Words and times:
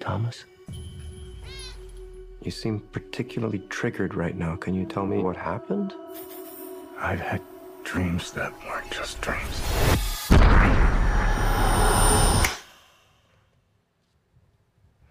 Thomas? 0.00 0.44
You 2.42 2.50
seem 2.50 2.80
particularly 2.92 3.60
triggered 3.68 4.14
right 4.14 4.36
now. 4.36 4.56
Can 4.56 4.74
you 4.74 4.86
tell 4.86 5.06
me 5.06 5.18
what 5.18 5.36
happened? 5.36 5.92
I've 6.98 7.20
had 7.20 7.42
dreams 7.84 8.32
that 8.32 8.52
weren't 8.66 8.90
just 8.90 9.20
dreams. 9.20 9.62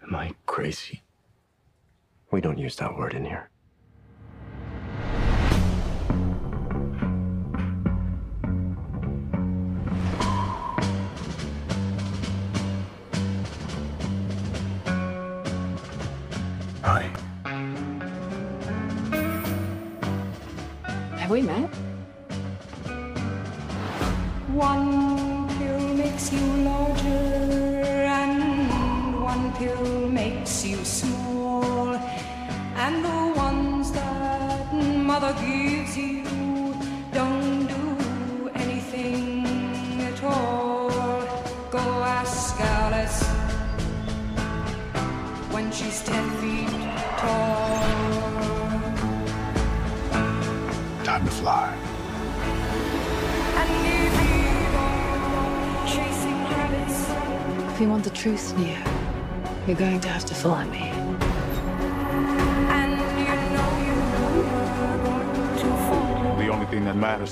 Am 0.03 0.15
I 0.15 0.33
crazy? 0.45 1.03
We 2.31 2.41
don't 2.41 2.57
use 2.57 2.75
that 2.77 2.97
word 2.97 3.13
in 3.13 3.25
here. 3.25 3.49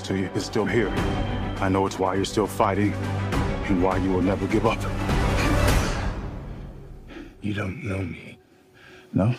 To 0.06 0.16
you 0.16 0.30
is 0.36 0.46
still 0.46 0.64
here. 0.64 0.88
I 1.58 1.68
know 1.68 1.84
it's 1.84 1.98
why 1.98 2.14
you're 2.14 2.24
still 2.24 2.46
fighting 2.46 2.92
and 3.66 3.82
why 3.82 3.96
you 3.96 4.10
will 4.10 4.22
never 4.22 4.46
give 4.46 4.64
up. 4.64 4.80
You 7.40 7.54
don't 7.54 7.82
know 7.82 7.98
me. 7.98 8.38
No? 9.12 9.34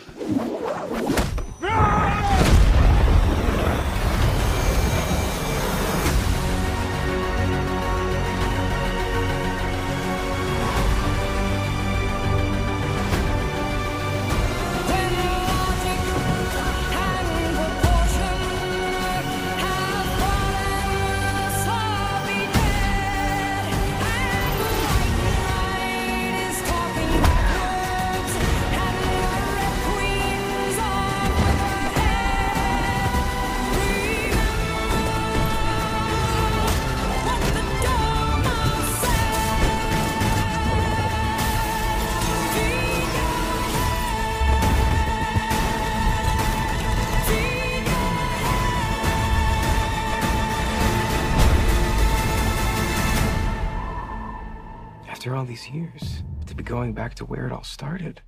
These 55.57 55.69
years, 55.69 56.23
to 56.45 56.53
be 56.55 56.63
going 56.63 56.93
back 56.93 57.15
to 57.15 57.25
where 57.25 57.47
it 57.47 57.51
all 57.51 57.63
started. 57.63 58.21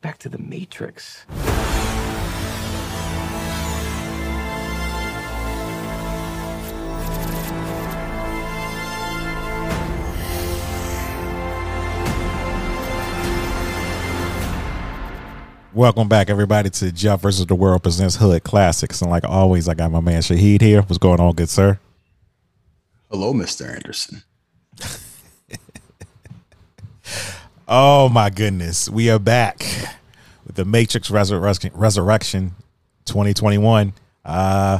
Back 0.00 0.18
to 0.18 0.28
the 0.28 0.38
Matrix. 0.38 1.24
Welcome 15.72 16.08
back, 16.08 16.30
everybody, 16.30 16.70
to 16.70 16.92
Jeff 16.92 17.22
versus 17.22 17.46
the 17.46 17.56
World 17.56 17.82
presents 17.82 18.14
Hood 18.16 18.44
Classics. 18.44 19.02
And 19.02 19.10
like 19.10 19.24
always, 19.24 19.68
I 19.68 19.74
got 19.74 19.90
my 19.90 20.00
man 20.00 20.22
Shahid 20.22 20.60
here. 20.60 20.82
What's 20.82 20.98
going 20.98 21.18
on, 21.18 21.34
good 21.34 21.48
sir? 21.48 21.80
Hello, 23.10 23.32
Mr. 23.32 23.68
Anderson. 23.74 24.22
Oh 27.76 28.08
my 28.08 28.30
goodness, 28.30 28.88
we 28.88 29.10
are 29.10 29.18
back 29.18 29.58
with 30.46 30.54
the 30.54 30.64
Matrix 30.64 31.10
Resurrection, 31.10 31.72
Resurrection 31.74 32.54
2021. 33.06 33.92
Uh, 34.24 34.78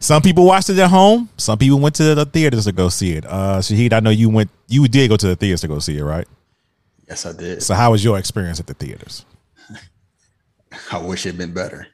some 0.00 0.22
people 0.22 0.44
watched 0.44 0.68
it 0.68 0.76
at 0.80 0.90
home. 0.90 1.28
Some 1.36 1.56
people 1.56 1.78
went 1.78 1.94
to 1.94 2.16
the 2.16 2.24
theaters 2.24 2.64
to 2.64 2.72
go 2.72 2.88
see 2.88 3.12
it. 3.12 3.24
Uh, 3.24 3.58
Shahid, 3.60 3.92
I 3.92 4.00
know 4.00 4.10
you 4.10 4.28
went. 4.28 4.50
You 4.66 4.88
did 4.88 5.08
go 5.08 5.16
to 5.16 5.26
the 5.28 5.36
theaters 5.36 5.60
to 5.60 5.68
go 5.68 5.78
see 5.78 5.96
it, 5.98 6.02
right? 6.02 6.26
Yes, 7.06 7.24
I 7.26 7.32
did. 7.32 7.62
So, 7.62 7.74
how 7.74 7.92
was 7.92 8.02
your 8.02 8.18
experience 8.18 8.58
at 8.58 8.66
the 8.66 8.74
theaters? 8.74 9.24
I 10.90 10.98
wish 10.98 11.24
it'd 11.24 11.38
been 11.38 11.54
better. 11.54 11.86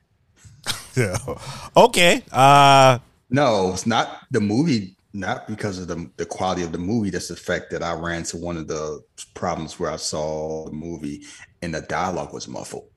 Yeah. 0.97 1.19
okay. 1.77 2.23
Uh, 2.33 3.01
No, 3.29 3.73
it's 3.75 3.87
not 3.87 4.21
the 4.31 4.41
movie, 4.41 4.97
not 5.19 5.49
because 5.49 5.79
of 5.79 5.89
the, 5.89 6.11
the 6.17 6.25
quality 6.25 6.63
of 6.63 6.73
the 6.73 6.79
movie. 6.79 7.11
That's 7.11 7.29
the 7.29 7.37
fact 7.37 7.71
that 7.71 7.83
I 7.83 7.93
ran 7.95 8.23
to 8.25 8.37
one 8.37 8.57
of 8.57 8.69
the 8.69 9.01
problems 9.35 9.79
where 9.79 9.91
I 9.91 9.97
saw 9.97 10.67
the 10.67 10.73
movie 10.73 11.25
and 11.61 11.75
the 11.75 11.83
dialogue 11.83 12.33
was 12.33 12.49
muffled. 12.49 12.89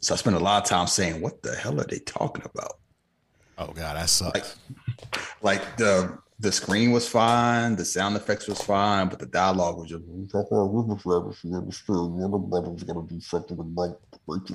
So 0.00 0.14
I 0.14 0.16
spent 0.16 0.36
a 0.36 0.40
lot 0.40 0.62
of 0.62 0.68
time 0.68 0.86
saying, 0.86 1.20
What 1.20 1.42
the 1.42 1.54
hell 1.54 1.80
are 1.80 1.86
they 1.86 1.98
talking 2.00 2.44
about? 2.44 2.72
oh 3.58 3.66
god, 3.68 3.96
that 3.96 4.08
sucks. 4.08 4.56
Like, 5.42 5.60
like 5.60 5.76
the 5.76 6.18
the 6.40 6.50
screen 6.50 6.90
was 6.90 7.08
fine, 7.08 7.76
the 7.76 7.84
sound 7.84 8.16
effects 8.16 8.48
was 8.48 8.60
fine, 8.60 9.08
but 9.08 9.18
the 9.18 9.26
dialogue 9.26 9.78
was 9.78 9.88
just 9.88 10.02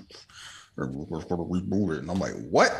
And 0.77 0.95
we're 0.95 1.17
just 1.19 1.27
gonna 1.27 1.43
reboot 1.43 1.97
it. 1.97 1.99
And 1.99 2.11
I'm 2.11 2.19
like, 2.19 2.35
what? 2.49 2.73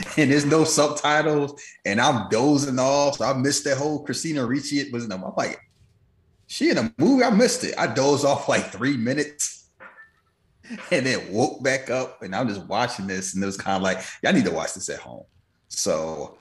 And 0.16 0.30
there's 0.30 0.44
no 0.44 0.64
subtitles, 0.64 1.60
and 1.84 2.00
I'm 2.00 2.28
dozing 2.28 2.78
off. 2.78 3.16
So 3.16 3.24
I 3.24 3.32
missed 3.32 3.64
that 3.64 3.78
whole 3.78 4.04
Christina 4.04 4.44
Ricci. 4.44 4.78
It 4.78 4.92
was 4.92 5.04
in. 5.04 5.12
I'm 5.12 5.22
like, 5.36 5.58
she 6.46 6.70
in 6.70 6.78
a 6.78 6.92
movie. 6.98 7.24
I 7.24 7.30
missed 7.30 7.64
it. 7.64 7.74
I 7.78 7.86
dozed 7.86 8.24
off 8.24 8.48
like 8.48 8.70
three 8.70 8.96
minutes 8.96 9.70
and 10.90 11.06
then 11.06 11.32
woke 11.32 11.62
back 11.62 11.90
up. 11.90 12.22
And 12.22 12.34
I'm 12.34 12.48
just 12.48 12.66
watching 12.66 13.06
this, 13.06 13.34
and 13.34 13.42
it 13.42 13.46
was 13.46 13.56
kind 13.56 13.76
of 13.76 13.82
like, 13.82 14.04
I 14.24 14.32
need 14.32 14.44
to 14.44 14.50
watch 14.50 14.74
this 14.74 14.88
at 14.88 14.98
home. 14.98 15.24
So 15.68 16.38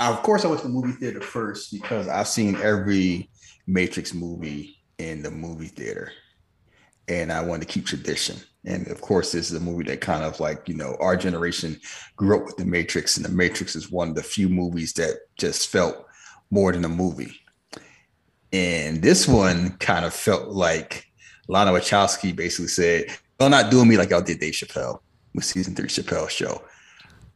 I, 0.00 0.10
of 0.10 0.22
course, 0.22 0.44
I 0.44 0.48
went 0.48 0.60
to 0.62 0.68
the 0.68 0.72
movie 0.72 0.92
theater 0.92 1.20
first 1.20 1.72
because 1.72 2.08
I've 2.08 2.28
seen 2.28 2.56
every 2.56 3.30
Matrix 3.66 4.14
movie 4.14 4.76
in 4.98 5.22
the 5.22 5.30
movie 5.30 5.68
theater, 5.68 6.12
and 7.06 7.32
I 7.32 7.42
wanted 7.42 7.66
to 7.66 7.72
keep 7.72 7.86
tradition. 7.86 8.36
And 8.64 8.88
of 8.88 9.00
course, 9.00 9.32
this 9.32 9.50
is 9.50 9.56
a 9.56 9.60
movie 9.64 9.84
that 9.84 10.00
kind 10.00 10.24
of 10.24 10.40
like 10.40 10.68
you 10.68 10.74
know 10.74 10.96
our 11.00 11.16
generation 11.16 11.80
grew 12.16 12.36
up 12.38 12.44
with 12.44 12.56
the 12.56 12.64
Matrix, 12.64 13.16
and 13.16 13.24
the 13.24 13.30
Matrix 13.30 13.76
is 13.76 13.90
one 13.90 14.10
of 14.10 14.14
the 14.14 14.22
few 14.22 14.48
movies 14.48 14.92
that 14.94 15.16
just 15.36 15.68
felt 15.68 16.06
more 16.50 16.72
than 16.72 16.84
a 16.84 16.88
movie. 16.88 17.40
And 18.52 19.02
this 19.02 19.28
one 19.28 19.70
kind 19.78 20.04
of 20.04 20.14
felt 20.14 20.48
like 20.48 21.06
Lana 21.48 21.72
Wachowski 21.72 22.34
basically 22.34 22.68
said, 22.68 23.06
"Y'all 23.38 23.50
not 23.50 23.70
doing 23.70 23.88
me 23.88 23.96
like 23.96 24.10
y'all 24.10 24.22
did 24.22 24.40
Dave 24.40 24.54
Chappelle 24.54 25.00
with 25.34 25.44
season 25.44 25.74
three 25.74 25.88
Chappelle 25.88 26.28
show. 26.28 26.62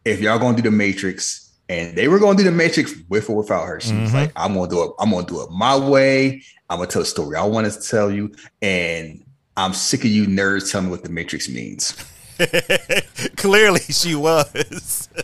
If 0.05 0.21
y'all 0.21 0.39
gonna 0.39 0.57
do 0.57 0.63
the 0.63 0.71
Matrix, 0.71 1.51
and 1.69 1.97
they 1.97 2.09
were 2.09 2.19
gonna 2.19 2.37
do 2.37 2.45
the 2.45 2.51
Matrix 2.51 2.95
with 3.09 3.31
or 3.31 3.37
without 3.37 3.67
her, 3.67 3.79
she 3.81 3.95
was 3.95 4.11
Mhm. 4.11 4.15
like, 4.15 4.33
I'm 4.35 4.55
gonna 4.55 4.69
do 4.69 4.83
it. 4.83 4.91
I'm 4.99 5.11
gonna 5.11 5.27
do 5.27 5.43
it 5.43 5.51
my 5.51 5.77
way. 5.77 6.43
I'm 6.69 6.79
gonna 6.79 6.91
tell 6.91 7.03
the 7.03 7.07
story 7.07 7.37
I 7.37 7.45
want 7.45 7.71
to 7.71 7.81
tell 7.81 8.11
you, 8.11 8.33
and 8.61 9.22
I'm 9.57 9.75
sick 9.75 10.01
of 10.01 10.11
you 10.11 10.27
nerds 10.27 10.71
telling 10.71 10.87
me 10.87 10.93
what 10.93 11.03
the 11.03 11.11
Matrix 11.11 11.49
means. 11.49 11.95
Clearly, 13.37 13.81
she 13.81 14.15
was. 14.15 15.09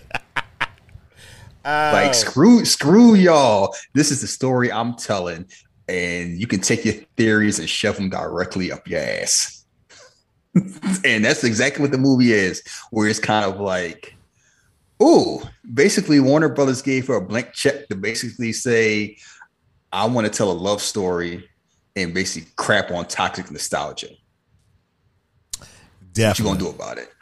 Like 1.64 2.14
screw, 2.14 2.64
screw 2.64 3.14
y'all. 3.14 3.75
This 3.92 4.10
is 4.10 4.22
the 4.22 4.26
story 4.26 4.72
I'm 4.72 4.94
telling. 4.94 5.44
and 5.88 6.38
you 6.38 6.46
can 6.46 6.60
take 6.60 6.84
your 6.84 6.94
theories 7.16 7.58
and 7.58 7.69
shove 7.69 7.96
them 7.96 8.10
directly 8.10 8.70
up 8.70 8.86
your 8.86 9.00
ass. 9.00 9.64
and 11.04 11.25
that's 11.25 11.44
exactly 11.44 11.82
what 11.82 11.92
the 11.92 11.98
movie 11.98 12.32
is, 12.32 12.62
where 12.90 13.08
it's 13.08 13.19
kind 13.19 13.44
of 13.44 13.60
like, 13.60 14.14
oh, 15.00 15.48
basically 15.72 16.20
Warner 16.20 16.48
Brothers 16.48 16.82
gave 16.82 17.06
her 17.08 17.14
a 17.14 17.20
blank 17.20 17.52
check 17.52 17.88
to 17.88 17.96
basically 17.96 18.52
say, 18.52 19.16
I 19.92 20.06
want 20.06 20.26
to 20.26 20.32
tell 20.32 20.50
a 20.50 20.52
love 20.52 20.82
story 20.82 21.48
and 21.96 22.12
basically 22.12 22.50
crap 22.56 22.90
on 22.90 23.06
toxic 23.06 23.50
nostalgia. 23.50 24.08
Definitely. 26.18 26.50
What 26.52 26.60
you 26.60 26.66
gonna 26.66 26.76
do 26.76 26.82
about 26.82 26.98
it? 26.98 27.12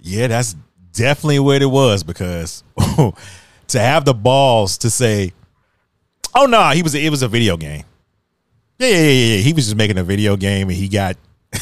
Yeah, 0.00 0.26
that's 0.28 0.54
definitely 0.92 1.38
what 1.40 1.60
it 1.62 1.66
was 1.66 2.02
because 2.02 2.62
to 3.68 3.78
have 3.80 4.04
the 4.04 4.14
balls 4.14 4.78
to 4.78 4.90
say, 4.90 5.32
"Oh 6.34 6.46
no, 6.46 6.70
he 6.70 6.82
was 6.82 6.94
it 6.94 7.10
was 7.10 7.22
a 7.22 7.28
video 7.28 7.56
game." 7.56 7.84
Yeah, 8.78 8.88
yeah, 8.88 8.94
yeah, 9.00 9.34
yeah. 9.34 9.40
He 9.42 9.52
was 9.52 9.64
just 9.64 9.76
making 9.76 9.98
a 9.98 10.04
video 10.04 10.36
game, 10.36 10.68
and 10.68 10.76
he 10.76 10.88
got. 10.88 11.16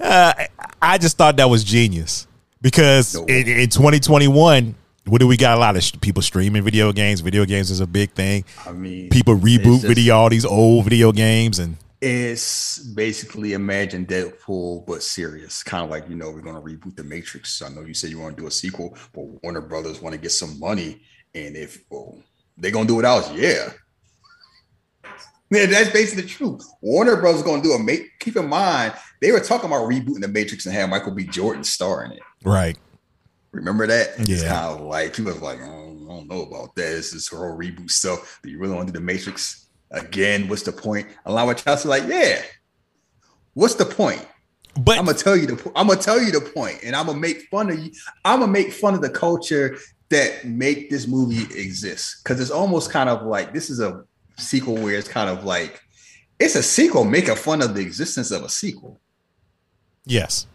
uh, 0.00 0.32
I 0.80 0.98
just 0.98 1.16
thought 1.16 1.36
that 1.36 1.48
was 1.50 1.64
genius 1.64 2.26
because 2.60 3.14
No. 3.14 3.24
in, 3.24 3.48
in 3.48 3.68
2021, 3.68 4.74
what 5.06 5.20
do 5.20 5.26
we 5.26 5.36
got? 5.36 5.56
A 5.56 5.60
lot 5.60 5.76
of 5.76 5.82
sh- 5.82 5.92
people 6.00 6.22
streaming 6.22 6.62
video 6.62 6.92
games. 6.92 7.20
Video 7.20 7.44
games 7.44 7.70
is 7.70 7.80
a 7.80 7.86
big 7.86 8.12
thing. 8.12 8.44
I 8.66 8.72
mean, 8.72 9.08
People 9.10 9.36
reboot 9.36 9.80
just- 9.80 9.86
video 9.86 10.16
all 10.16 10.28
these 10.30 10.44
old 10.44 10.84
video 10.84 11.12
games, 11.12 11.58
and 11.58 11.76
It's 12.08 12.78
basically 12.78 13.54
imagine 13.54 14.06
Deadpool 14.06 14.86
but 14.86 15.02
serious, 15.02 15.64
kind 15.64 15.82
of 15.82 15.90
like 15.90 16.08
you 16.08 16.14
know 16.14 16.30
we're 16.30 16.40
gonna 16.40 16.60
reboot 16.60 16.94
the 16.94 17.02
Matrix. 17.02 17.60
I 17.62 17.68
know 17.68 17.80
you 17.80 17.94
said 17.94 18.10
you 18.10 18.20
want 18.20 18.36
to 18.36 18.42
do 18.42 18.46
a 18.46 18.50
sequel, 18.50 18.96
but 19.12 19.22
Warner 19.42 19.60
Brothers 19.60 20.00
want 20.00 20.14
to 20.14 20.20
get 20.20 20.30
some 20.30 20.56
money, 20.60 21.02
and 21.34 21.56
if 21.56 21.82
oh, 21.90 21.96
well, 22.12 22.18
they're 22.58 22.70
gonna 22.70 22.86
do 22.86 23.00
it 23.00 23.04
else, 23.04 23.32
yeah. 23.32 23.70
Yeah, 25.50 25.66
that's 25.66 25.90
basically 25.90 26.22
the 26.22 26.28
truth. 26.28 26.64
Warner 26.80 27.16
Brothers 27.20 27.42
gonna 27.42 27.60
do 27.62 27.72
a 27.72 27.82
make. 27.82 28.18
Keep 28.20 28.36
in 28.36 28.48
mind, 28.48 28.94
they 29.20 29.32
were 29.32 29.40
talking 29.40 29.68
about 29.68 29.90
rebooting 29.90 30.20
the 30.20 30.28
Matrix 30.28 30.64
and 30.66 30.74
have 30.76 30.88
Michael 30.88 31.12
B. 31.12 31.24
Jordan 31.24 31.64
star 31.64 32.04
in 32.04 32.12
it. 32.12 32.20
right. 32.44 32.78
Remember 33.52 33.86
that? 33.86 34.10
It's 34.18 34.42
Yeah. 34.42 34.48
kind 34.48 34.78
of 34.78 34.86
like 34.86 35.14
people 35.14 35.32
are 35.32 35.34
like, 35.36 35.58
oh, 35.60 35.96
I 36.04 36.14
don't 36.14 36.28
know 36.28 36.42
about 36.42 36.74
that. 36.76 36.92
It's 36.98 37.12
this 37.12 37.28
whole 37.28 37.56
reboot 37.56 37.90
stuff. 37.90 38.38
Do 38.42 38.50
you 38.50 38.58
really 38.58 38.74
want 38.74 38.86
to 38.88 38.92
do 38.92 38.98
the 38.98 39.04
Matrix 39.04 39.65
again? 39.90 40.48
What's 40.48 40.62
the 40.62 40.72
point? 40.72 41.06
A 41.24 41.32
lot 41.32 41.48
of 41.48 41.62
Chelsea 41.62 41.88
like, 41.88 42.04
yeah. 42.06 42.42
What's 43.54 43.74
the 43.74 43.86
point? 43.86 44.26
But 44.78 44.98
I'm 44.98 45.06
gonna 45.06 45.16
tell 45.16 45.36
you 45.36 45.46
the 45.46 45.72
I'm 45.74 45.86
gonna 45.86 46.00
tell 46.00 46.20
you 46.20 46.30
the 46.30 46.40
point, 46.40 46.80
and 46.82 46.94
I'm 46.94 47.06
gonna 47.06 47.18
make 47.18 47.42
fun 47.48 47.70
of 47.70 47.78
you. 47.78 47.90
I'm 48.24 48.40
gonna 48.40 48.52
make 48.52 48.72
fun 48.72 48.94
of 48.94 49.00
the 49.00 49.08
culture 49.08 49.78
that 50.10 50.44
make 50.44 50.90
this 50.90 51.06
movie 51.06 51.42
exist 51.58 52.22
because 52.22 52.40
it's 52.40 52.50
almost 52.50 52.90
kind 52.90 53.08
of 53.08 53.22
like 53.22 53.52
this 53.52 53.70
is 53.70 53.80
a 53.80 54.04
sequel 54.36 54.74
where 54.74 54.94
it's 54.94 55.08
kind 55.08 55.30
of 55.30 55.44
like 55.44 55.80
it's 56.38 56.54
a 56.54 56.62
sequel 56.62 57.04
making 57.04 57.36
fun 57.36 57.62
of 57.62 57.74
the 57.74 57.80
existence 57.80 58.30
of 58.30 58.42
a 58.42 58.48
sequel. 58.48 59.00
Yes. 60.04 60.46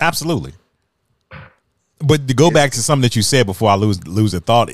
Absolutely. 0.00 0.54
But 1.98 2.26
to 2.26 2.34
go 2.34 2.50
back 2.50 2.72
to 2.72 2.82
something 2.82 3.02
that 3.02 3.14
you 3.14 3.22
said 3.22 3.46
before 3.46 3.70
I 3.70 3.74
lose 3.74 4.04
lose 4.06 4.34
a 4.34 4.40
thought, 4.40 4.70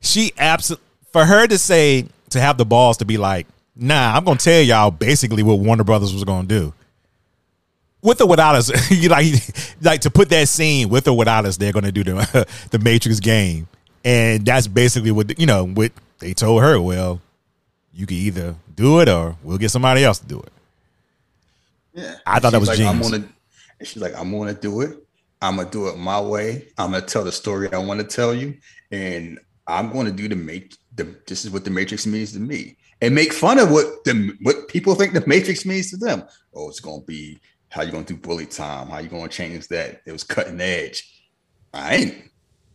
she 0.00 0.32
absolutely 0.38 0.86
for 1.18 1.24
her 1.24 1.48
to 1.48 1.58
say 1.58 2.06
to 2.30 2.40
have 2.40 2.58
the 2.58 2.64
balls 2.64 2.98
to 2.98 3.04
be 3.04 3.18
like, 3.18 3.48
nah, 3.74 4.14
I'm 4.14 4.24
gonna 4.24 4.38
tell 4.38 4.62
y'all 4.62 4.92
basically 4.92 5.42
what 5.42 5.58
Warner 5.58 5.82
Brothers 5.82 6.14
was 6.14 6.22
gonna 6.22 6.46
do. 6.46 6.72
With 8.02 8.20
or 8.20 8.28
without 8.28 8.54
us, 8.54 8.90
you 8.90 9.08
like 9.08 9.34
like 9.82 10.02
to 10.02 10.10
put 10.10 10.28
that 10.28 10.48
scene 10.48 10.88
with 10.88 11.08
or 11.08 11.16
without 11.16 11.44
us, 11.44 11.56
they're 11.56 11.72
gonna 11.72 11.90
do 11.90 12.04
the 12.04 12.46
the 12.70 12.78
Matrix 12.78 13.18
game, 13.18 13.66
and 14.04 14.46
that's 14.46 14.68
basically 14.68 15.10
what 15.10 15.36
you 15.40 15.46
know 15.46 15.66
what 15.66 15.90
they 16.20 16.34
told 16.34 16.62
her. 16.62 16.80
Well, 16.80 17.20
you 17.92 18.06
can 18.06 18.16
either 18.16 18.54
do 18.76 19.00
it 19.00 19.08
or 19.08 19.36
we'll 19.42 19.58
get 19.58 19.70
somebody 19.70 20.04
else 20.04 20.20
to 20.20 20.26
do 20.26 20.38
it. 20.38 20.52
Yeah, 21.94 22.14
I 22.24 22.38
thought 22.38 22.52
that 22.52 22.60
was 22.60 22.68
like, 22.68 22.78
I'm 22.78 23.02
genius. 23.02 23.10
gonna, 23.10 23.28
and 23.80 23.88
she's 23.88 24.00
like, 24.00 24.14
I'm 24.14 24.30
gonna 24.30 24.54
do 24.54 24.82
it. 24.82 24.96
I'm 25.42 25.56
gonna 25.56 25.68
do 25.68 25.88
it 25.88 25.96
my 25.98 26.20
way. 26.20 26.68
I'm 26.78 26.92
gonna 26.92 27.04
tell 27.04 27.24
the 27.24 27.32
story 27.32 27.72
I 27.72 27.78
want 27.78 27.98
to 27.98 28.06
tell 28.06 28.32
you, 28.32 28.56
and 28.92 29.40
I'm 29.66 29.92
gonna 29.92 30.12
do 30.12 30.28
the 30.28 30.36
make 30.36 30.76
the. 30.98 31.16
This 31.26 31.46
is 31.46 31.50
what 31.50 31.64
the 31.64 31.70
Matrix 31.70 32.06
means 32.06 32.32
to 32.32 32.40
me, 32.40 32.76
and 33.00 33.14
make 33.14 33.32
fun 33.32 33.58
of 33.58 33.70
what 33.70 34.04
the 34.04 34.36
what 34.42 34.68
people 34.68 34.94
think 34.94 35.14
the 35.14 35.26
Matrix 35.26 35.64
means 35.64 35.90
to 35.90 35.96
them. 35.96 36.24
Oh, 36.54 36.68
it's 36.68 36.80
gonna 36.80 37.00
be 37.00 37.40
how 37.70 37.82
you 37.82 37.92
gonna 37.92 38.04
do 38.04 38.16
bullet 38.16 38.50
time? 38.50 38.88
How 38.88 38.98
you 38.98 39.08
gonna 39.08 39.28
change 39.28 39.68
that? 39.68 40.02
It 40.06 40.12
was 40.12 40.24
cutting 40.24 40.60
edge. 40.60 41.18
I 41.72 41.94
ain't. 41.96 42.14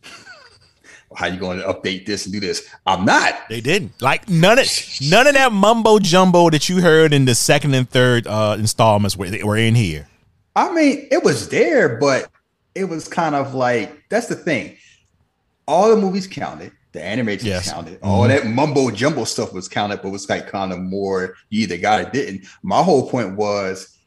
How 1.15 1.27
you 1.27 1.39
going 1.39 1.59
to 1.59 1.65
update 1.65 2.07
this 2.07 2.25
and 2.25 2.33
do 2.33 2.39
this? 2.39 2.67
I'm 2.87 3.05
not. 3.05 3.35
They 3.47 3.61
didn't 3.61 4.01
like 4.01 4.27
none 4.29 4.57
of 4.57 4.67
none 5.01 5.27
of 5.27 5.35
that 5.35 5.51
mumbo 5.51 5.99
jumbo 5.99 6.49
that 6.49 6.69
you 6.69 6.81
heard 6.81 7.13
in 7.13 7.25
the 7.25 7.35
second 7.35 7.75
and 7.75 7.87
third 7.87 8.25
uh 8.25 8.55
installments 8.57 9.15
were, 9.15 9.29
were 9.43 9.57
in 9.57 9.75
here. 9.75 10.07
I 10.55 10.73
mean, 10.73 11.07
it 11.11 11.23
was 11.23 11.49
there, 11.49 11.97
but 11.99 12.29
it 12.75 12.85
was 12.85 13.07
kind 13.07 13.35
of 13.35 13.53
like 13.53 14.03
that's 14.09 14.27
the 14.27 14.35
thing. 14.35 14.77
All 15.67 15.89
the 15.89 15.95
movies 15.95 16.27
counted, 16.27 16.71
the 16.93 17.03
animated 17.03 17.45
Yes. 17.45 17.71
counted, 17.71 17.99
all 18.01 18.21
mm-hmm. 18.21 18.29
that 18.29 18.45
mumbo 18.45 18.89
jumbo 18.91 19.25
stuff 19.25 19.51
was 19.51 19.67
counted, 19.67 20.01
but 20.01 20.09
it 20.09 20.11
was 20.11 20.29
like 20.29 20.47
kind 20.47 20.71
of 20.71 20.79
more 20.79 21.35
you 21.49 21.63
either 21.63 21.77
got 21.77 22.01
it, 22.01 22.13
didn't. 22.13 22.45
My 22.61 22.81
whole 22.81 23.09
point 23.09 23.35
was 23.35 23.97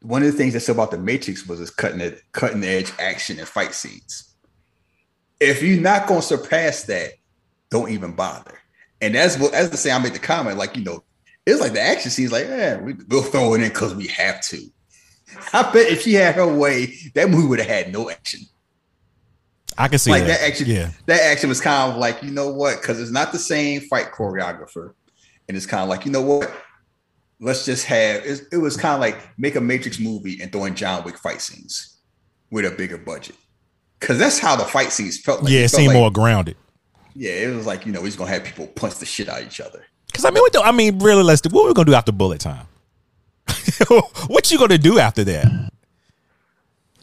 one 0.00 0.22
of 0.22 0.32
the 0.32 0.36
things 0.36 0.54
that's 0.54 0.68
about 0.68 0.90
the 0.90 0.98
Matrix 0.98 1.46
was 1.46 1.60
its 1.60 1.70
cutting 1.70 2.00
it, 2.00 2.22
cutting 2.32 2.64
edge 2.64 2.92
action 2.98 3.38
and 3.38 3.46
fight 3.46 3.74
scenes. 3.74 4.34
If 5.38 5.62
you're 5.62 5.80
not 5.80 6.06
gonna 6.06 6.22
surpass 6.22 6.84
that, 6.84 7.12
don't 7.70 7.90
even 7.90 8.12
bother. 8.12 8.58
And 9.00 9.14
that's 9.14 9.38
what 9.38 9.54
as 9.54 9.72
I 9.72 9.76
say, 9.76 9.92
I 9.92 9.98
made 9.98 10.14
the 10.14 10.18
comment, 10.18 10.58
like 10.58 10.76
you 10.76 10.84
know, 10.84 11.04
it's 11.46 11.60
like 11.60 11.72
the 11.72 11.80
action 11.80 12.10
scenes, 12.10 12.32
like, 12.32 12.46
yeah, 12.46 12.80
we, 12.80 12.94
we'll 13.08 13.22
throw 13.22 13.54
it 13.54 13.62
in 13.62 13.68
because 13.68 13.94
we 13.94 14.06
have 14.08 14.40
to. 14.48 14.58
I 15.52 15.62
bet 15.72 15.90
if 15.90 16.02
she 16.02 16.14
had 16.14 16.36
her 16.36 16.46
way, 16.46 16.94
that 17.14 17.30
movie 17.30 17.48
would 17.48 17.58
have 17.58 17.68
had 17.68 17.92
no 17.92 18.10
action. 18.10 18.40
I 19.78 19.88
can 19.88 19.98
see 19.98 20.10
like 20.10 20.22
that. 20.24 20.40
that 20.40 20.46
action, 20.48 20.66
Yeah. 20.68 20.90
that 21.06 21.20
action 21.22 21.48
was 21.48 21.60
kind 21.60 21.92
of 21.92 21.98
like, 21.98 22.22
you 22.22 22.30
know 22.30 22.48
what? 22.52 22.80
Because 22.80 23.00
it's 23.00 23.10
not 23.10 23.32
the 23.32 23.38
same 23.38 23.80
fight 23.82 24.12
choreographer, 24.12 24.92
and 25.48 25.56
it's 25.56 25.66
kind 25.66 25.82
of 25.82 25.88
like, 25.88 26.04
you 26.04 26.12
know 26.12 26.22
what? 26.22 26.52
Let's 27.40 27.64
just 27.64 27.86
have. 27.86 28.24
It, 28.24 28.42
it 28.52 28.58
was 28.58 28.76
kind 28.76 28.94
of 28.94 29.00
like 29.00 29.18
make 29.38 29.56
a 29.56 29.60
Matrix 29.60 29.98
movie 29.98 30.40
and 30.40 30.52
throw 30.52 30.64
in 30.66 30.74
John 30.76 31.02
Wick 31.04 31.18
fight 31.18 31.40
scenes 31.40 31.98
with 32.50 32.64
a 32.64 32.70
bigger 32.70 32.98
budget, 32.98 33.36
because 33.98 34.18
that's 34.18 34.38
how 34.38 34.54
the 34.56 34.64
fight 34.64 34.92
scenes 34.92 35.18
felt. 35.18 35.42
Like. 35.42 35.52
yeah, 35.52 35.60
it 35.60 35.70
felt 35.70 35.80
seemed 35.80 35.88
like- 35.88 35.96
more 35.96 36.10
grounded. 36.10 36.56
Yeah, 37.14 37.32
it 37.32 37.54
was 37.54 37.66
like 37.66 37.84
you 37.84 37.92
know 37.92 38.02
he's 38.04 38.16
gonna 38.16 38.30
have 38.30 38.44
people 38.44 38.66
punch 38.68 38.94
the 38.96 39.06
shit 39.06 39.28
out 39.28 39.40
of 39.40 39.46
each 39.46 39.60
other. 39.60 39.84
Cause 40.14 40.24
I 40.24 40.30
mean, 40.30 40.40
what 40.42 40.52
do, 40.52 40.60
I 40.62 40.72
mean, 40.72 40.98
really, 40.98 41.22
let's 41.22 41.40
do. 41.40 41.48
What 41.50 41.66
we 41.66 41.74
gonna 41.74 41.86
do 41.86 41.94
after 41.94 42.12
bullet 42.12 42.40
time? 42.40 42.66
what 44.28 44.50
you 44.50 44.58
gonna 44.58 44.78
do 44.78 44.98
after 44.98 45.24
that? 45.24 45.70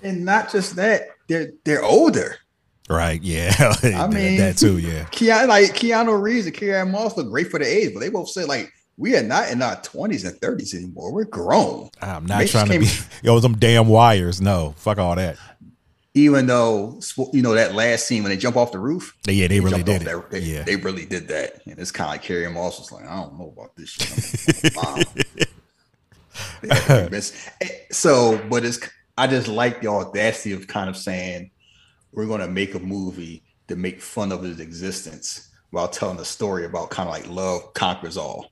And 0.01 0.23
not 0.25 0.51
just 0.51 0.75
that, 0.77 1.09
they're 1.27 1.51
they're 1.65 1.83
older. 1.83 2.37
Right? 2.89 3.21
Yeah. 3.21 3.53
I 3.83 4.07
mean, 4.07 4.37
that 4.39 4.57
too. 4.57 4.77
Yeah. 4.79 5.03
Keanu, 5.05 5.47
like 5.47 5.75
Keanu 5.75 6.19
Reeves 6.21 6.47
and 6.47 6.55
Keanu 6.55 6.89
Moss 6.89 7.15
look 7.17 7.29
great 7.29 7.51
for 7.51 7.59
the 7.59 7.65
age, 7.67 7.93
but 7.93 7.99
they 7.99 8.09
both 8.09 8.29
said 8.29 8.47
like 8.47 8.71
we 8.97 9.15
are 9.15 9.23
not 9.23 9.49
in 9.51 9.61
our 9.61 9.79
twenties 9.81 10.25
and 10.25 10.35
thirties 10.41 10.73
anymore. 10.73 11.13
We're 11.13 11.25
grown. 11.25 11.89
I'm 12.01 12.25
not 12.25 12.47
trying 12.47 12.65
to 12.67 12.71
came- 12.73 12.81
be. 12.81 12.87
Yo, 13.23 13.39
them 13.39 13.57
damn 13.57 13.87
wires. 13.87 14.41
No, 14.41 14.73
fuck 14.77 14.97
all 14.97 15.15
that. 15.15 15.37
Even 16.15 16.47
though 16.47 16.99
you 17.31 17.43
know 17.43 17.53
that 17.53 17.75
last 17.75 18.07
scene 18.07 18.23
when 18.23 18.31
they 18.31 18.37
jump 18.37 18.57
off 18.57 18.71
the 18.71 18.79
roof, 18.79 19.15
Yeah, 19.27 19.47
they 19.47 19.59
really 19.59 19.83
did 19.83 20.01
it. 20.01 20.05
that- 20.05 20.31
they, 20.31 20.39
yeah. 20.39 20.63
they 20.63 20.75
really 20.75 21.05
did 21.05 21.27
that, 21.27 21.61
and 21.67 21.77
it's 21.77 21.91
kind 21.91 22.07
of 22.07 22.13
like 22.15 22.23
Carrie 22.23 22.49
Moss 22.51 22.79
was 22.79 22.91
like, 22.91 23.05
I 23.05 23.15
don't 23.21 23.37
know 23.37 23.53
about 23.55 23.75
this 23.75 23.89
shit. 23.89 24.75
I'm 24.75 24.83
a 24.83 24.95
mom. 24.97 25.03
They 26.61 26.67
had 26.67 26.87
to 26.87 27.01
convince- 27.03 27.49
Eh, 27.61 27.67
so, 27.91 28.41
but 28.49 28.65
it's 28.65 28.79
I 29.17 29.27
just 29.27 29.47
like 29.47 29.81
the 29.81 29.87
audacity 29.89 30.53
of 30.53 30.65
kind 30.67 30.89
of 30.89 30.97
saying 30.97 31.51
we're 32.11 32.25
going 32.25 32.41
to 32.41 32.47
make 32.47 32.75
a 32.75 32.79
movie 32.79 33.43
to 33.67 33.75
make 33.75 34.01
fun 34.01 34.31
of 34.31 34.43
his 34.43 34.59
existence 34.59 35.49
while 35.71 35.87
telling 35.87 36.19
a 36.19 36.25
story 36.25 36.65
about 36.65 36.89
kind 36.89 37.07
of 37.07 37.13
like 37.13 37.27
love 37.29 37.73
conquers 37.73 38.17
all, 38.17 38.51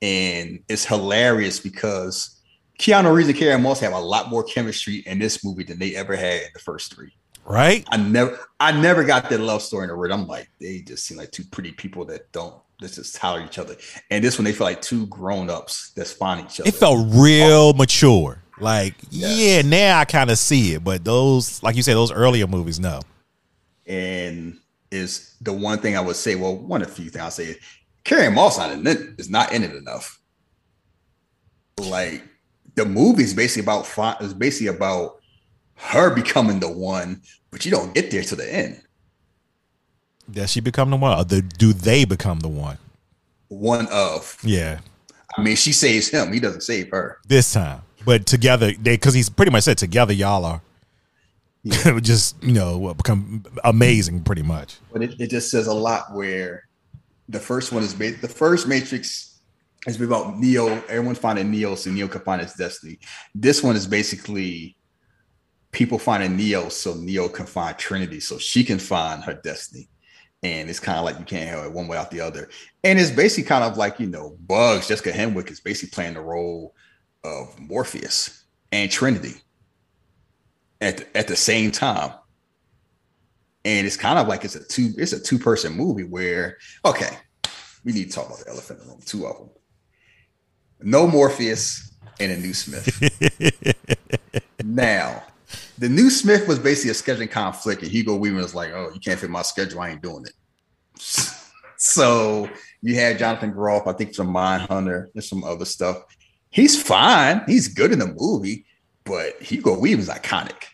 and 0.00 0.60
it's 0.68 0.84
hilarious 0.84 1.58
because 1.58 2.40
Keanu 2.78 3.12
Reeves 3.12 3.28
and 3.28 3.36
Carrie 3.36 3.60
Moss 3.60 3.80
have 3.80 3.92
a 3.92 3.98
lot 3.98 4.30
more 4.30 4.44
chemistry 4.44 5.02
in 5.06 5.18
this 5.18 5.44
movie 5.44 5.64
than 5.64 5.78
they 5.80 5.96
ever 5.96 6.14
had 6.14 6.42
in 6.42 6.48
the 6.54 6.60
first 6.60 6.94
three. 6.94 7.12
right? 7.44 7.84
I 7.90 7.96
never 7.96 8.38
I 8.60 8.72
never 8.72 9.02
got 9.04 9.28
that 9.30 9.40
love 9.40 9.62
story 9.62 9.84
in 9.84 9.88
the 9.88 9.96
word. 9.96 10.12
I'm 10.12 10.26
like, 10.26 10.48
they 10.60 10.80
just 10.80 11.04
seem 11.04 11.18
like 11.18 11.32
two 11.32 11.44
pretty 11.50 11.72
people 11.72 12.04
that 12.06 12.30
don't 12.32 12.54
let's 12.80 12.94
just 12.94 13.16
tolerate 13.16 13.46
each 13.46 13.58
other. 13.58 13.76
And 14.10 14.22
this 14.22 14.38
one 14.38 14.44
they 14.44 14.52
feel 14.52 14.66
like 14.66 14.82
two 14.82 15.06
grown-ups 15.08 15.92
that's 15.96 16.12
find 16.12 16.46
each 16.46 16.60
other. 16.60 16.68
It 16.68 16.74
felt 16.74 17.08
real 17.12 17.72
mature. 17.72 18.42
Like, 18.60 18.94
Yeah. 19.10 19.28
yeah, 19.30 19.62
now 19.62 19.98
I 20.00 20.04
kind 20.04 20.30
of 20.30 20.38
see 20.38 20.74
it, 20.74 20.82
but 20.84 21.04
those, 21.04 21.62
like 21.62 21.76
you 21.76 21.82
said, 21.82 21.94
those 21.94 22.12
earlier 22.12 22.46
movies, 22.46 22.78
no. 22.80 23.00
and 23.86 24.58
is 24.90 25.34
the 25.40 25.52
one 25.52 25.78
thing 25.78 25.96
I 25.96 26.00
would 26.00 26.16
say, 26.16 26.34
well, 26.34 26.56
one 26.56 26.80
of 26.82 26.88
the 26.88 26.94
few 26.94 27.10
things 27.10 27.22
I'll 27.22 27.30
say 27.30 27.44
is 27.44 27.56
Carrie 28.04 28.30
Moss 28.30 28.56
not 28.58 28.70
in 28.72 28.86
it 28.86 28.98
is 29.18 29.28
not 29.28 29.52
in 29.52 29.62
it 29.62 29.74
enough. 29.74 30.18
Like 31.78 32.22
the 32.74 32.84
movie 32.84 33.22
is 33.22 33.34
basically 33.34 33.62
about 33.64 34.22
is 34.22 34.34
basically 34.34 34.68
about 34.68 35.20
her 35.76 36.14
becoming 36.14 36.58
the 36.60 36.70
one, 36.70 37.22
but 37.50 37.64
you 37.64 37.70
don't 37.70 37.94
get 37.94 38.10
there 38.10 38.22
to 38.22 38.34
the 38.36 38.52
end. 38.52 38.82
Does 40.30 40.50
she 40.50 40.60
become 40.60 40.90
the 40.90 40.96
one, 40.96 41.18
or 41.18 41.24
the, 41.24 41.40
do 41.42 41.72
they 41.72 42.04
become 42.04 42.40
the 42.40 42.48
one? 42.48 42.78
One 43.48 43.86
of. 43.90 44.36
Yeah, 44.42 44.80
I 45.36 45.42
mean, 45.42 45.56
she 45.56 45.72
saves 45.72 46.08
him. 46.08 46.32
He 46.32 46.40
doesn't 46.40 46.62
save 46.62 46.90
her. 46.90 47.18
this 47.26 47.52
time, 47.52 47.82
but 48.08 48.24
together 48.24 48.72
they 48.72 48.94
because 48.94 49.12
he's 49.12 49.28
pretty 49.28 49.52
much 49.52 49.64
said 49.64 49.76
together 49.76 50.14
y'all 50.14 50.42
are 50.46 50.62
just 52.00 52.42
you 52.42 52.54
know 52.54 52.94
become 52.94 53.44
amazing, 53.64 54.22
pretty 54.22 54.40
much. 54.40 54.78
But 54.90 55.02
it, 55.02 55.20
it 55.20 55.28
just 55.28 55.50
says 55.50 55.66
a 55.66 55.74
lot 55.74 56.14
where 56.14 56.66
the 57.28 57.38
first 57.38 57.70
one 57.70 57.82
is 57.82 57.92
ba- 57.92 58.12
the 58.12 58.26
first 58.28 58.66
Matrix 58.66 59.38
is 59.86 60.00
about 60.00 60.38
Neo. 60.38 60.68
Everyone's 60.88 61.18
finding 61.18 61.50
Neo 61.50 61.74
so 61.74 61.90
Neo 61.90 62.08
can 62.08 62.22
find 62.22 62.40
his 62.40 62.54
destiny. 62.54 62.98
This 63.34 63.62
one 63.62 63.76
is 63.76 63.86
basically 63.86 64.74
people 65.70 65.98
finding 65.98 66.34
Neo 66.34 66.70
so 66.70 66.94
Neo 66.94 67.28
can 67.28 67.44
find 67.44 67.76
Trinity 67.76 68.20
so 68.20 68.38
she 68.38 68.64
can 68.64 68.78
find 68.78 69.22
her 69.24 69.34
destiny. 69.34 69.86
And 70.42 70.70
it's 70.70 70.80
kind 70.80 70.98
of 70.98 71.04
like 71.04 71.18
you 71.18 71.26
can't 71.26 71.50
have 71.50 71.66
it 71.66 71.72
one 71.72 71.88
way 71.88 71.98
without 71.98 72.10
the 72.10 72.22
other. 72.22 72.48
And 72.84 72.98
it's 72.98 73.10
basically 73.10 73.48
kind 73.48 73.64
of 73.64 73.76
like, 73.76 74.00
you 74.00 74.06
know, 74.06 74.38
Bugs, 74.46 74.88
Jessica 74.88 75.12
Henwick 75.12 75.50
is 75.50 75.60
basically 75.60 75.90
playing 75.90 76.14
the 76.14 76.20
role 76.22 76.74
of 77.24 77.58
Morpheus 77.58 78.44
and 78.72 78.90
Trinity 78.90 79.34
at 80.80 80.98
the, 80.98 81.16
at 81.16 81.28
the 81.28 81.36
same 81.36 81.70
time. 81.70 82.12
And 83.64 83.86
it's 83.86 83.96
kind 83.96 84.18
of 84.18 84.28
like 84.28 84.44
it's 84.44 84.54
a 84.54 84.64
two 84.64 84.92
it's 84.96 85.12
a 85.12 85.20
two 85.20 85.38
person 85.38 85.74
movie 85.74 86.04
where 86.04 86.56
okay 86.84 87.10
we 87.84 87.92
need 87.92 88.08
to 88.08 88.12
talk 88.12 88.26
about 88.26 88.38
the 88.38 88.48
elephant 88.48 88.80
in 88.80 88.86
the 88.86 88.92
room 88.92 89.02
two 89.04 89.26
of 89.26 89.36
them. 89.36 89.50
No 90.80 91.06
morpheus 91.06 91.96
and 92.20 92.32
a 92.32 92.36
new 92.36 92.54
smith. 92.54 92.86
Now 94.64 95.22
the 95.78 95.88
new 95.88 96.10
smith 96.10 96.46
was 96.46 96.58
basically 96.58 96.90
a 96.90 96.94
scheduling 96.94 97.30
conflict 97.30 97.82
and 97.82 97.90
hugo 97.90 98.16
weaving 98.16 98.38
was 98.38 98.54
like 98.54 98.72
oh 98.72 98.90
you 98.92 99.00
can't 99.00 99.18
fit 99.18 99.30
my 99.30 99.42
schedule. 99.42 99.80
I 99.80 99.90
ain't 99.90 100.02
doing 100.02 100.24
it. 100.24 100.32
So 101.80 102.50
you 102.82 102.94
had 102.94 103.18
jonathan 103.18 103.52
groff 103.52 103.86
i 103.86 103.92
think 103.92 104.14
some 104.14 104.32
mindhunter 104.32 105.06
and 105.14 105.24
some 105.24 105.44
other 105.44 105.64
stuff 105.64 106.02
he's 106.50 106.80
fine 106.82 107.42
he's 107.46 107.68
good 107.68 107.92
in 107.92 107.98
the 107.98 108.14
movie 108.18 108.64
but 109.04 109.40
hugo 109.42 109.78
weaving's 109.78 110.08
iconic 110.08 110.64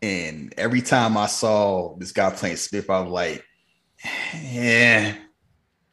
and 0.00 0.54
every 0.56 0.80
time 0.80 1.16
I 1.16 1.26
saw 1.26 1.96
this 1.96 2.12
guy 2.12 2.30
playing 2.30 2.54
Smith, 2.54 2.88
I 2.88 3.00
was 3.00 3.10
like, 3.10 3.44
yeah. 4.40 5.14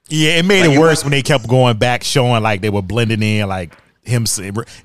Yeah, 0.10 0.38
it 0.38 0.46
made 0.46 0.62
Like, 0.62 0.70
it 0.70 0.76
it 0.76 0.80
worse 0.80 0.98
was- 1.00 1.04
when 1.06 1.12
they 1.12 1.24
kept 1.24 1.48
going 1.48 1.78
back, 1.78 2.04
showing 2.04 2.44
like 2.44 2.62
they 2.62 2.70
were 2.70 2.84
blending 2.84 3.24
in, 3.24 3.48
like 3.48 3.74
him. 4.04 4.26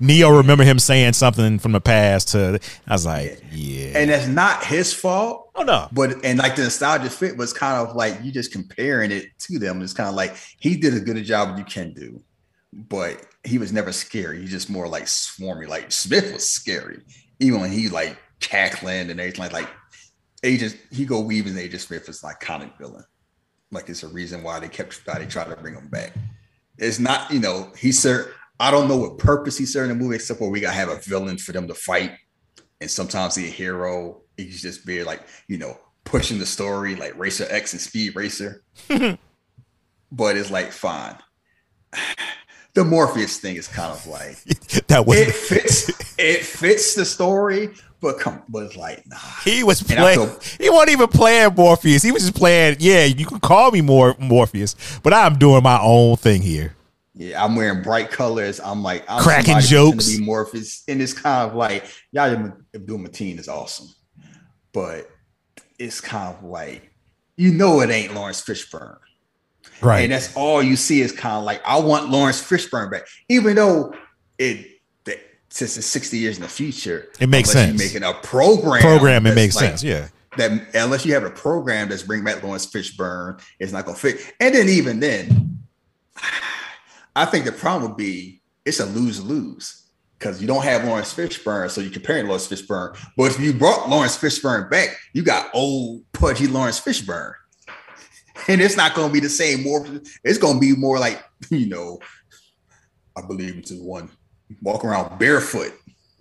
Neo 0.00 0.30
remember 0.30 0.64
him 0.64 0.78
saying 0.78 1.12
something 1.12 1.58
from 1.58 1.72
the 1.72 1.80
past 1.82 2.28
to. 2.28 2.58
I 2.88 2.92
was 2.94 3.04
like, 3.04 3.42
yeah, 3.52 3.92
And 3.98 4.08
that's 4.08 4.26
not 4.26 4.64
his 4.64 4.94
fault. 4.94 5.50
oh 5.54 5.62
no, 5.64 5.88
But 5.92 6.24
and 6.24 6.38
like 6.38 6.56
the 6.56 6.62
nostalgia 6.62 7.10
fit 7.10 7.36
was 7.36 7.52
kind 7.52 7.86
of 7.86 7.94
like 7.94 8.16
you 8.22 8.32
just 8.32 8.50
comparing 8.52 9.10
it 9.10 9.26
to 9.40 9.58
them. 9.58 9.82
It's 9.82 9.92
kind 9.92 10.08
of 10.08 10.14
like 10.14 10.34
he 10.58 10.76
did 10.76 10.94
as 10.94 11.00
good 11.02 11.18
a 11.18 11.22
job 11.22 11.50
as 11.52 11.58
you 11.58 11.64
can 11.66 11.92
do, 11.92 12.22
but 12.72 13.24
he 13.44 13.58
was 13.58 13.72
never 13.72 13.92
scary. 13.92 14.40
He's 14.40 14.50
just 14.50 14.70
more 14.70 14.88
like 14.88 15.04
swarmy. 15.04 15.68
Like 15.68 15.90
Smith 15.92 16.32
was 16.32 16.48
scary, 16.48 17.00
even 17.38 17.60
when 17.60 17.72
he 17.72 17.88
like 17.88 18.16
cackling 18.40 19.10
and 19.10 19.20
everything. 19.20 19.40
Like, 19.40 19.52
like 19.52 19.68
Agent 20.42 20.76
Hugo 20.90 21.20
Weaving 21.20 21.58
Agent 21.58 21.82
Smith 21.82 22.08
is 22.08 22.22
an 22.22 22.30
iconic 22.30 22.76
villain. 22.78 23.04
Like 23.70 23.88
it's 23.88 24.02
a 24.02 24.08
reason 24.08 24.42
why 24.42 24.58
they 24.60 24.68
kept 24.68 25.00
why 25.04 25.18
they 25.18 25.26
tried 25.26 25.48
to 25.48 25.56
bring 25.56 25.74
him 25.74 25.88
back. 25.88 26.12
It's 26.78 26.98
not 26.98 27.30
you 27.30 27.40
know 27.40 27.72
he 27.76 27.92
served. 27.92 28.30
I 28.58 28.70
don't 28.70 28.88
know 28.88 28.96
what 28.96 29.18
purpose 29.18 29.56
he 29.56 29.64
served 29.64 29.90
in 29.90 29.98
the 29.98 30.04
movie 30.04 30.16
except 30.16 30.38
for 30.38 30.50
we 30.50 30.60
gotta 30.60 30.74
have 30.74 30.90
a 30.90 30.96
villain 30.96 31.38
for 31.38 31.52
them 31.52 31.66
to 31.68 31.74
fight, 31.74 32.12
and 32.80 32.90
sometimes 32.90 33.34
he 33.34 33.46
a 33.46 33.50
hero. 33.50 34.22
He's 34.36 34.62
just 34.62 34.86
be 34.86 35.02
like 35.02 35.22
you 35.48 35.58
know 35.58 35.78
pushing 36.04 36.38
the 36.38 36.46
story 36.46 36.96
like 36.96 37.18
Racer 37.18 37.46
X 37.50 37.72
and 37.72 37.80
Speed 37.80 38.16
Racer. 38.16 38.62
but 38.88 40.36
it's 40.36 40.50
like 40.50 40.72
fine. 40.72 41.16
The 42.74 42.84
Morpheus 42.84 43.38
thing 43.38 43.56
is 43.56 43.66
kind 43.68 43.90
of 43.92 44.06
like 44.06 44.42
that 44.86 45.04
was 45.06 45.18
it 45.18 45.34
fits. 45.34 45.88
It 46.18 46.44
fits 46.44 46.94
the 46.94 47.04
story, 47.04 47.70
but 48.00 48.18
come, 48.18 48.42
it's 48.54 48.76
like 48.76 49.04
nah. 49.08 49.16
he 49.44 49.64
was 49.64 49.82
playing. 49.82 50.28
feel- 50.28 50.40
He 50.60 50.70
wasn't 50.70 50.90
even 50.90 51.08
playing 51.08 51.54
Morpheus. 51.56 52.02
He 52.02 52.12
was 52.12 52.22
just 52.22 52.36
playing. 52.36 52.76
Yeah, 52.78 53.04
you 53.04 53.26
can 53.26 53.40
call 53.40 53.70
me 53.70 53.80
more 53.80 54.14
Morpheus, 54.18 54.76
but 55.02 55.12
I'm 55.12 55.36
doing 55.38 55.62
my 55.62 55.80
own 55.82 56.16
thing 56.16 56.42
here. 56.42 56.76
Yeah, 57.14 57.44
I'm 57.44 57.56
wearing 57.56 57.82
bright 57.82 58.10
colors. 58.10 58.60
I'm 58.60 58.82
like 58.82 59.04
I'm 59.08 59.22
Cracking 59.22 59.58
jokes. 59.60 60.10
To 60.12 60.18
be 60.18 60.24
Morpheus, 60.24 60.84
and 60.88 61.02
it's 61.02 61.12
kind 61.12 61.50
of 61.50 61.56
like 61.56 61.84
y'all 62.12 62.52
doing 62.86 63.04
Mateen 63.04 63.38
is 63.38 63.48
awesome, 63.48 63.88
but 64.72 65.10
it's 65.78 66.00
kind 66.00 66.34
of 66.34 66.44
like 66.44 66.90
you 67.36 67.52
know 67.52 67.80
it 67.80 67.90
ain't 67.90 68.14
Laurence 68.14 68.42
Fishburne, 68.42 68.98
Right. 69.82 70.02
and 70.02 70.12
that's 70.12 70.34
all 70.36 70.62
you 70.62 70.76
see 70.76 71.00
is 71.00 71.12
kind 71.12 71.36
of 71.36 71.44
like 71.44 71.60
I 71.66 71.78
want 71.80 72.10
Laurence 72.10 72.42
Fishburne 72.42 72.90
back, 72.90 73.02
even 73.28 73.56
though 73.56 73.94
it 74.38 74.66
since 75.52 75.76
it's 75.76 75.86
60 75.88 76.16
years 76.16 76.36
in 76.36 76.42
the 76.42 76.48
future, 76.48 77.08
It 77.18 77.28
makes 77.28 77.50
sense. 77.50 77.76
Making 77.76 78.04
a 78.04 78.14
program. 78.14 78.80
Program. 78.82 79.26
It 79.26 79.34
makes 79.34 79.56
like- 79.56 79.64
sense. 79.70 79.82
Yeah. 79.82 80.06
that 80.36 80.52
unless 80.74 81.04
you 81.04 81.12
have 81.14 81.24
a 81.24 81.30
program 81.30 81.88
that's 81.88 82.04
bring 82.04 82.22
back 82.22 82.40
Laurence 82.44 82.64
Fishburne, 82.66 83.40
it's 83.58 83.72
not 83.72 83.84
gonna 83.84 83.98
fit. 83.98 84.20
And 84.38 84.54
then 84.54 84.68
even 84.68 85.00
then, 85.00 85.58
I 87.16 87.24
think 87.24 87.44
the 87.44 87.52
problem 87.52 87.90
would 87.90 87.96
be 87.96 88.40
it's 88.64 88.78
a 88.80 88.86
lose 88.86 89.20
lose 89.22 89.82
because 90.18 90.40
you 90.40 90.46
don't 90.46 90.62
have 90.62 90.84
Laurence 90.84 91.12
Fishburne, 91.12 91.70
so 91.70 91.80
you're 91.80 91.90
comparing 91.90 92.26
Laurence 92.26 92.46
Fishburne. 92.46 92.96
But 93.16 93.32
if 93.32 93.40
you 93.40 93.52
brought 93.52 93.88
Laurence 93.88 94.16
Fishburne 94.16 94.70
back, 94.70 94.96
you 95.14 95.22
got 95.22 95.50
old 95.54 96.02
pudgy 96.12 96.46
Laurence 96.46 96.80
Fishburne, 96.80 97.32
and 98.50 98.60
it's 98.60 98.76
not 98.76 98.94
gonna 98.94 99.12
be 99.12 99.20
the 99.20 99.28
same. 99.28 99.62
More, 99.62 99.86
it's 100.24 100.38
gonna 100.38 100.58
be 100.58 100.74
more 100.74 100.98
like 100.98 101.22
you 101.50 101.68
know, 101.68 101.98
I 103.16 103.22
believe 103.22 103.56
it's 103.58 103.72
one 103.72 104.10
walk 104.62 104.84
around 104.84 105.18
barefoot 105.18 105.72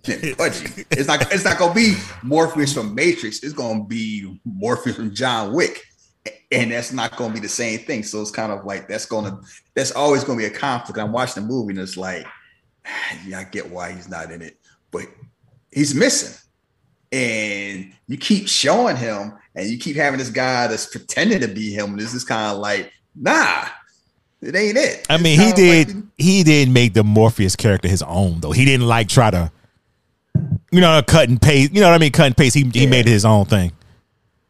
and 0.06 0.22
pudgy. 0.38 0.86
It's 0.90 1.08
not. 1.08 1.32
It's 1.32 1.44
not 1.44 1.58
gonna 1.58 1.74
be 1.74 1.96
Morpheus 2.22 2.72
from 2.72 2.94
Matrix. 2.94 3.42
It's 3.42 3.52
gonna 3.52 3.84
be 3.84 4.40
Morpheus 4.44 4.96
from 4.96 5.14
John 5.14 5.52
Wick, 5.52 5.82
and 6.52 6.70
that's 6.70 6.92
not 6.92 7.16
gonna 7.16 7.34
be 7.34 7.40
the 7.40 7.48
same 7.48 7.80
thing. 7.80 8.02
So 8.04 8.20
it's 8.20 8.30
kind 8.30 8.52
of 8.52 8.64
like 8.64 8.88
that's 8.88 9.06
gonna. 9.06 9.40
That's 9.74 9.92
always 9.92 10.24
gonna 10.24 10.38
be 10.38 10.46
a 10.46 10.50
conflict. 10.50 10.98
I'm 10.98 11.12
watching 11.12 11.42
the 11.42 11.48
movie 11.48 11.72
and 11.72 11.80
it's 11.80 11.96
like, 11.96 12.26
yeah, 13.26 13.40
I 13.40 13.44
get 13.44 13.70
why 13.70 13.92
he's 13.92 14.08
not 14.08 14.30
in 14.30 14.42
it, 14.42 14.58
but 14.90 15.06
he's 15.72 15.94
missing. 15.94 16.36
And 17.12 17.92
you 18.06 18.16
keep 18.16 18.46
showing 18.46 18.96
him, 18.96 19.32
and 19.60 19.70
you 19.70 19.78
keep 19.78 19.96
having 19.96 20.18
this 20.18 20.30
guy 20.30 20.66
that's 20.66 20.86
pretending 20.86 21.40
to 21.40 21.48
be 21.48 21.72
him. 21.72 21.90
And 21.90 21.98
this 22.00 22.14
is 22.14 22.24
kind 22.24 22.52
of 22.52 22.58
like, 22.58 22.92
nah, 23.14 23.64
it 24.40 24.54
ain't 24.56 24.76
it. 24.76 25.06
I 25.10 25.18
mean, 25.18 25.38
he 25.38 25.52
did. 25.52 25.88
like- 25.94 26.04
he 26.18 26.42
did 26.42 26.68
make 26.68 26.94
the 26.94 27.04
Morpheus 27.04 27.56
character 27.56 27.88
his 27.88 28.02
own, 28.02 28.40
though. 28.40 28.52
He 28.52 28.64
didn't 28.64 28.86
like 28.86 29.08
try 29.08 29.30
to, 29.30 29.50
you 30.70 30.80
know, 30.80 31.00
cut 31.06 31.28
and 31.28 31.40
paste. 31.40 31.72
You 31.74 31.80
know 31.80 31.88
what 31.88 31.94
I 31.94 31.98
mean? 31.98 32.12
Cut 32.12 32.26
and 32.26 32.36
paste. 32.36 32.54
He 32.56 32.64
he 32.72 32.86
made 32.86 33.06
it 33.06 33.12
his 33.12 33.24
own 33.24 33.44
thing. 33.46 33.72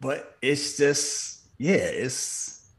but 0.01 0.37
it's 0.43 0.77
just 0.79 1.41
yeah 1.59 1.75
it's 1.75 2.71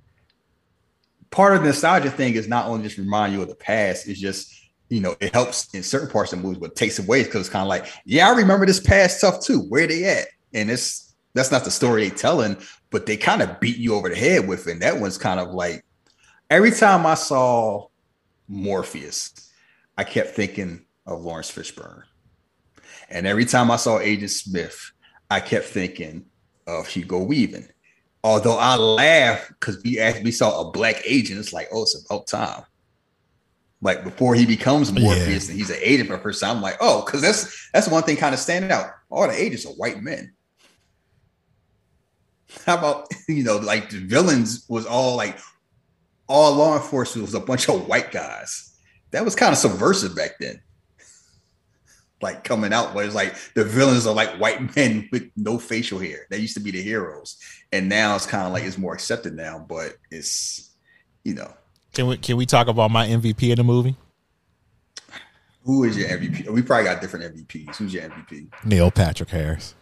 part 1.29 1.53
of 1.55 1.61
the 1.61 1.67
nostalgia 1.67 2.09
thing 2.09 2.33
is 2.33 2.47
not 2.47 2.65
only 2.65 2.83
just 2.83 2.97
remind 2.97 3.31
you 3.31 3.41
of 3.41 3.47
the 3.47 3.53
past 3.55 4.07
it's 4.07 4.19
just 4.19 4.51
you 4.89 4.99
know 4.99 5.15
it 5.19 5.31
helps 5.31 5.71
in 5.75 5.83
certain 5.83 6.09
parts 6.09 6.33
of 6.33 6.39
the 6.39 6.43
movies 6.43 6.59
but 6.59 6.75
takes 6.75 6.97
away 6.97 7.23
because 7.23 7.41
it's 7.41 7.49
kind 7.49 7.61
of 7.61 7.67
like 7.69 7.85
yeah 8.05 8.27
i 8.27 8.31
remember 8.35 8.65
this 8.65 8.79
past 8.79 9.19
stuff 9.19 9.39
too 9.39 9.59
where 9.69 9.85
they 9.85 10.03
at 10.05 10.25
and 10.55 10.71
it's 10.71 11.10
that's 11.33 11.51
not 11.51 11.63
the 11.63 11.71
story 11.71 12.07
they're 12.07 12.17
telling 12.17 12.57
but 12.89 13.05
they 13.05 13.17
kind 13.17 13.41
of 13.41 13.59
beat 13.59 13.77
you 13.77 13.95
over 13.95 14.09
the 14.09 14.15
head 14.15 14.47
with 14.47 14.67
it 14.67 14.71
and 14.71 14.81
that 14.81 14.99
one's 14.99 15.17
kind 15.17 15.39
of 15.39 15.49
like 15.49 15.83
every 16.49 16.71
time 16.71 17.05
i 17.05 17.13
saw 17.13 17.85
morpheus 18.47 19.51
i 19.97 20.03
kept 20.03 20.29
thinking 20.29 20.85
of 21.05 21.21
laurence 21.21 21.51
fishburne 21.51 22.03
and 23.09 23.25
every 23.25 23.45
time 23.45 23.71
i 23.71 23.75
saw 23.75 23.99
agent 23.99 24.31
smith 24.31 24.91
i 25.29 25.39
kept 25.39 25.65
thinking 25.65 26.25
of 26.67 26.87
Hugo 26.87 27.19
Weaving. 27.19 27.67
Although 28.23 28.57
I 28.57 28.75
laugh 28.75 29.47
because 29.49 29.81
we 29.83 29.99
actually 29.99 30.25
we 30.25 30.31
saw 30.31 30.61
a 30.61 30.71
black 30.71 31.01
agent, 31.05 31.39
it's 31.39 31.53
like, 31.53 31.69
oh, 31.73 31.83
it's 31.83 32.05
about 32.05 32.27
time. 32.27 32.63
Like 33.81 34.03
before 34.03 34.35
he 34.35 34.45
becomes 34.45 34.91
Morpheus 34.91 35.49
and 35.49 35.57
he's 35.57 35.71
an 35.71 35.79
agent 35.81 36.07
for 36.07 36.17
the 36.17 36.21
first 36.21 36.39
time, 36.39 36.57
I'm 36.57 36.61
like, 36.61 36.77
oh, 36.79 37.03
because 37.03 37.21
that's 37.21 37.69
that's 37.73 37.87
one 37.87 38.03
thing 38.03 38.17
kind 38.17 38.33
of 38.33 38.39
standing 38.39 38.71
out. 38.71 38.91
All 39.09 39.27
the 39.27 39.33
agents 39.33 39.65
are 39.65 39.69
white 39.69 40.03
men. 40.03 40.33
How 42.65 42.77
about 42.77 43.07
you 43.27 43.43
know, 43.43 43.57
like 43.57 43.89
the 43.89 43.99
villains 43.99 44.65
was 44.67 44.85
all 44.85 45.15
like 45.15 45.37
all 46.27 46.55
law 46.55 46.75
enforcement 46.75 47.25
was 47.25 47.35
a 47.35 47.39
bunch 47.39 47.69
of 47.69 47.87
white 47.87 48.11
guys. 48.11 48.75
That 49.11 49.25
was 49.25 49.35
kind 49.35 49.51
of 49.51 49.57
subversive 49.57 50.15
back 50.15 50.31
then 50.39 50.61
like 52.21 52.43
coming 52.43 52.71
out 52.71 52.93
where 52.95 53.05
it's 53.05 53.15
like 53.15 53.35
the 53.55 53.65
villains 53.65 54.07
are 54.07 54.15
like 54.15 54.39
white 54.39 54.75
men 54.75 55.09
with 55.11 55.29
no 55.35 55.57
facial 55.57 55.99
hair. 55.99 56.27
They 56.29 56.37
used 56.37 56.55
to 56.55 56.61
be 56.61 56.71
the 56.71 56.81
heroes, 56.81 57.37
and 57.71 57.89
now 57.89 58.15
it's 58.15 58.25
kind 58.25 58.47
of 58.47 58.53
like 58.53 58.63
it's 58.63 58.77
more 58.77 58.93
accepted 58.93 59.33
now. 59.33 59.65
But 59.67 59.97
it's 60.09 60.71
you 61.23 61.33
know 61.33 61.53
Can 61.93 62.07
we 62.07 62.17
can 62.17 62.37
we 62.37 62.45
talk 62.45 62.67
about 62.67 62.91
my 62.91 63.07
MVP 63.07 63.49
in 63.49 63.57
the 63.57 63.63
movie? 63.63 63.95
who 65.63 65.83
is 65.83 65.97
your 65.97 66.09
MVP? 66.09 66.49
We 66.49 66.61
probably 66.61 66.85
got 66.85 67.01
different 67.01 67.35
MVPs. 67.35 67.75
Who's 67.75 67.93
your 67.93 68.03
MVP? 68.03 68.51
Neil 68.65 68.91
Patrick 68.91 69.29
Harris. 69.29 69.75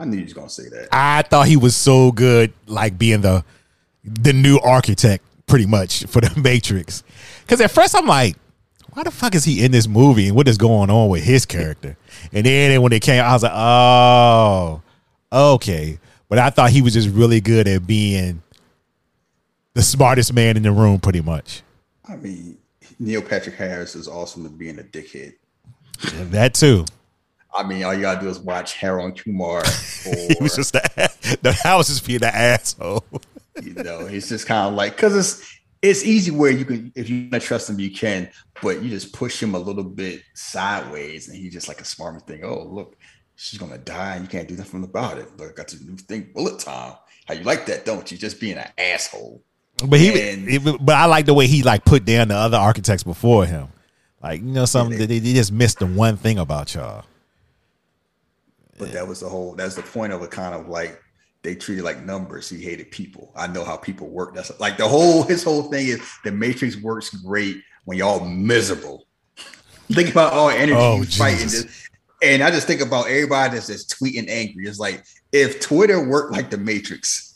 I 0.00 0.06
knew 0.06 0.16
you 0.16 0.24
was 0.24 0.32
gonna 0.32 0.48
say 0.48 0.68
that. 0.70 0.88
I 0.92 1.22
thought 1.22 1.46
he 1.46 1.58
was 1.58 1.76
so 1.76 2.10
good, 2.10 2.54
like 2.66 2.96
being 2.96 3.20
the 3.20 3.44
the 4.02 4.32
new 4.32 4.58
architect 4.58 5.22
pretty 5.46 5.66
much 5.66 6.06
for 6.06 6.22
the 6.22 6.40
Matrix. 6.40 7.02
Because 7.42 7.60
at 7.60 7.70
first 7.70 7.94
I'm 7.94 8.06
like, 8.06 8.36
why 8.92 9.02
the 9.02 9.10
fuck 9.10 9.34
is 9.34 9.44
he 9.44 9.62
in 9.62 9.72
this 9.72 9.86
movie 9.86 10.28
and 10.28 10.36
what 10.36 10.48
is 10.48 10.56
going 10.56 10.88
on 10.88 11.10
with 11.10 11.22
his 11.22 11.44
character? 11.44 11.98
And 12.32 12.46
then 12.46 12.80
when 12.80 12.92
it 12.94 13.02
came, 13.02 13.22
I 13.22 13.32
was 13.34 13.42
like, 13.42 13.52
oh, 13.54 14.80
okay. 15.30 15.98
But 16.30 16.38
I 16.38 16.48
thought 16.48 16.70
he 16.70 16.80
was 16.80 16.94
just 16.94 17.10
really 17.10 17.42
good 17.42 17.68
at 17.68 17.86
being 17.86 18.42
the 19.74 19.82
smartest 19.82 20.32
man 20.32 20.56
in 20.56 20.62
the 20.62 20.72
room, 20.72 20.98
pretty 20.98 21.20
much. 21.20 21.62
I 22.08 22.16
mean, 22.16 22.56
Neil 22.98 23.20
Patrick 23.20 23.56
Harris 23.56 23.94
is 23.94 24.08
awesome 24.08 24.46
at 24.46 24.56
being 24.56 24.78
a 24.78 24.82
dickhead. 24.82 25.34
And 26.14 26.32
that 26.32 26.54
too. 26.54 26.86
I 27.56 27.66
mean, 27.66 27.82
all 27.84 27.94
you 27.94 28.02
gotta 28.02 28.20
do 28.20 28.28
is 28.28 28.38
watch 28.38 28.74
Harold 28.74 29.18
Kumar. 29.22 29.58
Or, 29.58 29.64
He 30.04 30.36
was 30.40 30.54
just 30.56 30.72
the, 30.72 31.38
the 31.42 31.52
house 31.52 31.88
just 31.88 32.06
being 32.06 32.22
an 32.22 32.30
asshole. 32.32 33.04
you 33.62 33.74
know, 33.74 34.00
it's 34.00 34.28
just 34.28 34.46
kind 34.46 34.68
of 34.68 34.74
like 34.74 34.96
because 34.96 35.16
it's 35.16 35.56
it's 35.82 36.04
easy 36.04 36.30
where 36.30 36.50
you 36.50 36.64
can 36.64 36.92
if 36.94 37.08
you 37.08 37.22
want 37.22 37.32
to 37.34 37.40
trust 37.40 37.70
him, 37.70 37.80
you 37.80 37.90
can, 37.90 38.30
but 38.62 38.82
you 38.82 38.90
just 38.90 39.12
push 39.12 39.42
him 39.42 39.54
a 39.54 39.58
little 39.58 39.84
bit 39.84 40.22
sideways, 40.34 41.28
and 41.28 41.36
he's 41.36 41.52
just 41.52 41.68
like 41.68 41.80
a 41.80 41.84
smart 41.84 42.26
thing. 42.26 42.44
Oh, 42.44 42.64
look, 42.64 42.96
she's 43.36 43.58
gonna 43.58 43.78
die, 43.78 44.16
and 44.16 44.24
you 44.24 44.28
can't 44.28 44.48
do 44.48 44.56
nothing 44.56 44.84
about 44.84 45.18
it. 45.18 45.36
Look, 45.36 45.50
I 45.50 45.54
got 45.54 45.68
this 45.68 45.80
new 45.80 45.96
thing, 45.96 46.30
bullet 46.34 46.60
time. 46.60 46.94
How 47.26 47.34
you 47.34 47.44
like 47.44 47.66
that, 47.66 47.84
don't 47.84 48.10
you? 48.10 48.18
Just 48.18 48.40
being 48.40 48.58
an 48.58 48.68
asshole. 48.76 49.42
But 49.86 49.98
he, 49.98 50.30
And- 50.30 50.64
but 50.84 50.94
I 50.96 51.06
like 51.06 51.26
the 51.26 51.34
way 51.34 51.46
he 51.46 51.62
like 51.62 51.84
put 51.84 52.04
down 52.04 52.28
the 52.28 52.34
other 52.36 52.58
architects 52.58 53.02
before 53.02 53.46
him. 53.46 53.68
Like 54.22 54.40
you 54.42 54.48
know, 54.48 54.66
something 54.66 54.98
they, 54.98 55.18
they 55.18 55.32
just 55.32 55.52
missed 55.52 55.78
the 55.78 55.86
one 55.86 56.16
thing 56.16 56.38
about 56.38 56.74
y'all. 56.74 57.04
But 58.80 58.92
that 58.92 59.06
was 59.06 59.20
the 59.20 59.28
whole. 59.28 59.54
That's 59.54 59.74
the 59.76 59.82
point 59.82 60.12
of 60.12 60.22
it. 60.22 60.30
Kind 60.30 60.54
of 60.54 60.68
like 60.68 61.00
they 61.42 61.54
treated 61.54 61.84
like 61.84 62.04
numbers. 62.04 62.48
He 62.48 62.58
hated 62.62 62.90
people. 62.90 63.32
I 63.36 63.46
know 63.46 63.64
how 63.64 63.76
people 63.76 64.08
work. 64.08 64.34
That's 64.34 64.58
like 64.60 64.76
the 64.76 64.88
whole. 64.88 65.22
His 65.28 65.44
whole 65.44 65.64
thing 65.64 65.86
is 65.88 66.00
the 66.24 66.32
Matrix 66.32 66.76
works 66.76 67.10
great 67.10 67.62
when 67.84 67.98
y'all 67.98 68.24
miserable. 68.26 69.06
think 69.92 70.10
about 70.10 70.32
all 70.32 70.50
energy 70.50 70.72
Oh, 70.76 71.02
fighting. 71.04 71.46
This, 71.46 71.88
and 72.22 72.42
I 72.42 72.50
just 72.50 72.66
think 72.66 72.80
about 72.80 73.06
everybody 73.08 73.54
that's 73.54 73.68
just 73.68 73.96
tweeting 73.98 74.28
angry. 74.28 74.66
It's 74.66 74.78
like 74.78 75.04
if 75.32 75.60
Twitter 75.60 76.06
worked 76.08 76.32
like 76.32 76.50
the 76.50 76.58
Matrix, 76.58 77.29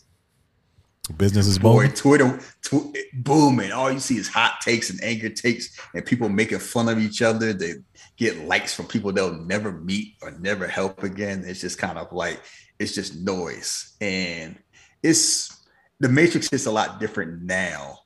Business 1.19 1.47
is 1.47 1.59
boy, 1.59 1.83
booming. 1.83 1.93
Twitter 1.93 2.41
tw- 2.63 2.97
booming. 3.13 3.73
All 3.73 3.93
you 3.93 4.01
see 4.01 4.17
is 4.17 4.27
hot 4.27 4.63
takes 4.63 4.89
and 4.89 5.03
anger 5.05 5.29
takes, 5.29 5.79
and 5.93 6.05
people 6.05 6.31
making 6.31 6.61
fun 6.61 6.89
of 6.89 6.99
each 6.99 7.21
other. 7.21 7.53
They 7.53 7.75
get 8.17 8.47
likes 8.47 8.73
from 8.73 8.87
people 8.87 9.13
they'll 9.13 9.35
never 9.35 9.71
meet 9.71 10.15
or 10.23 10.31
never 10.31 10.67
help 10.67 11.03
again. 11.03 11.45
It's 11.47 11.61
just 11.61 11.77
kind 11.77 11.99
of 11.99 12.11
like 12.13 12.41
it's 12.79 12.95
just 12.95 13.17
noise, 13.17 13.95
and 14.01 14.57
it's 15.03 15.67
the 16.01 16.09
Matrix 16.09 16.51
is 16.55 16.65
a 16.65 16.73
lot 16.73 17.01
different 17.01 17.43
now, 17.43 17.99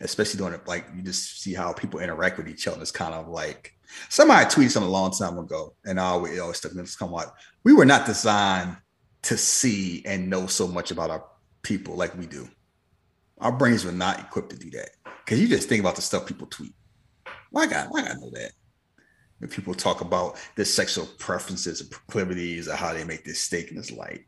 especially 0.00 0.38
doing 0.38 0.54
it 0.54 0.66
like 0.66 0.86
you 0.96 1.02
just 1.02 1.42
see 1.42 1.52
how 1.52 1.74
people 1.74 2.00
interact 2.00 2.38
with 2.38 2.48
each 2.48 2.66
other. 2.66 2.80
It's 2.80 2.90
kind 2.90 3.12
of 3.12 3.28
like 3.28 3.74
somebody 4.08 4.46
tweeted 4.46 4.70
something 4.70 4.88
a 4.88 4.92
long 4.92 5.12
time 5.12 5.36
ago, 5.36 5.74
and 5.84 6.00
I 6.00 6.04
always, 6.04 6.34
it 6.34 6.40
always 6.40 6.56
stuck. 6.56 6.72
It's 6.74 6.96
come 6.96 7.12
like 7.12 7.28
we 7.64 7.74
were 7.74 7.84
not 7.84 8.06
designed 8.06 8.78
to 9.24 9.36
see 9.36 10.02
and 10.06 10.30
know 10.30 10.46
so 10.46 10.66
much 10.66 10.90
about 10.90 11.10
our 11.10 11.24
people 11.66 11.96
like 11.96 12.16
we 12.16 12.26
do. 12.26 12.48
Our 13.38 13.50
brains 13.50 13.84
were 13.84 13.92
not 13.92 14.20
equipped 14.20 14.50
to 14.50 14.56
do 14.56 14.70
that. 14.70 14.90
Because 15.24 15.40
you 15.40 15.48
just 15.48 15.68
think 15.68 15.80
about 15.80 15.96
the 15.96 16.02
stuff 16.02 16.24
people 16.24 16.46
tweet. 16.46 16.72
Why 17.50 17.66
got 17.66 17.90
why 17.90 18.02
gotta 18.02 18.20
know 18.20 18.30
that? 18.30 18.52
When 19.38 19.50
people 19.50 19.74
talk 19.74 20.00
about 20.00 20.38
their 20.54 20.64
sexual 20.64 21.06
preferences 21.18 21.80
and 21.80 21.90
proclivities 21.90 22.68
or 22.68 22.76
how 22.76 22.94
they 22.94 23.04
make 23.04 23.24
this 23.24 23.40
steak 23.40 23.70
and 23.70 23.78
it's 23.78 23.90
like, 23.90 24.26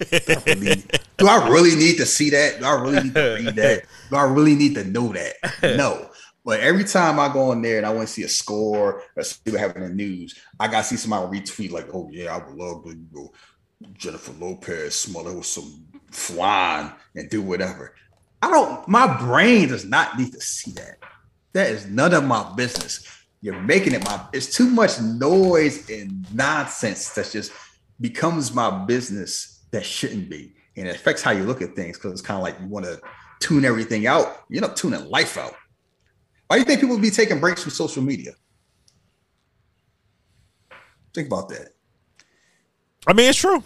do 0.00 0.16
I, 0.28 0.42
really, 0.46 0.84
do 1.18 1.28
I 1.28 1.48
really 1.48 1.76
need 1.76 1.98
to 1.98 2.06
see 2.06 2.30
that? 2.30 2.58
Do 2.58 2.64
I 2.64 2.80
really 2.80 3.02
need 3.04 3.14
to 3.14 3.34
read 3.34 3.56
that? 3.56 3.84
Do 4.10 4.16
I 4.16 4.22
really 4.22 4.56
need 4.56 4.74
to 4.74 4.84
know 4.84 5.12
that? 5.12 5.36
No. 5.62 6.10
But 6.44 6.60
every 6.60 6.84
time 6.84 7.20
I 7.20 7.30
go 7.30 7.50
on 7.50 7.60
there 7.60 7.76
and 7.76 7.86
I 7.86 7.90
want 7.90 8.08
to 8.08 8.12
see 8.12 8.22
a 8.22 8.28
score 8.28 9.02
or 9.14 9.22
see 9.22 9.50
what 9.50 9.60
happened 9.60 9.84
in 9.84 9.90
the 9.90 9.96
news, 9.96 10.34
I 10.58 10.66
gotta 10.66 10.84
see 10.84 10.96
somebody 10.96 11.38
retweet 11.38 11.70
like, 11.70 11.94
"Oh 11.94 12.08
yeah, 12.10 12.34
I 12.34 12.38
would 12.38 12.56
love 12.56 12.84
to 12.84 12.94
go 12.94 13.32
Jennifer 13.92 14.32
Lopez 14.32 14.94
smother 14.94 15.34
with 15.34 15.46
some 15.46 15.86
flan 16.10 16.92
and 17.14 17.28
do 17.30 17.42
whatever." 17.42 17.94
I 18.42 18.50
don't. 18.50 18.86
My 18.88 19.18
brain 19.18 19.68
does 19.68 19.84
not 19.84 20.18
need 20.18 20.32
to 20.32 20.40
see 20.40 20.72
that. 20.72 20.98
That 21.52 21.70
is 21.70 21.86
none 21.86 22.14
of 22.14 22.24
my 22.24 22.54
business. 22.54 23.06
You're 23.40 23.60
making 23.60 23.94
it 23.94 24.04
my. 24.04 24.24
It's 24.32 24.54
too 24.54 24.68
much 24.68 25.00
noise 25.00 25.88
and 25.90 26.26
nonsense 26.34 27.10
that 27.10 27.30
just 27.30 27.52
becomes 28.00 28.54
my 28.54 28.84
business 28.84 29.64
that 29.70 29.84
shouldn't 29.84 30.30
be, 30.30 30.54
and 30.76 30.88
it 30.88 30.94
affects 30.94 31.22
how 31.22 31.32
you 31.32 31.44
look 31.44 31.62
at 31.62 31.74
things 31.74 31.96
because 31.96 32.12
it's 32.12 32.22
kind 32.22 32.36
of 32.36 32.42
like 32.42 32.58
you 32.60 32.66
want 32.66 32.86
to 32.86 33.00
tune 33.40 33.64
everything 33.64 34.06
out. 34.06 34.44
You 34.48 34.58
end 34.58 34.64
up 34.64 34.76
tuning 34.76 35.04
life 35.08 35.36
out. 35.36 35.54
Why 36.46 36.56
do 36.56 36.60
you 36.60 36.64
think 36.64 36.80
people 36.80 36.94
would 36.96 37.02
be 37.02 37.10
taking 37.10 37.40
breaks 37.40 37.62
from 37.62 37.72
social 37.72 38.02
media? 38.02 38.32
Think 41.14 41.26
about 41.26 41.48
that. 41.50 41.68
I 43.06 43.12
mean, 43.12 43.28
it's 43.28 43.38
true. 43.38 43.62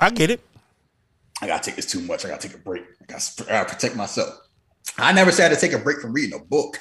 I 0.00 0.10
get 0.10 0.30
it. 0.30 0.40
I 1.40 1.46
gotta 1.46 1.62
take 1.62 1.76
this 1.76 1.86
too 1.86 2.00
much. 2.00 2.24
I 2.24 2.28
gotta 2.28 2.48
take 2.48 2.56
a 2.56 2.62
break. 2.62 2.82
I 3.02 3.04
gotta, 3.06 3.44
I 3.44 3.48
gotta 3.48 3.74
protect 3.74 3.96
myself. 3.96 4.34
I 4.96 5.12
never 5.12 5.30
said 5.30 5.50
to 5.50 5.56
take 5.56 5.72
a 5.72 5.78
break 5.78 6.00
from 6.00 6.12
reading 6.12 6.38
a 6.38 6.44
book. 6.44 6.78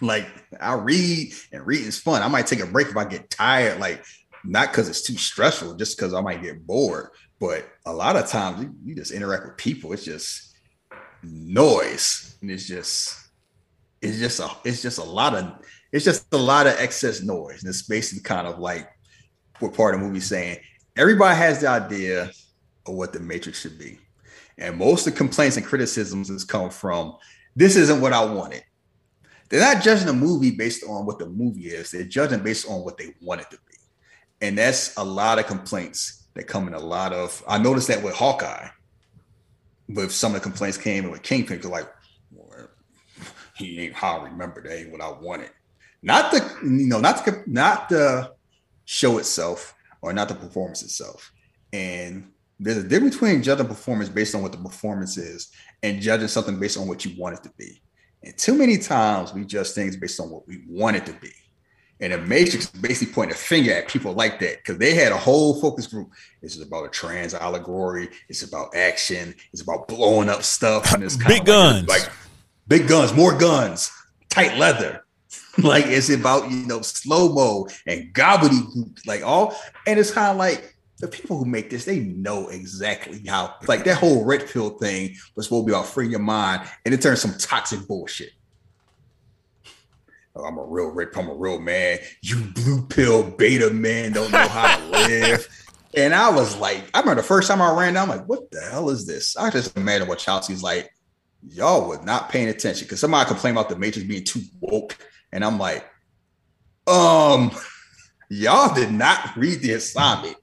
Like 0.00 0.26
I 0.60 0.74
read 0.74 1.32
and 1.52 1.66
reading 1.66 1.88
is 1.88 1.98
fun. 1.98 2.22
I 2.22 2.28
might 2.28 2.46
take 2.46 2.60
a 2.60 2.66
break 2.66 2.88
if 2.88 2.96
I 2.96 3.04
get 3.04 3.28
tired, 3.30 3.80
like 3.80 4.04
not 4.44 4.70
because 4.70 4.88
it's 4.88 5.02
too 5.02 5.16
stressful, 5.16 5.74
just 5.74 5.96
because 5.96 6.14
I 6.14 6.20
might 6.20 6.42
get 6.42 6.66
bored. 6.66 7.08
But 7.38 7.68
a 7.86 7.92
lot 7.92 8.16
of 8.16 8.28
times 8.28 8.62
you, 8.62 8.74
you 8.84 8.94
just 8.94 9.12
interact 9.12 9.44
with 9.44 9.56
people. 9.56 9.92
It's 9.92 10.04
just 10.04 10.54
noise, 11.22 12.36
and 12.40 12.50
it's 12.50 12.66
just 12.66 13.16
it's 14.00 14.18
just 14.18 14.40
a 14.40 14.48
it's 14.64 14.82
just 14.82 14.98
a 14.98 15.04
lot 15.04 15.34
of 15.34 15.52
it's 15.92 16.04
just 16.04 16.32
a 16.32 16.38
lot 16.38 16.66
of 16.66 16.74
excess 16.78 17.22
noise. 17.22 17.62
And 17.62 17.68
it's 17.68 17.82
basically 17.82 18.22
kind 18.22 18.46
of 18.46 18.58
like 18.58 18.88
what 19.58 19.74
part 19.74 19.94
of 19.94 20.00
the 20.00 20.06
movie 20.06 20.20
saying 20.20 20.58
everybody 20.96 21.36
has 21.36 21.60
the 21.60 21.68
idea 21.68 22.30
of 22.86 22.94
what 22.94 23.12
the 23.12 23.20
matrix 23.20 23.60
should 23.60 23.78
be. 23.78 23.98
And 24.58 24.76
most 24.76 25.06
of 25.06 25.12
the 25.12 25.18
complaints 25.18 25.56
and 25.56 25.64
criticisms 25.64 26.28
has 26.28 26.44
come 26.44 26.70
from 26.70 27.16
this 27.56 27.76
isn't 27.76 28.00
what 28.00 28.12
I 28.12 28.24
wanted. 28.24 28.62
They're 29.48 29.60
not 29.60 29.82
judging 29.82 30.08
a 30.08 30.12
movie 30.12 30.52
based 30.52 30.84
on 30.84 31.06
what 31.06 31.18
the 31.18 31.26
movie 31.26 31.68
is, 31.68 31.90
they're 31.90 32.04
judging 32.04 32.42
based 32.42 32.68
on 32.68 32.84
what 32.84 32.98
they 32.98 33.14
want 33.20 33.40
it 33.40 33.50
to 33.50 33.58
be. 33.68 33.76
And 34.40 34.56
that's 34.56 34.96
a 34.96 35.04
lot 35.04 35.38
of 35.38 35.46
complaints 35.46 36.28
that 36.34 36.44
come 36.44 36.68
in 36.68 36.74
a 36.74 36.78
lot 36.78 37.12
of 37.12 37.42
I 37.48 37.58
noticed 37.58 37.88
that 37.88 38.02
with 38.02 38.14
Hawkeye. 38.14 38.68
With 39.88 40.12
some 40.12 40.36
of 40.36 40.40
the 40.40 40.48
complaints 40.48 40.78
came 40.78 41.04
in 41.04 41.10
with 41.10 41.22
Kingpin, 41.22 41.60
they're 41.60 41.68
like, 41.68 41.88
he 43.56 43.80
ain't 43.80 43.94
how 43.94 44.18
I 44.18 44.24
remember 44.24 44.62
that 44.62 44.78
ain't 44.78 44.90
what 44.90 45.00
I 45.00 45.10
wanted. 45.10 45.50
Not 46.02 46.32
the 46.32 46.38
you 46.62 46.86
know, 46.86 47.00
not 47.00 47.24
the 47.24 47.42
not 47.46 47.88
the 47.88 48.32
show 48.84 49.18
itself 49.18 49.74
or 50.00 50.12
not 50.12 50.28
the 50.28 50.34
performance 50.34 50.82
itself. 50.82 51.32
And 51.72 52.30
there's 52.60 52.76
a 52.76 52.86
difference 52.86 53.16
between 53.16 53.42
judging 53.42 53.66
performance 53.66 54.10
based 54.10 54.34
on 54.34 54.42
what 54.42 54.52
the 54.52 54.58
performance 54.58 55.16
is 55.16 55.50
and 55.82 56.00
judging 56.00 56.28
something 56.28 56.60
based 56.60 56.76
on 56.78 56.86
what 56.86 57.04
you 57.04 57.18
want 57.18 57.36
it 57.36 57.42
to 57.42 57.50
be. 57.56 57.80
And 58.22 58.36
too 58.36 58.54
many 58.54 58.76
times 58.76 59.32
we 59.32 59.46
judge 59.46 59.70
things 59.70 59.96
based 59.96 60.20
on 60.20 60.28
what 60.28 60.46
we 60.46 60.62
want 60.68 60.96
it 60.96 61.06
to 61.06 61.14
be. 61.14 61.32
And 62.00 62.12
the 62.12 62.18
Matrix 62.18 62.66
basically 62.66 63.12
pointing 63.14 63.34
a 63.34 63.38
finger 63.38 63.72
at 63.72 63.88
people 63.88 64.12
like 64.12 64.40
that 64.40 64.58
because 64.58 64.78
they 64.78 64.94
had 64.94 65.12
a 65.12 65.16
whole 65.16 65.60
focus 65.60 65.86
group. 65.86 66.10
This 66.42 66.54
is 66.56 66.62
about 66.62 66.84
a 66.84 66.88
trans 66.88 67.34
allegory. 67.34 68.08
It's 68.28 68.42
about 68.42 68.74
action. 68.74 69.34
It's 69.52 69.62
about 69.62 69.88
blowing 69.88 70.28
up 70.28 70.42
stuff. 70.42 70.92
And 70.94 71.02
it's 71.02 71.16
Big 71.26 71.46
guns. 71.46 71.88
Like, 71.88 72.02
like 72.02 72.12
big 72.68 72.88
guns, 72.88 73.12
more 73.12 73.36
guns, 73.36 73.90
tight 74.28 74.56
leather. 74.58 75.04
like 75.58 75.86
it's 75.86 76.08
about 76.10 76.50
you 76.50 76.66
know 76.66 76.80
slow 76.80 77.32
mo 77.32 77.66
and 77.86 78.14
gobbledygook, 78.14 79.06
like 79.06 79.22
all. 79.22 79.54
And 79.86 79.98
it's 79.98 80.10
kind 80.10 80.30
of 80.30 80.36
like 80.36 80.74
the 81.00 81.08
people 81.08 81.38
who 81.38 81.46
make 81.46 81.70
this, 81.70 81.86
they 81.86 82.00
know 82.00 82.48
exactly 82.48 83.22
how. 83.26 83.54
Like 83.66 83.84
that 83.84 83.96
whole 83.96 84.24
red 84.24 84.48
pill 84.48 84.70
thing 84.70 85.16
was 85.34 85.46
supposed 85.46 85.64
to 85.64 85.66
be 85.66 85.72
about 85.72 85.86
freeing 85.86 86.10
your 86.10 86.20
mind, 86.20 86.68
and 86.84 86.94
it 86.94 87.00
turned 87.00 87.18
some 87.18 87.34
toxic 87.38 87.86
bullshit. 87.88 88.30
Oh, 90.36 90.44
I'm 90.44 90.58
a 90.58 90.64
real 90.64 90.88
red, 90.88 91.08
I'm 91.16 91.28
a 91.28 91.34
real 91.34 91.58
man. 91.58 91.98
You 92.22 92.40
blue 92.54 92.86
pill 92.86 93.22
beta 93.30 93.70
man 93.70 94.12
don't 94.12 94.30
know 94.30 94.46
how 94.46 94.76
to 94.76 94.84
live. 94.90 95.48
And 95.96 96.14
I 96.14 96.30
was 96.30 96.56
like, 96.56 96.88
I 96.94 97.00
remember 97.00 97.20
the 97.20 97.26
first 97.26 97.48
time 97.48 97.60
I 97.60 97.72
ran 97.72 97.94
down, 97.94 98.08
I'm 98.08 98.18
like, 98.18 98.28
what 98.28 98.50
the 98.50 98.60
hell 98.60 98.90
is 98.90 99.06
this? 99.06 99.36
I 99.36 99.50
just 99.50 99.76
imagine 99.76 100.06
what 100.06 100.18
Chelsea's 100.18 100.62
like. 100.62 100.92
Y'all 101.48 101.88
were 101.88 102.02
not 102.04 102.28
paying 102.28 102.48
attention 102.48 102.84
because 102.84 103.00
somebody 103.00 103.26
complained 103.26 103.56
about 103.56 103.70
the 103.70 103.76
Matrix 103.76 104.06
being 104.06 104.24
too 104.24 104.42
woke. 104.60 104.96
And 105.32 105.42
I'm 105.42 105.58
like, 105.58 105.84
um, 106.86 107.50
y'all 108.28 108.74
did 108.74 108.92
not 108.92 109.34
read 109.36 109.60
the 109.60 109.72
assignment. 109.72 110.36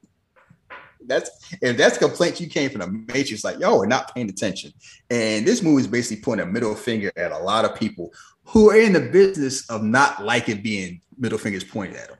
That's 1.07 1.29
if 1.61 1.77
that's 1.77 1.97
complaint 1.97 2.39
you 2.39 2.47
came 2.47 2.69
from 2.69 2.81
the 2.81 3.13
Matrix, 3.13 3.43
like 3.43 3.59
yo, 3.59 3.77
we're 3.77 3.85
not 3.87 4.13
paying 4.13 4.29
attention. 4.29 4.73
And 5.09 5.45
this 5.47 5.63
movie 5.63 5.81
is 5.81 5.87
basically 5.87 6.21
pointing 6.21 6.47
a 6.47 6.51
middle 6.51 6.75
finger 6.75 7.11
at 7.15 7.31
a 7.31 7.37
lot 7.37 7.65
of 7.65 7.75
people 7.79 8.11
who 8.43 8.69
are 8.69 8.77
in 8.77 8.93
the 8.93 8.99
business 8.99 9.69
of 9.69 9.83
not 9.83 10.23
liking 10.23 10.61
being 10.61 11.01
middle 11.17 11.37
fingers 11.37 11.63
pointed 11.63 11.97
at 11.97 12.09
them. 12.09 12.17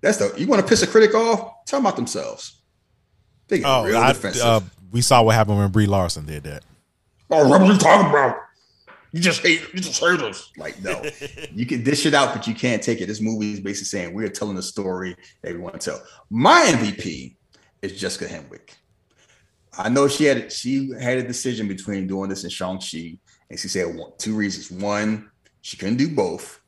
That's 0.00 0.18
the 0.18 0.32
you 0.38 0.46
want 0.46 0.62
to 0.62 0.68
piss 0.68 0.82
a 0.82 0.86
critic 0.86 1.14
off? 1.14 1.64
Tell 1.66 1.78
them 1.80 1.86
about 1.86 1.96
themselves. 1.96 2.62
They 3.48 3.58
get 3.58 3.66
Oh, 3.68 3.84
real 3.84 3.96
I, 3.98 4.12
defensive. 4.12 4.42
uh, 4.42 4.60
we 4.90 5.00
saw 5.00 5.22
what 5.22 5.34
happened 5.34 5.58
when 5.58 5.70
Brie 5.70 5.86
Larson 5.86 6.26
did 6.26 6.44
that. 6.44 6.62
Oh, 7.30 7.48
what 7.48 7.60
are 7.60 7.66
you 7.66 7.76
talking 7.78 8.08
about? 8.08 8.36
You 9.12 9.20
just 9.22 9.40
hate, 9.40 9.62
you 9.72 9.80
just 9.80 9.98
hate 9.98 10.20
us. 10.20 10.50
Like, 10.58 10.82
no, 10.82 11.02
you 11.52 11.64
can 11.64 11.82
dish 11.82 12.06
it 12.06 12.12
out, 12.14 12.34
but 12.34 12.46
you 12.46 12.54
can't 12.54 12.82
take 12.82 13.00
it. 13.00 13.06
This 13.06 13.20
movie 13.20 13.52
is 13.54 13.60
basically 13.60 13.86
saying 13.86 14.14
we're 14.14 14.28
telling 14.28 14.58
a 14.58 14.62
story 14.62 15.16
that 15.42 15.52
we 15.54 15.58
want 15.58 15.80
to 15.80 15.90
tell. 15.90 16.02
My 16.28 16.64
MVP 16.68 17.34
is 17.82 17.98
Jessica 18.00 18.26
Henwick. 18.26 18.70
I 19.78 19.88
know 19.88 20.08
she 20.08 20.24
had 20.24 20.50
she 20.52 20.90
had 20.98 21.18
a 21.18 21.26
decision 21.26 21.68
between 21.68 22.06
doing 22.06 22.30
this 22.30 22.44
and 22.44 22.52
Shang 22.52 22.78
Chi, 22.78 23.18
and 23.50 23.58
she 23.58 23.68
said 23.68 23.94
one, 23.94 24.12
two 24.18 24.34
reasons. 24.34 24.70
One, 24.70 25.30
she 25.60 25.76
couldn't 25.76 25.96
do 25.98 26.14
both, 26.14 26.60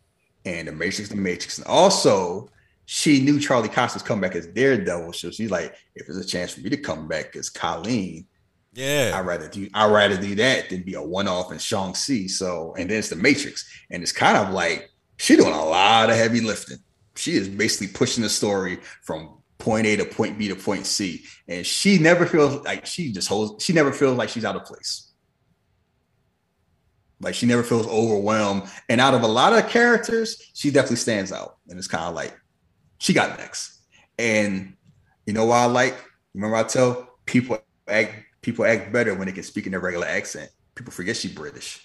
and 0.44 0.68
the 0.68 0.72
Matrix, 0.72 1.08
the 1.08 1.16
Matrix, 1.16 1.58
and 1.58 1.66
also 1.66 2.50
she 2.84 3.20
knew 3.20 3.38
Charlie 3.40 3.68
Cox 3.68 3.94
was 3.94 4.02
coming 4.02 4.22
back 4.22 4.34
as 4.34 4.46
Daredevil, 4.46 5.12
so 5.12 5.30
she's 5.30 5.50
like, 5.50 5.74
if 5.94 6.06
there's 6.06 6.18
a 6.18 6.26
chance 6.26 6.52
for 6.54 6.60
me 6.60 6.70
to 6.70 6.76
come 6.76 7.06
back 7.06 7.36
as 7.36 7.50
Colleen, 7.50 8.26
Yeah. 8.72 9.12
I'd 9.14 9.26
rather 9.26 9.48
do 9.48 9.68
I'd 9.74 9.92
rather 9.92 10.16
do 10.16 10.34
that 10.36 10.70
than 10.70 10.82
be 10.82 10.94
a 10.94 11.02
one-off 11.02 11.52
in 11.52 11.58
Shang 11.58 11.92
Chi. 11.92 12.26
So, 12.26 12.74
and 12.78 12.88
then 12.90 12.98
it's 12.98 13.10
the 13.10 13.16
Matrix, 13.16 13.68
and 13.90 14.02
it's 14.02 14.12
kind 14.12 14.36
of 14.36 14.52
like 14.54 14.90
she 15.16 15.36
doing 15.36 15.52
a 15.52 15.64
lot 15.64 16.10
of 16.10 16.16
heavy 16.16 16.40
lifting. 16.40 16.78
She 17.16 17.32
is 17.32 17.48
basically 17.48 17.88
pushing 17.88 18.22
the 18.22 18.28
story 18.28 18.78
from 19.02 19.37
point 19.58 19.86
A 19.86 19.96
to 19.96 20.04
point 20.04 20.38
B 20.38 20.48
to 20.48 20.56
point 20.56 20.86
C, 20.86 21.24
and 21.46 21.66
she 21.66 21.98
never 21.98 22.26
feels 22.26 22.64
like 22.64 22.86
she 22.86 23.12
just 23.12 23.28
holds. 23.28 23.64
She 23.64 23.72
never 23.72 23.92
feels 23.92 24.16
like 24.16 24.28
she's 24.28 24.44
out 24.44 24.56
of 24.56 24.64
place. 24.64 25.08
Like 27.20 27.34
she 27.34 27.46
never 27.46 27.62
feels 27.62 27.86
overwhelmed. 27.86 28.64
And 28.88 29.00
out 29.00 29.14
of 29.14 29.22
a 29.22 29.26
lot 29.26 29.52
of 29.52 29.68
characters, 29.68 30.40
she 30.54 30.70
definitely 30.70 30.96
stands 30.96 31.32
out. 31.32 31.56
And 31.68 31.78
it's 31.78 31.88
kind 31.88 32.04
of 32.04 32.14
like 32.14 32.38
she 32.98 33.12
got 33.12 33.38
next. 33.38 33.80
And 34.18 34.74
you 35.26 35.32
know 35.32 35.46
why 35.46 35.62
I 35.62 35.66
like? 35.66 35.96
Remember 36.34 36.56
I 36.56 36.62
tell 36.62 37.18
people 37.26 37.58
act 37.88 38.14
people 38.40 38.64
act 38.64 38.92
better 38.92 39.14
when 39.14 39.26
they 39.26 39.32
can 39.32 39.42
speak 39.42 39.66
in 39.66 39.72
their 39.72 39.80
regular 39.80 40.06
accent. 40.06 40.50
People 40.74 40.92
forget 40.92 41.16
she's 41.16 41.32
British. 41.32 41.84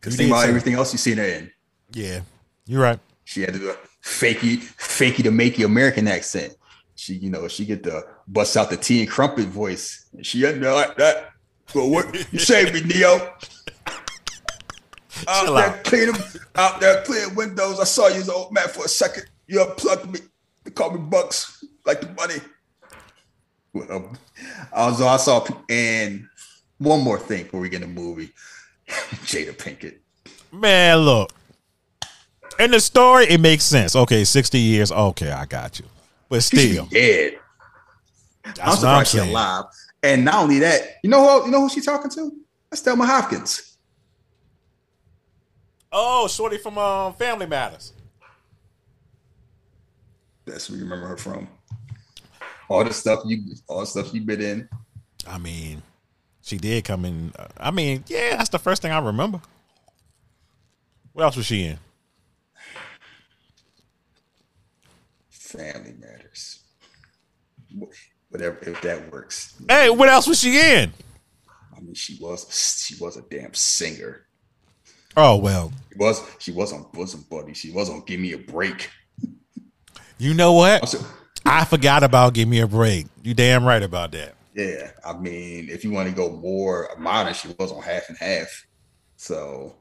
Because 0.00 0.14
You 0.14 0.18
think 0.18 0.30
about 0.30 0.48
everything 0.48 0.74
else 0.74 0.92
you 0.92 0.98
seen 0.98 1.18
her 1.18 1.24
in. 1.24 1.50
Yeah. 1.92 2.20
You're 2.66 2.82
right. 2.82 2.98
She 3.24 3.42
had 3.42 3.52
to 3.54 3.58
do 3.60 3.70
a 3.70 3.76
fakey, 4.06 4.58
fakey 4.78 5.22
to 5.24 5.30
makey 5.30 5.64
American 5.64 6.06
accent. 6.06 6.56
She, 6.94 7.14
you 7.14 7.28
know, 7.28 7.48
she 7.48 7.66
get 7.66 7.82
the 7.82 8.06
bust 8.28 8.56
out 8.56 8.70
the 8.70 8.76
tea 8.76 9.00
and 9.00 9.10
crumpet 9.10 9.46
voice. 9.46 10.06
She 10.22 10.42
had 10.42 10.60
to 10.60 10.72
like 10.74 10.96
that. 10.96 11.30
But 11.74 11.88
what 11.88 12.32
you 12.32 12.38
saved 12.38 12.72
me, 12.72 12.82
Neo? 12.82 13.32
Out 15.28 15.44
Chill 15.46 15.54
there 15.54 15.68
out. 15.68 15.84
cleaning, 15.84 16.14
out 16.56 16.78
there 16.78 17.02
cleaning 17.02 17.34
windows. 17.34 17.80
I 17.80 17.84
saw 17.84 18.08
you 18.08 18.16
as 18.20 18.28
an 18.28 18.34
old 18.36 18.52
man 18.52 18.68
for 18.68 18.84
a 18.84 18.88
second. 18.88 19.24
You 19.46 19.62
unplugged 19.62 20.10
me. 20.10 20.20
They 20.62 20.70
call 20.70 20.90
me 20.92 20.98
Bucks, 21.00 21.64
like 21.86 22.02
the 22.02 22.12
money. 22.12 22.34
Well, 23.72 23.90
um, 23.90 24.18
I 24.74 24.80
also 24.82 25.06
I 25.06 25.16
saw, 25.16 25.46
and 25.70 26.28
one 26.76 27.00
more 27.00 27.18
thing 27.18 27.44
before 27.44 27.60
we 27.60 27.70
get 27.70 27.80
in 27.80 27.94
the 27.94 28.00
movie, 28.00 28.30
Jada 29.24 29.56
Pinkett. 29.56 29.96
Man, 30.52 30.98
look. 30.98 31.32
In 32.58 32.70
the 32.70 32.80
story, 32.80 33.26
it 33.26 33.40
makes 33.40 33.64
sense. 33.64 33.94
Okay, 33.94 34.24
60 34.24 34.58
years. 34.58 34.90
Okay, 34.90 35.30
I 35.30 35.44
got 35.44 35.78
you. 35.78 35.86
But 36.28 36.42
still, 36.42 36.86
dead. 36.86 37.38
that's 38.44 38.58
I'm 38.58 38.66
what 38.66 38.70
I'm 38.70 38.76
surprised 38.76 39.10
she's 39.10 39.20
alive. 39.20 39.64
And 40.02 40.24
not 40.24 40.36
only 40.36 40.58
that, 40.60 40.82
you 41.02 41.10
know 41.10 41.40
who 41.40 41.46
you 41.46 41.52
know 41.52 41.60
who 41.60 41.68
she's 41.68 41.84
talking 41.84 42.10
to? 42.10 42.32
That's 42.70 42.82
Telma 42.82 43.06
Hopkins. 43.06 43.76
Oh, 45.92 46.28
Shorty 46.28 46.58
from 46.58 46.78
um, 46.78 47.14
Family 47.14 47.46
Matters. 47.46 47.92
That's 50.44 50.68
where 50.68 50.78
you 50.78 50.84
remember 50.84 51.08
her 51.08 51.16
from. 51.16 51.48
All 52.68 52.84
the 52.84 52.92
stuff 52.92 53.20
you, 53.24 53.42
all 53.68 53.80
the 53.80 53.86
stuff 53.86 54.12
you've 54.12 54.26
been 54.26 54.40
in. 54.40 54.68
I 55.26 55.38
mean, 55.38 55.82
she 56.42 56.58
did 56.58 56.84
come 56.84 57.04
in. 57.04 57.32
uh, 57.38 57.48
I 57.56 57.70
mean, 57.70 58.04
yeah, 58.08 58.36
that's 58.36 58.50
the 58.50 58.58
first 58.58 58.82
thing 58.82 58.92
I 58.92 58.98
remember. 58.98 59.40
What 61.12 61.24
else 61.24 61.36
was 61.36 61.46
she 61.46 61.64
in? 61.64 61.78
Family 65.56 65.94
matters. 65.98 66.62
Whatever, 68.30 68.58
if 68.62 68.80
that 68.82 69.10
works. 69.12 69.54
Hey, 69.68 69.90
what 69.90 70.08
else 70.08 70.26
was 70.26 70.40
she 70.40 70.58
in? 70.58 70.92
I 71.76 71.80
mean, 71.80 71.94
she 71.94 72.18
was 72.20 72.84
she 72.86 72.94
was 73.02 73.16
a 73.16 73.22
damn 73.22 73.54
singer. 73.54 74.26
Oh 75.16 75.36
well, 75.36 75.72
She 75.92 75.98
was 75.98 76.22
she 76.38 76.52
was 76.52 76.72
on 76.72 76.86
Bosom 76.92 77.24
Buddy. 77.30 77.54
She 77.54 77.70
was 77.70 77.88
on 77.90 78.02
Give 78.04 78.20
Me 78.20 78.32
a 78.32 78.38
Break. 78.38 78.90
you 80.18 80.34
know 80.34 80.52
what? 80.52 80.94
I 81.44 81.64
forgot 81.64 82.02
about 82.02 82.34
Give 82.34 82.48
Me 82.48 82.60
a 82.60 82.66
Break. 82.66 83.06
You 83.22 83.34
damn 83.34 83.64
right 83.64 83.82
about 83.82 84.12
that. 84.12 84.34
yeah, 84.54 84.90
I 85.04 85.16
mean, 85.16 85.68
if 85.70 85.84
you 85.84 85.90
want 85.90 86.08
to 86.08 86.14
go 86.14 86.30
more 86.30 86.90
modern, 86.98 87.34
she 87.34 87.48
was 87.58 87.72
on 87.72 87.82
Half 87.82 88.08
and 88.08 88.18
Half. 88.18 88.66
So, 89.16 89.76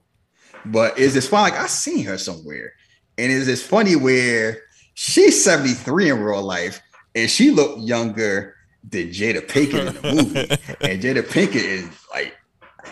but 0.65 0.97
is 0.99 1.13
this 1.13 1.27
fun? 1.27 1.43
Like 1.43 1.59
I 1.59 1.67
seen 1.67 2.05
her 2.05 2.17
somewhere, 2.17 2.73
and 3.17 3.31
is 3.31 3.45
this 3.45 3.65
funny 3.65 3.95
where 3.95 4.59
she's 4.95 5.43
seventy 5.43 5.73
three 5.73 6.09
in 6.09 6.19
real 6.19 6.41
life, 6.41 6.81
and 7.13 7.29
she 7.29 7.51
looked 7.51 7.81
younger 7.81 8.55
than 8.83 9.09
Jada 9.09 9.41
Pinkett 9.41 9.87
in 9.87 9.93
the 9.93 10.13
movie, 10.15 10.91
and 10.91 11.01
Jada 11.01 11.21
Pinkett 11.21 11.55
is 11.55 11.89
like 12.11 12.35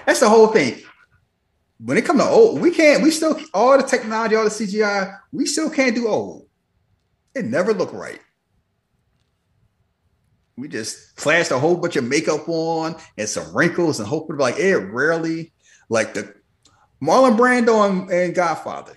that's 0.06 0.20
the 0.20 0.30
whole 0.30 0.48
thing. 0.48 0.82
When 1.80 1.98
it 1.98 2.06
comes 2.06 2.22
to 2.22 2.30
old, 2.30 2.62
we 2.62 2.72
can't. 2.72 3.04
We 3.04 3.12
still 3.12 3.40
all 3.54 3.78
the 3.78 3.84
technology, 3.84 4.36
all 4.36 4.44
the 4.44 4.50
CGI, 4.50 5.18
we 5.32 5.46
still 5.46 5.70
can't 5.70 5.96
do 5.96 6.08
old. 6.08 6.48
It 7.36 7.46
never 7.46 7.74
looked 7.74 7.94
right. 7.94 8.20
We 10.56 10.68
just 10.68 11.20
flashed 11.20 11.52
a 11.52 11.58
whole 11.58 11.78
bunch 11.78 11.96
of 11.96 12.04
makeup 12.04 12.48
on 12.48 12.96
and 13.18 13.28
some 13.28 13.56
wrinkles 13.56 14.00
and 14.00 14.08
hoping 14.08 14.38
like 14.38 14.58
it 14.60 14.78
rarely 14.78 15.52
like 15.90 16.14
the 16.14 16.36
Marlon 17.02 17.38
Brando 17.38 17.90
and, 17.90 18.10
and 18.12 18.36
Godfather. 18.36 18.94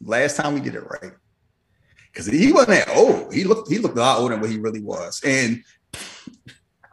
Last 0.00 0.36
time 0.36 0.54
we 0.54 0.60
did 0.60 0.76
it 0.76 0.84
right. 0.88 1.12
Because 2.14 2.26
he 2.26 2.52
wasn't 2.52 2.86
that 2.86 2.96
old. 2.96 3.34
He 3.34 3.42
looked 3.44 3.68
he 3.68 3.78
looked 3.78 3.96
a 3.96 4.00
lot 4.00 4.18
older 4.18 4.34
than 4.34 4.40
what 4.40 4.50
he 4.50 4.58
really 4.58 4.80
was. 4.80 5.20
And 5.24 5.64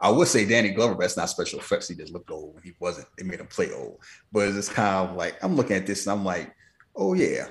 I 0.00 0.10
would 0.10 0.26
say 0.26 0.44
Danny 0.44 0.70
Glover, 0.70 0.94
but 0.94 1.02
that's 1.02 1.16
not 1.16 1.30
special 1.30 1.60
effects. 1.60 1.88
He 1.88 1.94
just 1.94 2.12
looked 2.12 2.30
old 2.30 2.54
when 2.54 2.62
he 2.64 2.72
wasn't. 2.80 3.06
It 3.18 3.26
made 3.26 3.38
him 3.38 3.46
play 3.46 3.72
old. 3.72 3.98
But 4.32 4.48
it's 4.48 4.68
kind 4.68 5.08
of 5.08 5.16
like 5.16 5.42
I'm 5.44 5.54
looking 5.54 5.76
at 5.76 5.86
this 5.86 6.06
and 6.06 6.18
I'm 6.18 6.24
like, 6.24 6.52
oh 6.96 7.14
yeah. 7.14 7.46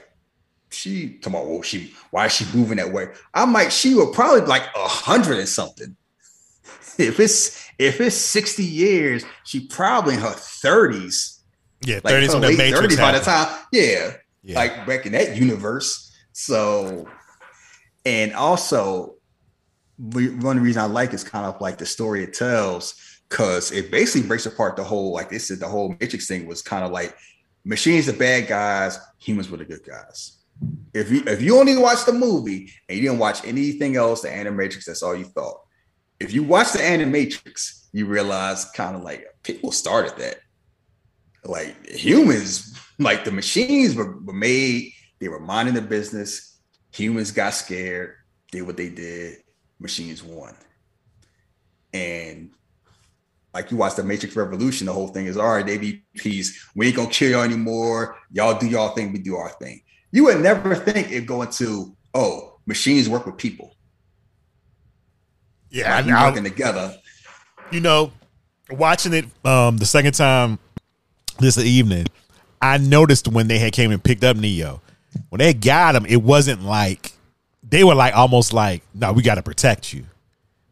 She 0.69 1.19
oh, 1.33 1.61
she 1.61 1.93
why 2.11 2.25
is 2.25 2.33
she 2.33 2.45
moving 2.53 2.77
that 2.77 2.91
way? 2.91 3.07
I'm 3.33 3.53
like, 3.53 3.71
she 3.71 3.95
would 3.95 4.13
probably 4.13 4.41
be 4.41 4.47
like 4.47 4.67
a 4.75 4.87
hundred 4.87 5.39
and 5.39 5.47
something 5.49 5.95
if 6.97 7.19
it's 7.19 7.67
if 7.77 7.99
it's 7.99 8.15
60 8.15 8.63
years, 8.63 9.25
she 9.43 9.67
probably 9.67 10.15
in 10.15 10.21
her 10.21 10.27
30s. 10.27 11.39
Yeah, 11.83 11.95
Like 11.95 12.13
thirties 12.13 12.33
her 12.33 12.39
when 12.39 12.51
the 12.51 12.57
Matrix 12.57 12.95
30s 12.95 12.97
by 12.99 13.11
the 13.17 13.25
time, 13.25 13.59
yeah, 13.71 14.13
Yeah. 14.43 14.55
like 14.55 14.85
back 14.85 15.05
in 15.05 15.13
that 15.13 15.35
universe. 15.35 16.11
So, 16.33 17.07
and 18.05 18.33
also, 18.33 19.15
one 19.97 20.59
reason 20.59 20.81
I 20.81 20.85
like 20.85 21.13
is 21.13 21.23
kind 21.23 21.45
of 21.45 21.61
like 21.61 21.77
the 21.77 21.85
story 21.85 22.23
it 22.23 22.33
tells, 22.33 22.95
because 23.29 23.71
it 23.71 23.91
basically 23.91 24.27
breaks 24.27 24.45
apart 24.45 24.75
the 24.75 24.83
whole, 24.83 25.13
like 25.13 25.29
this 25.29 25.51
is 25.51 25.59
the 25.59 25.67
whole 25.67 25.95
Matrix 25.99 26.27
thing 26.27 26.47
was 26.47 26.61
kind 26.61 26.83
of 26.83 26.91
like 26.91 27.15
machines 27.63 28.07
the 28.07 28.13
bad 28.13 28.47
guys, 28.47 28.99
humans 29.19 29.49
were 29.49 29.57
the 29.57 29.65
good 29.65 29.85
guys. 29.85 30.39
If 30.93 31.11
you 31.11 31.23
if 31.25 31.41
you 31.41 31.57
only 31.57 31.77
watched 31.77 32.05
the 32.05 32.13
movie 32.13 32.71
and 32.87 32.97
you 32.97 33.03
didn't 33.03 33.19
watch 33.19 33.45
anything 33.45 33.95
else, 33.95 34.21
the 34.21 34.27
Animatrix, 34.27 34.85
that's 34.85 35.03
all 35.03 35.15
you 35.15 35.25
thought. 35.25 35.59
If 36.19 36.33
you 36.33 36.43
watch 36.43 36.73
the 36.73 36.79
Animatrix, 36.79 37.87
you 37.93 38.05
realize 38.05 38.65
kind 38.71 38.95
of 38.95 39.01
like 39.01 39.25
people 39.43 39.71
started 39.71 40.17
that. 40.17 40.37
Like 41.43 41.87
humans, 41.87 42.77
like 42.99 43.23
the 43.23 43.31
machines 43.31 43.95
were, 43.95 44.19
were 44.19 44.33
made, 44.33 44.91
they 45.19 45.29
were 45.29 45.39
minding 45.39 45.73
the 45.73 45.81
business. 45.81 46.50
Humans 46.91 47.31
got 47.31 47.53
scared, 47.53 48.15
did 48.51 48.63
what 48.63 48.77
they 48.77 48.89
did, 48.89 49.37
machines 49.79 50.23
won. 50.23 50.55
And 51.93 52.51
like 53.53 53.71
you 53.71 53.77
watch 53.77 53.95
the 53.95 54.03
Matrix 54.03 54.35
Revolution, 54.35 54.87
the 54.87 54.93
whole 54.93 55.07
thing 55.09 55.25
is 55.25 55.37
all 55.37 55.49
right, 55.51 55.65
they 55.65 55.77
be 55.77 56.03
peace. 56.15 56.67
We 56.75 56.87
ain't 56.87 56.95
gonna 56.95 57.09
kill 57.09 57.31
y'all 57.31 57.43
anymore. 57.43 58.17
Y'all 58.31 58.57
do 58.57 58.67
y'all 58.67 58.89
thing, 58.95 59.11
we 59.11 59.19
do 59.19 59.35
our 59.35 59.49
thing. 59.49 59.81
You 60.11 60.25
would 60.25 60.41
never 60.41 60.75
think 60.75 61.11
it 61.11 61.25
going 61.25 61.49
to, 61.51 61.95
oh, 62.13 62.59
machines 62.65 63.07
work 63.09 63.25
with 63.25 63.37
people. 63.37 63.75
Yeah, 65.69 65.95
Like, 66.01 66.07
I, 66.07 66.29
working 66.29 66.43
together. 66.43 66.97
you 67.71 67.79
know, 67.79 68.11
watching 68.69 69.13
it 69.13 69.25
um 69.45 69.77
the 69.77 69.85
second 69.85 70.13
time 70.13 70.59
this 71.39 71.57
evening, 71.57 72.07
I 72.61 72.77
noticed 72.77 73.27
when 73.27 73.47
they 73.47 73.57
had 73.59 73.73
came 73.73 73.91
and 73.91 74.03
picked 74.03 74.23
up 74.23 74.37
Neo, 74.37 74.81
when 75.29 75.39
they 75.39 75.53
got 75.53 75.95
him, 75.95 76.05
it 76.05 76.21
wasn't 76.21 76.63
like 76.63 77.13
they 77.63 77.83
were 77.83 77.95
like 77.95 78.15
almost 78.15 78.53
like, 78.53 78.83
no, 78.93 79.13
we 79.13 79.21
got 79.21 79.35
to 79.35 79.43
protect 79.43 79.93
you. 79.93 80.05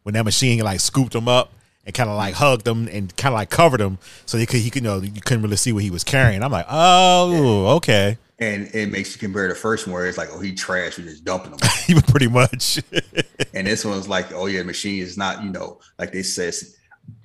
When 0.02 0.14
that 0.14 0.24
machine 0.24 0.60
like 0.60 0.80
scooped 0.80 1.14
him 1.14 1.28
up 1.28 1.52
and 1.84 1.94
kind 1.94 2.08
of 2.08 2.16
like 2.16 2.34
hugged 2.34 2.66
him 2.66 2.88
and 2.88 3.14
kind 3.16 3.32
of 3.34 3.38
like 3.38 3.50
covered 3.50 3.80
him, 3.80 3.98
so 4.26 4.38
they 4.38 4.46
could 4.46 4.60
he 4.60 4.70
could 4.70 4.82
you 4.82 4.88
know 4.88 5.00
you 5.00 5.20
couldn't 5.20 5.42
really 5.42 5.56
see 5.56 5.72
what 5.72 5.82
he 5.82 5.90
was 5.90 6.04
carrying. 6.04 6.42
I'm 6.42 6.52
like, 6.52 6.66
oh, 6.68 7.76
okay, 7.76 8.18
And 8.38 8.74
it 8.74 8.90
makes 8.90 9.12
you 9.12 9.18
compare 9.18 9.48
the 9.48 9.54
first 9.54 9.86
one 9.86 9.94
where 9.94 10.06
it's 10.06 10.18
like, 10.18 10.30
oh, 10.32 10.40
he 10.40 10.54
trash, 10.54 10.98
we're 10.98 11.04
just 11.04 11.24
dumping 11.24 11.52
him. 11.52 11.58
Even 11.88 12.02
pretty 12.02 12.28
much. 12.28 12.82
and 13.54 13.66
this 13.66 13.84
one's 13.84 14.08
like, 14.08 14.32
oh 14.32 14.46
yeah, 14.46 14.62
machine 14.62 15.02
is 15.02 15.18
not, 15.18 15.44
you 15.44 15.50
know, 15.50 15.78
like 15.98 16.12
they 16.12 16.22
says, 16.22 16.76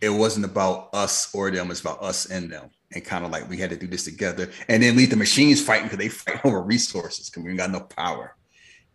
it 0.01 0.09
wasn't 0.09 0.45
about 0.45 0.89
us 0.93 1.33
or 1.33 1.49
them, 1.51 1.71
it's 1.71 1.81
about 1.81 2.01
us 2.03 2.25
and 2.25 2.51
them. 2.51 2.69
And 2.93 3.03
kind 3.03 3.25
of 3.25 3.31
like 3.31 3.49
we 3.49 3.57
had 3.57 3.71
to 3.71 3.75
do 3.75 3.87
this 3.87 4.03
together. 4.05 4.49
And 4.67 4.81
then 4.81 4.95
leave 4.95 5.09
the 5.09 5.15
machines 5.15 5.61
fighting 5.61 5.85
because 5.85 5.97
they 5.97 6.09
fight 6.09 6.39
over 6.45 6.61
resources 6.61 7.29
because 7.29 7.43
we 7.43 7.49
ain't 7.49 7.59
got 7.59 7.71
no 7.71 7.81
power. 7.81 8.35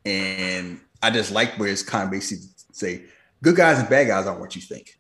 And 0.05 0.81
I 1.03 1.11
just 1.11 1.33
like 1.33 1.59
where 1.59 1.69
it's 1.69 1.83
kind 1.83 2.05
of 2.05 2.11
basically 2.11 2.47
say 2.73 3.05
good 3.43 3.57
guys 3.57 3.79
and 3.79 3.89
bad 3.89 4.07
guys 4.07 4.27
aren't 4.27 4.41
what 4.41 4.55
you 4.57 4.63
think. 4.63 4.99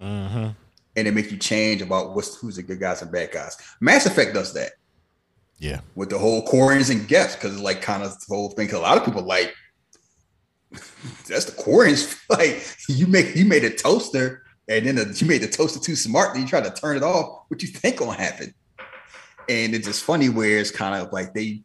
Mm-hmm. 0.00 0.48
And 0.96 1.08
it 1.08 1.12
makes 1.14 1.30
you 1.30 1.36
change 1.38 1.82
about 1.82 2.14
what's 2.14 2.36
who's 2.36 2.56
the 2.56 2.62
good 2.62 2.80
guys 2.80 3.02
and 3.02 3.12
bad 3.12 3.30
guys. 3.32 3.56
Mass 3.80 4.06
Effect 4.06 4.32
does 4.34 4.54
that 4.54 4.72
Yeah. 5.58 5.80
with 5.94 6.08
the 6.10 6.18
whole 6.18 6.44
Quarians 6.46 6.90
and 6.90 7.06
Geths 7.06 7.34
because 7.34 7.52
it's 7.52 7.62
like 7.62 7.82
kind 7.82 8.02
of 8.02 8.12
the 8.18 8.34
whole 8.34 8.48
thing. 8.50 8.66
Because 8.66 8.78
a 8.78 8.82
lot 8.82 8.96
of 8.96 9.04
people 9.04 9.22
like 9.22 9.54
that's 11.28 11.44
the 11.44 11.52
Quarians. 11.62 12.18
Like 12.28 12.66
you 12.88 13.06
make 13.06 13.36
you 13.36 13.44
made 13.44 13.62
a 13.64 13.70
toaster 13.70 14.42
and 14.68 14.86
then 14.86 14.96
the, 14.96 15.16
you 15.16 15.26
made 15.26 15.42
the 15.42 15.48
toaster 15.48 15.80
too 15.80 15.96
smart. 15.96 16.34
Then 16.34 16.42
you 16.42 16.48
try 16.48 16.60
to 16.60 16.70
turn 16.70 16.96
it 16.96 17.02
off. 17.02 17.44
What 17.48 17.62
you 17.62 17.68
think 17.68 17.98
gonna 17.98 18.12
happen? 18.12 18.54
And 19.48 19.74
it's 19.74 19.86
just 19.86 20.04
funny 20.04 20.28
where 20.28 20.58
it's 20.58 20.70
kind 20.70 21.00
of 21.00 21.12
like 21.12 21.32
they 21.32 21.62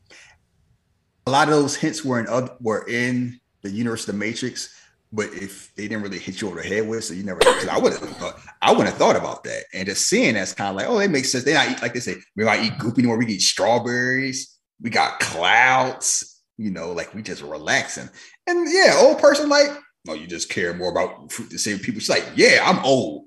a 1.28 1.32
lot 1.32 1.48
of 1.48 1.54
those 1.54 1.76
hints 1.76 2.04
were 2.04 2.20
in 2.20 2.50
were 2.60 2.88
in 2.88 3.40
the 3.62 3.70
universe 3.70 4.08
of 4.08 4.14
the 4.16 4.20
Matrix. 4.20 4.76
But 5.14 5.34
if 5.34 5.74
they 5.76 5.90
didn't 5.90 6.04
really 6.04 6.20
hit 6.20 6.40
you 6.40 6.48
over 6.48 6.62
the 6.62 6.68
head 6.68 6.88
with, 6.88 7.04
so 7.04 7.14
you 7.14 7.24
never. 7.24 7.42
I 7.70 7.78
would 7.78 7.92
have 7.92 8.02
thought, 8.18 8.40
I 8.62 8.72
wouldn't 8.72 8.90
have 8.90 8.98
thought 8.98 9.18
about 9.18 9.44
that. 9.44 9.66
And 9.74 9.86
just 9.86 10.08
seeing 10.08 10.36
that's 10.36 10.54
kind 10.54 10.70
of 10.70 10.76
like, 10.78 10.88
oh, 10.88 11.00
that 11.00 11.12
makes 11.12 11.32
sense. 11.32 11.44
They 11.44 11.54
not 11.54 11.70
eat 11.70 11.82
like 11.82 11.94
they 11.94 12.00
say, 12.00 12.16
we 12.38 12.46
might 12.46 12.64
eat 12.64 12.74
goopy 12.74 13.00
anymore. 13.00 13.18
We 13.18 13.26
eat 13.28 13.42
strawberries. 13.42 14.58
We 14.82 14.90
got 14.90 15.20
clouds. 15.20 16.42
You 16.58 16.72
know, 16.72 16.94
like 16.94 17.14
we 17.14 17.24
just 17.24 17.42
relaxing. 17.42 18.10
And 18.48 18.68
yeah, 18.72 19.00
old 19.02 19.20
person 19.20 19.50
like, 19.50 19.72
no, 20.06 20.14
you 20.14 20.28
just 20.28 20.50
care 20.50 20.74
more 20.74 20.92
about 20.92 21.30
the 21.30 21.60
same 21.60 21.80
people. 21.80 22.00
She's 22.00 22.10
like, 22.10 22.28
yeah, 22.36 22.62
I'm 22.64 22.84
old. 22.84 23.26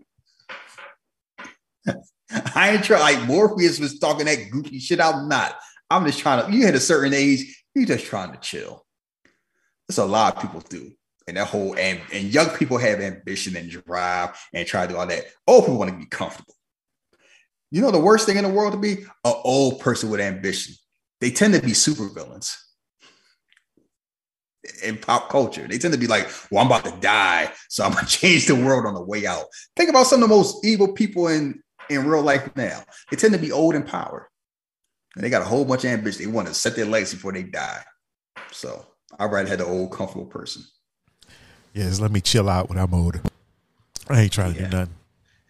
I 2.55 2.71
ain't 2.71 2.85
trying 2.85 3.01
like 3.01 3.29
Morpheus 3.29 3.79
was 3.79 3.99
talking 3.99 4.27
that 4.27 4.51
goofy 4.51 4.79
shit. 4.79 5.01
I'm 5.01 5.29
not. 5.29 5.57
I'm 5.91 6.05
just 6.05 6.19
trying 6.19 6.45
to. 6.45 6.53
You 6.53 6.67
hit 6.67 6.75
a 6.75 6.81
certain 6.81 7.15
age, 7.15 7.65
you 7.75 7.87
just 7.87 8.07
trying 8.07 8.33
to 8.33 8.39
chill. 8.39 8.85
That's 9.89 9.99
a 9.99 10.05
lot 10.05 10.37
of 10.37 10.43
people 10.43 10.61
do. 10.69 10.91
And 11.29 11.37
that 11.37 11.47
whole 11.47 11.77
and, 11.79 12.01
and 12.13 12.25
young 12.25 12.51
people 12.51 12.79
have 12.79 13.01
ambition 13.01 13.57
and 13.57 13.71
drive 13.71 14.37
and 14.53 14.67
try 14.67 14.87
to 14.87 14.93
do 14.93 14.99
all 14.99 15.07
that. 15.07 15.25
Old 15.47 15.65
people 15.65 15.79
want 15.79 15.91
to 15.91 15.97
be 15.97 16.07
comfortable. 16.07 16.55
You 17.71 17.83
know 17.83 17.91
the 17.91 18.01
worst 18.01 18.27
thing 18.27 18.37
in 18.37 18.45
the 18.45 18.51
world 18.51 18.73
to 18.73 18.79
be 18.79 19.05
an 19.25 19.35
old 19.45 19.81
person 19.81 20.11
with 20.11 20.21
ambition. 20.21 20.75
They 21.21 21.31
tend 21.31 21.55
to 21.55 21.61
be 21.61 21.73
supervillains 21.73 22.57
in 24.83 24.97
pop 24.99 25.29
culture. 25.29 25.67
They 25.69 25.79
tend 25.79 25.95
to 25.95 26.01
be 26.01 26.07
like, 26.07 26.29
"Well, 26.51 26.61
I'm 26.61 26.67
about 26.67 26.85
to 26.85 27.01
die, 27.01 27.53
so 27.69 27.85
I'm 27.85 27.93
gonna 27.93 28.07
change 28.21 28.47
the 28.47 28.55
world 28.55 28.87
on 28.87 28.95
the 28.95 29.03
way 29.03 29.27
out." 29.27 29.45
Think 29.77 29.91
about 29.91 30.07
some 30.07 30.23
of 30.23 30.29
the 30.29 30.35
most 30.35 30.65
evil 30.65 30.93
people 30.93 31.29
in 31.29 31.63
in 31.91 32.07
real 32.07 32.23
life 32.23 32.49
now. 32.57 32.83
They 33.11 33.17
tend 33.17 33.33
to 33.35 33.39
be 33.39 33.53
old 33.53 33.75
and 33.75 33.87
power, 33.87 34.31
and 35.15 35.25
they 35.25 35.31
got 35.31 35.43
a 35.43 35.47
whole 35.47 35.65
bunch 35.65 35.85
of 35.85 35.91
ambition. 35.91 36.23
They 36.25 36.31
want 36.31 36.49
to 36.49 36.55
set 36.55 36.77
their 36.77 36.87
legs 36.87 37.13
before 37.13 37.33
they 37.33 37.43
die. 37.43 37.83
So 38.53 38.87
I'd 39.19 39.31
rather 39.31 39.49
have 39.49 39.59
the 39.59 39.67
old, 39.67 39.93
comfortable 39.93 40.27
person. 40.27 40.63
Yeah, 41.75 41.91
let 42.01 42.11
me 42.13 42.21
chill 42.21 42.49
out 42.49 42.69
when 42.69 42.79
I'm 42.79 42.95
older. 42.95 43.21
I 44.09 44.21
ain't 44.23 44.33
trying 44.33 44.55
to 44.55 44.61
Yeah. 44.61 44.69
do 44.69 44.77
nothing. 44.77 44.95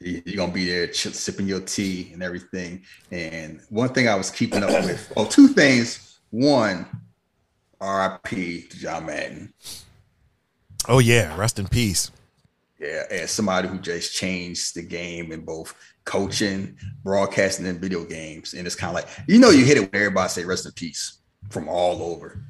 You- 0.00 0.22
You're 0.26 0.36
gonna 0.36 0.52
be 0.52 0.66
there 0.68 0.86
ch- 0.88 1.14
sipping 1.14 1.46
your 1.46 1.60
tea 1.60 2.10
and 2.12 2.22
everything. 2.22 2.84
And 3.10 3.60
one 3.68 3.90
thing 3.90 4.08
I 4.08 4.14
was 4.16 4.30
keeping 4.30 4.62
up 4.62 4.70
with, 4.84 5.12
oh, 5.16 5.26
two 5.26 5.48
things. 5.48 6.18
One, 6.30 6.86
R.I.P. 7.84 8.62
to 8.62 8.78
John 8.78 9.06
Madden. 9.06 9.52
Oh 10.88 10.98
yeah, 10.98 11.36
rest 11.36 11.58
in 11.58 11.68
peace. 11.68 12.10
Yeah, 12.80 13.04
as 13.10 13.30
somebody 13.30 13.68
who 13.68 13.78
just 13.78 14.14
changed 14.14 14.74
the 14.74 14.82
game 14.82 15.32
in 15.32 15.44
both 15.44 15.74
coaching, 16.04 16.76
broadcasting, 17.02 17.66
and 17.66 17.80
video 17.80 18.04
games. 18.04 18.54
And 18.54 18.66
it's 18.66 18.76
kind 18.76 18.90
of 18.90 18.94
like, 18.94 19.08
you 19.26 19.38
know, 19.38 19.50
you 19.50 19.64
hit 19.64 19.76
it 19.76 19.80
when 19.80 19.94
everybody 19.94 20.28
say 20.28 20.44
rest 20.44 20.66
in 20.66 20.72
peace 20.72 21.18
from 21.50 21.68
all 21.68 22.02
over. 22.02 22.42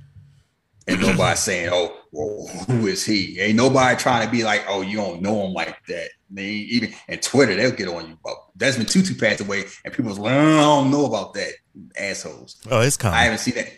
And 0.87 1.01
nobody 1.01 1.37
saying, 1.37 1.71
oh, 1.73 1.97
well, 2.13 2.49
who 2.67 2.87
is 2.87 3.05
he? 3.05 3.41
Ain't 3.41 3.57
nobody 3.57 3.97
trying 3.97 4.25
to 4.27 4.31
be 4.33 4.45
like, 4.45 4.65
oh, 4.69 4.83
you 4.83 4.97
don't 4.97 5.23
know 5.23 5.47
him 5.47 5.53
like 5.53 5.85
that. 5.87 6.11
They 6.31 6.47
even 6.47 6.93
and 7.09 7.23
Twitter, 7.23 7.55
they'll 7.55 7.71
get 7.71 7.89
on 7.89 8.09
you. 8.09 8.19
But 8.25 8.35
Desmond 8.57 8.89
Tutu 8.89 9.15
passed 9.15 9.41
away, 9.41 9.65
and 9.85 9.95
people 9.95 10.11
was 10.11 10.19
like, 10.19 10.33
I 10.33 10.61
don't 10.61 10.91
know 10.91 11.07
about 11.07 11.35
that. 11.35 11.53
Assholes. 11.99 12.61
Oh, 12.71 12.81
it's 12.81 12.97
coming. 12.97 13.19
I 13.19 13.25
haven't 13.25 13.39
seen 13.39 13.55
that. 13.55 13.69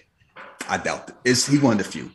I 0.69 0.79
doubt 0.79 1.11
it. 1.11 1.17
It's 1.25 1.47
he 1.47 1.59
one 1.59 1.79
of 1.79 1.79
the 1.79 1.91
few. 1.91 2.11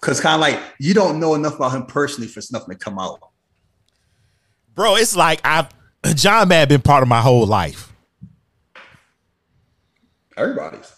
Cause 0.00 0.20
kind 0.20 0.34
of 0.34 0.40
like 0.40 0.60
you 0.78 0.94
don't 0.94 1.18
know 1.18 1.34
enough 1.34 1.56
about 1.56 1.74
him 1.74 1.86
personally 1.86 2.28
for 2.28 2.40
nothing 2.52 2.70
to 2.70 2.78
come 2.78 2.98
out. 2.98 3.18
Bro, 4.74 4.96
it's 4.96 5.16
like 5.16 5.40
I've 5.44 5.68
John 6.14 6.48
Madden 6.48 6.68
been 6.68 6.82
part 6.82 7.02
of 7.02 7.08
my 7.08 7.20
whole 7.20 7.46
life. 7.46 7.92
Everybody's. 10.36 10.92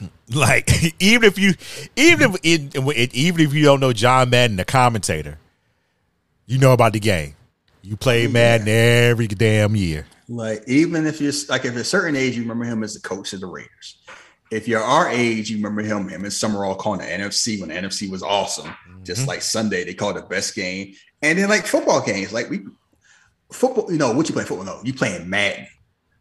Like 0.30 0.70
even 1.00 1.26
if 1.26 1.38
you, 1.38 1.54
even 1.96 2.36
if 2.42 2.76
it, 2.76 3.14
even 3.14 3.40
if 3.46 3.54
you 3.54 3.64
don't 3.64 3.80
know 3.80 3.94
John 3.94 4.28
Madden, 4.28 4.56
the 4.58 4.64
commentator, 4.66 5.38
you 6.44 6.58
know 6.58 6.74
about 6.74 6.92
the 6.92 7.00
game. 7.00 7.34
You 7.80 7.96
play 7.96 8.26
Madden 8.26 8.68
every 8.68 9.26
damn 9.26 9.74
year. 9.74 10.06
Like 10.28 10.64
even 10.66 11.06
if 11.06 11.18
you're 11.22 11.32
like 11.48 11.64
if 11.64 11.72
you're 11.72 11.80
a 11.80 11.84
certain 11.84 12.14
age, 12.14 12.36
you 12.36 12.42
remember 12.42 12.64
him 12.64 12.82
as 12.82 12.92
the 12.92 13.00
coach 13.00 13.32
of 13.32 13.40
the 13.40 13.46
Raiders. 13.46 14.02
If 14.50 14.66
you're 14.66 14.82
our 14.82 15.08
age, 15.08 15.50
you 15.50 15.56
remember 15.56 15.82
him 15.82 16.08
him 16.08 16.24
and 16.24 16.32
Summerall 16.32 16.74
calling 16.74 17.00
the 17.00 17.06
NFC 17.06 17.60
when 17.60 17.68
the 17.68 17.74
NFC 17.74 18.10
was 18.10 18.22
awesome. 18.22 18.74
Just 19.02 19.22
mm-hmm. 19.22 19.28
like 19.28 19.42
Sunday, 19.42 19.84
they 19.84 19.94
called 19.94 20.16
the 20.16 20.22
best 20.22 20.54
game. 20.54 20.94
And 21.22 21.38
then 21.38 21.48
like 21.48 21.66
football 21.66 22.00
games, 22.00 22.32
like 22.32 22.48
we 22.48 22.60
football, 23.50 23.90
you 23.90 23.98
know, 23.98 24.12
what 24.12 24.28
you 24.28 24.34
play 24.34 24.44
football? 24.44 24.64
No, 24.64 24.80
you 24.84 24.94
playing 24.94 25.28
Madden. 25.28 25.66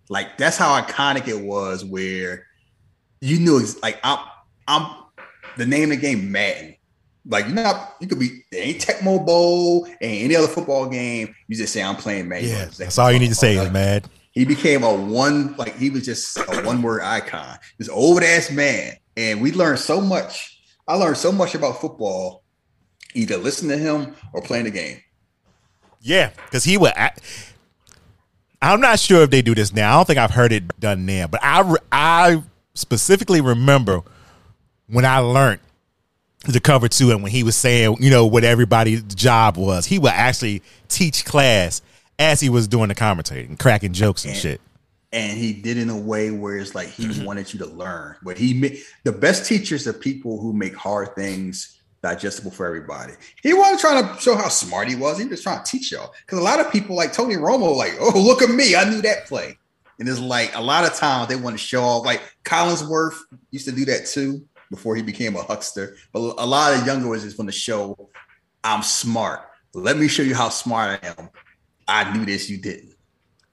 Like 0.10 0.38
that's 0.38 0.58
how 0.58 0.80
iconic 0.82 1.28
it 1.28 1.42
was. 1.42 1.84
Where 1.86 2.48
you 3.22 3.40
knew 3.40 3.62
like 3.82 4.00
I'm 4.04 4.20
I'm 4.68 5.04
the 5.58 5.66
name 5.66 5.92
of 5.92 6.02
the 6.02 6.02
game 6.02 6.32
Madden. 6.32 6.76
Like 7.26 7.46
you're 7.46 7.56
not 7.56 7.96
you 8.00 8.08
could 8.08 8.20
be 8.20 8.44
there 8.52 8.64
ain't 8.64 8.80
Tecmo 8.80 9.26
Bowl 9.26 9.86
and 9.86 9.96
any 10.02 10.36
other 10.36 10.48
football 10.48 10.88
game. 10.88 11.36
You 11.48 11.56
just 11.56 11.74
say 11.74 11.84
I'm 11.84 11.98
playing 11.98 12.30
Madden. 12.30 12.50
Yeah, 12.50 12.66
that's 12.66 12.98
all 12.98 13.12
you 13.12 13.20
need 13.20 13.30
to 13.30 13.36
say 13.36 13.58
is 13.58 13.72
mad. 13.72 14.10
He 14.38 14.46
became 14.46 14.84
a 14.84 14.94
one 14.94 15.56
like 15.58 15.76
he 15.78 15.90
was 15.90 16.06
just 16.06 16.38
a 16.38 16.62
one 16.64 16.84
word 16.84 17.02
icon. 17.02 17.58
This 17.80 17.90
old 17.90 18.22
ass 18.22 18.52
man, 18.52 18.94
and 19.16 19.42
we 19.42 19.52
learned 19.52 19.80
so 19.80 20.00
much. 20.00 20.62
I 20.88 20.94
learned 20.94 21.18
so 21.18 21.32
much 21.32 21.56
about 21.56 21.82
football, 21.82 22.44
either 23.16 23.38
listening 23.38 23.72
to 23.72 23.84
him 23.84 24.16
or 24.34 24.44
playing 24.44 24.66
the 24.66 24.72
game. 24.72 25.02
Yeah, 26.02 26.30
because 26.46 26.64
he 26.64 26.78
would. 26.78 26.94
act- 26.96 27.22
I'm 28.62 28.80
not 28.80 29.00
sure 29.00 29.24
if 29.24 29.32
they 29.32 29.42
do 29.42 29.56
this 29.56 29.74
now. 29.74 29.92
I 29.92 29.96
don't 29.96 30.06
think 30.06 30.20
I've 30.20 30.30
heard 30.30 30.52
it 30.52 30.80
done 30.80 31.08
now, 31.08 31.26
but 31.26 31.40
I 31.42 31.76
I 31.92 32.44
specifically 32.76 33.42
remember 33.42 34.04
when 34.86 35.04
I 35.04 35.18
learned 35.18 35.62
the 36.44 36.60
cover 36.60 36.88
two 36.88 37.10
and 37.10 37.24
when 37.24 37.32
he 37.32 37.42
was 37.42 37.56
saying, 37.56 37.98
you 38.02 38.12
know, 38.12 38.28
what 38.28 38.44
everybody's 38.44 39.02
job 39.02 39.58
was. 39.58 39.88
He 39.88 39.98
would 39.98 40.12
actually 40.12 40.62
teach 40.90 41.26
class 41.26 41.82
as 42.20 42.40
he 42.40 42.50
was 42.50 42.68
doing 42.68 42.90
the 42.90 42.96
commentating, 42.96 43.58
cracking 43.60 43.94
jokes 43.94 44.26
and 44.26 44.34
Yeah. 44.34 44.40
shit. 44.40 44.62
And 45.14 45.38
he 45.38 45.54
did 45.54 45.78
in 45.78 45.90
a 45.90 45.98
way 45.98 46.32
where 46.32 46.58
it's 46.58 46.76
like 46.76 46.90
he 46.90 47.06
mm-hmm. 47.06 47.24
wanted 47.24 47.54
you 47.54 47.60
to 47.60 47.66
learn. 47.66 48.16
But 48.24 48.38
he 48.38 48.54
made 48.54 48.80
the 49.04 49.12
best 49.12 49.46
teachers 49.46 49.88
are 49.88 49.94
people 49.94 50.40
who 50.40 50.52
make 50.52 50.76
hard 50.76 51.16
things 51.16 51.78
digestible 52.04 52.52
for 52.52 52.66
everybody. 52.66 53.14
He 53.42 53.54
wasn't 53.54 53.80
trying 53.80 54.04
to 54.04 54.22
show 54.22 54.36
how 54.36 54.50
smart 54.50 54.90
he 54.90 54.96
was. 54.96 55.18
He 55.18 55.26
was 55.26 55.42
trying 55.42 55.64
to 55.64 55.72
teach 55.72 55.92
y'all. 55.92 56.14
Because 56.26 56.40
a 56.40 56.44
lot 56.44 56.60
of 56.60 56.72
people 56.72 56.96
like 56.96 57.14
Tony 57.14 57.36
Romo, 57.36 57.76
like, 57.76 57.94
oh, 58.00 58.20
look 58.20 58.42
at 58.42 58.50
me. 58.50 58.76
I 58.76 58.90
knew 58.90 59.02
that 59.02 59.28
play. 59.28 59.58
And 60.00 60.08
it's 60.08 60.20
like 60.20 60.56
a 60.56 60.62
lot 60.62 60.86
of 60.86 60.94
times 60.94 61.28
they 61.28 61.36
want 61.36 61.56
to 61.56 61.64
show 61.64 61.84
off. 61.84 62.06
Like 62.06 62.22
Collinsworth 62.44 63.18
used 63.52 63.66
to 63.66 63.72
do 63.72 63.86
that 63.86 64.06
too 64.06 64.46
before 64.70 64.96
he 64.96 65.02
became 65.02 65.36
a 65.36 65.42
huckster. 65.42 65.96
But 66.12 66.36
a 66.38 66.46
lot 66.46 66.74
of 66.74 66.86
younger 66.86 67.08
ones 67.08 67.24
just 67.24 67.40
want 67.40 67.50
to 67.50 67.58
show 67.58 68.10
I'm 68.64 68.84
smart. 68.84 69.42
Let 69.74 69.98
me 69.98 70.08
show 70.08 70.24
you 70.24 70.36
how 70.36 70.50
smart 70.50 71.00
I 71.02 71.08
am. 71.08 71.30
I 71.88 72.16
knew 72.16 72.26
this, 72.26 72.50
you 72.50 72.58
didn't. 72.58 72.96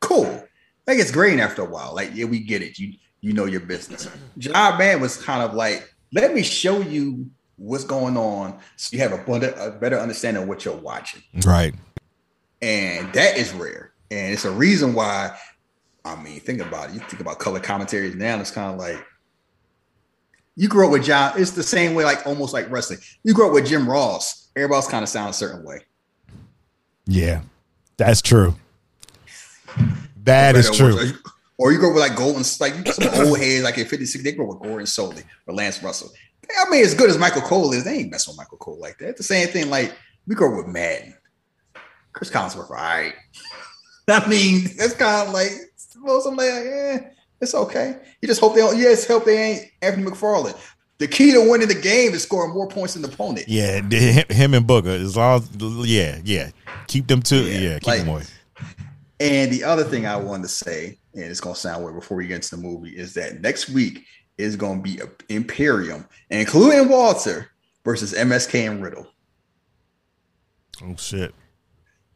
Cool. 0.01 0.44
Like 0.87 0.99
it's 0.99 1.11
great 1.11 1.40
after 1.40 1.62
a 1.62 1.66
while. 1.66 1.94
Like, 1.94 2.11
yeah, 2.14 2.27
we 2.27 2.40
get 2.40 2.62
it. 2.62 2.79
You 2.79 2.94
you 3.25 3.33
know 3.33 3.47
your 3.47 3.61
business. 3.61 4.07
John 4.37 4.79
Man 4.79 5.01
was 5.01 5.16
kind 5.16 5.42
of 5.42 5.55
like, 5.55 5.94
let 6.12 6.35
me 6.35 6.42
show 6.42 6.81
you 6.81 7.31
what's 7.57 7.85
going 7.85 8.18
on 8.18 8.59
so 8.77 8.94
you 8.94 9.01
have 9.03 9.12
a 9.12 9.18
better, 9.18 9.55
a 9.59 9.70
better 9.70 9.99
understanding 9.99 10.42
of 10.42 10.49
what 10.49 10.64
you're 10.66 10.77
watching. 10.77 11.23
Right. 11.42 11.75
And 12.61 13.11
that 13.14 13.38
is 13.38 13.55
rare. 13.55 13.94
And 14.11 14.35
it's 14.35 14.44
a 14.44 14.51
reason 14.51 14.92
why, 14.92 15.35
I 16.05 16.20
mean, 16.23 16.38
think 16.40 16.61
about 16.61 16.90
it. 16.90 16.94
You 16.94 17.01
think 17.01 17.20
about 17.20 17.38
color 17.38 17.61
commentaries 17.61 18.14
now, 18.14 18.38
it's 18.38 18.51
kind 18.51 18.75
of 18.75 18.79
like 18.79 19.03
you 20.55 20.68
grew 20.68 20.85
up 20.85 20.92
with 20.92 21.05
John. 21.05 21.33
It's 21.37 21.53
the 21.53 21.62
same 21.62 21.94
way, 21.94 22.05
like 22.05 22.27
almost 22.27 22.53
like 22.53 22.70
wrestling. 22.70 22.99
You 23.23 23.33
grew 23.33 23.47
up 23.47 23.55
with 23.55 23.66
Jim 23.66 23.88
Ross. 23.88 24.51
Everybody's 24.55 24.87
kind 24.87 25.03
of 25.03 25.09
sound 25.09 25.31
a 25.31 25.33
certain 25.33 25.64
way. 25.64 25.81
Yeah, 27.07 27.40
that's 27.96 28.22
true. 28.22 28.54
That 30.24 30.57
is 30.57 30.70
true. 30.70 30.98
Or 31.59 31.72
you 31.72 31.80
go 31.80 31.92
with 31.92 32.00
like 32.00 32.16
Golden, 32.16 32.42
like 32.61 32.87
some 32.88 33.26
old 33.26 33.38
heads 33.38 33.62
like 33.62 33.78
in 33.78 33.87
56, 33.87 34.24
they 34.24 34.33
go 34.33 34.44
with 34.44 34.61
Gordon 34.61 34.87
Solie 34.87 35.24
or 35.46 35.54
Lance 35.54 35.83
Russell. 35.83 36.11
I 36.59 36.70
mean, 36.70 36.85
as 36.85 36.94
good 36.94 37.11
as 37.11 37.18
Michael 37.18 37.42
Cole 37.42 37.72
is, 37.72 37.85
they 37.85 37.98
ain't 37.98 38.11
messing 38.11 38.33
with 38.33 38.38
Michael 38.38 38.59
Cole 38.59 38.78
like 38.80 38.98
that. 38.98 39.16
The 39.16 39.22
same 39.22 39.48
thing, 39.48 39.70
like 39.70 39.94
we 40.26 40.35
go 40.35 40.54
with 40.54 40.66
Madden. 40.66 41.14
Chris 42.12 42.30
Collinsworth, 42.30 42.70
all 42.70 42.76
right. 42.76 43.12
I 44.09 44.26
mean, 44.28 44.64
it's 44.64 44.94
kind 44.94 45.28
of 45.28 45.35
like, 45.35 45.50
well, 46.02 46.22
I'm 46.26 46.37
like, 46.37 46.48
yeah, 46.48 47.11
it's 47.40 47.54
okay. 47.54 47.98
You 48.20 48.28
just 48.28 48.40
hope 48.40 48.54
they 48.54 48.61
don't, 48.61 48.78
yes, 48.78 49.07
hope 49.07 49.24
they 49.24 49.38
ain't 49.38 49.64
Anthony 49.83 50.04
McFarland. 50.04 50.59
The 50.98 51.09
key 51.09 51.33
to 51.33 51.50
winning 51.50 51.68
the 51.68 51.74
game 51.74 52.12
is 52.14 52.22
scoring 52.22 52.54
more 52.54 52.68
points 52.68 52.94
than 52.94 53.02
the 53.02 53.09
opponent. 53.09 53.48
Yeah, 53.48 53.80
him, 53.83 54.54
and 54.54 54.66
Booker. 54.66 54.90
As 54.90 55.16
long 55.16 55.42
as, 55.42 55.50
yeah, 55.88 56.20
yeah. 56.24 56.50
Keep 56.87 57.09
them 57.09 57.20
to, 57.22 57.37
Yeah, 57.37 57.59
yeah, 57.59 57.78
keep 57.80 57.87
like- 57.88 57.98
them 58.00 58.09
away. 58.11 58.22
And 59.20 59.50
the 59.52 59.64
other 59.64 59.85
thing 59.85 60.07
I 60.07 60.16
wanted 60.16 60.44
to 60.44 60.48
say, 60.48 60.98
and 61.14 61.24
it's 61.24 61.40
gonna 61.40 61.54
sound 61.57 61.83
weird 61.85 61.94
before 61.96 62.16
we 62.16 62.26
get 62.26 62.37
into 62.37 62.57
the 62.57 62.62
movie, 62.62 62.96
is 62.96 63.14
that 63.14 63.40
next 63.40 63.68
week 63.70 64.04
is 64.38 64.57
gonna 64.57 64.83
be 64.83 65.00
Imperium, 65.28 66.07
including 66.30 66.88
Walter 66.88 67.50
versus 67.85 68.12
MSK 68.12 68.66
and 68.68 68.83
Riddle. 68.83 69.07
Oh 70.83 70.96
shit. 70.96 71.35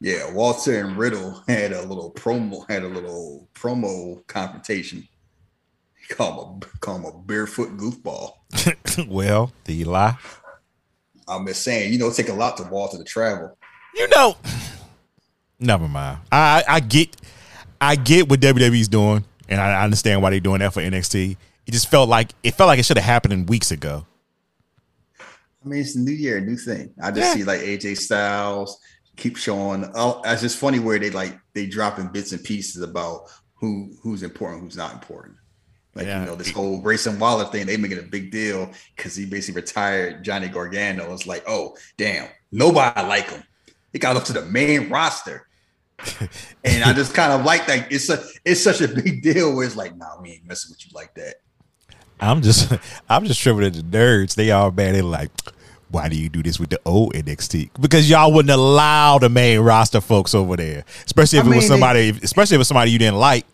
Yeah, 0.00 0.30
Walter 0.32 0.80
and 0.84 0.96
Riddle 0.96 1.42
had 1.48 1.72
a 1.72 1.82
little 1.82 2.12
promo, 2.12 2.68
had 2.68 2.82
a 2.84 2.88
little 2.88 3.48
promo 3.54 4.24
confrontation. 4.26 5.06
Call 6.10 6.54
him 6.54 6.60
a 6.62 6.78
call 6.78 6.96
him 6.96 7.04
a 7.04 7.12
barefoot 7.12 7.76
goofball. 7.76 8.32
well, 9.08 9.52
you 9.66 9.84
lie? 9.84 10.16
I'm 11.26 11.46
just 11.46 11.62
saying, 11.62 11.92
you 11.92 11.98
know, 11.98 12.08
it 12.08 12.14
take 12.14 12.28
a 12.28 12.34
lot 12.34 12.56
to 12.56 12.62
Walter 12.64 12.98
to 12.98 13.04
travel. 13.04 13.56
You 13.94 14.08
know. 14.08 14.36
Never 15.60 15.88
mind. 15.88 16.18
I 16.30 16.64
I 16.66 16.80
get 16.80 17.16
I 17.80 17.96
get 17.96 18.28
what 18.28 18.40
WWE's 18.40 18.88
doing, 18.88 19.24
and 19.48 19.60
I 19.60 19.82
understand 19.84 20.22
why 20.22 20.30
they're 20.30 20.40
doing 20.40 20.60
that 20.60 20.72
for 20.72 20.80
NXT. 20.80 21.36
It 21.66 21.72
just 21.72 21.90
felt 21.90 22.08
like 22.08 22.30
it 22.42 22.54
felt 22.54 22.68
like 22.68 22.78
it 22.78 22.84
should 22.84 22.96
have 22.96 23.04
happened 23.04 23.48
weeks 23.48 23.70
ago. 23.70 24.06
I 25.20 25.68
mean, 25.68 25.80
it's 25.80 25.96
a 25.96 26.00
new 26.00 26.12
year, 26.12 26.40
new 26.40 26.56
thing. 26.56 26.94
I 27.02 27.10
just 27.10 27.26
Yeah. 27.28 27.34
see 27.34 27.44
like 27.44 27.60
AJ 27.60 27.96
Styles 27.98 28.78
keep 29.16 29.36
showing. 29.36 29.90
Oh, 29.94 30.22
it's 30.24 30.40
just 30.42 30.56
funny 30.56 30.78
where 30.78 30.98
they 30.98 31.10
like 31.10 31.38
they 31.54 31.66
dropping 31.66 32.08
bits 32.08 32.32
and 32.32 32.42
pieces 32.42 32.82
about 32.82 33.22
who 33.54 33.96
who's 34.02 34.22
important, 34.22 34.62
who's 34.62 34.76
not 34.76 34.92
important. 34.94 35.36
Like 35.98 36.06
Yeah. 36.06 36.20
you 36.20 36.26
know, 36.26 36.36
this 36.36 36.52
whole 36.52 36.80
Grayson 36.80 37.18
Waller 37.18 37.44
thing, 37.46 37.66
they 37.66 37.76
making 37.76 37.98
a 37.98 38.02
big 38.02 38.30
deal 38.30 38.70
because 38.96 39.16
he 39.16 39.26
basically 39.26 39.60
retired 39.60 40.22
Johnny 40.22 40.46
Gargano. 40.46 41.12
It's 41.12 41.26
like, 41.26 41.42
oh 41.48 41.76
damn, 41.96 42.28
nobody 42.52 43.02
like 43.02 43.28
him. 43.28 43.42
He 43.92 43.98
got 43.98 44.16
up 44.16 44.22
to 44.26 44.32
the 44.32 44.42
main 44.42 44.88
roster. 44.90 45.48
and 46.64 46.84
I 46.84 46.92
just 46.92 47.14
kind 47.14 47.32
of 47.32 47.44
like 47.44 47.66
that. 47.66 47.90
It's 47.90 48.08
a 48.08 48.22
it's 48.44 48.62
such 48.62 48.80
a 48.80 48.86
big 48.86 49.22
deal 49.22 49.56
where 49.56 49.66
it's 49.66 49.74
like, 49.74 49.96
nah, 49.96 50.20
we 50.22 50.30
ain't 50.34 50.46
messing 50.46 50.70
with 50.70 50.86
you 50.86 50.92
like 50.94 51.12
that. 51.14 51.34
I'm 52.20 52.42
just 52.42 52.72
I'm 53.08 53.24
just 53.24 53.40
tripping 53.40 53.64
at 53.64 53.74
the 53.74 53.82
nerds. 53.82 54.36
They 54.36 54.52
all 54.52 54.70
bad. 54.70 54.94
They're 54.94 55.02
like, 55.02 55.32
why 55.90 56.08
do 56.08 56.16
you 56.16 56.28
do 56.28 56.44
this 56.44 56.60
with 56.60 56.70
the 56.70 56.80
old 56.84 57.14
NXT? 57.14 57.70
Because 57.80 58.08
y'all 58.08 58.32
wouldn't 58.32 58.52
allow 58.52 59.18
the 59.18 59.28
main 59.28 59.58
roster 59.58 60.00
folks 60.00 60.32
over 60.32 60.56
there, 60.56 60.84
especially 61.06 61.40
if 61.40 61.44
I 61.44 61.48
it 61.48 61.50
was 61.50 61.58
mean, 61.62 61.68
somebody, 61.68 62.10
especially 62.22 62.54
if 62.54 62.58
it 62.58 62.58
was 62.58 62.68
somebody 62.68 62.92
you 62.92 63.00
didn't 63.00 63.18
like. 63.18 63.44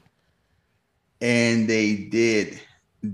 And 1.24 1.66
they 1.66 1.96
did 1.96 2.60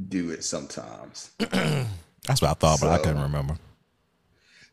do 0.09 0.31
it 0.31 0.42
sometimes. 0.42 1.31
That's 1.38 2.42
what 2.42 2.51
I 2.51 2.55
thought, 2.55 2.81
but 2.81 2.88
I 2.88 2.99
couldn't 2.99 3.23
remember. 3.23 3.57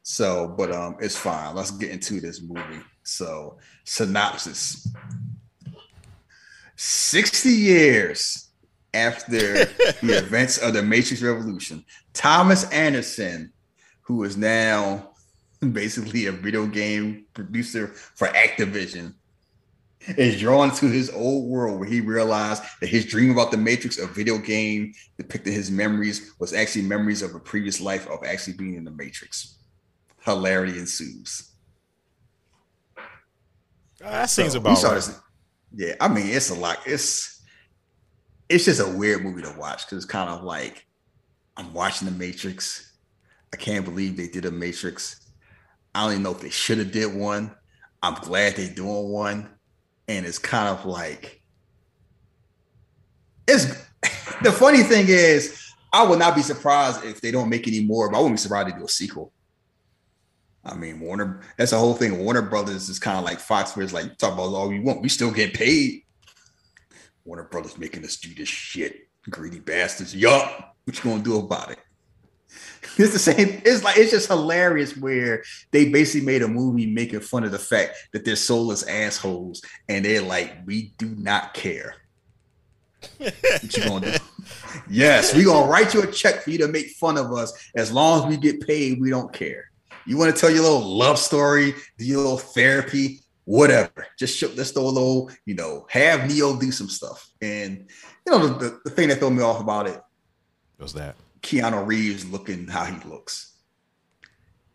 So, 0.02 0.48
but 0.58 0.72
um, 0.72 0.96
it's 1.00 1.16
fine. 1.16 1.54
Let's 1.54 1.70
get 1.70 1.92
into 1.92 2.20
this 2.20 2.42
movie. 2.42 2.82
So, 3.04 3.60
synopsis: 3.84 4.92
sixty 6.76 7.52
years 7.52 8.50
after 8.96 9.38
the 10.02 10.18
events 10.18 10.58
of 10.58 10.74
the 10.74 10.82
Matrix 10.82 11.22
Revolution, 11.22 11.86
Thomas 12.14 12.68
Anderson, 12.72 13.54
who 14.02 14.24
is 14.24 14.36
now 14.36 15.12
basically 15.74 16.26
a 16.26 16.32
video 16.32 16.66
game 16.66 17.26
producer 17.36 17.90
for 17.90 18.30
Activision, 18.30 19.14
is 20.18 20.40
drawn 20.40 20.72
to 20.76 20.88
his 20.88 21.10
old 21.10 21.50
world 21.50 21.80
where 21.80 21.90
he 21.90 22.00
realized 22.02 22.64
that 22.80 22.88
his 22.88 23.06
dream 23.06 23.32
about 23.32 23.52
the 23.52 23.58
Matrix, 23.58 23.98
a 23.98 24.08
video 24.08 24.38
game 24.38 24.94
depicting 25.18 25.54
his 25.54 25.70
memories, 25.70 26.34
was 26.40 26.54
actually 26.54 26.84
memories 26.84 27.22
of 27.22 27.36
a 27.36 27.40
previous 27.40 27.82
life 27.82 28.08
of 28.08 28.24
actually 28.26 28.54
being 28.54 28.76
in 28.76 28.84
the 28.86 28.92
Matrix. 28.92 29.58
Hilarity 30.24 30.78
ensues. 30.80 31.52
Uh, 34.04 34.12
that 34.12 34.30
seems 34.30 34.54
So, 34.54 34.60
about 34.60 34.84
right. 34.84 34.94
this- 34.96 35.20
Yeah, 35.74 35.96
I 36.00 36.08
mean, 36.08 36.28
it's 36.28 36.50
a 36.50 36.56
lot. 36.56 36.80
It's 36.86 37.42
it's 38.50 38.64
just 38.66 38.80
a 38.80 38.88
weird 38.88 39.24
movie 39.24 39.42
to 39.42 39.54
watch 39.58 39.86
because 39.86 40.04
it's 40.04 40.12
kind 40.12 40.30
of 40.30 40.44
like 40.44 40.86
I'm 41.58 41.74
watching 41.74 42.08
the 42.08 42.14
Matrix. 42.14 42.94
I 43.54 43.58
can't 43.58 43.84
believe 43.84 44.16
they 44.16 44.28
did 44.28 44.46
a 44.46 44.52
Matrix. 44.52 45.30
I 45.94 46.04
don't 46.04 46.12
even 46.12 46.24
know 46.24 46.32
if 46.32 46.40
they 46.42 46.50
should 46.50 46.78
have 46.78 46.92
did 46.92 47.14
one. 47.14 47.54
I'm 48.02 48.14
glad 48.16 48.56
they're 48.56 48.74
doing 48.74 49.10
one, 49.10 49.50
and 50.08 50.26
it's 50.26 50.40
kind 50.40 50.70
of 50.70 50.86
like 50.86 51.42
it's. 53.48 53.66
the 54.44 54.52
funny 54.52 54.84
thing 54.84 55.06
is, 55.08 55.74
I 55.92 56.04
would 56.04 56.20
not 56.20 56.36
be 56.36 56.42
surprised 56.42 57.04
if 57.04 57.22
they 57.22 57.32
don't 57.32 57.50
make 57.50 57.68
any 57.68 57.84
more, 57.84 58.10
but 58.10 58.18
I 58.18 58.20
wouldn't 58.20 58.38
be 58.38 58.42
surprised 58.42 58.68
they 58.68 58.78
do 58.78 58.86
a 58.86 58.90
sequel. 58.90 59.32
I 60.64 60.76
mean, 60.76 61.00
Warner, 61.00 61.42
that's 61.58 61.72
the 61.72 61.78
whole 61.78 61.94
thing. 61.94 62.24
Warner 62.24 62.42
Brothers 62.42 62.90
is 62.90 63.00
kind 63.00 63.18
of 63.18 63.24
like 63.24 63.40
Fox, 63.40 63.76
where 63.76 63.84
it's 63.84 63.94
like, 63.94 64.18
talk 64.18 64.34
about 64.34 64.48
oh, 64.48 64.56
all 64.56 64.74
you 64.74 64.82
want. 64.82 65.02
We 65.02 65.10
still 65.10 65.32
get 65.32 65.54
paid. 65.54 66.04
Warner 67.24 67.44
Brothers 67.44 67.78
making 67.78 68.04
us 68.04 68.18
do 68.18 68.34
this 68.34 68.50
shit. 68.50 69.08
Greedy 69.30 69.60
bastards. 69.60 70.16
Yup. 70.16 70.76
What 70.84 71.04
you 71.04 71.12
gonna 71.12 71.24
do 71.24 71.40
about 71.40 71.72
it? 71.72 71.80
It's 73.00 73.14
the 73.14 73.20
same. 73.20 73.62
It's 73.64 73.84
like 73.84 73.98
it's 73.98 74.12
just 74.12 74.28
hilarious 74.28 74.98
where 74.98 75.44
they 75.72 75.90
basically 75.90 76.26
made 76.26 76.42
a 76.42 76.48
movie 76.48 76.88
making 76.88 77.20
fun 77.20 77.44
of 77.44 77.52
the 77.52 77.60
fact 77.60 77.96
that 78.12 78.26
they're 78.26 78.36
soulless 78.36 78.84
assholes, 78.88 79.62
and 79.88 80.04
they're 80.04 80.22
like, 80.22 80.66
we 80.66 80.94
do 80.98 81.14
not 81.16 81.54
care. 81.54 81.96
What 83.18 83.78
you 83.78 83.84
gonna 83.84 84.12
do? 84.12 84.18
Yes, 84.90 85.36
we 85.36 85.44
gonna 85.44 85.70
write 85.70 85.94
you 85.94 86.02
a 86.02 86.12
check 86.12 86.42
for 86.42 86.50
you 86.50 86.58
to 86.60 86.68
make 86.68 86.92
fun 86.92 87.18
of 87.18 87.34
us. 87.34 87.54
As 87.76 87.92
long 87.92 88.24
as 88.24 88.30
we 88.30 88.38
get 88.38 88.66
paid, 88.66 89.02
we 89.02 89.10
don't 89.10 89.32
care. 89.34 89.70
You 90.06 90.18
want 90.18 90.34
to 90.34 90.40
tell 90.40 90.50
your 90.50 90.64
little 90.64 90.98
love 90.98 91.20
story, 91.20 91.76
do 91.98 92.06
your 92.06 92.20
little 92.20 92.38
therapy, 92.38 93.20
whatever. 93.44 94.08
Just 94.18 94.38
show, 94.38 94.50
let's 94.56 94.72
throw 94.72 94.84
a 94.84 94.88
little, 94.88 95.30
you 95.46 95.56
know, 95.56 95.86
have 95.90 96.30
Neo 96.30 96.58
do 96.58 96.72
some 96.72 96.88
stuff. 96.88 97.30
And 97.42 97.88
you 98.26 98.32
know, 98.32 98.48
the, 98.48 98.54
the, 98.54 98.80
the 98.86 98.90
thing 98.92 99.10
that 99.10 99.20
threw 99.20 99.32
me 99.32 99.44
off 99.44 99.60
about 99.60 99.88
it, 99.88 100.02
was 100.80 100.94
that? 100.94 101.16
Keanu 101.48 101.88
Reeves 101.88 102.30
looking 102.30 102.68
how 102.68 102.84
he 102.84 102.98
looks. 103.08 103.54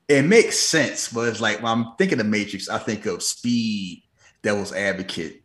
It 0.09 0.23
makes 0.23 0.59
sense, 0.59 1.13
but 1.13 1.29
it's 1.29 1.41
like 1.41 1.63
when 1.63 1.71
I'm 1.71 1.87
thinking 1.99 2.19
of 2.19 2.27
Matrix, 2.27 2.69
I 2.69 2.79
think 2.79 3.05
of 3.07 3.23
Speed, 3.23 4.03
Devil's 4.43 4.73
Advocate, 4.73 5.43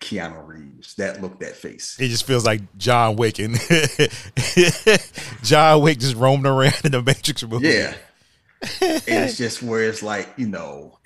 Keanu 0.00 0.46
Reeves. 0.46 0.94
That 0.94 1.20
look, 1.20 1.38
that 1.40 1.54
face. 1.54 1.96
It 2.00 2.08
just 2.08 2.26
feels 2.26 2.46
like 2.46 2.62
John 2.78 3.16
Wick 3.16 3.38
and 3.38 3.56
John 5.42 5.82
Wick 5.82 5.98
just 5.98 6.16
roamed 6.16 6.46
around 6.46 6.80
in 6.84 6.92
the 6.92 7.02
Matrix 7.02 7.44
movie. 7.44 7.68
Yeah. 7.68 7.94
and 8.80 9.02
it's 9.06 9.36
just 9.36 9.62
where 9.62 9.84
it's 9.84 10.02
like, 10.02 10.30
you 10.36 10.48
know, 10.48 10.98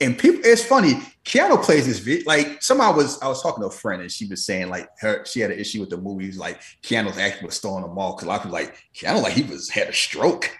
and 0.00 0.18
people, 0.18 0.40
it's 0.44 0.64
funny. 0.64 0.94
Keanu 1.24 1.62
plays 1.62 1.86
this 1.86 1.98
vid 1.98 2.26
like 2.26 2.62
somehow 2.62 2.94
was 2.94 3.20
I 3.20 3.28
was 3.28 3.42
talking 3.42 3.62
to 3.62 3.68
a 3.68 3.70
friend 3.70 4.00
and 4.00 4.12
she 4.12 4.26
was 4.26 4.44
saying 4.44 4.68
like 4.68 4.88
her 5.00 5.24
she 5.24 5.40
had 5.40 5.50
an 5.50 5.58
issue 5.58 5.80
with 5.80 5.90
the 5.90 5.96
movies, 5.96 6.38
like 6.38 6.60
Keanu's 6.82 7.18
acting 7.18 7.46
was 7.46 7.58
throwing 7.58 7.82
them 7.82 7.98
all 7.98 8.14
because 8.14 8.26
a 8.26 8.28
lot 8.28 8.36
of 8.36 8.42
people 8.42 8.52
like 8.52 8.76
Keanu 8.94 9.22
like 9.22 9.32
he 9.32 9.42
was 9.42 9.68
had 9.70 9.88
a 9.88 9.92
stroke. 9.92 10.50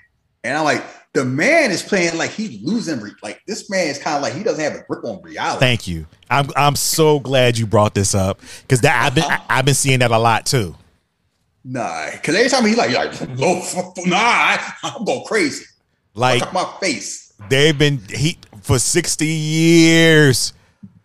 And 0.43 0.57
I'm 0.57 0.65
like, 0.65 0.85
the 1.13 1.25
man 1.25 1.71
is 1.71 1.83
playing 1.83 2.17
like 2.17 2.31
he's 2.31 2.63
losing 2.63 3.01
re- 3.01 3.13
like 3.23 3.43
this 3.47 3.69
man 3.71 3.89
is 3.89 3.99
kind 3.99 4.17
of 4.17 4.23
like 4.23 4.33
he 4.33 4.43
doesn't 4.43 4.63
have 4.63 4.75
a 4.75 4.85
grip 4.89 5.05
on 5.05 5.21
reality. 5.23 5.61
Thank 5.61 5.87
you. 5.87 6.07
I'm 6.31 6.51
I'm 6.57 6.77
so 6.77 7.21
glad 7.21 7.59
you 7.59 7.67
brought 7.67 7.95
this 7.95 8.15
up 8.15 8.41
because 8.63 8.81
that 8.83 9.05
I've 9.05 9.15
been 9.15 9.25
I, 9.25 9.41
I've 9.49 9.65
been 9.65 9.75
seeing 9.75 10.01
that 10.01 10.11
a 10.11 10.19
lot 10.19 10.47
too. 10.47 10.75
Nah, 11.65 12.11
because 12.13 12.37
every 12.37 12.49
time 12.49 12.65
he's 12.65 12.77
like, 12.77 12.93
like 12.93 13.29
no, 13.31 13.55
nah, 14.07 14.17
I, 14.17 14.75
I'm 14.85 15.05
going 15.05 15.25
crazy. 15.25 15.65
Like 16.15 16.53
my 16.53 16.65
face. 16.81 17.26
They've 17.49 17.77
been 17.77 18.01
he 18.11 18.39
for 18.63 18.79
60 18.79 19.27
years. 19.27 20.53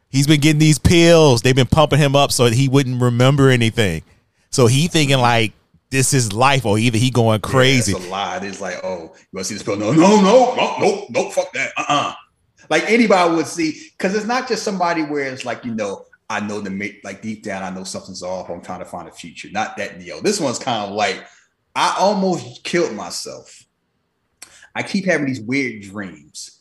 He's 0.09 0.27
been 0.27 0.41
getting 0.41 0.59
these 0.59 0.79
pills. 0.79 1.41
They've 1.41 1.55
been 1.55 1.67
pumping 1.67 1.99
him 1.99 2.15
up 2.15 2.31
so 2.31 2.45
he 2.47 2.67
wouldn't 2.67 3.01
remember 3.01 3.49
anything. 3.49 4.03
So 4.49 4.67
he 4.67 4.87
thinking 4.87 5.19
like 5.19 5.53
this 5.89 6.13
is 6.13 6.33
life, 6.33 6.65
or 6.65 6.77
either 6.79 6.97
he 6.97 7.11
going 7.11 7.41
crazy. 7.41 7.91
Yeah, 7.91 7.97
it's 7.97 8.07
a 8.07 8.09
lie. 8.09 8.39
It's 8.41 8.61
like, 8.61 8.79
oh, 8.83 8.97
you 8.97 9.27
want 9.33 9.35
to 9.35 9.43
see 9.45 9.53
this 9.55 9.63
pill? 9.63 9.75
No, 9.77 9.91
no, 9.91 10.21
no, 10.21 10.55
no, 10.55 10.77
no, 10.79 11.05
no, 11.09 11.29
fuck 11.29 11.51
that. 11.53 11.71
Uh-uh. 11.77 12.13
Like 12.69 12.89
anybody 12.89 13.35
would 13.35 13.47
see, 13.47 13.89
because 13.97 14.15
it's 14.15 14.25
not 14.25 14.47
just 14.47 14.63
somebody 14.63 15.03
where 15.03 15.25
it's 15.25 15.45
like, 15.45 15.65
you 15.65 15.75
know, 15.75 16.05
I 16.29 16.39
know 16.39 16.61
the 16.61 16.99
like 17.03 17.21
deep 17.21 17.43
down, 17.43 17.61
I 17.61 17.75
know 17.75 17.83
something's 17.83 18.23
off. 18.23 18.49
I'm 18.49 18.61
trying 18.61 18.79
to 18.79 18.85
find 18.85 19.09
a 19.09 19.11
future. 19.11 19.49
Not 19.51 19.75
that 19.77 19.99
Neo. 19.99 20.21
This 20.21 20.39
one's 20.39 20.59
kind 20.59 20.89
of 20.89 20.95
like, 20.95 21.25
I 21.75 21.95
almost 21.99 22.63
killed 22.63 22.93
myself. 22.95 23.65
I 24.75 24.83
keep 24.83 25.05
having 25.05 25.27
these 25.27 25.41
weird 25.41 25.81
dreams. 25.81 26.59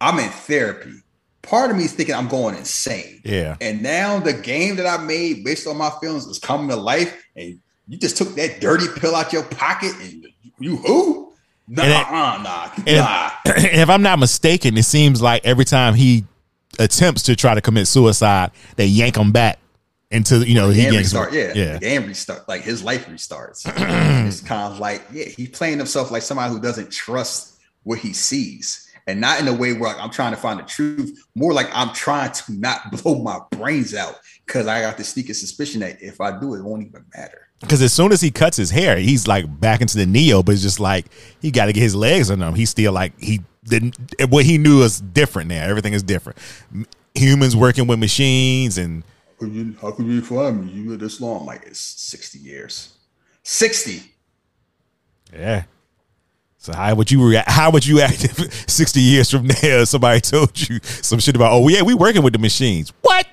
I'm 0.00 0.18
in 0.18 0.30
therapy. 0.30 0.94
part 1.42 1.70
of 1.70 1.76
me 1.76 1.84
is 1.84 1.92
thinking 1.92 2.14
I'm 2.14 2.28
going 2.28 2.56
insane. 2.56 3.20
Yeah. 3.24 3.56
And 3.60 3.82
now 3.82 4.18
the 4.18 4.32
game 4.32 4.76
that 4.76 4.86
I 4.86 5.02
made 5.02 5.44
based 5.44 5.66
on 5.66 5.76
my 5.76 5.90
feelings 6.00 6.26
is 6.26 6.38
coming 6.38 6.68
to 6.68 6.76
life, 6.76 7.24
and 7.36 7.58
you 7.88 7.98
just 7.98 8.16
took 8.16 8.34
that 8.36 8.60
dirty 8.60 8.86
pill 8.98 9.14
out 9.14 9.32
your 9.32 9.44
pocket, 9.44 9.92
and 10.00 10.26
you 10.58 10.76
who? 10.76 11.32
Nah, 11.68 11.82
And 11.82 11.92
uh, 11.92 12.42
nah, 12.42 12.70
And 12.86 12.96
nah. 12.96 13.30
if, 13.46 13.74
if 13.74 13.90
I'm 13.90 14.02
not 14.02 14.18
mistaken, 14.18 14.76
it 14.76 14.84
seems 14.84 15.22
like 15.22 15.44
every 15.44 15.64
time 15.64 15.94
he 15.94 16.24
attempts 16.78 17.22
to 17.24 17.36
try 17.36 17.54
to 17.54 17.60
commit 17.60 17.86
suicide, 17.86 18.50
they 18.76 18.86
yank 18.86 19.16
him 19.16 19.30
back 19.32 19.58
into 20.12 20.46
you 20.46 20.54
know 20.54 20.68
he 20.68 20.82
yanks 20.82 20.96
restart, 20.96 21.32
yeah, 21.32 21.52
yeah. 21.54 21.72
The 21.74 21.78
game 21.80 22.06
restart, 22.06 22.48
like 22.48 22.62
his 22.62 22.84
life 22.84 23.06
restarts. 23.06 23.64
it's 24.26 24.40
kind 24.40 24.72
of 24.72 24.78
like, 24.78 25.02
yeah, 25.12 25.24
he's 25.24 25.48
playing 25.48 25.78
himself 25.78 26.10
like 26.10 26.22
somebody 26.22 26.52
who 26.52 26.60
doesn't 26.60 26.92
trust 26.92 27.58
what 27.82 27.98
he 27.98 28.12
sees, 28.12 28.90
and 29.06 29.20
not 29.20 29.40
in 29.40 29.48
a 29.48 29.52
way 29.52 29.72
where 29.72 29.92
like, 29.92 30.00
I'm 30.00 30.10
trying 30.10 30.32
to 30.32 30.40
find 30.40 30.60
the 30.60 30.64
truth. 30.64 31.26
More 31.34 31.52
like 31.52 31.68
I'm 31.72 31.92
trying 31.94 32.32
to 32.32 32.52
not 32.52 32.92
blow 33.02 33.22
my 33.22 33.40
brains 33.50 33.94
out 33.94 34.20
because 34.46 34.66
I 34.66 34.82
got 34.82 34.98
the 34.98 35.04
sneaking 35.04 35.34
suspicion 35.34 35.80
that 35.80 36.02
if 36.02 36.20
I 36.20 36.38
do, 36.38 36.54
it 36.54 36.62
won't 36.62 36.86
even 36.86 37.04
matter. 37.16 37.48
Because 37.60 37.80
as 37.80 37.92
soon 37.92 38.12
as 38.12 38.20
he 38.20 38.30
cuts 38.30 38.56
his 38.56 38.70
hair, 38.70 38.96
he's 38.96 39.26
like 39.26 39.60
back 39.60 39.80
into 39.80 39.96
the 39.96 40.06
neo, 40.06 40.42
but 40.42 40.52
it's 40.52 40.62
just 40.62 40.80
like 40.80 41.06
he 41.40 41.50
got 41.50 41.66
to 41.66 41.72
get 41.72 41.80
his 41.80 41.94
legs 41.94 42.30
on 42.30 42.42
him. 42.42 42.54
He's 42.54 42.70
still 42.70 42.92
like 42.92 43.18
he 43.18 43.40
didn't. 43.64 43.96
What 44.28 44.44
he 44.44 44.58
knew 44.58 44.82
is 44.82 45.00
different 45.00 45.48
now. 45.48 45.64
Everything 45.64 45.94
is 45.94 46.02
different. 46.02 46.38
Humans 47.14 47.54
working 47.54 47.86
with 47.86 47.98
machines, 47.98 48.78
and 48.78 49.04
could 49.42 49.52
you, 49.52 49.74
how 49.80 49.90
could 49.90 50.06
you 50.06 50.22
find 50.22 50.64
me? 50.64 50.72
You 50.72 50.90
were 50.90 50.96
this 50.96 51.20
long. 51.20 51.40
I'm 51.40 51.46
like, 51.46 51.64
it's 51.66 51.80
60 51.80 52.38
years. 52.38 52.94
60. 53.42 54.02
yeah. 55.32 55.64
So 56.58 56.72
how 56.72 56.94
would 56.94 57.10
you 57.10 57.28
react? 57.28 57.50
How 57.50 57.72
would 57.72 57.84
you 57.84 58.00
act 58.00 58.24
if 58.24 58.70
sixty 58.70 59.00
years 59.00 59.28
from 59.28 59.48
now 59.48 59.82
somebody 59.82 60.20
told 60.34 60.68
you 60.68 60.78
some 60.84 61.18
shit 61.18 61.34
about? 61.34 61.50
Oh 61.50 61.66
yeah, 61.66 61.82
we 61.82 61.92
working 61.92 62.22
with 62.22 62.34
the 62.34 62.38
machines. 62.38 62.92
What? 63.02 63.26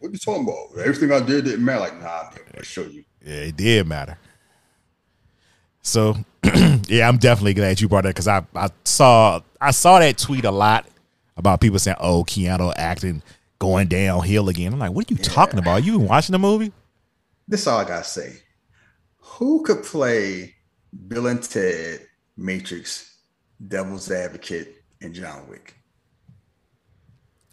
What 0.00 0.12
you 0.12 0.18
talking 0.18 0.42
about? 0.42 0.78
Everything 0.78 1.12
I 1.12 1.20
did 1.20 1.46
didn't 1.46 1.64
matter. 1.64 1.80
Like, 1.80 1.98
nah, 1.98 2.28
I'm 2.54 2.62
show 2.62 2.82
you. 2.82 3.04
Yeah, 3.24 3.36
it 3.36 3.56
did 3.56 3.86
matter. 3.86 4.18
So 5.80 6.16
yeah, 6.88 7.08
I'm 7.08 7.16
definitely 7.16 7.54
glad 7.54 7.80
you 7.80 7.88
brought 7.88 8.02
that 8.02 8.10
because 8.10 8.28
I, 8.28 8.44
I 8.54 8.68
saw 8.84 9.40
I 9.58 9.70
saw 9.70 9.98
that 9.98 10.18
tweet 10.18 10.44
a 10.44 10.50
lot 10.50 10.84
about 11.38 11.62
people 11.62 11.78
saying, 11.78 11.96
"Oh, 11.98 12.22
Keanu 12.24 12.74
acting 12.76 13.22
going 13.58 13.88
downhill 13.88 14.48
again." 14.48 14.72
I'm 14.72 14.78
like, 14.78 14.92
"What 14.92 15.10
are 15.10 15.14
you 15.14 15.18
talking 15.22 15.58
about? 15.58 15.84
You 15.84 15.98
been 15.98 16.08
watching 16.08 16.32
the 16.32 16.38
movie?" 16.38 16.72
This 17.48 17.62
is 17.62 17.66
all 17.66 17.78
I 17.78 17.84
gotta 17.84 18.04
say. 18.04 18.42
Who 19.18 19.62
could 19.62 19.82
play 19.82 20.54
Bill 21.08 21.26
and 21.26 21.42
Ted, 21.42 22.00
Matrix, 22.36 23.18
Devil's 23.66 24.10
Advocate, 24.10 24.82
and 25.00 25.14
John 25.14 25.48
Wick? 25.48 25.74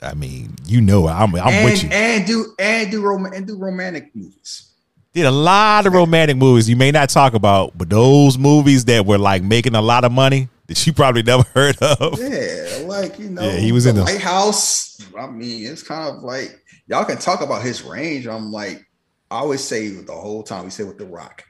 I 0.02 0.14
mean, 0.14 0.56
you 0.66 0.82
know, 0.82 1.08
I'm 1.08 1.36
I'm 1.36 1.48
and, 1.48 1.66
with 1.66 1.84
you. 1.84 1.90
And 1.90 2.26
do 2.26 2.54
and 2.60 2.92
do 2.92 3.02
rom- 3.02 3.26
and 3.26 3.48
do 3.48 3.58
romantic 3.58 4.12
movies. 4.14 4.70
Did 5.14 5.26
a 5.26 5.32
lot 5.32 5.86
of 5.86 5.94
romantic 5.94 6.38
movies 6.38 6.68
you 6.68 6.76
may 6.76 6.92
not 6.92 7.10
talk 7.10 7.34
about, 7.34 7.78
but 7.78 7.90
those 7.90 8.38
movies 8.38 8.86
that 8.86 9.06
were 9.06 9.20
like 9.20 9.44
making 9.44 9.76
a 9.76 9.82
lot 9.82 10.04
of 10.04 10.12
money 10.12 10.50
that 10.68 10.86
you 10.88 10.94
probably 10.94 11.24
never 11.24 11.44
heard 11.54 11.78
of. 11.82 12.20
Yeah, 12.20 12.84
like 12.86 13.20
you 13.20 13.30
know, 13.30 13.42
Yeah, 13.42 13.58
he 13.58 13.72
was 13.72 13.86
in 13.86 13.96
the- 13.96 14.04
Lake 14.04 14.22
House. 14.22 14.98
I 15.18 15.28
mean, 15.28 15.66
it's 15.72 15.84
kind 15.84 16.10
of 16.16 16.24
like 16.24 16.64
y'all 16.88 17.06
can 17.06 17.18
talk 17.18 17.42
about 17.42 17.62
his 17.64 17.82
range. 17.84 18.28
I'm 18.28 18.52
like, 18.52 18.86
I 19.30 19.38
always 19.40 19.62
say 19.64 19.90
the 19.90 20.14
whole 20.14 20.44
time 20.44 20.64
we 20.66 20.70
say 20.70 20.84
with 20.84 20.98
The 20.98 21.06
Rock, 21.06 21.44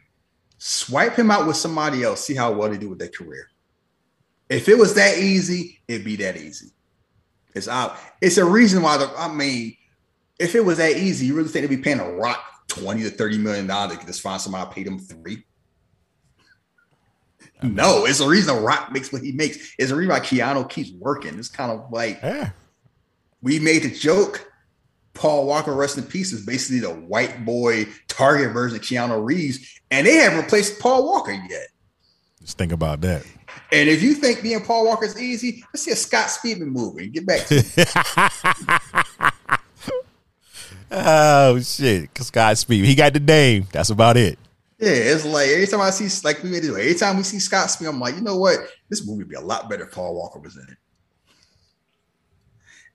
swipe 0.58 1.16
him 1.16 1.30
out 1.32 1.46
with 1.48 1.58
somebody 1.58 2.04
else, 2.04 2.26
see 2.26 2.36
how 2.36 2.52
well 2.54 2.70
they 2.70 2.78
do 2.78 2.90
with 2.90 3.00
their 3.00 3.10
career. 3.10 3.48
If 4.50 4.68
it 4.70 4.78
was 4.78 4.94
that 4.96 5.18
easy, 5.18 5.80
it'd 5.88 6.06
be 6.06 6.16
that 6.18 6.38
easy. 6.38 6.68
It's 7.56 7.68
out. 7.68 7.98
It's 8.22 8.38
a 8.38 8.46
reason 8.46 8.82
why 8.82 8.98
the. 8.98 9.12
I 9.18 9.32
mean, 9.32 9.76
if 10.40 10.56
it 10.56 10.66
was 10.66 10.78
that 10.80 10.98
easy, 10.98 11.28
you 11.28 11.36
really 11.36 11.50
think 11.50 11.68
they'd 11.68 11.76
be 11.76 11.82
paying 11.82 12.00
a 12.00 12.12
Rock 12.12 12.44
twenty 12.68 13.04
to 13.04 13.10
thirty 13.10 13.38
million 13.38 13.68
dollars 13.68 13.98
to 14.00 14.06
just 14.06 14.22
find 14.22 14.42
somebody 14.42 14.72
pay 14.74 14.84
them 14.84 14.98
three? 15.00 15.44
No, 17.64 18.06
it's 18.06 18.20
the 18.20 18.28
reason 18.28 18.62
Rock 18.64 18.92
makes 18.92 19.12
what 19.14 19.22
he 19.22 19.32
makes. 19.32 19.74
It's 19.78 19.90
the 19.90 19.96
reason 19.96 20.12
why 20.12 20.20
Keanu 20.20 20.70
keeps 20.70 20.92
working. 20.92 21.38
It's 21.40 21.48
kind 21.50 21.72
of 21.72 21.92
like 21.92 22.20
Yeah. 22.22 22.50
we 23.42 23.60
made 23.60 23.84
the 23.84 23.90
joke. 23.92 24.50
Paul 25.14 25.46
Walker, 25.46 25.74
rest 25.74 25.98
in 25.98 26.04
peace, 26.06 26.32
is 26.34 26.44
basically 26.46 26.80
the 26.80 26.90
white 26.94 27.46
boy 27.46 27.86
target 28.08 28.52
version 28.52 28.78
of 28.78 28.84
Keanu 28.84 29.24
Reeves, 29.24 29.80
and 29.92 30.08
they 30.08 30.16
haven't 30.16 30.40
replaced 30.40 30.80
Paul 30.80 31.06
Walker 31.06 31.32
yet. 31.32 31.68
Just 32.42 32.58
think 32.58 32.72
about 32.72 33.02
that. 33.02 33.24
And 33.72 33.88
if 33.90 34.02
you 34.02 34.16
think 34.16 34.42
being 34.42 34.62
Paul 34.64 34.86
Walker 34.86 35.06
is 35.06 35.20
easy, 35.22 35.64
let's 35.74 35.84
see 35.84 35.92
a 35.92 35.96
Scott 35.96 36.28
Speedman 36.30 36.68
movie. 36.72 37.08
Get 37.10 37.26
back 37.28 37.46
to 37.48 37.64
it. 37.64 39.34
Oh 40.96 41.60
shit, 41.60 42.10
Scott 42.20 42.58
Speed. 42.58 42.86
He 42.86 42.94
got 42.94 43.14
the 43.14 43.20
name. 43.20 43.66
That's 43.72 43.90
about 43.90 44.16
it. 44.16 44.38
Yeah, 44.80 44.90
it's 44.90 45.26
like 45.26 45.50
every 45.50 45.68
time 45.68 45.82
I 45.82 45.92
see 45.92 46.10
like 46.26 46.44
we 46.44 46.50
made 46.50 46.64
it. 46.64 46.70
Every 46.70 46.96
time 46.96 47.18
we 47.18 47.24
see 47.24 47.40
Scott 47.40 47.70
Speed, 47.70 47.88
I'm 47.88 48.00
like, 48.00 48.16
you 48.16 48.22
know 48.22 48.38
what? 48.38 48.60
This 48.90 49.06
movie 49.06 49.20
would 49.20 49.30
be 49.30 49.36
a 49.36 49.42
lot 49.42 49.70
better 49.70 49.86
if 49.86 49.92
Paul 49.92 50.16
Walker 50.16 50.40
was 50.40 50.58
in 50.58 50.64
it. 50.64 50.78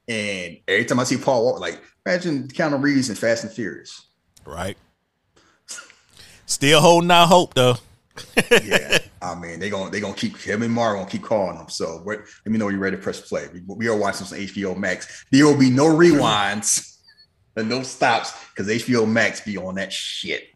And 0.09 0.59
every 0.67 0.85
time 0.85 1.01
I 1.01 1.05
see 1.05 1.19
Paul 1.19 1.45
Walker, 1.45 1.61
like 1.61 1.81
imagine 2.05 2.49
Keanu 2.49 2.83
Reeves 2.83 3.11
in 3.11 3.17
Fast 3.17 3.45
and 3.45 3.53
Furious. 3.53 4.07
Right. 4.45 4.77
Still 6.47 6.81
holding 6.81 7.11
out 7.11 7.27
hope 7.27 7.55
though. 7.55 7.77
yeah, 8.65 8.99
I 9.23 9.35
mean 9.37 9.61
they 9.61 9.71
gonna 9.71 9.91
they 9.91 10.01
gonna 10.01 10.15
keep 10.15 10.37
him 10.39 10.63
and 10.63 10.73
Mar 10.73 10.95
gonna 10.95 11.09
keep 11.09 11.23
calling 11.23 11.57
them. 11.57 11.69
So 11.69 12.03
let 12.05 12.21
me 12.47 12.59
know 12.59 12.65
when 12.65 12.75
you're 12.75 12.83
ready 12.83 12.97
to 12.97 13.03
press 13.03 13.21
play. 13.21 13.49
We, 13.53 13.63
we 13.67 13.87
are 13.87 13.97
watching 13.97 14.27
some 14.27 14.39
HBO 14.39 14.77
Max. 14.77 15.27
There 15.31 15.47
will 15.47 15.59
be 15.59 15.71
no 15.71 15.87
rewinds 15.87 16.97
and 17.55 17.69
no 17.69 17.83
stops 17.83 18.33
because 18.49 18.67
HBO 18.67 19.09
Max 19.09 19.41
be 19.41 19.57
on 19.57 19.77
that 19.77 19.93
shit. 19.93 20.49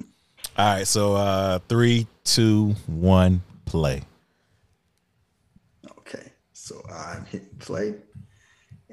All 0.58 0.66
right, 0.66 0.86
so 0.86 1.14
uh 1.14 1.60
three, 1.66 2.06
two, 2.24 2.74
one, 2.86 3.42
play. 3.64 4.02
Okay, 5.98 6.30
so 6.52 6.82
I'm 6.92 7.24
hitting 7.24 7.48
play, 7.58 7.94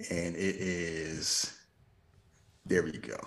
and 0.09 0.35
it 0.37 0.55
is 0.55 1.53
there. 2.65 2.81
We 2.81 2.93
go. 2.93 3.17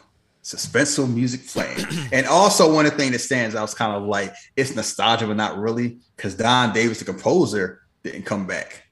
Suspenseful 0.42 1.12
music 1.12 1.46
playing, 1.46 1.84
and 2.12 2.26
also 2.26 2.72
one 2.72 2.86
of 2.86 2.92
the 2.92 2.98
things 2.98 3.12
that 3.12 3.18
stands 3.18 3.54
out 3.54 3.68
is 3.68 3.74
kind 3.74 3.92
of 3.92 4.04
like 4.04 4.32
it's 4.56 4.74
nostalgia, 4.74 5.26
but 5.26 5.36
not 5.36 5.58
really, 5.58 5.98
because 6.16 6.34
Don 6.34 6.72
Davis, 6.72 7.00
the 7.00 7.04
composer, 7.04 7.82
didn't 8.02 8.22
come 8.22 8.46
back. 8.46 8.84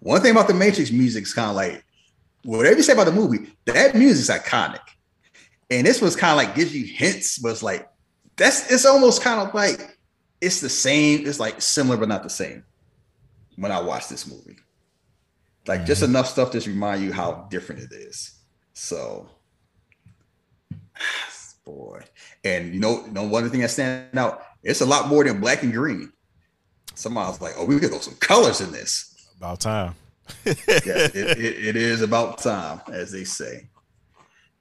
One 0.00 0.20
thing 0.20 0.32
about 0.32 0.48
the 0.48 0.54
Matrix 0.54 0.90
music 0.90 1.22
is 1.22 1.32
kind 1.32 1.48
of 1.48 1.54
like 1.54 1.84
whatever 2.42 2.76
you 2.76 2.82
say 2.82 2.92
about 2.92 3.06
the 3.06 3.12
movie, 3.12 3.52
that 3.66 3.94
music's 3.94 4.36
iconic, 4.36 4.82
and 5.70 5.86
this 5.86 6.00
was 6.00 6.16
kind 6.16 6.32
of 6.32 6.44
like 6.44 6.56
gives 6.56 6.74
you 6.74 6.84
hints, 6.84 7.38
but 7.38 7.50
it's 7.50 7.62
like 7.62 7.88
that's 8.36 8.70
it's 8.70 8.86
almost 8.86 9.22
kind 9.22 9.40
of 9.40 9.54
like 9.54 9.98
it's 10.40 10.60
the 10.60 10.68
same. 10.68 11.26
It's 11.26 11.40
like 11.40 11.60
similar, 11.62 11.96
but 11.96 12.08
not 12.08 12.22
the 12.22 12.30
same 12.30 12.64
when 13.56 13.72
I 13.72 13.80
watch 13.80 14.08
this 14.08 14.26
movie. 14.26 14.56
Like 15.66 15.86
just 15.86 16.02
mm-hmm. 16.02 16.10
enough 16.10 16.28
stuff 16.28 16.50
to 16.52 16.60
remind 16.60 17.02
you 17.02 17.12
how 17.12 17.46
different 17.50 17.82
it 17.82 17.92
is. 17.92 18.38
So, 18.74 19.28
boy, 21.64 22.02
and 22.44 22.74
you 22.74 22.80
know, 22.80 23.04
you 23.06 23.12
know, 23.12 23.24
one 23.24 23.48
the 23.48 23.60
that 23.60 23.70
stand 23.70 24.18
out, 24.18 24.44
it's 24.62 24.80
a 24.80 24.86
lot 24.86 25.08
more 25.08 25.24
than 25.24 25.40
black 25.40 25.62
and 25.62 25.72
green. 25.72 26.12
Somebody 26.94 27.28
was 27.28 27.40
like, 27.40 27.54
"Oh, 27.56 27.64
we 27.64 27.78
could 27.78 27.90
throw 27.90 28.00
some 28.00 28.14
colors 28.16 28.60
in 28.60 28.72
this." 28.72 29.14
About 29.38 29.60
time. 29.60 29.94
Yes, 30.44 31.14
it, 31.14 31.38
it, 31.38 31.66
it 31.66 31.76
is 31.76 32.02
about 32.02 32.38
time, 32.38 32.80
as 32.92 33.10
they 33.10 33.24
say. 33.24 33.68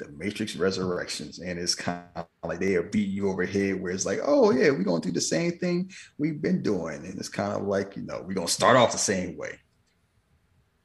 The 0.04 0.12
Matrix 0.12 0.56
Resurrections, 0.56 1.40
and 1.40 1.60
it's 1.60 1.76
kind 1.76 2.04
of 2.16 2.26
like 2.44 2.60
they 2.60 2.76
are 2.76 2.84
beating 2.84 3.14
you 3.14 3.30
over 3.30 3.46
head, 3.46 3.82
where 3.82 3.92
it's 3.92 4.06
like, 4.06 4.20
"Oh 4.24 4.52
yeah, 4.52 4.70
we're 4.70 4.84
gonna 4.84 5.02
do 5.02 5.12
the 5.12 5.22
same 5.22 5.54
thing 5.60 5.92
we've 6.18 6.42
been 6.42 6.62
doing," 6.62 7.06
and 7.06 7.18
it's 7.18 7.30
kind 7.30 7.54
of 7.54 7.64
like 7.68 7.96
you 7.96 8.04
know, 8.04 8.24
we're 8.26 8.34
gonna 8.34 8.48
start 8.48 8.76
off 8.78 8.92
the 8.92 8.98
same 8.98 9.38
way. 9.38 9.60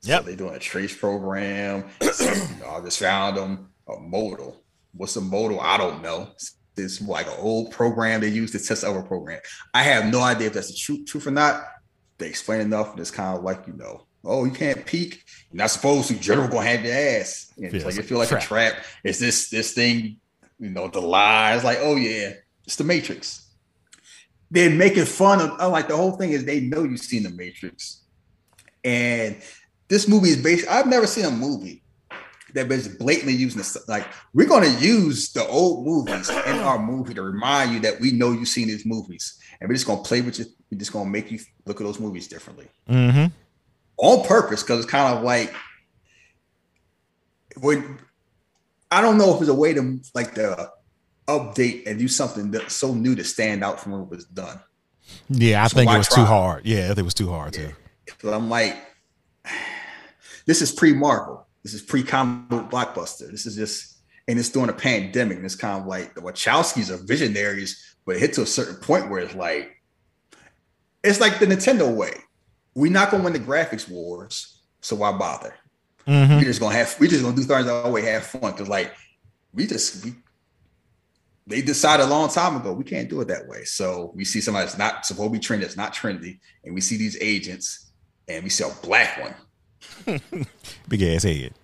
Yeah, 0.02 0.18
So 0.18 0.24
they're 0.24 0.36
doing 0.36 0.54
a 0.54 0.60
trace 0.60 0.96
program. 0.96 1.88
So, 2.12 2.24
you 2.24 2.60
know, 2.60 2.70
I 2.70 2.80
just 2.80 2.98
found 2.98 3.36
them 3.36 3.70
a 3.88 3.98
modal. 3.98 4.64
What's 4.92 5.16
a 5.16 5.20
modal? 5.20 5.60
I 5.60 5.76
don't 5.76 6.02
know. 6.02 6.30
It's 6.76 7.00
like 7.00 7.26
an 7.26 7.34
old 7.38 7.72
program 7.72 8.20
they 8.20 8.28
use 8.28 8.52
to 8.52 8.60
test 8.60 8.84
other 8.84 9.02
program. 9.02 9.40
I 9.74 9.82
have 9.82 10.06
no 10.06 10.20
idea 10.20 10.46
if 10.46 10.52
that's 10.52 10.68
the 10.68 10.76
truth, 10.76 11.06
truth 11.06 11.26
or 11.26 11.32
not. 11.32 11.64
They 12.18 12.28
explain 12.28 12.60
enough, 12.60 12.92
and 12.92 13.00
it's 13.00 13.10
kind 13.10 13.36
of 13.36 13.44
like 13.44 13.66
you 13.66 13.74
know, 13.74 14.06
oh, 14.24 14.44
you 14.44 14.52
can't 14.52 14.84
peek. 14.86 15.24
You're 15.52 15.58
not 15.58 15.70
supposed 15.70 16.08
to. 16.08 16.14
General 16.18 16.48
gonna 16.48 16.66
have 16.66 16.84
your 16.84 16.94
ass. 16.94 17.52
And 17.56 17.72
it's 17.74 17.84
like 17.84 17.96
you 17.96 18.02
feel 18.02 18.18
like 18.18 18.28
trap. 18.28 18.42
a 18.42 18.46
trap. 18.46 18.74
Is 19.04 19.18
this 19.18 19.48
this 19.50 19.72
thing? 19.72 20.18
You 20.58 20.70
know, 20.70 20.88
the 20.88 21.00
lie. 21.00 21.54
It's 21.54 21.64
like, 21.64 21.78
oh 21.80 21.96
yeah, 21.96 22.32
it's 22.64 22.76
the 22.76 22.84
Matrix. 22.84 23.46
They're 24.50 24.70
making 24.70 25.04
fun 25.04 25.40
of. 25.40 25.60
uh, 25.60 25.68
Like 25.68 25.88
the 25.88 25.96
whole 25.96 26.12
thing 26.12 26.30
is, 26.30 26.44
they 26.44 26.60
know 26.60 26.82
you've 26.84 27.00
seen 27.00 27.22
the 27.22 27.30
Matrix, 27.30 28.02
and 28.84 29.36
this 29.88 30.08
movie 30.08 30.30
is 30.30 30.42
based. 30.42 30.68
I've 30.68 30.86
never 30.86 31.06
seen 31.06 31.24
a 31.24 31.30
movie 31.30 31.82
that 32.54 32.70
is 32.72 32.88
blatantly 32.88 33.34
using 33.34 33.58
this. 33.58 33.76
Like 33.88 34.06
we're 34.34 34.48
going 34.48 34.64
to 34.64 34.80
use 34.84 35.32
the 35.32 35.46
old 35.46 35.86
movies 35.86 36.28
in 36.30 36.56
our 36.60 36.78
movie 36.78 37.14
to 37.14 37.22
remind 37.22 37.72
you 37.72 37.80
that 37.80 38.00
we 38.00 38.12
know 38.12 38.32
you've 38.32 38.48
seen 38.48 38.68
these 38.68 38.86
movies, 38.86 39.38
and 39.60 39.68
we're 39.68 39.74
just 39.74 39.86
going 39.86 40.02
to 40.02 40.08
play 40.08 40.20
with 40.22 40.38
you. 40.38 40.46
We're 40.70 40.78
just 40.78 40.92
going 40.92 41.06
to 41.06 41.10
make 41.10 41.30
you 41.30 41.38
look 41.66 41.80
at 41.80 41.86
those 41.86 41.98
movies 42.00 42.26
differently 42.28 42.68
Mm-hmm. 42.88 43.26
On 43.98 44.24
purpose 44.26 44.62
because 44.62 44.80
it's 44.84 44.90
kind 44.90 45.16
of 45.16 45.22
like 45.24 45.52
when 47.60 47.98
I 48.90 49.00
don't 49.00 49.18
know 49.18 49.32
if 49.32 49.38
there's 49.38 49.48
a 49.48 49.54
way 49.54 49.74
to 49.74 50.00
like 50.14 50.34
the 50.34 50.70
update 51.26 51.86
and 51.86 51.98
do 51.98 52.08
something 52.08 52.50
that's 52.50 52.74
so 52.74 52.94
new 52.94 53.14
to 53.14 53.24
stand 53.24 53.62
out 53.62 53.80
from 53.80 53.92
when 53.92 54.02
it 54.02 54.08
was 54.08 54.24
done. 54.24 54.60
Yeah, 55.28 55.64
I 55.64 55.68
So 55.68 55.76
think 55.76 55.90
it 55.90 55.98
was 55.98 56.08
try? 56.08 56.16
too 56.22 56.24
hard. 56.24 56.66
Yeah, 56.66 56.84
I 56.84 56.88
think 56.88 56.98
it 57.00 57.02
was 57.04 57.14
too 57.14 57.28
hard 57.30 57.52
too. 57.52 57.70
But 58.22 58.34
I'm 58.34 58.48
like, 58.48 58.76
this 60.46 60.62
is 60.62 60.72
pre-Marvel. 60.72 61.46
This 61.62 61.74
is 61.74 61.82
pre-comic 61.82 62.48
blockbuster. 62.70 63.30
This 63.30 63.44
is 63.46 63.56
just, 63.56 63.98
and 64.26 64.38
it's 64.38 64.48
during 64.48 64.70
a 64.70 64.74
pandemic. 64.74 65.36
And 65.36 65.44
it's 65.44 65.54
kind 65.56 65.80
of 65.80 65.86
like 65.86 66.14
the 66.14 66.20
Wachowskis 66.22 66.90
are 66.90 67.04
visionaries, 67.04 67.96
but 68.06 68.16
it 68.16 68.20
hit 68.20 68.32
to 68.34 68.42
a 68.42 68.46
certain 68.46 68.76
point 68.76 69.10
where 69.10 69.20
it's 69.20 69.34
like, 69.34 69.70
it's 71.04 71.20
like 71.20 71.38
the 71.38 71.46
Nintendo 71.46 71.94
way. 71.94 72.12
We're 72.78 72.92
not 72.92 73.10
gonna 73.10 73.24
win 73.24 73.32
the 73.32 73.40
graphics 73.40 73.88
wars, 73.88 74.60
so 74.80 74.94
why 74.94 75.10
bother? 75.10 75.52
Mhm. 76.06 76.38
We're 76.38 76.44
just 76.44 76.60
gonna 76.60 76.76
have 76.76 76.94
we're 77.00 77.10
just 77.10 77.24
gonna 77.24 77.34
do 77.34 77.42
things 77.42 77.66
our 77.66 77.90
way, 77.90 78.02
have 78.02 78.24
fun. 78.24 78.52
Cause 78.52 78.68
like 78.68 78.94
we 79.52 79.66
just 79.66 80.04
we 80.04 80.14
they 81.48 81.60
decided 81.60 82.04
a 82.04 82.08
long 82.08 82.28
time 82.28 82.54
ago 82.54 82.72
we 82.72 82.84
can't 82.84 83.10
do 83.10 83.20
it 83.20 83.28
that 83.28 83.48
way. 83.48 83.64
So 83.64 84.12
we 84.14 84.24
see 84.24 84.40
somebody 84.40 84.66
that's 84.66 84.78
not 84.78 85.04
supposed 85.04 85.32
to 85.32 85.38
be 85.38 85.44
trendy, 85.44 85.62
that's 85.62 85.76
not 85.76 85.92
trendy, 85.92 86.38
and 86.64 86.72
we 86.72 86.80
see 86.80 86.96
these 86.96 87.18
agents, 87.20 87.90
and 88.28 88.44
we 88.44 88.50
see 88.50 88.62
a 88.62 88.70
black 88.86 89.18
one. 90.06 90.20
Big 90.88 91.02
ass 91.02 91.24
head. 91.24 91.54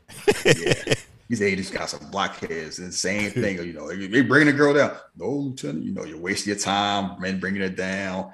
Yeah. 0.45 0.95
These 1.29 1.43
agents 1.43 1.71
got 1.71 1.89
some 1.89 2.11
black 2.11 2.37
heads. 2.37 2.79
And 2.79 2.89
the 2.89 2.93
same 2.93 3.31
thing, 3.31 3.57
you 3.59 3.73
know, 3.73 3.89
they 3.89 4.21
bringing 4.21 4.53
a 4.53 4.57
girl 4.57 4.75
down. 4.75 4.97
No 5.17 5.31
lieutenant, 5.31 5.85
you 5.85 5.93
know, 5.93 6.05
you're 6.05 6.19
wasting 6.19 6.53
your 6.53 6.61
time, 6.61 7.19
men 7.21 7.41
bringing 7.41 7.63
her 7.63 7.71
down. 7.71 8.33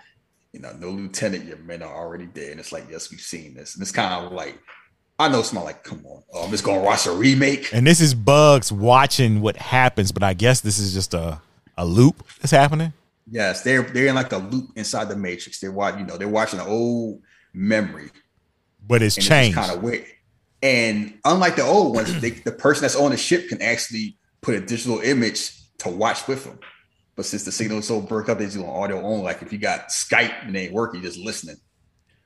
You 0.53 0.61
know, 0.61 0.72
no 0.78 0.90
lieutenant, 0.90 1.44
your 1.44 1.59
men 1.59 1.82
are 1.82 1.94
already 1.94 2.26
dead. 2.26 2.51
And 2.51 2.61
it's 2.61 2.72
like, 2.72 2.86
yes, 2.90 3.11
we've 3.11 3.20
seen 3.20 3.55
this. 3.55 3.74
And 3.74 3.82
it's 3.82 3.92
kind 3.92 4.26
of 4.26 4.32
like, 4.32 4.59
I 5.18 5.28
know 5.28 5.40
it's 5.40 5.53
not 5.53 5.64
like, 5.64 5.84
come 5.84 6.05
on, 6.07 6.22
uh, 6.34 6.38
oh, 6.38 6.44
I'm 6.44 6.51
just 6.51 6.64
gonna 6.64 6.80
watch 6.80 7.07
a 7.07 7.12
remake. 7.12 7.72
And 7.72 7.86
this 7.86 8.01
is 8.01 8.14
Bugs 8.14 8.72
watching 8.72 9.40
what 9.42 9.57
happens, 9.57 10.12
but 10.12 10.22
I 10.22 10.34
guess 10.34 10.61
this 10.61 10.78
is 10.78 10.94
just 10.94 11.14
a 11.14 11.40
a 11.76 11.84
loop 11.84 12.26
that's 12.40 12.51
happening. 12.51 12.92
Yes, 13.30 13.62
they're 13.62 13.82
they're 13.82 14.09
in 14.09 14.14
like 14.14 14.32
a 14.32 14.38
loop 14.38 14.70
inside 14.76 15.09
the 15.09 15.16
matrix. 15.16 15.61
They're 15.61 15.72
watching, 15.72 16.01
you 16.01 16.07
know, 16.07 16.16
they're 16.16 16.28
watching 16.28 16.59
an 16.59 16.66
old 16.66 17.22
memory. 17.53 18.11
But 18.86 19.03
it's 19.03 19.14
changed. 19.14 19.57
kind 19.57 19.70
of 19.70 19.82
weird. 19.82 20.05
And 20.62 21.18
unlike 21.24 21.57
the 21.57 21.62
old 21.62 21.94
ones, 21.94 22.20
they, 22.20 22.30
the 22.30 22.53
person 22.53 22.82
that's 22.82 22.96
on 22.96 23.12
the 23.12 23.16
ship 23.16 23.48
can 23.48 23.62
actually 23.62 24.18
put 24.40 24.55
a 24.55 24.61
digital 24.61 25.01
image 25.01 25.53
to 25.78 25.88
watch 25.88 26.26
with 26.28 26.44
them. 26.44 26.59
But 27.20 27.26
since 27.26 27.44
the 27.44 27.52
signal 27.52 27.80
is 27.80 27.86
so 27.86 28.00
broke 28.00 28.30
up, 28.30 28.38
they 28.38 28.46
do 28.46 28.64
on 28.64 28.84
audio 28.84 29.02
only. 29.02 29.22
Like 29.22 29.42
if 29.42 29.52
you 29.52 29.58
got 29.58 29.88
Skype 29.88 30.46
and 30.46 30.56
it 30.56 30.58
ain't 30.58 30.72
working, 30.72 31.02
you're 31.02 31.10
just 31.10 31.22
listening. 31.22 31.56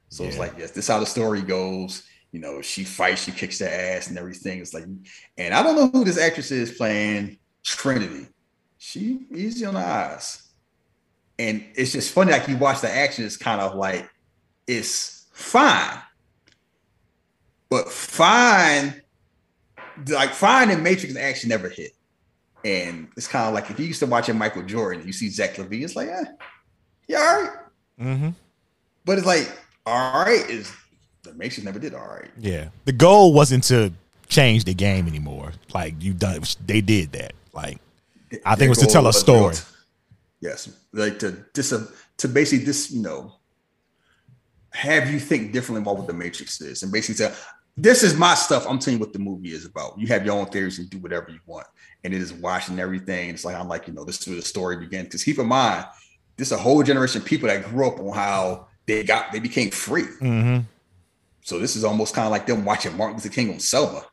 So 0.09 0.23
it's 0.23 0.39
like, 0.39 0.53
yes, 0.57 0.71
this 0.71 0.85
is 0.85 0.89
how 0.89 1.01
the 1.01 1.05
story 1.05 1.43
goes. 1.43 2.05
You 2.31 2.39
know, 2.39 2.63
she 2.63 2.85
fights, 2.85 3.25
she 3.25 3.33
kicks 3.33 3.59
their 3.59 3.97
ass 3.97 4.07
and 4.07 4.17
everything. 4.17 4.61
It's 4.61 4.73
like, 4.73 4.85
and 5.37 5.53
I 5.53 5.65
don't 5.65 5.75
know 5.75 5.89
who 5.89 6.05
this 6.05 6.17
actress 6.17 6.53
is 6.53 6.71
playing 6.71 7.39
Trinity. 7.65 8.29
She 8.79 9.27
easy 9.35 9.67
on 9.67 9.75
the 9.75 9.81
eyes. 9.81 10.49
And 11.41 11.65
it's 11.75 11.91
just 11.91 12.13
funny, 12.13 12.31
like 12.31 12.47
you 12.47 12.57
watch 12.57 12.81
the 12.81 12.89
action, 12.89 13.25
it's 13.25 13.37
kind 13.37 13.61
of 13.61 13.75
like 13.75 14.09
it's 14.69 15.27
fine. 15.33 15.99
But 17.69 17.91
fine, 17.91 19.03
like 20.07 20.35
fine 20.35 20.71
and 20.71 20.85
Matrix 20.85 21.17
action 21.17 21.49
never 21.49 21.69
hit. 21.69 21.91
And 22.65 23.09
it's 23.17 23.29
kind 23.29 23.47
of 23.47 23.55
like 23.55 23.71
if 23.71 23.79
you 23.79 23.87
used 23.87 24.01
to 24.01 24.07
watching 24.07 24.39
Michael 24.39 24.63
Jordan, 24.63 25.07
you 25.07 25.13
see 25.13 25.29
Zach 25.29 25.55
LaVine, 25.57 25.85
it's 25.85 25.97
like, 25.97 26.09
eh, 26.09 26.25
yeah, 27.09 27.19
all 27.19 27.43
right. 27.43 27.51
hmm 27.99 28.29
But 29.05 29.19
it's 29.19 29.27
like, 29.27 29.53
all 29.85 30.25
right, 30.25 30.49
is 30.49 30.73
the 31.23 31.35
Matrix 31.35 31.63
never 31.65 31.79
did 31.79 31.95
all 31.95 32.07
right. 32.07 32.31
Yeah. 32.39 32.69
The 32.87 32.93
goal 32.93 33.33
wasn't 33.35 33.65
to 33.65 33.93
change 34.29 34.65
the 34.65 34.73
game 34.75 35.07
anymore. 35.07 35.53
Like 35.75 35.95
you 36.03 36.15
done 36.15 36.43
they 36.67 36.81
did 36.81 37.13
that. 37.13 37.35
Like 37.53 37.79
I 38.47 38.55
think 38.55 38.67
it 38.67 38.69
was 38.71 38.79
to 38.79 38.87
tell 38.87 39.07
a 39.07 39.13
story. 39.13 39.53
built- 39.53 39.71
Yes, 40.41 40.69
like 40.93 41.19
to 41.21 41.33
dis 41.55 41.73
to 42.19 42.29
basically 42.29 42.67
this, 42.67 42.91
you 42.91 43.01
know, 43.01 43.33
have 44.73 45.11
you 45.11 45.19
think 45.19 45.53
differently 45.53 45.81
about 45.83 45.97
what 45.99 46.07
the 46.07 46.13
Matrix 46.13 46.61
is, 46.61 46.83
and 46.83 46.93
basically 46.93 47.15
say, 47.15 47.33
this 47.77 48.03
is 48.03 48.17
my 48.17 48.35
stuff. 48.35 48.67
I'm 48.69 48.79
telling 48.79 48.99
you 48.99 49.05
what 49.05 49.13
the 49.13 49.19
movie 49.19 49.53
is 49.53 49.65
about. 49.65 49.99
You 49.99 50.07
have 50.09 50.25
your 50.25 50.37
own 50.39 50.47
theories 50.47 50.79
and 50.79 50.89
do 50.89 50.99
whatever 50.99 51.31
you 51.31 51.41
want, 51.47 51.67
and 52.05 52.15
it 52.15 52.21
is 52.21 52.33
watching 52.33 52.79
everything. 52.79 53.31
It's 53.31 53.45
like 53.45 53.57
I'm 53.57 53.69
like, 53.69 53.89
you 53.89 53.95
know, 53.95 54.05
this 54.05 54.21
is 54.21 54.27
where 54.27 54.37
the 54.37 54.43
story 54.43 54.77
begins. 54.77 55.07
Because 55.09 55.25
keep 55.25 55.39
in 55.39 55.47
mind, 55.47 55.87
this 56.37 56.49
is 56.49 56.53
a 56.53 56.59
whole 56.59 56.83
generation 56.83 57.21
of 57.21 57.27
people 57.27 57.49
that 57.49 57.65
grew 57.65 57.89
up 57.89 57.99
on 57.99 58.13
how 58.15 58.69
they 58.87 59.03
got 59.03 59.33
they 59.33 59.41
became 59.41 59.71
free. 59.71 60.05
hmm 60.21 60.59
So 61.43 61.59
this 61.59 61.75
is 61.75 61.85
almost 61.85 62.15
kind 62.15 62.27
of 62.27 62.33
like 62.33 62.47
them 62.47 62.65
watching 62.65 62.97
Martin 62.97 63.17
Luther 63.17 63.29
King 63.29 63.53
on 63.53 63.61
Selma. 63.61 64.05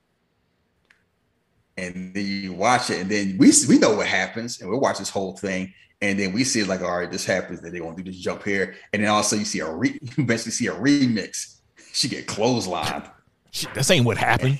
And 1.78 2.14
then 2.14 2.26
you 2.26 2.53
watch 2.53 2.89
it, 2.89 2.99
and 3.01 3.09
then 3.09 3.38
we 3.38 3.51
we 3.70 3.78
know 3.78 3.95
what 3.95 4.07
happens, 4.07 4.59
and 4.59 4.70
we 4.70 4.78
watch 4.78 4.97
this 4.97 5.09
whole 5.09 5.38
thing, 5.38 5.74
and 6.01 6.20
then 6.20 6.34
we 6.34 6.43
see 6.43 6.62
it 6.62 6.68
like, 6.68 6.82
all 6.82 6.97
right, 6.97 7.12
this 7.12 7.26
happens, 7.26 7.62
then 7.62 7.72
they're 7.72 7.82
gonna 7.82 7.95
do 7.95 8.03
this 8.03 8.18
jump 8.18 8.43
here, 8.43 8.76
and 8.91 9.03
then 9.03 9.09
also 9.09 9.36
you 9.36 9.45
see 9.45 9.59
a 9.59 9.72
re- 9.72 9.99
you 10.01 10.24
eventually 10.24 10.51
see 10.51 10.68
a 10.68 10.74
remix. 10.74 11.57
She 11.93 12.07
get 12.07 12.26
clotheslined. 12.26 13.09
Shit, 13.52 13.74
this 13.74 13.91
ain't 13.91 14.06
what 14.06 14.18
happened. 14.18 14.60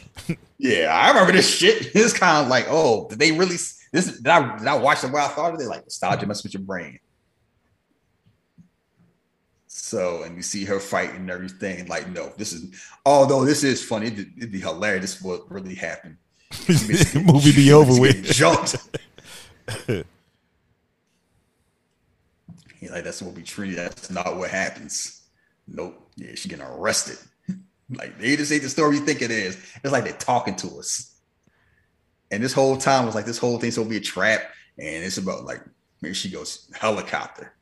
Yeah, 0.58 0.92
I 0.94 1.08
remember 1.10 1.32
this 1.32 1.50
shit. 1.50 1.92
It's 1.96 2.14
kind 2.14 2.44
of 2.44 2.50
like, 2.50 2.66
oh, 2.70 3.08
did 3.10 3.20
they 3.20 3.32
really? 3.32 3.56
This 3.92 4.18
did 4.18 4.28
I 4.28 4.58
did 4.58 4.68
I 4.68 4.76
watch 4.76 5.02
the 5.02 5.08
way 5.08 5.22
I 5.22 5.28
thought 5.28 5.54
of 5.54 5.60
it? 5.60 5.68
Like 5.68 5.84
nostalgia 5.84 6.28
mess 6.28 6.44
with 6.44 6.54
your 6.54 6.64
brain. 6.64 7.00
So, 9.68 10.24
and 10.24 10.36
you 10.36 10.42
see 10.42 10.66
her 10.66 10.80
fighting 10.80 11.18
and 11.18 11.32
everything. 11.32 11.88
Like, 11.88 12.10
no, 12.10 12.32
this 12.38 12.54
is. 12.54 12.76
Although 13.06 13.46
this 13.46 13.64
is 13.64 13.84
funny, 13.84 14.08
it'd, 14.08 14.38
it'd 14.38 14.52
be 14.52 14.60
hilarious. 14.60 15.16
This 15.16 15.22
what 15.22 15.50
really 15.50 15.76
happened. 15.76 16.18
Movie 17.16 17.54
be 17.54 17.72
over 17.74 18.00
with. 18.00 18.26
Jumped. 18.26 18.76
He 22.80 22.90
like 22.90 23.04
that's 23.04 23.22
what 23.22 23.36
we 23.36 23.44
treat. 23.44 23.76
That's 23.76 24.10
not 24.10 24.36
what 24.36 24.50
happens. 24.50 25.22
Nope. 25.68 26.10
Yeah, 26.18 26.36
she 26.36 26.50
getting 26.50 26.66
arrested. 26.66 27.18
Like 27.92 28.18
they 28.20 28.36
just 28.36 28.52
ain't 28.52 28.64
the 28.64 28.70
story 28.70 28.98
you 28.98 29.06
think 29.06 29.22
it 29.22 29.32
is. 29.32 29.58
It's 29.84 29.92
like 29.92 30.04
they're 30.04 30.14
talking 30.14 30.56
to 30.58 30.80
us. 30.80 31.16
And 32.32 32.42
this 32.44 32.54
whole 32.54 32.78
time 32.78 33.06
was 33.06 33.16
like 33.16 33.26
this 33.26 33.38
whole 33.38 33.60
thing's 33.60 33.78
gonna 33.78 33.90
be 33.90 33.98
a 33.98 34.02
trap, 34.02 34.42
and 34.78 35.04
it's 35.04 35.18
about 35.18 35.46
like 35.46 35.62
maybe 36.02 36.14
she 36.14 36.30
goes 36.30 36.70
helicopter 36.74 37.54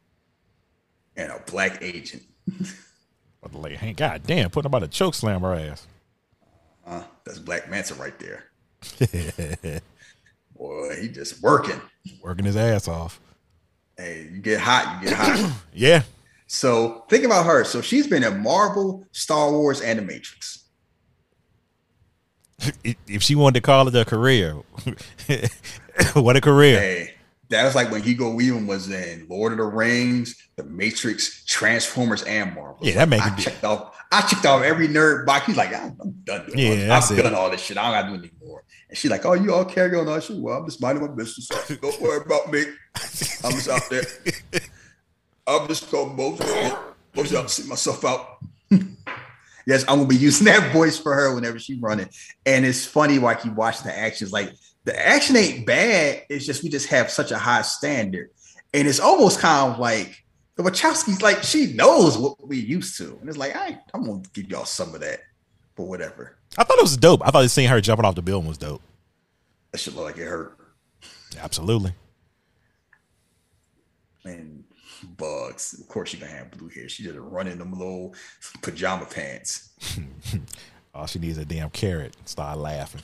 and 1.16 1.32
a 1.32 1.42
black 1.50 1.80
agent. 1.82 2.24
But 3.42 3.56
like, 3.56 3.78
hey, 3.78 3.94
God 3.94 4.24
damn, 4.26 4.50
putting 4.50 4.68
about 4.68 4.84
a 4.84 4.88
choke 4.88 5.16
slam 5.16 5.42
her 5.42 5.54
ass. 5.54 5.88
Uh, 6.86 7.04
that's 7.24 7.40
Black 7.40 7.70
Manta 7.70 7.94
right 7.96 8.18
there. 8.20 8.46
Boy, 10.58 11.02
he 11.02 11.08
just 11.08 11.42
working. 11.42 11.80
Working 12.22 12.46
his 12.46 12.58
ass 12.58 12.88
off. 12.88 13.20
Hey, 13.98 14.28
you 14.32 14.40
get 14.40 14.60
hot, 14.60 15.00
you 15.02 15.10
get 15.10 15.18
hot. 15.18 15.54
Yeah. 15.74 16.04
So 16.52 17.06
think 17.10 17.26
about 17.26 17.46
her. 17.46 17.64
So 17.64 17.80
she's 17.80 18.08
been 18.08 18.24
in 18.24 18.42
Marvel, 18.42 19.06
Star 19.12 19.52
Wars, 19.52 19.82
and 19.82 20.00
The 20.00 20.04
Matrix. 20.04 20.66
If- 23.08 23.22
she 23.22 23.36
wanted 23.36 23.54
to 23.54 23.62
call 23.62 23.88
it 23.88 23.96
a 23.96 24.04
career, 24.04 24.54
what 26.14 26.36
a 26.36 26.42
career. 26.42 26.80
Hey, 26.80 27.14
that 27.50 27.64
was 27.66 27.76
like 27.76 27.92
when 27.92 28.02
Hugo 28.02 28.34
Weaving 28.34 28.66
was 28.66 28.90
in 28.90 29.28
Lord 29.30 29.52
of 29.52 29.60
the 29.60 29.64
Rings, 29.66 30.36
The 30.56 30.64
Matrix, 30.64 31.46
Transformers, 31.46 32.24
and 32.24 32.56
Marvel. 32.56 32.80
Yeah, 32.82 32.96
that 32.96 33.10
make 33.10 33.22
I 33.22 33.36
checked 33.36 33.64
off. 33.64 33.96
I 34.12 34.22
checked 34.22 34.46
off 34.48 34.64
every 34.64 34.88
nerd 34.88 35.28
box. 35.28 35.46
He's 35.46 35.56
like, 35.56 35.72
I'm, 35.74 35.96
I'm 36.02 36.12
done 36.24 36.48
doing 36.48 36.58
Yeah, 36.58 36.96
all 36.96 37.02
this. 37.02 37.12
I've 37.12 37.18
done 37.24 37.36
all 37.36 37.52
this 37.52 37.62
shit. 37.62 37.78
I 37.78 37.84
don't 37.84 37.94
gotta 37.94 38.18
do 38.18 38.24
it 38.26 38.32
anymore. 38.42 38.64
And 38.90 38.98
she's 38.98 39.12
like, 39.12 39.24
Oh, 39.24 39.34
you 39.34 39.54
all 39.54 39.66
carry 39.66 39.96
on 39.98 40.10
all 40.10 40.20
shit. 40.20 40.38
Well, 40.38 40.58
I'm 40.58 40.66
just 40.66 40.82
minding 40.82 41.06
my 41.06 41.14
business. 41.14 41.48
Don't 41.80 42.02
worry 42.02 42.22
about 42.26 42.52
me. 42.52 42.64
I'm 43.44 43.52
just 43.52 43.70
out 43.70 43.84
there. 43.92 44.04
I'm 45.50 45.68
just 45.68 45.90
gonna 45.92 46.14
most 46.14 46.42
most 47.16 47.34
out, 47.34 47.50
see 47.50 47.68
myself 47.68 48.06
out. 48.06 48.38
yes, 49.66 49.84
I'm 49.88 49.98
gonna 49.98 50.08
be 50.08 50.16
using 50.16 50.46
that 50.46 50.72
voice 50.72 50.98
for 51.00 51.14
her 51.14 51.34
whenever 51.34 51.58
she's 51.58 51.80
running. 51.82 52.10
And 52.46 52.66
it's 52.66 52.86
funny 52.86 53.18
like 53.18 53.44
you 53.46 53.52
watch 53.52 53.82
the 53.82 53.98
actions. 53.98 54.32
Like 54.32 54.54
the 54.84 54.98
action 55.08 55.36
ain't 55.36 55.66
bad. 55.66 56.24
It's 56.30 56.46
just 56.46 56.64
we 56.64 56.70
just 56.70 56.88
have 56.90 57.10
such 57.10 57.32
a 57.32 57.38
high 57.38 57.64
standard. 57.64 58.30
And 58.74 58.88
it's 58.88 59.00
almost 59.00 59.40
kind 59.40 59.74
of 59.74 59.80
like 59.80 60.24
the 60.56 60.62
Wachowski's 60.64 61.22
like 61.24 61.42
she 61.42 61.74
knows 61.74 62.18
what 62.18 62.48
we 62.48 62.58
used 62.60 62.98
to. 63.00 63.18
And 63.20 63.28
it's 63.28 63.38
like, 63.38 63.56
I 63.56 63.68
ain't- 63.70 63.80
I'm 63.94 64.04
gonna 64.06 64.22
give 64.34 64.50
y'all 64.52 64.66
some 64.66 64.94
of 64.94 65.02
that, 65.02 65.22
but 65.76 65.86
whatever. 65.86 66.38
I 66.58 66.64
thought 66.64 66.78
it 66.78 66.84
was 66.84 66.98
dope. 66.98 67.22
I 67.26 67.32
thought 67.32 67.50
seeing 67.50 67.70
her 67.70 67.82
jumping 67.82 68.06
off 68.06 68.16
the 68.16 68.22
building 68.22 68.48
was 68.48 68.58
dope. 68.58 68.82
That 69.72 69.80
should 69.80 69.96
look 69.96 70.06
like 70.06 70.18
it 70.18 70.26
hurt. 70.28 70.58
Absolutely. 71.40 71.94
And 74.26 74.59
bugs. 75.04 75.80
Of 75.80 75.88
course, 75.88 76.10
she 76.10 76.18
gonna 76.18 76.32
have 76.32 76.52
blue 76.52 76.70
hair. 76.70 76.90
She 76.90 77.04
just 77.04 77.18
running 77.18 77.58
them 77.58 77.74
little 77.74 78.14
pajama 78.62 79.06
pants. 79.06 79.70
All 80.94 81.06
she 81.08 81.20
needs 81.20 81.38
a 81.38 81.46
damn 81.46 81.70
carrot. 81.70 82.16
Start 82.26 82.58
laughing. 82.58 83.02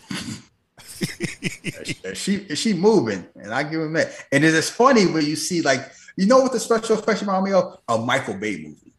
Is 1.00 2.18
she 2.18 2.36
is 2.36 2.60
she 2.60 2.74
moving? 2.74 3.26
And 3.36 3.54
I 3.54 3.64
give 3.64 3.82
him 3.82 3.94
that. 3.94 4.14
And 4.32 4.44
it 4.44 4.54
is 4.54 4.70
funny 4.70 5.06
when 5.06 5.26
you 5.26 5.36
see 5.36 5.62
like 5.62 5.92
you 6.18 6.26
know 6.26 6.40
what 6.40 6.52
the 6.52 6.60
special 6.60 6.98
effects 6.98 7.22
remind 7.22 7.44
me 7.44 7.54
of? 7.54 7.78
A 7.90 7.98
Michael 7.98 8.36
Bay 8.36 8.58
movie. 8.58 8.94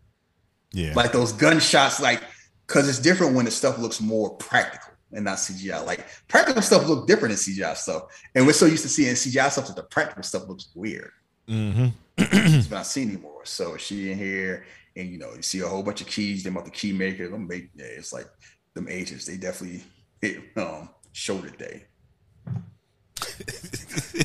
Yeah. 0.72 0.92
Like 0.94 1.12
those 1.12 1.32
gunshots, 1.32 2.00
like 2.00 2.22
because 2.66 2.88
it's 2.88 2.98
different 2.98 3.34
when 3.34 3.44
the 3.44 3.50
stuff 3.50 3.78
looks 3.78 4.00
more 4.00 4.36
practical. 4.36 4.92
and 5.12 5.24
not 5.24 5.38
CGI. 5.38 5.84
Like 5.84 6.06
practical 6.28 6.62
stuff 6.62 6.86
look 6.86 7.06
different 7.06 7.34
than 7.34 7.54
CGI 7.54 7.76
stuff, 7.76 8.02
and 8.34 8.46
we're 8.46 8.52
so 8.52 8.66
used 8.66 8.82
to 8.82 8.88
seeing 8.88 9.14
CGI 9.14 9.50
stuff 9.50 9.66
that 9.68 9.76
the 9.76 9.84
practical 9.84 10.22
stuff 10.22 10.48
looks 10.48 10.70
weird. 10.74 11.10
Mm-hmm. 11.48 11.86
It's 12.18 12.70
not 12.70 12.86
seen 12.86 13.10
anymore. 13.10 13.42
So 13.44 13.76
she 13.76 14.10
in 14.10 14.18
here, 14.18 14.64
and 14.96 15.08
you 15.10 15.18
know, 15.18 15.32
you 15.34 15.42
see 15.42 15.60
a 15.60 15.66
whole 15.68 15.82
bunch 15.82 16.00
of 16.00 16.06
keys. 16.06 16.42
Them 16.44 16.54
about 16.56 16.64
the 16.64 16.70
key 16.70 16.92
maker. 16.92 17.28
Them 17.28 17.46
make 17.46 17.70
yeah, 17.76 17.84
it's 17.86 18.12
like 18.12 18.26
them 18.74 18.88
agents. 18.88 19.26
They 19.26 19.36
definitely 19.36 19.82
hit 20.20 20.42
um 20.56 20.88
shoulder 21.12 21.50
day. 21.50 21.84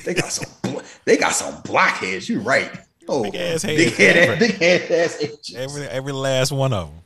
they 0.04 0.14
got 0.14 0.32
some. 0.32 0.50
bl- 0.64 0.80
They 1.06 1.18
got 1.18 1.34
some 1.34 1.62
blockheads. 1.64 2.30
You're 2.30 2.42
right. 2.42 2.72
Oh, 3.08 3.24
Big 3.24 3.36
ass 3.36 3.64
heads, 3.64 3.78
big 3.84 3.94
head, 3.96 4.16
every- 4.18 4.48
big 4.48 4.56
head 4.58 4.92
ass 4.92 5.18
agents. 5.22 5.54
Every 5.56 5.84
every 5.88 6.14
last 6.14 6.52
one 6.52 6.72
of 6.74 6.90
them. 6.90 7.00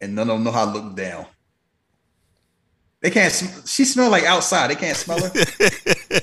and 0.00 0.14
none 0.14 0.30
of 0.30 0.36
them 0.36 0.44
know 0.44 0.52
how 0.52 0.72
to 0.72 0.78
look 0.78 0.96
down. 0.96 1.26
They 3.00 3.10
can't. 3.10 3.32
Sm- 3.32 3.66
she 3.66 3.84
smell 3.84 4.10
like 4.10 4.24
outside. 4.24 4.70
They 4.70 4.74
can't 4.76 4.96
smell 4.96 5.20
her. 5.22 5.30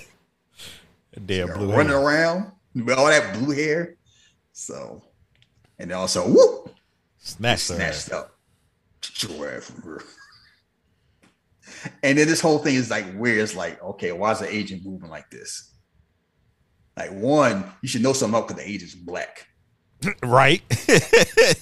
Damn 1.26 1.48
blue. 1.54 1.72
running 1.72 1.88
hair. 1.94 1.98
around 2.02 2.44
with 2.44 2.55
all 2.76 3.08
that 3.08 3.34
blue 3.34 3.56
hair. 3.56 3.96
So, 4.52 5.04
and 5.80 5.92
then 5.92 5.98
also 5.98 6.28
whoop, 6.28 6.76
Snatched 7.18 7.64
snatched 7.64 8.12
up. 8.12 8.38
Get 9.02 9.24
your 9.24 9.50
ass 9.50 9.72
from 9.72 9.82
here. 9.82 10.04
And 12.04 12.18
then 12.18 12.28
this 12.28 12.42
whole 12.42 12.60
thing 12.60 12.76
is 12.76 12.90
like 12.92 13.06
weird. 13.16 13.40
It's 13.40 13.56
like, 13.56 13.82
okay, 13.82 14.12
why 14.12 14.32
is 14.32 14.40
the 14.40 14.54
agent 14.54 14.86
moving 14.86 15.10
like 15.10 15.30
this? 15.32 15.74
Like 16.96 17.12
one, 17.12 17.66
you 17.82 17.90
should 17.90 18.04
know 18.04 18.14
something 18.14 18.38
up 18.38 18.48
because 18.48 18.64
the 18.64 18.70
agent's 18.70 18.96
black. 18.96 19.48
Right. 20.24 20.62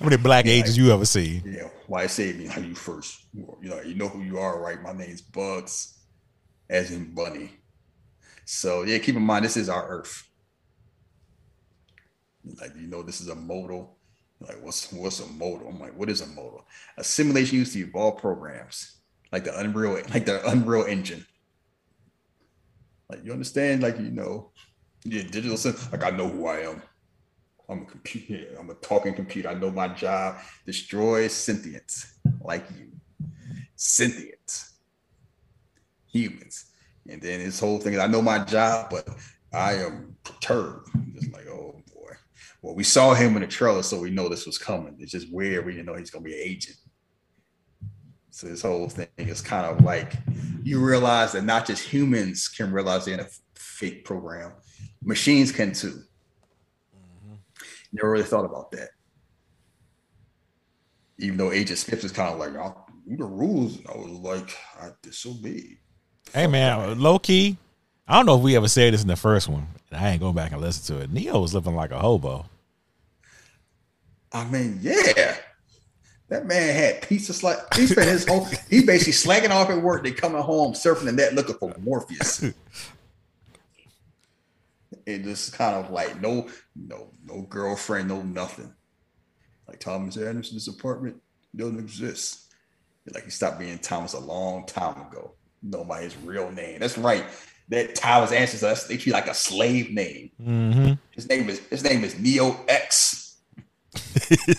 How 0.00 0.06
many 0.06 0.16
black 0.16 0.46
agents 0.46 0.78
you 0.78 0.92
ever 0.92 1.04
see? 1.04 1.42
Yeah, 1.44 1.68
why 1.86 2.06
say 2.06 2.32
me 2.32 2.46
how 2.46 2.62
you 2.62 2.74
first? 2.74 3.26
You 3.34 3.58
know, 3.60 3.82
you 3.82 3.94
know 3.96 4.08
who 4.08 4.22
you 4.22 4.38
are, 4.38 4.58
right? 4.58 4.80
My 4.80 4.92
name's 4.92 5.20
Bugs, 5.20 5.98
as 6.70 6.90
in 6.90 7.14
Bunny. 7.14 7.59
So 8.52 8.82
yeah, 8.82 8.98
keep 8.98 9.14
in 9.14 9.22
mind 9.22 9.44
this 9.44 9.56
is 9.56 9.68
our 9.68 9.88
Earth. 9.88 10.28
Like 12.60 12.72
you 12.76 12.88
know, 12.88 13.00
this 13.00 13.20
is 13.20 13.28
a 13.28 13.34
modal. 13.36 13.96
Like 14.40 14.60
what's 14.60 14.92
what's 14.92 15.20
a 15.20 15.26
modal? 15.28 15.68
I'm 15.68 15.78
like, 15.78 15.96
what 15.96 16.10
is 16.10 16.20
a 16.20 16.26
modal? 16.26 16.66
A 16.98 17.04
simulation 17.04 17.58
used 17.58 17.74
to 17.74 17.78
evolve 17.78 18.18
programs, 18.18 19.02
like 19.30 19.44
the 19.44 19.56
Unreal, 19.56 20.02
like 20.12 20.26
the 20.26 20.44
Unreal 20.50 20.84
Engine. 20.84 21.24
Like 23.08 23.24
you 23.24 23.30
understand, 23.30 23.84
like 23.84 24.00
you 24.00 24.10
know, 24.10 24.50
yeah, 25.04 25.22
digital 25.22 25.56
sense. 25.56 25.90
Like 25.92 26.02
I 26.02 26.10
know 26.10 26.28
who 26.28 26.46
I 26.46 26.58
am. 26.62 26.82
I'm 27.68 27.82
a 27.82 27.84
computer. 27.84 28.56
I'm 28.58 28.70
a 28.70 28.74
talking 28.74 29.14
computer. 29.14 29.48
I 29.48 29.54
know 29.54 29.70
my 29.70 29.86
job. 29.86 30.38
Destroy 30.66 31.28
sentience, 31.28 32.18
like 32.40 32.64
you. 32.76 32.88
Sentient 33.76 34.64
humans. 36.08 36.69
And 37.08 37.20
then 37.20 37.40
this 37.40 37.60
whole 37.60 37.78
thing, 37.78 37.98
I 37.98 38.06
know 38.06 38.22
my 38.22 38.44
job, 38.44 38.90
but 38.90 39.08
I 39.52 39.74
am 39.74 40.16
perturbed. 40.22 40.88
Just 41.14 41.32
like, 41.32 41.46
oh 41.48 41.80
boy. 41.92 42.12
Well, 42.62 42.74
we 42.74 42.84
saw 42.84 43.14
him 43.14 43.34
in 43.36 43.42
the 43.42 43.48
trailer, 43.48 43.82
so 43.82 43.98
we 43.98 44.10
know 44.10 44.28
this 44.28 44.46
was 44.46 44.58
coming. 44.58 44.96
It's 45.00 45.12
just 45.12 45.32
weird. 45.32 45.64
We 45.64 45.72
didn't 45.72 45.86
know 45.86 45.94
he's 45.94 46.10
gonna 46.10 46.24
be 46.24 46.34
an 46.34 46.42
agent. 46.42 46.76
So 48.30 48.46
this 48.46 48.62
whole 48.62 48.88
thing 48.88 49.08
is 49.16 49.40
kind 49.40 49.66
of 49.66 49.84
like 49.84 50.14
you 50.62 50.80
realize 50.80 51.32
that 51.32 51.44
not 51.44 51.66
just 51.66 51.82
humans 51.82 52.48
can 52.48 52.72
realize 52.72 53.04
they're 53.04 53.14
in 53.14 53.20
a 53.20 53.28
fake 53.54 54.04
program, 54.04 54.52
machines 55.02 55.52
can 55.52 55.72
too. 55.72 56.02
Never 57.92 58.10
really 58.10 58.24
thought 58.24 58.44
about 58.44 58.70
that. 58.72 58.90
Even 61.18 61.36
though 61.36 61.52
Agent 61.52 61.78
Smith 61.78 62.04
is 62.04 62.12
kind 62.12 62.32
of 62.32 62.38
like, 62.38 62.52
the 63.06 63.24
rules. 63.24 63.78
I 63.88 63.96
was 63.96 64.10
like, 64.10 64.56
I 64.80 64.90
disobeyed. 65.02 65.78
Hey 66.32 66.46
man, 66.46 67.00
low 67.00 67.18
key. 67.18 67.56
I 68.06 68.16
don't 68.16 68.26
know 68.26 68.36
if 68.36 68.42
we 68.42 68.54
ever 68.54 68.68
said 68.68 68.94
this 68.94 69.02
in 69.02 69.08
the 69.08 69.16
first 69.16 69.48
one. 69.48 69.66
and 69.90 70.00
I 70.00 70.10
ain't 70.10 70.20
going 70.20 70.34
back 70.34 70.52
and 70.52 70.60
listen 70.60 70.96
to 70.96 71.02
it. 71.02 71.10
Neo 71.10 71.40
was 71.40 71.54
living 71.54 71.74
like 71.74 71.90
a 71.90 71.98
hobo. 71.98 72.46
I 74.32 74.44
mean, 74.44 74.78
yeah. 74.80 75.36
That 76.28 76.46
man 76.46 76.72
had 76.72 77.02
pizza 77.02 77.34
slack. 77.34 77.74
He 77.74 77.88
spent 77.88 78.08
his 78.08 78.24
whole 78.28 78.46
he 78.68 78.84
basically 78.84 79.12
slacking 79.12 79.50
off 79.50 79.70
at 79.70 79.82
work, 79.82 80.04
then 80.04 80.14
coming 80.14 80.40
home, 80.40 80.74
surfing 80.74 81.06
the 81.06 81.12
net 81.12 81.34
looking 81.34 81.56
for 81.56 81.74
Morpheus. 81.80 82.42
it 85.06 85.24
just 85.24 85.54
kind 85.54 85.74
of 85.74 85.90
like 85.90 86.20
no, 86.20 86.46
no, 86.76 87.10
no 87.24 87.42
girlfriend, 87.42 88.08
no 88.08 88.22
nothing. 88.22 88.72
Like 89.66 89.80
Thomas 89.80 90.16
Anderson's 90.16 90.68
apartment 90.68 91.20
doesn't 91.56 91.80
exist. 91.80 92.52
Like 93.12 93.24
he 93.24 93.30
stopped 93.30 93.58
being 93.58 93.80
Thomas 93.80 94.12
a 94.12 94.20
long 94.20 94.66
time 94.66 95.00
ago. 95.08 95.34
His 95.62 96.16
real 96.18 96.50
name. 96.50 96.80
That's 96.80 96.98
right. 96.98 97.24
That 97.68 98.04
Anderson, 98.04 98.68
that's 98.68 98.86
they 98.86 98.96
treat 98.96 99.12
like 99.12 99.28
a 99.28 99.34
slave 99.34 99.92
name. 99.92 100.30
Mm-hmm. 100.42 100.92
His 101.12 101.28
name 101.28 101.48
is 101.48 101.60
his 101.68 101.84
name 101.84 102.02
is 102.02 102.18
Neo 102.18 102.56
X. 102.68 103.38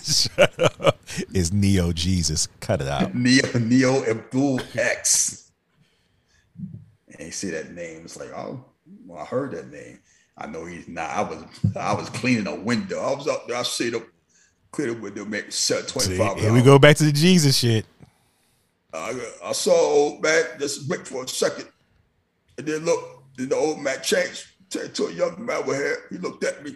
Shut 0.02 0.60
up. 0.82 1.00
It's 1.34 1.52
Neo 1.52 1.92
Jesus. 1.92 2.48
Cut 2.60 2.82
it 2.82 2.88
out. 2.88 3.14
Neo 3.16 3.44
Neo 3.60 4.04
Abdul 4.06 4.62
X. 4.76 5.52
And 7.08 7.28
you 7.28 7.32
see 7.32 7.50
that 7.52 7.72
name, 7.72 8.02
it's 8.06 8.18
like, 8.18 8.30
oh, 8.30 8.64
well, 9.06 9.22
I 9.22 9.26
heard 9.26 9.52
that 9.52 9.70
name. 9.70 10.00
I 10.38 10.48
know 10.48 10.66
he's 10.66 10.88
not. 10.88 11.10
I 11.10 11.22
was 11.22 11.44
I 11.76 11.94
was 11.94 12.10
cleaning 12.10 12.48
a 12.48 12.56
window. 12.56 13.00
I 13.00 13.16
was 13.16 13.28
up 13.28 13.48
there. 13.48 13.58
I 13.58 13.64
see 13.64 13.90
the 13.90 14.06
clear 14.72 14.94
the 14.94 15.00
window, 15.00 15.26
make 15.26 15.52
set 15.52 15.88
twenty 15.88 16.18
five. 16.18 16.38
here 16.38 16.54
we 16.54 16.62
go 16.62 16.80
back 16.80 16.96
to 16.98 17.04
the 17.04 17.12
Jesus 17.12 17.58
shit. 17.58 17.86
I, 18.94 19.20
I 19.46 19.52
saw 19.54 19.72
old 19.72 20.22
man 20.22 20.44
just 20.60 20.90
wait 20.90 21.08
for 21.08 21.24
a 21.24 21.28
second, 21.28 21.68
and 22.58 22.68
then 22.68 22.86
look. 22.86 23.24
Then 23.38 23.50
the 23.50 23.56
old 23.56 23.80
man 23.80 24.02
changed 24.02 24.46
turned 24.70 24.94
to 24.96 25.06
a 25.06 25.14
young 25.14 25.46
man 25.46 25.66
with 25.66 25.78
hair. 25.78 25.98
He 26.10 26.18
looked 26.18 26.44
at 26.44 26.64
me. 26.64 26.76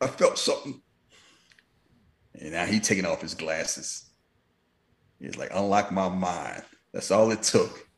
I 0.00 0.06
felt 0.06 0.38
something, 0.38 0.80
and 2.40 2.52
now 2.52 2.66
he 2.66 2.78
taking 2.78 3.04
off 3.04 3.20
his 3.20 3.34
glasses. 3.34 4.04
He's 5.18 5.36
like, 5.36 5.50
unlock 5.52 5.90
my 5.90 6.08
mind. 6.08 6.62
That's 6.92 7.10
all 7.10 7.30
it 7.32 7.42
took. 7.42 7.88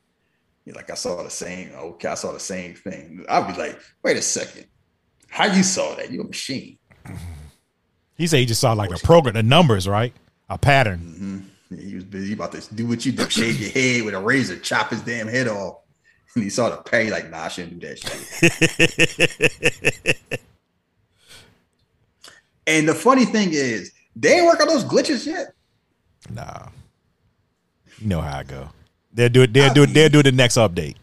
He's 0.64 0.74
like, 0.74 0.90
I 0.90 0.94
saw 0.94 1.22
the 1.22 1.30
same. 1.30 1.72
Okay, 1.74 2.08
I 2.08 2.14
saw 2.14 2.32
the 2.32 2.40
same 2.40 2.74
thing. 2.74 3.24
I'd 3.28 3.52
be 3.52 3.60
like, 3.60 3.78
wait 4.02 4.16
a 4.16 4.22
second. 4.22 4.66
How 5.28 5.44
you 5.44 5.62
saw 5.62 5.94
that? 5.96 6.10
You're 6.10 6.24
a 6.24 6.28
machine. 6.28 6.78
He 8.16 8.26
said 8.26 8.38
he 8.38 8.46
just 8.46 8.60
saw 8.60 8.72
like 8.72 8.90
a 8.90 8.98
program, 8.98 9.34
the 9.34 9.42
numbers, 9.42 9.86
right? 9.86 10.12
A 10.48 10.58
pattern. 10.58 11.00
Mm-hmm. 11.00 11.38
He 11.78 11.94
was 11.94 12.04
busy 12.04 12.32
about 12.32 12.52
to 12.52 12.74
do 12.74 12.86
what 12.86 13.04
you 13.06 13.12
do, 13.12 13.28
shave 13.30 13.60
your 13.60 13.70
head 13.70 14.04
with 14.04 14.14
a 14.14 14.20
razor, 14.20 14.58
chop 14.58 14.90
his 14.90 15.02
damn 15.02 15.28
head 15.28 15.48
off. 15.48 15.76
And 16.36 16.44
he 16.44 16.50
saw 16.50 16.70
the 16.70 16.76
pay, 16.76 17.10
like, 17.10 17.28
nah, 17.28 17.46
I 17.46 17.48
shouldn't 17.48 17.80
do 17.80 17.88
that 17.88 17.98
shit. 17.98 20.16
and 22.68 22.88
the 22.88 22.94
funny 22.94 23.24
thing 23.24 23.48
is, 23.50 23.90
they 24.14 24.34
ain't 24.34 24.46
work 24.46 24.60
on 24.60 24.68
those 24.68 24.84
glitches 24.84 25.26
yet. 25.26 25.54
Nah. 26.32 26.68
You 27.98 28.06
know 28.06 28.20
how 28.20 28.38
I 28.38 28.42
go. 28.44 28.68
They'll 29.12 29.28
do 29.28 29.42
it. 29.42 29.52
They'll 29.52 29.74
do 29.74 29.82
it. 29.82 29.92
They'll 29.92 30.08
do 30.08 30.22
the 30.22 30.30
next 30.30 30.56
update. 30.56 30.94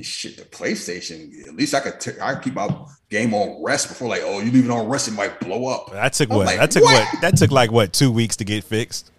I 0.00 0.02
shit, 0.02 0.36
the 0.36 0.44
PlayStation, 0.44 1.46
at 1.46 1.54
least 1.54 1.74
I 1.74 1.80
could 1.80 2.00
t- 2.00 2.20
I 2.20 2.34
could 2.34 2.44
keep 2.44 2.54
my 2.54 2.68
game 3.10 3.34
on 3.34 3.62
rest 3.62 3.88
before 3.88 4.08
like, 4.08 4.22
oh, 4.24 4.40
you 4.40 4.50
leave 4.50 4.64
it 4.64 4.70
on 4.70 4.88
rest, 4.88 5.08
it 5.08 5.12
might 5.12 5.38
blow 5.40 5.66
up. 5.66 5.92
That 5.92 6.12
took 6.14 6.30
I'm 6.30 6.38
what? 6.38 6.46
like, 6.46 6.58
that 6.58 6.70
took 6.70 6.84
what? 6.84 7.06
what? 7.12 7.20
That 7.20 7.36
took 7.36 7.50
like 7.50 7.70
what? 7.70 7.92
Two 7.92 8.10
weeks 8.10 8.36
to 8.36 8.44
get 8.44 8.64
fixed. 8.64 9.10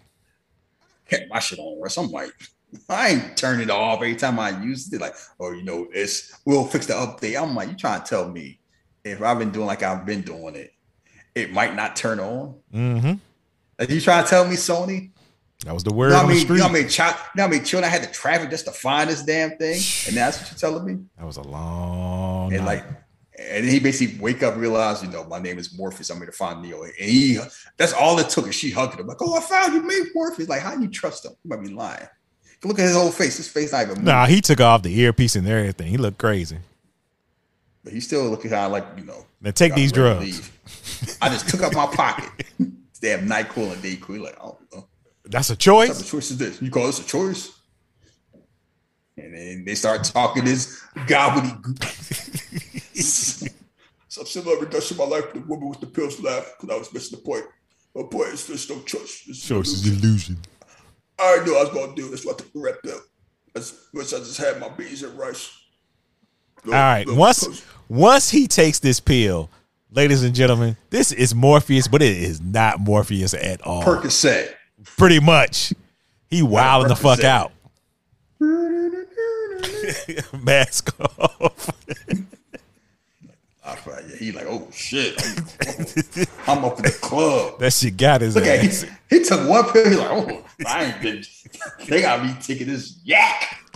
Kept 1.08 1.30
my 1.30 1.40
shit 1.40 1.60
on 1.60 1.82
rest. 1.82 2.00
I'm 2.00 2.10
like, 2.10 2.32
I 2.90 3.10
ain't 3.10 3.38
turning 3.38 3.64
it 3.64 3.70
off 3.70 3.98
every 3.98 4.16
time 4.16 4.40
I 4.40 4.62
use 4.62 4.92
it. 4.92 5.02
Like, 5.02 5.14
oh, 5.40 5.52
you 5.52 5.64
know, 5.64 5.88
it's 5.94 6.40
we'll 6.46 6.66
fix 6.66 6.88
the 6.88 6.94
update. 6.94 7.42
I'm 7.42 7.56
like, 7.56 7.70
you 7.70 7.76
trying 7.76 8.02
to 8.02 8.08
tell 8.08 8.30
me 8.30 8.60
if 9.04 9.22
I've 9.22 9.40
been 9.40 9.52
doing 9.52 9.68
like 9.68 9.84
I've 9.84 10.06
been 10.06 10.22
doing 10.22 10.56
it, 10.56 10.74
it 11.36 11.54
might 11.54 11.76
not 11.76 11.96
turn 11.96 12.20
on? 12.20 12.56
Mm-hmm. 12.74 13.14
Are 13.80 13.86
you 13.86 14.02
trying 14.02 14.24
to 14.24 14.30
tell 14.30 14.48
me, 14.48 14.56
Sony? 14.56 15.12
That 15.66 15.74
was 15.74 15.84
the 15.84 15.92
You 15.92 15.98
word 15.98 16.10
know 16.10 16.16
how 16.16 16.22
on 16.24 16.28
the 16.28 16.34
many, 16.34 16.40
you 16.40 16.46
street. 16.46 16.58
know 16.60 16.64
how 16.68 16.72
many, 16.74 16.90
chi- 16.90 17.10
you 17.10 17.14
know 17.36 17.44
how 17.44 17.48
many 17.50 17.64
children 17.64 17.90
I 17.92 17.94
had 17.94 18.04
to 18.04 18.12
traffic 18.12 18.50
just 18.50 18.66
to 18.66 18.72
find 18.72 19.10
this 19.10 19.24
damn 19.24 19.52
thing? 19.58 19.80
And 20.08 20.16
that's 20.18 20.40
what 20.40 20.50
you're 20.52 20.58
telling 20.58 20.86
me? 20.86 21.04
that 21.18 21.26
was 21.26 21.38
a 21.38 21.42
long. 21.44 22.54
and 22.54 22.66
night. 22.66 22.84
like 22.84 22.86
and 23.40 23.66
he 23.66 23.80
basically 23.80 24.20
wake 24.20 24.44
up 24.44 24.56
realize 24.56 25.02
you 25.02 25.10
know 25.10 25.24
my 25.26 25.40
name 25.40 25.58
is 25.58 25.76
morpheus 25.76 26.10
i'm 26.12 26.18
here 26.18 26.28
to 26.28 26.32
find 26.32 26.62
neo 26.62 26.84
and 26.84 26.94
he 26.98 27.40
that's 27.78 27.92
all 27.94 28.20
it 28.20 28.30
took 28.30 28.46
and 28.46 28.54
she 28.54 28.70
hugged 28.70 29.00
him 29.00 29.08
like 29.08 29.18
oh 29.22 29.36
i 29.36 29.40
found 29.40 29.74
you 29.74 29.82
made 29.82 30.04
morpheus 30.14 30.48
like 30.48 30.62
how 30.62 30.76
do 30.76 30.82
you 30.84 30.88
trust 30.90 31.26
him 31.26 31.32
you 31.44 31.50
might 31.50 31.62
be 31.64 31.70
lying 31.74 32.06
look 32.64 32.78
at 32.78 32.84
his 32.84 32.94
whole 32.94 33.10
face 33.10 33.38
his 33.38 33.48
face 33.48 33.72
not 33.72 33.80
even 33.84 33.90
moving. 33.96 34.06
nah, 34.06 34.26
he 34.28 34.42
took 34.42 34.60
off 34.62 34.84
the 34.84 34.96
earpiece 35.00 35.36
and 35.36 35.48
everything. 35.48 35.88
He 35.88 35.98
looked 35.98 36.20
crazy. 36.20 36.58
but 37.84 37.94
he's 37.94 38.06
still 38.06 38.26
looking 38.30 38.52
kind 38.52 38.66
of 38.66 38.72
like 38.74 38.86
you 38.98 39.06
know 39.06 39.26
Now 39.42 39.52
take 39.52 39.74
these 39.74 39.92
drugs. 39.92 40.52
i 41.22 41.30
just 41.30 41.50
took 41.50 41.64
out 41.64 41.74
my 41.74 41.88
pocket 41.88 42.30
damn 43.02 43.28
nyquil 43.28 43.72
and 43.74 43.82
dayquil 43.82 44.22
like 44.22 44.38
oh 44.40 44.60
That's 45.26 45.50
a 45.50 45.54
type 45.56 45.60
choice. 45.60 46.02
of 46.02 46.08
choice 46.08 46.32
is 46.32 46.38
this 46.38 46.62
you 46.62 46.70
call 46.72 46.86
this 46.88 47.00
a 47.00 47.06
choice 47.06 47.52
and 49.18 49.34
then 49.36 49.64
they 49.66 49.76
start 49.76 50.04
talking 50.04 50.46
this 50.46 50.82
gobbledygook 51.08 51.84
some 54.08 54.26
similar 54.26 54.58
reduction 54.60 55.00
of 55.00 55.10
my 55.10 55.16
life 55.18 55.34
the 55.34 55.40
woman 55.42 55.70
with 55.70 55.80
the 55.80 55.88
pills 55.88 56.20
laughed 56.22 56.60
because 56.60 56.76
i 56.76 56.78
was 56.78 56.94
missing 56.94 57.18
the 57.20 57.24
point 57.26 57.46
Oh 57.96 58.06
boy, 58.06 58.24
it's 58.28 58.48
just 58.48 58.70
no 58.70 58.80
choice. 58.82 59.10
Sure, 59.34 59.58
no 59.58 59.62
it's 59.62 59.74
illusion. 59.86 59.94
an 59.94 60.00
illusion. 60.00 60.38
I 61.20 61.44
knew 61.44 61.58
I 61.58 61.64
was 61.64 61.70
gonna 61.74 61.96
do 61.96 62.10
this. 62.10 62.26
What 62.26 62.38
the 62.38 62.46
rep 62.56 62.80
up. 62.88 63.02
That's 63.54 63.88
wish 63.94 64.14
I 64.14 64.20
just 64.20 64.38
had 64.38 64.60
my 64.60 64.70
beans 64.70 65.04
and 65.04 65.18
rice. 65.18 65.52
All 66.66 66.72
right. 66.72 67.06
Once 67.08 67.64
once 67.90 68.30
he 68.30 68.48
takes 68.48 68.80
this 68.80 69.00
pill, 69.00 69.50
ladies 69.92 70.24
and 70.24 70.34
gentlemen, 70.34 70.78
this 70.90 71.12
is 71.12 71.36
Morpheus, 71.36 71.88
but 71.88 72.02
it 72.02 72.16
is 72.16 72.40
not 72.42 72.80
Morpheus 72.80 73.34
at 73.34 73.62
all. 73.62 73.84
Percocet. 73.84 74.54
Pretty 74.84 75.20
much. 75.20 75.74
He 76.30 76.42
wilding 76.42 76.90
the 76.90 76.96
fuck 76.96 77.24
out. 77.24 77.52
Mask 80.44 81.00
off. 81.00 81.70
I 83.64 83.76
thought, 83.76 84.02
yeah, 84.10 84.16
he 84.16 84.32
like, 84.32 84.48
oh 84.50 84.68
shit, 84.72 85.22
I'm, 86.48 86.58
I'm 86.58 86.66
up 86.66 86.78
in 86.78 86.84
the 86.86 86.98
club. 87.02 87.56
That 87.60 87.72
shit 87.72 87.96
got 87.96 88.22
his 88.22 88.36
Look 88.36 88.46
at 88.46 88.66
ass. 88.66 88.86
he, 89.10 89.20
he 89.20 89.24
took 89.24 89.48
one 89.48 89.66
pill. 89.72 89.86
He's 89.88 89.98
like, 89.98 90.10
oh, 90.10 90.44
I 90.66 90.86
ain't 90.86 91.02
been. 91.02 91.24
They 91.88 92.02
got 92.02 92.26
me 92.26 92.36
taking 92.42 92.68
this 92.68 93.00
yak. 93.04 93.58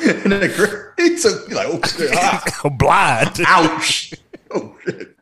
And 0.00 0.32
then 0.32 0.40
the 0.40 0.48
girl, 0.48 0.92
he 0.96 1.16
took 1.18 1.48
he 1.48 1.54
like, 1.54 1.66
oh 1.68 1.80
shit, 1.86 2.10
ah, 2.14 2.42
I'm 2.64 2.76
blind. 2.78 3.40
ouch, 3.46 4.14
oh 4.50 4.74
shit. 4.84 5.16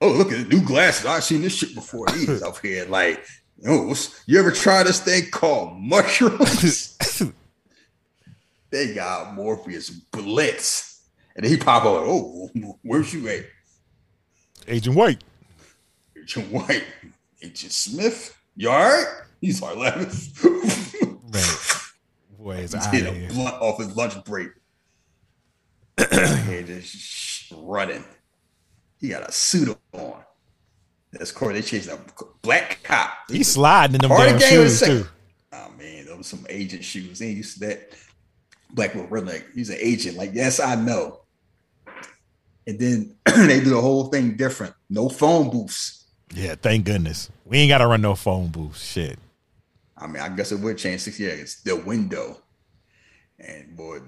Oh, 0.00 0.10
look 0.10 0.30
at 0.32 0.48
the 0.48 0.56
new 0.56 0.64
glasses. 0.64 1.06
I've 1.06 1.24
seen 1.24 1.42
this 1.42 1.56
shit 1.56 1.74
before. 1.74 2.06
He's 2.12 2.42
up 2.42 2.58
here 2.58 2.84
like, 2.86 3.24
oh, 3.66 3.94
you 4.26 4.38
ever 4.38 4.50
try 4.50 4.82
this 4.82 5.00
thing 5.00 5.30
called 5.30 5.78
mushrooms? 5.78 6.98
they 8.70 8.94
got 8.94 9.34
Morpheus 9.34 9.90
Blitz, 9.90 11.02
and 11.36 11.44
he 11.44 11.56
pop 11.56 11.84
up. 11.84 12.04
Oh, 12.06 12.50
where's 12.82 13.12
you 13.12 13.28
at? 13.28 13.44
Agent 14.68 14.96
White. 14.96 15.22
Agent 16.20 16.52
White, 16.52 16.84
Agent 17.42 17.72
Smith, 17.72 18.36
you 18.56 18.70
all 18.70 18.78
right? 18.78 19.06
He's 19.40 19.60
like 19.60 19.76
laughing. 19.76 20.10
Man. 21.32 21.42
Boy, 22.38 22.56
it's 22.56 22.74
out 22.74 22.94
of 22.94 23.16
here. 23.16 23.28
blunt 23.28 23.54
off 23.60 23.78
his 23.78 23.96
lunch 23.96 24.22
break. 24.24 24.48
and 25.98 26.66
just 26.66 27.52
running. 27.56 28.04
He 29.00 29.08
got 29.08 29.28
a 29.28 29.32
suit 29.32 29.76
on. 29.92 30.14
That's 31.12 31.30
course 31.30 31.54
they 31.54 31.62
chased 31.62 31.90
a 31.90 31.98
black 32.40 32.80
cop. 32.82 33.10
He's 33.28 33.48
sliding 33.48 33.96
in 33.96 34.00
them 34.00 34.10
Part 34.10 34.28
damn 34.28 34.40
shoes 34.40 34.80
too. 34.80 35.06
Oh 35.52 35.70
man, 35.78 36.06
those 36.06 36.26
some 36.26 36.46
agent 36.48 36.84
shoes. 36.84 37.18
They 37.18 37.30
used 37.30 37.60
to 37.60 37.68
that. 37.68 37.92
Black 38.70 38.94
with 38.94 39.10
redneck. 39.10 39.44
He's 39.54 39.68
an 39.68 39.76
agent. 39.78 40.16
Like, 40.16 40.30
yes, 40.32 40.58
I 40.58 40.76
know. 40.76 41.20
And 42.66 42.78
then 42.78 43.16
they 43.26 43.60
do 43.60 43.68
the 43.68 43.80
whole 43.80 44.04
thing 44.06 44.36
different. 44.36 44.74
No 44.88 45.10
phone 45.10 45.50
booths. 45.50 46.06
Yeah, 46.34 46.54
thank 46.54 46.86
goodness. 46.86 47.30
We 47.44 47.58
ain't 47.58 47.68
gotta 47.68 47.86
run 47.86 48.00
no 48.00 48.14
phone 48.14 48.48
booth. 48.48 48.78
Shit. 48.78 49.18
I 49.98 50.06
mean, 50.06 50.22
I 50.22 50.30
guess 50.30 50.52
it 50.52 50.60
would 50.60 50.78
change 50.78 51.02
six 51.02 51.20
years. 51.20 51.40
It's 51.40 51.62
the 51.62 51.76
window. 51.76 52.38
And 53.38 53.76
boy, 53.76 54.00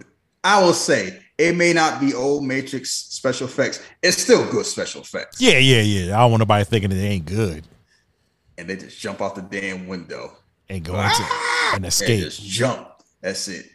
I 0.42 0.62
will 0.62 0.72
say 0.72 1.20
it 1.38 1.56
may 1.56 1.72
not 1.72 2.00
be 2.00 2.14
old 2.14 2.44
Matrix 2.44 2.90
special 2.90 3.46
effects. 3.46 3.82
It's 4.02 4.22
still 4.22 4.48
good 4.50 4.66
special 4.66 5.02
effects. 5.02 5.40
Yeah, 5.40 5.58
yeah, 5.58 5.80
yeah. 5.80 6.16
I 6.16 6.20
don't 6.20 6.32
want 6.32 6.40
nobody 6.40 6.64
thinking 6.64 6.92
it 6.92 7.02
ain't 7.02 7.26
good 7.26 7.64
And 8.56 8.68
they 8.68 8.76
just 8.76 8.98
jump 9.00 9.20
out 9.20 9.34
the 9.34 9.42
damn 9.42 9.88
window 9.88 10.36
and 10.68 10.84
go 10.84 10.94
into 10.94 11.06
ah! 11.08 11.70
and 11.74 11.84
and 11.84 11.86
escape. 11.86 12.20
just 12.20 12.42
jump. 12.42 12.88
That's 13.20 13.48
it. 13.48 13.66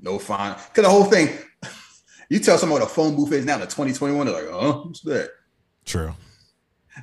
No 0.00 0.18
fine. 0.18 0.54
Because 0.54 0.84
the 0.84 0.90
whole 0.90 1.04
thing, 1.04 1.36
you 2.30 2.38
tell 2.38 2.56
someone 2.56 2.80
what 2.80 2.90
a 2.90 2.92
phone 2.94 3.16
booth 3.16 3.32
is 3.32 3.44
now 3.44 3.54
in 3.54 3.60
2021, 3.62 4.26
they're 4.26 4.34
like, 4.34 4.44
oh, 4.50 4.84
What's 4.86 5.00
that? 5.02 5.30
True. 5.84 6.14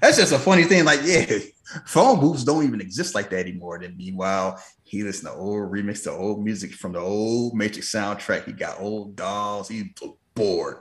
That's 0.02 0.18
just 0.18 0.34
a 0.34 0.40
funny 0.40 0.64
thing. 0.64 0.86
Like, 0.86 1.02
yeah, 1.04 1.26
phone 1.86 2.20
booths 2.20 2.44
don't 2.44 2.64
even 2.64 2.82
exist 2.82 3.16
like 3.16 3.30
that 3.30 3.40
anymore. 3.40 3.80
Then 3.80 3.96
meanwhile, 3.98 4.62
he 4.84 5.04
listened 5.04 5.32
to 5.32 5.38
old 5.38 5.72
remix 5.72 6.04
to 6.04 6.12
old 6.12 6.44
music 6.44 6.74
from 6.74 6.94
the 6.94 7.00
old 7.00 7.56
Matrix 7.56 7.92
soundtrack. 7.94 8.46
He 8.46 8.52
got 8.54 8.80
old 8.80 9.16
dolls. 9.16 9.68
He 9.70 9.94
bored, 10.36 10.78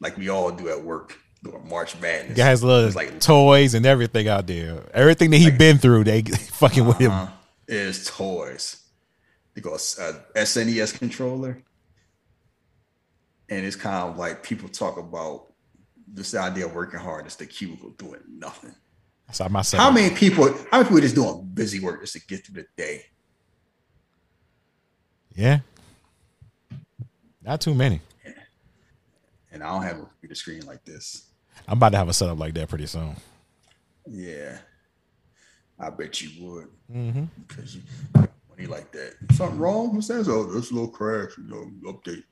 like 0.00 0.16
we 0.16 0.28
all 0.28 0.50
do 0.52 0.68
at 0.68 0.82
work 0.82 1.18
doing 1.42 1.68
March 1.68 1.98
Madness. 2.00 2.36
Guys 2.36 2.62
love 2.62 2.94
like 2.94 3.20
toys 3.20 3.74
and 3.74 3.86
everything 3.86 4.28
out 4.28 4.46
there. 4.46 4.82
Everything 4.92 5.30
that 5.30 5.38
he 5.38 5.50
been 5.50 5.78
through, 5.78 6.04
they 6.04 6.22
fucking 6.22 6.86
with 6.86 6.98
him. 6.98 7.12
uh, 7.12 7.28
is 7.68 8.06
toys. 8.06 8.82
They 9.54 9.60
go 9.60 9.74
a 9.74 9.76
SNES 9.76 10.98
controller, 10.98 11.62
and 13.48 13.66
it's 13.66 13.76
kind 13.76 14.08
of 14.10 14.16
like 14.16 14.42
people 14.42 14.68
talk 14.68 14.96
about 14.96 15.49
this 16.12 16.34
idea 16.34 16.66
of 16.66 16.74
working 16.74 17.00
hard. 17.00 17.26
It's 17.26 17.36
the 17.36 17.46
cubicle 17.46 17.90
doing 17.90 18.20
nothing. 18.28 18.74
So 19.32 19.48
myself. 19.48 19.80
How 19.82 19.90
many 19.90 20.14
people? 20.14 20.46
How 20.70 20.78
many 20.78 20.84
people 20.84 21.00
just 21.00 21.14
doing 21.14 21.48
busy 21.54 21.78
work 21.80 22.00
just 22.00 22.14
to 22.14 22.20
get 22.26 22.44
through 22.44 22.62
the 22.62 22.66
day? 22.76 23.04
Yeah. 25.34 25.60
Not 27.42 27.60
too 27.60 27.74
many. 27.74 28.00
And 29.52 29.62
I 29.62 29.72
don't 29.72 29.82
have 29.82 29.96
a 29.98 30.04
computer 30.04 30.34
screen 30.34 30.66
like 30.66 30.84
this. 30.84 31.26
I'm 31.66 31.76
about 31.78 31.90
to 31.90 31.98
have 31.98 32.08
a 32.08 32.12
setup 32.12 32.38
like 32.38 32.54
that 32.54 32.68
pretty 32.68 32.86
soon. 32.86 33.16
Yeah, 34.06 34.58
I 35.78 35.90
bet 35.90 36.20
you 36.22 36.44
would 36.44 36.68
Mm-hmm. 36.92 37.24
because 37.46 37.76
you 37.76 37.82
when 38.12 38.28
you 38.58 38.66
like 38.68 38.90
that. 38.92 39.14
Something 39.32 39.58
wrong? 39.58 39.94
What's 39.94 40.08
that? 40.08 40.26
Oh, 40.28 40.44
this 40.52 40.72
little 40.72 40.88
crash. 40.88 41.30
You 41.38 41.44
know, 41.44 41.92
update. 41.92 42.24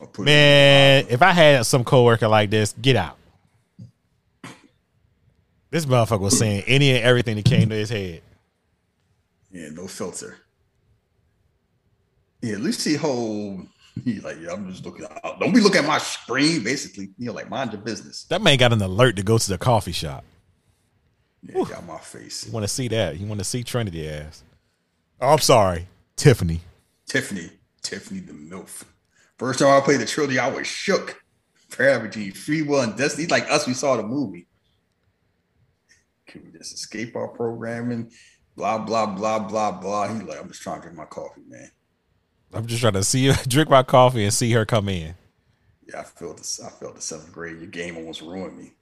I'll 0.00 0.06
put 0.06 0.22
it 0.22 0.26
Man, 0.26 1.06
if 1.08 1.22
I 1.22 1.32
had 1.32 1.66
some 1.66 1.84
coworker 1.84 2.28
like 2.28 2.50
this, 2.50 2.74
get 2.80 2.96
out. 2.96 3.16
This 5.70 5.86
motherfucker 5.86 6.20
was 6.20 6.38
saying 6.38 6.64
any 6.66 6.90
and 6.90 7.04
everything 7.04 7.36
that 7.36 7.44
came 7.44 7.68
to 7.68 7.74
his 7.74 7.90
head. 7.90 8.22
Yeah, 9.50 9.68
no 9.70 9.86
filter. 9.86 10.38
Yeah, 12.42 12.54
at 12.54 12.60
least 12.60 12.86
he 12.86 12.94
whole. 12.94 13.62
He 14.04 14.20
like, 14.20 14.36
yeah, 14.40 14.52
I'm 14.52 14.70
just 14.70 14.84
looking. 14.84 15.06
Out. 15.06 15.40
Don't 15.40 15.54
be 15.54 15.60
looking 15.60 15.80
at 15.80 15.86
my 15.86 15.98
screen. 15.98 16.62
Basically, 16.62 17.10
you 17.18 17.26
know, 17.26 17.32
like 17.32 17.48
mind 17.48 17.72
your 17.72 17.80
business. 17.80 18.24
That 18.24 18.42
man 18.42 18.58
got 18.58 18.72
an 18.72 18.82
alert 18.82 19.16
to 19.16 19.22
go 19.22 19.38
to 19.38 19.48
the 19.48 19.58
coffee 19.58 19.92
shop. 19.92 20.24
Yeah, 21.42 21.64
got 21.64 21.86
my 21.86 21.98
face. 21.98 22.46
You 22.46 22.52
want 22.52 22.64
to 22.64 22.68
see 22.68 22.88
that? 22.88 23.18
You 23.18 23.26
want 23.26 23.40
to 23.40 23.44
see 23.44 23.64
Trinity 23.64 24.08
ass? 24.08 24.42
Oh, 25.20 25.28
I'm 25.28 25.38
sorry, 25.38 25.88
Tiffany. 26.16 26.60
Tiffany, 27.06 27.50
Tiffany 27.82 28.20
the 28.20 28.32
MILF. 28.32 28.84
First 29.38 29.58
time 29.58 29.68
I 29.68 29.84
played 29.84 30.00
the 30.00 30.06
trilogy, 30.06 30.38
I 30.38 30.48
was 30.48 30.66
shook. 30.66 31.22
Prayer 31.68 32.00
between 32.00 32.32
Free 32.32 32.62
Will 32.62 32.80
and 32.80 32.96
Destiny, 32.96 33.26
like 33.26 33.50
us, 33.50 33.66
we 33.66 33.74
saw 33.74 33.96
the 33.96 34.02
movie. 34.02 34.46
Can 36.26 36.44
we 36.44 36.58
just 36.58 36.72
escape 36.72 37.14
our 37.16 37.28
programming? 37.28 38.10
Blah, 38.56 38.78
blah, 38.78 39.06
blah, 39.06 39.40
blah, 39.40 39.72
blah. 39.72 40.08
He's 40.08 40.22
like, 40.22 40.40
I'm 40.40 40.48
just 40.48 40.62
trying 40.62 40.76
to 40.76 40.82
drink 40.82 40.96
my 40.96 41.04
coffee, 41.04 41.42
man. 41.46 41.70
I'm 42.52 42.66
just 42.66 42.80
trying 42.80 42.94
to 42.94 43.04
see 43.04 43.26
her 43.26 43.44
drink 43.48 43.68
my 43.68 43.82
coffee 43.82 44.24
and 44.24 44.32
see 44.32 44.50
her 44.52 44.64
come 44.64 44.88
in. 44.88 45.14
Yeah, 45.86 46.00
I 46.00 46.04
felt 46.04 46.38
this. 46.38 46.60
I 46.64 46.70
felt 46.70 46.96
the 46.96 47.02
seventh 47.02 47.32
grade. 47.32 47.58
Your 47.58 47.66
game 47.66 47.96
almost 47.96 48.22
ruined 48.22 48.56
me. 48.56 48.72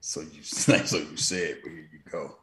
So 0.00 0.20
you, 0.20 0.42
so 0.42 0.72
you 0.96 1.16
said, 1.16 1.58
but 1.62 1.70
here 1.70 1.90
you 1.92 2.10
go. 2.10 2.36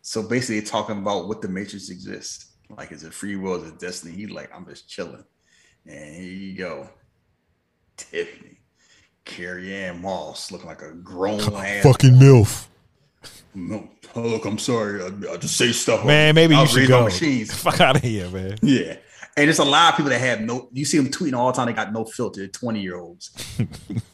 So 0.00 0.22
basically, 0.22 0.62
talking 0.62 0.98
about 0.98 1.28
what 1.28 1.40
the 1.40 1.48
Matrix 1.48 1.90
exists. 1.90 2.51
Like, 2.76 2.92
is 2.92 3.04
it 3.04 3.12
free 3.12 3.36
will? 3.36 3.62
Is 3.62 3.70
it 3.70 3.78
destiny? 3.78 4.14
He's 4.14 4.30
like, 4.30 4.50
I'm 4.54 4.66
just 4.66 4.88
chilling. 4.88 5.24
And 5.86 6.14
here 6.14 6.24
you 6.24 6.56
go, 6.56 6.88
Tiffany, 7.96 8.58
Carrie 9.24 9.74
Ann 9.74 10.00
Moss, 10.00 10.50
looking 10.50 10.68
like 10.68 10.82
a 10.82 10.92
grown 10.92 11.40
ass. 11.40 11.82
Fucking 11.82 12.14
milf. 12.14 12.66
No, 13.54 13.88
look, 14.14 14.44
I'm 14.44 14.58
sorry. 14.58 15.02
I, 15.02 15.06
I 15.32 15.36
just 15.36 15.56
say 15.56 15.72
stuff. 15.72 16.06
Man, 16.06 16.34
maybe 16.34 16.54
I 16.54 16.62
you 16.62 16.68
should 16.68 16.88
go. 16.88 17.04
Machines. 17.04 17.52
Fuck 17.62 17.80
out 17.80 17.96
of 17.96 18.02
here, 18.02 18.28
man. 18.30 18.56
Yeah. 18.62 18.96
And 19.36 19.48
it's 19.48 19.58
a 19.58 19.64
lot 19.64 19.92
of 19.92 19.96
people 19.96 20.10
that 20.10 20.18
have 20.18 20.40
no, 20.42 20.68
you 20.72 20.84
see 20.84 20.98
them 20.98 21.08
tweeting 21.08 21.34
all 21.34 21.50
the 21.50 21.56
time, 21.56 21.66
they 21.66 21.72
got 21.72 21.92
no 21.92 22.04
filter, 22.04 22.46
20 22.46 22.80
year 22.80 22.96
olds. 22.96 23.30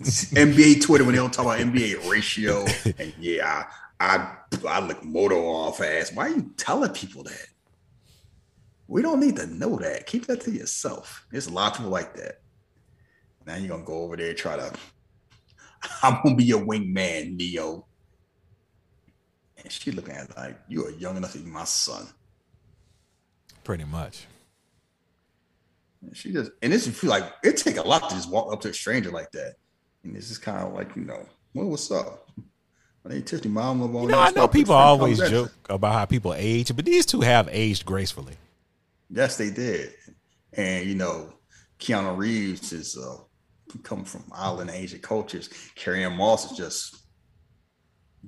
NBA 0.01 0.83
Twitter, 0.83 1.05
when 1.05 1.15
they 1.15 1.21
don't 1.21 1.33
talk 1.33 1.45
about 1.45 1.59
NBA 1.59 2.09
ratio, 2.09 2.65
and 2.99 3.13
yeah, 3.19 3.65
I, 3.99 4.07
I, 4.07 4.39
I 4.69 4.81
look 4.81 5.05
moto 5.05 5.45
off 5.45 5.81
ass. 5.81 6.13
Why 6.13 6.27
are 6.27 6.31
you 6.31 6.53
telling 6.57 6.93
people 6.93 7.25
that? 7.25 7.47
We 8.89 9.03
don't 9.03 9.21
need 9.21 9.37
to 9.37 9.47
know 9.47 9.77
that. 9.77 10.07
Keep 10.07 10.27
that 10.27 10.41
to 10.43 10.51
yourself. 10.51 11.27
There's 11.31 11.47
a 11.47 11.53
lot 11.53 11.73
of 11.73 11.77
people 11.77 11.93
like 11.93 12.17
that. 12.17 12.41
Now 13.47 13.57
you're 13.57 13.69
going 13.69 13.83
to 13.83 13.87
go 13.87 14.03
over 14.03 14.17
there 14.17 14.31
and 14.31 14.37
try 14.37 14.57
to, 14.57 14.73
I'm 16.03 16.23
going 16.23 16.35
to 16.35 16.37
be 16.37 16.45
your 16.45 16.61
wingman, 16.61 17.37
Neo. 17.37 17.87
And 19.59 19.71
she 19.71 19.91
looking 19.91 20.15
at 20.15 20.31
it 20.31 20.37
like, 20.37 20.59
you 20.69 20.87
are 20.87 20.91
young 20.91 21.17
enough 21.19 21.33
to 21.33 21.39
be 21.39 21.51
my 21.51 21.65
son. 21.65 22.07
Pretty 23.63 23.85
much. 23.85 24.27
And 26.01 26.17
She 26.17 26.33
just 26.33 26.53
and 26.63 26.73
this 26.73 26.87
feel 26.89 27.11
like 27.11 27.25
it 27.43 27.57
take 27.57 27.77
a 27.77 27.83
lot 27.83 28.09
to 28.09 28.15
just 28.15 28.31
walk 28.31 28.53
up 28.53 28.61
to 28.63 28.71
a 28.71 28.75
stranger 28.75 29.11
like 29.11 29.31
that. 29.33 29.57
And 30.05 30.15
this 30.15 30.31
is 30.31 30.39
kind 30.39 30.67
of 30.67 30.73
like, 30.73 30.95
you 30.97 31.03
know, 31.05 31.27
well, 31.53 31.67
what's 31.67 31.91
up? 31.91 32.31
My 33.05 33.11
name 33.11 33.23
Tiffany 33.23 33.53
Mom 33.53 33.83
of 33.83 33.95
all 33.95 34.03
You 34.03 34.09
know, 34.09 34.21
I 34.21 34.31
know 34.31 34.49
people 34.49 34.75
always 34.75 35.19
joke 35.19 35.53
about 35.69 35.93
how 35.93 36.05
people 36.05 36.35
age, 36.35 36.75
but 36.75 36.85
these 36.85 37.05
two 37.05 37.21
have 37.21 37.49
aged 37.51 37.85
gracefully. 37.85 38.35
Yes, 39.11 39.37
they 39.37 39.51
did. 39.51 39.93
And 40.53 40.87
you 40.87 40.95
know, 40.95 41.33
Keanu 41.79 42.17
Reeves 42.17 42.73
is 42.73 42.97
uh 42.97 43.17
come 43.83 44.05
from 44.05 44.25
island 44.33 44.71
Asian 44.71 45.01
cultures. 45.01 45.49
Carrie 45.75 46.05
Ann 46.05 46.17
Moss 46.17 46.51
is 46.51 46.57
just 46.57 46.97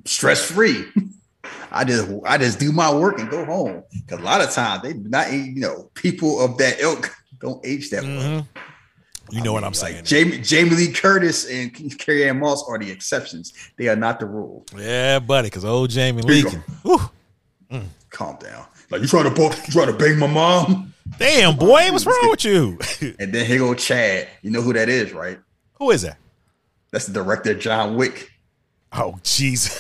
stress 0.07 0.45
free. 0.51 0.85
I 1.73 1.85
just 1.85 2.11
I 2.27 2.37
just 2.39 2.59
do 2.59 2.73
my 2.73 2.93
work 2.95 3.19
and 3.19 3.31
go 3.31 3.45
home. 3.45 3.83
Cause 4.09 4.19
a 4.21 4.23
lot 4.23 4.41
of 4.41 4.51
times 4.51 4.83
they 4.83 4.93
not 4.95 5.33
you 5.33 5.55
know 5.57 5.91
people 5.95 6.41
of 6.41 6.59
that 6.59 6.81
ilk 6.81 7.11
don't 7.41 7.65
age 7.65 7.91
that 7.91 8.03
well. 8.03 8.47
You 9.31 9.41
know 9.43 9.53
what 9.53 9.63
I'm 9.63 9.69
Like 9.73 9.77
saying? 9.77 10.05
Jamie 10.05 10.39
Jamie 10.39 10.71
Lee 10.71 10.93
Curtis 10.93 11.49
and 11.49 11.73
Carrie 11.99 12.29
Ann 12.29 12.41
Moss 12.41 12.65
are 12.69 12.79
the 12.79 12.91
exceptions. 12.91 13.53
They 13.79 13.89
are 13.89 13.95
not 13.97 14.19
the 14.21 14.27
rule. 14.27 14.67
yeah, 14.77 15.21
buddy, 15.21 15.47
because 15.47 15.65
old 15.65 15.91
Jamie 15.91 16.23
Lee. 16.23 16.43
can- 16.43 16.65
Whew. 16.83 17.01
Calm 18.11 18.37
down. 18.41 18.67
Like 18.91 19.03
you 19.03 19.07
trying 19.09 19.25
to 19.25 19.31
bo- 19.31 19.51
you 19.51 19.73
trying 19.73 19.87
to 19.87 19.93
bang 19.93 20.19
my 20.19 20.27
mom? 20.27 20.93
Damn, 21.19 21.57
boy, 21.57 21.91
what's 21.93 22.07
wrong 22.07 22.19
with 22.31 22.45
you? 22.45 22.79
And 23.19 23.33
then 23.33 23.47
here 23.47 23.59
go 23.59 23.75
Chad. 23.75 24.29
You 24.43 24.51
know 24.51 24.63
who 24.63 24.73
that 24.73 24.89
is, 24.89 25.13
right? 25.13 25.39
Who 25.75 25.91
is 25.91 26.03
that? 26.03 26.19
That's 26.93 27.07
the 27.07 27.13
director 27.13 27.55
John 27.55 27.97
Wick. 27.97 28.31
Oh, 28.93 29.19
jeez. 29.23 29.71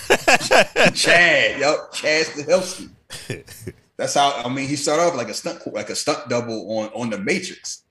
Chad, 0.94 1.58
yep, 1.61 1.92
Chad 1.92 2.26
Stahelski. 2.26 2.90
That's 3.96 4.14
how 4.14 4.32
I 4.44 4.48
mean 4.48 4.68
he 4.68 4.76
started 4.76 5.02
off 5.02 5.16
like 5.16 5.28
a 5.28 5.34
stunt 5.34 5.61
like 5.74 5.90
a 5.90 5.96
stunt 5.96 6.28
double 6.28 6.78
on 6.78 6.88
on 6.90 7.11
the 7.11 7.18
Matrix. 7.18 7.82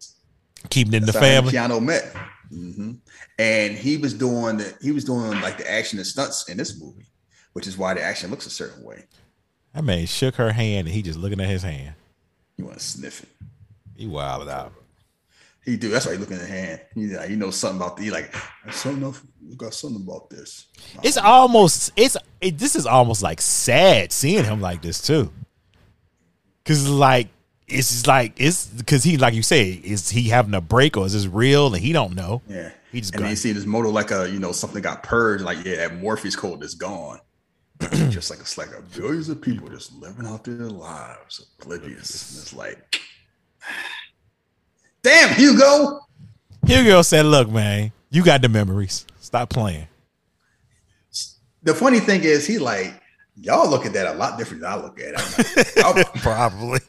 Keeping 0.70 0.94
it 0.94 0.98
in 0.98 1.06
the 1.06 1.12
That's 1.12 1.24
how 1.26 1.42
family. 1.42 1.54
Keanu 1.54 1.84
met. 1.84 2.16
hmm 2.50 2.92
And 3.38 3.74
he 3.78 3.98
was 3.98 4.14
doing 4.14 4.58
the 4.58 4.74
he 4.82 4.92
was 4.92 5.04
doing 5.06 5.40
like 5.42 5.58
the 5.58 5.70
action 5.70 6.00
and 6.00 6.08
stunts 6.08 6.50
in 6.50 6.58
this 6.58 6.80
movie, 6.82 7.06
which 7.54 7.68
is 7.68 7.78
why 7.78 7.94
the 7.94 8.02
action 8.02 8.30
looks 8.32 8.46
a 8.46 8.50
certain 8.50 8.84
way. 8.84 9.06
That 9.80 9.86
man 9.86 10.06
shook 10.08 10.36
her 10.36 10.52
hand 10.52 10.88
and 10.88 10.94
he 10.94 11.02
just 11.02 11.18
looking 11.18 11.40
at 11.40 11.48
his 11.48 11.64
hand. 11.64 11.94
You 12.58 12.66
want 12.66 12.80
to 12.80 12.84
sniff 12.84 13.24
it. 13.24 13.30
He 13.96 14.08
wilded 14.08 14.50
out. 14.50 14.74
He 15.64 15.78
do. 15.78 15.88
That's 15.88 16.06
why 16.06 16.12
he 16.12 16.18
looking 16.18 16.36
at 16.36 16.42
the 16.42 16.48
hand. 16.48 16.82
He 16.96 17.08
like, 17.08 17.30
he 17.30 17.38
knows 17.38 17.56
something 17.56 17.78
about 17.78 17.96
the. 17.96 18.04
He 18.04 18.12
like 18.12 18.36
"There's 18.66 18.76
something. 18.76 19.02
else- 19.04 19.22
You 19.42 19.56
got 19.56 19.74
something 19.74 20.02
about 20.02 20.30
this. 20.30 20.66
It's 21.02 21.16
almost 21.16 21.94
it's 21.96 22.18
it, 22.42 22.58
this 22.58 22.76
is 22.76 22.86
almost 22.86 23.24
like 23.24 23.40
sad 23.40 24.12
seeing 24.12 24.44
him 24.44 24.60
like 24.60 24.82
this 24.82 25.02
too. 25.02 25.32
Cause 26.66 26.86
like 26.90 27.30
it's 27.70 27.90
just 27.90 28.06
like 28.08 28.34
it's 28.36 28.66
because 28.68 29.06
he 29.06 29.16
like 29.18 29.34
you 29.34 29.44
say 29.44 29.70
is 29.82 30.10
he 30.10 30.24
having 30.28 30.56
a 30.56 30.62
break 30.62 30.98
or 30.98 31.06
is 31.06 31.14
this 31.14 31.26
real 31.26 31.68
and 31.74 31.82
he 31.82 31.94
don't 31.94 32.16
know. 32.16 32.42
Yeah. 32.50 32.72
He 32.92 33.00
just 33.00 33.14
and 33.14 33.20
then 33.22 33.28
got- 33.28 33.30
you 33.30 33.36
see 33.38 33.54
this 33.54 33.66
motor 33.66 33.88
like 33.88 34.12
a 34.12 34.30
you 34.30 34.40
know 34.40 34.52
something 34.52 34.82
got 34.82 35.04
purged. 35.04 35.46
Like 35.46 35.64
yeah, 35.64 35.78
that 35.88 35.96
Morpheus 36.02 36.36
code 36.36 36.62
is 36.66 36.76
gone. 36.76 37.22
just 38.10 38.30
like 38.30 38.40
it's 38.40 38.58
like 38.58 38.70
a 38.78 38.82
billions 38.98 39.30
of 39.30 39.42
people 39.42 39.70
just 39.70 39.94
living 39.94 40.26
out 40.26 40.44
their 40.44 40.56
lives 40.56 41.48
oblivious. 41.62 42.32
And 42.32 42.42
it's 42.42 42.54
like, 42.54 43.00
damn 45.04 45.34
Hugo. 45.36 46.02
Hugo 46.66 47.02
said, 47.02 47.26
"Look, 47.26 47.50
man, 47.50 47.92
you 48.10 48.24
got 48.24 48.42
the 48.42 48.50
memories. 48.50 49.06
Stop 49.20 49.50
playing." 49.50 49.88
The 51.64 51.74
funny 51.74 52.00
thing 52.00 52.24
is, 52.24 52.46
he 52.46 52.58
like 52.60 53.02
y'all 53.42 53.70
look 53.70 53.86
at 53.86 53.94
that 53.94 54.08
a 54.08 54.18
lot 54.18 54.38
different 54.38 54.62
than 54.62 54.72
I 54.72 54.76
look 54.76 55.00
at 55.00 55.14
it. 55.14 55.86
I'm, 55.86 55.96
like, 55.96 56.14
Probably. 56.16 56.80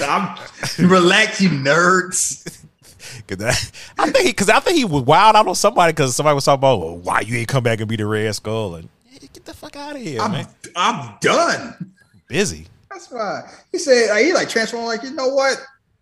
I'm, 0.00 0.38
relax, 0.78 1.40
you 1.40 1.50
nerds. 1.50 2.62
Cause 3.28 3.38
that, 3.38 3.70
I 3.98 4.10
think 4.10 4.26
because 4.26 4.48
I 4.48 4.58
think 4.60 4.76
he 4.76 4.84
was 4.84 5.02
wild 5.02 5.36
out 5.36 5.46
on 5.46 5.54
somebody 5.54 5.92
because 5.92 6.16
somebody 6.16 6.34
was 6.34 6.44
talking 6.44 6.58
about 6.58 6.80
well, 6.80 6.96
why 6.96 7.20
you 7.20 7.36
ain't 7.36 7.48
come 7.48 7.62
back 7.62 7.78
and 7.80 7.88
be 7.88 7.96
the 7.96 8.06
Red 8.06 8.34
Skull 8.34 8.74
and 8.74 8.84
"Hey, 8.84 8.90
get 9.36 9.44
the 9.44 9.52
fuck 9.54 9.76
out 9.76 9.94
of 9.96 10.00
here, 10.02 10.18
I'm 10.20 10.32
man. 10.32 10.46
I'm 10.74 11.16
done. 11.20 11.92
Busy. 12.26 12.66
That's 12.90 13.10
why 13.10 13.42
he 13.70 13.78
said 13.78 14.16
he 14.24 14.32
like 14.32 14.48
transformed 14.48 14.86
like 14.86 15.02
you 15.02 15.10
know 15.12 15.28
what 15.28 15.58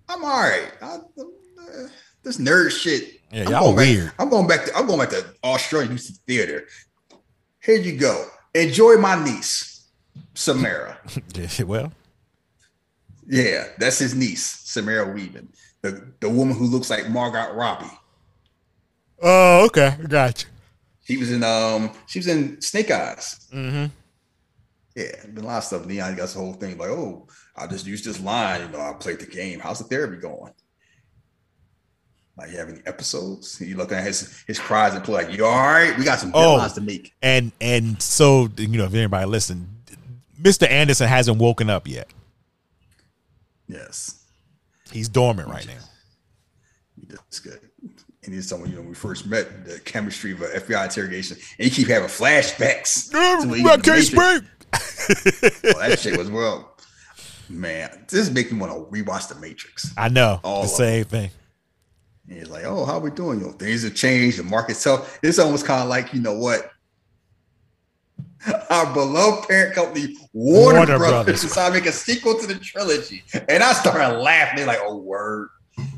I'm 0.08 0.24
all 0.24 0.30
right. 0.40 0.70
I, 0.80 0.86
uh, 0.94 0.98
this 2.22 2.38
nerd 2.38 2.70
shit. 2.70 3.20
Yeah, 3.32 3.46
I'm 3.46 3.50
y'all 3.50 3.60
going 3.64 3.76
back- 3.76 3.86
weird. 3.86 4.12
I'm 4.20 4.28
going 4.30 4.46
back 4.46 4.64
to 4.66 4.76
I'm 4.76 4.86
going 4.86 5.00
back 5.00 5.08
to 5.10 5.24
Australia 5.42 5.98
to 5.98 6.12
theater. 6.28 6.68
Here 7.60 7.76
you 7.76 7.96
go. 7.98 8.26
Enjoy 8.54 8.96
my 8.98 9.22
niece, 9.22 9.88
Samara. 10.34 10.98
Yeah, 11.34 11.64
well, 11.64 11.92
yeah, 13.26 13.64
that's 13.78 13.98
his 13.98 14.14
niece, 14.14 14.44
Samara 14.44 15.12
Weaving, 15.12 15.48
the 15.82 16.12
the 16.20 16.30
woman 16.30 16.56
who 16.56 16.66
looks 16.66 16.88
like 16.88 17.10
Margot 17.10 17.52
Robbie. 17.54 17.90
oh, 19.20 19.64
okay, 19.66 19.96
gotcha. 20.08 20.46
She 21.04 21.16
was 21.16 21.30
in 21.30 21.42
um 21.44 21.90
she 22.06 22.18
was 22.18 22.26
in 22.26 22.60
Snake 22.60 22.90
Eyes. 22.90 23.46
Mm-hmm. 23.52 23.86
Yeah, 24.96 25.26
been 25.32 25.44
a 25.44 25.46
lot 25.46 25.58
of 25.58 25.64
stuff. 25.64 25.86
Neon 25.86 26.14
got 26.14 26.22
this 26.22 26.34
whole 26.34 26.52
thing 26.54 26.78
like, 26.78 26.88
oh, 26.90 27.26
I 27.56 27.66
just 27.66 27.86
used 27.86 28.04
this 28.04 28.20
line. 28.20 28.60
You 28.62 28.68
know, 28.68 28.80
I 28.80 28.92
played 28.94 29.18
the 29.18 29.26
game. 29.26 29.58
How's 29.58 29.78
the 29.80 29.84
therapy 29.84 30.16
going? 30.16 30.52
Like, 32.36 32.50
you 32.50 32.56
have 32.58 32.68
any 32.68 32.80
episodes? 32.86 33.60
You 33.60 33.76
looking 33.76 33.96
at 33.98 34.04
his 34.04 34.42
his 34.46 34.58
cries 34.58 34.94
and 34.94 35.04
play 35.04 35.24
like, 35.24 35.36
you 35.36 35.44
all 35.44 35.52
right? 35.56 35.96
We 35.98 36.04
got 36.04 36.18
some 36.20 36.30
Oh. 36.34 36.58
deadlines 36.58 36.74
to 36.74 36.80
make. 36.80 37.12
And 37.22 37.52
and 37.60 38.00
so 38.00 38.48
you 38.56 38.68
know, 38.68 38.84
if 38.84 38.94
anybody 38.94 39.26
listen, 39.26 39.68
Mr. 40.40 40.68
Anderson 40.68 41.08
hasn't 41.08 41.38
woken 41.38 41.70
up 41.70 41.86
yet. 41.88 42.08
Yes, 43.68 44.20
He's 44.92 45.08
dormant 45.08 45.48
right 45.48 45.66
now. 45.66 45.80
that's 47.08 47.40
good. 47.40 47.60
And 48.24 48.32
he's 48.32 48.48
someone 48.48 48.70
you 48.70 48.76
know 48.76 48.82
we 48.82 48.94
first 48.94 49.26
met 49.26 49.66
the 49.66 49.78
chemistry 49.80 50.32
of 50.32 50.40
a 50.42 50.46
FBI 50.46 50.84
interrogation, 50.84 51.36
and 51.58 51.66
you 51.68 51.70
keep 51.70 51.88
having 51.88 52.08
flashbacks. 52.08 53.10
to 53.10 53.48
when 53.48 53.58
he 53.60 53.64
I 53.68 53.76
was 53.76 53.76
in 53.76 53.82
can't 53.82 54.02
speak. 54.02 54.50
Oh, 55.76 55.78
that 55.78 55.98
shit 56.00 56.16
was 56.18 56.30
well, 56.30 56.76
man. 57.48 58.06
This 58.08 58.30
make 58.30 58.50
me 58.50 58.58
want 58.58 58.72
to 58.72 58.90
rewatch 58.90 59.28
the 59.28 59.34
Matrix. 59.36 59.92
I 59.96 60.08
know 60.08 60.40
All 60.42 60.62
the 60.62 60.68
same 60.68 61.04
thing. 61.04 61.30
And 62.28 62.38
he's 62.38 62.48
like, 62.48 62.64
"Oh, 62.64 62.84
how 62.86 62.98
we 62.98 63.10
doing? 63.10 63.40
You 63.40 63.46
know, 63.46 63.52
things 63.52 63.82
have 63.82 63.94
changed. 63.94 64.38
The 64.38 64.42
market's 64.44 64.82
tough." 64.82 65.18
It's 65.22 65.38
almost 65.38 65.66
kind 65.66 65.82
of 65.82 65.88
like, 65.88 66.14
you 66.14 66.20
know 66.20 66.38
what? 66.38 66.70
Our 68.70 68.92
beloved 68.92 69.48
parent 69.48 69.74
company, 69.74 70.16
Warner, 70.32 70.78
Warner 70.78 70.98
Brothers, 70.98 71.10
Brothers. 71.24 71.42
decided 71.42 71.74
to 71.76 71.80
make 71.80 71.88
a 71.88 71.92
sequel 71.92 72.38
to 72.38 72.46
the 72.46 72.54
trilogy, 72.56 73.22
and 73.48 73.62
I 73.62 73.72
started 73.74 74.18
laughing. 74.18 74.56
They're 74.58 74.66
like, 74.66 74.80
"Oh, 74.82 74.96
word! 74.96 75.48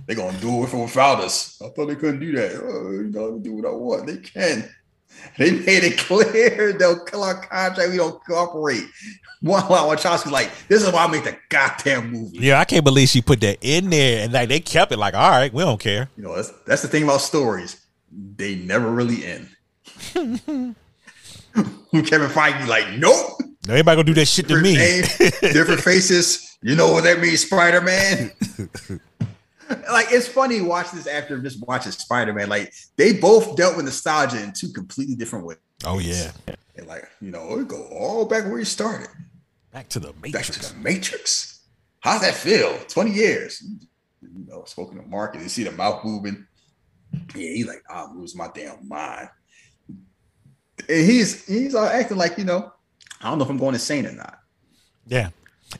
They're 0.07 0.17
gonna 0.17 0.39
do 0.39 0.65
it 0.65 0.73
without 0.73 1.21
us." 1.21 1.61
I 1.63 1.69
thought 1.69 1.87
they 1.87 1.97
couldn't 1.97 2.21
do 2.21 2.33
that. 2.33 2.61
Oh, 2.63 2.91
you 2.91 3.11
know, 3.11 3.39
do 3.39 3.55
what 3.55 3.67
I 3.67 3.73
want. 3.73 4.07
They 4.07 4.17
can. 4.19 4.69
They 5.39 5.51
made 5.51 5.83
it 5.83 5.99
clear 5.99 6.73
they'll 6.79 7.05
kill 7.05 7.23
our 7.23 7.41
contract. 7.41 7.91
We 7.91 7.97
don't 7.97 8.23
cooperate. 8.27 8.85
One 9.41 9.63
while 9.65 9.89
Wachowski's 9.89 10.31
like, 10.31 10.51
"This 10.69 10.83
is 10.83 10.93
why 10.93 11.05
I 11.05 11.09
make 11.09 11.25
the 11.25 11.37
goddamn 11.49 12.11
movie." 12.11 12.39
Yeah, 12.39 12.61
I 12.61 12.65
can't 12.65 12.85
believe 12.85 13.09
she 13.09 13.23
put 13.23 13.41
that 13.41 13.59
in 13.61 13.91
there 13.91 14.25
and 14.25 14.33
like 14.33 14.49
they 14.49 14.61
kept 14.61 14.93
it 14.93 14.99
like, 14.99 15.15
all 15.15 15.31
right, 15.31 15.53
we 15.53 15.63
don't 15.63 15.81
care. 15.81 16.11
You 16.17 16.25
know, 16.25 16.37
that's 16.37 16.53
that's 16.67 16.83
the 16.83 16.89
thing 16.89 17.03
about 17.05 17.23
stories. 17.23 17.81
They 18.13 18.57
never 18.57 18.91
really 18.91 19.25
end. 19.25 19.49
Kevin 21.93 22.29
Feige, 22.29 22.67
like, 22.67 22.99
nope. 22.99 23.39
Nobody 23.67 23.83
gonna 23.83 24.05
do 24.05 24.15
that 24.15 24.27
shit 24.27 24.49
to 24.49 24.61
me. 24.61 24.77
name, 24.77 25.05
different 25.41 25.81
faces. 25.81 26.57
You 26.63 26.77
know 26.77 26.93
what 26.93 27.05
that 27.05 27.21
means, 27.21 27.41
Spider 27.41 27.81
Man. 27.81 28.33
like, 29.91 30.07
it's 30.11 30.29
funny 30.29 30.61
watching 30.61 30.99
this 30.99 31.07
after 31.07 31.39
just 31.41 31.67
watching 31.67 31.93
Spider 31.93 32.33
Man. 32.33 32.49
Like, 32.49 32.73
they 32.97 33.13
both 33.13 33.57
dealt 33.57 33.77
with 33.77 33.85
nostalgia 33.85 34.43
in 34.43 34.53
two 34.53 34.69
completely 34.69 35.15
different 35.15 35.45
ways. 35.45 35.59
Oh 35.85 35.99
yeah, 35.99 36.33
And 36.77 36.87
like, 36.87 37.09
you 37.21 37.31
know, 37.31 37.59
it 37.59 37.69
go 37.69 37.87
all 37.89 38.25
back 38.25 38.45
where 38.45 38.59
you 38.59 38.65
started, 38.65 39.09
back 39.73 39.89
to 39.91 40.01
the 40.01 40.13
Matrix. 40.23 40.33
back 40.51 40.61
to 40.61 40.75
the 40.75 40.81
Matrix. 40.81 41.61
How's 42.01 42.23
that 42.23 42.35
feel? 42.35 42.79
Twenty 42.89 43.13
years. 43.13 43.63
You 44.23 44.47
know, 44.47 44.65
spoken 44.65 44.97
to 44.97 45.07
Mark, 45.07 45.35
and 45.35 45.43
you 45.43 45.49
see 45.49 45.65
the 45.65 45.73
mouth 45.73 46.05
moving. 46.05 46.47
Yeah, 47.35 47.49
he's 47.51 47.67
like, 47.67 47.83
I'm 47.91 48.19
losing 48.19 48.39
my 48.39 48.49
damn 48.55 48.89
mind. 48.89 49.29
And 50.89 51.11
he's 51.11 51.47
he's 51.47 51.75
all 51.75 51.87
acting 51.87 52.17
like, 52.17 52.39
you 52.39 52.45
know, 52.45 52.73
I 53.21 53.29
don't 53.29 53.39
know 53.39 53.45
if 53.45 53.51
I'm 53.51 53.59
going 53.59 53.75
insane 53.75 54.07
or 54.07 54.13
not. 54.13 54.39
Yeah. 55.07 55.31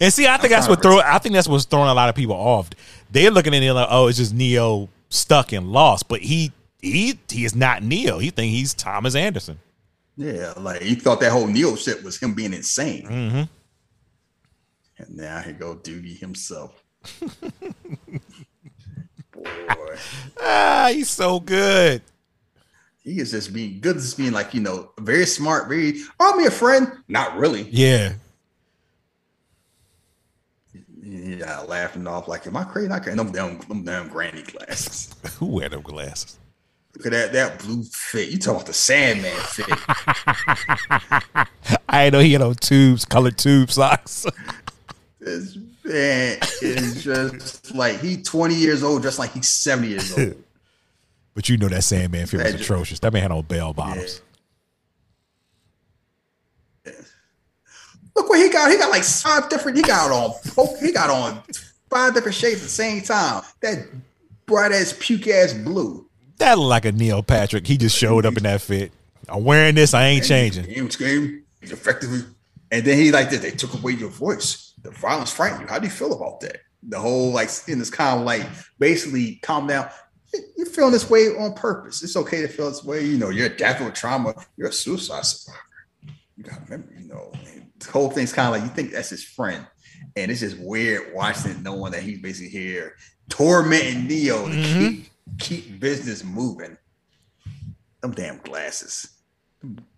And 0.01 0.13
see, 0.13 0.27
I 0.27 0.37
think 0.37 0.53
I'm 0.53 0.59
that's 0.59 0.69
what 0.69 0.83
throw. 0.83 1.01
I 1.01 1.19
think 1.19 1.35
that's 1.35 1.49
what's 1.49 1.65
throwing 1.65 1.89
a 1.89 1.95
lot 1.95 2.09
of 2.09 2.15
people 2.15 2.35
off. 2.35 2.71
They're 3.17 3.31
looking 3.31 3.55
at 3.55 3.63
it 3.63 3.73
like, 3.73 3.89
oh, 3.91 4.09
it's 4.09 4.19
just 4.19 4.35
Neo 4.35 4.91
stuck 5.09 5.51
and 5.53 5.73
lost, 5.73 6.07
but 6.07 6.21
he 6.21 6.53
he 6.83 7.19
he 7.31 7.47
is 7.47 7.55
not 7.57 7.83
Neo. 7.83 8.19
He 8.19 8.29
think 8.29 8.53
he's 8.53 8.75
Thomas 8.75 9.15
Anderson. 9.15 9.59
Yeah, 10.19 10.53
like 10.59 10.83
he 10.83 10.97
thought 10.97 11.21
that 11.21 11.33
whole 11.33 11.47
Neo 11.47 11.77
shit 11.77 12.05
was 12.05 12.19
him 12.19 12.35
being 12.35 12.53
insane. 12.53 13.07
Mm-hmm. 13.07 13.43
And 14.99 15.17
now 15.17 15.41
here 15.41 15.55
go 15.55 15.77
Doogie 15.77 16.19
himself. 16.19 16.83
Boy, 19.33 19.97
Ah, 20.43 20.91
he's 20.93 21.09
so 21.09 21.41
good. 21.41 22.03
he 23.03 23.19
is 23.19 23.31
just 23.31 23.53
being 23.55 23.81
good, 23.81 23.97
just 23.97 24.19
being 24.19 24.33
like, 24.33 24.53
you 24.53 24.61
know, 24.61 24.91
very 25.01 25.25
smart, 25.25 25.69
very, 25.69 26.01
oh, 26.21 26.37
me 26.37 26.45
a 26.45 26.51
friend. 26.51 26.93
Not 27.09 27.37
really. 27.39 27.63
Yeah. 27.71 28.13
Yeah, 31.27 31.61
laughing 31.61 32.07
off 32.07 32.29
like, 32.29 32.47
am 32.47 32.57
I 32.57 32.65
crazy? 32.65 32.91
I 32.91 33.01
can't. 33.01 33.17
Them 33.17 33.33
damn, 33.33 33.59
them 33.59 33.85
damn 33.85 34.09
granny 34.09 34.43
glasses. 34.43 35.15
Who 35.39 35.47
wear 35.47 35.69
them 35.69 35.83
glasses? 35.83 36.39
Look 36.95 37.07
at 37.07 37.13
that, 37.13 37.33
that 37.33 37.59
blue 37.59 37.83
fit. 37.83 38.29
You 38.29 38.39
talking 38.39 38.57
about 38.57 38.67
the 38.67 38.73
Sandman 38.73 39.33
fit. 39.33 39.67
I 41.89 42.11
know 42.11 42.21
he 42.21 42.33
had 42.33 42.43
on 42.43 42.55
tubes, 42.55 43.05
colored 43.05 43.37
tube 43.39 43.71
socks. 43.71 44.27
This 45.19 45.59
man 45.83 46.39
is 46.63 47.03
just 47.03 47.75
like 47.75 47.99
he 47.99 48.23
20 48.23 48.55
years 48.55 48.85
old, 48.85 49.03
just 49.03 49.19
like 49.19 49.33
he's 49.33 49.49
70 49.49 49.89
years 49.89 50.17
old. 50.17 50.37
But 51.35 51.49
you 51.49 51.57
know 51.57 51.67
that 51.67 51.83
Sandman 51.83 52.27
fit 52.27 52.45
was 52.45 52.55
atrocious. 52.55 53.01
That 53.01 53.13
man 53.13 53.23
had 53.23 53.33
on 53.33 53.43
bell 53.43 53.73
bottoms. 53.73 54.23
Look 58.17 58.29
what 58.31 58.41
he 58.41 58.49
got. 58.49 58.71
He 58.71 58.79
got 58.79 58.91
like 58.91 59.05
five 59.05 59.49
different. 59.49 59.77
He 59.77 59.83
got 59.83 60.11
on. 60.11 60.33
He 60.81 60.91
got 60.91 61.11
on 61.11 61.43
five 61.91 62.15
different 62.15 62.35
shades 62.35 62.57
at 62.57 62.63
the 62.63 62.69
same 62.69 63.03
time. 63.03 63.43
That 63.61 63.87
bright 64.47 64.73
ass 64.73 64.97
puke 64.99 65.29
ass 65.29 65.53
blue. 65.53 66.09
That 66.39 66.59
looked 66.59 66.71
like 66.71 66.85
a 66.87 66.93
Neil 66.93 67.23
Patrick. 67.23 67.67
He 67.67 67.77
just 67.77 67.97
showed 67.97 68.27
up 68.27 68.37
in 68.37 68.43
that 68.45 68.63
fit. 68.63 68.93
I'm 69.29 69.45
wearing 69.45 69.75
this. 69.75 69.95
I 69.95 70.07
ain't 70.07 70.25
changing. 70.25 70.65
Game. 70.65 71.43
He's 71.61 71.73
effectively. 71.73 72.21
And 72.71 72.85
then 72.85 72.99
he 72.99 73.13
like 73.13 73.31
this. 73.31 73.41
They 73.41 73.51
took 73.51 73.75
away 73.75 73.93
your 73.93 74.11
voice. 74.11 74.73
The 74.83 74.91
violence 74.91 75.33
frightened 75.33 75.63
you. 75.63 75.67
How 75.67 75.79
do 75.79 75.87
you 75.87 75.93
feel 75.93 76.13
about 76.13 76.41
that? 76.41 76.59
The 76.83 76.99
whole 76.99 77.33
like 77.33 77.51
in 77.69 77.79
this 77.79 77.91
kind 77.91 78.21
of 78.21 78.27
like 78.27 78.47
basically 78.79 79.37
calm 79.43 79.67
down. 79.67 79.89
You're 80.57 80.67
feeling 80.67 80.93
this 80.93 81.09
way 81.09 81.29
on 81.29 81.55
purpose. 81.55 82.03
It's 82.03 82.17
okay 82.17 82.43
to 82.43 82.49
feel 82.49 82.69
this 82.69 82.85
way. 82.85 83.05
You 83.05 83.19
know, 83.19 83.31
you're 83.31 83.47
adapting 83.47 83.87
with 83.87 83.95
trauma. 83.95 84.35
You're 84.57 84.69
a 84.69 84.73
suicide 84.73 85.25
survivor. 85.25 85.61
You 86.37 86.45
got 86.45 86.57
to 86.57 86.61
remember, 86.65 86.93
you 87.01 87.09
know, 87.09 87.33
whole 87.87 88.11
thing's 88.11 88.33
kind 88.33 88.49
of 88.49 88.61
like 88.61 88.63
you 88.69 88.75
think 88.75 88.93
that's 88.93 89.11
his 89.11 89.25
friend. 89.25 89.67
And 90.17 90.31
it's 90.31 90.41
just 90.41 90.59
weird 90.59 91.15
watching 91.15 91.63
knowing 91.63 91.93
that 91.93 92.03
he's 92.03 92.21
basically 92.21 92.51
here 92.51 92.97
tormenting 93.29 94.07
Neo 94.07 94.49
to 94.49 94.63
keep 94.63 95.11
keep 95.39 95.81
business 95.81 96.23
moving. 96.25 96.77
Them 98.03 98.13
damn 98.13 98.39
glasses. 98.39 99.11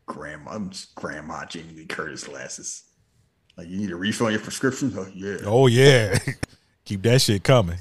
Grandma, 0.07 0.55
them 0.55 0.71
grandma 0.95 1.45
Jamie 1.47 1.75
Lee 1.75 1.87
Curtis 1.87 2.25
glasses. 2.25 2.85
Like 3.57 3.69
you 3.69 3.77
need 3.77 3.91
a 3.91 3.97
refill 3.97 4.29
on 4.29 4.33
your 4.33 4.41
prescription? 4.41 4.93
Oh 4.97 5.07
yeah. 5.15 5.37
Oh 5.45 5.67
yeah. 5.67 6.19
Keep 6.85 7.03
that 7.03 7.21
shit 7.21 7.43
coming. 7.45 7.77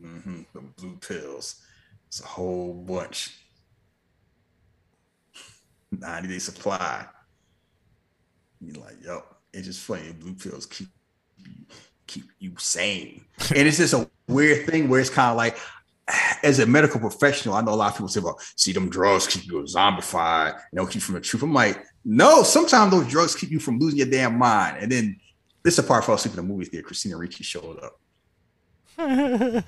hmm 0.00 0.40
The 0.52 0.60
blue 0.76 0.96
pills. 0.96 1.62
It's 2.08 2.20
a 2.20 2.26
whole 2.26 2.72
bunch. 2.72 3.38
90 5.92 6.28
day 6.28 6.38
supply. 6.38 7.06
You're 8.60 8.82
like, 8.82 9.02
yo, 9.04 9.22
it's 9.52 9.66
just 9.66 9.80
funny. 9.80 10.12
Blue 10.12 10.34
pills 10.34 10.66
keep 10.66 10.88
keep 12.06 12.24
you 12.38 12.52
sane. 12.58 13.24
and 13.54 13.66
it's 13.68 13.78
just 13.78 13.94
a 13.94 14.08
weird 14.28 14.66
thing 14.66 14.88
where 14.88 15.00
it's 15.00 15.10
kind 15.10 15.30
of 15.30 15.36
like, 15.36 15.58
as 16.42 16.58
a 16.58 16.66
medical 16.66 17.00
professional, 17.00 17.54
I 17.54 17.62
know 17.62 17.72
a 17.72 17.76
lot 17.76 17.92
of 17.92 17.94
people 17.94 18.08
say, 18.08 18.20
well, 18.20 18.38
see, 18.56 18.72
them 18.72 18.90
drugs 18.90 19.26
keep 19.26 19.46
you 19.46 19.54
zombified 19.62 20.52
and 20.52 20.60
they'll 20.72 20.86
keep 20.86 20.96
you 20.96 21.00
from 21.00 21.14
the 21.14 21.20
truth. 21.20 21.42
I'm 21.42 21.54
like, 21.54 21.82
no, 22.04 22.42
sometimes 22.42 22.90
those 22.90 23.08
drugs 23.08 23.34
keep 23.34 23.50
you 23.50 23.58
from 23.58 23.78
losing 23.78 23.98
your 23.98 24.08
damn 24.08 24.38
mind. 24.38 24.78
And 24.80 24.92
then 24.92 25.18
this 25.62 25.78
is 25.78 25.86
part 25.86 26.04
fell 26.04 26.16
asleep 26.16 26.36
in 26.36 26.46
the 26.46 26.52
movie 26.52 26.66
theater. 26.66 26.86
Christina 26.86 27.16
Ricci 27.16 27.42
showed 27.42 27.80
up. 27.82 27.98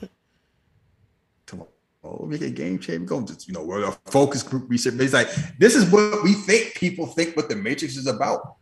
Come 1.47 1.61
on. 1.63 1.67
Oh, 2.05 2.27
make 2.27 2.43
a 2.43 2.51
game 2.51 2.79
changer. 2.79 3.07
Go 3.07 3.23
just, 3.23 3.49
you 3.49 3.55
know, 3.55 3.65
we're 3.65 3.89
a 3.89 3.93
focus 4.07 4.43
group 4.43 4.69
research. 4.69 4.95
It's 4.99 5.15
like, 5.15 5.31
this 5.59 5.75
is 5.75 5.91
what 5.91 6.23
we 6.23 6.35
think 6.35 6.75
people 6.75 7.07
think 7.07 7.35
what 7.35 7.49
the 7.49 7.57
Matrix 7.57 7.97
is 7.97 8.07
about. 8.07 8.57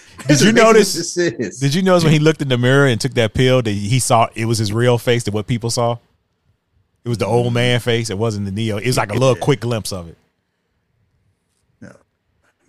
Did 0.26 0.28
you 0.28 0.34
is 0.34 0.42
basically 0.42 0.62
what 0.62 0.72
notice? 0.72 0.94
This 0.94 1.16
is. 1.16 1.60
Did 1.60 1.74
you 1.74 1.82
notice 1.82 2.04
when 2.04 2.12
he 2.12 2.18
looked 2.18 2.42
in 2.42 2.48
the 2.48 2.58
mirror 2.58 2.86
and 2.86 3.00
took 3.00 3.14
that 3.14 3.34
pill 3.34 3.62
that 3.62 3.70
he 3.70 3.98
saw 3.98 4.28
it 4.34 4.44
was 4.44 4.58
his 4.58 4.72
real 4.72 4.98
face 4.98 5.24
that 5.24 5.34
what 5.34 5.46
people 5.46 5.70
saw? 5.70 5.98
It 7.04 7.08
was 7.08 7.18
the 7.18 7.26
old 7.26 7.48
mm. 7.48 7.54
man 7.54 7.80
face. 7.80 8.10
It 8.10 8.18
wasn't 8.18 8.46
the 8.46 8.52
Neo. 8.52 8.76
It 8.76 8.86
was 8.86 8.96
like 8.96 9.10
a 9.10 9.14
little 9.14 9.34
quick 9.34 9.60
glimpse 9.60 9.92
of 9.92 10.08
it. 10.08 10.16
No. 11.80 11.94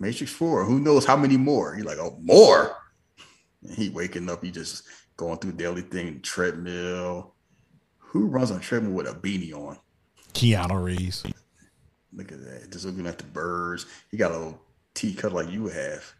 Matrix 0.00 0.32
4, 0.32 0.64
who 0.64 0.80
knows 0.80 1.04
how 1.04 1.16
many 1.16 1.36
more? 1.36 1.74
You're 1.76 1.86
like, 1.86 1.98
oh, 1.98 2.18
more. 2.20 2.76
And 3.62 3.72
he 3.72 3.90
waking 3.90 4.28
up, 4.28 4.42
he 4.42 4.50
just 4.50 4.84
going 5.16 5.38
through 5.38 5.52
daily 5.52 5.82
thing, 5.82 6.20
treadmill. 6.20 7.34
Who 7.98 8.26
runs 8.26 8.50
on 8.50 8.60
treadmill 8.60 8.92
with 8.92 9.08
a 9.08 9.14
beanie 9.14 9.54
on? 9.54 9.78
Keanu 10.32 10.82
Reeves. 10.82 11.22
Look 12.12 12.32
at 12.32 12.44
that. 12.44 12.70
Just 12.70 12.84
looking 12.84 13.06
at 13.06 13.18
the 13.18 13.24
birds. 13.24 13.86
He 14.10 14.16
got 14.16 14.32
a 14.32 14.36
little 14.36 14.60
tea 14.94 15.14
cut 15.14 15.32
like 15.32 15.50
you 15.50 15.68
have. 15.68 16.13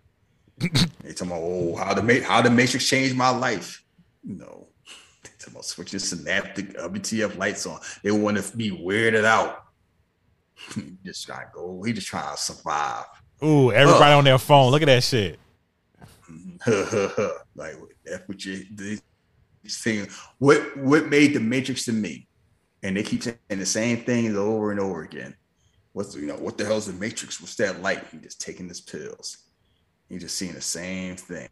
They 1.02 1.12
talking 1.12 1.28
about, 1.28 1.42
oh, 1.42 1.76
how 1.76 1.94
the 1.94 2.20
how 2.22 2.42
the 2.42 2.50
Matrix 2.50 2.88
changed 2.88 3.16
my 3.16 3.30
life. 3.30 3.84
No. 4.22 4.68
They 5.22 5.30
talking 5.38 5.54
about 5.54 5.64
switching 5.64 5.98
synaptic 5.98 6.78
uh, 6.78 6.88
WTF 6.88 7.36
lights 7.36 7.66
on. 7.66 7.80
They 8.02 8.10
want 8.10 8.38
to 8.38 8.56
be 8.56 8.70
weirded 8.70 9.24
out. 9.24 9.64
Just 11.04 11.26
trying 11.26 11.46
to 11.46 11.52
go. 11.52 11.82
He 11.82 11.92
just 11.92 12.06
trying 12.06 12.34
to 12.34 12.40
survive. 12.40 13.04
Ooh, 13.42 13.72
everybody 13.72 14.12
on 14.14 14.24
their 14.24 14.38
phone. 14.38 14.70
Look 14.70 14.82
at 14.82 14.86
that 14.86 15.02
shit. 15.02 15.38
like 17.54 17.76
that's 18.04 18.26
what 18.26 18.44
you 18.44 18.64
this 18.74 19.02
thing. 19.82 20.08
What 20.38 20.76
what 20.78 21.08
made 21.08 21.34
the 21.34 21.40
Matrix 21.40 21.84
to 21.86 21.92
me? 21.92 22.26
And 22.82 22.96
they 22.96 23.02
keep 23.02 23.22
saying 23.22 23.38
the 23.48 23.66
same 23.66 24.04
things 24.04 24.36
over 24.36 24.70
and 24.70 24.80
over 24.80 25.02
again. 25.02 25.34
What's 25.92 26.14
you 26.16 26.26
know 26.26 26.36
what 26.36 26.56
the 26.56 26.64
hell's 26.64 26.86
the 26.86 26.92
Matrix? 26.94 27.40
What's 27.40 27.56
that 27.56 27.82
like? 27.82 28.10
He 28.10 28.18
just 28.18 28.40
taking 28.40 28.68
his 28.68 28.80
pills. 28.80 29.43
He 30.14 30.20
just 30.20 30.38
seeing 30.38 30.52
the 30.52 30.60
same 30.60 31.16
thing 31.16 31.48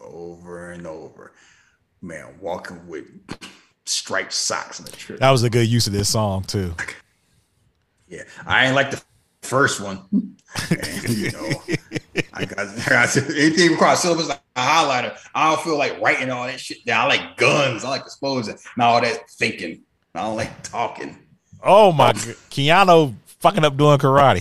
over 0.00 0.70
and 0.70 0.86
over. 0.86 1.32
Man, 2.00 2.28
walking 2.40 2.86
with 2.86 3.06
striped 3.86 4.32
socks 4.32 4.78
in 4.78 4.84
the 4.84 4.92
trip. 4.92 5.18
That 5.18 5.32
was 5.32 5.42
a 5.42 5.50
good 5.50 5.66
use 5.66 5.88
of 5.88 5.92
this 5.92 6.08
song 6.08 6.44
too. 6.44 6.76
Yeah, 8.06 8.22
I 8.46 8.66
ain't 8.66 8.76
like 8.76 8.92
the 8.92 9.02
first 9.42 9.80
one. 9.80 10.00
And, 10.70 11.08
you 11.08 11.32
know, 11.32 11.50
I 12.34 12.44
got, 12.44 12.58
I 12.86 12.88
got 12.88 13.16
anything 13.16 13.74
across 13.74 14.02
syllabus 14.02 14.28
like 14.28 14.40
a 14.54 14.60
highlighter. 14.60 15.18
I 15.34 15.50
don't 15.50 15.64
feel 15.64 15.76
like 15.76 16.00
writing 16.00 16.30
all 16.30 16.46
that 16.46 16.60
shit 16.60 16.84
down. 16.84 17.06
I 17.06 17.16
like 17.16 17.36
guns. 17.36 17.84
I 17.84 17.88
like 17.88 18.02
exposing. 18.02 18.58
Not 18.76 18.86
all 18.90 19.00
that 19.00 19.28
thinking. 19.28 19.82
I 20.14 20.20
don't 20.20 20.36
like 20.36 20.62
talking. 20.62 21.18
Oh 21.64 21.90
my, 21.90 22.12
Keanu 22.12 23.12
fucking 23.40 23.64
up 23.64 23.76
doing 23.76 23.98
karate. 23.98 24.38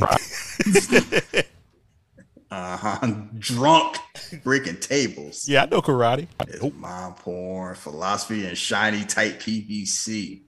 Uh 2.51 2.75
huh. 2.75 3.11
Drunk, 3.39 3.97
breaking 4.43 4.77
tables. 4.77 5.47
Yeah, 5.47 5.63
I 5.63 5.65
know 5.67 5.81
karate. 5.81 6.27
It's 6.47 6.75
mind 6.75 7.15
porn, 7.15 7.75
philosophy, 7.75 8.45
and 8.45 8.57
shiny 8.57 9.05
tight 9.05 9.39
PVC. 9.39 10.41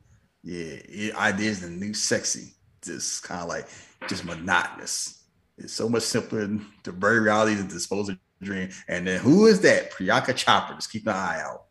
Yeah, 0.43 0.75
it, 0.83 1.15
ideas 1.15 1.61
the 1.61 1.69
new 1.69 1.93
sexy. 1.93 2.51
Just 2.83 3.23
kind 3.23 3.41
of 3.41 3.47
like 3.47 3.67
just 4.09 4.25
monotonous. 4.25 5.23
It's 5.57 5.71
so 5.71 5.87
much 5.87 6.03
simpler 6.03 6.59
to 6.83 6.91
very 6.91 7.21
reality 7.21 7.53
of 7.53 7.69
the 7.69 7.73
disposal 7.73 8.15
dream. 8.41 8.69
And 8.89 9.07
then 9.07 9.21
who 9.21 9.45
is 9.45 9.61
that? 9.61 9.91
Priyanka 9.91 10.33
Chopra. 10.33 10.75
Just 10.75 10.91
keep 10.91 11.07
an 11.07 11.13
eye 11.13 11.41
out. 11.41 11.65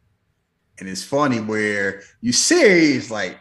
And 0.81 0.89
it's 0.89 1.05
funny 1.05 1.41
where 1.41 2.03
you 2.23 2.33
see 2.33 2.95
it's 2.95 3.11
like 3.11 3.39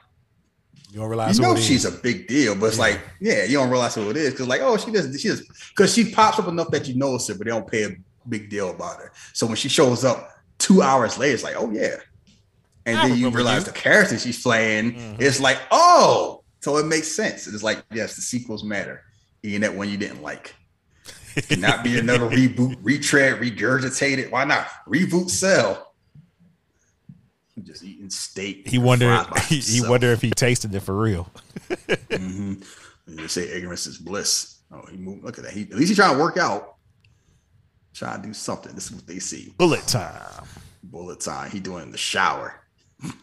You 0.91 0.99
don't 0.99 1.07
realize 1.09 1.37
you 1.37 1.43
know 1.43 1.53
it 1.53 1.59
she's 1.61 1.85
is. 1.85 1.93
a 1.95 1.97
big 2.01 2.27
deal, 2.27 2.53
but 2.53 2.65
it's 2.67 2.77
like, 2.79 2.99
yeah, 3.21 3.45
you 3.45 3.53
don't 3.57 3.69
realize 3.69 3.95
who 3.95 4.09
it 4.09 4.17
is 4.17 4.31
because, 4.31 4.47
like, 4.47 4.59
oh, 4.61 4.75
she 4.77 4.91
doesn't, 4.91 5.17
she 5.17 5.29
just 5.29 5.43
because 5.69 5.93
she 5.93 6.11
pops 6.11 6.37
up 6.37 6.47
enough 6.49 6.69
that 6.71 6.87
you 6.87 6.95
notice 6.95 7.27
her, 7.29 7.35
but 7.35 7.45
they 7.45 7.51
don't 7.51 7.65
pay 7.69 7.83
a 7.85 7.95
big 8.27 8.49
deal 8.49 8.69
about 8.71 8.97
her. 8.97 9.11
So 9.33 9.47
when 9.47 9.55
she 9.55 9.69
shows 9.69 10.03
up 10.03 10.29
two 10.57 10.81
hours 10.81 11.17
later, 11.17 11.33
it's 11.33 11.43
like, 11.43 11.55
oh 11.57 11.71
yeah, 11.71 11.95
and 12.85 12.97
I 12.97 13.07
then 13.07 13.17
you 13.17 13.29
realize 13.29 13.65
you. 13.65 13.71
the 13.71 13.77
character 13.79 14.17
she's 14.19 14.41
playing 14.43 14.93
Mhm. 14.95 15.21
is 15.21 15.39
like, 15.39 15.59
oh, 15.71 16.43
so 16.59 16.75
it 16.77 16.85
makes 16.85 17.07
sense. 17.07 17.47
It's 17.47 17.63
like, 17.63 17.83
yes, 17.93 18.15
the 18.17 18.21
sequels 18.21 18.63
matter, 18.65 19.01
even 19.43 19.61
that 19.61 19.73
one 19.73 19.87
you 19.89 19.97
didn't 19.97 20.21
like. 20.21 20.53
It 21.37 21.47
cannot 21.47 21.85
be 21.85 21.97
another 21.97 22.29
reboot, 22.29 22.75
retread, 22.81 23.39
regurgitated. 23.39 24.29
Why 24.29 24.43
not 24.43 24.67
reboot? 24.85 25.29
Sell. 25.29 25.90
Just 27.63 27.83
eating 27.83 28.09
steak. 28.09 28.67
He 28.67 28.77
by 28.77 29.41
He, 29.47 29.59
he 29.59 29.81
wondered 29.81 30.11
if 30.13 30.21
he 30.21 30.31
tasted 30.31 30.73
it 30.73 30.79
for 30.81 30.97
real. 30.97 31.29
hmm 32.11 32.55
They 33.07 33.27
say 33.27 33.49
ignorance 33.49 33.87
is 33.87 33.97
bliss. 33.97 34.59
Oh, 34.71 34.85
he 34.89 34.97
moved. 34.97 35.23
Look 35.23 35.37
at 35.37 35.43
that. 35.43 35.53
He, 35.53 35.63
at 35.63 35.73
least 35.73 35.89
he's 35.89 35.97
trying 35.97 36.13
to 36.15 36.19
work 36.19 36.37
out. 36.37 36.75
Trying 37.93 38.21
to 38.21 38.27
do 38.27 38.33
something. 38.33 38.73
This 38.73 38.85
is 38.85 38.93
what 38.93 39.05
they 39.07 39.19
see. 39.19 39.53
Bullet 39.57 39.85
time. 39.85 40.45
Bullet 40.83 41.19
time. 41.19 41.51
He 41.51 41.59
doing 41.59 41.83
in 41.83 41.91
the 41.91 41.97
shower. 41.97 42.55
and 43.03 43.13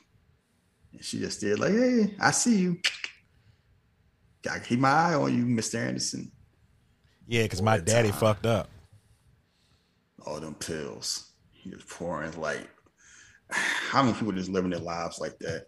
she 1.01 1.19
just 1.19 1.41
did 1.41 1.59
like, 1.59 1.73
hey, 1.73 2.15
I 2.21 2.31
see 2.33 2.59
you. 2.59 2.79
Gotta 4.43 4.61
keep 4.61 4.79
my 4.79 4.91
eye 4.91 5.15
on 5.15 5.37
you, 5.37 5.45
Mr. 5.45 5.77
Anderson. 5.77 6.31
Yeah, 7.27 7.43
because 7.43 7.63
my 7.63 7.79
daddy 7.79 8.11
time. 8.11 8.19
fucked 8.19 8.47
up. 8.47 8.69
All 10.27 10.39
them 10.41 10.55
pills. 10.55 11.33
He 11.53 11.71
was 11.71 11.83
pouring 11.83 12.39
like 12.41 12.69
how 13.51 14.03
many 14.03 14.15
people 14.15 14.33
just 14.33 14.51
living 14.51 14.71
their 14.71 14.81
lives 14.81 15.19
like 15.19 15.39
that? 15.41 15.67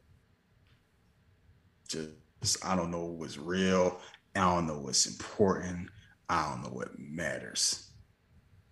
Just 1.88 2.64
I 2.64 2.76
don't 2.76 2.90
know 2.90 3.06
what's 3.06 3.38
real. 3.38 4.00
I 4.36 4.40
don't 4.40 4.66
know 4.66 4.78
what's 4.78 5.06
important. 5.06 5.88
I 6.28 6.48
don't 6.48 6.62
know 6.62 6.70
what 6.70 6.98
matters. 6.98 7.90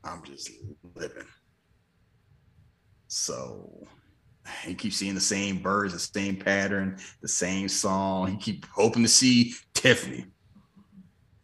I'm 0.05 0.23
just 0.23 0.51
living. 0.95 1.25
So 3.09 3.87
he 4.65 4.75
keep 4.75 4.93
seeing 4.93 5.15
the 5.15 5.21
same 5.21 5.59
birds, 5.59 5.93
the 5.93 5.99
same 5.99 6.37
pattern, 6.37 6.99
the 7.21 7.29
same 7.29 7.69
song. 7.69 8.29
He 8.31 8.37
keep 8.37 8.67
hoping 8.67 9.03
to 9.03 9.09
see 9.09 9.55
Tiffany. 9.75 10.27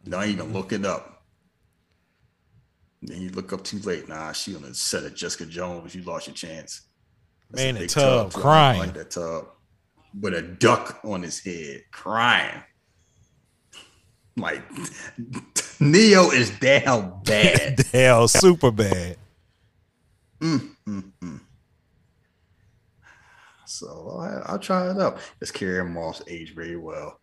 Not 0.06 0.28
even 0.28 0.46
mm-hmm. 0.46 0.54
looking 0.54 0.86
up. 0.86 1.24
Then 3.02 3.20
you 3.20 3.30
look 3.30 3.52
up 3.52 3.64
too 3.64 3.78
late. 3.80 4.08
Nah, 4.08 4.32
she 4.32 4.54
on 4.54 4.62
the 4.62 4.74
set 4.74 5.04
of 5.04 5.14
Jessica 5.14 5.46
Jones. 5.46 5.94
You 5.94 6.02
lost 6.02 6.26
your 6.26 6.34
chance. 6.34 6.88
Man, 7.50 7.74
the 7.74 7.86
tub 7.86 8.32
too. 8.32 8.40
Crying. 8.40 8.80
like 8.80 8.94
that 8.94 9.10
tub 9.10 9.48
with 10.20 10.34
a 10.34 10.42
duck 10.42 11.00
on 11.04 11.22
his 11.22 11.40
head, 11.40 11.82
crying. 11.90 12.62
Like 14.36 14.62
Neo 15.80 16.30
is 16.30 16.50
down 16.58 17.20
bad. 17.24 17.80
Hell, 17.92 18.28
super 18.28 18.70
bad. 18.70 19.16
Mm, 20.40 20.76
mm, 20.86 21.12
mm. 21.22 21.40
So 23.66 24.18
I, 24.20 24.50
I'll 24.50 24.58
try 24.58 24.90
it 24.90 24.98
out. 24.98 25.18
This 25.40 25.50
Carrie 25.50 25.84
Moss 25.88 26.22
aged 26.28 26.54
very 26.54 26.76
well. 26.76 27.20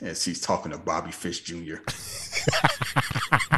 And 0.00 0.16
she's 0.16 0.40
talking 0.40 0.72
to 0.72 0.78
Bobby 0.78 1.12
Fish 1.12 1.40
Jr. 1.40 1.76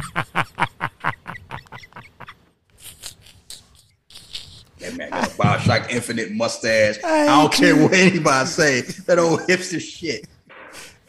that 5.37 5.45
man 5.45 5.59
got 5.59 5.81
a 5.81 5.87
Bioshock 5.87 5.89
Infinite 5.89 6.31
mustache. 6.31 6.97
I, 7.03 7.25
don't 7.25 7.53
care 7.53 7.75
what 7.75 7.93
anybody 7.93 8.47
say. 8.47 8.81
That 8.81 9.19
old 9.19 9.41
hipster 9.41 9.81
shit. 9.81 10.27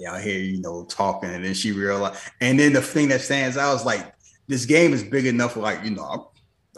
Yeah, 0.00 0.14
I 0.14 0.22
hear 0.22 0.40
you 0.40 0.62
know 0.62 0.86
talking, 0.86 1.28
and 1.28 1.44
then 1.44 1.52
she 1.52 1.72
realized. 1.72 2.18
And 2.40 2.58
then 2.58 2.72
the 2.72 2.80
thing 2.80 3.08
that 3.08 3.20
stands 3.20 3.58
out 3.58 3.76
is 3.76 3.84
like 3.84 4.14
this 4.46 4.64
game 4.64 4.94
is 4.94 5.04
big 5.04 5.26
enough. 5.26 5.52
For 5.52 5.60
like 5.60 5.84
you 5.84 5.90
know, 5.90 6.30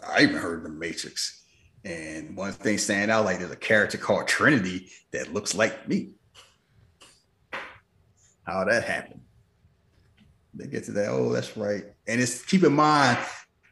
I, 0.05 0.19
I 0.19 0.23
even 0.23 0.39
heard 0.39 0.65
the 0.65 0.71
Matrix, 0.71 1.45
and 1.85 2.37
one 2.37 2.51
thing 2.51 2.79
stand 2.79 3.13
out 3.13 3.25
like 3.25 3.39
there's 3.39 3.53
a 3.53 3.57
character 3.57 3.97
called 3.97 4.27
Trinity 4.27 4.91
that 5.13 5.33
looks 5.33 5.55
like 5.55 5.89
me. 5.89 6.15
How 8.43 8.65
that 8.65 8.83
happened? 8.83 9.21
They 10.55 10.67
get 10.67 10.83
to 10.85 10.93
that. 10.93 11.09
Oh, 11.09 11.33
that's 11.33 11.57
right. 11.57 11.85
And 12.09 12.21
it's 12.21 12.45
keep 12.45 12.65
in 12.65 12.73
mind, 12.73 13.19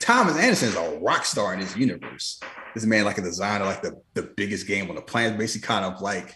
Thomas 0.01 0.37
Anderson 0.37 0.71
is 0.71 0.77
a 0.77 0.99
rock 0.99 1.25
star 1.25 1.55
in 1.55 1.61
this 1.61 1.77
universe. 1.77 2.41
This 2.75 2.87
man, 2.87 3.05
like 3.05 3.19
a 3.19 3.23
designer, 3.23 3.67
like 3.67 3.83
the, 3.83 4.01
the 4.15 4.23
biggest 4.23 4.67
game 4.67 4.89
on 4.89 4.97
the 4.97 5.03
planet, 5.03 5.39
basically 5.39 5.67
kind 5.67 5.85
of 5.85 6.01
like 6.01 6.35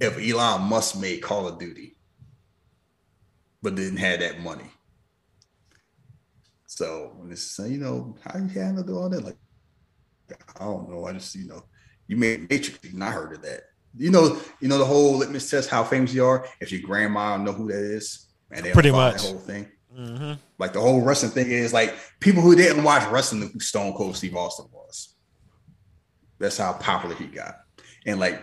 if 0.00 0.18
Elon 0.18 0.62
Musk 0.62 0.98
made 0.98 1.22
Call 1.22 1.46
of 1.46 1.58
Duty, 1.58 1.96
but 3.62 3.74
didn't 3.74 3.98
have 3.98 4.20
that 4.20 4.40
money. 4.40 4.70
So 6.66 7.12
when 7.16 7.32
it's 7.32 7.58
you 7.58 7.78
know, 7.78 8.16
how 8.24 8.38
you 8.38 8.48
handle 8.48 8.98
all 8.98 9.08
that? 9.08 9.24
Like, 9.24 9.36
I 10.58 10.64
don't 10.64 10.90
know. 10.90 11.06
I 11.06 11.12
just, 11.12 11.34
you 11.34 11.46
know, 11.46 11.64
you 12.06 12.16
made 12.16 12.50
Matrix, 12.50 12.92
and 12.92 13.02
I 13.02 13.10
heard 13.10 13.34
of 13.34 13.42
that. 13.42 13.62
You 13.96 14.10
know, 14.10 14.40
you 14.60 14.68
know 14.68 14.78
the 14.78 14.84
whole 14.84 15.16
litmus 15.16 15.50
test, 15.50 15.70
how 15.70 15.84
famous 15.84 16.12
you 16.12 16.24
are, 16.24 16.46
if 16.60 16.70
your 16.70 16.82
grandma 16.82 17.36
know 17.36 17.52
who 17.52 17.68
that 17.68 17.78
is, 17.78 18.26
and 18.50 18.64
they 18.64 18.72
Pretty 18.72 18.90
much. 18.90 19.22
that 19.22 19.28
whole 19.28 19.38
thing. 19.38 19.66
Mm-hmm. 19.96 20.32
Like 20.58 20.72
the 20.72 20.80
whole 20.80 21.00
wrestling 21.00 21.32
thing 21.32 21.50
is 21.50 21.72
like 21.72 21.94
people 22.20 22.42
who 22.42 22.54
didn't 22.54 22.84
watch 22.84 23.08
wrestling 23.10 23.40
knew 23.42 23.48
who 23.48 23.60
Stone 23.60 23.94
Cold 23.94 24.16
Steve 24.16 24.36
Austin 24.36 24.66
was. 24.72 25.14
That's 26.38 26.58
how 26.58 26.74
popular 26.74 27.14
he 27.14 27.26
got. 27.26 27.60
And 28.04 28.20
like 28.20 28.42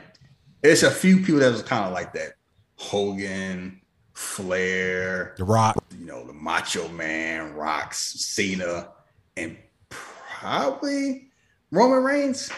it's 0.64 0.84
a 0.84 0.92
few 0.92 1.18
people 1.20 1.40
that 1.42 1.52
was 1.52 1.62
kind 1.62 1.86
of 1.86 1.94
like 1.94 2.14
that. 2.14 2.34
Hogan, 2.76 3.82
Flair, 4.14 5.36
The 5.38 5.44
Rock. 5.44 5.84
you 5.98 6.06
know, 6.06 6.26
the 6.26 6.34
Macho 6.34 6.88
Man, 6.90 7.54
Rocks, 7.54 8.00
Cena, 8.00 8.90
and 9.38 9.58
probably 9.90 11.30
Roman 11.72 12.04
Reigns. 12.04 12.52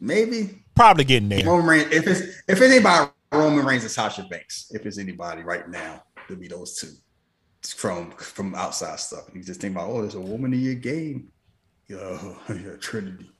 Maybe 0.00 0.64
Probably 0.74 1.04
getting 1.04 1.28
there. 1.28 1.46
Roman 1.46 1.66
Reigns. 1.66 1.92
If 1.92 2.06
it's 2.06 2.20
if 2.20 2.60
it's 2.60 2.60
anybody, 2.62 3.10
Roman 3.32 3.64
Reigns 3.64 3.82
and 3.84 3.92
Sasha 3.92 4.26
Banks. 4.28 4.70
If 4.72 4.86
it's 4.86 4.98
anybody 4.98 5.42
right 5.42 5.68
now, 5.68 6.02
it'll 6.28 6.40
be 6.40 6.48
those 6.48 6.76
two 6.76 6.88
from 7.72 8.10
from 8.12 8.54
outside 8.54 8.98
stuff. 9.00 9.24
You 9.34 9.42
just 9.42 9.60
think 9.60 9.74
about, 9.76 9.90
oh, 9.90 10.00
there's 10.02 10.14
a 10.14 10.20
woman 10.20 10.52
in 10.52 10.60
your 10.60 10.74
game. 10.74 11.28
Yo, 11.86 12.36
yeah, 12.48 12.76
Trinity. 12.80 13.30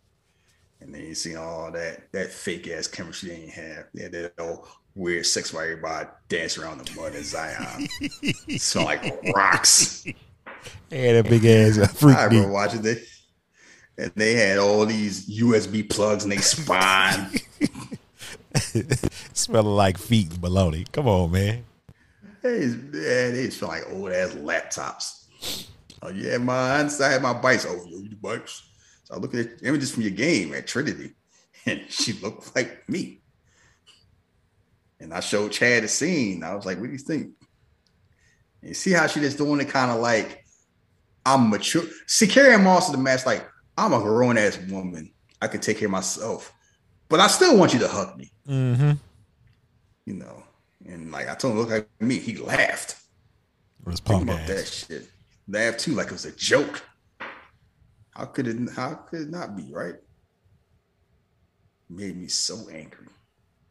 And 0.81 0.95
then 0.95 1.03
you 1.03 1.15
see 1.15 1.37
all 1.37 1.71
that 1.73 2.13
that 2.13 2.31
fake 2.31 2.69
ass 2.69 2.87
chemistry 2.87 3.31
they 3.31 3.37
ain't 3.37 3.53
have. 3.53 3.87
Yeah, 3.93 4.09
that 4.09 4.33
old 4.39 4.69
weird 4.95 5.27
sex 5.27 5.53
where 5.53 5.65
everybody 5.65 6.09
dance 6.29 6.59
around 6.59 6.79
the 6.79 7.01
mud 7.01 7.15
in 7.15 7.25
Zion. 7.25 7.89
Smell 8.59 8.85
like 8.85 9.15
rocks. 9.35 10.07
Yeah, 10.91 11.23
that 11.23 11.29
big 11.29 11.45
ass 11.45 11.79
uh, 11.79 11.87
freak 11.87 12.17
I 12.17 12.29
me. 12.29 12.37
remember 12.37 12.53
watching 12.53 12.83
this. 12.83 13.23
And 13.97 14.13
they 14.17 14.35
had 14.35 14.59
all 14.59 14.85
these 14.87 15.29
USB 15.39 15.89
plugs 15.89 16.25
in 16.25 16.31
their 16.31 16.43
spine. 16.43 17.31
Smelling 19.33 19.77
like 19.77 19.99
feet 19.99 20.31
and 20.31 20.41
baloney. 20.41 20.91
Come 20.91 21.07
on, 21.07 21.31
man. 21.31 21.65
They, 22.45 22.67
yeah, 22.67 23.31
they 23.31 23.49
smell 23.49 23.71
like 23.71 23.91
old 23.91 24.13
ass 24.13 24.35
laptops. 24.35 25.69
Oh 26.03 26.11
yeah, 26.11 26.37
my 26.37 26.83
I 26.83 27.09
had 27.09 27.23
my 27.23 27.33
bikes. 27.33 27.65
Oh, 27.67 27.83
yo, 27.89 28.01
you 28.01 28.17
bikes. 28.21 28.69
So 29.05 29.15
I 29.15 29.19
look 29.19 29.35
at 29.35 29.63
images 29.63 29.93
from 29.93 30.03
your 30.03 30.11
game 30.11 30.53
at 30.53 30.67
Trinity, 30.67 31.15
and 31.67 31.81
she 31.89 32.13
looked 32.13 32.55
like 32.55 32.87
me. 32.87 33.23
And 35.01 35.15
I 35.15 35.21
showed 35.21 35.53
Chad 35.53 35.85
the 35.85 35.89
scene. 35.89 36.43
I 36.43 36.55
was 36.55 36.67
like, 36.67 36.79
"What 36.79 36.89
do 36.89 36.93
you 36.93 36.99
think?" 36.99 37.31
And 38.61 38.69
you 38.69 38.75
see 38.75 38.93
how 38.93 39.07
she 39.07 39.21
just 39.21 39.39
doing 39.39 39.63
it, 39.63 39.71
kind 39.71 39.91
of 39.91 40.01
like 40.01 40.45
I'm 41.25 41.49
mature. 41.49 41.85
See, 42.07 42.27
Carrie 42.27 42.63
Moss 42.63 42.87
is 42.87 42.93
the 42.93 42.99
match. 42.99 43.25
Like 43.25 43.49
I'm 43.79 43.95
a 43.95 44.01
grown 44.01 44.37
ass 44.37 44.59
woman. 44.69 45.11
I 45.41 45.49
can 45.49 45.63
take 45.63 45.79
care 45.79 45.89
of 45.89 45.93
myself, 45.93 46.53
but 47.09 47.21
I 47.21 47.27
still 47.29 47.57
want 47.57 47.73
you 47.73 47.79
to 47.79 47.89
hug 47.89 48.19
me. 48.19 48.31
Mm-hmm. 48.47 48.93
You 50.05 50.15
know. 50.15 50.44
And 50.87 51.11
like 51.11 51.29
I 51.29 51.35
told 51.35 51.55
him, 51.55 51.61
look 51.61 51.71
like 51.71 51.89
me. 52.01 52.19
He 52.19 52.37
laughed. 52.37 52.97
Think 53.85 54.05
punk 54.05 54.23
about 54.25 54.47
that 54.47 54.67
shit. 54.67 55.09
Laugh 55.49 55.77
too, 55.77 55.93
like 55.93 56.07
it 56.07 56.13
was 56.13 56.25
a 56.25 56.33
joke. 56.33 56.83
How 58.11 58.25
could 58.27 58.47
it? 58.47 58.57
How 58.75 58.95
could 58.95 59.23
it 59.23 59.31
not 59.31 59.57
be 59.57 59.71
right? 59.73 59.97
Made 61.91 62.17
me 62.17 62.29
so 62.29 62.69
angry. 62.73 63.09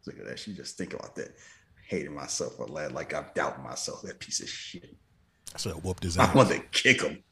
Look 0.05 0.19
at 0.19 0.25
that. 0.25 0.39
She 0.39 0.53
just 0.53 0.77
think 0.77 0.93
about 0.93 1.15
that. 1.15 1.35
Hating 1.87 2.13
myself 2.13 2.59
a 2.59 2.63
lot, 2.63 2.91
like 2.91 3.13
I'm 3.13 3.25
doubting 3.35 3.63
myself. 3.63 4.01
That 4.03 4.19
piece 4.19 4.41
of 4.41 4.49
shit. 4.49 4.95
I 5.53 5.69
have 5.69 5.83
whooped 5.83 6.03
his 6.03 6.17
ass. 6.17 6.27
I 6.27 6.29
ass. 6.29 6.35
want 6.35 6.49
to 6.49 6.59
kick 6.71 7.01
him. 7.01 7.23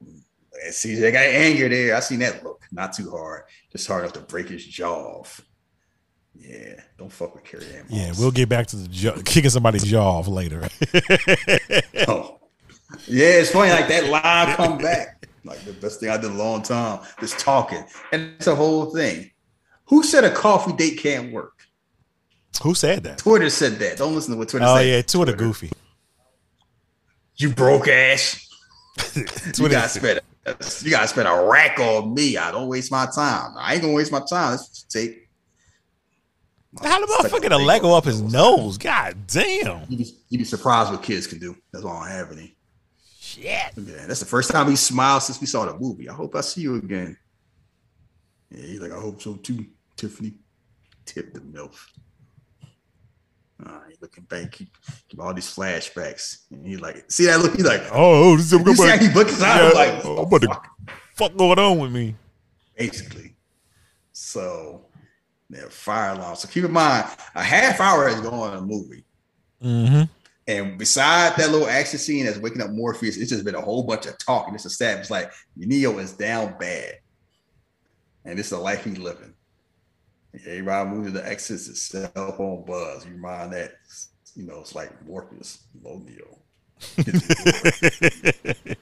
And 0.00 0.74
see, 0.74 0.94
they 0.94 1.10
got 1.10 1.24
anger 1.24 1.68
there. 1.68 1.96
I 1.96 2.00
seen 2.00 2.20
that 2.20 2.44
look. 2.44 2.62
Not 2.70 2.92
too 2.92 3.10
hard, 3.10 3.44
just 3.72 3.86
hard 3.86 4.02
enough 4.02 4.14
to 4.14 4.20
break 4.20 4.48
his 4.48 4.64
jaw 4.64 5.18
off. 5.18 5.40
Yeah, 6.36 6.80
don't 6.98 7.10
fuck 7.12 7.34
with 7.34 7.44
Carrie 7.44 7.64
Ann. 7.76 7.86
Yeah, 7.88 8.12
we'll 8.18 8.30
get 8.30 8.48
back 8.48 8.66
to 8.68 8.76
the 8.76 8.88
jaw, 8.88 9.12
kicking 9.24 9.50
somebody's 9.50 9.84
jaw 9.84 10.18
off 10.18 10.28
later. 10.28 10.68
Oh, 12.06 12.38
yeah, 13.08 13.26
it's 13.40 13.50
funny. 13.50 13.70
Like 13.70 13.88
that 13.88 14.08
line 14.08 14.54
come 14.56 14.78
back. 14.78 15.26
Like 15.44 15.58
the 15.64 15.72
best 15.72 16.00
thing 16.00 16.10
I 16.10 16.16
did 16.16 16.26
in 16.26 16.32
a 16.32 16.38
long 16.38 16.62
time. 16.62 17.00
Just 17.20 17.38
talking, 17.38 17.84
and 18.12 18.32
it's 18.36 18.46
a 18.46 18.54
whole 18.54 18.86
thing. 18.94 19.30
Who 19.86 20.02
said 20.02 20.24
a 20.24 20.30
coffee 20.30 20.72
date 20.72 20.98
can't 20.98 21.32
work? 21.32 21.52
Who 22.62 22.74
said 22.74 23.02
that? 23.04 23.18
Twitter 23.18 23.50
said 23.50 23.72
that. 23.80 23.96
Don't 23.98 24.14
listen 24.14 24.32
to 24.32 24.38
what 24.38 24.48
Twitter 24.48 24.64
Oh 24.68 24.76
said. 24.76 24.86
yeah, 24.86 25.02
Twitter 25.02 25.32
goofy. 25.34 25.70
You 27.36 27.50
broke 27.50 27.88
ass. 27.88 28.40
You 29.58 29.68
gotta 29.68 29.88
spend. 29.88 30.20
You 30.82 30.90
gotta 30.90 31.08
spend 31.08 31.26
a 31.26 31.44
rack 31.50 31.78
on 31.80 32.14
me. 32.14 32.36
I 32.36 32.52
don't 32.52 32.68
waste 32.68 32.92
my 32.92 33.06
time. 33.06 33.54
I 33.58 33.72
ain't 33.74 33.82
gonna 33.82 33.94
waste 33.94 34.12
my 34.12 34.20
time. 34.28 34.52
Let's 34.52 34.84
take. 34.84 35.23
How 36.82 37.00
the 37.00 37.06
motherfucker 37.06 37.48
the 37.48 37.58
Lego 37.58 37.92
up 37.92 38.04
his 38.04 38.20
nose? 38.20 38.78
God 38.78 39.16
damn. 39.28 39.82
You 39.88 39.98
be, 39.98 40.10
you 40.28 40.38
be 40.38 40.44
surprised 40.44 40.90
what 40.90 41.02
kids 41.02 41.26
can 41.26 41.38
do. 41.38 41.56
That's 41.72 41.84
all 41.84 41.92
I 41.92 42.08
don't 42.08 42.18
have 42.18 42.32
any. 42.32 42.56
Shit. 43.20 43.44
Yeah, 43.76 44.06
that's 44.06 44.20
the 44.20 44.26
first 44.26 44.50
time 44.50 44.68
he 44.68 44.76
smiled 44.76 45.22
since 45.22 45.40
we 45.40 45.46
saw 45.46 45.64
the 45.66 45.78
movie. 45.78 46.08
I 46.08 46.14
hope 46.14 46.34
I 46.34 46.40
see 46.40 46.62
you 46.62 46.76
again. 46.76 47.16
Yeah, 48.50 48.66
he's 48.66 48.80
like, 48.80 48.92
I 48.92 49.00
hope 49.00 49.22
so 49.22 49.34
too, 49.36 49.66
Tiffany. 49.96 50.34
Tip 51.06 51.32
the 51.34 51.40
milk. 51.40 51.74
Uh, 53.64 53.80
he 53.88 53.94
looking 54.00 54.24
back, 54.24 54.50
keep, 54.50 54.68
keep 55.08 55.20
all 55.20 55.32
these 55.32 55.54
flashbacks. 55.54 56.38
And 56.50 56.66
he 56.66 56.76
like, 56.76 57.10
see 57.10 57.26
that 57.26 57.40
look? 57.40 57.54
He 57.54 57.62
like, 57.62 57.82
Oh, 57.92 58.36
this 58.36 58.52
is 58.52 58.60
you 58.60 58.74
see 58.74 58.88
how 58.88 58.98
he 58.98 59.08
looks 59.14 59.40
out? 59.42 59.72
Yeah, 59.74 59.78
like, 59.78 60.04
about 60.04 60.40
to- 60.42 60.48
fuck, 60.48 60.66
fuck 61.14 61.36
going 61.36 61.58
on 61.58 61.78
with 61.78 61.92
me? 61.92 62.16
basically. 62.76 63.34
So, 64.12 64.86
yeah, 65.50 65.68
fire 65.68 66.12
alarm. 66.14 66.36
So 66.36 66.48
keep 66.48 66.64
in 66.64 66.72
mind, 66.72 67.06
a 67.34 67.42
half 67.42 67.80
hour 67.80 68.08
is 68.08 68.20
going 68.20 68.34
on 68.34 68.56
a 68.56 68.60
movie. 68.60 69.04
Mm-hmm. 69.62 70.02
And 70.46 70.76
beside 70.78 71.36
that 71.36 71.50
little 71.50 71.68
action 71.68 71.98
scene 71.98 72.26
that's 72.26 72.38
waking 72.38 72.60
up 72.60 72.70
Morpheus, 72.70 73.16
it's 73.16 73.30
just 73.30 73.44
been 73.44 73.54
a 73.54 73.60
whole 73.60 73.82
bunch 73.84 74.06
of 74.06 74.18
talking. 74.18 74.54
It's 74.54 74.66
established 74.66 75.10
like 75.10 75.32
Neo 75.56 75.98
is 75.98 76.12
down 76.12 76.56
bad. 76.58 76.98
And 78.24 78.38
this 78.38 78.46
is 78.46 78.50
the 78.50 78.58
life 78.58 78.84
he's 78.84 78.98
living. 78.98 79.34
Everybody 80.46 80.90
moves 80.90 81.06
to 81.08 81.12
the 81.12 81.26
exits, 81.26 81.68
it's 81.68 81.82
cell 81.82 82.34
phone 82.36 82.64
buzz. 82.66 83.06
You 83.06 83.16
mind 83.16 83.52
that, 83.52 83.74
you 84.34 84.44
know, 84.44 84.60
it's 84.60 84.74
like 84.74 84.90
Morpheus, 85.06 85.64
low 85.82 86.02
Neo. 86.04 86.38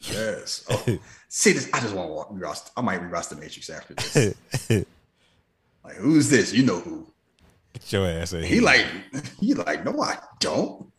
yes. 0.00 0.64
Oh, 0.68 0.84
see 1.28 1.52
this. 1.52 1.70
I 1.72 1.80
just 1.80 1.94
want 1.94 2.08
to 2.08 2.14
walk. 2.14 2.70
I 2.76 2.80
might 2.80 3.00
rewatch 3.00 3.28
the 3.28 3.36
Matrix 3.36 3.70
after 3.70 3.94
this. 3.94 4.34
like, 5.84 5.96
who's 5.96 6.28
this? 6.28 6.52
You 6.52 6.64
know 6.64 6.80
who. 6.80 7.12
Get 7.72 7.92
your 7.92 8.06
ass 8.06 8.32
in 8.32 8.44
He 8.44 8.60
like, 8.60 8.86
he 9.40 9.54
like, 9.54 9.84
no, 9.84 10.00
I 10.00 10.18
don't. 10.40 10.90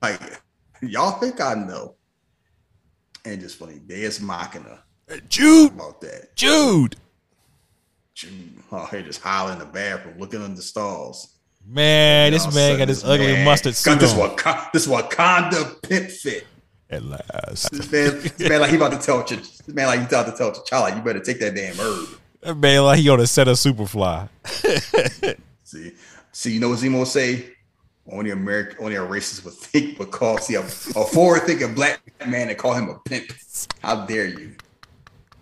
Like, 0.00 0.20
y'all 0.82 1.18
think 1.18 1.40
I 1.40 1.54
know. 1.54 1.96
And 3.24 3.40
just 3.40 3.58
funny, 3.58 3.80
Deus 3.84 4.20
Machina 4.20 4.84
Jude, 5.28 5.72
about 5.72 6.00
that. 6.00 6.34
Jude. 6.36 6.96
Jude. 8.14 8.62
Oh, 8.72 8.86
he 8.86 9.02
just 9.02 9.20
hollering 9.20 9.60
in 9.60 9.66
the 9.66 9.72
bathroom, 9.72 10.18
looking 10.18 10.42
under 10.42 10.56
the 10.56 10.62
stalls. 10.62 11.36
Man, 11.64 12.32
this 12.32 12.54
man 12.54 12.78
got 12.78 12.88
this 12.88 13.04
ugly 13.04 13.26
man 13.32 13.44
mustard 13.44 13.72
got 13.72 13.76
suit 13.76 14.00
this 14.00 14.12
on. 14.12 14.18
Wak- 14.18 14.72
this 14.72 14.86
Wakanda 14.86 15.82
pimp 15.82 16.10
fit. 16.10 16.46
At 16.88 17.04
last. 17.04 17.70
This 17.72 17.90
man, 17.90 18.20
this 18.20 18.48
man 18.48 18.60
like 18.60 18.70
he 18.70 18.76
about 18.76 18.92
to 18.92 18.98
tell. 18.98 19.24
This 19.24 19.66
man 19.68 19.86
like 19.86 20.00
he 20.00 20.06
about 20.06 20.26
to 20.26 20.36
tell 20.36 20.52
T'Challa, 20.52 20.96
you 20.96 21.02
better 21.02 21.20
take 21.20 21.40
that 21.40 21.54
damn 21.54 21.76
herb. 21.76 22.08
That 22.46 22.54
man 22.58 22.84
like 22.84 23.00
he 23.00 23.08
on 23.08 23.18
a 23.18 23.26
set 23.26 23.48
of 23.48 23.56
Superfly. 23.56 24.28
See, 25.64 25.92
see, 26.30 26.52
you 26.52 26.60
know 26.60 26.68
what 26.68 26.78
Zemo 26.78 27.04
say? 27.04 27.56
Only 28.08 28.30
American, 28.30 28.76
only 28.84 28.94
a 28.94 29.00
racist 29.00 29.44
would 29.44 29.54
think 29.54 29.98
would 29.98 30.12
call 30.12 30.38
see 30.38 30.54
a, 30.54 30.60
a 30.60 30.62
forward 30.64 31.42
thinking 31.42 31.74
black 31.74 32.00
man 32.24 32.48
and 32.48 32.56
call 32.56 32.72
him 32.72 32.88
a 32.88 33.00
pimp. 33.00 33.32
How 33.82 34.06
dare 34.06 34.28
you? 34.28 34.54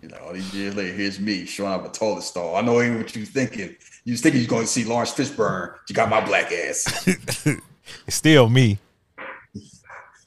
You 0.01 0.09
know, 0.09 0.17
all 0.25 0.33
these 0.33 0.51
years 0.51 0.75
later, 0.75 0.93
here's 0.93 1.19
me 1.19 1.45
showing 1.45 1.73
up 1.73 1.85
a 1.85 1.89
toilet 1.89 2.23
stall. 2.23 2.55
I 2.55 2.61
know 2.61 2.81
ain't 2.81 2.97
what 2.97 3.15
you 3.15 3.23
thinking. 3.23 3.75
You 4.03 4.13
was 4.13 4.21
thinking 4.21 4.41
you're 4.41 4.49
going 4.49 4.63
to 4.63 4.67
see 4.67 4.83
Laurence 4.83 5.13
Fishburne. 5.13 5.75
You 5.87 5.93
got 5.93 6.09
my 6.09 6.25
black 6.25 6.51
ass. 6.51 7.07
It's 8.07 8.15
still 8.15 8.49
me. 8.49 8.79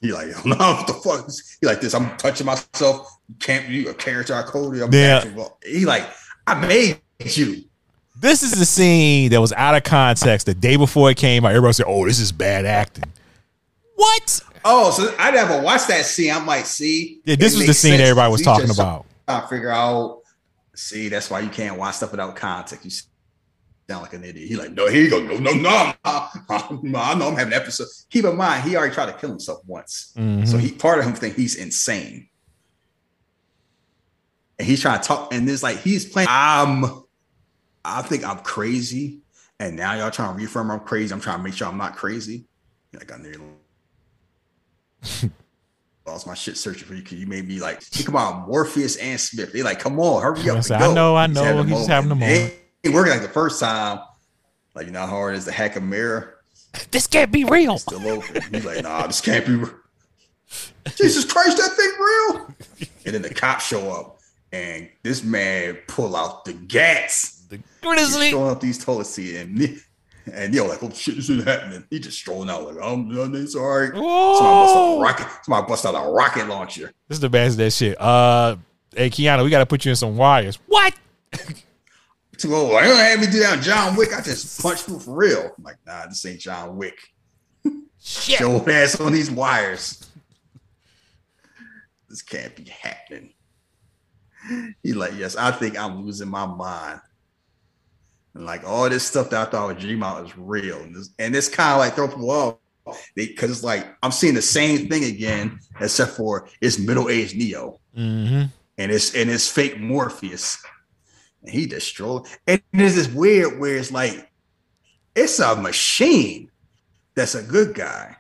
He 0.00 0.12
like, 0.12 0.28
no, 0.46 0.55
what 0.55 0.86
the 0.86 0.92
fuck? 0.92 1.28
He 1.60 1.66
like 1.66 1.80
this. 1.80 1.92
I'm 1.92 2.16
touching 2.18 2.46
myself. 2.46 3.18
You 3.28 3.34
can't 3.40 3.68
you 3.68 3.88
a 3.88 3.94
character 3.94 4.32
I 4.32 4.42
coded. 4.42 4.80
I'm 4.80 4.92
Yeah. 4.92 5.24
He 5.66 5.84
like, 5.84 6.09
I 6.48 6.66
made 6.66 7.00
you. 7.20 7.64
This 8.20 8.42
is 8.42 8.52
the 8.52 8.64
scene 8.64 9.30
that 9.30 9.40
was 9.40 9.52
out 9.52 9.74
of 9.74 9.84
context 9.84 10.46
the 10.46 10.54
day 10.54 10.76
before 10.76 11.10
it 11.10 11.16
came 11.16 11.44
out. 11.44 11.50
Everybody 11.50 11.74
said, 11.74 11.86
"Oh, 11.86 12.06
this 12.06 12.18
is 12.18 12.32
bad 12.32 12.64
acting." 12.64 13.04
What? 13.94 14.40
Oh, 14.64 14.90
so 14.90 15.14
I 15.18 15.30
never 15.30 15.60
watched 15.60 15.88
that 15.88 16.04
scene. 16.04 16.32
I 16.32 16.40
might 16.40 16.66
see. 16.66 17.20
Yeah, 17.24 17.36
this 17.36 17.54
was 17.56 17.66
the 17.66 17.74
scene 17.74 18.00
everybody 18.00 18.32
was 18.32 18.42
talking 18.42 18.70
about. 18.70 19.04
I 19.26 19.46
figure 19.46 19.70
out. 19.70 20.22
See, 20.74 21.08
that's 21.08 21.28
why 21.28 21.40
you 21.40 21.48
can't 21.50 21.76
watch 21.76 21.96
stuff 21.96 22.12
without 22.12 22.34
context. 22.34 22.84
You 22.84 22.90
sound 23.88 24.02
like 24.02 24.14
an 24.14 24.24
idiot. 24.24 24.48
He 24.48 24.56
like, 24.56 24.72
no, 24.72 24.88
here 24.88 25.02
you 25.02 25.10
go. 25.10 25.20
No, 25.20 25.36
no, 25.38 25.52
no. 25.52 25.92
I 26.04 27.14
know 27.14 27.28
I'm 27.28 27.36
having 27.36 27.52
an 27.52 27.60
episode. 27.60 27.88
Keep 28.10 28.26
in 28.26 28.36
mind, 28.36 28.62
he 28.62 28.76
already 28.76 28.94
tried 28.94 29.06
to 29.06 29.12
kill 29.12 29.30
himself 29.30 29.60
once. 29.66 30.12
Mhm. 30.16 30.46
So 30.46 30.56
he 30.56 30.70
part 30.72 31.00
of 31.00 31.04
him 31.04 31.14
think 31.14 31.34
he's 31.34 31.56
insane. 31.56 32.27
And 34.59 34.66
he's 34.66 34.80
trying 34.80 35.01
to 35.01 35.06
talk, 35.06 35.32
and 35.32 35.48
it's 35.48 35.62
like 35.62 35.78
he's 35.78 36.05
playing. 36.05 36.28
I'm 36.30 36.85
I 37.85 38.02
think 38.02 38.24
I'm 38.24 38.39
crazy. 38.39 39.20
And 39.60 39.76
now 39.76 39.94
y'all 39.94 40.10
trying 40.10 40.35
to 40.35 40.39
reaffirm 40.39 40.70
I'm 40.70 40.80
crazy. 40.80 41.12
I'm 41.12 41.20
trying 41.20 41.39
to 41.39 41.43
make 41.43 41.55
sure 41.55 41.66
I'm 41.66 41.78
not 41.78 41.97
crazy. 41.97 42.44
Like 42.93 43.12
I 43.12 43.16
nearly 43.16 43.40
lost 46.06 46.26
my 46.26 46.35
shit 46.35 46.56
searching 46.56 46.86
for 46.86 46.94
you 46.94 47.02
because 47.02 47.18
you 47.18 47.26
made 47.26 47.47
me 47.47 47.60
like 47.60 47.82
think 47.82 48.09
about 48.09 48.47
Morpheus 48.48 48.97
and 48.97 49.20
Smith. 49.20 49.52
They 49.52 49.62
like, 49.62 49.78
come 49.80 49.98
on, 50.01 50.22
hurry 50.22 50.40
up. 50.43 50.47
I 50.47 50.55
and 50.55 50.64
said, 50.64 50.78
go. 50.80 50.90
I 50.90 50.94
know, 50.94 51.16
I 51.16 51.26
He's 51.26 51.35
know, 51.35 51.44
having 51.44 51.68
he's 51.68 51.86
having 51.86 52.10
a 52.10 52.14
moment. 52.14 52.55
ain't 52.85 52.94
working 52.94 53.12
like 53.12 53.22
the 53.22 53.28
first 53.28 53.60
time. 53.60 54.01
Like, 54.74 54.86
you 54.86 54.93
know 54.93 55.01
how 55.01 55.06
hard 55.06 55.35
it 55.35 55.39
is 55.39 55.44
to 55.47 55.52
hack 55.52 55.76
a 55.76 55.80
mirror? 55.80 56.35
This 56.90 57.06
can't 57.06 57.32
be 57.32 57.44
real. 57.44 57.78
Still 57.78 58.06
open. 58.06 58.43
He's 58.52 58.64
like, 58.64 58.82
nah, 58.82 59.06
this 59.06 59.22
can't 59.22 59.44
be 59.44 59.55
real. 59.56 59.74
Jesus 60.97 61.24
Christ, 61.24 61.56
that 61.56 61.70
thing 61.72 61.90
real. 61.98 62.55
And 63.06 63.14
then 63.14 63.22
the 63.22 63.35
cops 63.35 63.66
show 63.66 63.90
up 63.90 64.17
and 64.52 64.88
this 65.02 65.22
man 65.22 65.78
pull 65.86 66.16
out 66.16 66.44
the 66.44 66.52
gas. 66.52 67.46
The 67.48 67.56
He's 67.56 67.64
grizzly. 67.82 68.30
throwing 68.30 68.50
up 68.50 68.60
these 68.60 68.82
toilet 68.82 69.06
seats 69.06 69.38
and 69.38 69.80
and 70.32 70.54
yo, 70.54 70.66
like, 70.66 70.82
oh 70.82 70.90
shit, 70.90 71.16
this 71.16 71.30
is 71.30 71.44
happening. 71.44 71.84
He 71.90 71.98
just 71.98 72.18
strolling 72.18 72.50
out 72.50 72.64
like, 72.64 72.84
I'm 72.84 73.08
done. 73.14 73.34
It's 73.34 73.54
all 73.54 73.66
right. 73.66 73.90
Somebody 73.90 74.02
bust 74.02 74.76
out 74.76 74.96
a 74.96 75.00
rocket. 75.00 75.26
Somebody 75.44 75.66
bust 75.68 75.86
out 75.86 75.94
a 75.94 76.10
rocket 76.10 76.48
launcher. 76.48 76.92
This 77.08 77.16
is 77.16 77.20
the 77.20 77.30
best 77.30 77.52
of 77.52 77.58
that 77.58 77.70
shit. 77.72 78.00
Uh, 78.00 78.56
hey, 78.94 79.10
Keanu, 79.10 79.44
we 79.44 79.50
got 79.50 79.60
to 79.60 79.66
put 79.66 79.84
you 79.84 79.90
in 79.90 79.96
some 79.96 80.16
wires. 80.16 80.58
What? 80.66 80.94
Too 82.36 82.54
old. 82.54 82.74
I 82.74 82.86
don't 82.86 82.96
have 82.96 83.20
me 83.20 83.26
do 83.26 83.40
that 83.40 83.62
John 83.62 83.96
Wick. 83.96 84.14
I 84.14 84.20
just 84.20 84.62
punched 84.62 84.84
through 84.84 85.00
for 85.00 85.16
real. 85.16 85.50
I'm 85.56 85.64
like, 85.64 85.76
nah, 85.86 86.06
this 86.06 86.24
ain't 86.24 86.40
John 86.40 86.76
Wick. 86.76 86.96
Shit. 88.00 88.38
Show 88.38 88.64
ass 88.68 89.00
on 89.00 89.12
these 89.12 89.30
wires. 89.30 90.08
This 92.08 92.22
can't 92.22 92.54
be 92.54 92.64
happening. 92.64 93.32
He 94.82 94.92
like, 94.92 95.12
yes, 95.16 95.36
I 95.36 95.50
think 95.50 95.78
I'm 95.78 96.04
losing 96.04 96.28
my 96.28 96.46
mind. 96.46 97.00
And 98.34 98.46
like 98.46 98.64
all 98.64 98.88
this 98.88 99.06
stuff 99.06 99.30
that 99.30 99.48
I 99.48 99.50
thought 99.50 99.74
was 99.74 99.82
dream 99.82 100.02
out 100.02 100.24
is 100.26 100.36
real. 100.36 100.80
And 100.80 100.94
this, 100.94 101.10
and 101.18 101.34
it's 101.34 101.48
kind 101.48 101.72
of 101.72 101.78
like 101.78 101.94
throw 101.94 102.08
people 102.08 102.30
off. 102.30 102.56
Because 103.14 103.50
it's 103.50 103.62
like 103.62 103.86
I'm 104.02 104.10
seeing 104.10 104.32
the 104.32 104.40
same 104.40 104.88
thing 104.88 105.04
again, 105.04 105.60
except 105.78 106.12
for 106.12 106.48
it's 106.62 106.78
middle-aged 106.78 107.36
Neo 107.36 107.80
Mm-hmm. 107.94 108.44
and 108.78 108.92
it's 108.92 109.14
and 109.14 109.28
it's 109.28 109.50
fake 109.50 109.78
Morpheus. 109.78 110.56
And 111.42 111.50
he 111.52 111.66
destroyed. 111.66 112.26
And 112.46 112.62
there's 112.72 112.94
this 112.94 113.08
weird 113.08 113.58
where 113.60 113.76
it's 113.76 113.92
like 113.92 114.30
it's 115.14 115.38
a 115.38 115.54
machine 115.56 116.50
that's 117.14 117.34
a 117.34 117.42
good 117.42 117.74
guy. 117.74 118.16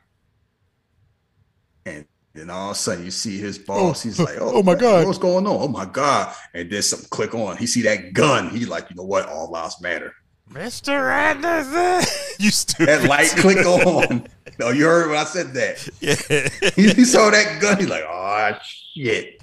And 1.86 2.04
then 2.38 2.50
all 2.50 2.70
of 2.70 2.76
a 2.76 2.78
sudden 2.78 3.04
you 3.04 3.10
see 3.10 3.38
his 3.38 3.58
boss. 3.58 4.04
Oh, 4.04 4.08
He's 4.08 4.18
like, 4.18 4.36
"Oh, 4.40 4.52
oh 4.56 4.62
my 4.62 4.74
God. 4.74 5.06
what's 5.06 5.18
going 5.18 5.46
on? 5.46 5.62
Oh 5.62 5.68
my 5.68 5.84
god!" 5.84 6.34
And 6.54 6.70
then 6.70 6.82
something 6.82 7.08
click 7.10 7.34
on. 7.34 7.56
He 7.56 7.66
see 7.66 7.82
that 7.82 8.12
gun. 8.12 8.50
He 8.50 8.64
like, 8.64 8.90
you 8.90 8.96
know 8.96 9.04
what? 9.04 9.28
All 9.28 9.50
lives 9.50 9.80
matter. 9.80 10.14
Mr. 10.50 11.12
Anderson. 11.12 12.08
you 12.38 12.50
stupid. 12.50 12.88
That 12.88 13.08
light 13.08 13.28
click 13.36 13.66
on. 13.66 14.26
No, 14.58 14.70
you 14.70 14.86
heard 14.86 15.10
when 15.10 15.18
I 15.18 15.24
said 15.24 15.52
that. 15.54 15.88
Yeah. 16.00 16.14
he 16.74 17.04
saw 17.04 17.30
that 17.30 17.60
gun. 17.60 17.78
He's 17.78 17.88
like, 17.88 18.04
oh 18.08 18.52
shit. 18.62 19.42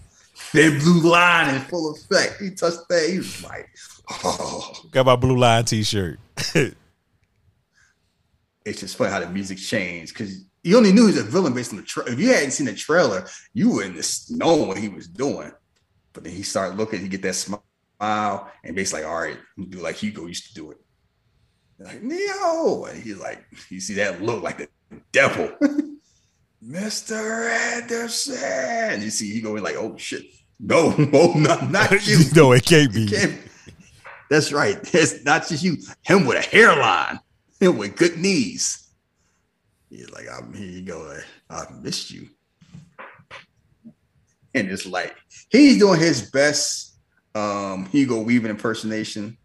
That 0.54 0.82
blue 0.82 1.10
line 1.10 1.56
in 1.56 1.62
full 1.62 1.94
effect. 1.94 2.42
He 2.42 2.52
touched 2.52 2.88
that. 2.90 3.10
He 3.10 3.18
was 3.18 3.44
like, 3.44 3.70
oh. 4.24 4.74
Got 4.92 5.06
my 5.06 5.16
blue 5.16 5.38
line 5.38 5.66
t-shirt. 5.66 6.20
It's 8.66 8.80
just 8.80 8.98
funny 8.98 9.12
how 9.12 9.20
the 9.20 9.30
music 9.30 9.60
changed 9.60 10.14
because 10.14 10.44
you 10.66 10.76
only 10.78 10.92
knew 10.92 11.02
he 11.08 11.14
was 11.14 11.18
a 11.18 11.24
villain 11.24 11.54
based 11.54 11.72
on 11.72 11.78
the 11.78 11.84
trailer. 11.84 12.12
If 12.12 12.20
you 12.20 12.30
hadn't 12.34 12.52
seen 12.52 12.66
the 12.66 12.74
trailer, 12.74 13.28
you 13.54 13.70
wouldn't 13.70 13.96
known 14.32 14.68
what 14.68 14.78
he 14.78 14.90
was 14.90 15.08
doing. 15.08 15.52
But 16.12 16.24
then 16.24 16.34
he 16.34 16.42
started 16.42 16.76
looking, 16.78 17.02
he 17.02 17.08
get 17.08 17.22
that 17.22 17.36
smile, 17.36 17.64
and 18.00 18.76
basically 18.76 19.04
like, 19.04 19.12
all 19.12 19.22
right, 19.22 19.38
do 19.70 19.78
like 19.80 19.96
Hugo 19.98 20.26
used 20.26 20.48
to 20.48 20.54
do 20.56 20.72
it. 20.72 20.78
Like 21.78 22.02
Neo, 22.02 22.86
and 22.86 23.02
he's 23.04 23.20
like, 23.20 23.46
you 23.70 23.80
see 23.80 23.94
that 23.96 24.22
look 24.24 24.42
like 24.42 24.58
the 24.58 24.68
devil, 25.12 25.52
Mr. 26.66 27.50
Anderson. 27.50 29.02
You 29.02 29.10
see, 29.12 29.32
he 29.34 29.42
going 29.42 29.62
like, 29.62 29.76
oh 29.76 29.96
shit, 29.98 30.24
no, 30.60 30.90
no, 30.98 31.34
not, 31.34 31.70
not 31.70 31.92
you. 32.08 32.20
no, 32.36 32.54
it 32.54 32.66
can't 32.66 32.92
be. 32.94 33.02
You 33.02 33.10
can't- 33.10 33.40
That's 34.30 34.52
right. 34.52 34.78
It's 34.96 35.24
not 35.24 35.48
just 35.48 35.64
you. 35.64 35.78
Him 36.02 36.26
with 36.26 36.38
a 36.38 36.42
hairline. 36.50 37.20
Him 37.60 37.78
with 37.78 37.96
good 37.96 38.18
knees. 38.18 38.85
He's 39.96 40.12
like, 40.12 40.26
I'm 40.30 40.54
here 40.54 40.68
you 40.68 40.82
go. 40.82 41.18
I've 41.50 41.82
missed 41.82 42.12
you. 42.12 42.28
And 44.54 44.70
it's 44.70 44.86
like 44.86 45.16
he's 45.50 45.78
doing 45.78 46.00
his 46.00 46.30
best 46.32 46.98
um 47.34 47.86
Hugo 47.88 48.22
Weaving 48.22 48.50
impersonation. 48.50 49.38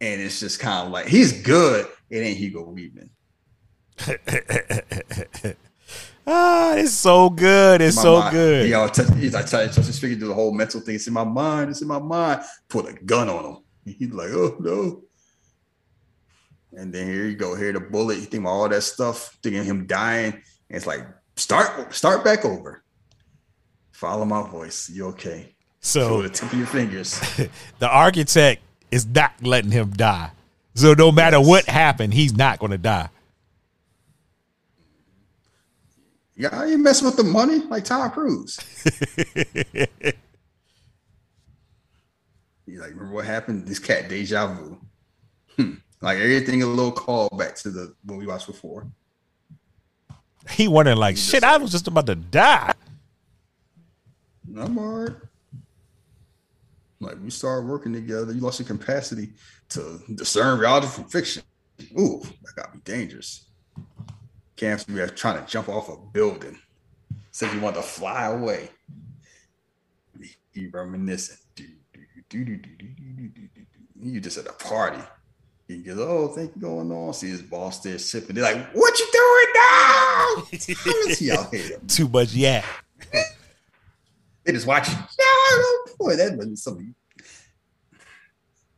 And 0.00 0.20
it's 0.20 0.40
just 0.40 0.60
kind 0.60 0.86
of 0.86 0.92
like 0.92 1.06
he's 1.06 1.42
good. 1.42 1.86
It 2.08 2.18
ain't 2.18 2.38
Hugo 2.38 2.62
Weaving. 2.62 3.10
ah, 6.26 6.74
it's 6.74 6.92
so 6.92 7.28
good. 7.28 7.80
It's 7.80 8.00
so 8.00 8.20
mind- 8.20 8.32
good. 8.32 8.66
He 8.66 8.74
always 8.74 8.92
touch, 8.92 9.08
he's 9.16 9.34
like 9.34 9.46
touch 9.46 9.74
his 9.74 9.98
finger, 9.98 10.16
do 10.16 10.28
the 10.28 10.34
whole 10.34 10.52
mental 10.52 10.80
thing. 10.80 10.94
It's 10.94 11.08
in 11.08 11.12
my 11.12 11.24
mind. 11.24 11.70
It's 11.70 11.82
in 11.82 11.88
my 11.88 11.98
mind. 11.98 12.42
Put 12.68 12.88
a 12.88 12.92
gun 12.92 13.28
on 13.28 13.44
him. 13.44 13.56
He's 13.84 14.12
like, 14.12 14.30
oh 14.30 14.56
no. 14.60 15.02
And 16.76 16.92
then 16.92 17.06
here 17.06 17.26
you 17.26 17.36
go. 17.36 17.56
Here 17.56 17.72
the 17.72 17.80
bullet. 17.80 18.16
You 18.18 18.24
think 18.24 18.42
about 18.42 18.50
all 18.50 18.68
that 18.68 18.82
stuff, 18.82 19.36
thinking 19.42 19.64
him 19.64 19.86
dying. 19.86 20.32
And 20.32 20.42
it's 20.70 20.86
like 20.86 21.06
start 21.36 21.92
start 21.94 22.24
back 22.24 22.44
over. 22.44 22.82
Follow 23.90 24.24
my 24.24 24.48
voice. 24.48 24.88
You 24.88 25.06
okay? 25.08 25.54
So 25.80 26.22
the 26.22 26.28
tip 26.28 26.52
of 26.52 26.58
your 26.58 26.66
fingers. 26.66 27.20
the 27.78 27.88
architect 27.88 28.62
is 28.90 29.06
not 29.06 29.32
letting 29.42 29.70
him 29.70 29.90
die. 29.90 30.30
So 30.74 30.94
no 30.94 31.10
matter 31.10 31.40
what 31.40 31.66
happened, 31.66 32.14
he's 32.14 32.34
not 32.34 32.58
going 32.58 32.72
to 32.72 32.78
die. 32.78 33.08
Yeah, 36.36 36.64
you 36.64 36.78
messing 36.78 37.06
with 37.06 37.16
the 37.16 37.24
money 37.24 37.58
like 37.58 37.84
Tom 37.84 38.10
Cruise. 38.10 38.58
you 42.64 42.80
like, 42.80 42.90
remember 42.90 43.12
what 43.12 43.26
happened? 43.26 43.68
This 43.68 43.78
cat 43.78 44.08
deja 44.08 44.46
vu. 44.46 44.78
Hmm. 45.56 45.74
Like 46.00 46.18
everything 46.18 46.62
a 46.62 46.66
little 46.66 46.92
callback 46.92 47.60
to 47.62 47.70
the 47.70 47.94
when 48.04 48.18
we 48.18 48.26
watched 48.26 48.46
before. 48.46 48.86
He 50.48 50.68
wondering 50.68 50.96
like, 50.96 51.16
he 51.16 51.20
shit, 51.20 51.44
I 51.44 51.58
was 51.58 51.70
just 51.70 51.86
about 51.86 52.06
to 52.06 52.14
die. 52.14 52.72
I'm 54.56 54.78
alright. 54.78 55.16
Like 57.00 57.16
we 57.22 57.30
started 57.30 57.66
working 57.66 57.92
together. 57.92 58.32
You 58.32 58.40
lost 58.40 58.60
your 58.60 58.66
capacity 58.66 59.32
to 59.70 60.00
discern 60.14 60.58
reality 60.58 60.86
from 60.86 61.04
fiction. 61.04 61.42
Ooh, 61.98 62.22
that 62.42 62.56
got 62.56 62.74
me 62.74 62.80
dangerous. 62.84 63.46
Camps 64.56 64.86
we 64.88 65.00
are 65.00 65.08
trying 65.08 65.42
to 65.42 65.50
jump 65.50 65.68
off 65.68 65.88
a 65.88 65.96
building. 66.12 66.58
Said 67.30 67.54
you 67.54 67.60
want 67.60 67.76
to 67.76 67.82
fly 67.82 68.26
away. 68.26 68.70
He 70.52 70.66
reminiscing. 70.66 71.36
You 74.02 74.20
just 74.20 74.38
at 74.38 74.46
a 74.46 74.52
party. 74.52 75.00
He 75.70 75.78
goes, 75.78 75.98
"Oh, 76.00 76.28
thank 76.28 76.56
you 76.56 76.60
going 76.60 76.90
on." 76.90 77.14
See 77.14 77.28
his 77.28 77.42
boss 77.42 77.80
there 77.80 77.98
sipping. 77.98 78.34
They're 78.34 78.42
like, 78.42 78.72
"What 78.72 78.98
you 78.98 79.08
doing 79.12 79.46
now?" 79.54 80.34
How 80.84 81.08
is 81.08 81.18
he 81.18 81.30
out 81.30 81.54
here? 81.54 81.78
Too 81.88 82.08
much 82.08 82.34
yeah. 82.34 82.64
They 84.44 84.52
just 84.52 84.66
watch. 84.66 84.88
No, 84.88 84.96
oh, 85.20 85.86
boy, 85.98 86.16
that 86.16 86.34
wasn't 86.34 86.58
something. 86.58 86.94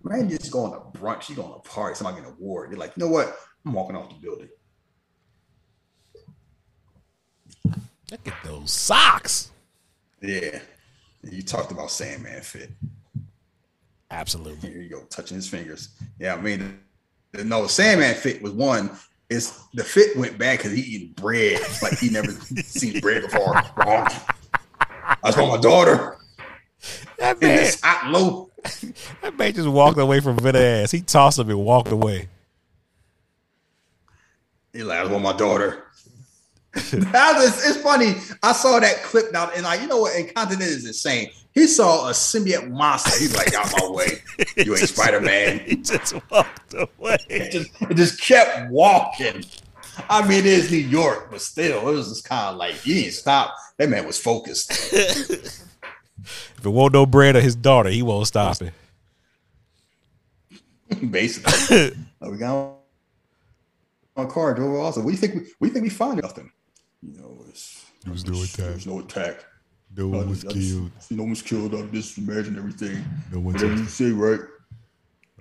Man, 0.03 0.29
just 0.29 0.51
going 0.51 0.73
to 0.73 0.99
brunch, 0.99 1.29
you 1.29 1.37
going 1.37 1.55
to 1.55 1.61
party, 1.61 1.95
somebody 1.95 2.21
get 2.21 2.27
an 2.27 2.35
award. 2.37 2.71
You're 2.71 2.81
like, 2.81 2.93
you 2.97 3.05
know 3.05 3.11
what? 3.11 3.39
I'm 3.65 3.73
walking 3.73 3.95
off 3.95 4.09
the 4.09 4.17
building. 4.17 4.49
Look 8.11 8.27
at 8.27 8.35
those 8.45 8.73
socks. 8.73 9.53
Yeah. 10.21 10.59
You 11.23 11.43
talked 11.43 11.71
about 11.71 11.93
Sandman 11.93 12.43
fit. 12.43 12.73
Absolutely. 14.13 14.71
Here 14.71 14.81
you 14.83 14.89
go, 14.91 15.01
touching 15.11 15.37
his 15.37 15.49
fingers. 15.49 15.89
Yeah, 16.21 16.35
I 16.35 16.41
mean, 16.41 16.79
the- 17.33 17.45
no, 17.45 17.67
Sandman 17.67 18.15
fit 18.15 18.43
was 18.43 18.53
one. 18.53 18.91
Is 19.31 19.59
the 19.73 19.83
fit 19.83 20.15
went 20.19 20.37
bad 20.37 20.59
because 20.59 20.73
he 20.73 20.83
eating 20.83 21.13
bread 21.15 21.59
like 21.81 21.99
he 21.99 22.11
never 22.11 22.31
seen 22.63 23.01
bread 23.01 23.23
before. 23.23 23.57
I 23.79 25.17
was 25.25 25.37
with 25.37 25.49
my 25.49 25.57
daughter 25.57 26.19
That 27.19 27.37
in 27.43 27.49
man, 27.49 27.57
this 27.57 27.81
hot 27.83 28.11
low. 28.13 28.51
that 29.23 29.39
man 29.39 29.55
just 29.55 29.69
walked 29.69 29.99
away 29.99 30.21
from 30.21 30.37
Vita 30.37 30.59
ass. 30.61 30.91
He 30.91 31.01
tossed 31.01 31.39
him 31.39 31.49
and 31.49 31.65
walked 31.65 31.91
away. 31.91 32.29
He 34.75 34.83
like, 34.83 34.99
I 34.99 35.03
was 35.05 35.13
with 35.13 35.23
my 35.23 35.33
daughter. 35.33 35.85
That 37.13 37.37
was- 37.37 37.67
it's 37.67 37.83
funny. 37.83 38.15
I 38.43 38.53
saw 38.53 38.81
that 38.81 39.03
clip 39.03 39.33
now, 39.33 39.51
and 39.55 39.65
like, 39.65 39.81
you 39.81 39.87
know 39.89 39.99
what? 39.99 40.17
And 40.17 40.33
content 40.35 40.63
is 40.63 40.87
insane. 40.87 41.31
He 41.55 41.67
saw 41.67 42.09
a 42.09 42.13
symbiote 42.13 42.71
monster. 42.71 43.11
He's 43.19 43.37
like, 43.37 43.55
out 43.55 43.71
my 43.79 43.91
way. 43.91 44.23
You 44.57 44.75
ain't 44.75 44.89
Spider 44.89 45.21
Man. 45.21 45.59
He 45.67 45.77
just 45.77 46.15
walked 46.31 46.75
away. 46.75 47.19
It 47.29 47.53
just, 47.53 47.71
it 47.83 47.95
just 47.95 48.21
kept 48.23 48.71
walking. 48.71 49.45
I 50.09 50.27
mean, 50.27 50.39
it 50.39 50.47
is 50.47 50.71
New 50.71 50.79
York, 50.79 51.29
but 51.31 51.43
still, 51.43 51.87
it 51.89 51.93
was 51.93 52.09
just 52.09 52.25
kind 52.25 52.49
of 52.53 52.57
like 52.57 52.75
he 52.77 53.03
didn't 53.03 53.13
stop. 53.13 53.55
That 53.77 53.91
man 53.91 54.07
was 54.07 54.19
focused. 54.19 54.73
If 56.25 56.65
it 56.67 56.71
won't 56.71 56.93
no 56.93 57.05
bread 57.05 57.35
or 57.35 57.41
his 57.41 57.57
daughter, 57.57 57.91
he 57.91 58.01
won't 58.01 58.29
stop 58.29 58.57
it. 58.63 58.73
Basically, 61.11 61.97
we 62.21 62.37
got 62.37 62.77
on 64.17 64.31
car 64.31 64.55
drove 64.55 64.79
also. 64.81 65.09
You 65.09 65.17
think? 65.17 65.49
We, 65.59 65.69
you 65.69 65.73
think 65.73 65.83
we 65.83 65.89
found? 65.89 66.23
Nothing. 66.23 66.53
You 67.03 67.19
know, 67.21 67.45
it's, 67.49 67.85
There 68.05 68.13
was 68.13 68.27
no 68.27 68.35
attack. 68.43 68.57
there 68.57 68.73
was 68.75 68.87
no 68.87 68.99
attack. 69.01 69.45
No 69.97 70.09
one 70.09 70.21
uh, 70.21 70.27
was 70.27 70.45
I 70.45 70.49
just- 70.53 70.71
killed. 70.73 70.91
No 71.11 71.23
one 71.25 71.31
was 71.31 71.43
killed. 71.43 71.75
I'm 71.75 71.93
just 71.93 72.17
imagine 72.19 72.57
everything. 72.57 73.05
No 73.31 73.41
one 73.41 73.55
Whatever 73.55 73.75
you 73.75 73.87
say, 73.87 74.11
right? 74.11 74.41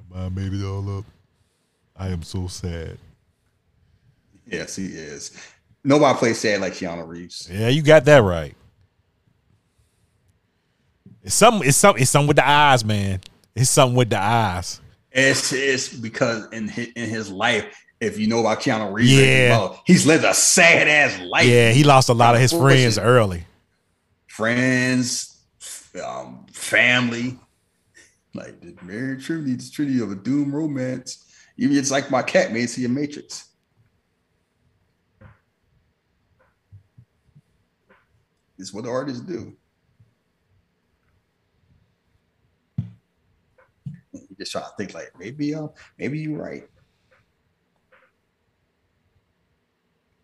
my 0.10 0.28
made 0.30 0.52
it 0.54 0.66
all 0.66 0.98
up. 1.00 1.06
I 1.96 2.10
am 2.10 2.22
so 2.24 2.48
sad. 2.48 2.98
Yes, 4.46 4.76
he 4.76 4.88
is. 4.88 5.38
Nobody 5.84 6.18
plays 6.20 6.40
sad 6.40 6.60
like 6.60 6.74
Keanu 6.74 7.08
Reeves. 7.08 7.50
Yeah, 7.50 7.70
you 7.70 7.82
got 7.82 8.04
that 8.06 8.18
right. 8.24 8.54
It's 11.24 11.36
something. 11.36 11.66
It's 11.68 11.78
something. 11.78 12.02
It's 12.02 12.12
something 12.12 12.28
with 12.28 12.38
the 12.38 12.48
eyes, 12.48 12.84
man. 12.84 13.22
It's 13.56 13.70
something 13.70 13.96
with 13.96 14.10
the 14.10 14.20
eyes. 14.20 14.82
It's, 15.12 15.54
it's 15.54 15.94
because 15.94 16.48
in 16.52 16.68
his, 16.68 16.88
in 16.96 17.10
his 17.10 17.30
life, 17.32 17.66
if 18.02 18.18
you 18.18 18.28
know 18.28 18.40
about 18.40 18.60
Keanu 18.60 18.92
Reeves, 18.92 19.12
Yeah. 19.14 19.76
he's 19.86 20.06
lived 20.08 20.26
a 20.26 20.34
sad 20.34 20.88
ass 20.88 21.20
life. 21.22 21.46
Yeah, 21.46 21.72
he 21.72 21.84
lost 21.84 22.10
a 22.10 22.14
lot 22.14 22.34
of 22.36 22.42
his 22.42 22.52
friends 22.52 22.98
early. 22.98 23.46
friends, 24.28 25.38
um, 26.04 26.46
family. 26.52 27.38
Like 28.34 28.60
the 28.62 28.76
very 28.82 29.18
truly, 29.22 29.52
it's 29.52 29.70
truly 29.70 30.00
of 30.02 30.12
a 30.12 30.16
doom 30.16 30.54
romance. 30.56 31.26
Even 31.58 31.78
it's 31.78 31.92
like 31.92 32.10
my 32.10 32.24
cat 32.24 32.52
made 32.52 32.70
see 32.70 32.86
a 32.86 32.90
Matrix. 32.90 33.50
It's 38.58 38.74
what 38.74 38.86
the 38.86 38.90
artists 38.90 39.22
do. 39.22 39.56
You 44.14 44.36
just 44.40 44.52
try 44.52 44.62
to 44.62 44.68
think 44.78 44.94
like 44.94 45.12
maybe 45.20 45.54
um 45.54 45.72
maybe 46.00 46.20
you're 46.20 46.38
right. 46.42 46.68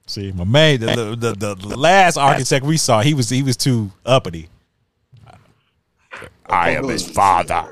See, 0.08 0.32
my 0.32 0.46
man, 0.46 0.80
the, 0.80 1.16
the, 1.16 1.34
the, 1.34 1.56
the 1.56 1.78
last 1.78 2.18
architect 2.18 2.66
we 2.66 2.78
saw, 2.78 3.02
he 3.02 3.14
was 3.14 3.30
he 3.30 3.44
was 3.44 3.58
too 3.58 3.92
uppity. 4.06 4.50
I 6.46 6.72
am 6.72 6.88
his 6.88 7.06
father. 7.06 7.68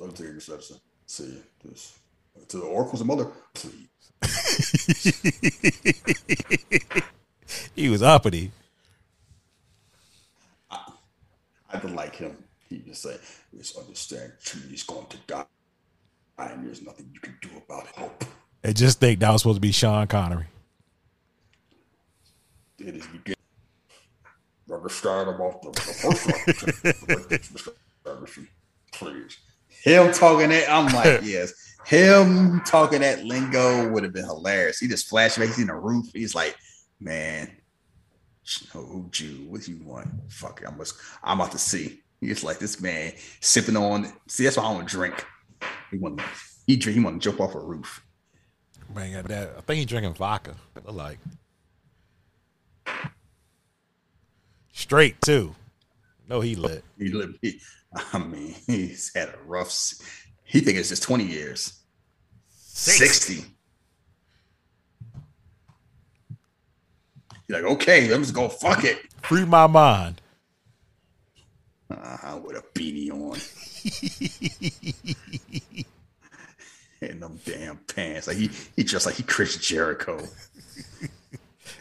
I'll 0.00 0.08
take 0.08 0.26
your. 0.26 0.40
See 1.06 1.38
this 1.64 1.98
to 2.48 2.56
the 2.58 2.64
oracle's 2.64 3.04
mother, 3.04 3.28
please. 3.54 3.86
He 7.76 7.88
was 7.88 8.02
uppity. 8.02 8.50
I 10.70 11.78
don't 11.80 11.94
like 11.94 12.16
him. 12.16 12.36
He 12.68 12.78
just 12.78 13.02
say, 13.02 13.16
"Just 13.56 13.78
understand, 13.78 14.32
Trinity's 14.42 14.82
going 14.82 15.06
to 15.06 15.16
die, 15.26 15.44
and 16.38 16.66
there's 16.66 16.82
nothing 16.82 17.08
you 17.12 17.20
can 17.20 17.36
do 17.40 17.50
about 17.56 17.84
it. 17.84 17.94
Hope 17.94 18.24
And 18.64 18.76
just 18.76 18.98
think 18.98 19.20
that 19.20 19.30
was 19.30 19.42
supposed 19.42 19.56
to 19.56 19.60
be 19.60 19.72
Sean 19.72 20.06
Connery. 20.08 20.46
It 22.78 22.96
is 22.96 23.06
begin." 23.06 23.34
Understand 24.72 25.28
about 25.28 25.62
the, 25.62 25.70
the 25.70 25.80
first 28.04 28.36
one, 28.36 28.48
please. 28.92 29.38
Him 29.68 30.12
talking 30.12 30.48
that, 30.48 30.68
I'm 30.68 30.92
like, 30.92 31.20
yes. 31.24 31.52
Him 31.86 32.60
talking 32.66 33.00
that 33.02 33.24
lingo 33.24 33.88
would 33.92 34.02
have 34.02 34.12
been 34.12 34.24
hilarious. 34.24 34.80
He 34.80 34.88
just 34.88 35.08
flashbacks 35.08 35.60
in 35.60 35.68
the 35.68 35.74
roof. 35.74 36.06
He's 36.12 36.34
like, 36.34 36.56
man, 36.98 37.56
oh 38.74 39.06
Jew, 39.10 39.46
what 39.48 39.62
do 39.62 39.72
you 39.72 39.84
want? 39.84 40.08
Fuck 40.28 40.62
it, 40.62 40.68
I'm 40.68 40.76
just, 40.78 40.96
I'm 41.22 41.40
about 41.40 41.52
to 41.52 41.58
see. 41.58 42.02
He's 42.20 42.42
like 42.42 42.58
this 42.58 42.80
man 42.80 43.12
sipping 43.40 43.76
on. 43.76 44.12
See, 44.26 44.44
that's 44.44 44.56
why 44.56 44.64
I 44.64 44.74
don't 44.74 44.88
drink. 44.88 45.24
He 45.90 45.98
want 45.98 46.20
he 46.66 46.76
drink. 46.76 46.98
He 46.98 47.04
want 47.04 47.22
to 47.22 47.30
jump 47.30 47.40
off 47.40 47.54
a 47.54 47.60
roof. 47.60 48.04
Man, 48.94 49.12
got 49.12 49.28
that. 49.28 49.54
I 49.56 49.60
think 49.60 49.78
he 49.78 49.84
drinking 49.84 50.14
vodka. 50.14 50.56
It 50.74 50.86
like 50.86 51.18
straight 54.72 55.20
too. 55.20 55.54
No, 56.28 56.40
he 56.40 56.54
lit. 56.54 56.84
He. 56.98 57.10
He, 57.42 57.60
I 58.12 58.18
mean, 58.18 58.54
he's 58.66 59.12
had 59.14 59.28
a 59.28 59.38
rough. 59.46 59.94
He 60.44 60.60
think 60.60 60.78
it's 60.78 60.88
just 60.90 61.02
twenty 61.02 61.24
years. 61.24 61.80
Sixty. 62.50 63.44
You're 67.48 67.62
like, 67.62 67.72
okay, 67.72 68.12
I'm 68.12 68.22
just 68.22 68.34
gonna 68.34 68.48
fuck 68.48 68.84
it. 68.84 68.98
Free 69.22 69.44
my 69.44 69.66
mind. 69.66 70.20
Uh-huh, 71.88 72.40
with 72.44 72.56
a 72.56 72.62
beanie 72.74 73.12
on. 73.12 73.38
and 77.00 77.22
them 77.22 77.38
damn 77.44 77.76
pants. 77.76 78.26
Like 78.26 78.36
he 78.36 78.50
he 78.74 78.82
dressed 78.82 79.06
like 79.06 79.14
he 79.14 79.22
Chris 79.22 79.56
Jericho. 79.56 80.18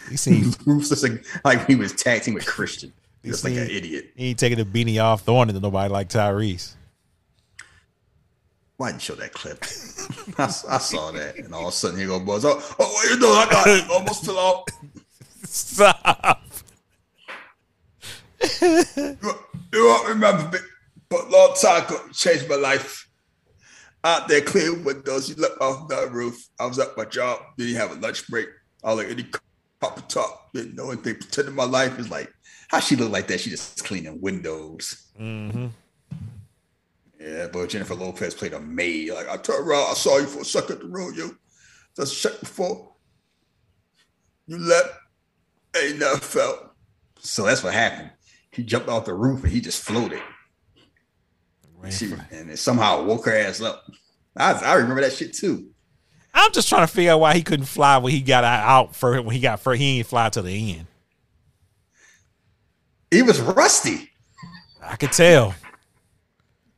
He 0.10 0.18
seen 0.18 0.54
Roof's 0.66 1.04
like, 1.04 1.26
like 1.44 1.68
he 1.68 1.76
was 1.76 1.94
tag 1.94 2.22
team 2.24 2.34
with 2.34 2.46
Christian. 2.46 2.94
You 3.24 3.32
Just 3.32 3.44
like 3.44 3.54
an 3.54 3.70
idiot. 3.70 4.12
he 4.16 4.30
ain't 4.30 4.40
taking 4.40 4.58
the 4.58 4.66
beanie 4.66 5.04
off, 5.04 5.24
throwing 5.24 5.50
it 5.50 5.54
to 5.54 5.60
nobody 5.60 5.92
like 5.92 6.10
Tyrese. 6.10 6.74
Why 8.78 8.92
didn't 8.92 9.08
you 9.08 9.16
show 9.16 9.22
that 9.22 9.34
clip? 9.34 9.64
I, 10.38 10.44
I 10.44 10.78
saw 10.80 11.12
that, 11.12 11.38
and 11.38 11.54
all 11.54 11.62
of 11.62 11.68
a 11.70 11.72
sudden 11.72 12.00
he 12.00 12.06
go 12.06 12.20
buzz. 12.20 12.44
Oh, 12.46 12.62
oh, 12.80 12.94
what 12.94 13.10
you 13.10 13.20
doing? 13.20 13.32
I 13.32 13.48
got 13.50 13.68
it. 13.68 13.90
Almost 13.90 14.26
fell 14.26 14.38
off. 14.38 14.66
Stop. 15.44 16.44
You, 18.62 18.84
you 19.74 19.86
won't 19.86 20.10
remember 20.10 20.50
me, 20.52 20.60
but 21.10 21.30
Lord 21.30 21.58
ago, 21.58 22.00
changed 22.12 22.50
my 22.50 22.56
life. 22.56 23.08
Out 24.04 24.28
there 24.28 24.42
clearing 24.42 24.84
windows, 24.84 25.30
you 25.30 25.36
look 25.36 25.60
off 25.60 25.88
the 25.88 26.08
roof. 26.12 26.38
I 26.60 26.66
was 26.66 26.78
at 26.78 26.96
my 26.96 27.06
job, 27.06 27.40
didn't 27.58 27.76
have 27.78 27.92
a 27.92 27.96
lunch 27.96 28.28
break. 28.28 28.48
I 28.84 28.94
was 28.94 29.04
like, 29.04 29.12
any 29.12 29.26
copper 29.86 30.02
top, 30.08 30.54
didn't 30.54 30.76
know 30.76 30.92
anything. 30.92 31.16
Pretending 31.16 31.56
my 31.56 31.64
life 31.64 32.00
is 32.00 32.10
like, 32.10 32.34
how 32.70 32.80
she 32.80 32.96
look 32.96 33.12
like 33.12 33.28
that? 33.28 33.40
She 33.40 33.50
just 33.50 33.84
cleaning 33.84 34.20
windows. 34.22 35.10
Mm-hmm. 35.20 35.68
Yeah, 37.20 37.48
but 37.52 37.70
Jennifer 37.70 37.96
Lopez 37.96 38.34
played 38.34 38.54
a 38.54 38.60
maid. 38.60 39.12
Like, 39.12 39.30
I 39.30 39.38
turned 39.38 39.68
around, 39.68 39.92
I 39.92 39.94
saw 39.94 40.18
you 40.18 40.26
for 40.26 40.42
a 40.42 40.46
second 40.46 40.82
in 40.82 40.92
the 40.92 40.98
road, 40.98 41.16
yo. 41.16 41.30
Just 41.96 42.22
check 42.22 42.40
before 42.40 42.94
you 44.48 44.58
left. 44.58 44.90
Ain't 45.82 46.00
never 46.00 46.18
felt. 46.18 46.72
So 47.20 47.44
that's 47.44 47.64
what 47.64 47.74
happened. 47.74 48.12
He 48.52 48.64
jumped 48.64 48.90
off 48.90 49.06
the 49.06 49.14
roof 49.14 49.44
and 49.44 49.52
he 49.52 49.60
just 49.62 49.84
floated. 49.84 50.22
She, 51.90 52.12
and 52.32 52.50
it 52.50 52.58
somehow 52.58 53.04
woke 53.04 53.26
her 53.26 53.36
ass 53.36 53.62
up. 53.62 53.86
I, 54.36 54.54
I 54.54 54.74
remember 54.76 55.02
that 55.02 55.14
shit 55.14 55.34
too. 55.34 55.70
I'm 56.36 56.52
just 56.52 56.68
trying 56.68 56.86
to 56.86 56.94
figure 56.94 57.12
out 57.12 57.22
why 57.22 57.34
he 57.34 57.42
couldn't 57.42 57.66
fly 57.66 57.98
when 57.98 58.12
he 58.12 58.22
got 58.22 58.44
out 58.44 58.94
for 58.94 59.22
when 59.22 59.34
he 59.34 59.40
got 59.40 59.62
for 59.62 59.74
He 59.74 60.00
ain't 60.00 60.08
fly 60.08 60.30
to 60.30 60.42
the 60.42 60.74
end. 60.74 60.88
He 63.10 63.22
was 63.22 63.40
rusty. 63.40 64.12
I 64.84 64.98
could 64.98 65.14
tell. 65.14 65.56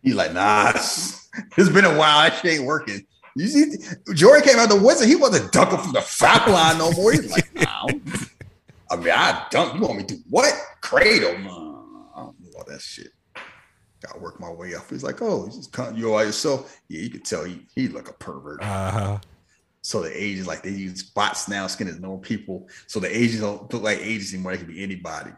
He's 0.03 0.13
like, 0.13 0.31
nah, 0.34 0.71
it's, 0.75 1.27
it's 1.57 1.69
been 1.69 1.85
a 1.85 1.97
while. 1.97 2.21
That 2.21 2.38
shit 2.39 2.59
ain't 2.59 2.65
working. 2.65 3.05
You 3.35 3.47
see, 3.47 3.77
Jordan 4.13 4.47
came 4.47 4.59
out 4.59 4.69
the 4.69 4.79
woods 4.79 5.01
and 5.01 5.09
he 5.09 5.15
wasn't 5.15 5.51
dunking 5.51 5.79
from 5.79 5.91
the 5.91 6.01
foul 6.01 6.53
line 6.53 6.77
no 6.77 6.91
more. 6.91 7.11
He's 7.11 7.31
like, 7.31 7.53
nah, 7.55 7.88
I 8.89 8.95
mean, 8.95 9.09
I 9.09 9.45
dunk. 9.49 9.75
You 9.75 9.81
want 9.81 9.97
me 9.97 10.03
to 10.05 10.15
do 10.15 10.21
what? 10.29 10.53
Cradle? 10.81 11.38
Nah, 11.39 11.81
I 12.15 12.19
don't 12.21 12.41
do 12.41 12.51
all 12.57 12.63
that 12.67 12.81
shit. 12.81 13.09
Gotta 14.01 14.19
work 14.19 14.39
my 14.39 14.49
way 14.49 14.75
up. 14.75 14.89
He's 14.89 15.03
like, 15.03 15.21
oh, 15.21 15.45
he's 15.45 15.57
just 15.57 15.71
cutting 15.71 15.97
you 15.97 16.13
all 16.13 16.23
yourself. 16.23 16.79
Yeah, 16.88 17.01
you 17.01 17.09
can 17.09 17.21
tell 17.21 17.43
he 17.43 17.65
he 17.73 17.88
like 17.88 18.09
a 18.09 18.13
pervert. 18.13 18.61
Uh-huh. 18.61 19.17
So 19.88 20.01
the 20.01 20.11
agents, 20.22 20.49
like 20.49 20.64
they 20.64 20.72
use 20.72 21.01
bots 21.01 21.47
now, 21.47 21.65
skin 21.68 21.88
as 21.88 21.97
normal 21.97 22.19
people. 22.19 22.68
So 22.88 22.99
the 22.99 23.07
agents 23.07 23.39
don't 23.39 23.72
look 23.72 23.84
like 23.84 23.99
agents 23.99 24.34
anymore. 24.34 24.51
They 24.51 24.57
can 24.57 24.68
be 24.68 24.84
anybody. 24.84 25.31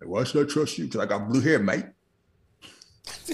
Like, 0.00 0.08
why 0.08 0.22
should 0.22 0.46
I 0.46 0.48
trust 0.48 0.78
you? 0.78 0.84
Because 0.84 1.00
I 1.00 1.06
got 1.06 1.28
blue 1.28 1.40
hair, 1.40 1.58
mate. 1.58 1.86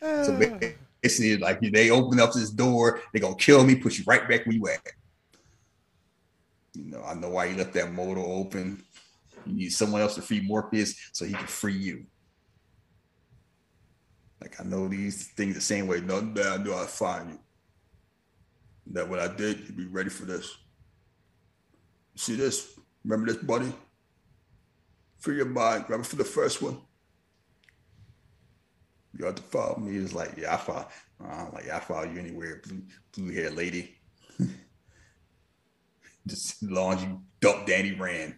so 0.00 0.38
basically, 1.02 1.38
like 1.38 1.58
they 1.60 1.90
open 1.90 2.20
up 2.20 2.32
this 2.32 2.50
door, 2.50 3.00
they 3.12 3.18
gonna 3.18 3.34
kill 3.34 3.64
me, 3.64 3.74
put 3.74 3.98
you 3.98 4.04
right 4.06 4.28
back 4.28 4.46
where 4.46 4.54
you 4.54 4.68
at. 4.68 4.86
You 6.74 6.92
know, 6.92 7.02
I 7.02 7.14
know 7.14 7.30
why 7.30 7.46
you 7.46 7.56
left 7.56 7.72
that 7.72 7.92
motor 7.92 8.20
open. 8.20 8.84
You 9.46 9.54
need 9.54 9.70
someone 9.70 10.00
else 10.00 10.14
to 10.14 10.22
free 10.22 10.42
Morpheus 10.42 10.94
so 11.10 11.24
he 11.24 11.32
can 11.32 11.48
free 11.48 11.76
you. 11.76 12.06
Like 14.40 14.60
I 14.60 14.64
know 14.64 14.88
these 14.88 15.28
things 15.28 15.54
the 15.54 15.60
same 15.60 15.86
way. 15.86 16.00
Nothing 16.00 16.34
bad. 16.34 16.60
I 16.60 16.62
knew 16.62 16.74
I'd 16.74 16.88
find 16.88 17.30
you. 17.30 17.38
That 18.92 19.08
what 19.08 19.20
I 19.20 19.28
did, 19.28 19.60
you'd 19.60 19.76
be 19.76 19.86
ready 19.86 20.10
for 20.10 20.24
this. 20.24 20.56
See 22.16 22.34
this? 22.36 22.78
Remember 23.04 23.32
this, 23.32 23.42
buddy? 23.42 23.72
Free 25.18 25.36
your 25.36 25.46
mind. 25.46 25.84
Remember 25.84 26.04
for 26.04 26.16
the 26.16 26.24
first 26.24 26.60
one. 26.62 26.78
You 29.16 29.26
have 29.26 29.34
to 29.36 29.42
follow 29.42 29.76
me. 29.78 29.96
It's 29.96 30.14
like, 30.14 30.34
yeah, 30.38 30.54
I 30.54 30.56
follow. 30.56 30.88
I'm 31.22 31.52
like, 31.52 31.66
yeah, 31.66 31.76
I 31.76 31.80
follow 31.80 32.04
you 32.10 32.18
anywhere, 32.18 32.62
blue 32.66 32.82
blue 33.14 33.32
hair 33.34 33.50
lady. 33.50 33.96
Just 36.26 36.62
as 36.62 36.70
long 36.70 36.94
as 36.94 37.02
you 37.02 37.20
dump 37.40 37.66
Danny 37.66 37.92
Rand 37.92 38.34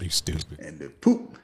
You 0.00 0.08
stupid. 0.10 0.58
and 0.58 0.78
the 0.78 0.88
poop. 0.88 1.38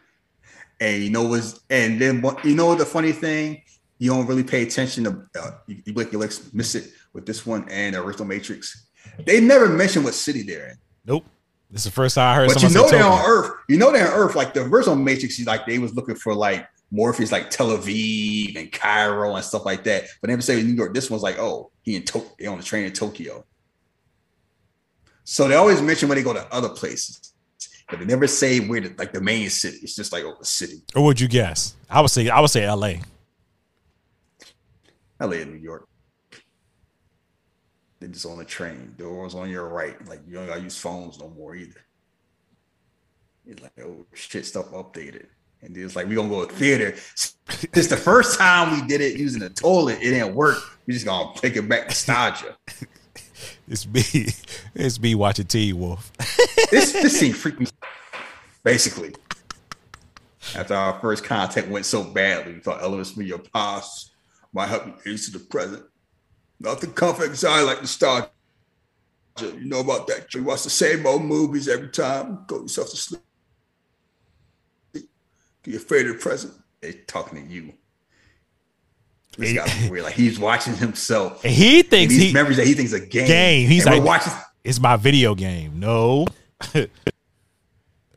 And 0.83 1.01
you 1.01 1.11
know 1.11 1.23
what's 1.23 1.61
and 1.71 2.01
then 2.01 2.25
you 2.43 2.57
know 2.57 2.75
the 2.75 2.85
funny 2.85 3.13
thing, 3.13 3.63
you 3.99 4.11
don't 4.11 4.27
really 4.27 4.43
pay 4.43 4.65
attention 4.65 5.05
to 5.05 5.41
uh, 5.41 5.51
you, 5.69 5.81
you 5.85 5.93
blink 5.93 6.11
your 6.11 6.21
legs, 6.21 6.53
miss 6.53 6.75
it 6.75 6.91
with 7.13 7.25
this 7.25 7.47
one 7.47 7.69
and 7.71 7.95
the 7.95 8.03
original 8.03 8.27
Matrix. 8.27 8.89
They 9.25 9.41
never 9.41 9.69
mention 9.69 10.03
what 10.03 10.15
city 10.15 10.43
they're 10.43 10.71
in. 10.71 10.77
Nope. 11.07 11.25
This 11.71 11.83
is 11.83 11.85
the 11.85 11.91
first 11.93 12.17
time 12.17 12.33
I 12.33 12.35
heard 12.35 12.49
But 12.53 12.63
you 12.65 12.71
know 12.71 12.89
they're 12.89 13.05
on 13.05 13.19
Tokyo. 13.19 13.33
Earth. 13.33 13.53
You 13.69 13.79
know 13.79 13.93
they're 13.93 14.13
on 14.13 14.19
Earth. 14.19 14.35
Like 14.35 14.55
the 14.55 14.63
original 14.63 14.97
Matrix, 14.97 15.39
like 15.47 15.67
they 15.67 15.79
was 15.79 15.95
looking 15.95 16.17
for 16.17 16.35
like 16.35 16.67
Morpheus, 16.91 17.31
like 17.31 17.49
Tel 17.49 17.69
Aviv 17.69 18.57
and 18.57 18.73
Cairo 18.73 19.37
and 19.37 19.45
stuff 19.45 19.65
like 19.65 19.85
that. 19.85 20.07
But 20.21 20.27
they 20.27 20.33
never 20.33 20.43
say 20.43 20.61
New 20.65 20.75
York. 20.75 20.95
This 20.95 21.11
one's 21.11 21.23
like, 21.23 21.39
oh, 21.39 21.71
he 21.83 21.95
in 21.95 22.03
Tokyo, 22.03 22.33
they 22.41 22.47
on 22.47 22.59
the 22.59 22.65
train 22.65 22.87
in 22.87 22.93
Tokyo. 22.93 23.45
So 25.23 25.47
they 25.47 25.55
always 25.55 25.81
mention 25.81 26.09
when 26.09 26.19
they 26.19 26.25
go 26.25 26.33
to 26.33 26.53
other 26.53 26.71
places, 26.71 27.32
but 27.93 28.01
they 28.01 28.07
never 28.07 28.27
say 28.27 28.59
where 28.59 28.81
the, 28.81 28.95
like 28.97 29.13
the 29.13 29.21
main 29.21 29.51
city. 29.51 29.77
It's 29.83 29.95
just 29.95 30.13
like 30.13 30.25
oh, 30.25 30.35
the 30.39 30.47
city. 30.47 30.83
Or 30.97 31.05
would 31.05 31.21
you 31.21 31.29
guess? 31.29 31.77
I 31.91 32.01
would 32.01 32.11
say 32.11 32.31
I 32.31 32.41
would 32.41 32.51
say 32.51 32.69
LA. 32.69 32.95
In 35.21 35.53
New 35.53 35.59
York. 35.59 35.87
They 38.01 38.09
just 38.09 38.27
on 38.27 38.39
the 38.39 38.45
train. 38.45 38.95
Doors 38.99 39.37
on 39.37 39.49
your 39.51 39.69
right. 39.69 39.95
Like 40.09 40.21
you 40.27 40.35
don't 40.35 40.47
gotta 40.47 40.63
use 40.63 40.77
phones 40.77 41.21
no 41.21 41.29
more 41.29 41.55
either. 41.55 41.81
It's 43.47 43.63
like 43.63 43.73
oh 43.85 44.07
shit, 44.15 44.47
stuff 44.47 44.71
updated. 44.71 45.27
And 45.61 45.77
it's 45.77 45.95
like 45.95 46.09
we 46.09 46.15
gonna 46.15 46.29
go 46.31 46.47
to 46.47 46.53
theater. 46.53 46.95
It's 47.75 47.89
the 47.89 47.97
first 47.99 48.39
time 48.39 48.81
we 48.81 48.87
did 48.87 49.01
it 49.01 49.19
using 49.19 49.41
the 49.41 49.51
toilet. 49.51 49.99
It 50.01 50.11
didn't 50.11 50.35
work. 50.35 50.59
We 50.87 50.95
just 50.95 51.05
gonna 51.05 51.35
take 51.37 51.57
it 51.57 51.69
back 51.69 51.87
nostalgia. 51.87 52.57
It's 53.73 53.87
me. 53.87 54.29
It's 54.75 55.01
me 55.01 55.15
watching 55.15 55.47
Teen 55.47 55.79
Wolf. 55.79 56.13
This 56.71 56.93
this 56.93 57.19
scene 57.19 57.35
freaked 57.35 57.61
me. 57.61 57.67
Basically, 58.63 59.15
after 60.57 60.75
our 60.75 60.99
first 61.01 61.25
contact 61.25 61.69
went 61.69 61.85
so 61.85 62.03
badly, 62.03 62.55
we 62.55 62.61
thought 62.61 62.81
Elvis 62.81 63.17
be 63.17 63.27
your 63.27 63.39
past 63.39 64.13
might 64.55 64.69
help 64.69 64.87
you 64.87 65.13
age 65.13 65.27
to 65.27 65.33
the 65.33 65.39
present. 65.39 65.85
Nothing 66.61 66.93
comfort 66.93 67.29
anxiety 67.29 67.67
like 67.67 67.81
nostalgia. 67.81 68.31
You 69.41 69.65
know 69.65 69.81
about 69.81 70.07
that. 70.07 70.33
You 70.33 70.45
watch 70.45 70.63
the 70.63 70.71
same 70.71 71.07
old 71.07 71.23
movies 71.23 71.69
every 71.69 71.89
time. 71.89 72.45
Go 72.47 72.63
yourself 72.63 72.91
to 72.91 72.97
sleep. 72.97 73.23
Get 75.63 75.75
afraid 75.75 76.07
of 76.07 76.15
the 76.15 76.19
present. 76.19 76.55
They 76.81 76.93
talking 76.93 77.47
to 77.47 77.53
you. 77.53 77.73
This 79.39 79.53
got 79.55 79.91
weird. 79.91 80.05
Like 80.05 80.15
he's 80.15 80.39
watching 80.39 80.75
himself. 80.75 81.43
And 81.45 81.53
he 81.53 81.83
thinks 81.83 82.15
he 82.15 82.33
memories 82.33 82.59
that 82.59 82.67
he 82.67 82.75
thinks 82.75 82.93
a 82.93 83.01
game. 83.01 83.27
game. 83.27 83.69
He's 83.69 83.87
And 83.87 83.97
like, 83.97 84.05
watching. 84.05 84.33
it's 84.65 84.79
my 84.81 84.97
video 84.97 85.35
game. 85.35 85.81
No. 85.81 86.27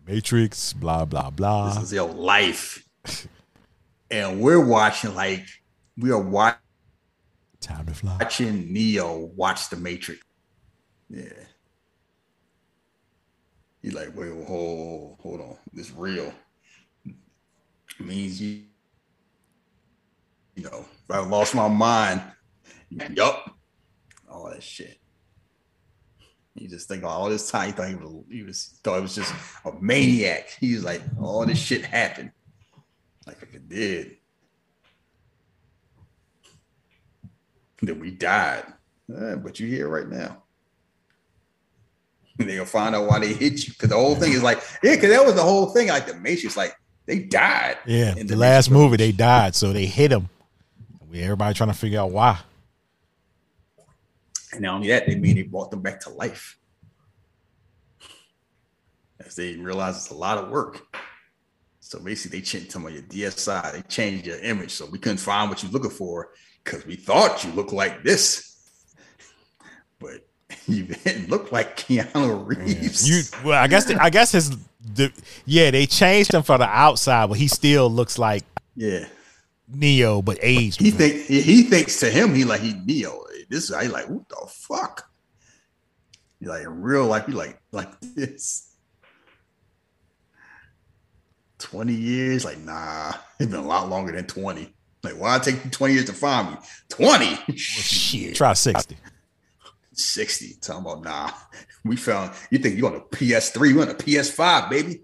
Matrix, 0.07 0.73
blah, 0.73 1.05
blah, 1.05 1.29
blah. 1.31 1.73
This 1.73 1.83
is 1.83 1.93
your 1.93 2.09
life. 2.13 2.87
And 4.11 4.39
we're 4.39 4.63
watching 4.63 5.15
like 5.15 5.45
we 5.97 6.11
are 6.11 6.19
watching. 6.21 6.59
Time 7.59 7.85
to 7.87 7.93
fly. 7.95 8.17
watching 8.21 8.71
Neo 8.71 9.31
watch 9.35 9.69
the 9.69 9.75
Matrix. 9.77 10.21
Yeah. 11.09 11.23
He's 13.81 13.93
like, 13.93 14.15
wait, 14.15 14.31
hold, 14.45 15.17
hold 15.21 15.41
on. 15.41 15.57
This 15.73 15.91
real. 15.91 16.31
It 17.05 18.05
means 18.05 18.39
you, 18.41 18.63
you 20.55 20.63
know, 20.63 20.85
if 21.07 21.15
I 21.15 21.19
lost 21.19 21.53
my 21.53 21.67
mind, 21.67 22.21
yup. 23.13 23.55
All 24.29 24.49
that 24.49 24.63
shit. 24.63 24.99
You 26.55 26.69
just 26.69 26.87
think 26.87 27.03
all 27.03 27.29
this 27.29 27.51
time 27.51 27.67
he 27.67 27.71
thought 27.73 27.89
he 27.89 27.95
was 27.95 28.23
he 28.31 28.43
was 28.43 28.79
thought 28.83 28.97
it 28.97 29.01
was 29.01 29.15
just 29.15 29.33
a 29.65 29.73
maniac. 29.81 30.49
He 30.59 30.73
was 30.73 30.85
like, 30.85 31.01
all 31.21 31.45
this 31.45 31.59
shit 31.59 31.83
happened. 31.83 32.31
Like 33.27 33.41
if 33.41 33.53
it 33.53 33.67
did. 33.67 34.17
Then 37.81 37.99
we 37.99 38.11
died. 38.11 38.63
Eh, 39.13 39.35
but 39.35 39.59
you're 39.59 39.69
here 39.69 39.89
right 39.89 40.07
now. 40.07 40.43
And 42.39 42.49
they'll 42.49 42.65
find 42.65 42.95
out 42.95 43.07
why 43.07 43.19
they 43.19 43.33
hit 43.33 43.67
you. 43.67 43.73
Because 43.73 43.89
the 43.89 43.95
whole 43.95 44.15
thing 44.15 44.31
is 44.31 44.43
like, 44.43 44.61
yeah, 44.81 44.95
because 44.95 45.09
that 45.09 45.25
was 45.25 45.35
the 45.35 45.43
whole 45.43 45.67
thing. 45.67 45.89
Like 45.89 46.07
the 46.07 46.15
Matrix, 46.15 46.55
like 46.55 46.75
they 47.05 47.19
died. 47.19 47.77
Yeah. 47.85 48.11
in 48.11 48.15
The 48.15 48.35
Matrix 48.35 48.37
last 48.37 48.71
movie, 48.71 48.97
they 48.97 49.11
died. 49.11 49.55
So 49.55 49.73
they 49.73 49.85
hit 49.85 50.11
him. 50.11 50.29
Everybody 51.23 51.53
trying 51.53 51.69
to 51.69 51.77
figure 51.77 51.99
out 51.99 52.11
why. 52.11 52.39
And 54.53 54.61
not 54.61 54.75
only 54.75 54.87
that, 54.89 55.05
they 55.05 55.15
mean 55.15 55.35
they 55.35 55.43
brought 55.43 55.71
them 55.71 55.81
back 55.81 55.99
to 56.01 56.09
life. 56.09 56.57
As 59.25 59.35
they 59.35 59.55
realize 59.55 59.95
it's 59.95 60.11
a 60.11 60.15
lot 60.15 60.37
of 60.37 60.49
work. 60.49 60.81
So 61.79 61.99
basically, 61.99 62.39
they 62.39 62.45
changed 62.45 62.71
some 62.71 62.85
of 62.85 62.93
your 62.93 63.03
DSI, 63.03 63.73
they 63.73 63.81
changed 63.83 64.25
your 64.25 64.39
image. 64.39 64.71
So 64.71 64.87
we 64.87 64.97
couldn't 64.97 65.19
find 65.19 65.49
what 65.49 65.61
you're 65.61 65.71
looking 65.71 65.91
for 65.91 66.31
because 66.63 66.85
we 66.85 66.95
thought 66.95 67.43
you 67.43 67.51
looked 67.51 67.73
like 67.73 68.03
this. 68.03 68.57
But 69.99 70.25
you 70.67 70.83
didn't 70.83 71.29
look 71.29 71.51
like 71.51 71.77
Keanu 71.77 72.45
Reeves. 72.45 73.07
You 73.07 73.47
well, 73.47 73.61
I 73.61 73.67
guess 73.67 73.89
I 73.89 74.09
guess 74.09 74.31
his 74.31 74.57
the, 74.93 75.11
yeah, 75.45 75.71
they 75.71 75.85
changed 75.85 76.33
him 76.33 76.43
for 76.43 76.57
the 76.57 76.67
outside, 76.67 77.27
but 77.29 77.37
he 77.37 77.47
still 77.47 77.89
looks 77.89 78.17
like 78.17 78.43
yeah. 78.75 79.05
Neo, 79.67 80.21
but 80.21 80.37
aged. 80.41 80.79
He 80.79 80.91
think 80.91 81.25
he, 81.25 81.41
he 81.41 81.63
thinks 81.63 81.99
to 81.99 82.09
him, 82.09 82.33
he 82.33 82.43
like 82.43 82.61
he 82.61 82.73
Neo. 82.73 83.23
This 83.49 83.69
guy 83.69 83.87
like, 83.87 84.07
what 84.09 84.27
the 84.29 84.47
fuck? 84.47 85.09
He 86.39 86.47
like 86.47 86.63
in 86.63 86.81
real 86.81 87.05
life, 87.05 87.25
he 87.25 87.31
like 87.31 87.59
like 87.71 87.99
this. 87.99 88.71
20 91.59 91.93
years, 91.93 92.45
like 92.45 92.59
nah, 92.59 93.13
it's 93.39 93.49
been 93.49 93.59
a 93.59 93.65
lot 93.65 93.89
longer 93.89 94.11
than 94.11 94.27
20. 94.27 94.73
Like, 95.03 95.19
why 95.19 95.37
take 95.39 95.63
you 95.63 95.71
20 95.71 95.93
years 95.93 96.05
to 96.05 96.13
find 96.13 96.51
me? 96.51 96.57
20? 96.89 97.55
Shit. 97.55 98.35
Try 98.35 98.53
sixty. 98.53 98.97
60. 99.93 100.55
Talking 100.61 100.81
about 100.81 101.03
nah. 101.03 101.31
We 101.83 101.95
found 101.95 102.31
you 102.49 102.57
think 102.57 102.77
you 102.77 102.87
on 102.87 102.95
a 102.95 102.99
PS3, 102.99 103.59
we 103.61 103.81
on 103.81 103.89
a 103.89 103.93
PS5, 103.93 104.69
baby. 104.69 105.01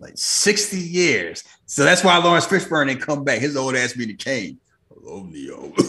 Like 0.00 0.16
60 0.16 0.78
years. 0.78 1.44
So 1.66 1.84
that's 1.84 2.02
why 2.02 2.16
Laurence 2.18 2.46
Fishburne 2.46 2.88
didn't 2.88 3.02
come 3.02 3.22
back. 3.22 3.40
His 3.40 3.56
old 3.56 3.76
ass 3.76 3.92
be 3.92 4.06
the 4.06 4.14
king. 4.14 4.58
Hello, 4.92 5.24
Neo. 5.24 5.72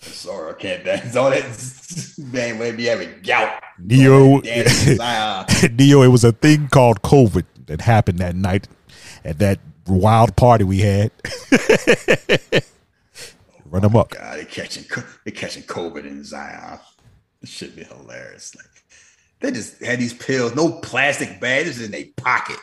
Sorry, 0.00 0.52
I 0.52 0.54
can't 0.56 0.84
dance. 0.84 1.16
All 1.16 1.30
that 1.30 2.14
man 2.32 2.58
may 2.58 2.70
be 2.72 2.84
having 2.84 3.10
gout. 3.22 3.60
Neo, 3.78 4.38
Neo. 4.40 6.02
It 6.02 6.08
was 6.08 6.24
a 6.24 6.32
thing 6.32 6.68
called 6.68 7.02
COVID 7.02 7.44
that 7.66 7.80
happened 7.80 8.20
that 8.20 8.36
night 8.36 8.68
at 9.24 9.38
that 9.40 9.58
wild 9.86 10.36
party 10.36 10.64
we 10.64 10.78
had. 10.78 11.10
Run 13.64 13.84
oh 13.84 13.88
them 13.88 13.96
up. 13.96 14.10
God, 14.10 14.38
they 14.38 14.44
catching 14.44 14.84
co- 14.84 15.02
they 15.24 15.30
catching 15.30 15.62
COVID 15.64 16.04
in 16.04 16.22
Zion. 16.24 16.78
This 17.40 17.50
should 17.50 17.74
be 17.74 17.84
hilarious. 17.84 18.54
Like 18.54 18.66
they 19.42 19.50
just 19.50 19.82
had 19.82 19.98
these 19.98 20.14
pills, 20.14 20.54
no 20.54 20.70
plastic 20.80 21.40
bag, 21.40 21.66
this 21.66 21.78
is 21.78 21.86
in 21.86 21.90
their 21.92 22.04
pocket. 22.16 22.56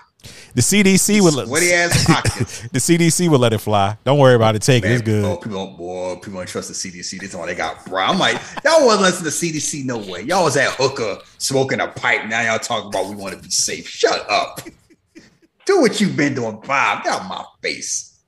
The 0.54 0.62
CDC 0.62 1.22
would 1.22 1.34
let 1.34 1.48
Sweaty 1.48 1.72
ass 1.72 2.06
pockets. 2.08 2.62
the 2.70 2.80
CDC 2.80 3.30
would 3.30 3.40
let 3.40 3.54
it 3.54 3.60
fly. 3.60 3.98
Don't 4.04 4.18
worry 4.20 4.36
about 4.36 4.56
it. 4.56 4.62
Take 4.62 4.84
it. 4.84 4.92
It's 4.92 5.06
Man, 5.06 5.24
Oh, 5.24 5.36
good. 5.36 5.42
people 5.44 5.66
don't, 5.66 5.78
boy, 5.78 6.16
people 6.16 6.34
don't 6.40 6.48
trust 6.48 6.68
the 6.68 6.74
CDC. 6.74 7.20
They 7.22 7.28
talking 7.28 7.46
they 7.48 7.56
got 7.56 7.86
bro. 7.86 8.04
I'm 8.04 8.18
like, 8.20 8.36
y'all 8.66 8.86
wasn't 8.86 9.04
listening 9.24 9.32
to 9.54 9.60
CDC 9.60 9.86
no 9.86 9.98
way. 10.12 10.24
Y'all 10.24 10.44
was 10.44 10.58
at 10.58 10.72
hooker 10.74 11.20
smoking 11.38 11.80
a 11.80 11.88
pipe. 11.88 12.28
Now 12.28 12.42
y'all 12.42 12.60
talking 12.60 12.90
about 12.90 13.10
we 13.10 13.16
want 13.16 13.36
to 13.36 13.42
be 13.42 13.50
safe. 13.50 13.88
Shut 13.88 14.30
up. 14.30 14.62
Do 15.66 15.80
what 15.82 16.02
you've 16.02 16.18
been 16.18 16.34
doing, 16.34 16.60
Bob. 16.66 17.04
Get 17.04 17.14
out 17.14 17.30
my 17.30 17.46
face. 17.62 18.20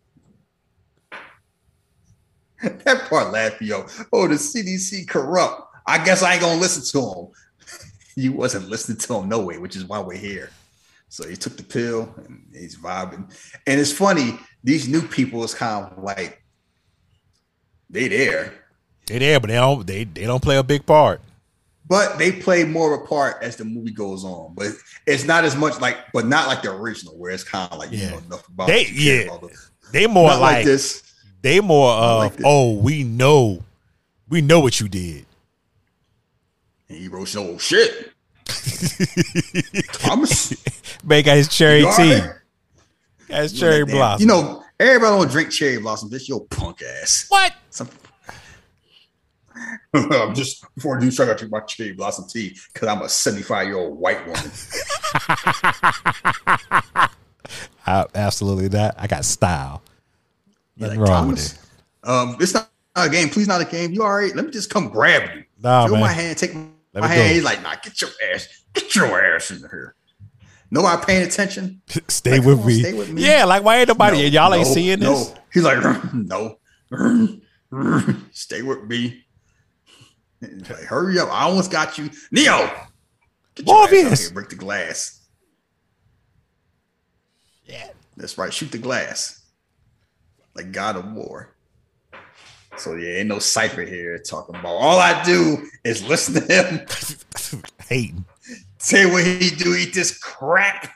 that 2.63 3.07
part 3.09 3.31
laughed 3.33 3.59
me 3.61 3.67
yo. 3.67 3.85
Oh, 4.13 4.27
the 4.27 4.35
CDC 4.35 5.07
corrupt. 5.09 5.63
I 5.87 6.03
guess 6.03 6.21
I 6.23 6.33
ain't 6.33 6.41
gonna 6.41 6.61
listen 6.61 6.83
to 7.01 7.07
him. 7.09 7.27
You 8.21 8.31
wasn't 8.33 8.69
listening 8.69 8.97
to 8.99 9.13
him 9.15 9.29
no 9.29 9.39
way, 9.41 9.57
which 9.57 9.75
is 9.75 9.85
why 9.85 9.99
we're 9.99 10.17
here. 10.17 10.49
So 11.09 11.27
he 11.27 11.35
took 11.35 11.57
the 11.57 11.63
pill 11.63 12.13
and 12.25 12.45
he's 12.53 12.77
vibing. 12.77 13.23
And 13.67 13.79
it's 13.81 13.91
funny, 13.91 14.39
these 14.63 14.87
new 14.87 15.01
people 15.01 15.43
is 15.43 15.53
kind 15.53 15.85
of 15.91 16.03
like 16.03 16.41
they 17.89 18.07
there, 18.07 18.53
They 19.07 19.17
there, 19.19 19.39
but 19.39 19.47
they 19.49 19.55
don't 19.55 19.85
they, 19.85 20.03
they 20.05 20.23
don't 20.23 20.41
play 20.41 20.57
a 20.57 20.63
big 20.63 20.85
part. 20.85 21.19
but 21.87 22.17
they 22.17 22.31
play 22.31 22.63
more 22.63 22.93
of 22.93 23.01
a 23.01 23.05
part 23.05 23.43
as 23.43 23.57
the 23.57 23.65
movie 23.65 23.91
goes 23.91 24.23
on. 24.23 24.53
But 24.55 24.67
it's 25.05 25.25
not 25.25 25.43
as 25.43 25.57
much 25.57 25.81
like, 25.81 25.97
but 26.13 26.25
not 26.25 26.47
like 26.47 26.61
the 26.61 26.71
original, 26.71 27.17
where 27.17 27.31
it's 27.31 27.43
kind 27.43 27.69
of 27.71 27.77
like 27.79 27.91
you 27.91 27.97
Yeah. 27.97 28.11
know 28.11 28.17
enough 28.19 28.47
about 28.47 28.67
They- 28.67 28.87
yeah. 28.93 29.21
about. 29.35 29.51
They 29.91 30.07
more 30.07 30.29
like, 30.29 30.39
like, 30.39 30.65
this. 30.65 31.03
they 31.41 31.59
more 31.59 31.91
of 31.91 32.17
like 32.19 32.39
oh 32.45 32.75
we 32.75 33.03
know 33.03 33.63
we 34.29 34.39
know 34.39 34.61
what 34.61 34.79
you 34.79 34.87
did. 34.87 35.25
And 36.87 36.97
he 36.97 37.07
wrote, 37.09 37.35
"Oh 37.35 37.57
shit, 37.57 38.10
Thomas, 39.93 40.53
Man 41.03 41.23
got 41.23 41.37
his 41.37 41.47
cherry 41.47 41.79
you 41.81 41.91
tea. 41.95 42.13
right?" 42.19 42.29
Got 43.27 43.41
his 43.43 43.59
cherry 43.59 43.85
blossom. 43.85 44.21
You 44.21 44.27
know, 44.27 44.63
everybody 44.79 45.17
don't 45.17 45.31
drink 45.31 45.51
cherry 45.51 45.77
blossom. 45.77 46.09
This 46.09 46.27
your 46.27 46.45
punk 46.45 46.81
ass. 46.81 47.25
what? 47.29 47.53
Some, 47.69 47.89
I'm 49.93 50.33
just 50.33 50.65
before 50.75 50.97
I 50.97 51.01
do 51.01 51.11
start, 51.11 51.29
I 51.29 51.33
drink 51.33 51.51
my 51.51 51.59
cherry 51.61 51.93
blossom 51.93 52.25
tea 52.27 52.57
because 52.73 52.87
I'm 52.87 53.01
a 53.01 53.09
75 53.09 53.67
year 53.67 53.77
old 53.77 53.97
white 53.97 54.25
woman. 54.25 54.51
I, 57.85 58.05
absolutely 58.15 58.69
not. 58.69 58.95
I 58.97 59.07
got 59.07 59.25
style. 59.25 59.81
Nothing 60.77 60.99
like, 60.99 61.09
wrong 61.09 61.29
with 61.29 61.53
it. 61.53 61.59
Um, 62.07 62.37
it's 62.39 62.53
not 62.53 62.69
a 62.95 63.09
game. 63.09 63.29
Please, 63.29 63.47
not 63.47 63.61
a 63.61 63.65
game. 63.65 63.91
You 63.91 64.03
all 64.03 64.13
right? 64.13 64.35
Let 64.35 64.45
me 64.45 64.51
just 64.51 64.69
come 64.69 64.89
grab 64.89 65.29
you. 65.35 65.43
Nah, 65.61 65.85
Feel 65.85 65.95
man. 65.95 66.01
my 66.01 66.11
hand. 66.11 66.37
Take 66.37 66.53
Let 66.93 67.03
me 67.03 67.09
hand. 67.09 67.31
He's 67.33 67.43
like, 67.43 67.61
nah, 67.63 67.75
get 67.81 68.01
your 68.01 68.09
ass, 68.33 68.47
get 68.73 68.93
your 68.95 69.35
ass 69.35 69.51
in 69.51 69.59
here. 69.59 69.95
Nobody 70.69 71.05
paying 71.05 71.27
attention. 71.27 71.81
Stay 72.07 72.37
Like, 72.37 72.45
with 72.47 72.65
me. 72.65 72.79
stay 72.79 72.93
with 72.93 73.11
me. 73.11 73.23
Yeah, 73.25 73.43
like 73.45 73.63
why 73.63 73.77
ain't 73.77 73.87
nobody? 73.89 74.17
No, 74.17 74.23
y'all 74.25 74.53
ain't 74.53 74.67
no, 74.67 74.73
seeing 74.73 74.99
this. 74.99 75.29
No. 75.29 75.35
He's 75.53 75.63
like, 75.63 76.13
no, 76.13 76.57
stay 78.31 78.61
with 78.61 78.83
me. 78.85 79.25
He's 80.39 80.69
like, 80.69 80.83
hurry 80.83 81.19
up! 81.19 81.29
I 81.29 81.43
almost 81.43 81.71
got 81.71 81.97
you, 81.97 82.09
Neo. 82.31 82.69
Get 83.55 83.67
your 83.67 83.75
ass 83.83 83.83
out 83.83 83.89
Morbius. 83.89 84.33
break 84.33 84.49
the 84.49 84.55
glass. 84.55 85.27
Yeah. 87.65 87.89
That's 88.17 88.37
right. 88.37 88.53
Shoot 88.53 88.71
the 88.71 88.77
glass. 88.77 89.41
Like 90.55 90.71
God 90.71 90.95
of 90.97 91.11
War. 91.13 91.50
So 92.81 92.95
yeah, 92.95 93.19
ain't 93.19 93.27
no 93.27 93.37
cipher 93.37 93.83
here 93.83 94.17
talking 94.17 94.55
about. 94.55 94.73
All 94.73 94.97
I 94.99 95.21
do 95.23 95.69
is 95.83 96.03
listen 96.07 96.33
to 96.33 96.41
him 96.41 97.61
Hating. 97.87 98.25
say 98.79 99.05
what 99.05 99.23
he 99.23 99.51
do, 99.51 99.75
eat 99.75 99.93
this 99.93 100.17
crap. 100.17 100.91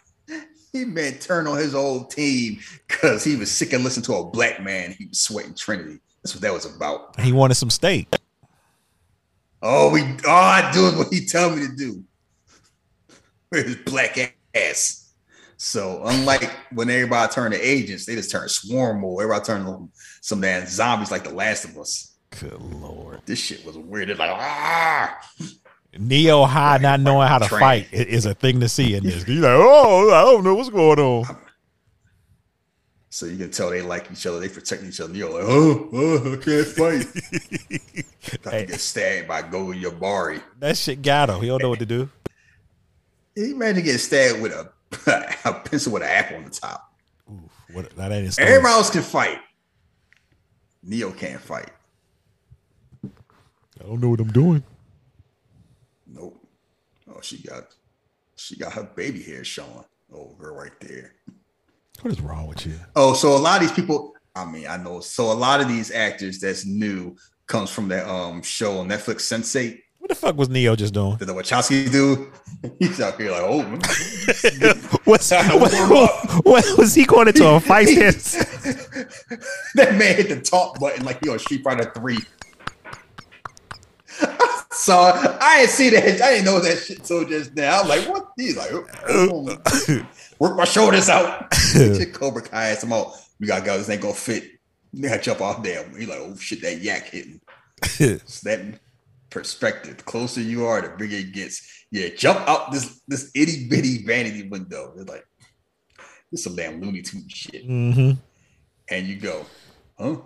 He 0.72 0.84
man 0.84 1.20
turn 1.20 1.46
on 1.46 1.58
his 1.60 1.76
old 1.76 2.10
team 2.10 2.60
because 2.88 3.24
he 3.24 3.36
was 3.36 3.52
sick 3.52 3.72
of 3.74 3.84
listening 3.84 4.06
to 4.06 4.16
a 4.16 4.26
black 4.26 4.64
man. 4.64 4.96
He 4.98 5.06
was 5.06 5.20
sweating 5.20 5.54
Trinity. 5.54 6.00
That's 6.24 6.34
what 6.34 6.42
that 6.42 6.54
was 6.54 6.66
about. 6.66 7.20
He 7.20 7.32
wanted 7.32 7.54
some 7.54 7.70
steak. 7.70 8.08
Oh, 9.62 9.92
we 9.92 10.02
all 10.02 10.44
I 10.44 10.72
do 10.74 10.88
is 10.88 10.96
what 10.96 11.14
he 11.14 11.26
tell 11.28 11.56
me 11.56 11.68
to 11.68 11.76
do. 11.76 12.04
His 13.52 13.76
black 13.78 14.36
ass. 14.56 15.05
So 15.58 16.02
unlike 16.06 16.50
when 16.74 16.90
everybody 16.90 17.32
turned 17.34 17.54
to 17.54 17.60
agents, 17.60 18.06
they 18.06 18.16
just 18.16 18.32
turned 18.32 18.52
swarm 18.52 19.02
mode. 19.02 19.22
Everybody 19.22 19.46
turned 19.46 19.66
to 19.66 19.90
some 20.22 20.42
damn 20.42 20.68
zombies 20.68 21.12
like 21.12 21.24
the 21.24 21.30
last 21.34 21.66
of 21.66 21.78
us. 21.78 22.16
Good 22.40 22.62
lord. 22.62 23.22
This 23.26 23.40
shit 23.40 23.66
was 23.66 23.78
weird. 23.78 24.10
It's 24.10 24.20
like 24.20 24.32
ah. 24.32 25.18
Neo 25.98 26.44
high 26.44 26.78
not 26.80 27.00
knowing 27.00 27.28
how 27.30 27.38
to 27.38 27.46
Train. 27.48 27.60
fight 27.60 27.88
is 27.94 28.26
a 28.26 28.34
thing 28.34 28.60
to 28.60 28.68
see 28.68 28.96
in 28.96 29.04
this. 29.04 29.24
He's 29.24 29.40
like, 29.40 29.52
oh, 29.54 30.12
I 30.14 30.22
don't 30.30 30.44
know 30.44 30.54
what's 30.56 30.70
going 30.70 31.00
on. 31.00 31.38
So 33.10 33.28
you 33.28 33.38
can 33.38 33.50
tell 33.52 33.70
they 33.70 33.82
like 33.82 34.12
each 34.12 34.26
other. 34.26 34.42
They 34.42 34.50
protect 34.50 34.84
each 34.84 35.00
other. 35.00 35.14
You're 35.14 35.30
like, 35.30 35.44
oh, 35.48 35.90
oh 35.94 36.34
I 36.34 36.36
can't 36.44 36.68
fight. 36.68 37.06
Got 38.44 38.54
Hey. 38.54 38.62
to 38.66 38.72
get 38.74 38.80
stabbed 38.82 39.28
by 39.30 39.42
Gogo 39.44 39.72
Yubari. 39.72 40.42
That 40.60 40.76
shit 40.76 41.02
got 41.02 41.30
him. 41.30 41.40
He 41.40 41.48
don't 41.48 41.62
know 41.62 41.70
what 41.70 41.80
to 41.80 41.86
do. 41.86 42.10
Imagine 43.38 43.84
getting 43.84 44.00
stabbed 44.00 44.42
with 44.42 44.52
a, 44.52 44.70
a 45.46 45.54
pencil 45.54 45.94
with 45.94 46.04
an 46.04 46.10
apple 46.10 46.38
on 46.38 46.46
the 46.46 46.50
top. 46.50 46.94
What, 47.72 47.96
that 47.96 48.12
ain't. 48.12 48.38
Everybody 48.40 48.74
else 48.74 48.90
can 48.90 49.02
fight. 49.02 49.40
Neo 50.84 51.12
can't 51.12 51.42
fight. 51.42 51.72
I 53.04 53.84
don't 53.84 54.00
know 54.00 54.10
what 54.10 54.20
I'm 54.20 54.32
doing. 54.32 54.64
Nope. 56.08 56.40
Oh, 57.10 57.20
she 57.22 57.42
got 57.42 57.66
she 58.36 58.56
got 58.58 58.74
her 58.74 58.84
baby 58.84 59.22
hair 59.22 59.44
showing. 59.44 59.84
Girl, 60.38 60.56
right 60.56 60.72
there. 60.80 61.14
What 62.02 62.14
is 62.14 62.22
wrong 62.22 62.48
with 62.48 62.66
you? 62.66 62.76
Oh, 62.96 63.14
so 63.14 63.36
a 63.36 63.40
lot 63.40 63.62
of 63.62 63.68
these 63.68 63.76
people. 63.76 64.14
I 64.36 64.46
mean, 64.46 64.68
I 64.68 64.78
know. 64.78 65.00
So 65.00 65.32
a 65.32 65.34
lot 65.34 65.62
of 65.62 65.68
these 65.68 65.92
actors 65.92 66.40
that's 66.40 66.66
new 66.66 67.16
comes 67.48 67.70
from 67.70 67.88
that 67.90 68.08
um 68.08 68.42
show 68.42 68.80
on 68.80 68.90
Netflix, 68.90 69.22
Sense8. 69.22 69.80
What 70.06 70.10
the 70.10 70.16
fuck 70.18 70.38
was 70.38 70.50
Neo 70.50 70.76
just 70.76 70.94
doing? 70.94 71.16
Did 71.16 71.30
the 71.30 71.34
Wachowski 71.34 71.92
do? 71.92 72.32
He's 72.80 73.02
out 73.02 73.20
here 73.20 73.32
like, 73.32 73.42
oh. 73.42 73.64
What's, 75.04 75.32
what, 75.32 76.46
what, 76.46 76.78
was 76.78 76.94
he 76.94 77.06
going 77.06 77.28
into 77.28 77.48
a 77.48 77.60
fight 77.60 77.88
dance? 77.96 78.34
that 79.74 79.96
man 79.96 80.16
hit 80.16 80.30
the 80.30 80.40
talk 80.40 80.80
button 80.80 81.04
like 81.06 81.24
he 81.24 81.30
on 81.32 81.40
Street 81.40 81.64
Fighter 81.64 81.92
Three. 81.96 82.20
so 84.70 84.96
I 85.42 85.62
didn't 85.62 85.72
see 85.72 85.90
that. 85.90 86.22
I 86.22 86.34
didn't 86.34 86.46
know 86.46 86.60
that 86.60 86.78
shit 86.78 87.04
till 87.04 87.26
just 87.26 87.56
now. 87.56 87.82
I'm 87.82 87.88
like, 87.88 88.08
what? 88.08 88.28
He's 88.38 88.58
like, 88.58 88.70
oh, 89.10 89.58
work 90.38 90.56
my 90.56 90.66
shoulders 90.66 91.10
out. 91.10 91.52
Shit, 91.56 92.14
Cobra 92.14 92.44
Kai 92.44 92.68
asked 92.68 92.84
him 92.84 92.94
out. 92.94 93.14
We 93.40 93.48
got 93.48 93.66
guys 93.66 93.66
go. 93.66 93.78
This 93.80 93.90
ain't 93.90 94.04
gonna 94.04 94.14
fit. 94.14 94.52
You 94.94 95.10
gotta 95.10 95.20
jump 95.20 95.42
off 95.42 95.64
there. 95.64 95.84
He's 95.98 96.08
like, 96.08 96.20
oh 96.20 96.36
shit, 96.36 96.62
that 96.62 96.80
yak 96.80 97.06
hitting. 97.06 97.42
It's 98.00 98.42
that 98.42 98.80
perspective. 99.36 99.98
The 99.98 100.04
closer 100.04 100.42
you 100.42 100.66
are, 100.66 100.82
the 100.82 100.96
bigger 100.98 101.18
it 101.18 101.34
gets. 101.34 101.86
Yeah, 101.92 102.08
jump 102.16 102.40
out 102.48 102.72
this 102.72 103.02
this 103.08 103.32
itty 103.36 103.68
bitty 103.70 104.04
vanity 104.06 104.48
window. 104.48 104.94
They're 104.96 105.06
like, 105.06 105.26
this 106.32 106.46
some 106.46 106.56
damn 106.56 106.82
Looney 106.82 107.02
Tune 107.02 107.28
shit 107.28 107.66
hmm 107.66 108.12
and 108.90 109.08
you 109.08 109.16
go, 109.18 109.46
huh? 109.98 110.18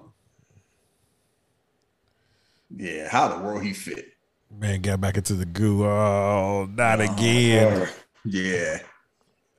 Yeah, 2.76 3.08
how 3.10 3.30
the 3.30 3.44
world 3.44 3.64
he 3.64 3.74
fit? 3.74 4.06
Man, 4.52 4.82
got 4.82 5.02
back 5.02 5.18
into 5.18 5.34
the 5.34 5.46
goo. 5.46 5.86
Oh, 5.86 6.68
not 6.72 7.00
again. 7.00 7.88
Yeah. 8.26 8.80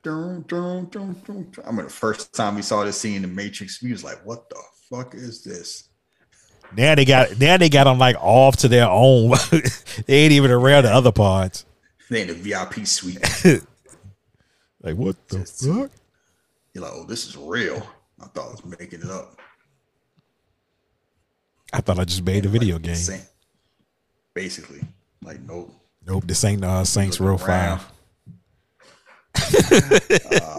Dun, 0.03 0.45
dun, 0.47 0.85
dun, 0.89 1.13
dun, 1.25 1.51
dun. 1.51 1.63
I 1.63 1.67
remember 1.67 1.83
the 1.83 1.89
first 1.89 2.33
time 2.33 2.55
we 2.55 2.61
saw 2.61 2.83
this 2.83 2.97
scene 2.97 3.15
in 3.15 3.21
the 3.23 3.27
Matrix, 3.27 3.81
we 3.81 3.91
was 3.91 4.03
like, 4.03 4.25
"What 4.25 4.49
the 4.49 4.61
fuck 4.89 5.15
is 5.15 5.43
this?" 5.43 5.90
Now 6.75 6.95
they 6.95 7.05
got 7.05 7.39
now 7.39 7.57
they 7.57 7.69
got 7.69 7.85
them 7.85 7.99
like 7.99 8.15
off 8.19 8.57
to 8.57 8.67
their 8.67 8.87
own. 8.87 9.31
they 10.05 10.15
ain't 10.15 10.33
even 10.33 10.51
around 10.51 10.83
the 10.83 10.93
other 10.93 11.11
parts. 11.11 11.65
They 12.09 12.21
in 12.21 12.27
the 12.27 12.33
VIP 12.33 12.85
suite. 12.85 13.19
Like 14.83 14.95
what 14.95 15.15
the 15.27 15.45
fuck? 15.45 15.91
You're 16.73 16.83
like, 16.83 16.91
"Oh, 16.91 17.05
this 17.05 17.27
is 17.27 17.37
real." 17.37 17.85
I 18.19 18.25
thought 18.25 18.47
I 18.47 18.49
was 18.49 18.65
making 18.65 19.01
it 19.01 19.11
up. 19.11 19.39
I 21.71 21.81
thought 21.81 21.99
I 21.99 22.03
just 22.03 22.23
made 22.23 22.47
a 22.47 22.49
video 22.49 22.79
game. 22.79 22.95
Same. 22.95 23.21
Basically, 24.33 24.81
like, 25.21 25.39
nope. 25.41 25.71
Nope, 26.07 26.23
this 26.25 26.43
ain't 26.43 26.63
uh, 26.63 26.83
Saints 26.83 27.19
Row 27.19 27.33
Looking 27.33 27.47
around. 27.47 27.81
Five. 29.35 29.87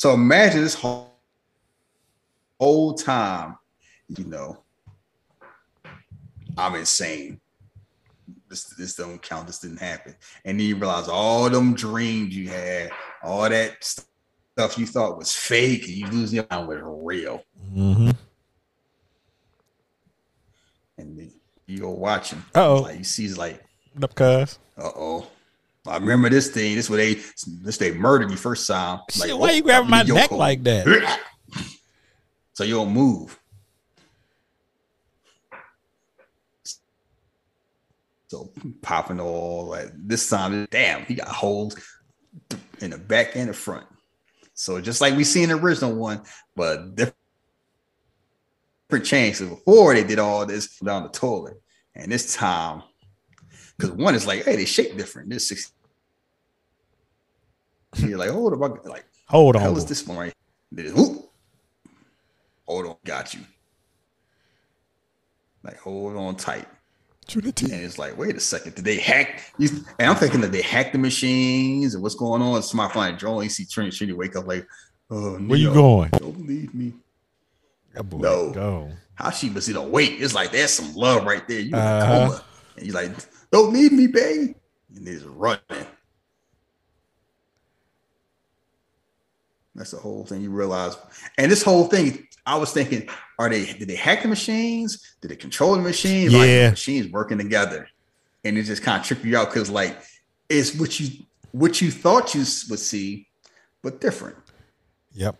So 0.00 0.14
imagine 0.14 0.62
this 0.62 0.74
whole, 0.74 1.09
whole 2.60 2.92
time, 2.92 3.56
you 4.08 4.24
know, 4.24 4.62
I'm 6.56 6.74
insane. 6.74 7.40
This 8.48 8.64
this 8.64 8.96
don't 8.96 9.20
count. 9.22 9.46
This 9.46 9.60
didn't 9.60 9.78
happen. 9.78 10.14
And 10.44 10.60
then 10.60 10.66
you 10.66 10.76
realize 10.76 11.08
all 11.08 11.48
them 11.48 11.74
dreams 11.74 12.36
you 12.36 12.48
had, 12.48 12.90
all 13.22 13.48
that 13.48 13.82
stuff 13.82 14.76
you 14.76 14.86
thought 14.86 15.16
was 15.16 15.32
fake, 15.32 15.84
and 15.84 15.96
you 15.96 16.06
lose 16.08 16.34
your 16.34 16.46
mind 16.50 16.68
was 16.68 16.80
real. 16.82 17.42
Mm-hmm. 17.72 18.10
And 20.98 21.18
then 21.18 21.32
you 21.66 21.78
go 21.78 21.90
watching. 21.90 22.42
Uh-oh. 22.54 22.82
Like 22.82 22.98
you 22.98 23.04
see, 23.04 23.24
it's 23.24 23.38
like, 23.38 23.62
up, 24.02 24.14
cuz? 24.14 24.58
uh 24.76 24.90
oh, 24.96 25.28
I 25.86 25.96
remember 25.96 26.28
this 26.28 26.50
thing. 26.50 26.74
This 26.74 26.90
what 26.90 26.96
they 26.96 27.14
this 27.62 27.78
they 27.78 27.92
murdered 27.92 28.28
me 28.28 28.36
first 28.36 28.66
time. 28.66 29.00
Shit, 29.10 29.38
why 29.38 29.50
oh, 29.50 29.52
you 29.52 29.62
grabbing 29.62 29.88
my 29.88 30.02
neck 30.02 30.30
like 30.30 30.62
that? 30.64 31.20
So 32.60 32.64
you 32.64 32.74
don't 32.74 32.92
move. 32.92 33.40
So 38.28 38.52
popping 38.82 39.18
all 39.18 39.68
like 39.68 39.88
this 39.96 40.28
time, 40.28 40.68
damn, 40.70 41.06
he 41.06 41.14
got 41.14 41.28
holes 41.28 41.74
in 42.82 42.90
the 42.90 42.98
back 42.98 43.34
and 43.34 43.48
the 43.48 43.54
front. 43.54 43.86
So 44.52 44.78
just 44.78 45.00
like 45.00 45.16
we 45.16 45.24
see 45.24 45.42
in 45.42 45.48
the 45.48 45.54
original 45.54 45.94
one, 45.94 46.20
but 46.54 46.96
different 46.96 47.14
changes. 49.06 49.48
Before 49.48 49.94
they 49.94 50.04
did 50.04 50.18
all 50.18 50.44
this 50.44 50.78
down 50.80 51.04
the 51.04 51.08
toilet, 51.08 51.62
and 51.94 52.12
this 52.12 52.34
time, 52.34 52.82
because 53.78 53.90
one 53.92 54.14
is 54.14 54.26
like, 54.26 54.44
hey, 54.44 54.56
they 54.56 54.66
shape 54.66 54.98
different. 54.98 55.30
This 55.30 55.48
six, 55.48 55.72
you're 57.96 58.18
like, 58.18 58.28
hold 58.28 58.52
up, 58.52 58.84
like 58.84 59.06
Hold 59.28 59.56
hell 59.56 59.70
on. 59.72 59.78
is 59.78 59.86
this 59.86 60.06
one 60.06 60.18
right? 60.18 60.34
Whoop. 60.70 61.19
Hold 62.70 62.86
on, 62.86 62.96
got 63.04 63.34
you. 63.34 63.40
Like 65.64 65.76
hold 65.78 66.16
on 66.16 66.36
tight. 66.36 66.66
And 67.34 67.82
it's 67.84 67.98
like, 67.98 68.16
wait 68.16 68.36
a 68.36 68.40
second, 68.40 68.76
did 68.76 68.84
they 68.84 68.96
hack? 68.96 69.52
You, 69.58 69.68
and 69.98 70.08
I'm 70.08 70.14
thinking 70.14 70.40
that 70.42 70.52
they 70.52 70.62
hacked 70.62 70.92
the 70.92 70.98
machines 70.98 71.94
and 71.94 72.02
what's 72.02 72.14
going 72.14 72.40
on? 72.42 72.62
Somebody 72.62 72.92
flying 72.92 73.16
drone. 73.16 73.42
You 73.42 73.48
see 73.48 73.64
Trinity, 73.64 73.96
Trinity 73.96 74.16
wake 74.16 74.36
up 74.36 74.46
like, 74.46 74.66
oh, 75.10 75.36
Where 75.38 75.58
you 75.58 75.72
going? 75.72 76.10
Don't 76.10 76.46
leave 76.46 76.72
me. 76.72 76.92
That 77.94 78.04
boy, 78.04 78.18
No. 78.18 78.50
go. 78.52 78.90
How 79.14 79.30
she 79.30 79.50
was 79.50 79.68
in 79.68 79.74
a 79.74 79.82
wait? 79.82 80.22
It's 80.22 80.32
like 80.34 80.52
there's 80.52 80.72
some 80.72 80.94
love 80.94 81.24
right 81.24 81.46
there. 81.48 81.58
You 81.60 81.70
in 81.72 81.74
a 81.74 81.78
Uh-huh. 81.82 82.06
coma. 82.06 82.44
And 82.76 82.84
he's 82.84 82.94
like, 82.94 83.10
don't 83.50 83.72
leave 83.72 83.90
me, 83.90 84.06
babe. 84.06 84.54
And 84.94 85.08
he's 85.08 85.24
running. 85.24 85.60
That's 89.74 89.90
the 89.92 89.98
whole 89.98 90.24
thing 90.24 90.40
you 90.42 90.50
realize. 90.50 90.96
And 91.38 91.50
this 91.50 91.62
whole 91.62 91.86
thing, 91.86 92.26
I 92.46 92.56
was 92.56 92.72
thinking, 92.72 93.08
are 93.38 93.48
they 93.48 93.66
did 93.72 93.88
they 93.88 93.96
hack 93.96 94.22
the 94.22 94.28
machines? 94.28 95.14
Did 95.20 95.30
they 95.30 95.36
control 95.36 95.74
the 95.76 95.82
machines? 95.82 96.32
Like 96.32 96.42
the 96.48 96.70
machines 96.70 97.12
working 97.12 97.38
together. 97.38 97.88
And 98.44 98.56
it 98.56 98.62
just 98.64 98.82
kind 98.82 99.00
of 99.00 99.06
tripped 99.06 99.24
you 99.24 99.36
out 99.36 99.48
because 99.52 99.70
like 99.70 99.98
it's 100.48 100.74
what 100.74 100.98
you 100.98 101.08
what 101.52 101.80
you 101.80 101.90
thought 101.90 102.34
you 102.34 102.40
would 102.40 102.78
see, 102.78 103.28
but 103.82 104.00
different. 104.00 104.36
Yep. 105.12 105.36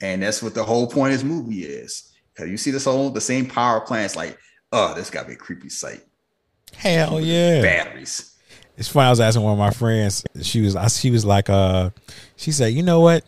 And 0.00 0.22
that's 0.22 0.42
what 0.42 0.54
the 0.54 0.64
whole 0.64 0.86
point 0.86 1.12
of 1.12 1.20
this 1.20 1.28
movie 1.28 1.64
is. 1.64 2.12
Because 2.34 2.50
you 2.50 2.56
see 2.56 2.70
this 2.70 2.84
whole 2.84 3.10
the 3.10 3.20
same 3.20 3.46
power 3.46 3.80
plants, 3.80 4.14
like, 4.14 4.38
oh, 4.72 4.94
this 4.94 5.10
gotta 5.10 5.26
be 5.28 5.34
a 5.34 5.36
creepy 5.36 5.68
sight. 5.68 6.02
Hell 6.74 7.20
yeah. 7.20 7.60
Batteries. 7.62 8.34
It's 8.76 8.88
funny. 8.88 9.06
I 9.08 9.10
was 9.10 9.18
asking 9.20 9.42
one 9.42 9.54
of 9.54 9.58
my 9.58 9.70
friends. 9.70 10.24
She 10.42 10.60
was. 10.60 10.76
I- 10.76 10.86
She 10.86 11.10
was 11.10 11.24
like, 11.24 11.50
uh, 11.50 11.90
she 12.36 12.52
said, 12.52 12.72
you 12.74 12.84
know 12.84 13.00
what? 13.00 13.24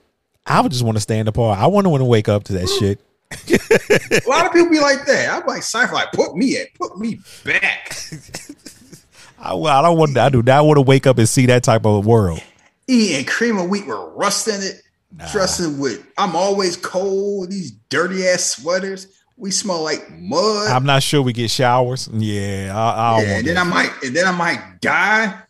I 0.47 0.61
would 0.61 0.73
just 0.73 0.85
want 0.85 0.97
to 0.97 1.01
stand 1.01 1.29
apart. 1.29 1.59
I 1.59 1.67
wouldn't 1.67 1.91
want 1.91 2.01
to 2.01 2.07
wake 2.07 2.29
up 2.29 2.45
to 2.45 2.53
that 2.55 2.69
shit. 2.69 3.01
A 3.33 4.29
lot 4.29 4.47
of 4.47 4.53
people 4.53 4.71
be 4.71 4.81
like 4.81 5.07
that. 5.07 5.29
I'm 5.31 5.47
like, 5.47 5.63
sci-fi, 5.63 6.07
put 6.13 6.35
me 6.37 6.57
at, 6.59 6.75
put 6.75 6.99
me 6.99 7.21
back. 7.45 7.97
I, 9.39 9.55
I 9.55 9.83
don't 9.83 9.99
want. 9.99 10.17
I 10.19 10.29
do 10.29 10.43
not 10.43 10.67
want 10.67 10.77
to 10.77 10.83
wake 10.83 11.07
up 11.07 11.19
and 11.19 11.29
see 11.29 11.47
that 11.47 11.63
type 11.63 11.87
of 11.87 12.05
world. 12.07 12.43
Eating 12.89 13.25
cream 13.25 13.59
of 13.59 13.69
wheat 13.71 13.87
with 13.87 13.97
rust 14.15 14.49
in 14.49 14.61
it. 14.63 14.83
Nah. 15.13 15.31
Dressing 15.33 15.79
with, 15.79 16.07
I'm 16.19 16.37
always 16.37 16.77
cold. 16.77 17.51
These 17.51 17.73
dirty 17.89 18.27
ass 18.29 18.45
sweaters. 18.45 19.09
We 19.37 19.51
smell 19.51 19.83
like 19.83 20.09
mud. 20.11 20.69
I'm 20.69 20.85
not 20.85 21.03
sure 21.03 21.23
we 21.23 21.33
get 21.33 21.51
showers. 21.51 22.09
Yeah, 22.13 22.73
I, 22.75 22.81
I 22.81 23.17
don't 23.17 23.27
yeah, 23.27 23.35
want 23.35 23.39
and 23.39 23.47
then 23.47 23.55
that. 23.55 23.67
I 23.67 23.69
might, 23.69 24.03
and 24.05 24.17
then 24.17 24.27
I 24.27 24.33
might 24.33 24.81
die. 24.81 25.43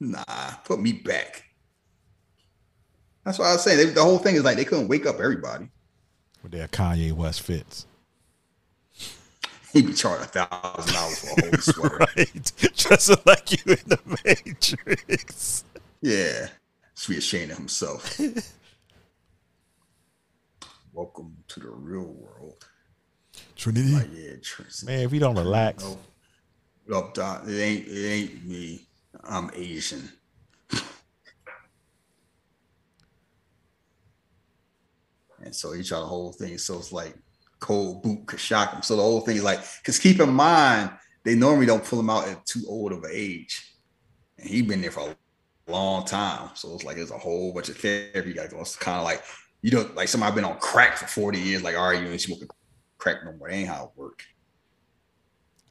Nah, 0.00 0.50
put 0.64 0.80
me 0.80 0.92
back. 0.92 1.43
That's 3.24 3.38
what 3.38 3.48
I 3.48 3.52
was 3.52 3.62
saying. 3.62 3.78
They- 3.78 3.92
the 3.92 4.02
whole 4.02 4.18
thing 4.18 4.36
is 4.36 4.44
like 4.44 4.56
they 4.56 4.64
couldn't 4.64 4.88
wake 4.88 5.06
up 5.06 5.20
everybody. 5.20 5.68
with 6.42 6.52
their 6.52 6.68
Kanye 6.68 7.12
West 7.12 7.40
fits. 7.40 7.86
He'd 9.72 9.86
be 9.86 9.92
charged 9.94 10.24
a 10.24 10.26
thousand 10.26 10.92
dollars 10.94 11.18
for 11.18 11.40
a 11.40 11.46
whole 11.46 11.52
sweater. 11.60 11.96
Right, 12.16 12.52
dressing 12.76 13.16
like 13.26 13.50
you 13.52 13.72
in 13.72 13.78
the 13.86 13.98
Matrix. 14.24 15.64
Yeah, 16.00 16.48
should 16.94 17.12
be 17.12 17.18
ashamed 17.18 17.50
of 17.52 17.58
himself. 17.58 18.18
Welcome 20.92 21.36
to 21.48 21.60
the 21.60 21.70
real 21.70 22.04
world. 22.04 22.64
Trinity, 23.56 23.90
Like, 23.92 24.08
yeah, 24.14 24.32
Tr- 24.42 24.62
man, 24.86 25.00
if 25.00 25.12
you 25.12 25.18
don't 25.18 25.34
relax, 25.36 25.84
no, 26.86 26.98
up, 26.98 27.18
it 27.48 27.60
ain't 27.60 27.88
it 27.88 28.06
ain't 28.06 28.44
me. 28.44 28.86
I'm 29.24 29.50
Asian. 29.54 30.08
And 35.44 35.54
so 35.54 35.72
he 35.72 35.82
tried 35.82 36.00
the 36.00 36.06
whole 36.06 36.32
thing. 36.32 36.58
So 36.58 36.78
it's 36.78 36.92
like 36.92 37.14
cold 37.60 38.02
boot 38.02 38.26
could 38.26 38.40
shock 38.40 38.72
him. 38.72 38.82
So 38.82 38.96
the 38.96 39.02
whole 39.02 39.20
thing 39.20 39.36
is 39.36 39.44
like, 39.44 39.60
because 39.78 39.98
keep 39.98 40.20
in 40.20 40.32
mind, 40.32 40.90
they 41.24 41.34
normally 41.34 41.66
don't 41.66 41.84
pull 41.84 42.00
him 42.00 42.10
out 42.10 42.28
at 42.28 42.44
too 42.46 42.62
old 42.68 42.92
of 42.92 43.04
an 43.04 43.10
age. 43.12 43.74
And 44.38 44.48
he 44.48 44.62
been 44.62 44.80
there 44.82 44.90
for 44.90 45.08
a 45.10 45.70
long 45.70 46.04
time. 46.04 46.50
So 46.54 46.74
it's 46.74 46.84
like 46.84 46.96
there's 46.96 47.10
a 47.10 47.18
whole 47.18 47.52
bunch 47.52 47.68
of 47.68 47.76
therapy 47.76 48.28
you 48.30 48.34
got 48.34 48.50
going. 48.50 48.62
It's 48.62 48.76
kind 48.76 48.98
of 48.98 49.04
like 49.04 49.22
you 49.62 49.70
don't 49.70 49.94
like 49.94 50.08
somebody 50.08 50.34
been 50.34 50.44
on 50.44 50.58
crack 50.58 50.96
for 50.98 51.06
40 51.06 51.38
years, 51.38 51.62
like, 51.62 51.76
all 51.76 51.90
right, 51.90 52.02
you 52.02 52.08
ain't 52.08 52.20
smoking 52.20 52.48
crack 52.98 53.24
no 53.24 53.32
more. 53.32 53.48
That 53.48 53.54
ain't 53.54 53.68
how 53.68 53.84
it 53.84 53.90
work. 53.98 54.22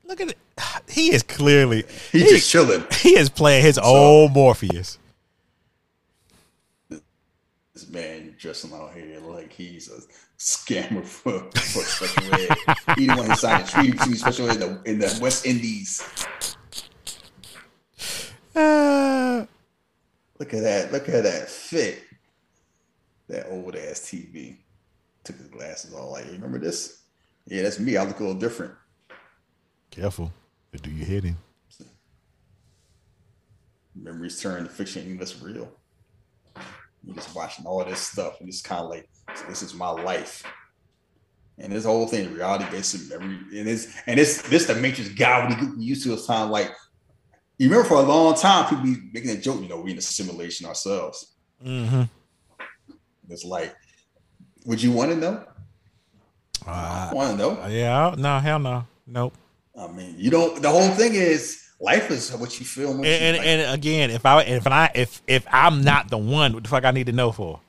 look 0.04 0.22
at 0.22 0.30
it. 0.30 0.38
He 0.90 1.12
is 1.14 1.24
clearly 1.24 1.84
He's 2.12 2.24
he, 2.24 2.30
just 2.30 2.50
chilling. 2.50 2.86
he 3.02 3.18
is 3.18 3.30
playing 3.30 3.64
his 3.64 3.78
old 3.80 4.32
Morpheus. 4.34 5.00
This 7.84 7.92
man 7.92 8.36
dressing 8.38 8.72
out 8.74 8.94
here 8.94 9.20
like 9.20 9.52
he's 9.52 9.90
a 9.90 10.00
scammer 10.38 11.04
for, 11.04 11.40
for 11.52 11.84
special 11.84 12.34
ed. 12.34 12.96
He 12.98 13.08
the 13.08 13.16
one 13.16 13.26
who 13.26 13.36
signed 13.36 13.68
a 13.68 13.68
treaty 13.68 13.92
between 13.92 14.16
special 14.16 14.50
ed 14.50 14.56
in 14.56 14.60
the, 14.60 14.82
in 14.86 15.00
the 15.00 15.20
West 15.22 15.46
Indies. 15.46 16.02
Uh, 18.56 19.46
Look 20.40 20.54
at 20.54 20.64
that. 20.64 20.92
Look 20.94 21.10
at 21.10 21.24
that 21.24 21.50
fit. 21.50 22.04
That 23.28 23.48
old 23.50 23.76
ass 23.76 24.00
TV. 24.00 24.58
Took 25.26 25.38
his 25.38 25.48
glasses 25.48 25.94
off. 25.94 26.12
Like, 26.12 26.26
remember 26.32 26.60
this? 26.60 27.02
Yeah, 27.48 27.64
that's 27.64 27.80
me. 27.80 27.98
I 27.98 28.06
look 28.06 28.20
a 28.20 28.24
little 28.24 28.40
different. 28.40 28.74
careful. 29.92 30.32
Do 30.82 30.90
you 30.90 31.04
hit 31.04 31.26
him? 31.26 31.38
Memories 33.96 34.42
turn 34.42 34.64
to 34.64 34.70
fiction 34.70 35.18
that's 35.18 35.42
real. 35.42 35.70
You're 37.04 37.16
just 37.16 37.36
watching 37.36 37.66
all 37.66 37.84
this 37.84 38.00
stuff 38.00 38.40
and 38.40 38.50
it's 38.50 38.62
kind 38.62 38.82
of 38.82 38.90
like 38.90 39.10
this 39.48 39.62
is 39.62 39.74
my 39.74 39.90
life. 39.90 40.44
And 41.60 41.72
this 41.72 41.86
whole 41.86 42.08
thing, 42.08 42.34
reality 42.34 42.66
based 42.72 43.10
memory, 43.10 43.38
and 43.60 43.70
it's 43.70 43.88
and 44.08 44.20
it's 44.20 44.42
this 44.44 44.66
the 44.66 44.76
Matrix 44.76 45.10
gobbledygook 45.12 45.78
we 45.78 45.84
used 45.84 46.04
to 46.04 46.14
it's 46.14 46.26
time 46.26 46.50
like 46.50 46.72
you 47.58 47.70
remember 47.70 47.88
for 47.88 47.98
a 47.98 48.02
long 48.02 48.36
time 48.36 48.68
people 48.68 48.84
be 48.84 48.98
making 49.14 49.30
a 49.32 49.38
joke, 49.38 49.62
you 49.62 49.68
know, 49.68 49.80
we 49.80 49.92
in 49.92 49.98
a 49.98 50.02
simulation 50.02 50.66
ourselves. 50.66 51.36
Mm-hmm. 51.64 52.04
It's 53.30 53.46
like, 53.46 53.76
would 54.66 54.82
you 54.82 54.92
want 54.92 55.12
to 55.12 55.18
know? 55.18 55.46
Uh, 56.66 57.10
I 57.12 57.14
want 57.14 57.32
to 57.32 57.38
know. 57.38 57.68
yeah, 57.68 58.16
no, 58.18 58.40
hell 58.40 58.60
no, 58.60 58.86
nope. 59.06 59.34
I 59.80 59.88
mean, 59.88 60.16
you 60.18 60.30
don't. 60.30 60.62
The 60.62 60.70
whole 60.70 60.90
thing 60.90 61.14
is 61.14 61.63
life 61.84 62.10
is 62.12 62.32
what 62.36 62.60
you 62.60 62.66
feel. 62.66 62.92
and 62.92 63.06
you 63.06 63.12
and, 63.12 63.38
like. 63.38 63.46
and 63.46 63.74
again, 63.74 64.10
if 64.10 64.26
I 64.26 64.42
if 64.44 64.66
I 64.68 64.92
if 64.96 65.22
if 65.28 65.46
I'm 65.52 65.82
not 65.82 66.10
the 66.10 66.18
one, 66.18 66.54
what 66.54 66.64
the 66.64 66.70
fuck 66.70 66.86
I 66.86 66.92
need 66.92 67.08
to 67.08 67.12
know 67.14 67.32
for? 67.32 67.60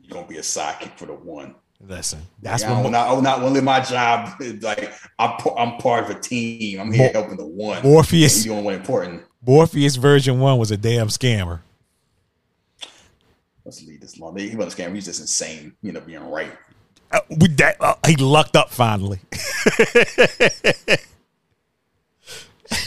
you're 0.00 0.14
gonna 0.14 0.26
be 0.26 0.36
a 0.36 0.42
sidekick 0.42 0.96
for 0.98 1.06
the 1.06 1.14
one. 1.14 1.54
Listen, 1.86 2.20
that's 2.40 2.62
Yeah, 2.62 2.74
what 2.74 2.84
Mo- 2.84 2.90
not, 2.90 3.22
not 3.22 3.42
live 3.52 3.64
my 3.64 3.80
job. 3.80 4.40
Like 4.60 4.92
I'm, 5.18 5.38
I'm 5.56 5.76
part 5.78 6.04
of 6.04 6.10
a 6.16 6.20
team. 6.20 6.80
I'm 6.80 6.92
here 6.92 7.06
Mo- 7.06 7.20
helping 7.20 7.36
the 7.36 7.46
one. 7.46 7.82
Morpheus 7.82 8.44
you 8.44 8.52
doing 8.52 8.64
one 8.64 8.74
important. 8.74 9.22
Morpheus 9.46 9.96
version 9.96 10.40
one 10.40 10.58
was 10.58 10.70
a 10.70 10.76
damn 10.76 11.08
scammer. 11.08 11.60
Let's 13.64 13.82
leave 13.82 14.00
this 14.00 14.18
long. 14.18 14.36
He 14.36 14.54
wasn't 14.56 14.76
scammer. 14.90 14.94
He's 14.94 15.06
just 15.06 15.20
insane. 15.20 15.74
You 15.82 15.92
know, 15.92 16.00
being 16.00 16.30
right. 16.30 16.52
Uh, 17.10 17.20
with 17.30 17.56
that, 17.58 17.76
uh, 17.80 17.94
he 18.06 18.16
lucked 18.16 18.56
up 18.56 18.70
finally. 18.70 19.20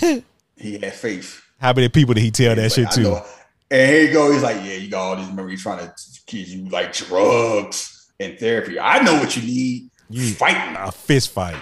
He 0.59 0.79
had 0.79 0.93
faith. 0.93 1.41
How 1.61 1.71
many 1.73 1.87
people 1.89 2.13
did 2.15 2.21
he 2.23 2.31
tell 2.31 2.55
that 2.55 2.63
He's 2.63 2.73
shit 2.73 2.89
to? 2.91 3.01
know- 3.01 3.25
And 3.69 3.91
here 3.91 4.03
you 4.03 4.11
go. 4.13 4.31
He's 4.31 4.41
like, 4.41 4.55
yeah, 4.57 4.73
you 4.73 4.89
got 4.89 5.01
all 5.01 5.15
these 5.15 5.27
memories 5.31 5.61
trying 5.61 5.85
to 5.85 5.93
give 6.25 6.47
you 6.47 6.67
like 6.69 6.93
drugs 6.93 8.09
and 8.19 8.39
therapy. 8.39 8.79
I 8.79 9.03
know 9.03 9.15
what 9.15 9.35
you 9.37 9.43
need. 9.43 9.89
You 10.09 10.33
fighting. 10.33 10.75
a 10.77 10.91
fist 10.91 11.29
fight. 11.31 11.57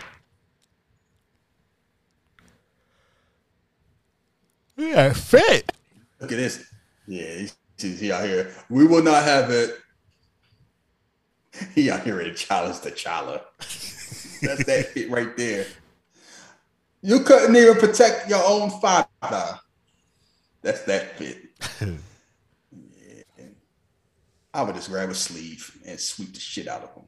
Yeah, 4.78 5.14
fit. 5.14 5.72
Look 6.20 6.32
at 6.32 6.38
this. 6.38 6.66
Yeah, 7.08 7.34
he's, 7.36 7.56
he 8.00 8.12
out 8.12 8.26
here. 8.26 8.54
We 8.70 8.86
will 8.86 9.04
not 9.04 9.24
have 9.24 9.50
it. 9.52 9.78
He 11.74 11.90
out 11.90 12.02
here 12.04 12.18
ready 12.18 12.32
to 12.32 12.36
challenge 12.36 12.82
the 12.82 12.92
Chala. 12.92 13.42
That's 14.42 14.66
that 14.66 14.90
hit 14.94 15.10
right 15.10 15.36
there. 15.38 15.66
You 17.06 17.20
couldn't 17.20 17.56
even 17.56 17.76
protect 17.76 18.28
your 18.28 18.42
own 18.44 18.72
father. 18.82 19.60
That's 20.64 20.82
that 20.86 21.16
fit. 21.20 21.38
yeah. 21.80 23.46
I 24.52 24.64
would 24.64 24.74
just 24.74 24.90
grab 24.90 25.12
a 25.12 25.14
sleeve 25.14 25.78
and 25.86 26.00
sweep 26.00 26.34
the 26.34 26.40
shit 26.40 26.68
out 26.68 26.82
of 26.82 26.96
him. 26.96 27.04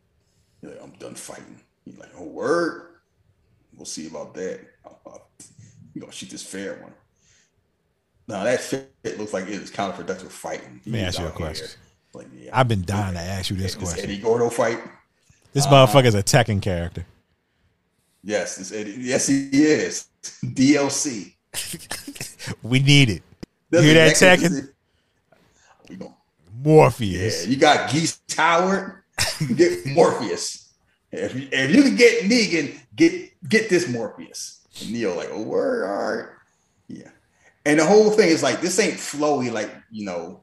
He's 0.61 0.69
like, 0.69 0.83
I'm 0.83 0.91
done 0.99 1.15
fighting. 1.15 1.59
He's 1.83 1.97
like, 1.97 2.11
oh, 2.15 2.25
word. 2.25 2.97
We'll 3.75 3.85
see 3.85 4.05
about 4.05 4.35
that. 4.35 4.59
You're 5.95 6.01
gonna 6.01 6.11
shoot 6.11 6.29
this 6.29 6.43
fair 6.43 6.75
one. 6.75 6.93
Now 8.27 8.43
that 8.43 8.61
fit 8.61 9.17
looks 9.17 9.33
like 9.33 9.45
it 9.45 9.49
is 9.49 9.71
counterproductive 9.71 10.29
fighting. 10.29 10.79
Let 10.85 10.93
me 10.93 10.99
ask 10.99 11.19
you 11.19 11.25
a 11.25 11.31
question. 11.31 11.69
Like, 12.13 12.27
yeah, 12.35 12.51
I've 12.53 12.67
been 12.67 12.85
dying 12.85 13.15
to 13.15 13.19
ask 13.19 13.49
you 13.49 13.55
this 13.55 13.73
this 13.73 13.83
question. 13.83 14.03
Eddie 14.03 14.19
Gordo 14.19 14.49
fight. 14.51 14.79
This 15.53 15.65
Uh, 15.65 15.71
motherfucker's 15.71 16.13
a 16.13 16.21
Tekken 16.21 16.61
character. 16.61 17.03
Yes. 18.27 18.71
Yes, 18.73 19.27
he 19.27 19.49
is. 19.53 20.07
DLC. 20.43 21.33
We 22.63 22.79
need 22.79 23.09
it. 23.09 23.23
That's 23.69 23.83
Hear 23.83 23.93
that, 23.95 24.09
exactly- 24.09 24.47
Tekken? 24.49 24.69
We 25.89 25.95
gonna- 25.97 26.15
Morpheus. 26.63 27.43
Yeah, 27.45 27.49
you 27.51 27.57
got 27.57 27.89
Geese 27.91 28.19
Howard, 28.37 29.03
get 29.55 29.85
Morpheus. 29.85 30.73
If 31.11 31.35
you, 31.35 31.47
if 31.51 31.75
you 31.75 31.83
can 31.83 31.95
get 31.95 32.23
Negan, 32.23 32.77
get 32.95 33.31
get 33.49 33.69
this 33.69 33.87
Morpheus. 33.89 34.61
And 34.81 34.91
Neo 34.93 35.15
like, 35.15 35.29
oh 35.31 35.41
word, 35.41 35.85
all 35.89 36.15
right, 36.17 36.29
yeah. 36.87 37.09
And 37.65 37.79
the 37.79 37.85
whole 37.85 38.11
thing 38.11 38.29
is 38.29 38.43
like 38.43 38.61
this 38.61 38.79
ain't 38.79 38.95
flowy 38.95 39.51
like 39.51 39.71
you 39.91 40.05
know 40.05 40.41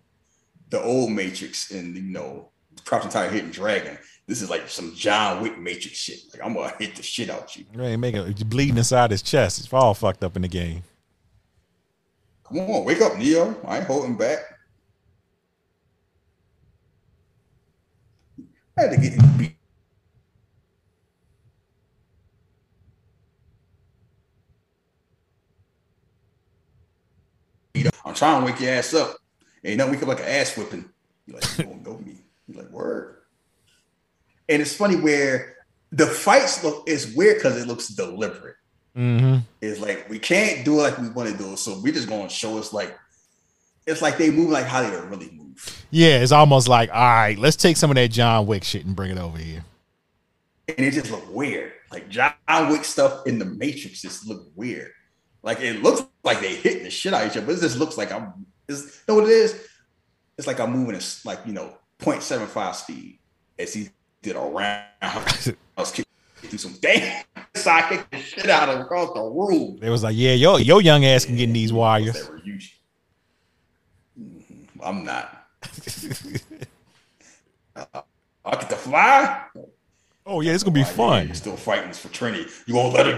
the 0.70 0.82
old 0.82 1.10
Matrix 1.10 1.70
and 1.70 1.96
you 1.96 2.02
know 2.02 2.50
Crouching 2.84 3.10
Tiger, 3.10 3.32
Hidden 3.32 3.50
Dragon. 3.50 3.96
This 4.26 4.40
is 4.40 4.48
like 4.48 4.68
some 4.68 4.94
John 4.94 5.42
Wick 5.42 5.58
Matrix 5.58 5.98
shit. 5.98 6.20
Like 6.32 6.44
I'm 6.44 6.54
gonna 6.54 6.72
hit 6.78 6.96
the 6.96 7.02
shit 7.02 7.28
out 7.28 7.54
you. 7.56 7.66
Right, 7.74 7.96
make 7.96 8.14
it 8.14 8.48
bleeding 8.48 8.78
inside 8.78 9.10
his 9.10 9.22
chest. 9.22 9.58
It's 9.58 9.72
all 9.72 9.92
fucked 9.92 10.24
up 10.24 10.36
in 10.36 10.42
the 10.42 10.48
game. 10.48 10.82
Come 12.44 12.60
on, 12.60 12.84
wake 12.84 13.00
up, 13.00 13.16
Neo. 13.18 13.54
I 13.66 13.78
ain't 13.78 13.86
holding 13.86 14.16
back. 14.16 14.38
I 18.76 18.82
had 18.82 18.90
to 18.90 18.96
get 18.96 19.38
beat. 19.38 19.56
I'm 28.04 28.14
trying 28.14 28.40
to 28.40 28.46
wake 28.46 28.60
your 28.60 28.70
ass 28.72 28.94
up. 28.94 29.16
Ain't 29.64 29.78
nothing 29.78 29.94
we 29.94 30.00
up 30.00 30.08
like 30.08 30.20
an 30.20 30.26
ass 30.26 30.56
whipping. 30.56 30.84
You're 31.26 31.40
like, 31.40 31.58
you 31.58 31.64
don't 31.64 31.86
know 31.86 31.98
me. 31.98 32.18
You're 32.46 32.62
like, 32.62 32.70
word. 32.70 33.13
And 34.48 34.60
it's 34.60 34.74
funny 34.74 34.96
where 34.96 35.56
the 35.92 36.06
fights 36.06 36.62
look 36.64 36.84
it's 36.86 37.14
weird 37.14 37.36
because 37.36 37.60
it 37.60 37.66
looks 37.66 37.88
deliberate 37.88 38.56
Mm-hmm. 38.96 39.38
is 39.60 39.80
like 39.80 40.08
we 40.08 40.20
can't 40.20 40.64
do 40.64 40.78
it 40.78 40.82
like 40.82 40.98
we 40.98 41.08
want 41.08 41.28
to 41.28 41.36
do 41.36 41.52
it. 41.54 41.58
So 41.58 41.80
we're 41.82 41.92
just 41.92 42.08
gonna 42.08 42.28
show 42.28 42.58
us 42.58 42.72
like 42.72 42.96
it's 43.88 44.00
like 44.00 44.18
they 44.18 44.30
move 44.30 44.50
like 44.50 44.66
how 44.66 44.82
they 44.82 44.96
really 45.08 45.30
move. 45.32 45.84
Yeah, 45.90 46.20
it's 46.20 46.30
almost 46.30 46.68
like, 46.68 46.90
all 46.90 47.00
right, 47.00 47.36
let's 47.36 47.56
take 47.56 47.76
some 47.76 47.90
of 47.90 47.96
that 47.96 48.12
John 48.12 48.46
Wick 48.46 48.62
shit 48.62 48.86
and 48.86 48.94
bring 48.94 49.10
it 49.10 49.18
over 49.18 49.36
here. 49.36 49.64
And 50.68 50.78
it 50.78 50.92
just 50.92 51.10
look 51.10 51.28
weird. 51.34 51.72
Like 51.90 52.08
John 52.08 52.34
Wick 52.70 52.84
stuff 52.84 53.26
in 53.26 53.40
the 53.40 53.44
Matrix 53.44 54.00
just 54.00 54.28
look 54.28 54.46
weird. 54.54 54.92
Like 55.42 55.60
it 55.60 55.82
looks 55.82 56.02
like 56.22 56.40
they 56.40 56.54
hitting 56.54 56.84
the 56.84 56.90
shit 56.90 57.12
out 57.12 57.22
of 57.24 57.30
each 57.32 57.36
other, 57.36 57.46
but 57.46 57.56
it 57.56 57.62
just 57.62 57.78
looks 57.78 57.98
like 57.98 58.12
I'm 58.12 58.46
is 58.68 58.84
you 58.84 59.12
know 59.12 59.20
what 59.20 59.28
it 59.28 59.32
is? 59.32 59.60
It's 60.38 60.46
like 60.46 60.60
I'm 60.60 60.70
moving 60.72 60.94
at 60.94 61.20
like 61.24 61.40
you 61.46 61.52
know 61.52 61.76
0.75 62.00 62.74
speed 62.76 63.18
as 63.58 63.74
he 63.74 63.90
did 64.24 64.36
around. 64.36 64.84
I 65.02 65.54
was 65.76 65.92
kicking 65.92 66.06
through 66.42 66.58
some 66.58 66.76
damn 66.80 67.24
kick 67.54 68.10
the 68.10 68.18
shit 68.18 68.50
out 68.50 68.68
of 68.68 68.80
across 68.80 69.12
the 69.14 69.22
room. 69.22 69.78
They 69.80 69.90
was 69.90 70.02
like, 70.02 70.16
yeah, 70.16 70.32
yo, 70.32 70.56
your 70.56 70.80
young 70.80 71.04
ass 71.04 71.24
can 71.24 71.36
get 71.36 71.44
in 71.44 71.52
these 71.52 71.72
wires. 71.72 72.14
That 72.14 72.30
were 72.30 72.38
huge. 72.38 72.80
Mhm. 74.20 74.68
I'm 74.82 75.04
not. 75.04 75.46
Uh, 77.76 78.02
I 78.44 78.52
get 78.52 78.70
to 78.70 78.76
fly. 78.76 79.46
Oh 80.24 80.40
yeah, 80.40 80.52
it's 80.52 80.62
gonna 80.62 80.74
be 80.74 80.84
fun. 80.84 81.26
You're 81.26 81.34
still 81.34 81.56
fighting 81.56 81.92
for 81.92 82.06
Trinity. 82.10 82.48
You 82.66 82.76
won't 82.76 82.94
let 82.94 83.06
him. 83.06 83.16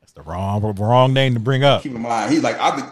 That's 0.00 0.12
the 0.14 0.22
wrong 0.22 0.62
wrong 0.78 1.12
name 1.12 1.34
to 1.34 1.40
bring 1.40 1.64
up. 1.64 1.82
Keep 1.82 1.96
in 1.96 2.00
mind, 2.00 2.32
he's 2.32 2.42
like, 2.42 2.58
I've 2.58 2.76
been, 2.76 2.90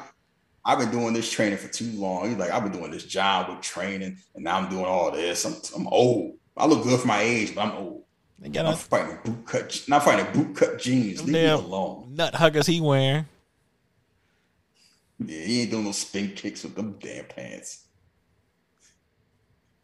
I've 0.66 0.78
been 0.78 0.90
doing 0.90 1.14
this 1.14 1.30
training 1.32 1.56
for 1.56 1.68
too 1.68 1.90
long. 1.92 2.28
He's 2.28 2.36
like, 2.36 2.50
I've 2.50 2.62
been 2.62 2.72
doing 2.78 2.90
this 2.90 3.04
job 3.04 3.48
with 3.48 3.62
training, 3.62 4.18
and 4.34 4.44
now 4.44 4.58
I'm 4.58 4.68
doing 4.68 4.84
all 4.84 5.10
this. 5.10 5.46
I'm, 5.46 5.54
I'm 5.74 5.86
old. 5.88 6.34
I 6.56 6.66
look 6.66 6.82
good 6.82 7.00
for 7.00 7.06
my 7.06 7.20
age, 7.20 7.54
but 7.54 7.66
I'm 7.66 7.72
old. 7.72 8.02
Got 8.50 8.66
I'm 8.66 8.76
fighting 8.76 9.18
boot 9.24 9.46
cut. 9.46 9.84
Not 9.88 10.04
fighting 10.04 10.26
boot 10.32 10.56
cut 10.56 10.78
jeans. 10.80 11.22
Leave 11.22 11.32
me 11.32 11.46
alone. 11.46 12.08
nut 12.14 12.34
huggers 12.34 12.66
he 12.66 12.80
wearing. 12.80 13.26
Yeah, 15.24 15.44
he 15.44 15.62
ain't 15.62 15.70
doing 15.70 15.84
no 15.84 15.92
spin 15.92 16.32
kicks 16.32 16.64
with 16.64 16.74
them 16.74 16.96
damn 16.98 17.26
pants. 17.26 17.84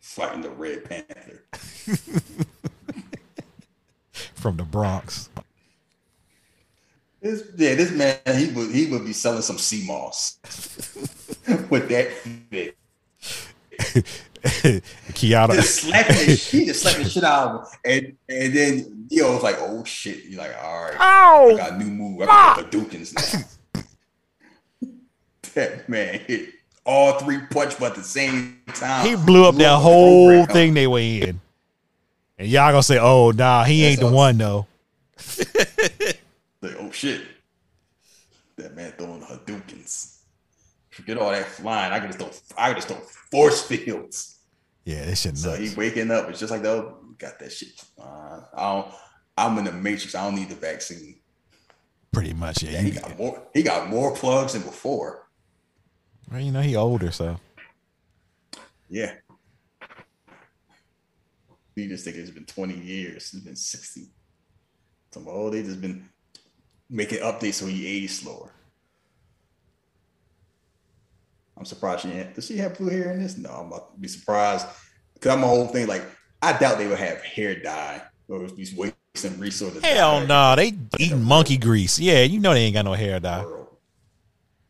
Fighting 0.00 0.40
the 0.40 0.50
Red 0.50 0.84
Panther. 0.84 1.44
from 4.34 4.56
the 4.56 4.64
Bronx. 4.64 5.28
This, 7.20 7.44
yeah, 7.56 7.74
this 7.74 7.90
man, 7.92 8.18
he 8.36 8.50
would 8.52 8.70
he 8.70 8.86
would 8.86 9.04
be 9.04 9.12
selling 9.12 9.42
some 9.42 9.58
sea 9.58 9.84
moss 9.86 10.38
with 11.70 11.88
that 11.88 12.12
fit. 12.50 12.76
Kiara, 15.12 15.55
Just 15.55 15.77
slapping 15.82 16.16
the, 16.16 16.35
he 16.51 16.66
just 16.66 16.82
slapping 16.82 17.05
the 17.05 17.10
shit 17.10 17.24
out 17.24 17.48
of 17.48 17.73
him. 17.73 17.78
And 17.85 18.16
and 18.28 18.55
then 18.55 19.06
yo 19.10 19.35
was 19.35 19.43
like, 19.43 19.56
oh 19.59 19.85
shit. 19.85 20.24
You're 20.24 20.40
like, 20.40 20.56
all 20.62 20.85
right, 20.85 20.94
I 21.01 21.56
got 21.56 21.73
a 21.73 21.78
new 21.78 21.90
move. 21.90 22.23
I 22.23 22.27
got 22.27 22.70
the 22.70 22.78
Dukins 22.78 23.15
now. 23.73 23.82
that 25.55 25.89
man 25.89 26.20
hit 26.20 26.51
all 26.85 27.19
three 27.19 27.39
punch 27.51 27.78
but 27.78 27.93
at 27.93 27.97
the 27.97 28.02
same 28.02 28.60
time. 28.74 29.06
He 29.06 29.16
blew 29.16 29.44
up 29.44 29.56
that 29.56 29.78
whole 29.78 30.28
program. 30.28 30.47
thing 30.55 30.74
they 30.74 30.86
were 30.86 31.01
in, 31.01 31.40
and 32.39 32.48
y'all 32.48 32.70
gonna 32.70 32.82
say, 32.82 32.98
"Oh, 32.98 33.31
nah, 33.31 33.65
he 33.65 33.85
ain't 33.85 34.01
the 34.01 34.06
That's 34.06 34.15
one 34.15 34.39
though." 34.39 34.66
Like, 36.60 36.77
oh 36.81 36.90
shit. 36.90 37.23
That 38.56 38.74
man 38.74 38.93
throwing 38.93 39.23
Hadoukens. 39.23 40.17
Forget 40.98 41.16
all 41.18 41.30
that 41.30 41.46
flying. 41.46 41.92
I 41.92 42.00
can 42.00 42.08
just 42.10 42.18
throw 42.18 42.30
I 42.60 42.66
can 42.72 42.76
just 42.76 42.88
throw 42.88 42.96
force 43.30 43.62
fields. 43.62 44.40
Yeah, 44.84 45.04
this 45.04 45.20
shit 45.20 45.38
So 45.38 45.50
nuts. 45.50 45.60
he 45.60 45.76
waking 45.76 46.10
up. 46.10 46.28
It's 46.28 46.40
just 46.40 46.50
like 46.50 46.62
the 46.62 46.92
got 47.18 47.38
that 47.38 47.52
shit. 47.52 47.80
Uh, 47.96 48.40
I 48.52 48.72
don't. 48.74 48.94
I'm 49.36 49.58
in 49.58 49.64
the 49.64 49.72
matrix. 49.72 50.16
I 50.16 50.24
don't 50.24 50.34
need 50.34 50.48
the 50.48 50.56
vaccine. 50.56 51.20
Pretty 52.10 52.32
much, 52.34 52.64
yeah. 52.64 52.72
Yeah, 52.72 52.80
he 52.80 52.88
you, 52.90 53.00
got 53.00 53.16
more. 53.16 53.42
He 53.54 53.62
got 53.62 53.88
more 53.88 54.12
plugs 54.12 54.54
than 54.54 54.62
before. 54.62 55.28
well, 56.28 56.40
you 56.40 56.50
know, 56.50 56.62
he 56.62 56.74
older, 56.74 57.12
so 57.12 57.38
Yeah. 58.88 59.12
We 61.76 61.86
just 61.86 62.04
think 62.04 62.16
it's 62.16 62.30
been 62.30 62.44
20 62.44 62.74
years. 62.74 63.32
It's 63.32 63.44
been 63.44 63.54
60. 63.54 64.08
Some 65.12 65.26
oh, 65.28 65.48
they 65.48 65.62
just 65.62 65.80
been 65.80 66.08
making 66.90 67.20
updates 67.20 67.54
so 67.54 67.66
he 67.66 67.86
age 67.86 68.10
slower. 68.10 68.52
I'm 71.59 71.64
surprised 71.64 72.02
she 72.02 72.10
had. 72.10 72.35
Does 72.35 72.47
she 72.47 72.56
have 72.59 72.78
blue 72.78 72.90
hair 72.90 73.10
in 73.12 73.22
this? 73.22 73.36
No, 73.36 73.51
I'm 73.51 73.66
about 73.66 73.93
to 73.94 74.01
be 74.01 74.09
surprised. 74.09 74.66
Cause 75.20 75.32
I'm 75.32 75.43
a 75.43 75.47
whole 75.47 75.66
thing 75.66 75.89
like 75.89 76.02
I 76.40 76.56
doubt 76.56 76.78
they 76.78 76.86
would 76.86 76.98
have 76.98 77.20
hair 77.22 77.60
dye 77.60 78.02
or 78.28 78.47
be 78.47 78.68
wasting 78.76 79.40
resources. 79.40 79.85
hell 79.85 80.24
no, 80.24 80.55
they 80.55 80.74
eating 80.98 81.22
monkey 81.24 81.56
grease. 81.59 81.98
Yeah, 81.98 82.22
you 82.22 82.39
know 82.39 82.55
they 82.55 82.60
ain't 82.64 82.74
got 82.74 82.85
no 82.85 82.93
hair 82.93 83.18
dye. 83.18 83.44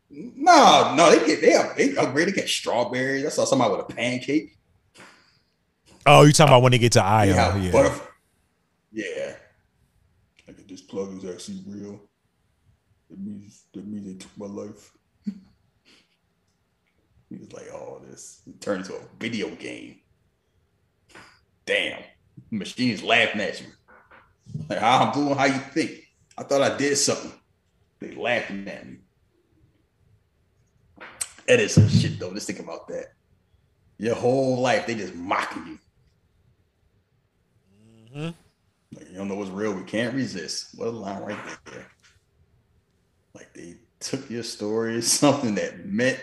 No, 0.09 0.95
no, 0.95 1.11
they 1.11 1.23
get 1.27 1.41
they 1.41 1.53
up, 1.53 1.75
they 1.77 1.95
upgrade. 1.95 2.29
They 2.29 2.31
get 2.31 2.49
strawberries. 2.49 3.25
I 3.25 3.29
saw 3.29 3.45
somebody 3.45 3.75
with 3.75 3.89
a 3.91 3.93
pancake. 3.93 4.57
Oh, 6.07 6.23
you 6.23 6.33
talking 6.33 6.51
about 6.51 6.63
when 6.63 6.71
they 6.71 6.79
get 6.79 6.93
to 6.93 7.03
Io? 7.03 7.27
They 7.27 7.33
have 7.33 7.63
Yeah, 7.63 7.71
butterf- 7.71 8.07
yeah. 8.91 9.35
Like 10.47 10.67
this 10.67 10.81
plug 10.81 11.15
is 11.23 11.29
actually 11.29 11.61
real. 11.67 12.01
That 13.11 13.19
means 13.19 13.65
that 13.75 13.85
means 13.85 14.07
they 14.07 14.13
took 14.15 14.35
my 14.35 14.47
life. 14.47 14.91
He 17.29 17.37
was 17.37 17.51
like, 17.53 17.67
"Oh, 17.71 18.01
this 18.09 18.41
turned 18.59 18.85
into 18.85 18.95
a 18.95 19.01
video 19.19 19.49
game." 19.55 19.99
Damn, 21.65 22.01
machines 22.51 23.03
laughing 23.03 23.41
at 23.41 23.61
you. 23.61 23.67
Like 24.67 24.79
how 24.79 25.05
I'm 25.05 25.13
doing, 25.13 25.35
how 25.35 25.45
you 25.45 25.59
think? 25.59 25.91
I 26.37 26.43
thought 26.43 26.61
I 26.61 26.75
did 26.77 26.95
something. 26.97 27.33
They 27.99 28.15
laughing 28.15 28.67
at 28.67 28.87
me. 28.87 28.97
That 31.47 31.59
is 31.59 31.73
some 31.73 31.89
shit 31.89 32.19
though. 32.19 32.33
Just 32.33 32.47
think 32.47 32.59
about 32.59 32.87
that. 32.87 33.13
Your 33.97 34.15
whole 34.15 34.59
life, 34.59 34.87
they 34.87 34.95
just 34.95 35.15
mocking 35.15 35.65
you. 35.67 35.79
Mm-hmm. 38.15 38.29
Like, 38.95 39.09
you 39.11 39.17
don't 39.17 39.27
know 39.27 39.35
what's 39.35 39.51
real. 39.51 39.73
We 39.73 39.83
can't 39.83 40.15
resist. 40.15 40.69
What 40.75 40.87
a 40.87 40.91
line 40.91 41.21
right 41.21 41.37
there. 41.65 41.91
Like 43.35 43.53
they 43.53 43.75
took 43.99 44.29
your 44.29 44.43
story, 44.43 44.97
as 44.97 45.11
something 45.11 45.55
that 45.55 45.85
meant 45.85 46.19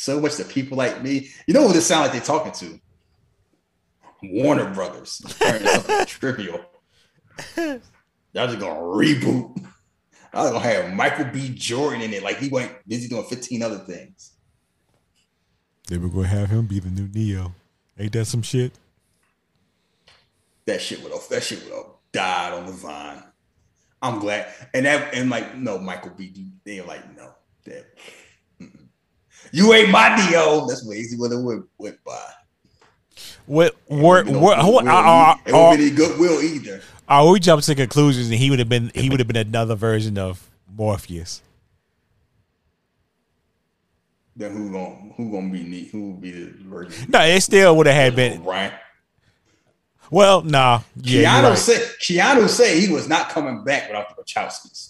so 0.00 0.20
much 0.20 0.36
to 0.36 0.44
people 0.44 0.76
like 0.76 1.02
me. 1.02 1.28
You 1.46 1.54
know 1.54 1.66
who 1.66 1.72
this 1.72 1.86
sound 1.86 2.02
like 2.02 2.12
they're 2.12 2.20
talking 2.20 2.52
to? 2.52 2.80
Warner 4.22 4.72
Brothers. 4.72 5.22
Trivial. 6.06 6.64
Y'all 7.56 8.46
just 8.46 8.60
gonna 8.60 8.80
reboot 8.80 9.66
I 10.32 10.42
was 10.42 10.52
gonna 10.52 10.64
have 10.64 10.94
Michael 10.94 11.24
B. 11.26 11.48
Jordan 11.54 12.02
in 12.02 12.12
it, 12.12 12.22
like 12.22 12.38
he 12.38 12.48
went 12.48 12.72
busy 12.86 13.08
doing 13.08 13.24
15 13.24 13.62
other 13.62 13.78
things. 13.78 14.32
They 15.88 15.98
were 15.98 16.08
gonna 16.08 16.28
have 16.28 16.50
him 16.50 16.66
be 16.66 16.78
the 16.78 16.90
new 16.90 17.08
Neo. 17.08 17.52
Ain't 17.98 18.12
that 18.12 18.26
some 18.26 18.42
shit? 18.42 18.72
That 20.66 20.80
shit 20.80 21.02
would 21.02 21.12
have 21.12 21.28
that 21.30 21.42
shit 21.42 21.64
would 21.64 21.72
have 21.72 21.86
died 22.12 22.52
on 22.52 22.66
the 22.66 22.72
vine. 22.72 23.22
I'm 24.00 24.20
glad. 24.20 24.52
And 24.72 24.86
that 24.86 25.14
and 25.14 25.30
like 25.30 25.56
no 25.56 25.78
Michael 25.78 26.12
B. 26.16 26.32
They're 26.64 26.84
like, 26.84 27.16
no, 27.16 27.32
that. 27.64 27.86
You 29.52 29.72
ain't 29.74 29.90
my 29.90 30.16
Neo. 30.16 30.66
That's 30.66 30.84
what 30.84 30.96
easy 30.96 31.16
what 31.16 31.30
went, 31.32 31.66
went 31.78 32.02
by. 32.04 32.32
What? 33.46 33.76
What? 33.86 34.26
What? 34.28 34.86
Are, 34.86 35.36
be 35.44 35.52
any 35.52 35.90
goodwill 35.90 36.40
either. 36.40 36.80
are 37.08 37.28
we 37.28 37.40
jumping 37.40 37.64
to 37.64 37.74
conclusions? 37.74 38.28
And 38.28 38.36
he 38.36 38.50
would 38.50 38.58
have 38.58 38.68
been. 38.68 38.90
He 38.94 39.10
would 39.10 39.18
have 39.18 39.26
been 39.26 39.36
another 39.36 39.74
version 39.74 40.18
of 40.18 40.48
Morpheus. 40.76 41.42
Then 44.36 44.52
who 44.52 44.70
gonna 44.70 44.94
who 45.16 45.30
gonna 45.30 45.50
be 45.50 45.62
neat? 45.64 45.88
Who 45.88 46.10
will 46.10 46.16
be 46.16 46.30
the 46.30 46.52
virgin? 46.64 47.06
No, 47.08 47.20
it 47.20 47.40
still 47.42 47.76
would 47.76 47.86
have 47.86 47.96
had 47.96 48.16
been. 48.16 48.42
Brian. 48.42 48.72
Well, 50.10 50.42
nah. 50.42 50.80
Yeah, 50.96 51.40
Keanu 51.40 51.48
right. 51.50 51.58
said 51.58 51.82
Keanu 52.00 52.48
said 52.48 52.78
he 52.78 52.92
was 52.92 53.08
not 53.08 53.28
coming 53.28 53.64
back 53.64 53.88
without 53.88 54.16
the 54.16 54.22
Wachowskis. 54.22 54.89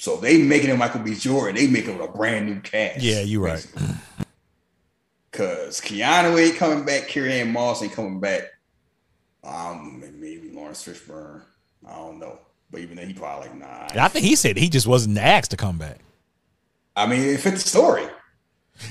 So 0.00 0.16
they 0.16 0.38
making 0.38 0.70
him 0.70 0.78
Michael 0.78 1.02
B. 1.02 1.14
Jordan. 1.14 1.56
They 1.56 1.66
making 1.66 1.96
him 1.96 2.00
a 2.00 2.08
brand 2.08 2.46
new 2.46 2.58
cast. 2.60 3.02
Yeah, 3.02 3.20
you're 3.20 3.42
right. 3.42 3.66
Cause 5.32 5.78
Keanu 5.78 6.42
ain't 6.42 6.56
coming 6.56 6.86
back. 6.86 7.06
Carrie-Anne 7.06 7.52
Moss 7.52 7.82
ain't 7.82 7.92
coming 7.92 8.18
back. 8.18 8.44
Um, 9.44 10.02
maybe 10.18 10.52
Laurence 10.54 10.82
Fishburne. 10.82 11.42
I 11.86 11.96
don't 11.96 12.18
know. 12.18 12.38
But 12.70 12.80
even 12.80 12.96
then, 12.96 13.08
he 13.08 13.12
probably 13.12 13.48
like 13.50 13.58
nah. 13.58 13.88
I 14.02 14.08
think 14.08 14.24
he 14.24 14.36
said 14.36 14.56
he 14.56 14.70
just 14.70 14.86
wasn't 14.86 15.18
asked 15.18 15.50
to 15.50 15.58
come 15.58 15.76
back. 15.76 15.98
I 16.96 17.06
mean, 17.06 17.20
it 17.20 17.38
fit 17.40 17.52
the 17.52 17.60
story. 17.60 18.04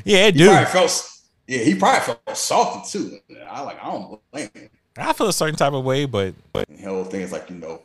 Yeah, 0.06 0.28
it 0.28 0.36
He 0.36 0.44
do. 0.44 0.66
felt. 0.66 1.10
Yeah, 1.48 1.64
he 1.64 1.74
probably 1.74 2.02
felt 2.02 2.38
salty 2.38 2.88
too. 2.88 3.18
I 3.50 3.62
like. 3.62 3.84
I 3.84 3.92
don't 3.92 4.22
blame 4.32 4.50
him. 4.54 4.70
I 4.96 5.14
feel 5.14 5.28
a 5.30 5.34
certain 5.34 5.56
type 5.56 5.74
of 5.74 5.84
way, 5.84 6.06
but 6.06 6.36
but 6.54 6.68
the 6.70 6.84
whole 6.84 7.04
thing 7.04 7.22
is 7.22 7.32
like, 7.32 7.50
you 7.50 7.56
know, 7.56 7.82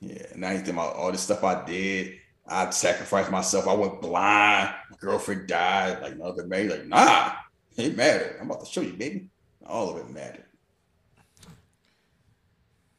yeah, 0.00 0.26
now 0.34 0.50
he's 0.50 0.62
think 0.62 0.74
about 0.74 0.96
all 0.96 1.12
this 1.12 1.20
stuff 1.20 1.44
I 1.44 1.64
did. 1.64 2.18
I 2.46 2.70
sacrificed 2.70 3.30
myself. 3.30 3.68
I 3.68 3.74
went 3.74 4.00
blind. 4.00 4.74
My 4.90 4.96
girlfriend 4.98 5.46
died. 5.46 6.02
Like, 6.02 6.12
another 6.12 6.46
man, 6.46 6.68
Like, 6.68 6.86
nah, 6.86 7.32
it 7.76 7.96
mattered. 7.96 8.36
I'm 8.40 8.50
about 8.50 8.64
to 8.64 8.70
show 8.70 8.80
you, 8.80 8.94
baby. 8.94 9.28
All 9.64 9.90
of 9.90 9.98
it 9.98 10.10
mattered. 10.10 10.46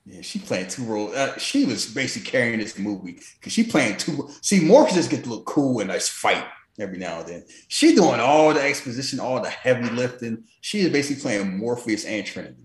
Yeah, 0.05 0.21
she 0.21 0.39
playing 0.39 0.67
two 0.67 0.83
roles. 0.83 1.15
Uh, 1.15 1.37
she 1.37 1.65
was 1.65 1.85
basically 1.85 2.29
carrying 2.29 2.59
this 2.59 2.77
movie 2.77 3.19
because 3.39 3.53
she 3.53 3.63
playing 3.63 3.97
two. 3.97 4.29
See, 4.41 4.63
Morpheus 4.63 4.95
just 4.95 5.09
get 5.09 5.23
to 5.23 5.29
look 5.29 5.45
cool 5.45 5.79
and 5.79 5.89
nice 5.89 6.09
fight 6.09 6.45
every 6.79 6.97
now 6.97 7.19
and 7.19 7.27
then. 7.27 7.45
She 7.67 7.95
doing 7.95 8.19
all 8.19 8.53
the 8.53 8.61
exposition, 8.61 9.19
all 9.19 9.41
the 9.41 9.49
heavy 9.49 9.89
lifting. 9.89 10.43
She 10.61 10.81
is 10.81 10.91
basically 10.91 11.21
playing 11.21 11.57
Morpheus 11.57 12.05
and 12.05 12.25
Trinity. 12.25 12.63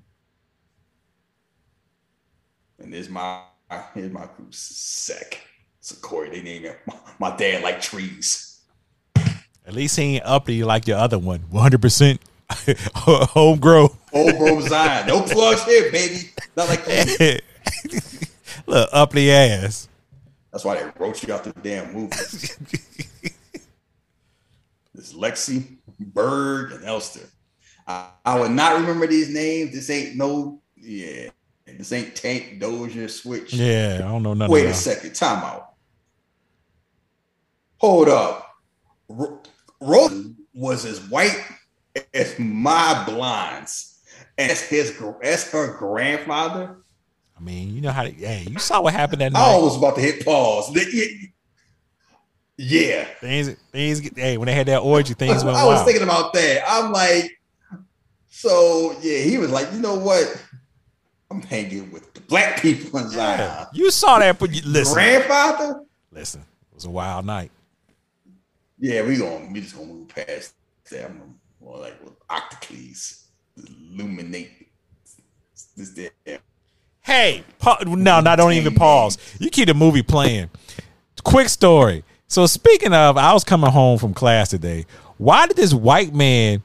And 2.78 2.92
there's 2.92 3.08
my 3.08 3.42
here's 3.94 4.12
my 4.12 4.26
group 4.36 4.54
sec. 4.54 5.40
So 5.80 5.96
Corey, 6.00 6.30
they 6.30 6.42
name 6.42 6.64
it. 6.64 6.78
My, 6.86 6.94
my 7.30 7.36
dad 7.36 7.62
like 7.62 7.80
trees. 7.80 8.60
at 9.16 9.74
least 9.74 9.96
he 9.96 10.16
ain't 10.16 10.24
uppity 10.24 10.64
like 10.64 10.86
your 10.86 10.98
other 10.98 11.18
one. 11.18 11.40
100 11.50 11.80
percent 11.80 12.20
homegrown. 12.94 13.90
Old 14.12 14.38
bro 14.38 14.60
Zion. 14.60 15.06
No 15.06 15.22
plugs 15.22 15.64
here, 15.64 15.90
baby. 15.90 16.30
Not 16.56 16.68
like 16.68 16.84
that. 16.84 17.42
Look, 18.66 18.88
uppity 18.92 19.30
ass. 19.30 19.88
That's 20.52 20.64
why 20.64 20.82
they 20.82 20.90
wrote 20.98 21.22
you 21.22 21.34
out 21.34 21.44
the 21.44 21.52
damn 21.52 21.92
movie. 21.92 22.16
This 24.94 25.12
Lexi, 25.12 25.76
Berg, 26.00 26.72
and 26.72 26.84
Elster. 26.84 27.28
I, 27.86 28.08
I 28.24 28.40
would 28.40 28.52
not 28.52 28.80
remember 28.80 29.06
these 29.06 29.28
names. 29.28 29.72
This 29.72 29.90
ain't 29.90 30.16
no, 30.16 30.62
yeah. 30.76 31.28
This 31.66 31.92
ain't 31.92 32.14
Tank, 32.14 32.60
Dozer, 32.60 33.10
Switch. 33.10 33.52
Yeah, 33.52 34.02
I 34.04 34.08
don't 34.08 34.22
know 34.22 34.34
nothing. 34.34 34.52
Wait 34.52 34.66
a 34.66 34.74
second. 34.74 35.14
Time 35.14 35.42
out. 35.42 35.72
Hold 37.78 38.08
up. 38.08 38.48
Ro- 39.08 39.42
Rose 39.80 40.32
was 40.54 40.84
as 40.84 41.00
white 41.08 41.36
as 42.14 42.38
my 42.38 43.04
blinds. 43.06 43.92
As 44.38 44.60
his 44.62 45.00
as 45.22 45.50
her 45.50 45.76
grandfather. 45.78 46.78
I 47.36 47.40
mean, 47.40 47.74
you 47.74 47.80
know 47.80 47.90
how? 47.90 48.04
To, 48.04 48.10
hey, 48.10 48.46
you 48.50 48.58
saw 48.58 48.82
what 48.82 48.92
happened 48.92 49.20
that 49.22 49.32
night. 49.32 49.40
I 49.40 49.56
was 49.58 49.76
about 49.76 49.94
to 49.96 50.00
hit 50.00 50.24
pause. 50.24 50.74
Yeah. 52.58 53.04
Things, 53.20 53.54
things. 53.72 54.10
Hey, 54.14 54.36
when 54.38 54.46
they 54.46 54.54
had 54.54 54.66
that 54.68 54.78
orgy, 54.78 55.14
things 55.14 55.44
went 55.44 55.56
I 55.56 55.64
was 55.64 55.76
wild. 55.76 55.86
thinking 55.86 56.02
about 56.02 56.32
that. 56.34 56.62
I'm 56.68 56.92
like, 56.92 57.30
so 58.28 58.96
yeah, 59.00 59.18
he 59.18 59.38
was 59.38 59.50
like, 59.50 59.72
you 59.72 59.80
know 59.80 59.96
what? 59.96 60.42
I'm 61.30 61.42
hanging 61.42 61.90
with 61.90 62.12
the 62.14 62.20
black 62.20 62.62
people 62.62 62.98
in 63.00 63.10
Zion. 63.10 63.38
Yeah, 63.40 63.66
you 63.72 63.90
saw 63.90 64.18
that, 64.18 64.38
but 64.38 64.50
you, 64.52 64.62
listen, 64.64 64.94
Grandfather? 64.94 65.80
listen. 66.12 66.40
It 66.40 66.74
was 66.74 66.84
a 66.84 66.90
wild 66.90 67.26
night. 67.26 67.50
Yeah, 68.78 69.02
we 69.02 69.16
going 69.16 69.52
we 69.52 69.60
just 69.60 69.74
gonna 69.74 69.88
move 69.88 70.08
past 70.08 70.54
that. 70.90 71.06
I'm 71.06 71.34
more 71.60 71.78
like 71.78 72.02
with 72.04 72.12
Octocles, 72.28 73.24
illuminate 73.56 74.50
this 75.76 75.90
there. 75.90 76.38
Hey, 77.00 77.44
pa- 77.58 77.78
no, 77.86 78.20
no, 78.20 78.36
don't 78.36 78.52
even 78.52 78.74
pause. 78.74 79.16
You 79.38 79.48
keep 79.50 79.68
the 79.68 79.74
movie 79.74 80.02
playing. 80.02 80.50
Quick 81.24 81.48
story. 81.48 82.04
So 82.28 82.46
speaking 82.46 82.92
of, 82.92 83.16
I 83.16 83.32
was 83.32 83.44
coming 83.44 83.70
home 83.70 83.98
from 83.98 84.12
class 84.12 84.50
today. 84.50 84.86
Why 85.16 85.46
did 85.46 85.56
this 85.56 85.72
white 85.72 86.12
man 86.12 86.62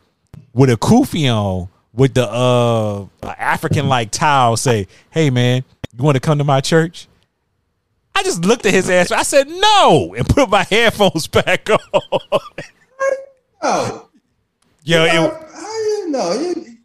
with 0.54 0.70
a 0.70 0.76
kufi 0.78 1.30
on 1.34 1.70
with 1.94 2.14
the 2.14 2.28
uh 2.30 3.06
African 3.24 3.88
like 3.88 4.12
towel 4.12 4.58
say, 4.58 4.88
"Hey 5.12 5.30
man, 5.30 5.64
you 5.98 6.04
want 6.04 6.16
to 6.16 6.20
come 6.22 6.38
to 6.38 6.44
my 6.44 6.62
church?" 6.62 7.08
I 8.14 8.24
just 8.24 8.46
looked 8.46 8.66
at 8.66 8.74
his 8.74 8.90
ass. 8.90 9.12
I 9.12 9.24
said 9.24 9.48
no, 9.48 10.14
and 10.18 10.28
put 10.28 10.50
my 10.50 10.64
headphones 10.70 11.28
back 11.28 11.70
on. 11.70 11.80
Oh, 13.62 14.10
Yo, 14.84 15.08
how, 15.08 15.26
it, 15.26 15.34
how 15.54 15.78
you 15.78 16.10
know? 16.10 16.34
You, 16.34 16.54
he 16.64 16.78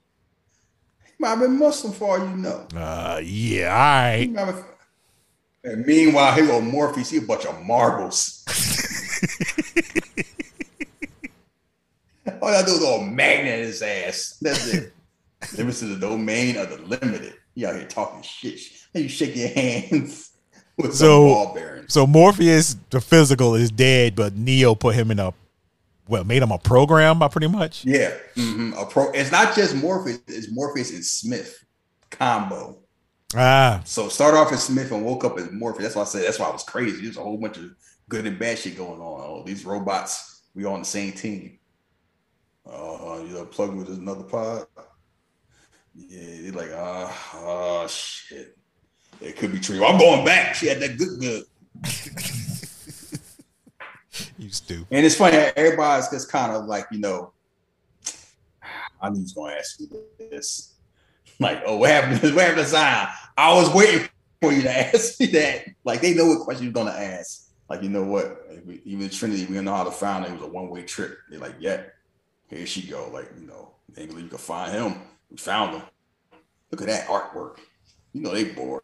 might 1.18 1.30
have 1.30 1.40
been 1.40 1.58
Muslim 1.58 1.92
for 1.92 2.18
all 2.18 2.28
you 2.28 2.36
know. 2.36 2.66
uh, 2.76 3.20
yeah, 3.24 3.74
all 3.74 4.18
He 4.18 4.28
right. 4.28 4.64
And 5.64 5.84
meanwhile, 5.84 6.32
here 6.32 6.46
go 6.46 6.60
Morpheus, 6.60 7.10
he 7.10 7.18
a 7.18 7.22
bunch 7.22 7.44
of 7.44 7.60
marbles. 7.62 8.44
All 12.42 12.48
I 12.48 12.62
do 12.62 12.72
is 12.72 12.78
go 12.80 13.02
magnet 13.02 13.60
his 13.60 13.82
ass. 13.82 14.36
That's 14.40 14.72
it. 14.72 14.92
Limits 15.56 15.80
to 15.80 15.86
the 15.86 15.98
domain 15.98 16.56
of 16.56 16.70
the 16.70 16.78
limited. 16.78 17.34
You 17.54 17.68
out 17.68 17.76
here 17.76 17.86
talking 17.86 18.22
shit. 18.22 18.60
And 18.94 19.04
you 19.04 19.08
shake 19.08 19.36
your 19.36 19.48
hands 19.48 20.30
with 20.76 20.94
some 20.94 21.06
So- 21.06 21.26
ball 21.28 21.54
bearings. 21.54 21.92
So 21.92 22.06
Morpheus, 22.06 22.76
the 22.90 23.00
physical, 23.00 23.54
is 23.54 23.70
dead, 23.70 24.14
but 24.16 24.34
Neo 24.36 24.74
put 24.74 24.94
him 24.94 25.10
in 25.10 25.18
a 25.18 25.32
well, 26.08 26.22
made 26.22 26.40
him 26.42 26.52
a 26.52 26.58
program, 26.58 27.18
by 27.18 27.26
pretty 27.26 27.48
much. 27.48 27.84
Yeah. 27.84 28.12
mhm. 28.36 28.80
A 28.80 28.86
pro, 28.86 29.10
it's 29.10 29.32
not 29.32 29.56
just 29.56 29.74
Morpheus, 29.74 30.20
it's 30.28 30.52
Morpheus 30.52 30.92
and 30.92 31.04
Smith 31.04 31.64
combo. 32.10 32.78
Ah, 33.34 33.82
So 33.84 34.08
start 34.08 34.34
off 34.34 34.52
as 34.52 34.62
Smith 34.62 34.92
and 34.92 35.04
woke 35.04 35.24
up 35.24 35.36
as 35.38 35.50
Morpheus. 35.50 35.82
That's 35.82 35.96
why 35.96 36.02
I 36.02 36.04
said 36.04 36.22
that's 36.24 36.38
why 36.38 36.46
I 36.46 36.52
was 36.52 36.62
crazy. 36.62 37.02
There's 37.02 37.16
a 37.16 37.22
whole 37.22 37.36
bunch 37.38 37.56
of 37.58 37.70
good 38.08 38.24
and 38.24 38.38
bad 38.38 38.56
shit 38.58 38.76
going 38.76 39.00
on. 39.00 39.20
Oh, 39.24 39.42
these 39.44 39.64
robots, 39.64 40.42
we 40.54 40.64
all 40.64 40.74
on 40.74 40.80
the 40.80 40.86
same 40.86 41.12
team. 41.12 41.58
Uh, 42.64 43.20
you 43.26 43.34
know, 43.34 43.44
plug 43.44 43.74
with 43.74 43.88
another 43.88 44.22
pod. 44.24 44.66
Yeah, 45.96 46.42
they're 46.42 46.52
like, 46.52 46.70
uh, 46.70 47.10
oh 47.34 47.86
shit. 47.88 48.56
It 49.20 49.36
could 49.36 49.52
be 49.52 49.60
true. 49.60 49.84
I'm 49.84 49.98
going 49.98 50.24
back. 50.24 50.54
She 50.54 50.66
had 50.66 50.80
that 50.80 50.98
good 50.98 51.20
good. 51.20 51.44
you 54.38 54.50
stupid. 54.50 54.86
And 54.90 55.06
it's 55.06 55.16
funny, 55.16 55.36
everybody's 55.36 56.08
just 56.08 56.30
kind 56.30 56.52
of 56.52 56.66
like, 56.66 56.86
you 56.90 57.00
know, 57.00 57.32
I 59.00 59.10
knew 59.10 59.16
he 59.16 59.22
was 59.22 59.32
gonna 59.32 59.54
ask 59.54 59.80
you 59.80 59.88
this. 60.18 60.72
Like, 61.38 61.64
oh, 61.66 61.76
what 61.76 61.90
happened? 61.90 62.34
What 62.34 62.42
happened 62.42 62.62
to 62.62 62.66
Zion? 62.66 63.08
I 63.36 63.52
was 63.52 63.68
waiting 63.74 64.08
for 64.40 64.54
you 64.54 64.62
to 64.62 64.70
ask 64.94 65.20
me 65.20 65.26
that. 65.26 65.66
Like, 65.84 66.00
they 66.00 66.14
know 66.14 66.24
what 66.24 66.40
question 66.40 66.64
you're 66.64 66.72
gonna 66.72 66.92
ask. 66.92 67.50
Like, 67.68 67.82
you 67.82 67.90
know 67.90 68.04
what? 68.04 68.40
Even 68.86 69.10
Trinity, 69.10 69.42
we 69.42 69.48
didn't 69.48 69.66
know 69.66 69.74
how 69.74 69.84
to 69.84 69.90
find 69.90 70.24
it. 70.24 70.30
It 70.30 70.40
was 70.40 70.44
a 70.44 70.46
one 70.46 70.70
way 70.70 70.84
trip. 70.84 71.18
They're 71.28 71.38
like, 71.38 71.56
yeah, 71.60 71.82
here 72.48 72.64
she 72.64 72.88
go. 72.88 73.10
Like, 73.12 73.30
you 73.38 73.46
know, 73.46 73.72
they 73.92 74.06
believe 74.06 74.24
you 74.24 74.30
can 74.30 74.38
find 74.38 74.72
him. 74.72 75.02
We 75.30 75.36
found 75.36 75.74
them. 75.74 75.82
Look 76.70 76.82
at 76.82 76.88
that 76.88 77.06
artwork. 77.08 77.58
You 78.12 78.22
know 78.22 78.32
they 78.32 78.44
bored. 78.44 78.82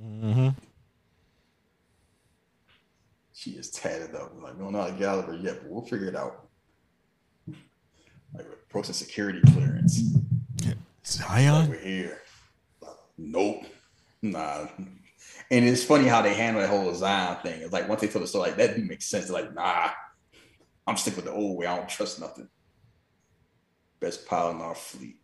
hmm 0.00 0.48
She 3.34 3.52
is 3.52 3.70
tatted 3.70 4.14
up. 4.14 4.32
Like, 4.40 4.54
we 4.54 4.62
don't 4.62 4.74
a 4.74 4.82
how 4.82 4.86
to 4.86 4.92
get 4.92 5.08
out 5.08 5.18
of 5.20 5.24
her 5.26 5.36
yet, 5.36 5.62
but 5.62 5.70
we'll 5.70 5.82
figure 5.82 6.08
it 6.08 6.16
out. 6.16 6.48
Like, 8.34 8.46
process 8.68 8.96
security 8.96 9.40
clearance. 9.52 10.14
Like, 10.64 10.76
Zion. 11.04 11.68
we're 11.68 11.78
here. 11.78 12.22
Nope. 13.18 13.64
Nah. 14.22 14.66
And 15.50 15.68
it's 15.68 15.84
funny 15.84 16.06
how 16.06 16.22
they 16.22 16.34
handle 16.34 16.62
that 16.62 16.70
whole 16.70 16.94
Zion 16.94 17.36
thing. 17.42 17.60
It's 17.62 17.72
like 17.72 17.88
once 17.88 18.00
they 18.00 18.08
tell 18.08 18.20
the 18.20 18.26
story, 18.26 18.48
like 18.50 18.56
that 18.56 18.76
do 18.76 18.82
make 18.84 19.02
sense. 19.02 19.26
They're 19.26 19.42
like, 19.42 19.54
nah, 19.54 19.90
I'm 20.86 20.96
sticking 20.96 21.16
with 21.16 21.26
the 21.26 21.32
old 21.32 21.58
way. 21.58 21.66
I 21.66 21.76
don't 21.76 21.88
trust 21.88 22.20
nothing. 22.20 22.48
Best 24.00 24.26
pilot 24.26 24.52
in 24.52 24.60
our 24.62 24.74
fleet. 24.74 25.16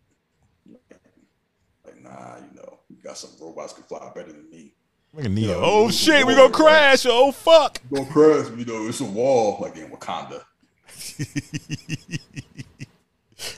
Like, 2.04 2.12
nah, 2.12 2.36
you 2.36 2.56
know, 2.56 2.78
you 2.88 2.96
got 3.02 3.18
some 3.18 3.30
robots 3.40 3.72
can 3.72 3.84
fly 3.84 4.10
better 4.14 4.32
than 4.32 4.48
me. 4.50 4.74
Look 5.14 5.24
at 5.24 5.30
Neo. 5.30 5.48
Yeah, 5.48 5.56
oh 5.58 5.90
shit, 5.90 6.26
we 6.26 6.34
we- 6.34 6.38
gonna 6.38 6.52
crash. 6.52 7.06
Oh 7.06 7.32
fuck. 7.32 7.80
Don't 7.92 8.08
crash, 8.08 8.46
you 8.56 8.64
know, 8.64 8.86
it's 8.88 9.00
a 9.00 9.04
wall 9.04 9.58
like 9.60 9.76
in 9.76 9.90
Wakanda. 9.90 10.42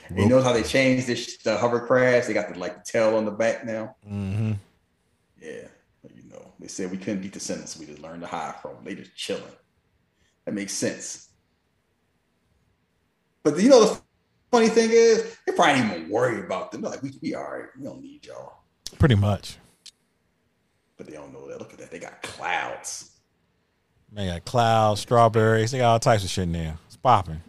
And 0.08 0.18
you 0.18 0.28
know 0.28 0.42
how 0.42 0.52
they 0.52 0.62
changed 0.62 1.06
this 1.06 1.38
the 1.38 1.56
hovercraft? 1.56 2.26
They 2.26 2.34
got 2.34 2.52
the 2.52 2.58
like 2.58 2.84
the 2.84 2.90
tail 2.90 3.16
on 3.16 3.24
the 3.24 3.30
back 3.30 3.64
now. 3.64 3.96
Mm-hmm. 4.06 4.52
Yeah, 5.40 5.68
but, 6.02 6.14
you 6.16 6.24
know, 6.28 6.52
they 6.58 6.68
said 6.68 6.90
we 6.90 6.98
couldn't 6.98 7.22
beat 7.22 7.32
the 7.32 7.40
sentence. 7.40 7.78
We 7.78 7.86
just 7.86 8.00
learned 8.00 8.20
to 8.22 8.26
hide 8.26 8.56
from 8.60 8.74
them. 8.74 8.84
They 8.84 8.94
just 8.94 9.16
chilling. 9.16 9.42
That 10.44 10.54
makes 10.54 10.72
sense. 10.72 11.28
But 13.42 13.58
you 13.58 13.68
know, 13.70 13.84
the 13.86 14.00
funny 14.50 14.68
thing 14.68 14.90
is, 14.92 15.36
they 15.46 15.52
probably 15.52 15.82
ain't 15.82 15.96
even 15.96 16.10
worry 16.10 16.40
about 16.40 16.72
them. 16.72 16.82
They're 16.82 16.90
like, 16.90 17.02
we 17.02 17.12
we 17.22 17.34
all 17.34 17.44
right. 17.44 17.66
We 17.78 17.84
don't 17.84 18.00
need 18.02 18.26
y'all. 18.26 18.62
Pretty 18.98 19.14
much. 19.14 19.56
But 20.96 21.06
they 21.06 21.12
don't 21.14 21.32
know 21.32 21.48
that. 21.48 21.58
Look 21.58 21.72
at 21.72 21.78
that. 21.78 21.90
They 21.90 21.98
got 21.98 22.20
clouds. 22.22 23.10
They 24.12 24.26
got 24.26 24.44
clouds, 24.44 25.00
strawberries. 25.02 25.70
They 25.70 25.78
got 25.78 25.92
all 25.92 26.00
types 26.00 26.24
of 26.24 26.30
shit 26.30 26.44
in 26.44 26.52
there. 26.52 26.76
It's 26.86 26.96
popping. 26.96 27.40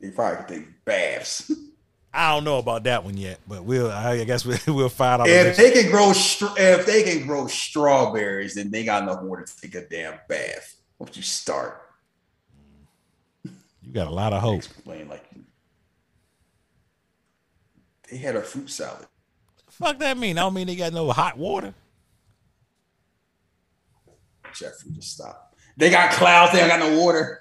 They 0.00 0.10
probably 0.10 0.36
could 0.38 0.48
take 0.48 0.84
baths. 0.84 1.50
I 2.12 2.34
don't 2.34 2.42
know 2.42 2.58
about 2.58 2.82
that 2.84 3.04
one 3.04 3.16
yet, 3.16 3.38
but 3.46 3.62
we'll. 3.62 3.90
I 3.90 4.24
guess 4.24 4.44
we'll, 4.44 4.58
we'll 4.74 4.88
find 4.88 5.22
out. 5.22 5.28
if 5.28 5.56
they 5.56 5.70
can 5.70 5.90
grow, 5.90 6.10
if 6.10 6.84
they 6.86 7.04
can 7.04 7.24
grow 7.26 7.46
strawberries, 7.46 8.54
then 8.56 8.70
they 8.72 8.84
got 8.84 9.04
enough 9.04 9.22
water 9.22 9.44
to 9.44 9.60
take 9.60 9.76
a 9.76 9.88
damn 9.88 10.18
bath. 10.28 10.74
Once 10.98 11.16
you 11.16 11.22
start, 11.22 11.80
You 13.44 13.92
got 13.92 14.08
a 14.08 14.10
lot 14.10 14.32
of 14.32 14.42
hope. 14.42 14.56
explain 14.58 15.08
like 15.08 15.24
they 18.10 18.16
had 18.16 18.36
a 18.36 18.42
fruit 18.42 18.70
salad. 18.70 19.06
Fuck 19.68 19.98
that 19.98 20.18
mean? 20.18 20.36
I 20.36 20.42
don't 20.42 20.54
mean 20.54 20.66
they 20.66 20.76
got 20.76 20.92
no 20.92 21.10
hot 21.10 21.38
water. 21.38 21.74
Jeffrey, 24.52 24.90
just 24.92 25.12
stop. 25.12 25.54
They 25.76 25.90
got 25.90 26.12
clouds. 26.12 26.52
They 26.52 26.58
don't 26.58 26.68
got 26.68 26.80
no 26.80 27.00
water. 27.00 27.40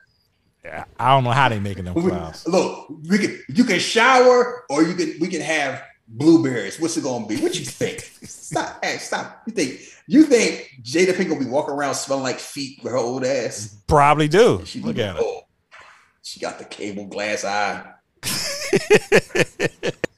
Yeah, 0.63 0.85
I 0.99 1.09
don't 1.09 1.23
know 1.23 1.31
how 1.31 1.49
they 1.49 1.59
making 1.59 1.85
them 1.85 1.95
clouds. 1.95 2.47
look, 2.47 2.87
we 3.09 3.17
can 3.17 3.39
you 3.49 3.63
can 3.63 3.79
shower 3.79 4.65
or 4.69 4.83
you 4.83 4.93
can 4.93 5.15
we 5.19 5.27
can 5.27 5.41
have 5.41 5.81
blueberries. 6.07 6.79
What's 6.79 6.97
it 6.97 7.03
gonna 7.03 7.25
be? 7.25 7.37
What 7.37 7.57
you 7.57 7.65
think? 7.65 8.01
stop, 8.23 8.83
hey, 8.83 8.97
stop. 8.97 9.43
You 9.47 9.53
think 9.53 9.79
you 10.07 10.23
think 10.23 10.69
Jada 10.83 11.15
Pink 11.15 11.29
gonna 11.29 11.39
be 11.39 11.49
walking 11.49 11.73
around 11.73 11.95
smelling 11.95 12.23
like 12.23 12.39
feet 12.39 12.83
with 12.83 12.91
her 12.91 12.97
old 12.99 13.23
ass? 13.25 13.77
Probably 13.87 14.27
do. 14.27 14.61
She 14.65 14.81
Look 14.81 14.97
at 14.99 15.15
oh, 15.17 15.41
She 16.21 16.39
got 16.39 16.59
the 16.59 16.65
cable 16.65 17.05
glass 17.05 17.45
eye. 17.45 17.93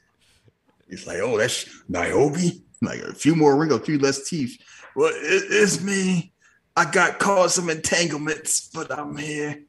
It's 0.91 1.07
like, 1.07 1.19
oh, 1.19 1.37
that's 1.37 1.67
Niobe. 1.89 2.37
Like 2.81 2.99
a 2.99 3.13
few 3.13 3.35
more 3.35 3.57
wrinkles, 3.57 3.81
a 3.81 3.85
few 3.85 3.97
less 3.97 4.29
teeth. 4.29 4.59
Well, 4.95 5.11
it, 5.13 5.43
it's 5.49 5.81
me. 5.81 6.33
I 6.75 6.89
got 6.89 7.19
caught 7.19 7.51
some 7.51 7.69
entanglements, 7.69 8.69
but 8.73 8.91
I'm 8.91 9.15
here. 9.15 9.63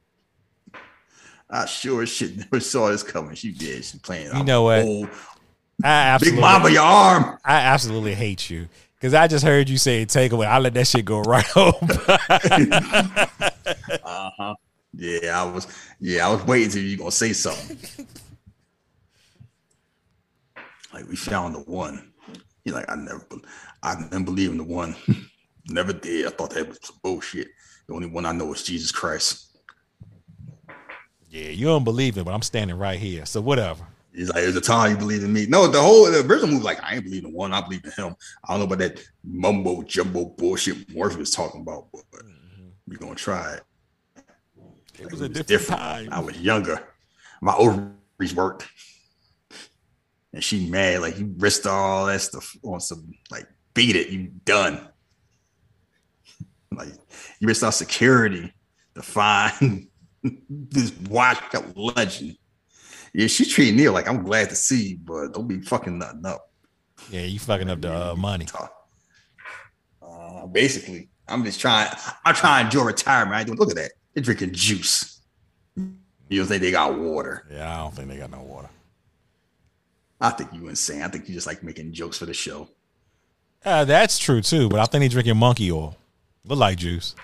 I 1.48 1.66
sure 1.66 2.04
shit 2.06 2.36
never 2.36 2.60
saw 2.60 2.88
this 2.88 3.02
coming. 3.02 3.34
She 3.34 3.52
did. 3.52 3.84
She 3.84 3.98
playing. 3.98 4.34
You 4.36 4.44
know 4.44 4.62
what? 4.62 5.10
I 5.84 5.88
absolutely, 5.88 6.36
big 6.36 6.40
mama, 6.40 6.70
your 6.70 6.82
arm. 6.82 7.38
I 7.44 7.56
absolutely 7.56 8.14
hate 8.14 8.48
you 8.48 8.68
because 8.98 9.14
I 9.14 9.26
just 9.26 9.44
heard 9.44 9.68
you 9.68 9.78
say 9.78 10.06
takeaway. 10.06 10.46
I 10.46 10.58
let 10.58 10.74
that 10.74 10.86
shit 10.86 11.04
go 11.04 11.20
right 11.22 11.46
home. 11.46 11.74
Uh-huh. 14.04 14.54
Yeah, 14.94 15.40
I 15.40 15.44
was. 15.44 15.66
Yeah, 16.00 16.26
I 16.26 16.32
was 16.32 16.44
waiting 16.44 16.70
till 16.70 16.82
you 16.82 16.96
gonna 16.96 17.10
say 17.10 17.32
something. 17.32 18.06
Like 20.92 21.08
we 21.08 21.16
found 21.16 21.54
the 21.54 21.60
one. 21.60 22.12
You're 22.64 22.76
like, 22.76 22.90
I 22.90 22.94
never, 22.94 23.26
I 23.82 23.94
didn't 23.96 24.24
believe 24.24 24.50
in 24.50 24.58
the 24.58 24.64
one. 24.64 24.94
never 25.68 25.92
did. 25.92 26.26
I 26.26 26.30
thought 26.30 26.50
that 26.50 26.68
was 26.68 26.78
some 26.82 26.96
bullshit. 27.02 27.48
The 27.88 27.94
only 27.94 28.06
one 28.06 28.26
I 28.26 28.32
know 28.32 28.52
is 28.52 28.62
Jesus 28.62 28.92
Christ. 28.92 29.58
yeah, 31.28 31.48
you 31.48 31.66
don't 31.66 31.84
believe 31.84 32.16
it, 32.18 32.24
but 32.24 32.32
I'm 32.32 32.42
standing 32.42 32.78
right 32.78 32.98
here. 32.98 33.26
So 33.26 33.40
whatever. 33.40 33.84
He's 34.14 34.28
like, 34.28 34.42
there's 34.42 34.56
a 34.56 34.60
time 34.60 34.92
you 34.92 34.98
believe 34.98 35.24
in 35.24 35.32
me. 35.32 35.46
No, 35.46 35.66
the 35.66 35.80
whole 35.80 36.04
the 36.04 36.20
original 36.20 36.48
movie, 36.52 36.64
like, 36.64 36.82
I 36.84 36.96
ain't 36.96 37.04
believe 37.04 37.24
in 37.24 37.30
the 37.30 37.36
one. 37.36 37.52
I 37.52 37.62
believe 37.62 37.84
in 37.84 37.92
him. 37.92 38.14
I 38.44 38.52
don't 38.52 38.60
know 38.60 38.66
about 38.66 38.78
that 38.78 39.02
mumbo 39.24 39.82
jumbo 39.82 40.26
bullshit 40.26 40.94
Murphy 40.94 41.16
was 41.16 41.30
talking 41.30 41.62
about, 41.62 41.86
but 41.92 42.02
mm-hmm. 42.12 42.68
we're 42.86 42.98
gonna 42.98 43.14
try 43.14 43.54
it. 43.54 43.62
It 45.00 45.10
was 45.10 45.22
a 45.22 45.24
It 45.24 45.38
was 45.38 45.46
different, 45.46 45.80
time. 45.80 46.08
I 46.12 46.20
was 46.20 46.38
younger. 46.38 46.86
My 47.40 47.54
ovaries 47.54 48.34
worked. 48.34 48.68
And 50.32 50.42
she 50.42 50.68
mad, 50.68 51.00
like 51.00 51.18
you 51.18 51.34
risked 51.36 51.66
all 51.66 52.06
that 52.06 52.20
stuff 52.20 52.56
on 52.62 52.80
some 52.80 53.12
like 53.30 53.46
beat 53.74 53.96
it, 53.96 54.08
you 54.08 54.30
done. 54.44 54.80
Like 56.74 56.88
you 57.38 57.46
risked 57.46 57.64
our 57.64 57.70
security 57.70 58.50
to 58.94 59.02
find 59.02 59.88
this 60.48 60.90
washed 61.10 61.54
up 61.54 61.66
legend. 61.76 62.38
Yeah, 63.12 63.26
she 63.26 63.44
treating 63.44 63.76
Neo 63.76 63.92
like 63.92 64.08
I'm 64.08 64.22
glad 64.22 64.48
to 64.48 64.54
see 64.54 64.88
you, 64.88 64.98
but 65.04 65.34
don't 65.34 65.46
be 65.46 65.60
fucking 65.60 65.98
nothing 65.98 66.24
up. 66.24 66.50
Yeah, 67.10 67.24
you 67.24 67.38
fucking 67.38 67.68
up 67.68 67.82
the 67.82 68.12
uh, 68.12 68.14
money. 68.14 68.46
Uh, 70.00 70.46
basically, 70.46 71.10
I'm 71.28 71.44
just 71.44 71.60
trying. 71.60 71.90
I'm 72.24 72.34
trying 72.34 72.62
to 72.62 72.66
enjoy 72.68 72.84
retirement. 72.84 73.36
I 73.36 73.44
doing. 73.44 73.58
Look 73.58 73.70
at 73.70 73.76
that. 73.76 73.92
They're 74.14 74.22
drinking 74.22 74.54
juice. 74.54 75.20
You 75.76 76.38
don't 76.38 76.46
think 76.46 76.62
they 76.62 76.70
got 76.70 76.98
water? 76.98 77.46
Yeah, 77.50 77.70
I 77.70 77.82
don't 77.82 77.94
think 77.94 78.08
they 78.08 78.16
got 78.16 78.30
no 78.30 78.40
water. 78.40 78.68
I 80.22 80.30
think 80.30 80.52
you 80.52 80.68
insane. 80.68 81.02
I 81.02 81.08
think 81.08 81.28
you 81.28 81.34
just 81.34 81.48
like 81.48 81.64
making 81.64 81.92
jokes 81.92 82.16
for 82.16 82.26
the 82.26 82.32
show. 82.32 82.68
Uh, 83.64 83.84
that's 83.84 84.18
true 84.18 84.40
too, 84.40 84.68
but 84.68 84.78
I 84.78 84.84
think 84.84 85.02
they 85.02 85.08
drinking 85.08 85.36
monkey 85.36 85.70
oil. 85.72 85.96
Look 86.44 86.60
like 86.60 86.78
juice. 86.78 87.16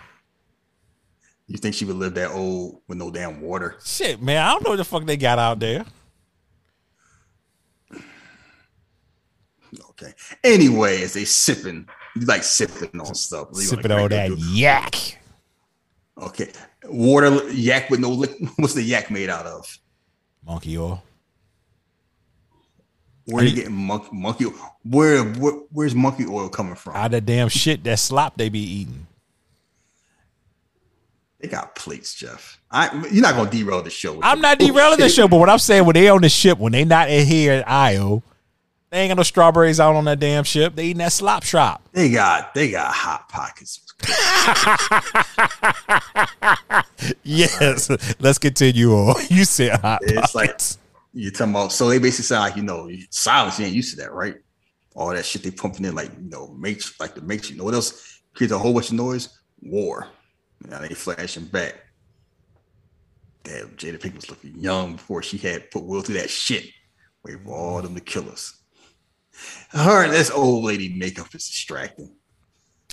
You 1.47 1.59
think 1.59 1.77
she 1.77 1.85
would 1.85 1.97
live 1.97 2.15
that 2.15 2.33
old 2.33 2.83
with 2.89 2.99
no 2.99 3.11
damn 3.11 3.41
water? 3.41 3.77
Shit, 3.85 4.21
man, 4.21 4.45
I 4.45 4.51
don't 4.51 4.65
know 4.65 4.71
what 4.71 4.77
the 4.77 4.85
fuck 4.85 5.05
they 5.05 5.17
got 5.17 5.39
out 5.39 5.61
there. 5.61 5.85
Okay. 9.91 10.13
Anyway, 10.45 11.03
as 11.03 11.15
they 11.15 11.25
sipping, 11.25 11.89
you 12.17 12.27
like 12.27 12.43
sipping 12.43 13.01
on 13.01 13.15
stuff. 13.15 13.49
You 13.55 13.63
Sipping 13.63 13.91
like 13.91 14.03
on 14.03 14.09
that 14.11 14.39
yak. 14.39 14.95
Okay. 16.17 16.51
Water 16.85 17.49
yak 17.51 17.91
with 17.91 18.01
no 18.01 18.11
liquid. 18.11 18.51
What's 18.57 18.75
the 18.75 18.83
yak 18.83 19.11
made 19.11 19.31
out 19.31 19.47
of? 19.47 19.79
Monkey 20.45 20.79
oil. 20.79 21.03
Where 23.29 23.45
are 23.45 23.47
you 23.47 23.55
getting 23.55 23.75
monkey 23.75 24.09
monkey? 24.13 24.45
Where, 24.85 25.23
where 25.23 25.53
where's 25.71 25.95
monkey 25.95 26.25
oil 26.27 26.49
coming 26.49 26.75
from? 26.75 26.97
Out 26.97 27.07
of 27.07 27.13
that 27.13 27.27
damn 27.27 27.49
shit, 27.49 27.85
that 27.85 27.99
slop 27.99 28.39
they 28.39 28.49
be 28.49 28.61
eating. 28.61 29.07
They 31.39 31.49
got 31.49 31.75
plates, 31.75 32.15
Jeff. 32.15 32.59
I 32.71 32.91
you're 33.13 33.23
not 33.23 33.35
gonna 33.35 33.51
derail 33.51 33.83
the 33.83 33.91
show. 33.91 34.19
I'm 34.23 34.41
not 34.41 34.59
derailing 34.59 34.99
the 34.99 35.11
show, 35.11 35.29
but 35.29 35.37
what 35.37 35.51
I'm 35.51 35.59
saying 35.59 35.85
when 35.85 35.95
they 35.95 36.09
on 36.09 36.23
the 36.23 36.31
ship, 36.31 36.59
when 36.59 36.73
they 36.73 36.85
not 36.85 37.11
in 37.11 37.27
here 37.27 37.53
at 37.53 37.69
IO, 37.69 38.23
they 38.91 39.01
ain't 39.01 39.11
got 39.11 39.19
no 39.19 39.23
strawberries 39.23 39.79
out 39.79 39.95
on 39.95 40.07
that 40.07 40.19
damn 40.19 40.45
ship. 40.45 40.75
They 40.75 40.87
eating 40.87 40.99
that 40.99 41.13
slop 41.13 41.43
shop. 41.43 41.83
They 41.93 42.11
got 42.11 42.55
they 42.55 42.71
got 42.71 42.95
hot 42.95 43.29
pockets. 43.29 43.81
Yes. 47.23 47.91
Let's 48.19 48.39
continue 48.39 48.93
on. 48.93 49.15
You 49.31 49.45
said 49.45 49.81
hot 49.81 50.01
It's 50.03 50.35
like 50.35 50.51
pockets. 50.51 50.79
You're 51.13 51.33
talking 51.33 51.53
about. 51.53 51.73
So 51.73 51.89
they 51.89 51.99
basically 51.99 52.25
sound 52.25 52.43
like 52.43 52.57
you 52.57 52.63
know 52.63 52.91
silence. 53.11 53.59
You 53.59 53.67
ain't 53.67 53.75
used 53.75 53.97
to 53.97 54.03
that, 54.03 54.13
right? 54.13 54.37
All 54.95 55.11
that 55.11 55.25
shit 55.25 55.43
they 55.43 55.51
pumping 55.51 55.85
in, 55.85 55.95
like 55.95 56.11
you 56.13 56.29
know, 56.29 56.49
makes 56.59 56.99
like 57.01 57.15
the 57.15 57.23
makes 57.23 57.51
you 57.51 57.57
know 57.57 57.65
what 57.65 57.75
else 57.75 58.21
creates 58.35 58.53
a 58.53 58.59
whole 58.59 58.75
bunch 58.75 58.91
of 58.91 58.97
noise. 58.97 59.39
War. 59.61 60.09
Now 60.67 60.81
they 60.81 60.89
flashing 60.89 61.45
back. 61.47 61.75
Damn, 63.45 63.69
Jada 63.71 64.01
Pink 64.01 64.15
was 64.15 64.29
looking 64.29 64.59
young 64.59 64.93
before 64.93 65.23
she 65.23 65.39
had 65.39 65.71
put 65.71 65.85
Will 65.85 66.03
through 66.03 66.17
that 66.17 66.31
shit. 66.31 66.67
Wait 67.25 67.39
for 67.45 67.55
all 67.55 67.83
them 67.83 67.95
to 67.95 68.01
kill 68.01 68.29
us. 68.31 68.61
Her 69.71 70.05
and 70.05 70.13
this 70.13 70.31
old 70.31 70.65
lady 70.65 70.95
makeup 70.95 71.35
is 71.35 71.47
distracting. 71.47 72.15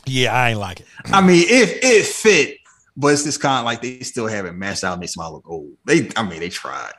Yeah, 0.06 0.34
I 0.34 0.52
ain't 0.52 0.60
like 0.60 0.82
it. 0.82 0.86
I 1.06 1.22
mean, 1.22 1.46
if 1.48 1.80
it 1.84 2.06
fit, 2.06 2.58
but 2.96 3.08
it's 3.08 3.24
just 3.24 3.42
kind 3.42 3.60
of 3.60 3.66
like 3.66 3.82
they 3.82 4.00
still 4.02 4.28
haven't 4.28 4.58
matched 4.58 4.84
out 4.84 4.94
and 4.94 5.02
they 5.02 5.08
smile 5.08 5.34
look 5.34 5.50
old. 5.50 5.74
They, 5.86 6.10
I 6.16 6.24
mean, 6.24 6.40
they 6.40 6.50
tried. 6.50 6.94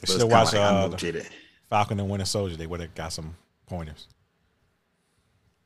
But 0.00 0.10
Should 0.10 0.22
watch 0.24 0.52
like, 0.52 0.62
uh, 0.62 0.88
Jada. 0.90 1.26
Falcon 1.68 2.00
and 2.00 2.08
Winter 2.08 2.26
Soldier. 2.26 2.56
They 2.56 2.66
would 2.66 2.80
have 2.80 2.94
got 2.94 3.12
some 3.12 3.36
pointers. 3.66 4.06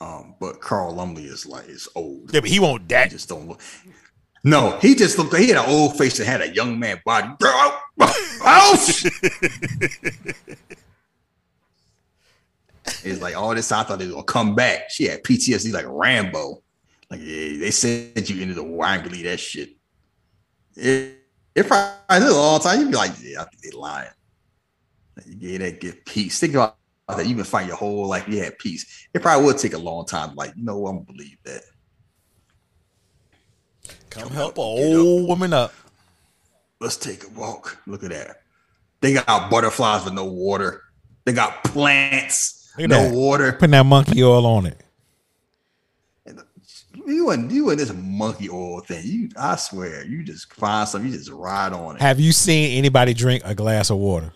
Um, 0.01 0.35
but 0.41 0.61
Carl 0.61 0.95
Lumbly 0.95 1.25
is 1.25 1.47
like 1.47 1.69
is 1.69 1.89
old. 1.95 2.33
Yeah, 2.35 2.41
but 2.41 2.51
he 2.51 2.59
won't 2.59 2.91
He 2.91 3.09
just 3.09 3.29
don't 3.29 3.49
look. 3.49 3.61
No, 4.45 4.77
he 4.81 4.97
just 4.97 5.17
looked. 5.17 5.37
He 5.37 5.49
had 5.49 5.59
an 5.59 5.71
old 5.71 5.97
face 5.97 6.19
and 6.19 6.29
had 6.29 6.41
a 6.41 6.53
young 6.53 6.79
man 6.79 7.01
body. 7.05 7.29
Bro, 7.39 7.79
ouch! 8.45 9.05
It's 13.05 13.21
like 13.21 13.37
all 13.37 13.55
this. 13.55 13.71
I 13.73 13.83
thought 13.83 13.99
they 13.99 14.07
was 14.07 14.15
gonna 14.15 14.25
come 14.25 14.55
back. 14.55 14.91
She 14.91 15.05
had 15.05 15.23
PTSD 15.23 15.73
like 15.73 15.87
Rambo. 15.89 16.63
Like, 17.11 17.21
yeah, 17.23 17.59
they 17.59 17.71
sent 17.71 18.29
you 18.31 18.43
into 18.43 18.55
the 18.55 18.63
war. 18.63 18.87
I 18.87 18.99
believe 18.99 19.25
that 19.25 19.39
shit. 19.39 19.71
It, 20.77 21.19
it 21.55 21.67
probably 21.67 22.27
took 22.27 22.31
a 22.31 22.35
long 22.35 22.61
time. 22.61 22.81
You'd 22.81 22.91
be 22.91 22.97
like, 22.97 23.13
yeah, 23.21 23.43
I 23.43 23.45
think 23.45 23.63
they 23.63 23.71
lying. 23.71 24.09
Gave 25.39 25.61
that 25.61 25.81
gift 25.81 26.07
peace. 26.07 26.41
Think 26.41 26.55
about 26.55 26.77
that. 27.09 27.27
You 27.27 27.35
can 27.35 27.45
fighting 27.45 27.69
your 27.69 27.77
whole 27.77 28.09
life. 28.09 28.27
You 28.29 28.43
had 28.43 28.59
peace. 28.59 29.09
It 29.13 29.23
probably 29.23 29.45
would 29.47 29.59
take 29.59 29.75
a 29.75 29.79
long 29.79 30.07
time. 30.07 30.35
Like, 30.35 30.55
you 30.57 30.65
know. 30.65 30.87
I'm 30.87 30.97
gonna 30.97 31.07
believe 31.07 31.37
that. 31.45 31.63
Come 34.11 34.31
help 34.31 34.59
a 34.59 34.61
old 34.61 35.29
woman 35.29 35.53
up. 35.53 35.73
Let's 36.81 36.97
take 36.97 37.25
a 37.25 37.29
walk. 37.31 37.79
Look 37.87 38.03
at 38.03 38.11
that. 38.11 38.43
They 39.01 39.15
got 39.15 39.51
butterflies 39.51 40.05
with 40.05 40.15
no 40.15 40.25
water. 40.25 40.83
They 41.25 41.33
got 41.33 41.63
plants, 41.65 42.73
no 42.79 42.87
that. 42.87 43.15
water. 43.15 43.53
Putting 43.53 43.71
that 43.71 43.87
monkey 43.87 44.23
oil 44.23 44.45
on 44.47 44.67
it. 44.67 44.81
Uh, 46.29 46.43
you 47.07 47.31
and 47.31 47.51
you 47.51 47.71
and 47.71 47.79
this 47.79 47.93
monkey 47.93 48.51
oil 48.51 48.81
thing. 48.81 49.03
You, 49.05 49.29
I 49.37 49.57
swear, 49.57 50.05
you 50.05 50.25
just 50.25 50.53
find 50.53 50.89
something, 50.89 51.11
you 51.11 51.17
just 51.17 51.31
ride 51.31 51.73
on 51.73 51.97
it. 51.97 52.03
Have 52.03 52.19
you 52.19 52.33
seen 52.33 52.77
anybody 52.77 53.15
drink 53.15 53.43
a 53.45 53.55
glass 53.55 53.91
of 53.91 53.99
water? 53.99 54.33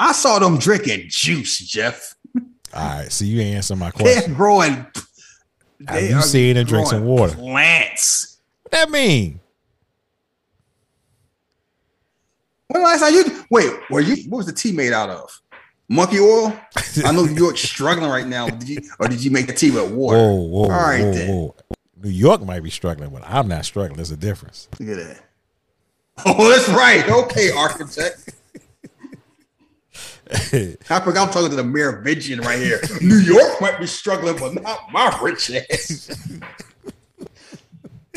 I 0.00 0.12
saw 0.12 0.38
them 0.38 0.56
drinking 0.56 1.04
juice, 1.08 1.58
Jeff. 1.58 2.14
All 2.34 2.42
right, 2.72 3.12
so 3.12 3.26
you 3.26 3.42
answer 3.42 3.76
my 3.76 3.90
question. 3.90 4.30
They're 4.30 4.36
growing. 4.36 4.86
Have 5.86 6.02
you 6.02 6.22
seen 6.22 6.54
them 6.54 6.66
drink 6.66 6.86
some 6.86 7.04
water? 7.04 7.34
Plants. 7.34 8.38
What 8.62 8.72
that 8.72 8.90
mean? 8.90 9.40
When 12.68 12.82
last 12.82 13.00
time 13.00 13.12
you 13.12 13.44
wait? 13.50 13.72
Were 13.90 14.00
you? 14.00 14.30
What 14.30 14.38
was 14.38 14.46
the 14.46 14.52
tea 14.52 14.72
made 14.72 14.94
out 14.94 15.10
of? 15.10 15.38
Monkey 15.90 16.18
oil. 16.20 16.58
I 17.04 17.12
know 17.12 17.26
New 17.26 17.34
York's 17.34 17.60
struggling 17.68 18.08
right 18.08 18.26
now. 18.26 18.48
Did 18.48 18.68
you, 18.70 18.78
or 19.00 19.08
did 19.08 19.22
you 19.22 19.30
make 19.30 19.48
the 19.48 19.52
tea 19.52 19.70
with 19.70 19.90
water? 19.92 20.16
Whoa, 20.16 20.34
whoa, 20.34 20.62
All 20.62 20.68
right 20.70 21.04
whoa, 21.04 21.12
then. 21.12 21.28
whoa. 21.28 21.54
New 22.02 22.08
York 22.10 22.40
might 22.42 22.62
be 22.62 22.70
struggling, 22.70 23.10
but 23.10 23.22
I'm 23.26 23.48
not 23.48 23.66
struggling. 23.66 23.96
There's 23.96 24.12
a 24.12 24.16
difference. 24.16 24.66
Look 24.78 24.88
at 24.88 24.96
that. 24.96 25.24
Oh, 26.26 26.50
that's 26.50 26.68
right. 26.68 27.08
Okay, 27.08 27.50
architect. 27.50 28.34
I 30.32 31.00
forgot 31.00 31.28
I'm 31.28 31.32
talking 31.32 31.50
to 31.50 31.56
the 31.56 31.64
Merovingian 31.64 32.40
right 32.40 32.58
here. 32.58 32.80
New 33.00 33.18
York 33.18 33.60
might 33.60 33.78
be 33.78 33.86
struggling, 33.86 34.36
but 34.38 34.62
not 34.62 34.90
my 34.92 35.18
rich 35.22 35.50
ass. 35.50 36.10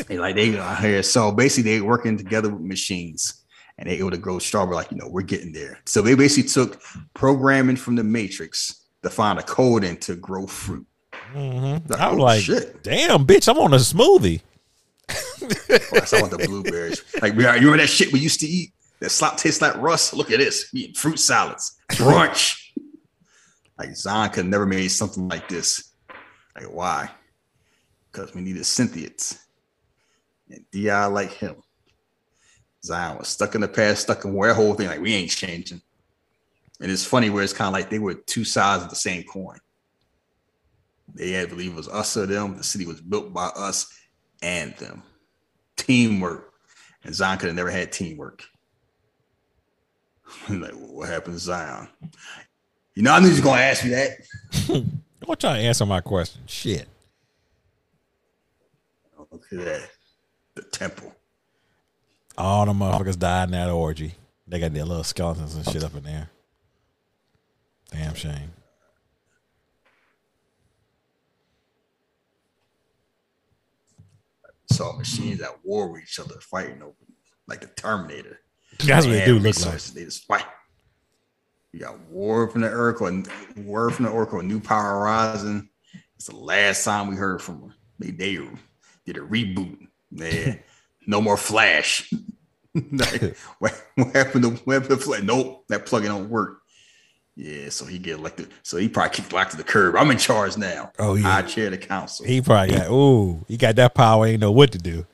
They 0.08 0.18
like 0.18 0.34
they 0.34 0.58
out 0.58 0.80
here. 0.80 1.02
So 1.02 1.32
basically, 1.32 1.70
they 1.70 1.80
working 1.80 2.18
together 2.18 2.50
with 2.50 2.60
machines, 2.60 3.44
and 3.78 3.88
they 3.88 3.96
able 3.98 4.10
to 4.10 4.18
grow 4.18 4.38
strawberry. 4.38 4.76
Like 4.76 4.90
you 4.90 4.98
know, 4.98 5.08
we're 5.08 5.22
getting 5.22 5.52
there. 5.52 5.78
So 5.86 6.02
they 6.02 6.14
basically 6.14 6.50
took 6.50 6.82
programming 7.14 7.76
from 7.76 7.96
the 7.96 8.04
Matrix 8.04 8.84
to 9.02 9.08
find 9.08 9.38
a 9.38 9.42
code 9.42 9.82
coding 9.82 9.96
to 9.98 10.16
grow 10.16 10.46
fruit. 10.46 10.86
Mhm. 11.32 11.88
Like, 11.88 12.00
I 12.00 12.08
was 12.10 12.18
oh, 12.18 12.22
like, 12.22 12.42
shit. 12.42 12.82
damn, 12.82 13.26
bitch, 13.26 13.48
I'm 13.48 13.58
on 13.58 13.72
a 13.72 13.78
smoothie. 13.78 14.42
Plus, 15.08 16.12
I 16.12 16.20
want 16.20 16.32
the 16.32 16.44
blueberries. 16.46 17.02
Like, 17.20 17.34
you 17.34 17.40
remember 17.40 17.78
that 17.78 17.88
shit 17.88 18.12
we 18.12 18.20
used 18.20 18.40
to 18.40 18.46
eat? 18.46 18.72
That 19.00 19.10
slop 19.10 19.36
tastes 19.36 19.60
like 19.60 19.76
rust. 19.76 20.14
Look 20.14 20.30
at 20.30 20.38
this. 20.38 20.70
Eating 20.72 20.94
fruit 20.94 21.18
salads, 21.18 21.76
brunch. 21.90 22.70
like 23.78 23.94
Zion 23.94 24.30
could 24.30 24.46
never 24.46 24.66
made 24.66 24.88
something 24.88 25.28
like 25.28 25.48
this. 25.48 25.92
Like, 26.54 26.72
why? 26.72 27.10
Because 28.10 28.34
we 28.34 28.40
needed 28.40 28.64
synthients. 28.64 29.38
And 30.50 30.64
DI 30.70 31.06
like 31.06 31.32
him. 31.32 31.56
Zion 32.84 33.18
was 33.18 33.28
stuck 33.28 33.54
in 33.54 33.62
the 33.62 33.68
past, 33.68 34.02
stuck 34.02 34.24
in 34.24 34.34
where 34.34 34.54
whole 34.54 34.74
thing, 34.74 34.86
like, 34.86 35.00
we 35.00 35.14
ain't 35.14 35.30
changing. 35.30 35.80
And 36.80 36.90
it's 36.90 37.04
funny 37.04 37.30
where 37.30 37.42
it's 37.42 37.52
kind 37.52 37.68
of 37.68 37.72
like 37.72 37.88
they 37.88 37.98
were 37.98 38.14
two 38.14 38.44
sides 38.44 38.84
of 38.84 38.90
the 38.90 38.96
same 38.96 39.24
coin. 39.24 39.58
They 41.14 41.30
had 41.30 41.48
believe 41.48 41.72
it 41.72 41.76
was 41.76 41.88
us 41.88 42.16
or 42.16 42.26
them. 42.26 42.56
The 42.56 42.64
city 42.64 42.86
was 42.86 43.00
built 43.00 43.32
by 43.32 43.46
us 43.46 43.92
and 44.42 44.74
them. 44.76 45.02
Teamwork. 45.76 46.52
And 47.04 47.14
Zion 47.14 47.38
could 47.38 47.48
have 47.48 47.56
never 47.56 47.70
had 47.70 47.92
teamwork. 47.92 48.44
like, 50.48 50.72
what 50.72 51.08
happened 51.08 51.34
to 51.34 51.40
Zion? 51.40 51.88
You 52.94 53.02
know, 53.02 53.12
I 53.12 53.20
knew 53.20 53.26
you 53.26 53.32
was 53.32 53.40
gonna 53.40 53.60
ask 53.60 53.84
me 53.84 53.90
that. 53.90 54.10
I'm 55.28 55.36
trying 55.36 55.60
to 55.62 55.66
answer 55.66 55.86
my 55.86 56.00
question. 56.00 56.42
Shit. 56.46 56.86
Look 59.32 59.44
at 59.52 59.64
that. 59.64 59.90
The 60.54 60.62
temple. 60.62 61.12
All 62.36 62.66
the 62.66 62.72
motherfuckers 62.72 63.18
died 63.18 63.48
in 63.48 63.52
that 63.52 63.70
orgy. 63.70 64.14
They 64.46 64.60
got 64.60 64.72
their 64.72 64.84
little 64.84 65.04
skeletons 65.04 65.54
and 65.54 65.64
shit 65.68 65.82
up 65.82 65.96
in 65.96 66.04
there. 66.04 66.30
Damn 67.90 68.14
shame. 68.14 68.52
Saw 74.70 74.96
machines 74.96 75.40
at 75.40 75.64
war 75.64 75.90
with 75.92 76.02
each 76.02 76.18
other, 76.18 76.34
fighting 76.40 76.82
over 76.82 76.94
like 77.46 77.60
the 77.60 77.68
Terminator. 77.68 78.40
That's 78.78 79.06
what 79.06 79.12
they 79.12 79.24
do 79.24 79.38
look 79.38 79.64
like. 79.64 79.80
They 79.80 80.04
just 80.04 80.24
fight. 80.24 80.44
You 81.72 81.80
got 81.80 81.98
War 82.08 82.48
from 82.48 82.60
the 82.60 82.72
Oracle 82.72 83.08
and 83.08 83.28
War 83.56 83.90
from 83.90 84.04
the 84.04 84.10
Oracle, 84.10 84.40
New 84.42 84.60
Power 84.60 85.00
Rising. 85.02 85.68
It's 86.16 86.26
the 86.26 86.36
last 86.36 86.84
time 86.84 87.08
we 87.08 87.16
heard 87.16 87.42
from 87.42 87.60
them. 87.60 87.74
They, 87.98 88.10
they 88.10 88.48
did 89.04 89.16
a 89.16 89.20
reboot. 89.20 89.78
Yeah, 90.10 90.54
no 91.06 91.20
more 91.20 91.36
Flash. 91.36 92.12
like, 92.74 93.36
what, 93.58 93.82
what 93.96 94.14
happened 94.14 94.44
to 94.44 94.50
what 94.64 94.74
happened 94.74 95.00
to 95.00 95.04
Flash? 95.04 95.22
Nope, 95.22 95.64
that 95.68 95.86
plugin 95.86 96.06
don't 96.06 96.30
work. 96.30 96.60
Yeah, 97.36 97.68
so 97.70 97.84
he 97.84 97.98
get 97.98 98.18
elected. 98.18 98.48
So 98.62 98.76
he 98.76 98.88
probably 98.88 99.16
kicked 99.16 99.32
back 99.32 99.50
to 99.50 99.56
the 99.56 99.64
curb. 99.64 99.96
I'm 99.96 100.10
in 100.12 100.18
charge 100.18 100.56
now. 100.56 100.92
Oh, 101.00 101.16
yeah. 101.16 101.38
I 101.38 101.42
chair 101.42 101.68
the 101.68 101.78
council. 101.78 102.24
He 102.24 102.40
probably 102.40 102.76
got 102.76 102.88
ooh, 102.90 103.44
he 103.48 103.56
got 103.56 103.74
that 103.76 103.94
power, 103.94 104.26
ain't 104.26 104.40
know 104.40 104.52
what 104.52 104.70
to 104.72 104.78
do. 104.78 105.04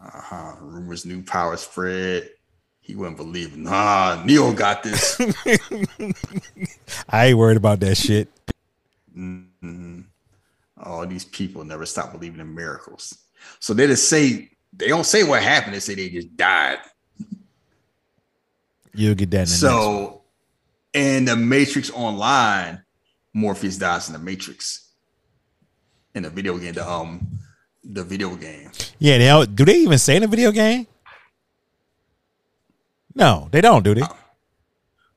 Uh-huh. 0.00 0.54
Rumors, 0.60 1.06
new 1.06 1.22
power 1.22 1.56
spread. 1.56 2.28
He 2.90 2.96
wouldn't 2.96 3.18
believe. 3.18 3.56
Nah, 3.56 4.20
Neo 4.24 4.52
got 4.52 4.82
this. 4.82 5.16
I 7.08 7.26
ain't 7.26 7.38
worried 7.38 7.56
about 7.56 7.78
that 7.78 7.94
shit. 7.94 8.26
Mhm. 9.16 10.06
All 10.76 11.06
these 11.06 11.24
people 11.24 11.62
never 11.62 11.86
stop 11.86 12.10
believing 12.10 12.40
in 12.40 12.52
miracles. 12.52 13.16
So 13.60 13.74
they 13.74 13.86
just 13.86 14.08
say 14.08 14.50
they 14.72 14.88
don't 14.88 15.06
say 15.06 15.22
what 15.22 15.40
happened. 15.40 15.76
They 15.76 15.78
say 15.78 15.94
they 15.94 16.08
just 16.08 16.36
died. 16.36 16.78
You'll 18.92 19.14
get 19.14 19.30
that 19.30 19.42
in 19.42 19.44
the 19.44 19.50
next 19.50 19.62
one. 19.62 19.70
So 19.70 20.22
in 20.92 21.26
the 21.26 21.36
Matrix 21.36 21.92
Online, 21.92 22.82
Morpheus 23.32 23.78
dies 23.78 24.08
in 24.08 24.14
the 24.14 24.18
Matrix. 24.18 24.88
In 26.16 26.24
the 26.24 26.30
video 26.30 26.58
game, 26.58 26.74
the 26.74 26.90
um, 26.90 27.38
the 27.84 28.02
video 28.02 28.34
game. 28.34 28.72
Yeah, 28.98 29.18
they 29.18 29.26
don't, 29.26 29.54
do 29.54 29.64
they 29.64 29.76
even 29.76 29.98
say 29.98 30.16
in 30.16 30.22
the 30.22 30.28
video 30.28 30.50
game? 30.50 30.88
No, 33.14 33.48
they 33.50 33.60
don't, 33.60 33.84
do 33.84 33.94
they? 33.94 34.02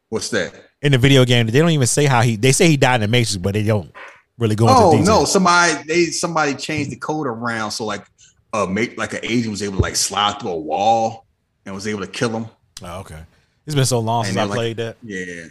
What's 0.10 0.30
that? 0.30 0.54
In 0.82 0.92
the 0.92 0.98
video 0.98 1.26
game, 1.26 1.48
they 1.48 1.60
don't 1.60 1.70
even 1.70 1.88
say 1.88 2.06
how 2.06 2.22
he. 2.22 2.36
They 2.36 2.52
say 2.52 2.68
he 2.68 2.78
died 2.78 2.96
in 2.96 3.02
the 3.02 3.08
Matrix, 3.08 3.38
but 3.38 3.54
they 3.54 3.64
don't 3.64 3.92
really 4.38 4.56
go 4.56 4.68
into 4.68 4.82
Oh 4.82 4.98
no, 5.20 5.26
somebody 5.26 5.82
they 5.88 6.06
somebody 6.08 6.56
changed 6.56 6.92
the 6.92 6.96
code 6.96 7.28
around 7.28 7.72
so 7.72 7.86
like 7.86 8.06
uh 8.52 8.66
make 8.66 8.98
like 8.98 9.14
an 9.14 9.20
agent 9.24 9.52
was 9.52 9.62
able 9.64 9.76
to 9.78 9.82
like 9.82 9.96
slide 9.96 10.40
through 10.40 10.50
a 10.52 10.58
wall 10.58 11.26
and 11.66 11.74
was 11.74 11.88
able 11.88 12.02
to 12.02 12.08
kill 12.08 12.30
him. 12.30 12.48
Oh, 12.84 13.00
okay. 13.02 13.20
It's 13.66 13.76
been 13.76 13.86
so 13.86 14.00
long 14.00 14.26
since 14.26 14.38
I 14.38 14.44
like- 14.44 14.58
played 14.58 14.78
that. 14.78 14.98
Yeah, 15.04 15.46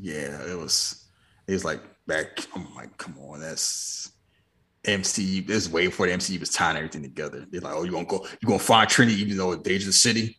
yeah, 0.00 0.50
it 0.50 0.58
was. 0.58 1.04
It 1.46 1.52
was 1.52 1.64
like 1.64 1.80
back. 2.06 2.40
I'm 2.54 2.74
like, 2.74 2.96
come 2.96 3.16
on, 3.18 3.40
that's 3.40 4.10
MCU. 4.84 5.46
This 5.46 5.56
is 5.66 5.70
way 5.70 5.86
before 5.86 6.06
the 6.06 6.12
MCU 6.14 6.40
was 6.40 6.50
tying 6.50 6.76
everything 6.76 7.02
together. 7.02 7.46
They're 7.50 7.60
like, 7.60 7.74
oh, 7.74 7.84
you 7.84 7.92
gonna 7.92 8.06
go? 8.06 8.26
You 8.40 8.48
gonna 8.48 8.58
find 8.58 8.88
Trinity 8.88 9.20
even 9.20 9.36
though 9.36 9.52
it's 9.52 9.62
Dangerous 9.62 10.00
City? 10.00 10.38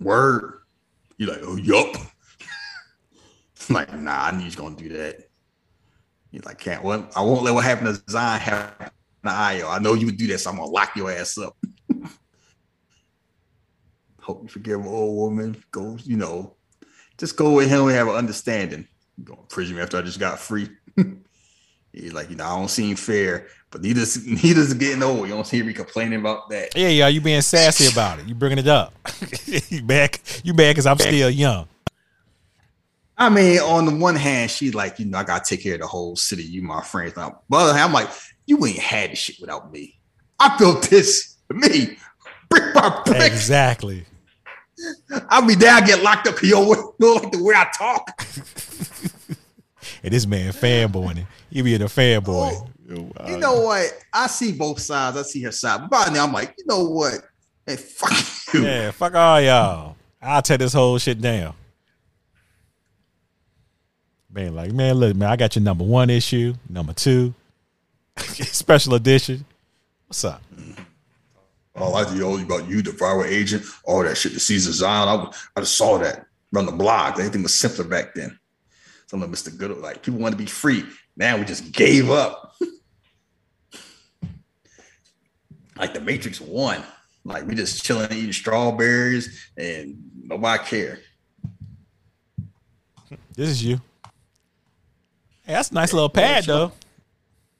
Word. 0.00 0.59
You're 1.20 1.28
like, 1.28 1.42
oh, 1.42 1.56
yup. 1.56 1.96
like, 3.68 3.92
nah, 3.94 4.24
I 4.24 4.30
knew 4.30 4.46
was 4.46 4.56
gonna 4.56 4.74
do 4.74 4.88
that. 4.88 5.28
You're 6.30 6.42
like, 6.46 6.58
can't. 6.58 6.82
Well, 6.82 7.06
I 7.14 7.20
won't 7.20 7.42
let 7.42 7.52
what 7.52 7.62
happened 7.62 7.94
to 7.94 8.02
Zion 8.10 8.40
happen 8.40 8.90
to 9.24 9.30
Io. 9.30 9.68
I 9.68 9.78
know 9.80 9.92
you 9.92 10.06
would 10.06 10.16
do 10.16 10.28
that, 10.28 10.38
so 10.38 10.48
I'm 10.48 10.56
gonna 10.56 10.70
lock 10.70 10.96
your 10.96 11.10
ass 11.10 11.36
up. 11.36 11.58
Hope 14.20 14.44
you 14.44 14.48
forgive 14.48 14.80
an 14.80 14.86
old 14.86 15.14
woman. 15.14 15.62
Go, 15.70 15.98
you 16.04 16.16
know, 16.16 16.56
just 17.18 17.36
go 17.36 17.52
with 17.52 17.68
him 17.68 17.82
and 17.82 17.90
have 17.90 18.08
an 18.08 18.14
understanding. 18.14 18.88
You 19.18 19.24
Go 19.24 19.34
to 19.34 19.42
prison 19.42 19.78
after 19.78 19.98
I 19.98 20.02
just 20.02 20.20
got 20.20 20.38
free. 20.38 20.70
He's 21.92 22.12
like, 22.12 22.30
you 22.30 22.36
know, 22.36 22.44
I 22.44 22.56
don't 22.56 22.68
seem 22.68 22.94
fair, 22.96 23.48
but 23.70 23.84
he 23.84 23.94
just 23.94 24.26
neither's 24.26 24.42
neither's 24.44 24.74
getting 24.74 25.02
old. 25.02 25.28
You 25.28 25.34
don't 25.34 25.46
see 25.46 25.62
me 25.62 25.72
complaining 25.72 26.20
about 26.20 26.48
that. 26.50 26.76
Yeah, 26.76 26.88
yeah, 26.88 27.08
you 27.08 27.20
being 27.20 27.40
sassy 27.42 27.90
about 27.90 28.20
it. 28.20 28.26
You 28.26 28.34
bringing 28.34 28.58
it 28.58 28.68
up. 28.68 28.94
you 29.46 29.82
back, 29.82 30.20
You 30.44 30.54
back, 30.54 30.70
because 30.70 30.86
I'm 30.86 30.98
still 30.98 31.30
young. 31.30 31.66
I 33.18 33.28
mean, 33.28 33.58
on 33.58 33.84
the 33.84 33.94
one 33.94 34.16
hand, 34.16 34.50
she's 34.50 34.74
like, 34.74 34.98
you 34.98 35.04
know, 35.04 35.18
I 35.18 35.24
gotta 35.24 35.44
take 35.44 35.62
care 35.62 35.74
of 35.74 35.80
the 35.80 35.86
whole 35.86 36.16
city. 36.16 36.42
You 36.42 36.62
my 36.62 36.82
friends. 36.82 37.16
Now, 37.16 37.42
but 37.48 37.56
on 37.56 37.62
the 37.64 37.70
other 37.70 37.78
hand, 37.78 37.88
I'm 37.88 37.92
like, 37.92 38.08
you 38.46 38.64
ain't 38.64 38.78
had 38.78 39.10
this 39.10 39.18
shit 39.18 39.36
without 39.40 39.70
me. 39.70 39.98
I 40.38 40.56
built 40.56 40.88
this 40.88 41.36
for 41.46 41.54
me, 41.54 41.98
brick 42.48 42.72
by 42.72 43.02
brick. 43.04 43.20
Exactly. 43.20 44.06
I'll 45.28 45.46
be 45.46 45.54
there. 45.54 45.74
I 45.74 45.80
get 45.82 46.02
locked 46.02 46.28
up. 46.28 46.36
You 46.42 46.52
don't 46.52 46.98
don't 46.98 47.22
like 47.22 47.32
the 47.32 47.42
way 47.42 47.54
I 47.54 47.68
talk. 47.76 48.08
And 50.02 50.12
this 50.12 50.26
man 50.26 50.52
fanboying. 50.52 51.26
He 51.50 51.62
being 51.62 51.82
a 51.82 51.86
fanboy. 51.86 52.68
Oh, 52.92 53.28
you 53.28 53.36
know 53.36 53.60
what? 53.60 53.92
I 54.12 54.26
see 54.26 54.52
both 54.52 54.80
sides. 54.80 55.16
I 55.16 55.22
see 55.22 55.42
her 55.42 55.52
side. 55.52 55.82
But 55.82 55.90
by 55.90 56.12
now, 56.12 56.24
I'm 56.24 56.32
like, 56.32 56.54
you 56.58 56.64
know 56.66 56.84
what? 56.84 57.14
Hey, 57.66 57.76
fuck 57.76 58.54
you. 58.54 58.64
Yeah, 58.64 58.90
fuck 58.90 59.14
all 59.14 59.40
y'all. 59.40 59.96
I'll 60.20 60.42
tear 60.42 60.58
this 60.58 60.72
whole 60.72 60.98
shit 60.98 61.20
down. 61.20 61.54
Man, 64.32 64.54
like, 64.54 64.72
man, 64.72 64.94
look, 64.96 65.16
man, 65.16 65.28
I 65.28 65.36
got 65.36 65.56
your 65.56 65.62
number 65.64 65.84
one 65.84 66.08
issue, 66.08 66.54
number 66.68 66.92
two, 66.92 67.34
special 68.16 68.94
edition. 68.94 69.44
What's 70.06 70.24
up? 70.24 70.42
Oh, 71.74 71.94
I 71.94 72.14
know 72.14 72.38
about 72.38 72.68
you, 72.68 72.82
the 72.82 72.90
viral 72.90 73.26
agent, 73.26 73.64
all 73.84 74.04
that 74.04 74.16
shit, 74.16 74.34
the 74.34 74.40
Caesar 74.40 74.72
Zion. 74.72 75.08
I, 75.08 75.32
I 75.56 75.60
just 75.60 75.76
saw 75.76 75.98
that 75.98 76.26
on 76.54 76.66
the 76.66 76.72
blog. 76.72 77.18
Everything 77.18 77.42
was 77.42 77.54
simpler 77.54 77.84
back 77.84 78.14
then. 78.14 78.38
Some 79.10 79.24
of 79.24 79.30
Mr. 79.30 79.54
Good, 79.58 79.76
like 79.78 80.04
people 80.04 80.20
want 80.20 80.34
to 80.34 80.38
be 80.38 80.46
free. 80.46 80.84
Now 81.16 81.36
we 81.36 81.44
just 81.44 81.72
gave 81.72 82.10
up. 82.10 82.54
like 85.76 85.92
the 85.94 86.00
Matrix 86.00 86.40
One. 86.40 86.80
Like 87.24 87.44
we 87.44 87.56
just 87.56 87.84
chilling 87.84 88.12
eating 88.12 88.32
strawberries 88.32 89.50
and 89.56 90.00
nobody 90.22 90.62
care. 90.62 91.00
This 93.34 93.48
is 93.48 93.64
you. 93.64 93.80
Hey, 95.42 95.54
that's 95.54 95.72
a 95.72 95.74
nice 95.74 95.92
little 95.92 96.08
pad, 96.08 96.44
though. 96.44 96.70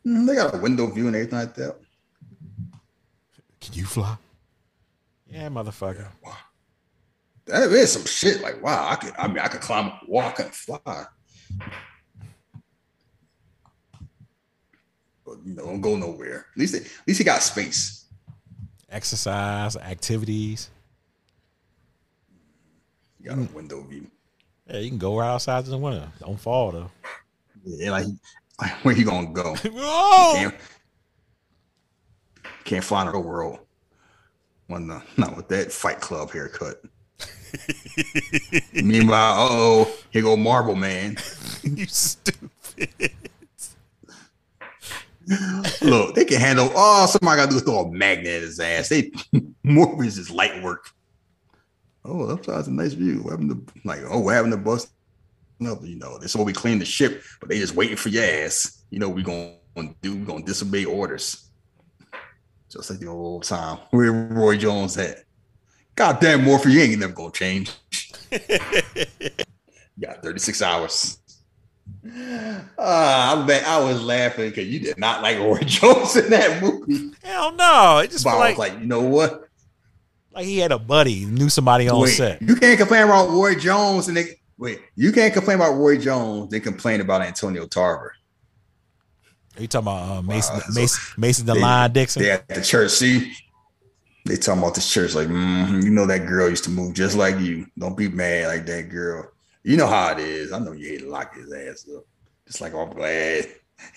Mm, 0.06 0.28
They 0.28 0.36
got 0.36 0.55
a 0.55 0.59
window 0.59 0.86
view 0.86 1.09
and 1.09 1.16
everything 1.16 1.40
like 1.40 1.55
that. 1.56 1.74
Can 3.60 3.74
you 3.74 3.86
fly? 3.86 4.16
Yeah, 5.27 5.48
motherfucker. 5.48 6.06
That 7.47 7.68
is 7.72 7.90
some 7.90 8.05
shit. 8.05 8.40
Like, 8.40 8.62
wow, 8.62 8.89
I 8.89 8.94
could 8.94 9.14
I 9.18 9.27
mean 9.27 9.40
I 9.40 9.48
could 9.48 9.62
climb, 9.62 9.90
walk, 10.06 10.39
and 10.39 10.55
fly. 10.55 11.06
But 15.24 15.36
you 15.44 15.55
know, 15.55 15.66
don't 15.66 15.81
go 15.81 15.97
nowhere. 15.97 16.47
At 16.52 16.59
least, 16.59 16.74
at 16.74 16.82
least 17.06 17.18
he 17.18 17.24
got 17.24 17.43
space. 17.43 18.06
Exercise, 18.89 19.77
activities. 19.77 20.70
You 23.20 23.31
got 23.31 23.39
a 23.39 23.43
window 23.55 23.82
view. 23.82 24.06
Yeah, 24.68 24.78
you 24.78 24.89
can 24.89 24.98
go 24.98 25.18
right 25.18 25.28
outside 25.28 25.64
in 25.64 25.70
the 25.70 25.78
winter. 25.78 26.09
Don't 26.20 26.40
fall 26.40 26.72
though. 26.72 26.90
Yeah, 27.64 27.93
like, 27.93 28.06
like 28.60 28.72
where 28.85 28.97
you 28.97 29.05
gonna 29.05 29.32
go? 29.32 29.55
Whoa! 29.64 30.35
Can't, 30.35 30.55
can't 32.64 32.85
fly 32.85 33.02
in 33.02 33.06
the 33.06 33.12
real 33.12 33.22
world. 33.22 33.59
One, 34.68 34.86
the, 34.86 35.02
not 35.16 35.36
with 35.36 35.48
that 35.48 35.72
Fight 35.72 36.01
Club 36.01 36.31
haircut. 36.31 36.82
Meanwhile, 38.72 39.35
oh, 39.39 39.93
here 40.10 40.22
go 40.22 40.36
Marble 40.36 40.74
Man. 40.74 41.16
you 41.62 41.86
stupid. 41.86 42.51
Look, 45.82 46.14
they 46.14 46.24
can 46.24 46.40
handle. 46.40 46.70
Oh, 46.74 47.06
somebody 47.06 47.40
got 47.40 47.51
to 47.51 47.59
do 47.59 47.60
throw 47.60 47.81
a 47.81 47.93
magnet 47.93 48.27
at 48.27 48.43
his 48.43 48.59
ass. 48.59 48.89
They 48.89 49.12
Morpheus 49.62 50.18
is 50.18 50.31
light 50.31 50.62
work. 50.62 50.90
Oh, 52.05 52.24
upside's 52.24 52.68
a 52.68 52.72
nice 52.72 52.94
view. 52.94 53.22
What 53.22 53.32
happened 53.32 53.68
to 53.68 53.74
like? 53.85 54.01
Oh, 54.09 54.20
what 54.20 54.35
happened 54.35 54.52
to 54.52 54.59
bust? 54.59 54.90
No, 55.60 55.78
you 55.82 55.97
know, 55.97 56.18
this 56.18 56.32
is 56.32 56.36
what 56.36 56.47
we 56.47 56.55
clean 56.55 56.78
the 56.78 56.85
ship, 56.85 57.22
but 57.39 57.48
they 57.48 57.59
just 57.59 57.74
waiting 57.74 57.97
for 57.97 58.09
your 58.09 58.24
ass. 58.24 58.82
You 58.90 58.98
know, 58.98 59.09
we 59.09 59.22
gonna 59.22 59.55
do. 60.01 60.16
We 60.16 60.24
gonna 60.24 60.44
disobey 60.44 60.85
orders. 60.86 61.51
Just 62.70 62.89
like 62.89 63.01
the 63.01 63.09
old 63.09 63.44
time. 63.44 63.78
Where 63.90 64.12
Roy 64.12 64.56
Jones 64.56 64.97
at? 64.97 65.24
Goddamn, 65.96 66.42
Morphe, 66.42 66.70
you 66.70 66.80
ain't 66.80 66.98
never 66.98 67.12
gonna 67.12 67.30
change. 67.32 67.72
you 68.30 68.38
got 70.00 70.22
36 70.22 70.62
hours. 70.62 71.18
Ah, 72.78 73.32
I'm 73.36 73.46
back. 73.46 73.64
I 73.66 73.80
was 73.82 74.02
laughing 74.02 74.48
because 74.50 74.66
you 74.66 74.80
did 74.80 74.98
not 74.98 75.22
like 75.22 75.38
Roy 75.38 75.58
Jones 75.64 76.16
in 76.16 76.30
that 76.30 76.62
movie. 76.62 77.10
Hell 77.22 77.52
no! 77.52 77.98
It 77.98 78.10
just 78.10 78.24
But 78.24 78.30
felt 78.30 78.42
I 78.42 78.46
like, 78.48 78.58
was 78.58 78.68
like, 78.70 78.80
you 78.80 78.86
know 78.86 79.02
what? 79.02 79.44
like 80.32 80.44
he 80.46 80.58
had 80.58 80.70
a 80.72 80.78
buddy, 80.78 81.24
knew 81.26 81.48
somebody 81.48 81.88
on 81.88 82.00
Wait, 82.02 82.10
set. 82.10 82.40
you 82.40 82.54
can't 82.56 82.78
complain 82.78 83.02
about 83.04 83.28
Roy 83.30 83.56
Jones 83.56 84.06
and 84.08 84.16
they 84.16 84.40
wait. 84.56 84.80
You 84.94 85.12
can't 85.12 85.34
complain 85.34 85.56
about 85.56 85.74
Roy 85.74 85.98
Jones. 85.98 86.50
They 86.50 86.60
complain 86.60 87.00
about 87.00 87.22
Antonio 87.22 87.66
Tarver. 87.66 88.14
Are 89.56 89.60
you 89.62 89.66
talking 89.66 89.88
about 89.88 90.18
uh, 90.18 90.22
Mason, 90.22 90.54
Wow, 90.54 90.60
so 90.60 90.80
Mason, 90.80 91.20
Mason 91.20 91.46
Lion 91.46 91.92
Dixon? 91.92 92.22
They 92.22 92.30
at 92.30 92.46
the 92.48 92.62
church. 92.62 92.92
See, 92.92 93.32
they 94.26 94.36
talking 94.36 94.62
about 94.62 94.74
this 94.74 94.90
church. 94.92 95.14
Like, 95.14 95.28
mhm, 95.28 95.82
you 95.82 95.90
know 95.90 96.06
that 96.06 96.26
girl 96.26 96.48
used 96.48 96.64
to 96.64 96.70
move 96.70 96.94
just 96.94 97.16
like 97.16 97.38
you. 97.40 97.66
Don't 97.78 97.97
be 97.97 98.09
mad 98.09 98.48
like 98.48 98.66
that 98.66 98.88
girl. 98.90 99.30
You 99.62 99.76
know 99.76 99.86
how 99.86 100.12
it 100.12 100.18
is. 100.20 100.52
I 100.52 100.59
know 100.59 100.72
you 100.72 100.88
hate 100.88 101.01
to 101.01 101.09
lock 101.10 101.34
his 101.36 101.52
ass 101.52 101.86
up. 101.94 102.05
Just 102.47 102.60
like, 102.60 102.74
oh, 102.74 102.80
I'm 102.80 102.90
glad. 102.94 103.47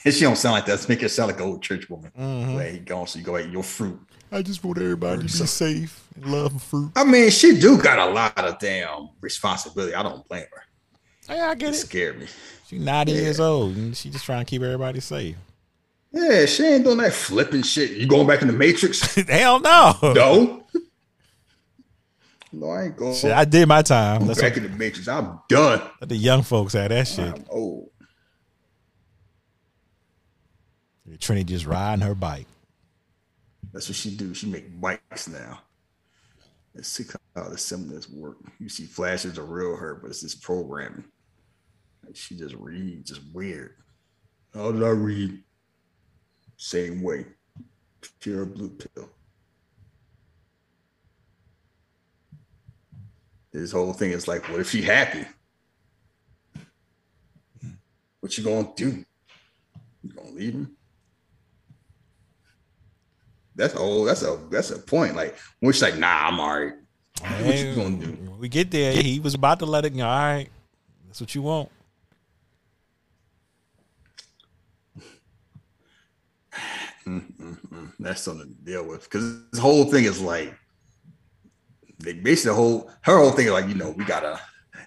And 0.06 0.14
she 0.14 0.22
don't 0.22 0.38
sound 0.38 0.54
like 0.54 0.66
that. 0.66 0.74
Let's 0.74 0.88
make 0.90 1.02
her 1.02 1.10
sound 1.10 1.32
like 1.32 1.40
an 1.42 1.46
old 1.48 1.62
church 1.62 1.90
woman. 1.90 2.12
Mhm. 2.18 2.54
Glad 2.54 2.72
he 2.72 2.80
gone, 2.80 3.08
so 3.08 3.20
you 3.20 3.26
go 3.26 3.38
eat 3.38 3.50
your 3.50 3.64
fruit. 3.64 4.00
I 4.32 4.42
just 4.42 4.64
want 4.64 4.78
everybody 4.80 5.18
to 5.18 5.24
be 5.24 5.30
safe 5.46 6.08
and 6.16 6.26
love 6.26 6.62
fruit. 6.64 6.92
I 6.96 7.04
mean, 7.04 7.30
she 7.30 7.60
do 7.60 7.78
got 7.82 8.00
a 8.00 8.12
lot 8.12 8.38
of 8.38 8.58
damn 8.60 9.10
responsibility. 9.22 9.94
I 9.94 10.02
don't 10.04 10.28
blame 10.28 10.46
her. 10.54 11.34
Yeah, 11.36 11.50
I 11.50 11.56
get 11.56 11.70
It 11.70 11.76
it. 11.76 11.80
scared 11.80 12.20
me. 12.20 12.28
She's 12.68 12.82
90 12.82 13.12
Yeah. 13.12 13.22
years 13.22 13.40
old 13.40 13.76
and 13.76 13.96
she 13.96 14.10
just 14.10 14.26
trying 14.26 14.44
to 14.44 14.50
keep 14.50 14.62
everybody 14.62 15.00
safe. 15.02 15.36
Yeah, 16.14 16.46
she 16.46 16.64
ain't 16.64 16.84
doing 16.84 17.00
that 17.00 17.12
flipping 17.12 17.64
shit. 17.64 17.92
You 17.92 18.06
going 18.06 18.28
back 18.28 18.42
in 18.42 18.48
the 18.48 18.54
Matrix? 18.54 19.16
Hell 19.28 19.60
no. 19.60 19.98
no. 20.02 20.64
No, 22.52 22.70
I 22.70 22.84
ain't 22.84 22.96
going 22.96 23.16
Shit, 23.16 23.32
I 23.32 23.46
did 23.46 23.68
my 23.68 23.82
time. 23.82 24.28
That's 24.28 24.40
back 24.40 24.52
what 24.52 24.64
in 24.64 24.72
the 24.72 24.78
Matrix. 24.78 25.08
I'm 25.08 25.40
done. 25.50 25.82
let 26.00 26.10
the 26.10 26.16
young 26.16 26.44
folks 26.44 26.74
had 26.74 26.92
that 26.92 27.08
shit. 27.08 27.34
I'm 27.34 27.46
old. 27.50 27.90
Trinity 31.20 31.54
just 31.54 31.66
riding 31.66 32.06
her 32.06 32.16
bike. 32.16 32.48
That's 33.72 33.90
what 33.90 33.96
she 33.96 34.16
do. 34.16 34.34
She 34.34 34.48
make 34.48 34.80
bikes 34.80 35.28
now. 35.28 35.62
Let's 36.76 36.90
see 36.90 37.06
how 37.36 37.50
the 37.50 37.58
semblance 37.58 38.10
work. 38.10 38.38
You 38.60 38.70
see 38.70 38.86
flashes 38.86 39.38
of 39.38 39.50
real 39.50 39.76
her, 39.76 39.96
but 39.96 40.10
it's 40.10 40.22
this 40.22 40.36
programming. 40.36 41.06
Like 42.06 42.16
she 42.16 42.36
just 42.36 42.56
reads, 42.56 43.10
just 43.10 43.22
weird. 43.34 43.76
How 44.54 44.72
did 44.72 44.84
I 44.84 44.90
read? 44.90 45.44
Same 46.64 47.02
way. 47.02 47.26
Pure 48.22 48.46
blue 48.46 48.70
pill. 48.70 49.10
This 53.52 53.74
whole 53.74 53.92
thing 53.92 54.12
is 54.12 54.30
like, 54.30 54.48
what 54.48 54.62
if 54.62 54.70
she 54.70 54.82
happy? 54.82 55.26
What 58.22 58.38
you 58.38 58.46
gonna 58.46 58.70
do? 58.78 59.04
You 60.04 60.14
gonna 60.14 60.32
leave 60.32 60.54
him? 60.54 60.78
That's 63.56 63.74
oh, 63.78 64.06
that's 64.06 64.24
a 64.24 64.40
that's 64.50 64.72
a 64.72 64.80
point. 64.80 65.18
Like 65.18 65.38
when 65.60 65.74
she's 65.74 65.82
like, 65.82 65.98
nah, 65.98 66.30
I'm 66.30 66.40
all 66.40 66.62
right. 66.62 66.74
What 67.42 67.60
you 67.60 67.76
gonna 67.76 67.98
do? 67.98 68.08
When 68.08 68.40
we 68.40 68.48
get 68.48 68.72
there, 68.72 68.94
he 68.94 69.20
was 69.20 69.34
about 69.34 69.60
to 69.60 69.66
let 69.66 69.84
it 69.84 69.90
go. 69.90 70.06
All 70.06 70.18
right. 70.18 70.48
That's 71.08 71.20
what 71.20 71.36
you 71.36 71.42
want. 71.42 71.70
Mm-hmm. 77.06 77.86
That's 78.00 78.22
something 78.22 78.48
to 78.48 78.72
deal 78.72 78.88
with. 78.88 79.04
Because 79.04 79.50
this 79.52 79.60
whole 79.60 79.86
thing 79.86 80.06
is 80.06 80.22
like 80.22 80.54
they 82.00 82.14
basically 82.14 82.50
the 82.52 82.56
whole 82.56 82.90
her 83.02 83.18
whole 83.18 83.32
thing 83.32 83.48
is 83.48 83.52
like, 83.52 83.68
you 83.68 83.76
know, 83.76 83.92
we 83.92 84.06
gotta 84.06 84.40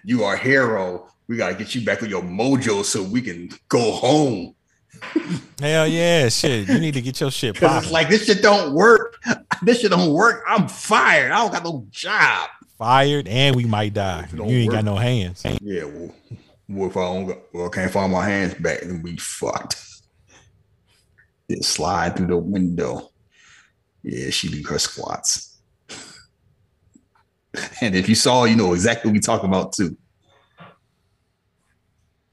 you 0.03 0.23
are 0.23 0.37
hero. 0.37 1.09
We 1.27 1.35
gotta 1.37 1.55
get 1.55 1.75
you 1.75 1.85
back 1.85 2.01
with 2.01 2.09
your 2.09 2.21
mojo 2.21 2.83
so 2.83 3.03
we 3.03 3.21
can 3.21 3.49
go 3.69 3.91
home. 3.91 4.55
Hell 5.59 5.87
yeah, 5.87 6.29
shit. 6.29 6.67
You 6.67 6.79
need 6.79 6.93
to 6.93 7.01
get 7.01 7.19
your 7.19 7.31
shit 7.31 7.55
popping. 7.59 7.77
it's 7.77 7.91
like 7.91 8.09
this 8.09 8.25
shit 8.25 8.41
don't 8.41 8.73
work. 8.73 9.17
This 9.61 9.81
shit 9.81 9.91
don't 9.91 10.13
work. 10.13 10.43
I'm 10.47 10.67
fired. 10.67 11.31
I 11.31 11.37
don't 11.37 11.51
got 11.51 11.63
no 11.63 11.85
job. 11.89 12.49
Fired 12.77 13.27
and 13.27 13.55
we 13.55 13.65
might 13.65 13.93
die. 13.93 14.27
You 14.33 14.43
ain't 14.43 14.67
work. 14.67 14.75
got 14.75 14.85
no 14.85 14.95
hands. 14.95 15.43
Yeah, 15.61 15.85
well, 15.85 16.13
what 16.67 16.87
if 16.87 16.97
I 16.97 17.01
don't 17.01 17.37
well, 17.53 17.67
I 17.67 17.69
can't 17.69 17.91
find 17.91 18.11
my 18.11 18.27
hands 18.27 18.53
back 18.55 18.83
and 18.83 19.03
we 19.03 19.17
fucked. 19.17 19.96
Slide 21.61 22.15
through 22.15 22.27
the 22.27 22.37
window. 22.37 23.09
Yeah, 24.03 24.29
she 24.29 24.49
do 24.49 24.61
her 24.67 24.79
squats. 24.79 25.57
and 27.81 27.95
if 27.95 28.09
you 28.09 28.15
saw, 28.15 28.43
you 28.43 28.55
know 28.55 28.73
exactly 28.73 29.09
what 29.09 29.13
we 29.13 29.19
talk 29.19 29.43
about 29.43 29.73
too. 29.73 29.95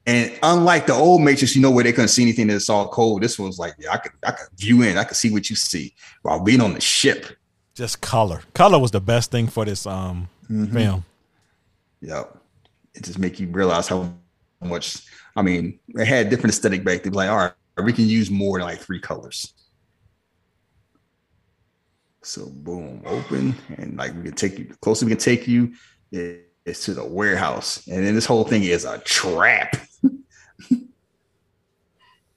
And 0.07 0.37
unlike 0.43 0.85
the 0.85 0.93
old 0.93 1.21
Matrix, 1.21 1.55
you 1.55 1.61
know 1.61 1.71
where 1.71 1.83
they 1.83 1.91
couldn't 1.91 2.09
see 2.09 2.21
anything 2.21 2.47
that's 2.47 2.69
all 2.69 2.87
cold. 2.89 3.23
This 3.23 3.39
one's 3.39 3.57
like, 3.57 3.73
yeah, 3.79 3.91
I 3.91 3.97
could, 3.97 4.11
I 4.23 4.31
could 4.31 4.47
view 4.55 4.83
in, 4.83 4.97
I 4.97 5.03
could 5.03 5.17
see 5.17 5.31
what 5.31 5.49
you 5.49 5.55
see 5.55 5.95
while 6.21 6.39
being 6.43 6.61
on 6.61 6.73
the 6.73 6.81
ship. 6.81 7.25
Just 7.73 8.01
color. 8.01 8.41
Color 8.53 8.77
was 8.79 8.91
the 8.91 9.01
best 9.01 9.31
thing 9.31 9.47
for 9.47 9.65
this 9.65 9.85
um 9.85 10.29
Mm-hmm. 10.49 10.73
film. 10.77 11.05
Yep. 12.01 12.37
It 12.93 13.03
just 13.03 13.17
make 13.17 13.39
you 13.39 13.47
realize 13.47 13.87
how 13.87 14.13
much. 14.61 15.01
I 15.35 15.41
mean, 15.41 15.79
it 15.89 16.05
had 16.05 16.29
different 16.29 16.53
aesthetic 16.53 16.83
back 16.83 17.01
They 17.01 17.09
then. 17.09 17.13
Like, 17.13 17.29
all 17.29 17.37
right, 17.37 17.53
we 17.83 17.93
can 17.93 18.07
use 18.07 18.31
more 18.31 18.57
than 18.57 18.67
like 18.67 18.79
three 18.79 18.99
colors. 18.99 19.53
So 22.23 22.47
boom, 22.49 23.03
open, 23.05 23.55
and 23.77 23.97
like 23.97 24.15
we 24.15 24.23
can 24.23 24.33
take 24.33 24.57
you 24.57 24.65
the 24.65 24.75
closer 24.77 25.05
we 25.05 25.11
can 25.11 25.19
take 25.19 25.47
you 25.47 25.73
is 26.11 26.41
is 26.65 26.79
to 26.81 26.95
the 26.95 27.05
warehouse, 27.05 27.85
and 27.87 28.03
then 28.03 28.15
this 28.15 28.25
whole 28.25 28.43
thing 28.43 28.63
is 28.63 28.85
a 28.85 28.97
trap. 28.99 29.75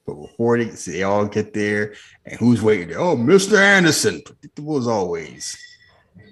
But 0.07 0.23
before 0.23 0.57
they, 0.57 0.65
they 0.65 1.03
all 1.03 1.27
get 1.27 1.53
there, 1.53 1.93
and 2.25 2.41
who's 2.41 2.63
waiting 2.63 2.89
there? 2.89 2.99
Oh, 2.99 3.15
Mr. 3.15 3.59
Anderson, 3.59 4.23
predictable 4.25 4.79
as 4.79 4.87
always, 4.87 5.55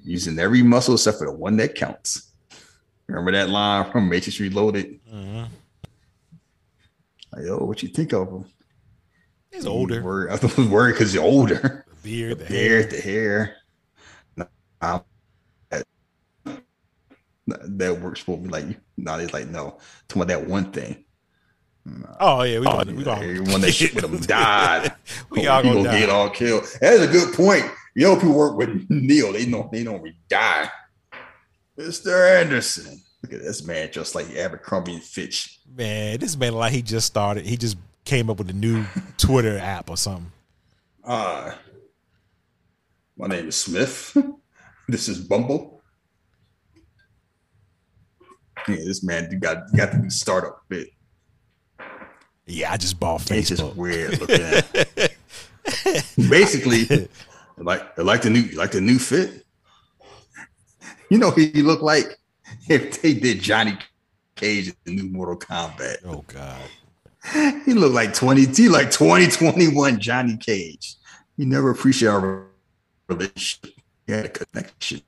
using 0.02 0.38
every 0.38 0.62
muscle 0.62 0.94
except 0.94 1.18
for 1.18 1.26
the 1.26 1.32
one 1.34 1.58
that 1.58 1.74
counts. 1.74 2.32
Remember 3.06 3.32
that 3.32 3.50
line 3.50 3.92
from 3.92 4.08
Matrix 4.08 4.40
Reloaded? 4.40 4.98
Mhm. 5.12 5.48
Like, 7.34 7.44
yo, 7.44 7.58
what 7.66 7.82
you 7.82 7.90
think 7.90 8.14
of 8.14 8.28
him? 8.28 8.44
He's 9.56 9.66
older. 9.66 10.02
Worried- 10.02 10.30
I 10.30 10.38
was 10.44 10.56
worried 10.68 10.92
because 10.92 11.12
he's 11.12 11.20
older. 11.20 11.84
The 12.02 12.02
beard, 12.02 12.38
the 12.38 12.44
The 12.44 12.54
hair. 12.54 12.68
hair, 12.68 12.86
the 12.90 13.00
hair. 13.00 13.56
Nah, 14.36 15.00
that, 15.70 15.84
that 17.78 18.00
works 18.00 18.20
for 18.20 18.36
me. 18.38 18.48
Like, 18.48 18.66
no, 18.96 19.18
it's 19.18 19.32
like, 19.32 19.48
no. 19.48 19.78
Talking 20.08 20.22
about 20.22 20.28
that 20.28 20.46
one 20.46 20.72
thing. 20.72 21.04
Oh 22.18 22.42
yeah, 22.42 22.58
we 22.58 22.66
oh, 22.66 22.72
gonna, 22.72 22.94
we 22.94 23.04
gonna 23.04 23.24
Everyone 23.24 23.60
that 23.60 23.72
shit 23.72 23.94
with 23.94 24.04
him 24.04 24.16
died. 24.18 24.92
we 25.30 25.46
all 25.46 25.62
gonna 25.62 25.84
gonna 25.84 25.98
get 25.98 26.10
all 26.10 26.30
killed. 26.30 26.64
That's 26.80 27.02
a 27.02 27.06
good 27.06 27.32
point. 27.32 27.64
You 27.94 28.08
know, 28.08 28.16
people 28.16 28.34
work 28.34 28.56
with 28.56 28.86
Neo. 28.90 29.32
They 29.32 29.46
know 29.46 29.68
they 29.72 29.84
know 29.84 29.92
we 29.92 30.16
die. 30.28 30.68
Mr. 31.78 32.40
Anderson. 32.40 33.00
Look 33.22 33.32
at 33.32 33.42
this 33.42 33.64
man, 33.64 33.90
just 33.92 34.14
like 34.14 34.34
Abercrombie 34.36 34.94
and 34.94 35.02
Fitch. 35.02 35.60
Man, 35.72 36.18
this 36.18 36.36
man 36.36 36.54
like 36.54 36.72
he 36.72 36.82
just 36.82 37.06
started. 37.06 37.46
He 37.46 37.56
just 37.56 37.76
came 38.06 38.30
up 38.30 38.38
with 38.38 38.48
a 38.48 38.54
new 38.54 38.86
Twitter 39.18 39.58
app 39.58 39.90
or 39.90 39.98
something. 39.98 40.32
Uh, 41.04 41.52
my 43.18 43.26
name 43.26 43.48
is 43.48 43.56
Smith. 43.56 44.16
this 44.88 45.08
is 45.08 45.18
Bumble. 45.18 45.82
Yeah, 48.66 48.76
this 48.76 49.04
man 49.04 49.28
you 49.30 49.38
got 49.38 49.64
you 49.70 49.78
got 49.78 49.92
the 49.92 49.98
do 49.98 50.10
startup 50.10 50.62
bit. 50.68 50.88
Yeah, 52.46 52.72
I 52.72 52.76
just 52.76 52.98
bought 52.98 53.30
It's 53.30 53.50
just 53.50 53.76
weird 53.76 54.18
looking 54.20 54.40
at. 54.40 55.14
Basically, 56.28 57.08
like 57.58 57.96
like 57.98 58.22
the 58.22 58.30
new 58.30 58.48
like 58.56 58.72
the 58.72 58.80
new 58.80 58.98
fit. 58.98 59.44
You 61.10 61.18
know, 61.18 61.30
he 61.30 61.62
looked 61.62 61.82
like 61.82 62.18
if 62.68 63.00
they 63.02 63.14
did 63.14 63.40
Johnny 63.40 63.78
Cage 64.34 64.68
in 64.68 64.74
the 64.84 65.02
new 65.02 65.08
Mortal 65.10 65.38
Kombat. 65.38 65.98
Oh 66.04 66.24
God. 66.26 66.60
He 67.64 67.74
looked 67.74 67.94
like 67.94 68.14
20, 68.14 68.46
he 68.46 68.68
like 68.68 68.90
2021 68.90 69.98
Johnny 69.98 70.36
Cage. 70.36 70.96
You 71.36 71.46
never 71.46 71.70
appreciate 71.70 72.08
our 72.08 72.46
relationship. 73.08 73.74
He 74.06 74.12
had 74.12 74.26
a 74.26 74.28
connection. 74.28 75.02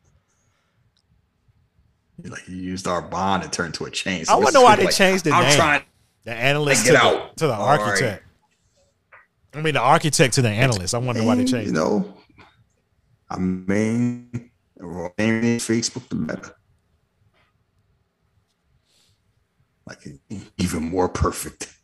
Like 2.25 2.43
he 2.43 2.57
used 2.57 2.89
our 2.89 3.01
bond 3.01 3.45
and 3.45 3.53
turned 3.53 3.75
to 3.75 3.85
a 3.85 3.91
chain. 3.91 4.25
I 4.29 4.37
wonder 4.37 4.61
why 4.61 4.75
they 4.77 4.87
like, 4.87 4.95
changed 4.95 5.25
the 5.25 5.31
I'm 5.31 5.45
name. 5.45 5.57
trying 5.57 5.83
The 6.25 6.35
analyst 6.35 6.87
to 6.87 6.93
the, 6.93 7.31
to 7.37 7.47
the 7.47 7.55
All 7.55 7.69
right. 7.69 7.81
architect. 7.81 8.25
I 9.55 9.61
mean, 9.63 9.75
the 9.75 9.81
architect 9.81 10.35
to 10.35 10.43
the 10.43 10.49
analyst. 10.49 10.95
I 10.95 10.99
wonder 10.99 11.23
why 11.23 11.37
they 11.37 11.45
changed. 11.45 11.69
You 11.69 11.73
know, 11.73 12.15
I 13.31 13.39
mean, 13.39 14.51
Facebook 14.81 16.09
the 16.09 16.17
meta. 16.17 16.55
Like 19.87 20.07
even 20.59 20.83
more 20.83 21.09
perfect. 21.09 21.78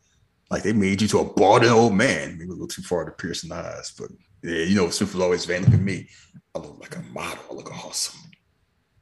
Like 0.51 0.63
they 0.63 0.73
made 0.73 1.01
you 1.01 1.07
to 1.09 1.19
a 1.19 1.33
balding 1.33 1.69
old 1.69 1.93
man. 1.93 2.37
Maybe 2.37 2.49
a 2.49 2.53
little 2.53 2.67
too 2.67 2.81
far 2.83 3.03
to 3.05 3.11
piercing 3.11 3.51
eyes, 3.51 3.93
but 3.97 4.09
yeah, 4.43 4.63
you 4.63 4.75
know, 4.75 4.89
Smith 4.89 5.13
was 5.13 5.23
always 5.23 5.45
van. 5.45 5.63
Look 5.63 5.73
at 5.73 5.79
me. 5.79 6.07
I 6.53 6.59
look 6.59 6.77
like 6.79 6.95
a 6.95 7.01
model. 7.11 7.43
I 7.49 7.53
look 7.55 7.71
awesome. 7.85 8.19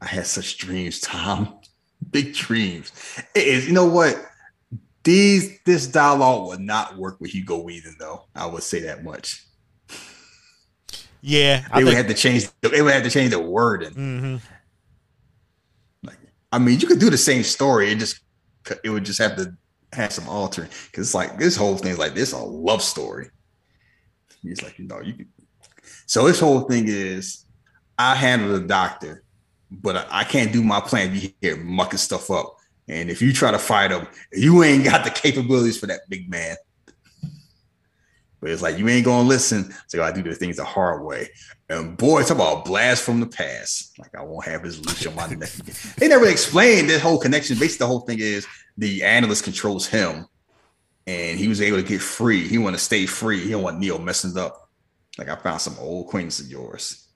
I 0.01 0.07
had 0.07 0.25
such 0.25 0.57
dreams, 0.57 0.99
Tom. 1.01 1.59
Big 2.11 2.33
dreams. 2.33 2.91
It 3.35 3.47
is, 3.47 3.67
you 3.67 3.73
know 3.73 3.85
what? 3.87 4.21
These 5.03 5.59
this 5.65 5.85
dialogue 5.87 6.47
would 6.47 6.59
not 6.61 6.97
work 6.97 7.19
with 7.19 7.31
Hugo 7.31 7.61
Weaving, 7.61 7.95
though. 7.99 8.23
I 8.35 8.45
would 8.45 8.63
say 8.63 8.79
that 8.81 9.03
much. 9.03 9.45
Yeah, 11.21 11.65
I 11.71 11.79
They 11.79 11.83
would 11.85 11.93
think. 11.93 12.07
have 12.07 12.15
to 12.15 12.21
change. 12.21 12.47
They 12.61 12.81
would 12.81 12.93
have 12.93 13.03
to 13.03 13.09
change 13.09 13.31
the 13.31 13.39
wording. 13.39 13.91
Mm-hmm. 13.91 14.35
Like, 16.03 16.17
I 16.51 16.59
mean, 16.59 16.79
you 16.79 16.87
could 16.87 16.99
do 16.99 17.09
the 17.09 17.17
same 17.17 17.43
story. 17.43 17.91
It 17.91 17.99
just 17.99 18.19
it 18.83 18.89
would 18.89 19.05
just 19.05 19.19
have 19.19 19.35
to 19.37 19.55
have 19.93 20.11
some 20.13 20.27
altering 20.27 20.69
because 20.85 21.07
it's 21.07 21.15
like 21.15 21.37
this 21.37 21.55
whole 21.55 21.77
thing 21.77 21.91
is 21.91 21.99
like 21.99 22.15
this 22.15 22.29
is 22.29 22.33
a 22.33 22.39
love 22.39 22.81
story. 22.81 23.29
He's 24.41 24.61
like, 24.61 24.77
you 24.77 24.85
know, 24.85 24.99
you 25.01 25.13
can. 25.13 25.27
So 26.05 26.27
this 26.27 26.39
whole 26.39 26.61
thing 26.61 26.85
is, 26.87 27.45
I 27.97 28.15
handle 28.15 28.51
the 28.51 28.65
doctor, 28.65 29.23
but 29.71 29.95
I, 29.95 30.07
I 30.11 30.23
can't 30.23 30.51
do 30.51 30.63
my 30.63 30.81
plan. 30.81 31.15
if 31.15 31.23
You 31.23 31.29
here 31.41 31.57
mucking 31.57 31.99
stuff 31.99 32.29
up, 32.29 32.55
and 32.87 33.09
if 33.09 33.21
you 33.21 33.31
try 33.31 33.51
to 33.51 33.59
fight 33.59 33.91
him, 33.91 34.07
you 34.33 34.63
ain't 34.63 34.83
got 34.83 35.05
the 35.05 35.11
capabilities 35.11 35.79
for 35.79 35.87
that 35.87 36.01
big 36.09 36.29
man. 36.29 36.55
But 38.43 38.51
it's 38.51 38.61
like 38.61 38.77
you 38.77 38.89
ain't 38.89 39.05
gonna 39.05 39.25
listen, 39.25 39.73
so 39.87 40.03
I 40.03 40.11
do 40.11 40.21
the 40.21 40.35
things 40.35 40.57
the 40.57 40.65
hard 40.65 41.05
way. 41.05 41.29
And 41.69 41.95
boy, 41.95 42.23
talk 42.23 42.31
about 42.31 42.59
a 42.59 42.69
blast 42.69 43.01
from 43.03 43.21
the 43.21 43.25
past. 43.25 43.97
Like 43.97 44.13
I 44.15 44.21
won't 44.21 44.43
have 44.43 44.63
his 44.63 44.85
leash 44.85 45.07
on 45.07 45.15
my 45.15 45.27
neck. 45.27 45.49
They 45.95 46.09
never 46.09 46.27
explained 46.27 46.89
this 46.89 47.01
whole 47.01 47.17
connection. 47.17 47.57
Basically, 47.57 47.85
the 47.85 47.87
whole 47.87 48.01
thing 48.01 48.19
is 48.19 48.45
the 48.77 49.01
analyst 49.01 49.45
controls 49.45 49.87
him, 49.87 50.27
and 51.07 51.39
he 51.39 51.47
was 51.47 51.61
able 51.61 51.77
to 51.77 51.87
get 51.87 52.01
free. 52.01 52.45
He 52.45 52.57
want 52.57 52.75
to 52.75 52.81
stay 52.81 53.05
free. 53.05 53.39
He 53.39 53.51
don't 53.51 53.63
want 53.63 53.79
Neo 53.79 53.97
messing 53.97 54.37
up. 54.37 54.69
Like 55.17 55.29
I 55.29 55.37
found 55.37 55.61
some 55.61 55.77
old 55.79 56.07
acquaintance 56.07 56.41
of 56.41 56.47
yours, 56.47 57.07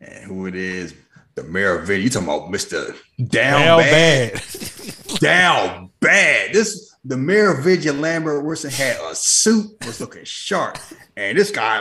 and 0.00 0.24
who 0.26 0.46
it 0.46 0.54
is, 0.54 0.94
the 1.34 1.42
Merovingian. 1.42 2.04
You 2.04 2.08
talking 2.08 2.28
about 2.28 2.52
Mister 2.52 2.94
Down 3.26 3.62
Hell 3.62 3.78
Bad? 3.78 4.34
bad. 4.34 5.18
Down 5.18 5.90
Bad. 5.98 6.52
This 6.52 6.91
the 7.04 7.16
Merovingian 7.16 8.00
Lambert 8.00 8.44
Wilson 8.44 8.70
had 8.70 8.96
a 9.10 9.14
suit, 9.14 9.70
was 9.84 10.00
looking 10.00 10.24
sharp, 10.24 10.78
and 11.16 11.36
this 11.36 11.50
guy, 11.50 11.80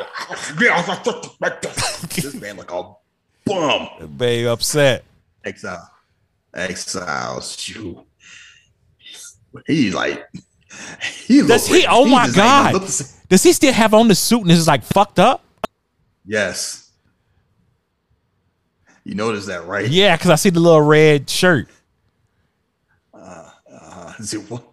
this 2.15 2.33
man 2.35 2.57
like 2.57 2.71
a 2.71 2.91
bum. 3.45 3.87
Babe 4.17 4.47
upset. 4.47 5.03
Exile, 5.43 5.89
exiles 6.53 7.67
you. 7.67 8.05
He 9.67 9.91
like 9.91 10.25
he. 11.25 11.41
Does 11.45 11.67
he? 11.67 11.79
like- 11.79 11.85
Oh 11.89 12.05
my 12.05 12.25
ain't 12.25 12.35
gonna 12.35 12.71
God. 12.71 12.73
look. 12.81 12.83
Does 13.29 13.43
he 13.43 13.53
still 13.53 13.73
have 13.73 13.93
on 13.93 14.07
the 14.07 14.15
suit 14.15 14.41
and 14.41 14.51
it's 14.51 14.67
like 14.67 14.83
fucked 14.83 15.19
up? 15.19 15.43
Yes. 16.25 16.89
You 19.03 19.15
notice 19.15 19.47
that, 19.47 19.65
right? 19.65 19.87
Yeah, 19.89 20.15
because 20.15 20.29
I 20.29 20.35
see 20.35 20.51
the 20.51 20.59
little 20.59 20.81
red 20.81 21.29
shirt. 21.29 21.67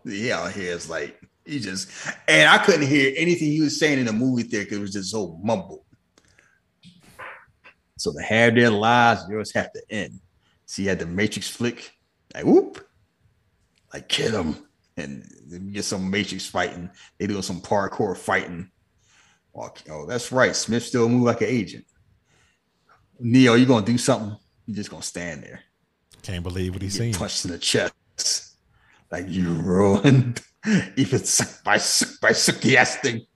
Yeah, 0.05 0.39
out 0.43 0.53
here 0.53 0.73
is 0.73 0.89
like 0.89 1.21
he 1.45 1.61
just, 1.61 1.91
and 2.29 2.49
I 2.49 2.59
couldn't 2.59 2.87
hear 2.87 3.13
anything 3.17 3.51
he 3.51 3.61
was 3.61 3.79
saying 3.79 3.99
in 3.99 4.07
the 4.07 4.13
movie 4.13 4.43
theater 4.43 4.65
because 4.65 4.79
it 4.79 4.83
was 4.83 4.93
just 4.93 5.11
so 5.11 5.39
mumbled. 5.43 5.85
So 7.97 8.13
to 8.13 8.23
have 8.23 8.55
their 8.55 8.71
lives, 8.71 9.23
yours 9.29 9.53
have 9.55 9.73
to 9.73 9.83
end. 9.91 10.21
See, 10.67 10.83
you 10.83 10.91
had 10.91 10.99
the 10.99 11.07
Matrix 11.07 11.49
flick, 11.49 11.91
like 12.35 12.45
whoop, 12.45 12.87
like 13.93 14.09
kill 14.09 14.43
him, 14.43 14.57
and 14.97 15.25
then 15.47 15.73
get 15.73 15.85
some 15.85 16.11
Matrix 16.11 16.47
fighting. 16.47 16.91
They 17.19 17.27
doing 17.27 17.43
some 17.43 17.61
parkour 17.61 18.17
fighting. 18.17 18.71
Oh, 19.55 19.71
oh, 19.91 20.07
that's 20.07 20.31
right. 20.31 20.55
Smith 20.55 20.85
still 20.85 21.09
move 21.09 21.23
like 21.23 21.41
an 21.41 21.49
agent. 21.49 21.87
Neo, 23.19 23.55
you 23.55 23.67
gonna 23.67 23.85
do 23.85 23.99
something? 23.99 24.37
You 24.67 24.75
just 24.75 24.91
gonna 24.91 25.03
stand 25.03 25.43
there 25.43 25.61
Can't 26.23 26.45
believe 26.45 26.75
what 26.75 26.83
he's 26.83 26.97
seen. 26.99 27.15
punched 27.15 27.45
in 27.47 27.51
the 27.51 27.59
chest. 27.59 28.48
Like 29.11 29.29
you 29.29 29.53
ruined 29.55 30.43
even 30.97 31.19
suck 31.25 31.65
by 31.65 31.79
suck 31.79 32.21
by 32.21 32.33
suggesting 32.33 33.27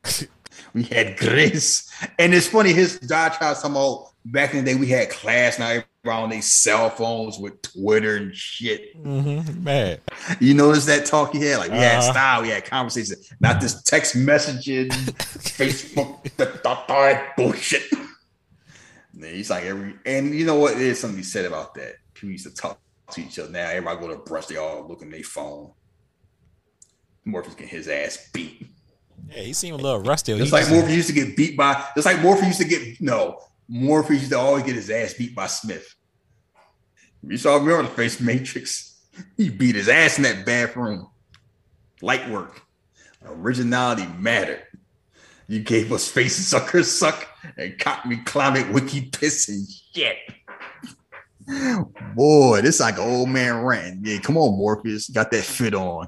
we 0.75 0.85
had 0.85 1.17
grace. 1.17 1.91
And 2.19 2.35
it's 2.35 2.49
funny, 2.49 2.73
his 2.73 2.99
dad 2.99 3.35
tried 3.35 3.55
talking 3.57 3.71
about 3.73 4.09
back 4.25 4.55
in 4.55 4.65
the 4.65 4.73
day 4.73 4.79
we 4.79 4.89
had 4.89 5.11
class 5.11 5.59
now 5.59 5.83
on 6.07 6.31
these 6.31 6.51
cell 6.51 6.91
phones 6.91 7.39
with 7.39 7.63
Twitter 7.63 8.17
and 8.17 8.35
shit. 8.35 9.01
Mm-hmm. 9.03 9.63
Mad. 9.63 10.01
You 10.41 10.55
notice 10.55 10.85
that 10.87 11.07
talk 11.07 11.33
he 11.33 11.45
had? 11.47 11.59
Like 11.59 11.71
we 11.71 11.79
Uh-huh. 11.79 12.13
style, 12.13 12.43
we 12.43 12.49
had 12.49 12.65
conversation, 12.65 13.17
not 13.41 13.61
this 13.61 13.83
text 13.83 14.17
messaging, 14.17 14.89
Facebook, 14.89 16.23
the, 16.37 16.61
that 16.63 17.37
bullshit. 17.37 17.83
And 19.15 19.25
he's 19.37 19.51
like 19.51 19.65
every 19.65 19.95
and 20.05 20.35
you 20.35 20.45
know 20.47 20.57
what? 20.57 20.77
There's 20.77 20.99
something 20.99 21.19
he 21.19 21.23
said 21.23 21.45
about 21.45 21.75
that. 21.75 21.97
People 22.15 22.31
used 22.31 22.47
to 22.47 22.53
talk 22.55 22.81
to 23.13 23.23
each 23.23 23.39
other. 23.39 23.51
Now 23.51 23.69
everybody 23.69 24.01
go 24.01 24.09
to 24.09 24.17
brush, 24.17 24.47
they 24.47 24.57
all 24.57 24.87
look 24.89 25.03
in 25.03 25.11
their 25.11 25.23
phone. 25.23 25.73
Morpheus 27.25 27.55
getting 27.55 27.69
his 27.69 27.89
ass 27.89 28.29
beat. 28.33 28.67
Yeah, 29.29 29.43
he 29.43 29.53
seemed 29.53 29.79
a 29.79 29.83
little 29.83 30.01
rusty. 30.01 30.37
Just 30.37 30.47
He 30.47 30.51
like 30.51 30.69
Morpheus 30.69 30.97
used 30.97 31.09
to 31.09 31.15
get 31.15 31.37
beat 31.37 31.57
by, 31.57 31.85
just 31.95 32.07
like 32.07 32.21
Morpheus 32.21 32.59
used 32.59 32.61
to 32.61 32.69
get 32.69 33.01
no, 33.01 33.39
Morpheus 33.69 34.21
used 34.21 34.33
to 34.33 34.39
always 34.39 34.65
get 34.65 34.75
his 34.75 34.91
ass 34.91 35.15
beat 35.15 35.35
by 35.35 35.47
Smith. 35.47 35.95
You 37.27 37.37
saw 37.37 37.59
me 37.61 37.73
on 37.73 37.85
the 37.85 37.91
face 37.91 38.21
Matrix. 38.21 39.01
He 39.37 39.49
beat 39.49 39.77
his 39.77 39.89
ass 39.89 40.17
in 40.17 40.25
that 40.25 40.45
bathroom. 40.45 41.09
Light 42.01 42.29
work. 42.31 42.63
Originality 43.25 44.07
mattered. 44.19 44.63
You 45.47 45.61
gave 45.61 45.93
us 45.93 46.09
face 46.09 46.35
sucker 46.37 46.83
suck 46.83 47.29
and 47.57 47.79
caught 47.79 48.07
me 48.07 48.17
climate 48.17 48.73
wiki 48.73 49.03
piss 49.03 49.49
and 49.49 49.67
shit. 49.95 50.17
Boy, 52.15 52.61
this 52.63 52.81
like 52.81 52.99
old 52.99 53.29
man 53.29 53.63
rant. 53.63 54.07
Yeah, 54.07 54.19
come 54.19 54.37
on, 54.37 54.57
Morpheus. 54.57 55.09
Got 55.09 55.31
that 55.33 55.45
fit 55.45 55.75
on. 55.75 56.07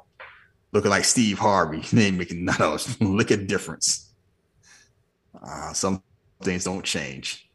looking 0.73 0.91
like 0.91 1.05
Steve 1.05 1.39
Harvey. 1.39 1.83
They 1.93 2.07
ain't 2.07 2.19
making 2.19 2.45
none 2.45 2.61
of 2.61 2.75
us 2.75 3.01
look 3.01 3.31
at 3.31 3.47
difference. 3.47 4.13
Uh, 5.43 5.73
some 5.73 6.03
things 6.43 6.65
don't 6.65 6.85
change. 6.85 7.49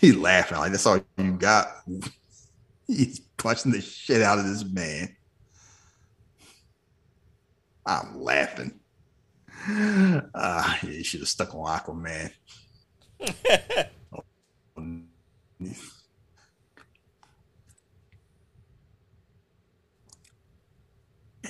He 0.00 0.12
laughing 0.12 0.58
like 0.58 0.72
that's 0.72 0.86
all 0.86 1.00
you 1.18 1.32
got. 1.32 1.68
He's 2.86 3.20
punching 3.36 3.72
the 3.72 3.80
shit 3.80 4.22
out 4.22 4.38
of 4.38 4.46
this 4.46 4.64
man. 4.64 5.16
I'm 7.84 8.20
laughing. 8.20 8.80
Uh, 10.32 10.62
he 10.74 11.02
should 11.02 11.18
have 11.18 11.28
stuck 11.28 11.52
on 11.52 11.66
Aquaman. 11.66 12.30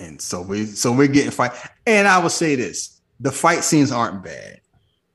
And 0.01 0.21
so 0.21 0.43
we 0.43 0.67
so 0.67 0.93
we're 0.93 1.09
getting 1.09 1.31
fight. 1.31 1.53
And 1.87 2.07
I 2.07 2.19
will 2.19 2.31
say 2.31 2.55
this: 2.55 3.01
the 3.21 3.33
fight 3.33 3.65
scenes 3.65 3.93
aren't 3.93 4.23
bad. 4.23 4.61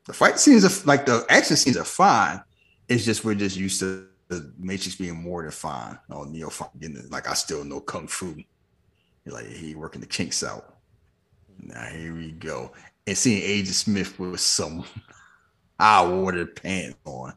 The 0.06 0.14
fight 0.14 0.40
scenes 0.40 0.66
are 0.66 0.86
like 0.86 1.06
the 1.06 1.26
action 1.30 1.56
scenes 1.56 1.78
are 1.78 1.86
fine. 1.86 2.42
It's 2.88 3.06
just 3.06 3.24
we're 3.24 3.36
just 3.36 3.58
used 3.58 3.80
to 3.80 4.08
the 4.28 4.54
Matrix 4.58 4.96
being 4.96 5.22
more 5.22 5.44
than 5.44 5.52
fine. 5.52 5.98
Oh, 6.10 6.24
Neo 6.24 6.52
getting 6.80 7.10
like 7.10 7.30
I 7.30 7.34
still 7.34 7.64
know 7.64 7.82
kung 7.82 8.08
fu. 8.08 8.36
You're 9.26 9.36
like 9.36 9.48
he 9.48 9.76
working 9.76 10.02
the 10.02 10.08
kinks 10.08 10.44
out. 10.44 10.78
Now 11.60 11.86
here 11.86 12.14
we 12.14 12.32
go. 12.32 12.72
And 13.06 13.18
seeing 13.18 13.42
Agent 13.44 13.76
Smith 13.76 14.20
with 14.20 14.40
some 14.40 14.86
high 15.80 16.06
water 16.06 16.46
pants 16.46 16.98
on. 17.06 17.34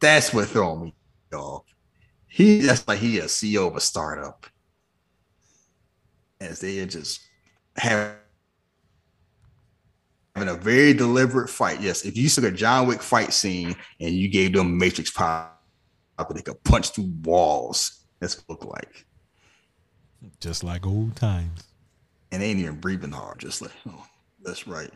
That's 0.00 0.32
what 0.32 0.48
throwing 0.48 0.84
me 0.84 0.94
off. 1.34 1.64
He 2.28 2.60
that's 2.60 2.86
like 2.86 2.98
he 2.98 3.18
a 3.18 3.24
CEO 3.24 3.66
of 3.66 3.76
a 3.76 3.80
startup. 3.80 4.46
As 6.40 6.60
they 6.60 6.80
are 6.80 6.86
just 6.86 7.20
having 7.76 8.16
a 10.36 10.54
very 10.54 10.92
deliberate 10.92 11.48
fight. 11.48 11.80
Yes, 11.80 12.04
if 12.04 12.16
you 12.16 12.28
took 12.28 12.44
a 12.44 12.50
John 12.50 12.86
Wick 12.86 13.02
fight 13.02 13.32
scene 13.32 13.74
and 14.00 14.14
you 14.14 14.28
gave 14.28 14.52
them 14.52 14.76
Matrix 14.76 15.10
power, 15.10 15.50
they 16.34 16.42
could 16.42 16.62
punch 16.64 16.90
through 16.90 17.12
walls. 17.22 18.04
That's 18.20 18.36
what 18.36 18.44
it 18.44 18.50
look 18.50 18.72
like. 18.72 19.06
Just 20.40 20.62
like 20.64 20.86
old 20.86 21.16
times. 21.16 21.64
And 22.32 22.42
they 22.42 22.50
ain't 22.50 22.60
even 22.60 22.80
breathing 22.80 23.12
hard. 23.12 23.38
Just 23.38 23.62
like, 23.62 23.72
oh, 23.88 24.04
that's 24.42 24.66
right. 24.66 24.90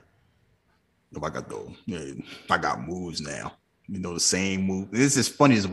I 1.17 1.29
got 1.31 1.49
those. 1.49 1.75
Yeah, 1.87 2.05
I 2.49 2.59
got 2.59 2.87
moves 2.87 3.21
now. 3.21 3.55
You 3.89 3.99
know 3.99 4.15
the 4.15 4.21
same 4.21 4.62
move. 4.62 4.91
This 4.91 5.17
is 5.17 5.29
funny 5.29 5.57
as 5.57 5.67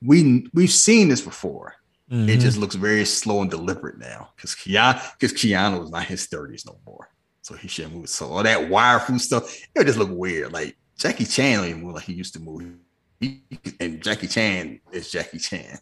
we 0.00 0.46
we've 0.52 0.70
seen 0.70 1.08
this 1.08 1.20
before. 1.20 1.74
Mm-hmm. 2.10 2.28
It 2.28 2.40
just 2.40 2.58
looks 2.58 2.76
very 2.76 3.04
slow 3.04 3.42
and 3.42 3.50
deliberate 3.50 3.98
now 3.98 4.30
because 4.36 4.54
Keanu 4.54 5.00
because 5.18 5.32
Keanu 5.32 5.82
is 5.84 5.90
not 5.90 6.04
his 6.04 6.26
thirties 6.26 6.64
no 6.64 6.78
more, 6.86 7.08
so 7.42 7.54
he 7.54 7.66
shouldn't 7.66 7.94
move. 7.94 8.08
So 8.08 8.28
all 8.28 8.42
that 8.44 8.68
wire 8.68 9.00
fu 9.00 9.18
stuff, 9.18 9.52
it 9.74 9.84
just 9.84 9.98
look 9.98 10.10
weird. 10.10 10.52
Like 10.52 10.76
Jackie 10.96 11.24
Chan 11.24 11.58
don't 11.58 11.68
even 11.68 11.82
move 11.82 11.94
like 11.94 12.04
he 12.04 12.12
used 12.12 12.32
to 12.34 12.40
move. 12.40 12.74
He, 13.18 13.42
and 13.80 14.02
Jackie 14.02 14.28
Chan 14.28 14.80
is 14.92 15.10
Jackie 15.10 15.38
Chan. 15.38 15.78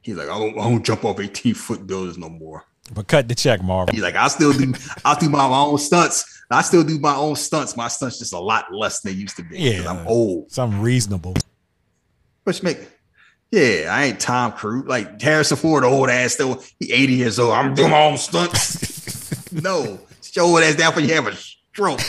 He's 0.00 0.16
like, 0.16 0.28
I 0.28 0.38
don't, 0.38 0.58
I 0.58 0.64
don't 0.64 0.84
jump 0.84 1.04
off 1.04 1.20
18 1.20 1.54
foot 1.54 1.86
buildings 1.86 2.18
no 2.18 2.28
more. 2.28 2.64
But 2.92 3.06
cut 3.06 3.28
the 3.28 3.34
check, 3.34 3.62
Marvel. 3.62 3.94
He's 3.94 4.02
like, 4.02 4.16
I 4.16 4.26
still 4.28 4.52
do, 4.52 4.74
I 5.04 5.16
do 5.18 5.28
my, 5.28 5.48
my 5.48 5.58
own 5.58 5.78
stunts. 5.78 6.42
I 6.50 6.62
still 6.62 6.82
do 6.82 6.98
my 6.98 7.14
own 7.14 7.36
stunts. 7.36 7.76
My 7.76 7.88
stunts 7.88 8.18
just 8.18 8.32
a 8.32 8.38
lot 8.38 8.72
less 8.74 9.00
than 9.00 9.12
they 9.12 9.18
used 9.18 9.36
to 9.36 9.44
be. 9.44 9.58
Yeah, 9.58 9.88
I'm 9.88 10.06
old. 10.06 10.50
Something 10.50 10.82
reasonable. 10.82 11.34
Which 12.44 12.62
make, 12.62 12.78
yeah, 13.52 13.88
I 13.90 14.04
ain't 14.06 14.18
Tom 14.18 14.52
Cruise. 14.52 14.86
Like 14.86 15.20
Harrison 15.20 15.58
Ford, 15.58 15.84
old 15.84 16.08
ass, 16.08 16.32
still 16.32 16.62
he 16.80 16.90
80 16.92 17.12
years 17.12 17.38
old. 17.38 17.52
I'm 17.52 17.74
doing 17.74 17.90
my 17.90 18.02
own 18.02 18.16
stunts. 18.16 19.52
no, 19.62 20.00
show 20.22 20.46
old 20.46 20.62
ass 20.62 20.74
down 20.74 20.94
for 20.94 21.00
you 21.00 21.12
have 21.12 21.26
a 21.26 21.36
stroke. 21.36 22.00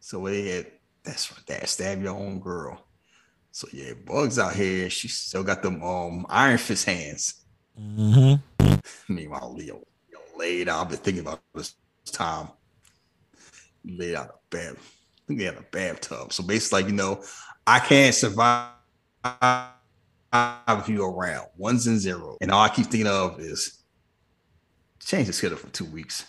so 0.00 0.24
had 0.26 0.66
that's 1.04 1.30
what 1.30 1.46
that 1.46 1.68
stab 1.68 2.02
your 2.02 2.16
own 2.16 2.40
girl. 2.40 2.84
So 3.52 3.68
yeah, 3.72 3.92
Bugs 4.04 4.40
out 4.40 4.54
here. 4.54 4.90
She 4.90 5.06
still 5.06 5.44
got 5.44 5.62
them 5.62 5.80
um 5.84 6.26
iron 6.28 6.58
fist 6.58 6.86
hands. 6.86 7.44
Mm-hmm. 7.80 8.74
Meanwhile, 9.08 9.54
Leo, 9.56 9.84
Leo 10.08 10.20
laid 10.36 10.68
out. 10.68 10.80
I've 10.80 10.88
been 10.88 10.98
thinking 10.98 11.22
about 11.22 11.40
this 11.54 11.76
time. 12.10 12.48
Laid 13.84 14.16
out 14.16 14.30
a 14.30 14.34
bed. 14.50 14.76
I 14.76 15.26
think 15.28 15.38
they 15.38 15.44
had 15.46 15.56
a 15.56 15.62
bathtub. 15.62 16.32
So 16.32 16.42
basically, 16.42 16.82
like, 16.82 16.90
you 16.90 16.96
know, 16.96 17.22
I 17.66 17.78
can't 17.78 18.14
survive 18.14 18.70
if 19.24 20.88
you 20.88 21.04
around 21.04 21.48
ones 21.56 21.86
and 21.86 21.98
zero. 21.98 22.36
And 22.40 22.50
all 22.50 22.62
I 22.62 22.68
keep 22.68 22.86
thinking 22.86 23.06
of 23.06 23.40
is 23.40 23.82
change 25.00 25.26
the 25.26 25.32
schedule 25.32 25.56
for 25.56 25.68
two 25.68 25.86
weeks. 25.86 26.26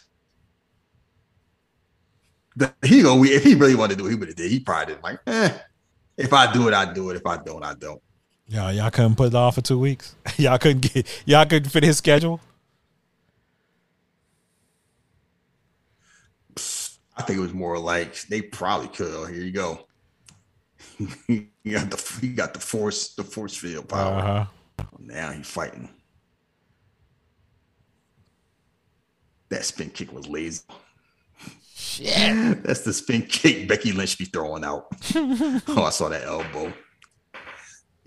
The, 2.55 2.73
he 2.83 3.01
go 3.01 3.21
if 3.23 3.43
he 3.43 3.55
really 3.55 3.75
wanted 3.75 3.97
to 3.97 4.03
do 4.03 4.07
it, 4.07 4.11
he 4.11 4.15
would 4.15 4.29
have 4.29 4.37
did. 4.37 4.49
He 4.49 4.59
probably 4.61 4.93
did 4.93 5.03
like, 5.03 5.19
eh, 5.27 5.57
if 6.17 6.31
I 6.31 6.51
do 6.53 6.67
it, 6.69 6.73
I 6.73 6.93
do 6.93 7.09
it. 7.09 7.17
If 7.17 7.25
I 7.25 7.37
don't, 7.37 7.63
I 7.63 7.73
don't. 7.73 8.01
Yeah, 8.47 8.69
y'all 8.71 8.91
couldn't 8.91 9.15
put 9.15 9.27
it 9.27 9.35
off 9.35 9.55
for 9.55 9.61
two 9.61 9.79
weeks. 9.79 10.15
y'all 10.37 10.57
couldn't 10.57 10.93
get 10.93 11.23
y'all 11.25 11.45
couldn't 11.45 11.69
fit 11.69 11.83
his 11.83 11.97
schedule. 11.97 12.39
I 17.17 17.21
think 17.23 17.39
it 17.39 17.41
was 17.41 17.53
more 17.53 17.79
like 17.79 18.21
they 18.23 18.41
probably 18.41 18.87
could. 18.87 19.13
Oh, 19.13 19.25
here 19.25 19.41
you 19.41 19.51
go. 19.51 19.87
he 21.27 21.47
got 21.72 21.89
the 21.91 22.17
he 22.22 22.30
got 22.30 22.53
the 22.53 22.59
force 22.59 23.15
the 23.15 23.23
force 23.23 23.55
field 23.55 23.89
power. 23.89 24.19
Uh-huh. 24.19 24.45
Now 24.99 25.31
he's 25.31 25.47
fighting. 25.47 25.89
That 29.49 29.63
spin 29.63 29.89
kick 29.89 30.11
was 30.13 30.27
lazy. 30.27 30.61
Shit. 31.76 32.63
That's 32.63 32.81
the 32.81 32.93
spin 32.93 33.23
kick 33.23 33.67
Becky 33.67 33.91
Lynch 33.91 34.17
be 34.17 34.26
throwing 34.26 34.63
out. 34.63 34.88
oh, 35.15 35.84
I 35.85 35.89
saw 35.91 36.09
that 36.09 36.23
elbow. 36.23 36.73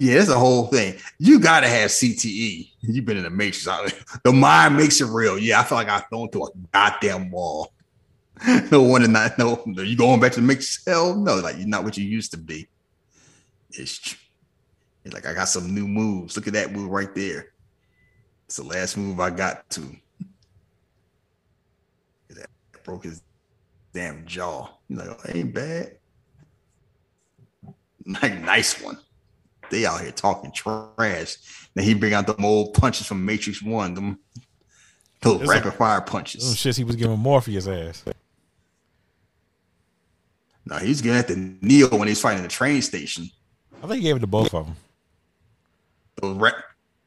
Yeah, 0.01 0.19
it's 0.19 0.29
the 0.29 0.39
whole 0.39 0.69
thing. 0.69 0.95
You 1.19 1.41
got 1.41 1.61
to 1.61 1.69
have 1.69 1.91
CTE. 1.91 2.71
You've 2.83 3.05
been 3.05 3.17
in 3.17 3.25
the 3.25 3.31
matrix. 3.31 3.67
The 4.23 4.33
mind 4.33 4.77
makes 4.77 5.01
it 5.01 5.07
real. 5.07 5.39
Yeah, 5.39 5.61
I 5.61 5.65
feel 5.65 5.77
like 5.77 5.89
I 5.89 5.99
thrown 6.01 6.31
to 6.31 6.45
a 6.45 6.49
goddamn 6.73 7.31
wall. 7.31 7.73
No 8.71 8.83
one 8.83 9.03
and 9.03 9.13
not 9.13 9.37
no. 9.39 9.65
You 9.67 9.97
going 9.97 10.21
back 10.21 10.33
to 10.33 10.41
the 10.41 10.47
matrix? 10.47 10.85
Hell 10.87 11.17
no. 11.17 11.37
Like 11.37 11.57
you're 11.59 11.67
not 11.67 11.83
what 11.83 11.97
you 11.97 12.05
used 12.05 12.31
to 12.31 12.37
be. 12.37 12.69
It's, 13.71 14.17
it's 15.05 15.15
like 15.15 15.27
I 15.27 15.35
got 15.35 15.49
some 15.49 15.75
new 15.75 15.87
moves. 15.87 16.37
Look 16.37 16.47
at 16.47 16.55
that 16.55 16.73
move 16.73 16.91
right 16.91 17.15
there. 17.15 17.53
It's 18.47 18.57
the 18.57 18.63
last 18.63 18.97
move 18.97 19.21
I 19.21 19.31
got 19.31 19.69
to. 19.71 19.83
That 22.31 22.49
broke 22.83 23.05
his 23.05 23.23
damn 23.93 24.25
jaw. 24.27 24.69
He's 24.89 24.99
like, 24.99 25.09
oh, 25.09 25.19
ain't 25.29 25.55
bad. 25.55 25.99
Like, 28.07 28.41
nice 28.41 28.81
one. 28.83 28.99
They 29.71 29.85
out 29.85 30.01
here 30.01 30.13
talking 30.13 30.51
trash. 30.51 31.37
Then 31.75 31.85
he 31.85 31.93
bring 31.93 32.15
out 32.15 32.27
the 32.27 32.37
old 32.43 32.73
punches 32.73 33.07
from 33.07 33.25
Matrix 33.25 33.63
One, 33.63 33.93
them 33.93 34.19
those 35.21 35.47
rapid 35.47 35.67
like, 35.67 35.77
fire 35.77 36.01
punches. 36.01 36.43
Those 36.43 36.57
shits 36.57 36.79
he 36.79 36.85
was 36.85 36.97
giving 36.97 37.19
Morpheus 37.19 37.67
ass. 37.67 38.05
No, 40.65 40.77
he's 40.77 41.03
getting 41.03 41.19
at 41.19 41.29
the 41.29 41.37
Neo 41.61 41.89
when 41.97 42.09
he's 42.09 42.21
fighting 42.21 42.43
the 42.43 42.49
train 42.49 42.83
station. 42.83 43.29
I 43.83 43.87
think 43.87 43.95
he 43.95 44.01
gave 44.03 44.17
it 44.17 44.21
to 44.21 44.27
both 44.27 44.53
of 44.55 44.67
them. 44.67 44.77
Those, 46.21 46.37
rap- 46.37 46.55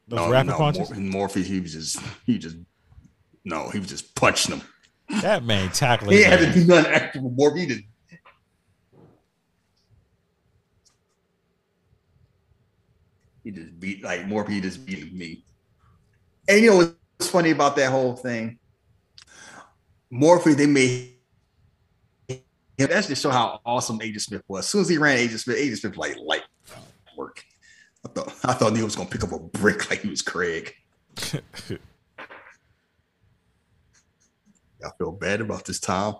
those 0.08 0.20
no, 0.20 0.30
rapid 0.30 0.50
no, 0.50 0.56
punches. 0.56 0.90
Morpheus, 0.92 1.46
he 1.46 1.60
was 1.60 1.72
just 1.72 2.00
he 2.24 2.38
just 2.38 2.56
no, 3.44 3.68
he 3.70 3.78
was 3.78 3.88
just 3.88 4.14
punching 4.14 4.56
them. 4.56 4.66
That 5.20 5.44
man 5.44 5.70
tackling. 5.70 6.16
he 6.16 6.22
had 6.22 6.38
to 6.38 6.52
do 6.52 6.64
nothing 6.64 6.92
extra 6.92 7.20
for 7.20 7.30
Morpheus. 7.30 7.80
He 13.44 13.50
just 13.50 13.78
beat 13.78 14.02
like 14.02 14.26
Morpheus 14.26 14.62
just 14.62 14.86
beat 14.86 15.12
me. 15.12 15.44
And 16.48 16.60
you 16.60 16.70
know 16.70 16.76
what's 16.76 17.30
funny 17.30 17.50
about 17.50 17.76
that 17.76 17.90
whole 17.90 18.16
thing? 18.16 18.58
Morpheus, 20.10 20.56
they 20.56 20.66
made 20.66 21.16
him 22.28 22.88
that's 22.88 23.08
just 23.08 23.22
show 23.22 23.30
how 23.30 23.60
awesome 23.64 24.00
Agent 24.00 24.22
Smith 24.22 24.42
was. 24.48 24.60
As 24.60 24.68
soon 24.68 24.80
as 24.82 24.88
he 24.88 24.98
ran 24.98 25.18
Agent 25.18 25.40
Smith, 25.40 25.56
Agent 25.56 25.78
Smith 25.78 25.96
like 25.96 26.16
light. 26.18 26.42
I 28.04 28.08
thought 28.08 28.34
I 28.44 28.52
thought 28.52 28.72
Neo 28.72 28.84
was 28.84 28.96
gonna 28.96 29.08
pick 29.08 29.22
up 29.22 29.32
a 29.32 29.38
brick 29.38 29.88
like 29.90 30.00
he 30.00 30.08
was 30.08 30.22
Craig. 30.22 30.74
I 34.84 34.90
feel 34.98 35.12
bad 35.12 35.40
about 35.40 35.64
this 35.64 35.78
time. 35.78 36.14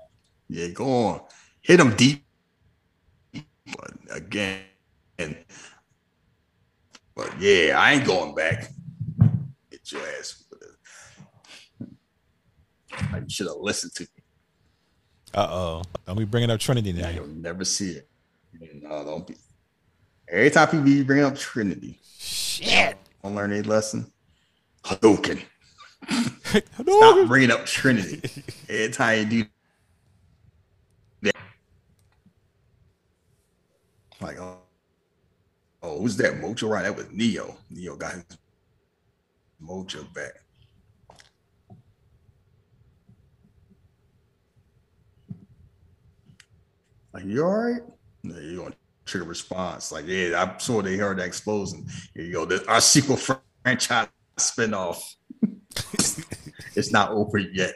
Yeah, 0.49 0.69
go 0.69 1.07
on. 1.07 1.21
Hit 1.63 1.81
him 1.81 1.97
deep. 1.97 2.25
But 3.33 3.93
again, 4.11 4.65
but 7.15 7.41
yeah, 7.41 7.77
I 7.79 7.93
ain't 7.93 8.05
going 8.05 8.35
back. 8.35 8.69
Get 9.71 9.93
your 9.93 10.03
ass. 10.19 10.45
You 13.15 13.29
should 13.29 13.47
have 13.47 13.57
listened 13.57 13.95
to 13.95 14.03
me. 14.03 14.23
Uh 15.35 15.49
oh. 15.51 15.83
Don't 16.07 16.19
be 16.19 16.25
bringing 16.25 16.51
up 16.51 16.61
Trinity 16.61 16.93
now. 16.93 17.09
You'll 17.09 17.27
never 17.29 17.65
see 17.65 17.93
it. 17.93 18.09
No, 18.83 19.05
don't 19.05 19.27
be. 19.27 19.35
Every 20.33 20.49
time 20.49 20.69
people 20.69 21.05
bring 21.05 21.23
up 21.23 21.37
Trinity, 21.37 21.99
shit. 22.19 22.97
Don't 23.23 23.35
learn 23.35 23.53
a 23.53 23.61
lesson. 23.61 24.11
Hadouken. 24.83 25.43
Stop 26.09 27.29
bringing 27.29 27.51
up 27.51 27.67
Trinity. 27.67 28.23
Every 28.67 28.89
time 28.89 29.19
you 29.19 29.25
do 29.27 29.51
that. 31.21 31.37
Like, 34.23 34.41
oh, 34.41 34.57
oh, 35.83 36.01
who's 36.01 36.17
that? 36.17 36.41
Mojo, 36.41 36.67
right? 36.71 36.85
That 36.85 36.97
was 36.97 37.11
Neo. 37.13 37.55
Neo 37.69 37.95
got 37.95 38.15
his 38.15 38.25
mojo 39.63 40.13
back. 40.15 40.33
Like, 47.13 47.25
you 47.27 47.45
all 47.45 47.51
right? 47.51 47.83
No, 48.23 48.39
you're 48.39 48.57
going 48.57 48.73
to 48.73 48.79
trigger 49.13 49.27
response. 49.27 49.93
Like, 49.93 50.07
yeah, 50.07 50.43
I 50.43 50.59
saw 50.59 50.81
they 50.81 50.97
heard 50.97 51.19
that 51.19 51.27
explosion. 51.27 51.87
Here 52.15 52.25
you 52.25 52.33
go. 52.33 52.45
This, 52.47 52.63
our 52.65 52.81
sequel 52.81 53.17
franchise 53.17 54.09
spinoff. 54.39 55.01
it's 56.75 56.91
not 56.91 57.11
over 57.11 57.39
yet. 57.39 57.75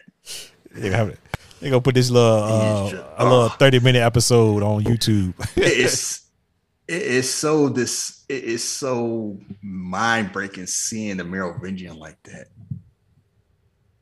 They 0.72 0.90
gonna, 0.90 1.14
gonna 1.62 1.80
put 1.80 1.94
this 1.94 2.10
little 2.10 2.42
uh, 2.42 2.90
just- 2.90 3.04
a 3.18 3.24
little 3.24 3.38
oh. 3.42 3.48
thirty 3.48 3.80
minute 3.80 4.00
episode 4.00 4.62
on 4.62 4.82
YouTube. 4.82 5.34
it's 5.56 6.26
it 6.88 7.02
is 7.02 7.32
so 7.32 7.68
this 7.68 8.24
it 8.28 8.44
is 8.44 8.66
so 8.66 9.38
mind 9.62 10.32
breaking 10.32 10.66
seeing 10.66 11.18
the 11.18 11.24
Merovingian 11.24 11.98
like 11.98 12.22
that. 12.24 12.46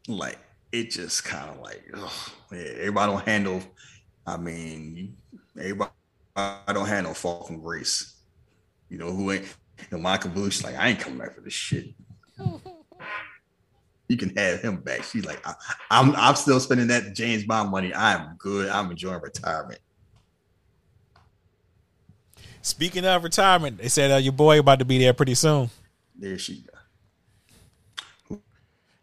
Like 0.06 0.39
it 0.73 0.90
just 0.90 1.24
kind 1.24 1.51
of 1.51 1.61
like 1.61 1.82
ugh, 1.94 2.12
yeah, 2.52 2.59
everybody 2.59 3.12
don't 3.12 3.24
handle. 3.24 3.62
I 4.27 4.36
mean, 4.36 5.16
everybody 5.59 5.90
don't 6.36 6.89
handle 6.89 7.15
Falcon 7.15 7.61
Grace. 7.61 8.16
You 8.89 8.98
know 8.98 9.11
who 9.11 9.32
ain't? 9.32 9.44
Know, 9.90 9.98
Monica 9.98 10.28
Bellucci. 10.28 10.65
Like, 10.65 10.77
I 10.77 10.89
ain't 10.89 11.01
coming 11.01 11.19
back 11.19 11.35
for 11.35 11.40
this 11.40 11.52
shit. 11.52 11.86
You 14.06 14.19
can 14.19 14.36
have 14.36 14.61
him 14.61 14.77
back. 14.77 15.02
She's 15.02 15.24
like, 15.24 15.40
I, 15.48 15.55
I'm 15.90 16.15
I'm 16.16 16.36
still 16.36 16.61
spending 16.61 16.89
that 16.89 17.15
James 17.15 17.44
Bond 17.44 17.70
money. 17.70 17.93
I'm 17.94 18.36
good. 18.36 18.69
I'm 18.69 18.90
enjoying 18.90 19.23
retirement. 19.23 19.81
Speaking 22.61 23.06
of 23.06 23.24
retirement, 23.24 23.78
they 23.78 23.89
said 23.89 24.11
uh, 24.11 24.16
your 24.16 24.35
boy 24.35 24.59
about 24.59 24.81
to 24.81 24.85
be 24.85 24.98
there 24.98 25.15
pretty 25.15 25.35
soon. 25.35 25.70
There 26.15 26.39
she 26.39 26.66
go. 28.28 28.40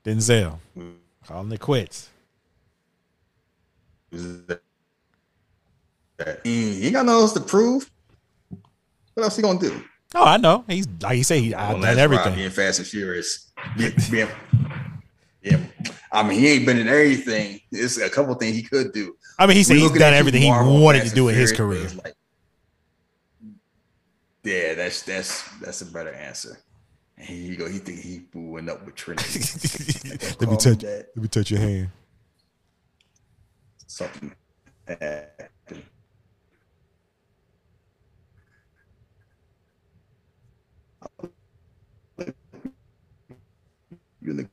Denzel 0.04 0.60
calling 1.26 1.52
it 1.52 1.60
quits. 1.60 2.10
He 6.44 6.86
ain't 6.86 6.94
got 6.94 7.06
nothing 7.06 7.22
else 7.22 7.34
to 7.34 7.40
prove. 7.42 7.90
What 9.14 9.24
else 9.24 9.36
he 9.36 9.42
gonna 9.42 9.60
do? 9.60 9.84
Oh, 10.16 10.24
I 10.26 10.38
know. 10.38 10.64
He's 10.68 10.88
like 11.02 11.16
he 11.16 11.24
said, 11.24 11.40
he 11.40 11.52
Well, 11.54 11.80
done 11.80 11.98
everything. 12.00 12.36
being 12.36 12.50
fast 12.50 12.80
and 12.80 12.88
furious. 12.88 13.52
Yeah, 13.78 13.90
yeah. 14.12 14.30
Yeah. 15.42 15.60
I 16.12 16.24
mean, 16.24 16.40
he 16.40 16.50
ain't 16.50 16.66
been 16.66 16.78
in 16.78 16.88
everything. 16.88 17.62
There's 17.72 17.98
a 17.98 18.10
couple 18.10 18.34
things 18.36 18.56
he 18.56 18.64
could 18.64 18.92
do. 18.94 19.16
I 19.40 19.48
mean, 19.48 19.58
he 19.58 19.64
said 19.64 19.78
he's 19.78 19.92
done 19.92 20.14
everything 20.14 20.42
he 20.42 20.50
wanted 20.50 21.00
Fast 21.00 21.10
to 21.12 21.16
do 21.16 21.30
in 21.30 21.36
his 21.36 21.52
career. 21.52 21.88
like- 22.04 22.16
yeah, 24.44 24.74
that's 24.74 25.04
that's 25.04 25.44
that's 25.60 25.82
a 25.82 25.86
better 25.86 26.12
answer. 26.14 26.58
And 27.18 27.28
here 27.28 27.52
you 27.52 27.56
go. 27.56 27.70
He 27.70 27.78
think 27.78 28.00
he 28.00 28.20
booing 28.20 28.70
up 28.70 28.84
with 28.86 28.96
Trinity. 28.96 29.40
let 30.40 30.50
me 30.50 30.58
touch. 30.58 30.80
that. 30.80 31.08
Let 31.16 31.22
me 31.22 31.28
touch 31.28 31.52
your 31.52 31.60
hand. 31.60 31.90
Something. 33.88 34.34
In 44.24 44.50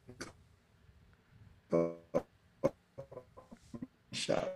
shot. 4.12 4.52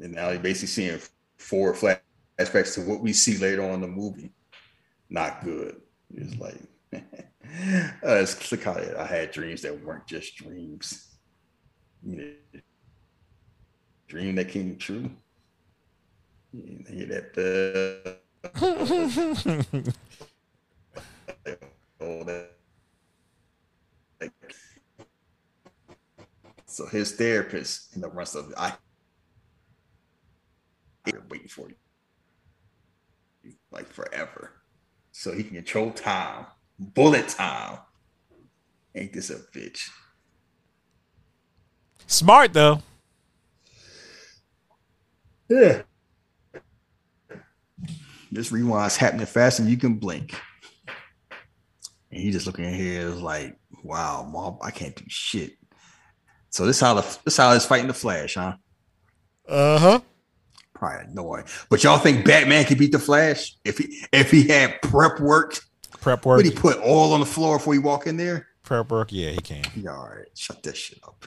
And 0.00 0.12
now 0.12 0.30
you're 0.30 0.38
basically 0.38 0.68
seeing 0.68 1.00
four 1.38 1.74
flashbacks 1.74 2.74
to 2.74 2.82
what 2.82 3.00
we 3.00 3.12
see 3.12 3.36
later 3.38 3.64
on 3.64 3.74
in 3.74 3.80
the 3.80 3.88
movie. 3.88 4.32
Not 5.10 5.42
good. 5.42 5.80
It's 6.14 6.38
like, 6.38 6.60
uh, 6.92 7.00
it's 8.02 8.62
how 8.62 8.76
I 8.98 9.04
had 9.04 9.32
dreams 9.32 9.62
that 9.62 9.84
weren't 9.84 10.06
just 10.06 10.36
dreams. 10.36 11.16
You 12.04 12.16
know, 12.16 12.60
dream 14.06 14.36
that 14.36 14.48
came 14.48 14.76
true. 14.76 15.10
You 16.52 16.84
hear 16.88 17.06
that? 17.06 18.04
Uh. 18.06 18.07
so 26.66 26.86
his 26.86 27.12
therapist 27.12 27.94
in 27.94 28.00
the 28.00 28.08
rest 28.08 28.34
of 28.34 28.52
I 28.56 28.72
waiting 31.28 31.48
for 31.48 31.68
you 31.68 31.74
like 33.70 33.88
forever. 33.88 34.52
So 35.12 35.32
he 35.32 35.42
can 35.42 35.56
control 35.56 35.90
time. 35.90 36.46
Bullet 36.78 37.28
time. 37.28 37.78
Ain't 38.94 39.12
this 39.12 39.30
a 39.30 39.36
bitch? 39.36 39.90
Smart 42.06 42.52
though. 42.52 42.82
Yeah. 45.48 45.82
This 48.30 48.52
rewind's 48.52 48.96
happening 48.96 49.26
faster 49.26 49.62
than 49.62 49.70
you 49.70 49.78
can 49.78 49.94
blink. 49.94 50.38
And 52.10 52.20
he 52.20 52.30
just 52.30 52.46
looking 52.46 52.64
at 52.64 52.74
here 52.74 53.02
is 53.02 53.20
like, 53.20 53.58
wow, 53.82 54.28
mom, 54.30 54.58
I 54.62 54.70
can't 54.70 54.94
do 54.94 55.04
shit. 55.08 55.52
So 56.50 56.66
this 56.66 56.80
how 56.80 56.94
the 56.94 57.18
this 57.24 57.36
how 57.36 57.52
it's 57.52 57.66
fighting 57.66 57.88
the 57.88 57.94
Flash, 57.94 58.34
huh? 58.34 58.54
Uh 59.48 59.78
huh. 59.78 60.00
Probably 60.74 61.06
annoying. 61.10 61.44
But 61.68 61.82
y'all 61.84 61.98
think 61.98 62.24
Batman 62.24 62.64
could 62.64 62.78
beat 62.78 62.92
the 62.92 62.98
Flash 62.98 63.56
if 63.64 63.78
he 63.78 64.04
if 64.12 64.30
he 64.30 64.48
had 64.48 64.80
prep 64.82 65.20
work? 65.20 65.60
Prep 66.00 66.24
work. 66.24 66.36
Would 66.38 66.46
he 66.46 66.52
put 66.52 66.78
all 66.78 67.12
on 67.12 67.20
the 67.20 67.26
floor 67.26 67.58
before 67.58 67.74
he 67.74 67.78
walk 67.78 68.06
in 68.06 68.16
there? 68.16 68.46
Prep 68.62 68.90
work. 68.90 69.12
Yeah, 69.12 69.30
he 69.30 69.38
can. 69.38 69.64
Yeah, 69.74 69.90
all 69.90 70.08
right, 70.08 70.28
shut 70.34 70.62
that 70.62 70.76
shit 70.76 71.00
up. 71.06 71.26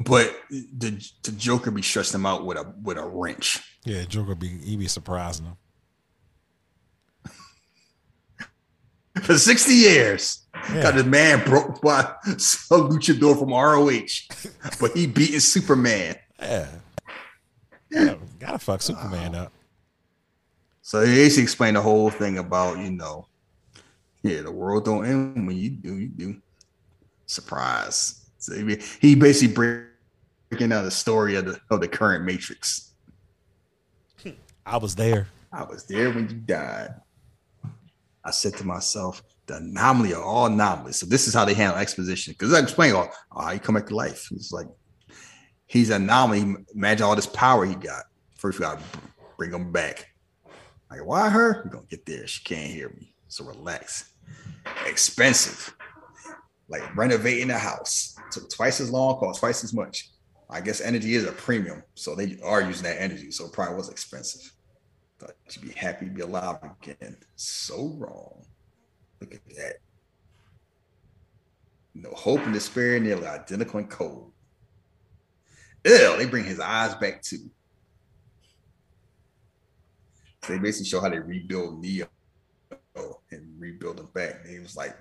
But 0.00 0.34
the 0.50 1.06
the 1.22 1.32
Joker 1.32 1.70
be 1.70 1.82
stressing 1.82 2.18
him 2.20 2.26
out 2.26 2.46
with 2.46 2.56
a 2.56 2.74
with 2.82 2.96
a 2.96 3.06
wrench. 3.06 3.60
Yeah, 3.84 4.04
Joker 4.04 4.34
be 4.34 4.48
he 4.48 4.76
be 4.76 4.88
surprising 4.88 5.46
him. 5.46 5.56
For 9.22 9.36
60 9.36 9.74
years. 9.74 10.46
Yeah. 10.72 10.82
Got 10.82 10.94
his 10.94 11.04
man 11.04 11.44
broke 11.44 11.82
by 11.82 12.12
some 12.38 12.88
luchador 12.90 13.38
from 13.38 13.50
ROH. 13.50 14.70
But 14.80 14.96
he 14.96 15.06
beating 15.06 15.40
Superman. 15.40 16.16
Yeah. 16.38 16.68
Gotta, 17.92 18.18
gotta 18.38 18.58
fuck 18.58 18.82
Superman 18.82 19.34
up. 19.34 19.52
So 20.80 21.04
he 21.04 21.14
basically 21.14 21.42
explained 21.42 21.76
the 21.76 21.82
whole 21.82 22.10
thing 22.10 22.38
about, 22.38 22.78
you 22.78 22.90
know, 22.90 23.26
yeah, 24.22 24.42
the 24.42 24.50
world 24.50 24.84
don't 24.84 25.04
end 25.04 25.46
when 25.46 25.56
you 25.56 25.70
do, 25.70 25.96
you 25.96 26.08
do. 26.08 26.36
Surprise. 27.26 28.26
So 28.38 28.54
he, 28.54 28.78
he 29.00 29.14
basically 29.14 29.54
breaking 30.50 30.68
down 30.68 30.84
the 30.84 30.90
story 30.90 31.36
of 31.36 31.46
the 31.46 31.60
of 31.70 31.80
the 31.80 31.88
current 31.88 32.24
Matrix. 32.24 32.92
I 34.66 34.76
was 34.76 34.94
there. 34.94 35.28
I 35.52 35.64
was 35.64 35.84
there 35.84 36.10
when 36.10 36.28
you 36.28 36.36
died. 36.36 36.94
I 38.24 38.30
said 38.30 38.54
to 38.58 38.66
myself, 38.66 39.22
the 39.46 39.56
anomaly 39.56 40.12
of 40.12 40.20
all 40.20 40.46
anomalies. 40.46 40.96
So 40.96 41.06
this 41.06 41.26
is 41.26 41.34
how 41.34 41.44
they 41.44 41.54
handle 41.54 41.78
exposition. 41.78 42.34
Because 42.34 42.52
I 42.52 42.60
explained 42.60 42.94
all, 42.94 43.08
oh, 43.10 43.16
oh 43.32 43.42
how 43.42 43.50
you 43.52 43.58
come 43.58 43.74
back 43.74 43.86
to 43.86 43.96
life. 43.96 44.26
He's 44.28 44.52
like, 44.52 44.66
he's 45.66 45.90
an 45.90 46.02
anomaly. 46.02 46.56
Imagine 46.74 47.04
all 47.04 47.16
this 47.16 47.26
power 47.26 47.64
he 47.64 47.74
got. 47.74 48.04
First, 48.36 48.58
we 48.58 48.64
gotta 48.64 48.82
bring 49.38 49.52
him 49.52 49.72
back. 49.72 50.08
Like, 50.90 51.04
why 51.04 51.30
her? 51.30 51.62
We're 51.64 51.70
gonna 51.70 51.86
get 51.88 52.04
there. 52.04 52.26
She 52.26 52.44
can't 52.44 52.70
hear 52.70 52.90
me. 52.90 53.14
So 53.28 53.44
relax. 53.44 54.12
Expensive. 54.86 55.74
Like 56.68 56.94
renovating 56.96 57.50
a 57.50 57.58
house. 57.58 58.16
Took 58.30 58.50
twice 58.50 58.80
as 58.80 58.90
long, 58.90 59.18
cost 59.18 59.40
twice 59.40 59.64
as 59.64 59.72
much. 59.72 60.10
I 60.50 60.60
guess 60.60 60.80
energy 60.80 61.14
is 61.14 61.24
a 61.24 61.32
premium. 61.32 61.82
So 61.94 62.14
they 62.14 62.36
are 62.42 62.60
using 62.60 62.84
that 62.84 63.00
energy. 63.00 63.30
So 63.30 63.46
it 63.46 63.52
probably 63.52 63.76
was 63.76 63.88
expensive. 63.88 64.52
Thought 65.18 65.32
you'd 65.50 65.68
be 65.68 65.78
happy 65.78 66.06
to 66.06 66.10
be 66.10 66.22
alive 66.22 66.58
again. 66.82 67.16
So 67.36 67.94
wrong. 67.98 68.44
Look 69.20 69.34
at 69.34 69.46
that. 69.56 69.74
No 71.94 72.10
hope 72.10 72.40
and 72.40 72.52
despair, 72.54 72.98
nearly 72.98 73.26
identical 73.26 73.78
and 73.80 73.90
cold. 73.90 74.32
Ew, 75.84 76.16
they 76.16 76.26
bring 76.26 76.44
his 76.44 76.60
eyes 76.60 76.94
back 76.94 77.22
too. 77.22 77.50
So 80.42 80.52
they 80.54 80.58
basically 80.58 80.86
show 80.88 81.00
how 81.00 81.10
they 81.10 81.18
rebuild 81.18 81.80
Neo 81.80 82.08
and 83.30 83.54
rebuild 83.58 84.00
him 84.00 84.08
back. 84.14 84.40
And 84.42 84.52
he 84.52 84.58
was 84.58 84.76
like, 84.76 84.96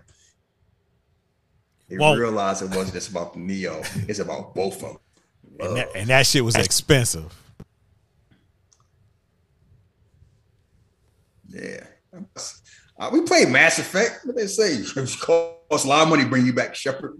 they 1.88 1.98
Well- 1.98 2.16
realized 2.16 2.62
it 2.62 2.70
wasn't 2.70 2.94
just 2.94 3.10
about 3.10 3.36
Neo, 3.36 3.82
it's 4.08 4.20
about 4.20 4.54
both 4.54 4.76
of 4.76 4.82
them. 4.82 4.98
And 5.60 5.76
that, 5.76 5.90
and 5.96 6.10
that 6.10 6.26
shit 6.26 6.44
was 6.44 6.56
expensive. 6.56 7.34
Yeah. 11.50 11.84
Uh, 12.98 13.10
we 13.12 13.22
played 13.22 13.50
Mass 13.50 13.80
Effect. 13.80 14.26
What 14.26 14.36
they 14.36 14.48
say? 14.48 14.74
It 14.96 15.20
costs 15.20 15.86
a 15.86 15.88
lot 15.88 16.04
of 16.04 16.10
money 16.10 16.24
to 16.24 16.30
bring 16.30 16.46
you 16.46 16.54
back 16.54 16.76
Shepard 16.76 17.18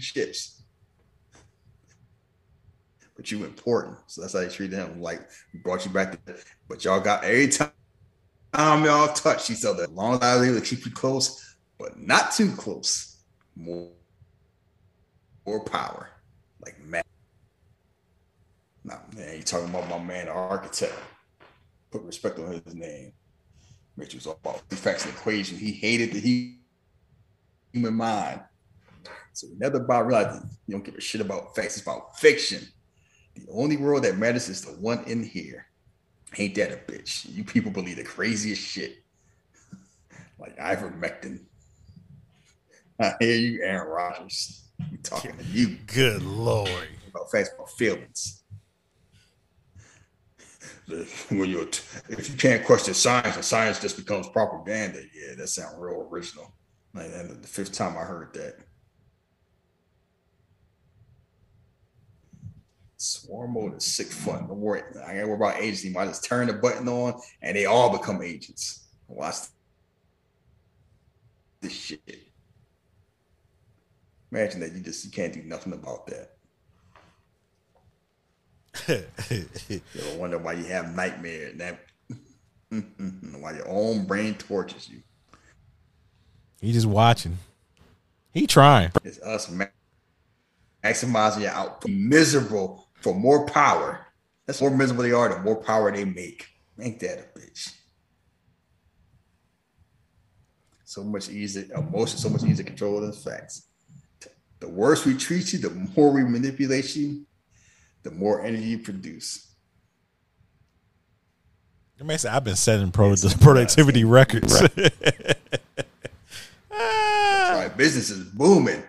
ships. 0.00 0.62
But 3.16 3.30
you 3.30 3.44
important. 3.44 3.98
So 4.06 4.20
that's 4.20 4.32
how 4.32 4.40
they 4.40 4.48
treated 4.48 4.78
him. 4.78 5.02
Like 5.02 5.28
we 5.52 5.58
brought 5.60 5.84
you 5.84 5.90
back 5.90 6.24
to 6.24 6.36
but 6.68 6.84
y'all 6.84 7.00
got 7.00 7.24
every 7.24 7.48
time 7.48 7.72
y'all 8.84 9.12
touch 9.12 9.50
each 9.50 9.64
other. 9.64 9.84
As 9.84 9.90
long 9.90 10.14
as 10.14 10.20
I 10.20 10.36
was 10.36 10.48
able 10.48 10.60
to 10.60 10.64
keep 10.64 10.84
you 10.84 10.92
close, 10.92 11.56
but 11.78 11.98
not 11.98 12.32
too 12.32 12.52
close. 12.52 13.22
More, 13.56 13.90
more 15.44 15.64
power. 15.64 16.10
Like 16.64 16.78
man. 16.84 17.02
Nah, 18.84 18.98
man, 19.14 19.36
you 19.36 19.42
talking 19.42 19.68
about 19.68 19.88
my 19.88 19.98
man, 19.98 20.26
the 20.26 20.32
architect. 20.32 20.94
Put 21.90 22.02
respect 22.02 22.38
on 22.38 22.52
his 22.52 22.74
name. 22.74 23.12
Mitch 23.96 24.14
was 24.14 24.26
all 24.26 24.38
about 24.42 24.62
effects 24.70 25.04
and 25.04 25.14
equation. 25.14 25.58
He 25.58 25.72
hated 25.72 26.12
the 26.12 26.54
human 27.72 27.94
mind. 27.94 28.40
So 29.32 29.46
never 29.56 29.78
about 29.78 30.06
realizing 30.06 30.48
you 30.66 30.72
don't 30.72 30.84
give 30.84 30.94
a 30.94 31.00
shit 31.00 31.20
about 31.20 31.54
facts, 31.54 31.76
it's 31.76 31.82
about 31.82 32.18
fiction. 32.18 32.66
The 33.34 33.46
only 33.52 33.76
world 33.76 34.04
that 34.04 34.18
matters 34.18 34.48
is 34.48 34.62
the 34.62 34.72
one 34.72 35.04
in 35.04 35.22
here. 35.22 35.66
Ain't 36.36 36.54
that 36.56 36.72
a 36.72 36.92
bitch? 36.92 37.26
You 37.32 37.44
people 37.44 37.70
believe 37.70 37.96
the 37.96 38.04
craziest 38.04 38.60
shit. 38.62 38.96
like 40.38 40.56
ivermectin. 40.58 41.44
I 43.00 43.14
hear 43.20 43.36
you, 43.36 43.62
Aaron 43.62 43.88
Rodgers. 43.88 44.68
You 44.90 44.98
talking 44.98 45.36
to 45.36 45.44
you. 45.44 45.78
Good 45.86 46.22
lord. 46.22 46.88
About 47.08 47.30
facts, 47.30 47.50
about 47.54 47.70
feelings. 47.70 48.37
When 51.28 51.50
you're, 51.50 51.68
if 52.08 52.30
you 52.30 52.36
can't 52.36 52.64
question 52.64 52.94
science 52.94 53.36
and 53.36 53.44
science 53.44 53.78
just 53.78 53.96
becomes 53.96 54.28
propaganda, 54.28 55.00
yeah, 55.14 55.34
that 55.36 55.48
sounds 55.48 55.74
real 55.78 56.08
original. 56.10 56.52
Like 56.94 57.10
and 57.12 57.42
the 57.42 57.48
fifth 57.48 57.72
time 57.72 57.96
I 57.96 58.02
heard 58.02 58.32
that. 58.34 58.56
Swarm 62.96 63.52
mode 63.52 63.76
is 63.76 63.84
sick 63.84 64.08
fun. 64.08 64.48
Don't 64.48 64.58
worry. 64.58 64.82
I 65.06 65.18
ain't 65.18 65.28
worry 65.28 65.36
about 65.36 65.60
agency. 65.60 65.94
I 65.96 66.06
just 66.06 66.24
turn 66.24 66.48
the 66.48 66.54
button 66.54 66.88
on 66.88 67.20
and 67.42 67.56
they 67.56 67.66
all 67.66 67.96
become 67.96 68.22
agents. 68.22 68.86
Watch 69.06 69.36
this 71.60 71.72
shit. 71.72 72.32
Imagine 74.32 74.60
that 74.60 74.72
you 74.72 74.80
just 74.80 75.04
you 75.04 75.10
can't 75.10 75.32
do 75.32 75.42
nothing 75.42 75.74
about 75.74 76.06
that. 76.06 76.37
you 79.28 79.80
ever 79.98 80.18
wonder 80.18 80.38
why 80.38 80.52
you 80.52 80.64
have 80.64 80.94
nightmares 80.94 81.52
and 81.52 81.60
that 81.60 81.80
why 83.40 83.52
your 83.52 83.68
own 83.68 84.06
brain 84.06 84.34
tortures 84.34 84.88
you. 84.88 85.02
He 86.60 86.72
just 86.72 86.86
watching. 86.86 87.38
He 88.32 88.46
trying. 88.46 88.90
It's 89.04 89.20
us 89.22 89.50
ma- 89.50 89.66
maximizing 90.84 91.42
your 91.42 91.50
output. 91.50 91.90
Miserable 91.90 92.88
for 93.00 93.14
more 93.14 93.46
power. 93.46 94.06
That's 94.46 94.60
more 94.60 94.70
miserable 94.70 95.02
they 95.02 95.12
are, 95.12 95.28
the 95.28 95.40
more 95.40 95.56
power 95.56 95.92
they 95.92 96.04
make. 96.04 96.46
Ain't 96.80 97.00
that 97.00 97.18
a 97.18 97.38
bitch? 97.38 97.74
So 100.84 101.04
much 101.04 101.28
easier, 101.28 101.66
emotion, 101.74 102.18
so 102.18 102.30
much 102.30 102.42
easier 102.44 102.56
to 102.56 102.64
control 102.64 103.00
than 103.00 103.12
facts. 103.12 103.66
The 104.60 104.68
worse 104.68 105.04
we 105.04 105.14
treat 105.14 105.52
you, 105.52 105.58
the 105.58 105.70
more 105.70 106.12
we 106.12 106.24
manipulate 106.24 106.96
you, 106.96 107.26
the 108.02 108.10
more 108.10 108.44
energy 108.44 108.64
you 108.64 108.78
produce. 108.78 109.48
You 111.98 112.04
may 112.04 112.16
say 112.16 112.28
I've 112.28 112.44
been 112.44 112.56
setting 112.56 112.92
pro- 112.92 113.14
productivity 113.40 114.04
records. 114.04 114.60
That's 114.78 115.00
right. 116.70 117.76
Business 117.76 118.10
is 118.10 118.24
booming. 118.30 118.82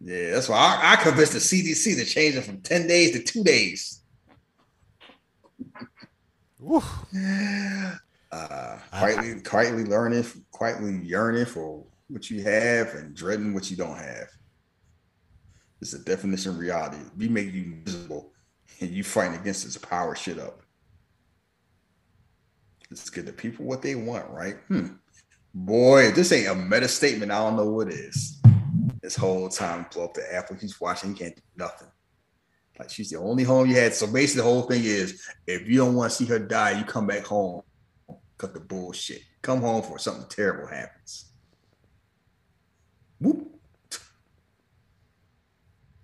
Yeah, 0.00 0.30
that's 0.30 0.48
why 0.48 0.56
I, 0.56 0.92
I 0.92 0.96
convinced 0.96 1.32
the 1.32 1.38
CDC 1.40 1.96
to 1.96 2.04
change 2.04 2.36
it 2.36 2.42
from 2.42 2.60
10 2.60 2.86
days 2.86 3.12
to 3.12 3.22
two 3.22 3.42
days. 3.42 4.00
uh, 8.30 8.78
quietly, 8.90 9.40
quietly 9.40 9.84
learning, 9.84 10.24
quietly 10.52 11.00
yearning 11.04 11.46
for 11.46 11.84
what 12.08 12.30
you 12.30 12.42
have 12.44 12.94
and 12.94 13.14
dreading 13.14 13.54
what 13.54 13.70
you 13.70 13.76
don't 13.76 13.98
have. 13.98 14.28
It's 15.80 15.92
a 15.92 15.98
definition 15.98 16.52
of 16.52 16.58
reality. 16.58 16.98
We 17.16 17.28
make 17.28 17.52
you 17.52 17.78
miserable 17.84 18.32
and 18.80 18.90
you 18.90 19.04
fighting 19.04 19.38
against 19.38 19.64
this 19.64 19.76
power 19.76 20.14
shit 20.14 20.38
up. 20.38 20.62
Let's 22.90 23.10
get 23.10 23.26
the 23.26 23.32
people 23.32 23.64
what 23.64 23.82
they 23.82 23.94
want, 23.94 24.28
right? 24.30 24.56
Hmm. 24.68 24.86
Boy, 25.54 26.10
this 26.12 26.32
ain't 26.32 26.48
a 26.48 26.54
meta 26.54 26.88
statement, 26.88 27.32
I 27.32 27.38
don't 27.38 27.56
know 27.56 27.70
what 27.70 27.88
is. 27.88 28.40
This 29.02 29.16
whole 29.16 29.48
time, 29.48 29.86
pull 29.86 30.04
up 30.04 30.14
the 30.14 30.34
app 30.34 30.50
when 30.50 30.58
he's 30.58 30.80
watching, 30.80 31.14
he 31.14 31.18
can't 31.18 31.36
do 31.36 31.42
nothing. 31.56 31.88
Like 32.78 32.90
she's 32.90 33.10
the 33.10 33.18
only 33.18 33.44
home 33.44 33.68
you 33.68 33.74
had. 33.74 33.94
So 33.94 34.06
basically, 34.06 34.42
the 34.42 34.48
whole 34.48 34.62
thing 34.62 34.84
is 34.84 35.26
if 35.46 35.68
you 35.68 35.78
don't 35.78 35.94
want 35.94 36.12
to 36.12 36.16
see 36.16 36.26
her 36.26 36.38
die, 36.38 36.78
you 36.78 36.84
come 36.84 37.06
back 37.06 37.24
home. 37.24 37.62
Cut 38.36 38.54
the 38.54 38.60
bullshit. 38.60 39.22
Come 39.42 39.60
home 39.60 39.82
for 39.82 39.98
something 39.98 40.26
terrible 40.28 40.68
happens. 40.68 41.32
Whoop. 43.20 43.57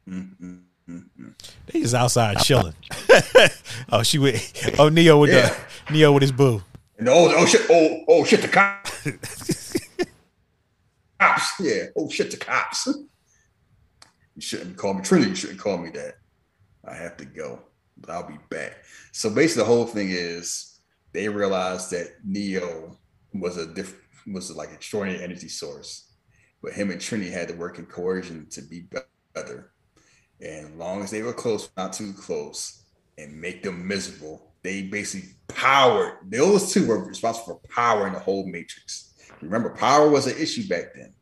Mm-hmm. 0.08 1.28
They 1.66 1.80
just 1.80 1.94
outside 1.94 2.38
chilling. 2.38 2.74
oh, 3.90 4.02
she 4.02 4.18
with 4.18 4.76
oh 4.78 4.88
Neo 4.88 5.18
with 5.18 5.30
Yeah. 5.30 5.54
the 5.86 5.92
Neo 5.92 6.12
with 6.12 6.22
his 6.22 6.32
boo. 6.32 6.62
And 6.98 7.08
oh, 7.08 7.32
oh 7.36 7.46
shit, 7.46 7.62
oh, 7.70 8.04
oh 8.08 8.24
shit, 8.24 8.42
the 8.42 8.48
cops. 8.48 9.06
cops, 11.20 11.52
yeah. 11.60 11.84
Oh 11.96 12.08
shit, 12.08 12.30
the 12.30 12.36
cops. 12.36 12.86
You 12.86 14.40
shouldn't 14.40 14.76
call 14.76 14.94
me 14.94 15.02
Trinity. 15.02 15.30
You 15.30 15.36
shouldn't 15.36 15.60
call 15.60 15.78
me 15.78 15.90
that. 15.90 16.14
I 16.86 16.94
have 16.94 17.16
to 17.18 17.24
go, 17.24 17.60
but 17.96 18.10
I'll 18.10 18.28
be 18.28 18.38
back. 18.50 18.76
So 19.12 19.30
basically, 19.30 19.62
the 19.62 19.68
whole 19.68 19.86
thing 19.86 20.08
is 20.10 20.80
they 21.12 21.28
realized 21.28 21.90
that 21.92 22.08
Neo 22.24 22.98
was 23.32 23.56
a 23.56 23.66
diff- 23.66 24.02
was 24.26 24.54
like 24.54 24.70
extraordinary 24.72 25.22
energy 25.22 25.48
source, 25.48 26.12
but 26.62 26.72
him 26.72 26.90
and 26.90 27.00
Trinity 27.00 27.30
had 27.30 27.48
to 27.48 27.54
work 27.54 27.78
in 27.78 27.86
coercion 27.86 28.46
to 28.50 28.62
be 28.62 28.86
better. 29.34 29.72
And 30.44 30.66
as 30.66 30.74
long 30.74 31.02
as 31.02 31.10
they 31.10 31.22
were 31.22 31.32
close, 31.32 31.70
not 31.76 31.94
too 31.94 32.12
close, 32.12 32.84
and 33.16 33.40
make 33.40 33.62
them 33.62 33.86
miserable, 33.86 34.52
they 34.62 34.82
basically 34.82 35.30
powered. 35.48 36.18
Those 36.30 36.72
two 36.72 36.86
were 36.86 37.04
responsible 37.04 37.60
for 37.62 37.68
powering 37.68 38.12
the 38.12 38.18
whole 38.18 38.46
matrix. 38.46 39.14
Remember, 39.40 39.70
power 39.70 40.08
was 40.08 40.26
an 40.26 40.36
issue 40.38 40.68
back 40.68 40.94
then. 40.94 41.14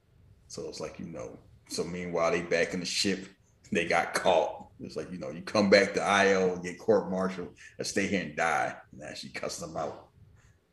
So 0.48 0.68
it's 0.68 0.80
like, 0.80 0.98
you 0.98 1.06
know, 1.06 1.38
so 1.68 1.84
meanwhile, 1.84 2.30
they 2.30 2.42
back 2.42 2.74
in 2.74 2.80
the 2.80 2.86
ship, 2.86 3.26
they 3.70 3.86
got 3.86 4.14
caught. 4.14 4.68
It's 4.80 4.96
like, 4.96 5.10
you 5.12 5.18
know, 5.18 5.30
you 5.30 5.42
come 5.42 5.70
back 5.70 5.94
to 5.94 6.02
Io 6.02 6.54
and 6.54 6.62
get 6.62 6.78
court 6.78 7.10
martial 7.10 7.48
and 7.78 7.86
stay 7.86 8.06
here 8.06 8.22
and 8.22 8.36
die. 8.36 8.74
And 9.00 9.16
she 9.16 9.28
cussed 9.28 9.60
them 9.60 9.76
out. 9.76 10.08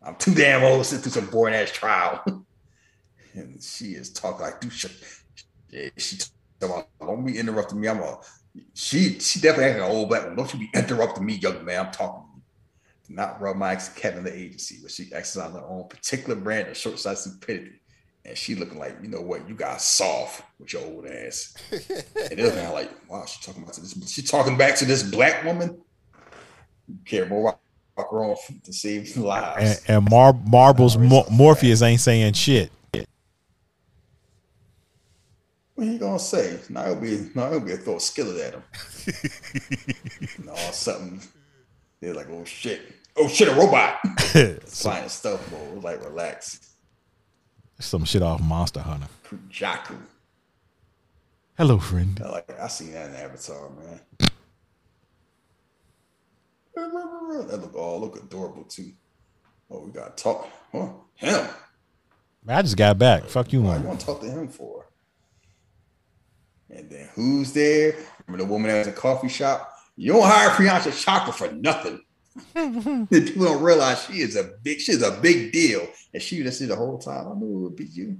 I'm 0.01 0.15
too 0.15 0.33
damn 0.33 0.63
old 0.63 0.79
to 0.79 0.85
sit 0.85 1.01
through 1.01 1.11
some 1.11 1.27
boring 1.27 1.53
ass 1.53 1.71
trial. 1.71 2.23
and 3.33 3.61
she 3.61 3.91
is 3.91 4.11
talking 4.11 4.41
like, 4.41 4.59
dude. 4.59 4.73
Yeah, 5.69 5.89
she 5.97 6.17
talking 6.17 6.75
about, 6.75 6.87
don't 6.99 7.25
be 7.25 7.37
interrupting 7.37 7.79
me. 7.79 7.87
I'm 7.87 7.99
a, 7.99 8.19
she, 8.73 9.19
she 9.19 9.39
definitely 9.39 9.65
acting 9.65 9.83
an 9.83 9.91
old 9.91 10.09
black 10.09 10.23
woman. 10.23 10.37
Don't 10.37 10.53
you 10.53 10.59
be 10.59 10.69
interrupting 10.73 11.25
me, 11.25 11.35
young 11.35 11.63
man. 11.63 11.87
I'm 11.87 11.91
talking 11.91 12.23
to 12.23 12.35
you. 12.35 12.41
Do 13.07 13.15
not 13.15 13.41
rub 13.41 13.55
my 13.55 13.73
ex 13.73 13.89
cat 13.89 14.15
in 14.15 14.23
the 14.23 14.33
agency, 14.35 14.77
but 14.81 14.91
she 14.91 15.03
exercises 15.13 15.55
her 15.55 15.65
own 15.65 15.87
particular 15.87 16.35
brand 16.35 16.67
of 16.67 16.77
short 16.77 16.99
sighted 16.99 17.19
stupidity. 17.19 17.81
And 18.25 18.37
she 18.37 18.55
looking 18.55 18.77
like, 18.77 18.97
you 19.01 19.07
know 19.07 19.21
what, 19.21 19.47
you 19.47 19.55
got 19.55 19.81
soft 19.81 20.43
with 20.59 20.73
your 20.73 20.83
old 20.83 21.07
ass. 21.07 21.55
and 21.71 22.37
they're 22.37 22.45
looking 22.47 22.71
like, 22.71 22.91
wow, 23.09 23.25
she 23.25 23.41
talking 23.43 23.63
about 23.63 23.75
this. 23.75 23.95
She 24.11 24.21
talking 24.21 24.57
back 24.57 24.75
to 24.77 24.85
this 24.85 25.03
black 25.03 25.43
woman. 25.43 25.81
You 26.87 26.97
care 27.05 27.25
more 27.25 27.57
about 27.95 28.11
her 28.11 28.23
off 28.25 28.51
to 28.63 28.73
save 28.73 29.15
lives. 29.17 29.83
And, 29.87 29.97
and 29.97 30.09
Mar- 30.09 30.37
Marbles 30.47 30.97
Mo- 30.97 31.25
Morpheus 31.31 31.81
ain't 31.81 32.01
saying 32.01 32.33
shit. 32.33 32.71
What 35.79 35.87
you 35.87 35.97
gonna 35.97 36.19
say? 36.19 36.59
Now 36.67 36.87
it'll 36.87 36.95
be 36.97 37.29
now 37.33 37.47
it'll 37.47 37.61
be 37.61 37.71
a 37.71 37.77
throw 37.77 37.95
a 37.95 37.99
skillet 38.01 38.37
at 38.41 38.53
him. 38.53 38.63
no, 40.45 40.53
something. 40.73 41.21
They're 42.01 42.13
like, 42.13 42.29
oh 42.29 42.43
shit, 42.43 42.81
oh 43.15 43.29
shit, 43.29 43.47
a 43.47 43.53
robot. 43.55 43.97
Flying 44.65 45.07
stuff, 45.07 45.49
bro. 45.49 45.79
Like, 45.81 46.03
relax. 46.03 46.75
Some 47.79 48.03
shit 48.03 48.21
off 48.21 48.41
Monster 48.41 48.81
Hunter. 48.81 49.07
Jakku. 49.49 49.95
Hello, 51.57 51.79
friend. 51.79 52.19
I 52.25 52.29
like 52.29 52.59
I 52.59 52.67
seen 52.67 52.91
that 52.91 53.11
in 53.11 53.15
Avatar, 53.15 53.69
man. 53.69 54.01
That 56.75 57.61
look 57.61 57.73
all 57.75 58.01
look 58.01 58.17
adorable 58.21 58.65
too. 58.65 58.91
Oh, 59.71 59.85
we 59.85 59.93
gotta 59.93 60.11
talk. 60.11 60.45
Huh? 60.73 60.89
Him. 61.15 61.47
Man, 62.43 62.57
I 62.57 62.61
just 62.63 62.75
got 62.75 62.97
back. 62.97 63.23
Fuck 63.27 63.53
you, 63.53 63.61
What 63.61 63.75
I 63.75 63.77
man. 63.77 63.87
want 63.87 63.99
to 64.01 64.05
talk 64.05 64.19
to 64.19 64.29
him 64.29 64.49
for? 64.49 64.88
And 66.69 66.89
then 66.89 67.09
who's 67.13 67.51
there? 67.53 67.95
Remember 68.27 68.45
the 68.45 68.51
woman 68.51 68.69
that 68.69 68.79
was 68.79 68.87
a 68.87 68.91
coffee 68.91 69.29
shop? 69.29 69.71
You 69.95 70.13
don't 70.13 70.23
hire 70.23 70.49
Priyanka 70.49 70.91
Chopra 70.91 71.33
for 71.33 71.51
nothing. 71.53 72.01
People 73.09 73.45
don't 73.45 73.61
realize 73.61 74.05
she 74.05 74.21
is 74.21 74.35
a 74.35 74.51
big, 74.63 74.79
she's 74.79 75.01
a 75.01 75.19
big 75.19 75.51
deal. 75.51 75.87
And 76.13 76.21
she 76.21 76.41
just 76.43 76.59
said 76.59 76.69
the 76.69 76.75
whole 76.75 76.97
time, 76.97 77.27
I 77.27 77.33
knew 77.35 77.57
it 77.57 77.61
would 77.61 77.75
be 77.75 77.85
you. 77.85 78.17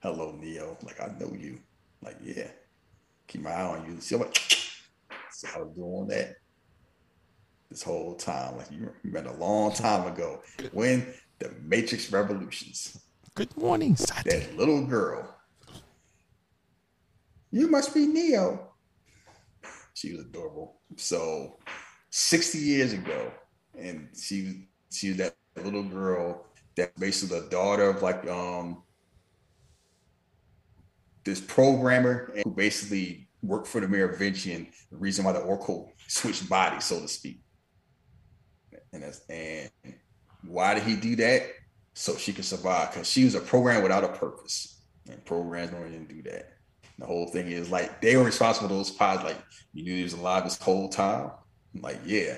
Hello, 0.00 0.36
Neo. 0.40 0.76
Like, 0.82 1.00
I 1.00 1.12
know 1.18 1.32
you. 1.38 1.58
Like, 2.00 2.16
yeah. 2.22 2.48
Keep 3.28 3.42
my 3.42 3.50
eye 3.50 3.76
on 3.78 3.86
you. 3.86 4.00
See 4.00 4.16
what 4.16 4.36
so 5.30 5.48
I 5.54 5.58
was 5.58 5.74
doing 5.74 6.06
that 6.08 6.36
this 7.72 7.82
whole 7.82 8.14
time. 8.14 8.58
Like 8.58 8.70
you 8.70 8.90
met 9.04 9.26
a 9.26 9.32
long 9.32 9.72
time 9.72 10.06
ago 10.06 10.42
when 10.72 11.06
the 11.38 11.52
Matrix 11.62 12.12
Revolutions. 12.12 13.00
Good 13.34 13.56
morning, 13.56 13.96
Sati. 13.96 14.30
That 14.30 14.56
little 14.56 14.84
girl. 14.84 15.34
You 17.52 17.68
must 17.68 17.92
be 17.92 18.06
Neo. 18.06 18.72
She 19.92 20.12
was 20.12 20.22
adorable. 20.22 20.80
So 20.96 21.58
60 22.10 22.58
years 22.58 22.94
ago, 22.94 23.30
and 23.78 24.08
she 24.18 24.68
she 24.90 25.10
was 25.10 25.18
that 25.18 25.34
little 25.62 25.82
girl 25.82 26.46
that 26.76 26.98
basically 26.98 27.40
the 27.40 27.48
daughter 27.50 27.90
of 27.90 28.02
like 28.02 28.26
um 28.26 28.82
this 31.24 31.40
programmer 31.40 32.32
who 32.42 32.50
basically 32.50 33.28
worked 33.42 33.68
for 33.68 33.80
the 33.80 33.88
Merovingian, 33.88 34.68
the 34.90 34.96
reason 34.96 35.24
why 35.24 35.32
the 35.32 35.40
Oracle 35.40 35.92
switched 36.08 36.48
bodies, 36.48 36.84
so 36.84 37.00
to 37.00 37.08
speak. 37.08 37.42
And 38.92 39.02
that's 39.02 39.20
and 39.28 39.70
why 40.46 40.74
did 40.74 40.84
he 40.84 40.96
do 40.96 41.16
that? 41.16 41.42
So 41.94 42.16
she 42.16 42.32
could 42.32 42.46
survive 42.46 42.92
because 42.92 43.10
she 43.10 43.24
was 43.24 43.34
a 43.34 43.40
program 43.40 43.82
without 43.82 44.04
a 44.04 44.08
purpose. 44.08 44.82
And 45.10 45.22
programs 45.24 45.70
don't 45.70 45.86
even 45.86 46.06
do 46.06 46.22
that. 46.30 46.48
The 46.98 47.06
whole 47.06 47.26
thing 47.26 47.48
is 47.48 47.70
like 47.70 48.00
they 48.00 48.16
were 48.16 48.24
responsible 48.24 48.68
for 48.68 48.74
those 48.74 48.90
pods. 48.90 49.24
Like 49.24 49.38
you 49.72 49.84
knew 49.84 49.96
he 49.96 50.02
was 50.02 50.12
alive 50.12 50.44
this 50.44 50.60
whole 50.60 50.88
time. 50.88 51.30
I'm 51.74 51.80
like, 51.80 51.98
yeah. 52.04 52.36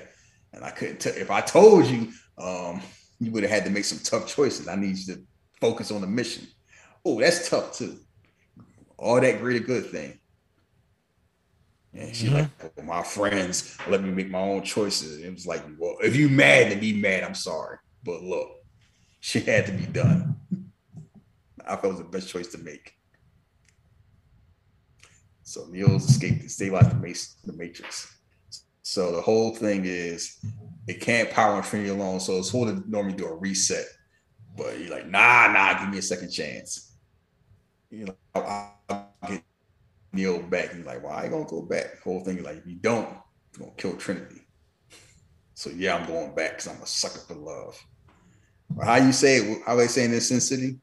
And 0.53 0.63
I 0.63 0.71
couldn't 0.71 0.99
tell 0.99 1.13
if 1.13 1.29
I 1.29 1.41
told 1.41 1.85
you, 1.85 2.11
um, 2.37 2.81
you 3.19 3.31
would 3.31 3.43
have 3.43 3.51
had 3.51 3.65
to 3.65 3.69
make 3.69 3.85
some 3.85 3.99
tough 3.99 4.27
choices. 4.27 4.67
I 4.67 4.75
need 4.75 4.97
you 4.97 5.15
to 5.15 5.21
focus 5.59 5.91
on 5.91 6.01
the 6.01 6.07
mission. 6.07 6.47
Oh, 7.03 7.19
that's 7.19 7.49
tough 7.49 7.77
too. 7.77 7.99
All 8.97 9.19
that 9.19 9.39
greater 9.39 9.63
good 9.63 9.87
thing. 9.87 10.19
And 11.93 12.13
she's 12.13 12.31
like, 12.31 12.49
well, 12.75 12.85
my 12.85 13.03
friends 13.03 13.77
let 13.87 14.03
me 14.03 14.11
make 14.11 14.29
my 14.29 14.39
own 14.39 14.63
choices. 14.63 15.23
It 15.23 15.33
was 15.33 15.47
like, 15.47 15.63
well, 15.77 15.95
if 16.01 16.15
you 16.15 16.27
mad, 16.27 16.71
then 16.71 16.79
be 16.79 16.99
mad. 16.99 17.23
I'm 17.23 17.35
sorry. 17.35 17.77
But 18.03 18.21
look, 18.21 18.49
she 19.21 19.39
had 19.39 19.65
to 19.67 19.71
be 19.71 19.85
done. 19.85 20.35
I 21.65 21.77
felt 21.77 21.85
it 21.85 21.87
was 21.87 21.97
the 21.99 22.03
best 22.03 22.29
choice 22.29 22.47
to 22.49 22.57
make. 22.57 22.93
So 25.45 25.67
Neo's 25.69 26.09
escaped 26.09 26.41
and 26.41 26.51
stabilized 26.51 26.89
the, 26.89 27.51
the 27.51 27.57
Matrix. 27.57 28.11
So 28.81 29.11
the 29.11 29.21
whole 29.21 29.55
thing 29.55 29.83
is 29.85 30.39
it 30.87 30.99
can't 31.01 31.29
power 31.29 31.57
Infinity 31.57 31.89
alone. 31.89 32.19
So 32.19 32.37
it's 32.37 32.51
supposed 32.51 32.83
to 32.83 32.89
normally 32.89 33.15
do 33.15 33.27
a 33.27 33.35
reset. 33.35 33.85
But 34.57 34.79
you're 34.79 34.89
like, 34.89 35.07
nah, 35.07 35.51
nah, 35.51 35.79
give 35.79 35.89
me 35.89 35.99
a 35.99 36.01
second 36.01 36.31
chance. 36.31 36.97
You 37.91 38.05
know, 38.05 38.15
I'll, 38.33 39.13
get 39.27 39.43
Neo 40.13 40.41
back. 40.41 40.69
And 40.69 40.77
he's 40.77 40.85
like, 40.85 41.03
well, 41.03 41.13
I 41.13 41.23
ain't 41.23 41.31
gonna 41.31 41.45
go 41.45 41.61
back. 41.61 41.95
The 41.95 42.01
whole 42.03 42.21
thing 42.21 42.41
like, 42.41 42.57
if 42.57 42.65
you 42.65 42.75
don't, 42.75 43.07
you're 43.53 43.67
gonna 43.67 43.71
kill 43.77 43.95
Trinity. 43.97 44.41
So 45.53 45.69
yeah, 45.69 45.95
I'm 45.95 46.07
going 46.07 46.33
back 46.33 46.51
because 46.51 46.67
I'm 46.67 46.81
a 46.81 46.87
sucker 46.87 47.19
for 47.19 47.35
love. 47.35 47.79
Or 48.75 48.83
how 48.83 48.95
you 48.95 49.11
say 49.11 49.37
it? 49.37 49.61
How 49.65 49.75
they 49.75 49.87
say 49.87 50.05
in 50.05 50.11
this 50.11 50.29
Sin 50.29 50.41
City? 50.41 50.79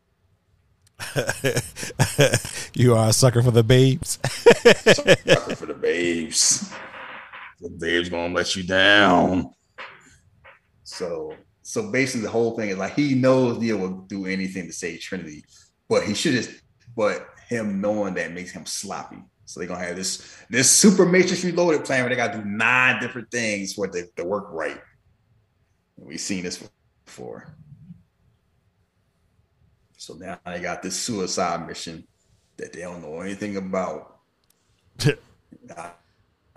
you 2.75 2.95
are 2.95 3.09
a 3.09 3.13
sucker 3.13 3.43
for 3.43 3.51
the 3.51 3.63
babes. 3.63 4.19
sucker 4.25 5.57
for 5.57 5.67
the 5.67 5.79
babes. 5.81 6.73
The 7.61 7.71
babes 7.71 8.09
gonna 8.09 8.35
let 8.35 8.57
you 8.57 8.65
down. 8.65 9.51
So, 10.85 11.35
so 11.63 11.91
basically, 11.91 12.23
the 12.23 12.31
whole 12.31 12.57
thing 12.57 12.71
is 12.71 12.77
like 12.79 12.95
he 12.95 13.15
knows 13.15 13.59
Neo 13.59 13.77
will 13.77 14.01
do 14.03 14.27
anything 14.27 14.67
to 14.67 14.73
save 14.73 15.01
Trinity, 15.01 15.45
but 15.89 16.03
he 16.03 16.15
should 16.15 16.33
just, 16.33 16.51
but 16.97 17.27
him 17.49 17.81
knowing 17.81 18.15
that 18.15 18.33
makes 18.33 18.51
him 18.51 18.67
sloppy. 18.67 19.23
So 19.45 19.61
they're 19.61 19.69
gonna 19.69 19.85
have 19.85 19.97
this 19.97 20.37
this 20.49 20.71
super 20.71 21.05
matrix 21.05 21.45
reloaded 21.45 21.85
plan 21.85 22.03
where 22.03 22.11
they 22.11 22.17
gotta 22.17 22.39
do 22.39 22.45
nine 22.45 23.01
different 23.01 23.31
things 23.31 23.75
for 23.75 23.87
to, 23.87 24.07
to 24.17 24.25
work 24.25 24.49
right. 24.51 24.81
And 25.99 26.07
we've 26.07 26.21
seen 26.21 26.43
this 26.43 26.69
before. 27.05 27.55
So 30.03 30.15
now 30.15 30.37
they 30.45 30.59
got 30.59 30.83
this 30.83 30.99
suicide 30.99 31.65
mission 31.65 32.03
that 32.57 32.73
they 32.73 32.81
don't 32.81 33.01
know 33.03 33.21
anything 33.21 33.57
about. 33.57 34.19
I, 35.07 35.93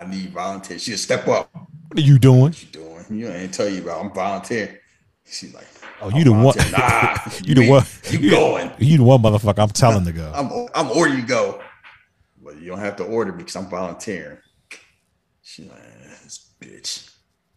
I 0.00 0.06
need 0.10 0.30
volunteers. 0.30 0.82
She 0.82 0.90
just 0.90 1.04
step 1.04 1.28
up. 1.28 1.48
What 1.54 1.96
are 1.96 2.00
you 2.00 2.18
doing? 2.18 2.40
What 2.40 2.60
you 2.60 2.68
doing? 2.70 3.04
You 3.08 3.28
ain't 3.28 3.54
tell 3.54 3.68
you 3.68 3.82
about. 3.82 4.04
I'm 4.04 4.12
volunteering. 4.12 4.76
She's 5.24 5.54
like, 5.54 5.68
Oh, 6.00 6.10
you 6.10 6.24
the 6.24 6.32
one. 6.32 6.56
Nah, 6.72 7.18
you 7.44 7.54
the 7.54 7.68
one. 7.68 7.84
You 8.10 8.30
going? 8.30 8.72
You 8.78 8.98
the 8.98 9.04
one 9.04 9.22
motherfucker. 9.22 9.62
I'm 9.62 9.68
telling 9.68 10.04
to 10.06 10.12
go. 10.12 10.32
I'm 10.34 10.66
I'm 10.74 10.90
ordering 10.90 11.20
you 11.20 11.26
go, 11.26 11.62
but 12.42 12.60
you 12.60 12.66
don't 12.66 12.80
have 12.80 12.96
to 12.96 13.04
order 13.04 13.30
because 13.30 13.54
I'm 13.54 13.70
volunteering. 13.70 14.38
She's 15.42 15.66
like, 15.66 15.95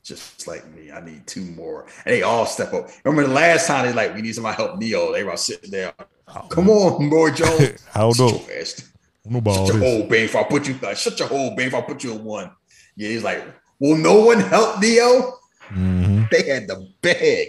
just 0.09 0.47
like 0.47 0.69
me. 0.73 0.91
I 0.91 0.99
need 0.99 1.25
two 1.25 1.45
more, 1.45 1.85
and 2.05 2.13
they 2.13 2.23
all 2.23 2.45
step 2.45 2.73
up. 2.73 2.89
Remember 3.05 3.27
the 3.27 3.33
last 3.33 3.67
time 3.67 3.85
they 3.85 3.93
like, 3.93 4.13
we 4.13 4.21
need 4.21 4.33
somebody 4.33 4.57
to 4.57 4.63
help 4.63 4.79
Neo. 4.79 5.13
They 5.13 5.23
were 5.23 5.37
sitting 5.37 5.71
there. 5.71 5.93
Come 6.49 6.69
on, 6.69 7.09
boy, 7.09 7.31
Joe. 7.31 7.45
I 7.95 7.99
don't 7.99 8.19
know. 8.19 8.29
Shut 8.29 8.47
your 8.47 8.59
ass. 8.59 8.91
No 9.25 9.41
ball. 9.41 9.67
Shut 9.67 9.75
your 9.75 9.83
whole 9.83 10.07
bang 10.07 10.25
if 10.25 10.35
I 10.35 10.43
put 10.43 10.67
you. 10.67 10.77
Like, 10.81 10.97
shut 10.97 11.17
your 11.19 11.27
whole 11.27 11.55
bang 11.55 11.67
if 11.67 11.73
I 11.73 11.81
put 11.81 12.03
you 12.03 12.13
in 12.13 12.23
one. 12.23 12.51
Yeah, 12.95 13.09
he's 13.09 13.23
like, 13.23 13.45
will 13.79 13.97
no 13.97 14.25
one 14.25 14.39
help 14.39 14.81
Neo? 14.81 15.33
hmm 15.67 16.23
They 16.31 16.47
had 16.47 16.67
the 16.67 16.89
bag. 17.01 17.47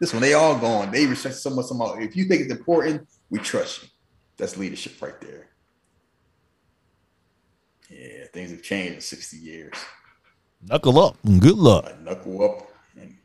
This 0.00 0.12
one, 0.12 0.22
they 0.22 0.34
all 0.34 0.58
gone. 0.58 0.90
They 0.90 1.06
respect 1.06 1.36
someone 1.36 1.64
somehow. 1.64 1.94
If 1.94 2.16
you 2.16 2.24
think 2.24 2.42
it's 2.42 2.52
important, 2.52 3.06
we 3.30 3.38
trust 3.38 3.82
you. 3.82 3.88
That's 4.36 4.56
leadership 4.56 5.00
right 5.00 5.20
there. 5.20 5.48
Yeah, 7.90 8.24
things 8.32 8.50
have 8.50 8.62
changed 8.62 8.94
in 8.94 9.00
60 9.00 9.36
years. 9.36 9.74
Knuckle 10.62 10.98
up. 10.98 11.16
and 11.24 11.40
Good 11.40 11.56
luck. 11.56 11.86
I 11.86 12.02
knuckle 12.02 12.44
up, 12.44 12.70
and 13.00 13.16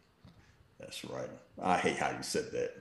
that's 0.80 1.04
right. 1.06 1.30
I 1.62 1.78
hate 1.78 1.98
how 1.98 2.12
you 2.12 2.24
said 2.24 2.46
that. 2.52 2.72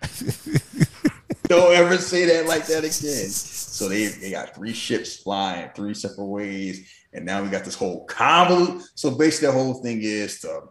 Don't 1.48 1.74
ever 1.74 1.96
say 1.96 2.26
that 2.26 2.46
like 2.46 2.66
that 2.66 2.84
again. 2.84 2.90
So 3.30 3.88
they, 3.88 4.06
they 4.06 4.30
got 4.30 4.54
three 4.54 4.74
ships 4.74 5.16
flying 5.16 5.70
three 5.74 5.94
separate 5.94 6.26
ways, 6.26 6.88
and 7.12 7.24
now 7.24 7.42
we 7.42 7.48
got 7.48 7.64
this 7.64 7.74
whole 7.74 8.06
convolute. 8.06 8.86
So 8.94 9.10
basically, 9.10 9.48
the 9.48 9.52
whole 9.52 9.82
thing 9.82 10.00
is 10.02 10.40
to 10.40 10.64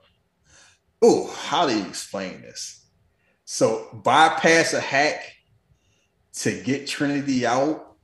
oh, 1.01 1.27
how 1.27 1.67
do 1.67 1.77
you 1.77 1.85
explain 1.85 2.41
this? 2.41 2.85
So 3.45 4.01
bypass 4.03 4.73
a 4.73 4.81
hack 4.81 5.23
to 6.33 6.61
get 6.61 6.87
Trinity 6.87 7.45
out 7.45 7.95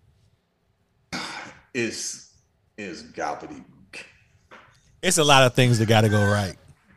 is 1.74 2.32
is 2.78 3.04
gobbledygook. 3.04 3.73
It's 5.04 5.18
a 5.18 5.24
lot 5.24 5.44
of 5.44 5.54
things 5.54 5.80
that 5.80 5.90
got 5.90 6.02
to 6.02 6.10
go 6.10 6.26
right. 6.26 6.56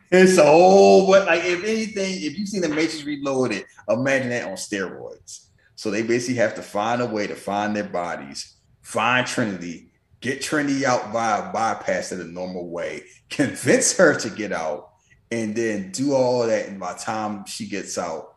It's 0.09 0.37
a 0.37 0.45
whole 0.45 1.07
but 1.07 1.27
like 1.27 1.43
if 1.43 1.61
anything, 1.65 2.23
if 2.23 2.37
you've 2.37 2.47
seen 2.47 2.61
the 2.61 2.69
Matrix 2.69 3.03
Reloaded, 3.03 3.65
imagine 3.89 4.29
that 4.29 4.45
on 4.45 4.53
steroids. 4.53 5.47
So 5.75 5.91
they 5.91 6.03
basically 6.03 6.35
have 6.35 6.55
to 6.55 6.61
find 6.61 7.01
a 7.01 7.05
way 7.05 7.27
to 7.27 7.35
find 7.35 7.75
their 7.75 7.83
bodies, 7.83 8.55
find 8.81 9.27
Trinity, 9.27 9.91
get 10.21 10.41
Trinity 10.41 10.85
out 10.85 11.11
via 11.11 11.51
bypass 11.51 12.13
in 12.13 12.21
a 12.21 12.23
normal 12.23 12.69
way, 12.69 13.03
convince 13.29 13.97
her 13.97 14.17
to 14.19 14.29
get 14.29 14.53
out, 14.53 14.91
and 15.29 15.53
then 15.53 15.91
do 15.91 16.13
all 16.13 16.47
that. 16.47 16.69
And 16.69 16.79
by 16.79 16.93
the 16.93 16.99
time 16.99 17.45
she 17.45 17.67
gets 17.67 17.97
out, 17.97 18.35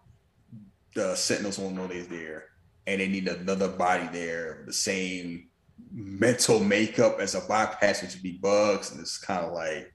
the 0.96 1.14
Sentinels 1.14 1.60
won't 1.60 1.76
know 1.76 1.86
they're 1.86 2.02
there, 2.02 2.46
and 2.88 3.00
they 3.00 3.06
need 3.06 3.28
another 3.28 3.68
body 3.68 4.08
there, 4.12 4.64
the 4.66 4.72
same 4.72 5.49
mental 5.92 6.60
makeup 6.60 7.18
as 7.20 7.34
a 7.34 7.40
bypass, 7.40 8.02
which 8.02 8.14
would 8.14 8.22
be 8.22 8.38
Bugs, 8.38 8.92
and 8.92 9.00
it's 9.00 9.18
kind 9.18 9.44
of 9.44 9.52
like, 9.52 9.92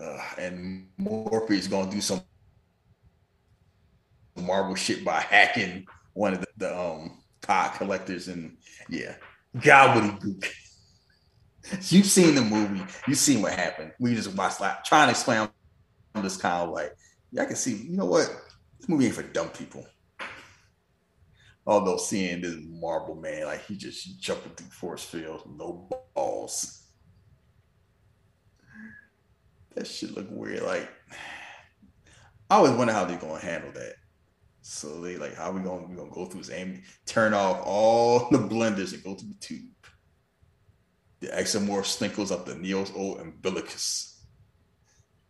uh, 0.00 0.18
and 0.38 0.88
Morpheus 0.98 1.68
gonna 1.68 1.90
do 1.90 2.00
some 2.00 2.20
Marvel 4.36 4.74
shit 4.74 5.04
by 5.04 5.20
hacking 5.20 5.86
one 6.12 6.34
of 6.34 6.40
the, 6.40 6.46
the 6.58 6.78
um 6.78 7.22
pod 7.42 7.74
collectors, 7.74 8.28
and 8.28 8.56
yeah, 8.88 9.16
gobbledygook. 9.56 10.46
You've 11.90 12.06
seen 12.06 12.36
the 12.36 12.42
movie, 12.42 12.84
you've 13.08 13.18
seen 13.18 13.42
what 13.42 13.52
happened. 13.52 13.90
We 13.98 14.14
just 14.14 14.32
watched 14.36 14.60
like 14.60 14.84
trying 14.84 15.08
to 15.08 15.10
explain. 15.10 15.48
I'm 16.14 16.22
just 16.22 16.40
kind 16.40 16.62
of 16.62 16.70
like, 16.72 16.94
yeah, 17.32 17.42
I 17.42 17.46
can 17.46 17.56
see. 17.56 17.74
You 17.74 17.96
know 17.96 18.04
what? 18.04 18.32
This 18.78 18.88
movie 18.88 19.06
ain't 19.06 19.14
for 19.16 19.24
dumb 19.24 19.48
people. 19.48 19.84
Although 21.66 21.96
seeing 21.96 22.42
this 22.42 22.56
marble 22.68 23.16
man, 23.16 23.46
like 23.46 23.64
he 23.66 23.76
just 23.76 24.20
jumping 24.20 24.52
through 24.52 24.68
force 24.68 25.04
fields, 25.04 25.44
no 25.46 25.88
balls. 26.14 26.84
That 29.74 29.86
shit 29.86 30.14
look 30.14 30.28
weird. 30.30 30.62
Like 30.62 30.88
I 32.48 32.56
always 32.56 32.72
wonder 32.72 32.92
how 32.92 33.04
they're 33.04 33.18
gonna 33.18 33.40
handle 33.40 33.72
that. 33.72 33.94
So 34.62 35.00
they 35.00 35.16
like, 35.16 35.34
how 35.34 35.50
we 35.50 35.60
gonna 35.60 35.86
we 35.86 35.96
gonna 35.96 36.10
go 36.10 36.26
through 36.26 36.42
this 36.42 36.50
aim, 36.50 36.82
turn 37.04 37.34
off 37.34 37.60
all 37.64 38.28
the 38.30 38.38
blenders 38.38 38.94
and 38.94 39.02
go 39.02 39.14
to 39.14 39.24
the 39.24 39.34
tube. 39.40 39.62
The 41.20 41.28
exomorph 41.28 41.86
sprinkles 41.86 42.30
up 42.30 42.46
the 42.46 42.54
Neo's 42.54 42.92
old 42.94 43.20
umbilicus. 43.20 44.24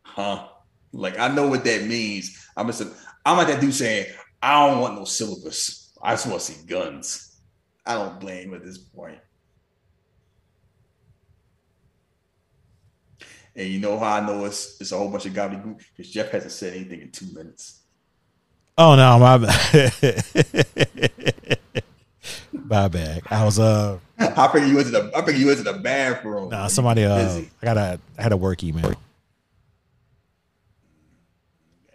huh? 0.03 0.49
Like 0.93 1.19
I 1.19 1.29
know 1.29 1.49
what 1.49 1.65
that 1.65 1.85
means. 1.85 2.47
I'm 2.57 2.67
just 2.67 2.83
I'm 3.25 3.37
like 3.39 3.49
that 3.49 3.61
dude 3.61 3.75
saying, 3.75 4.13
I 4.43 4.69
don't 4.69 4.81
want 4.81 4.97
no 4.97 5.05
syllabus. 5.05 5.86
I 6.03 6.13
just 6.13 6.27
want 6.27 6.41
to 6.41 6.53
see 6.53 6.67
guns. 6.67 7.41
I 7.85 7.95
don't 7.95 8.21
blame 8.21 8.55
at 8.55 8.65
this 8.65 8.79
point. 8.79 9.19
And 13.55 13.69
you 13.69 13.79
know 13.81 13.99
how 13.99 14.17
I 14.17 14.27
know 14.27 14.45
it's 14.45 14.79
it's 14.81 14.93
a 14.93 14.99
whole 14.99 15.11
bunch 15.11 15.25
of 15.25 15.33
gobbledygook 15.33 15.81
because 15.97 16.13
Jeff 16.13 16.31
hasn't 16.31 16.53
said 16.53 16.75
anything 16.75 17.01
in 17.01 17.11
two 17.11 17.27
minutes. 17.33 17.81
Oh 18.77 18.95
no, 18.97 19.19
my 19.19 19.39
bad. 19.39 19.93
my 22.53 22.89
bad. 22.89 23.23
I 23.31 23.45
was 23.45 23.59
uh 23.59 23.99
I 24.19 24.49
figured 24.49 24.69
you 24.69 24.77
went 24.77 24.89
to 24.89 24.93
the 24.93 25.11
I 25.15 25.21
figured 25.21 25.39
you 25.39 25.47
went 25.47 25.59
to 25.59 25.65
the 25.65 25.79
bathroom. 25.79 26.51
nah, 26.51 26.67
somebody 26.67 27.05
uh 27.05 27.17
Busy. 27.17 27.51
I 27.63 27.65
got 27.65 27.79
a 27.79 27.99
I 28.19 28.23
had 28.23 28.33
a 28.33 28.37
work 28.37 28.63
email. 28.63 28.93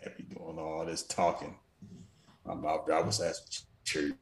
Can't 0.02 0.18
be 0.18 0.24
doing 0.24 0.58
all 0.58 0.84
this 0.86 1.04
talking. 1.04 1.56
I'm 2.48 2.66
out. 2.66 2.90
I 2.92 3.02
was 3.02 3.22
asking 3.22 3.68
Cherry 3.92 4.14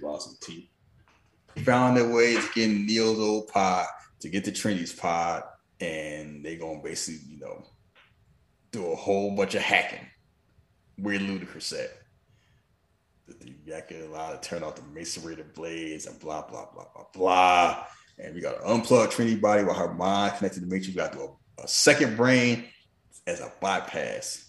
some 0.00 0.36
tea. 0.40 0.70
Found 1.58 1.96
their 1.96 2.08
way 2.08 2.36
to 2.36 2.48
get 2.54 2.70
Neo's 2.70 3.18
old 3.18 3.48
pod 3.48 3.86
to 4.20 4.30
get 4.30 4.44
to 4.44 4.52
Trinity's 4.52 4.92
pod, 4.92 5.42
and 5.80 6.42
they 6.42 6.56
gonna 6.56 6.80
basically, 6.82 7.34
you 7.34 7.40
know, 7.40 7.64
do 8.72 8.92
a 8.92 8.96
whole 8.96 9.36
bunch 9.36 9.56
of 9.56 9.62
hacking. 9.62 10.06
Weird 10.98 11.22
ludicrous 11.22 11.72
at. 11.72 11.90
That 13.26 13.40
the 13.40 13.52
yak 13.66 13.92
it 13.92 14.08
allowed 14.08 14.42
to 14.42 14.48
turn 14.48 14.62
off 14.62 14.76
the 14.76 14.82
masonry 14.94 15.34
the 15.34 15.44
blades 15.44 16.06
and 16.06 16.18
blah 16.18 16.48
blah 16.48 16.66
blah 16.72 16.86
blah 16.94 17.04
blah. 17.12 17.84
And 18.18 18.34
we 18.34 18.40
got 18.40 18.52
to 18.52 18.66
unplug 18.66 19.10
Trinity 19.10 19.36
body 19.36 19.64
while 19.64 19.74
her 19.74 19.92
mind 19.92 20.38
connected 20.38 20.60
to 20.60 20.66
the 20.66 20.72
matrix. 20.72 20.88
We 20.88 20.94
got 20.94 21.12
to 21.12 21.18
do 21.18 21.36
a, 21.58 21.64
a 21.64 21.68
second 21.68 22.16
brain 22.16 22.64
as 23.26 23.40
a 23.40 23.52
bypass. 23.60 24.47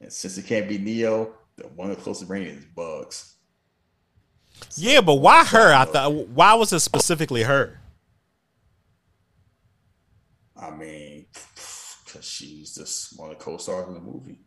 And 0.00 0.12
since 0.12 0.36
it 0.38 0.46
can't 0.46 0.68
be 0.68 0.78
Neo, 0.78 1.34
the 1.56 1.64
one 1.68 1.90
of 1.90 1.96
the 1.96 2.02
closest 2.02 2.28
brain 2.28 2.42
is 2.42 2.64
Bugs. 2.64 3.34
Yeah, 4.76 5.00
but 5.00 5.16
why 5.16 5.44
her? 5.44 5.72
I 5.72 5.82
uh, 5.82 5.86
thought 5.86 6.28
why 6.28 6.54
was 6.54 6.72
it 6.72 6.80
specifically 6.80 7.42
her? 7.42 7.80
I 10.56 10.70
mean, 10.70 11.26
because 12.04 12.24
she's 12.24 12.74
just 12.74 13.18
one 13.18 13.30
of 13.30 13.38
the 13.38 13.44
co-stars 13.44 13.88
in 13.88 13.94
the 13.94 14.00
movie. 14.00 14.40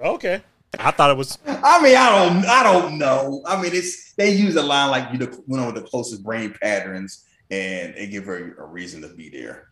Okay. 0.00 0.42
I 0.78 0.90
thought 0.90 1.10
it 1.10 1.16
was 1.16 1.38
I 1.46 1.82
mean, 1.82 1.96
I 1.96 2.08
don't, 2.08 2.46
I 2.46 2.62
don't 2.62 2.98
know. 2.98 3.42
I 3.46 3.60
mean, 3.60 3.72
it's 3.74 4.14
they 4.14 4.30
use 4.30 4.56
a 4.56 4.62
line 4.62 4.90
like 4.90 5.12
you 5.12 5.18
the 5.18 5.26
one 5.46 5.60
of 5.60 5.74
the 5.74 5.82
closest 5.82 6.24
brain 6.24 6.54
patterns, 6.62 7.24
and 7.50 7.94
they 7.94 8.06
give 8.06 8.24
her 8.24 8.56
a 8.58 8.66
reason 8.66 9.02
to 9.02 9.08
be 9.08 9.28
there. 9.28 9.68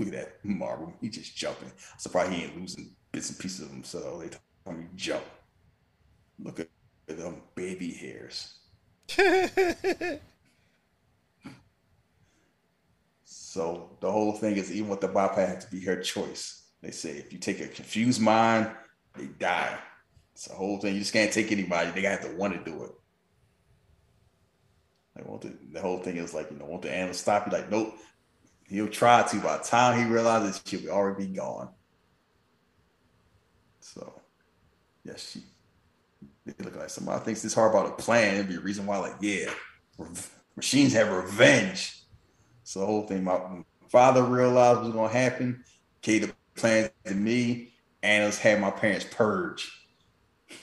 Look 0.00 0.08
at 0.08 0.14
that 0.14 0.44
Marvel. 0.44 0.92
He 1.00 1.10
just 1.10 1.36
jumping. 1.36 1.68
I'm 1.68 1.98
surprised 1.98 2.32
he 2.32 2.44
ain't 2.44 2.58
losing 2.58 2.90
bits 3.12 3.28
and 3.28 3.38
pieces 3.38 3.66
of 3.66 3.70
himself. 3.70 4.22
They 4.22 4.30
tell 4.30 4.74
me 4.74 4.86
jump. 4.96 5.24
Look 6.42 6.58
at 6.60 6.68
them 7.06 7.42
baby 7.54 7.92
hairs. 7.92 8.58
So 13.52 13.96
the 14.00 14.12
whole 14.12 14.30
thing 14.30 14.56
is 14.56 14.70
even 14.70 14.88
with 14.88 15.00
the 15.00 15.08
bypass 15.08 15.48
had 15.48 15.60
to 15.62 15.70
be 15.72 15.80
her 15.84 16.00
choice. 16.00 16.68
They 16.82 16.92
say 16.92 17.10
if 17.10 17.32
you 17.32 17.38
take 17.40 17.60
a 17.60 17.66
confused 17.66 18.20
mind, 18.20 18.70
they 19.16 19.24
die. 19.26 19.76
It's 20.34 20.46
the 20.46 20.54
whole 20.54 20.78
thing. 20.78 20.94
You 20.94 21.00
just 21.00 21.12
can't 21.12 21.32
take 21.32 21.50
anybody. 21.50 21.90
They 21.90 22.02
have 22.02 22.20
to 22.20 22.36
want 22.36 22.54
to 22.54 22.70
do 22.70 22.84
it. 22.84 22.92
Like 25.16 25.26
want 25.26 25.42
the, 25.42 25.58
the 25.72 25.80
whole 25.80 25.98
thing 25.98 26.16
is 26.18 26.32
like, 26.32 26.48
you 26.52 26.58
know, 26.58 26.66
want 26.66 26.82
the 26.82 26.94
animal 26.94 27.12
stop 27.12 27.46
you? 27.46 27.52
Like, 27.52 27.68
nope. 27.72 27.96
He'll 28.70 28.88
try 28.88 29.22
to. 29.24 29.40
By 29.40 29.58
the 29.58 29.64
time 29.64 29.98
he 29.98 30.10
realizes 30.10 30.62
she'll 30.64 30.90
already 30.90 31.26
be 31.26 31.32
gone. 31.34 31.70
So 33.80 34.20
yes, 35.04 35.32
she 35.32 35.42
they 36.46 36.64
look 36.64 36.76
like 36.76 36.90
somebody 36.90 37.22
thinks 37.24 37.42
this 37.42 37.54
hard 37.54 37.74
about 37.74 37.90
a 37.90 38.02
plan. 38.02 38.34
It'd 38.34 38.48
be 38.48 38.56
a 38.56 38.60
reason 38.60 38.86
why, 38.86 38.98
like, 38.98 39.16
yeah, 39.20 39.50
machines 40.56 40.92
have 40.94 41.10
revenge. 41.10 42.02
So 42.64 42.80
the 42.80 42.86
whole 42.86 43.06
thing, 43.06 43.24
my 43.24 43.40
father 43.88 44.22
realized 44.22 44.80
was 44.80 44.92
gonna 44.92 45.12
happen, 45.12 45.64
gave 46.00 46.26
the 46.26 46.34
plan 46.54 46.90
to 47.04 47.14
me, 47.14 47.74
and 48.02 48.24
us 48.24 48.38
had 48.38 48.60
my 48.60 48.70
parents 48.70 49.06
purge. 49.10 49.70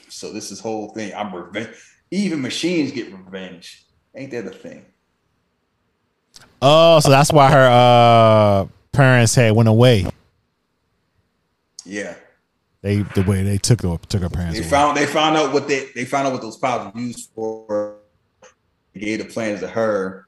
So 0.10 0.32
this 0.32 0.52
is 0.52 0.60
whole 0.60 0.90
thing. 0.90 1.14
I'm 1.14 1.34
revenge. 1.34 1.76
Even 2.10 2.42
machines 2.42 2.92
get 2.92 3.14
revenge. 3.14 3.86
Ain't 4.16 4.32
that 4.32 4.48
a 4.48 4.52
thing? 4.52 4.86
Oh, 6.62 7.00
so 7.00 7.10
that's 7.10 7.32
why 7.32 7.52
her 7.52 7.68
uh 7.70 8.68
parents 8.92 9.36
had 9.36 9.54
went 9.56 9.70
away. 9.70 10.08
Yeah. 11.86 12.16
They 12.82 13.02
the 13.02 13.24
way 13.24 13.44
they 13.44 13.58
took 13.58 13.80
the 13.82 13.98
took 14.10 14.22
her 14.22 14.30
parents 14.30 14.56
They 14.56 14.62
away. 14.62 14.70
found 14.70 14.98
they 14.98 15.06
found 15.06 15.38
out 15.38 15.54
what 15.54 15.68
they 15.68 15.90
they 15.96 16.06
found 16.06 16.28
out 16.28 16.34
what 16.34 16.42
those 16.42 16.58
powers 16.58 16.94
were 16.94 17.00
used 17.00 17.30
for. 17.34 17.98
They 18.94 19.00
gave 19.02 19.20
the 19.20 19.26
plans 19.26 19.60
to 19.62 19.68
her. 19.68 20.28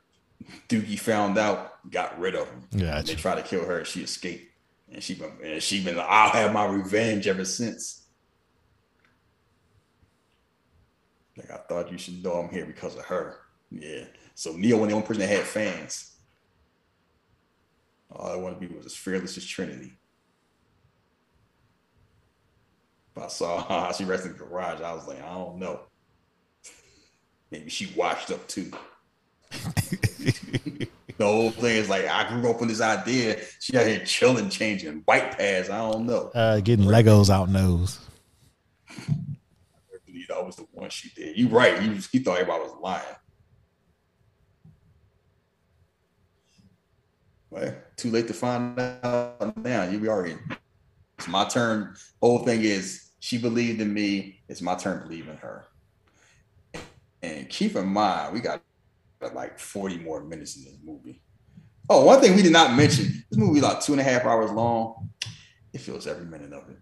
Dookie 0.68 1.00
found 1.00 1.38
out, 1.38 1.90
got 1.92 2.20
rid 2.20 2.36
of 2.36 2.48
them. 2.48 2.82
Gotcha. 2.82 3.08
They 3.08 3.16
tried 3.16 3.36
to 3.36 3.44
kill 3.44 3.66
her. 3.66 3.86
She 3.86 4.02
escaped, 4.02 4.52
and 4.92 5.02
she 5.04 5.16
been 5.16 5.32
and 5.44 5.62
she 5.62 5.84
been. 5.84 6.00
I'll 6.00 6.30
have 6.32 6.54
my 6.54 6.66
revenge 6.66 7.28
ever 7.28 7.46
since. 7.46 8.04
Like 11.38 11.52
I 11.52 11.58
thought 11.58 11.92
you 11.92 11.98
should 11.98 12.24
know 12.24 12.34
I'm 12.34 12.50
here 12.50 12.66
because 12.66 12.96
of 12.96 13.06
her. 13.06 13.38
Yeah. 13.72 14.06
So 14.40 14.54
Neo 14.54 14.78
was 14.78 14.88
the 14.88 14.96
only 14.96 15.06
person 15.06 15.20
that 15.20 15.28
had 15.28 15.42
fans. 15.42 16.14
All 18.10 18.32
I 18.32 18.38
wanted 18.38 18.62
to 18.62 18.68
be 18.70 18.74
was 18.74 18.86
as 18.86 18.96
fearless 18.96 19.36
as 19.36 19.46
Trinity. 19.46 19.98
But 23.14 23.26
I 23.26 23.28
saw 23.28 23.62
how 23.62 23.92
she 23.98 24.06
rested 24.06 24.32
in 24.32 24.38
the 24.38 24.46
garage. 24.46 24.80
I 24.80 24.94
was 24.94 25.10
like, 25.10 25.22
I 25.22 25.34
don't 25.34 25.58
know. 25.58 25.82
Maybe 27.52 27.70
she 27.70 27.92
washed 27.98 28.32
up 28.32 28.48
too. 28.48 28.72
the 29.52 30.88
whole 31.20 31.52
thing 31.52 31.76
is 31.76 31.90
like 31.90 32.06
I 32.06 32.30
grew 32.30 32.50
up 32.50 32.62
with 32.62 32.70
this 32.70 32.80
idea. 32.80 33.42
She 33.60 33.78
out 33.78 33.88
here 33.88 34.06
chilling, 34.06 34.50
changing 34.50 35.02
white 35.04 35.38
pads. 35.38 35.70
I 35.70 35.80
don't 35.80 36.06
know. 36.06 36.32
Uh 36.34 36.62
getting 36.62 36.86
Legos 36.86 37.30
out 37.30 37.50
nose. 37.50 38.00
You 40.08 40.26
know, 40.30 40.44
was 40.44 40.56
the 40.56 40.66
one 40.72 40.90
she 40.90 41.10
did. 41.10 41.38
You 41.38 41.50
right. 41.50 41.82
You 41.84 42.00
he 42.10 42.20
thought 42.20 42.38
everybody 42.40 42.64
was 42.64 42.78
lying. 42.80 43.04
Well, 47.50 47.76
too 47.96 48.12
late 48.12 48.28
to 48.28 48.34
find 48.34 48.80
out 48.80 49.58
now. 49.58 49.84
You 49.84 50.00
be 50.00 50.08
already. 50.08 50.38
It's 51.18 51.28
my 51.28 51.46
turn. 51.46 51.96
Whole 52.22 52.40
thing 52.40 52.64
is 52.64 53.10
she 53.20 53.38
believed 53.38 53.82
in 53.82 53.94
me. 53.94 54.42
It's 54.48 54.62
my 54.62 54.76
turn 54.76 55.02
to 55.02 55.08
believe 55.08 55.28
in 55.28 55.38
her. 55.38 55.66
And 57.22 57.50
keep 57.50 57.76
in 57.76 57.88
mind, 57.88 58.34
we 58.34 58.40
got 58.40 58.62
like 59.34 59.60
40 59.60 59.98
more 59.98 60.24
minutes 60.24 60.58
in 60.58 60.64
this 60.64 60.78
movie. 60.84 61.22
Oh, 61.90 62.06
one 62.06 62.22
thing 62.22 62.36
we 62.36 62.44
did 62.44 62.54
not 62.54 62.76
mention: 62.76 63.26
this 63.30 63.38
movie 63.38 63.58
is 63.60 63.64
like 63.64 63.82
two 63.82 63.94
and 63.94 64.02
a 64.02 64.04
half 64.04 64.26
hours 64.26 64.52
long. 64.52 65.10
It 65.74 65.82
feels 65.82 66.08
every 66.08 66.26
minute 66.26 66.54
of 66.54 66.70
it 66.70 66.78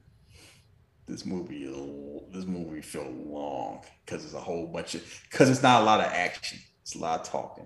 this 1.07 1.25
movie 1.25 1.63
is 1.63 2.33
this 2.33 2.45
movie 2.45 2.81
feel 2.81 3.09
long 3.09 3.81
because 4.05 4.25
it's 4.25 4.33
a 4.33 4.39
whole 4.39 4.67
bunch 4.67 4.95
of 4.95 5.23
because 5.29 5.49
it's 5.49 5.63
not 5.63 5.81
a 5.81 5.85
lot 5.85 6.01
of 6.01 6.07
action. 6.07 6.59
It's 6.81 6.95
a 6.95 6.99
lot 6.99 7.21
of 7.21 7.25
talking 7.27 7.65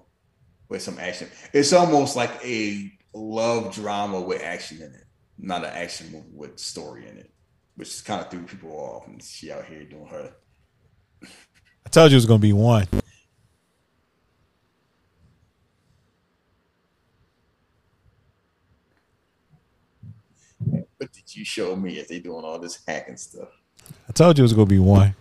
with 0.72 0.82
some 0.82 0.98
action. 1.00 1.28
It's 1.52 1.74
almost 1.74 2.16
like 2.16 2.32
a 2.46 2.90
love 3.14 3.76
drama 3.76 4.22
with 4.22 4.42
action 4.42 4.78
in 4.78 4.94
it, 4.94 5.04
not 5.38 5.66
an 5.66 5.72
action 5.74 6.10
movie 6.14 6.32
with 6.34 6.58
story 6.58 7.10
in 7.10 7.18
it, 7.18 7.30
which 7.76 7.90
is 7.90 8.02
kind 8.02 8.22
of 8.22 8.32
threw 8.32 8.44
people 8.44 8.72
off. 8.72 9.06
And 9.06 9.22
she 9.22 9.52
out 9.52 9.66
here 9.66 9.84
doing 9.84 10.08
her. 10.08 10.32
I 11.86 11.90
told 11.90 12.12
you 12.12 12.16
it 12.16 12.18
was 12.18 12.26
gonna 12.26 12.40
be 12.40 12.54
one. 12.54 12.88
What 20.60 21.12
did 21.12 21.36
you 21.36 21.44
show 21.44 21.76
me 21.76 22.00
as 22.00 22.08
they 22.08 22.20
doing 22.20 22.46
all 22.46 22.60
this 22.60 22.82
hacking 22.88 23.18
stuff? 23.18 23.50
I 24.08 24.14
told 24.14 24.38
you 24.38 24.44
it 24.44 24.46
was 24.46 24.54
gonna 24.54 24.68
be 24.68 24.80
one. 24.80 25.16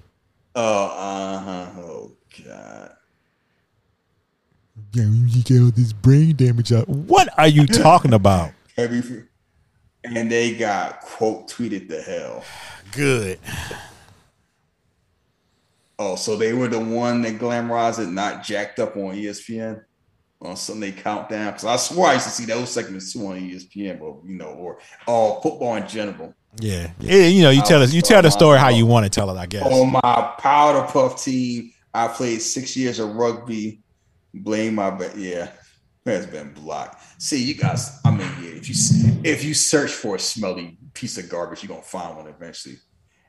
Oh, 0.54 0.84
uh 0.84 1.38
huh. 1.40 1.80
Oh 1.80 2.16
god. 2.46 2.92
Yeah, 4.92 5.04
you 5.04 5.42
get 5.42 5.60
all 5.60 5.70
this 5.70 5.92
brain 5.92 6.36
damage 6.36 6.72
out. 6.72 6.88
What 6.88 7.28
are 7.38 7.48
you 7.48 7.66
talking 7.66 8.12
about? 8.12 8.52
Heavy. 8.76 8.98
f- 8.98 9.24
And 10.04 10.30
they 10.30 10.54
got 10.54 11.00
quote 11.00 11.48
tweeted 11.48 11.88
the 11.88 12.00
hell. 12.02 12.44
Good. 12.92 13.38
Oh, 15.98 16.16
so 16.16 16.36
they 16.36 16.52
were 16.54 16.68
the 16.68 16.80
one 16.80 17.22
that 17.22 17.38
glamorized 17.38 17.98
it, 18.02 18.08
not 18.08 18.42
jacked 18.42 18.78
up 18.78 18.96
on 18.96 19.14
ESPN 19.14 19.84
on 20.40 20.56
Sunday 20.56 20.92
Countdown. 20.92 21.48
Because 21.52 21.64
I 21.66 21.76
swear 21.76 22.08
I 22.10 22.14
used 22.14 22.24
to 22.26 22.30
see 22.32 22.46
those 22.46 22.70
segments 22.70 23.12
too 23.12 23.26
on 23.26 23.38
ESPN, 23.38 23.98
but 24.00 24.26
you 24.28 24.36
know, 24.38 24.46
or 24.46 24.78
all 25.06 25.42
football 25.42 25.76
in 25.76 25.86
general. 25.86 26.34
Yeah. 26.58 26.90
Yeah, 26.98 27.26
you 27.26 27.42
know, 27.42 27.50
you 27.50 27.62
tell 27.62 27.82
us 27.82 27.92
you 27.92 28.00
tell 28.00 28.22
the 28.22 28.30
story 28.30 28.58
how 28.58 28.70
you 28.70 28.86
want 28.86 29.04
to 29.04 29.10
tell 29.10 29.30
it, 29.30 29.38
I 29.38 29.46
guess. 29.46 29.62
On 29.66 29.92
my 29.92 30.34
powder 30.38 30.86
puff 30.90 31.22
team, 31.22 31.70
I 31.92 32.08
played 32.08 32.40
six 32.40 32.76
years 32.76 32.98
of 32.98 33.14
rugby. 33.14 33.80
Blame 34.32 34.76
my, 34.76 34.90
but 34.90 35.16
yeah, 35.16 35.50
has 36.06 36.26
been 36.26 36.52
blocked. 36.52 37.02
See, 37.20 37.42
you 37.42 37.54
guys. 37.54 38.00
I 38.04 38.10
mean, 38.10 38.28
yeah, 38.42 38.50
if 38.50 38.68
you 38.68 38.74
if 39.24 39.44
you 39.44 39.54
search 39.54 39.90
for 39.90 40.16
a 40.16 40.18
smelly 40.18 40.78
piece 40.94 41.18
of 41.18 41.28
garbage, 41.28 41.62
you're 41.62 41.68
gonna 41.68 41.82
find 41.82 42.16
one 42.16 42.26
eventually. 42.26 42.76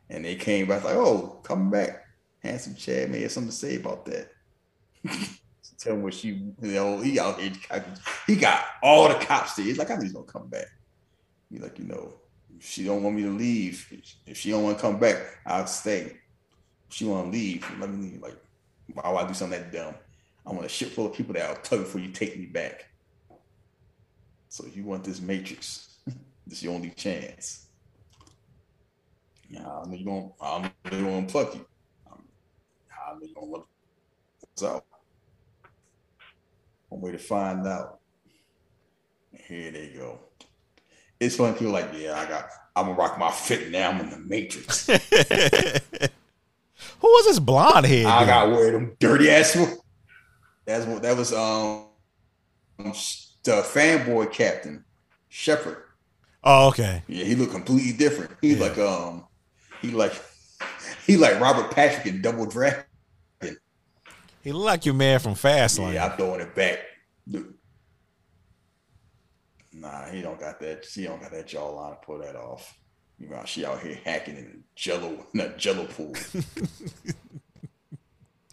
And 0.09 0.25
they 0.25 0.35
came 0.35 0.67
back 0.67 0.83
like, 0.83 0.95
"Oh, 0.95 1.41
come 1.43 1.69
back, 1.69 2.03
handsome 2.39 2.75
Chad 2.75 3.09
may 3.09 3.21
have 3.21 3.31
something 3.31 3.49
to 3.49 3.55
say 3.55 3.75
about 3.77 4.05
that." 4.05 4.29
Tell 5.79 5.93
him 5.93 6.03
what 6.03 6.13
she, 6.13 6.27
you 6.27 6.55
know, 6.61 6.99
he 6.99 7.19
out 7.19 7.41
here. 7.41 7.53
He 8.27 8.35
got 8.35 8.63
all 8.83 9.09
the 9.09 9.15
cops 9.15 9.55
there. 9.55 9.65
He's 9.65 9.79
like, 9.79 9.89
I 9.89 9.95
know 9.95 10.03
he's 10.03 10.13
gonna 10.13 10.27
come 10.27 10.47
back. 10.47 10.67
He's 11.49 11.59
like, 11.59 11.79
you 11.79 11.85
know, 11.85 12.13
she 12.59 12.83
don't 12.85 13.01
want 13.01 13.15
me 13.15 13.23
to 13.23 13.31
leave, 13.31 13.91
if 14.27 14.37
she 14.37 14.51
don't 14.51 14.63
want 14.63 14.77
to 14.77 14.81
come 14.81 14.99
back, 14.99 15.17
I'll 15.45 15.65
stay. 15.65 16.17
If 16.87 16.95
she 16.95 17.05
want 17.05 17.25
to 17.25 17.31
leave, 17.31 17.65
let 17.79 17.89
me 17.89 18.11
leave. 18.11 18.21
Like, 18.21 18.37
why 18.93 19.09
would 19.11 19.17
I 19.17 19.27
do 19.27 19.33
something 19.33 19.59
that 19.59 19.71
dumb? 19.71 19.95
I 20.45 20.51
want 20.51 20.65
a 20.65 20.69
ship 20.69 20.89
full 20.89 21.05
of 21.05 21.13
people 21.13 21.33
that 21.33 21.49
I'll 21.49 21.55
tug 21.57 21.79
before 21.79 22.01
you 22.01 22.11
take 22.11 22.37
me 22.37 22.45
back. 22.47 22.87
So 24.49 24.65
if 24.65 24.75
you 24.75 24.83
want 24.83 25.03
this 25.03 25.21
matrix, 25.21 25.97
this 26.47 26.57
is 26.57 26.63
your 26.63 26.73
only 26.73 26.89
chance. 26.91 27.67
Yeah, 29.49 29.67
I 29.67 29.85
know 29.85 29.95
you're 29.95 30.05
gonna, 30.05 30.29
I 30.41 30.61
know 30.61 30.69
you're 30.91 31.01
gonna 31.01 31.27
unplug 31.27 31.55
you. 31.55 31.65
Um, 32.11 32.23
I 32.91 33.13
know 33.13 33.19
you're 33.21 33.35
gonna 33.35 33.51
look 33.51 33.67
out. 34.63 34.85
One 36.89 37.01
way 37.01 37.11
to 37.11 37.17
find 37.17 37.65
out. 37.65 37.99
Here 39.33 39.71
they 39.71 39.93
go. 39.97 40.19
It's 41.19 41.35
funny, 41.35 41.53
people 41.57 41.73
like, 41.73 41.89
yeah, 41.97 42.19
I 42.19 42.25
got, 42.25 42.45
I'm 42.75 42.85
gonna 42.85 42.97
rock 42.97 43.17
my 43.17 43.31
fit 43.31 43.71
now. 43.71 43.89
I'm 43.91 43.99
in 44.01 44.09
the 44.09 44.17
Matrix. 44.17 44.87
Who 44.87 44.97
was 47.07 47.25
this 47.25 47.39
blonde 47.39 47.85
head? 47.85 48.05
I 48.05 48.19
dude? 48.19 48.27
got 48.27 48.51
wear 48.51 48.71
them 48.71 48.95
dirty 48.99 49.29
ass. 49.29 49.55
That's 50.65 50.85
what 50.85 51.01
that 51.03 51.17
was. 51.17 51.33
Um, 51.33 51.87
the 52.77 53.61
fanboy 53.63 54.31
captain 54.31 54.85
Shepard. 55.29 55.83
Oh, 56.43 56.69
okay. 56.69 57.03
Yeah, 57.07 57.25
he 57.25 57.35
looked 57.35 57.51
completely 57.53 57.93
different. 57.93 58.31
He 58.41 58.53
Yeah. 58.53 58.61
like 58.61 58.77
um, 58.77 59.27
he 59.81 59.91
like 59.91 60.13
he 61.05 61.17
like 61.17 61.39
Robert 61.39 61.71
Patrick 61.71 62.07
in 62.07 62.21
Double 62.21 62.45
Dragon. 62.45 62.83
He 64.43 64.51
looked 64.51 64.65
like 64.65 64.85
your 64.87 64.95
man 64.95 65.19
from 65.19 65.33
Fastlane. 65.35 65.93
Yeah, 65.93 66.07
I'm 66.07 66.17
throwing 66.17 66.41
it 66.41 66.55
back. 66.55 66.79
Dude. 67.29 67.53
Nah, 69.71 70.09
he 70.09 70.21
don't 70.21 70.39
got 70.39 70.59
that. 70.61 70.83
She 70.85 71.03
don't 71.03 71.21
got 71.21 71.31
that 71.31 71.47
jawline 71.47 71.99
to 71.99 72.05
pull 72.05 72.19
that 72.19 72.35
off. 72.35 72.75
You 73.19 73.29
know, 73.29 73.41
she 73.45 73.65
out 73.65 73.81
here 73.81 73.99
hacking 74.03 74.37
in 74.37 74.63
Jello, 74.75 75.27
in 75.33 75.41
a 75.41 75.55
Jello 75.57 75.85
pool, 75.85 76.15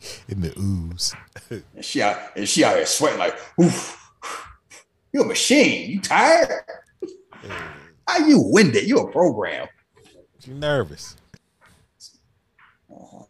In 0.29 0.41
the 0.41 0.53
ooze. 0.59 1.15
and 1.51 1.85
she 1.85 2.03
out 2.03 2.19
and 2.37 2.49
she 2.49 2.65
out 2.65 2.77
here 2.77 2.87
sweating 2.87 3.19
like, 3.19 3.37
"Oof, 3.61 4.13
you 5.13 5.23
a 5.23 5.25
machine. 5.25 5.91
You 5.91 6.01
tired? 6.01 6.65
How 8.07 8.27
you 8.27 8.41
winded? 8.41 8.87
You 8.87 8.99
a 8.99 9.11
program." 9.11 9.69
You 10.47 10.55
nervous? 10.55 11.17
Uh-huh. 12.91 13.25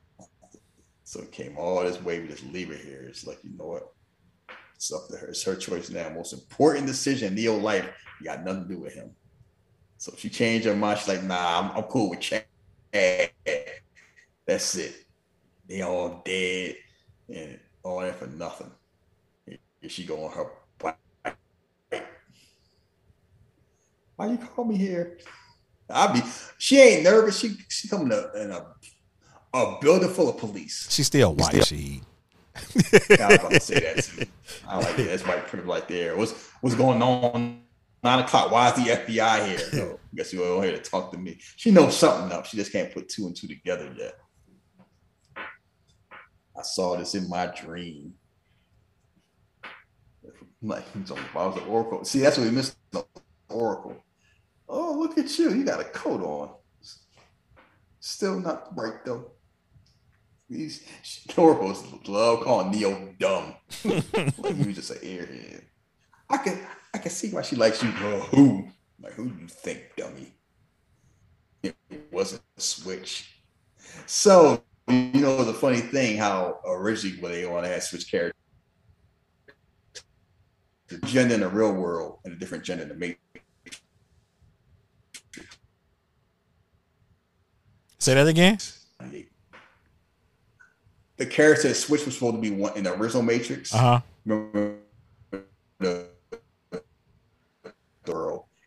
So 1.04 1.20
it 1.20 1.32
came 1.32 1.56
all 1.56 1.82
this 1.82 2.00
way. 2.02 2.20
We 2.20 2.28
just 2.28 2.44
leave 2.44 2.70
it 2.70 2.80
here. 2.80 3.04
It's 3.08 3.26
like 3.26 3.38
you 3.42 3.50
know 3.58 3.66
what? 3.66 3.92
It's 4.76 4.92
up 4.92 5.08
to 5.08 5.16
her. 5.16 5.28
It's 5.28 5.42
her 5.44 5.56
choice 5.56 5.90
now. 5.90 6.08
Most 6.10 6.32
important 6.32 6.86
decision 6.86 7.28
in 7.28 7.34
Neo 7.34 7.56
life. 7.56 7.88
You 8.20 8.26
got 8.26 8.44
nothing 8.44 8.64
to 8.64 8.68
do 8.68 8.80
with 8.80 8.94
him. 8.94 9.10
So 9.98 10.12
she 10.16 10.30
changed 10.30 10.66
her 10.66 10.76
mind, 10.76 11.00
she's 11.00 11.08
like, 11.08 11.24
nah, 11.24 11.60
I'm, 11.60 11.76
I'm 11.76 11.82
cool 11.84 12.10
with 12.10 12.20
Chad. 12.20 12.44
That's 12.92 14.74
it. 14.76 15.04
They 15.68 15.82
all 15.82 16.22
dead 16.24 16.76
and 17.28 17.58
all 17.82 18.00
that 18.00 18.18
for 18.18 18.26
nothing. 18.26 18.70
And 19.46 19.90
she 19.90 20.04
go 20.04 20.24
on 20.24 20.32
her 20.32 20.46
bike. 20.78 22.06
Why 24.16 24.26
you 24.26 24.38
call 24.38 24.64
me 24.64 24.76
here? 24.76 25.18
I'll 25.90 26.12
be. 26.12 26.22
She 26.58 26.80
ain't 26.80 27.04
nervous. 27.04 27.38
She 27.38 27.56
she 27.68 27.88
coming 27.88 28.10
to 28.10 28.30
in 28.42 28.50
a 28.50 28.66
a 29.54 29.78
building 29.80 30.08
full 30.08 30.28
of 30.28 30.38
police. 30.38 30.88
She's 30.90 31.06
still 31.06 31.34
white. 31.34 31.64
She. 31.66 32.02
Yeah, 33.10 33.26
I 33.26 33.28
was 33.28 33.38
about 33.38 33.50
to 33.52 33.60
say 33.60 33.80
that 33.80 34.04
too. 34.04 34.26
I 34.68 34.78
like 34.78 34.96
that. 34.96 35.04
That's 35.04 35.26
white 35.26 35.46
privilege 35.46 35.68
right 35.68 35.88
there. 35.88 36.16
What's 36.16 36.32
what's 36.60 36.74
going 36.74 37.00
on? 37.00 37.62
Nine 38.02 38.18
o'clock. 38.20 38.50
Why 38.50 38.70
is 38.70 38.74
the 38.74 38.90
FBI 38.90 39.46
here? 39.46 39.68
No, 39.72 40.00
guess 40.14 40.32
you're 40.32 40.62
here 40.62 40.72
to 40.72 40.78
talk 40.78 41.12
to 41.12 41.18
me. 41.18 41.38
She 41.56 41.70
knows 41.70 41.96
something 41.96 42.36
up. 42.36 42.46
She 42.46 42.56
just 42.56 42.72
can't 42.72 42.92
put 42.92 43.08
two 43.08 43.26
and 43.26 43.36
two 43.36 43.46
together 43.48 43.92
yet. 43.96 44.14
I 46.58 46.62
saw 46.62 46.96
this 46.96 47.14
in 47.14 47.28
my 47.28 47.46
dream. 47.46 48.14
Like 50.60 50.84
I 50.96 51.46
was 51.46 51.56
an 51.56 51.68
oracle. 51.68 52.04
See, 52.04 52.18
that's 52.18 52.36
what 52.36 52.48
we 52.48 52.50
missed. 52.50 52.76
The 52.90 53.04
oracle. 53.48 53.96
Oh, 54.68 54.98
look 54.98 55.16
at 55.16 55.38
you. 55.38 55.54
You 55.54 55.64
got 55.64 55.80
a 55.80 55.84
coat 55.84 56.20
on. 56.20 56.50
Still 58.00 58.40
not 58.40 58.76
right 58.76 59.04
though. 59.04 59.32
These 60.50 60.84
oracles 61.36 61.84
love 62.08 62.40
calling 62.40 62.72
Neo 62.72 63.14
dumb. 63.18 63.54
like 63.84 64.56
he 64.56 64.66
was 64.66 64.76
just 64.76 64.90
an 64.90 64.98
airhead. 64.98 65.62
I 66.28 66.38
can 66.38 66.58
I 66.92 66.98
can 66.98 67.10
see 67.10 67.30
why 67.30 67.42
she 67.42 67.54
likes 67.54 67.82
you. 67.82 67.90
Uh, 67.90 68.20
who? 68.20 68.68
Like 69.00 69.12
who 69.12 69.30
do 69.30 69.40
you 69.42 69.48
think, 69.48 69.82
dummy? 69.96 70.34
It 71.62 71.76
wasn't 72.10 72.42
a 72.56 72.60
switch. 72.60 73.42
So 74.06 74.64
you 74.88 75.20
know 75.20 75.44
the 75.44 75.52
funny 75.52 75.80
thing 75.80 76.16
how 76.16 76.60
originally 76.66 77.20
when 77.20 77.32
they 77.32 77.46
want 77.46 77.64
to 77.64 77.70
have 77.70 77.82
switch 77.82 78.10
characters, 78.10 78.34
the 80.88 80.98
gender 81.06 81.34
in 81.34 81.40
the 81.40 81.48
real 81.48 81.72
world 81.72 82.18
and 82.24 82.32
a 82.32 82.36
different 82.36 82.64
gender 82.64 82.82
in 82.84 82.88
the 82.88 82.94
matrix. 82.94 83.20
Say 87.98 88.14
that 88.14 88.26
again. 88.26 88.58
The 91.16 91.26
character 91.26 91.74
switch 91.74 92.06
was 92.06 92.14
supposed 92.14 92.36
to 92.36 92.40
be 92.40 92.50
one 92.50 92.76
in 92.76 92.84
the 92.84 92.94
original 92.94 93.24
Matrix. 93.24 93.74
Uh 93.74 93.78
huh. 93.78 94.00
remember 94.24 94.76
the 95.80 96.06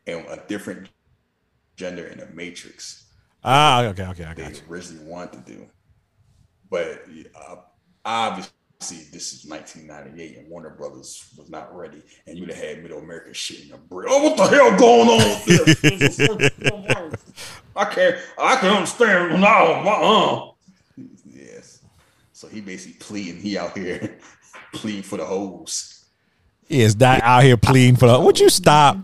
and 0.07 0.25
a 0.27 0.43
different 0.47 0.89
gender 1.75 2.05
in 2.07 2.19
the 2.19 2.27
Matrix 2.27 3.05
Ah, 3.43 3.81
okay, 3.83 4.03
okay, 4.03 4.23
I 4.25 4.33
they 4.33 4.43
got 4.43 4.55
you. 4.55 4.61
originally 4.69 5.03
wanted 5.05 5.45
to 5.45 5.51
do. 5.51 5.67
But 6.71 7.03
uh, 7.35 7.57
obviously, 8.05 9.03
this 9.11 9.33
is 9.33 9.45
1998 9.45 10.37
and 10.37 10.47
Warner 10.47 10.69
Brothers 10.69 11.29
was 11.37 11.49
not 11.49 11.75
ready, 11.75 12.01
and 12.25 12.37
you'd 12.37 12.49
have 12.49 12.57
had 12.57 12.81
Middle 12.81 12.99
America 12.99 13.33
shit 13.33 13.63
in 13.63 13.69
the 13.71 13.77
brick. 13.77 14.07
Oh, 14.09 14.23
what 14.23 14.37
the 14.37 14.47
hell 14.47 14.77
going 14.77 15.09
on? 15.09 15.41
with 15.45 15.81
this? 15.81 16.19
I 17.75 17.85
can't. 17.85 18.15
I 18.39 18.55
can 18.55 18.69
understand 18.69 19.41
now. 19.41 19.65
Uh-uh. 19.65 20.51
Yes. 21.29 21.81
So 22.31 22.47
he 22.47 22.61
basically 22.61 22.97
pleading. 22.99 23.41
He 23.41 23.57
out 23.57 23.77
here 23.77 24.17
pleading 24.73 25.03
for 25.03 25.17
the 25.17 25.25
hoes. 25.25 26.05
He 26.67 26.81
is 26.81 26.97
not 26.97 27.21
out 27.21 27.43
here 27.43 27.57
pleading 27.57 27.97
for 27.97 28.07
the. 28.07 28.17
Would 28.19 28.39
you 28.39 28.49
stop? 28.49 28.97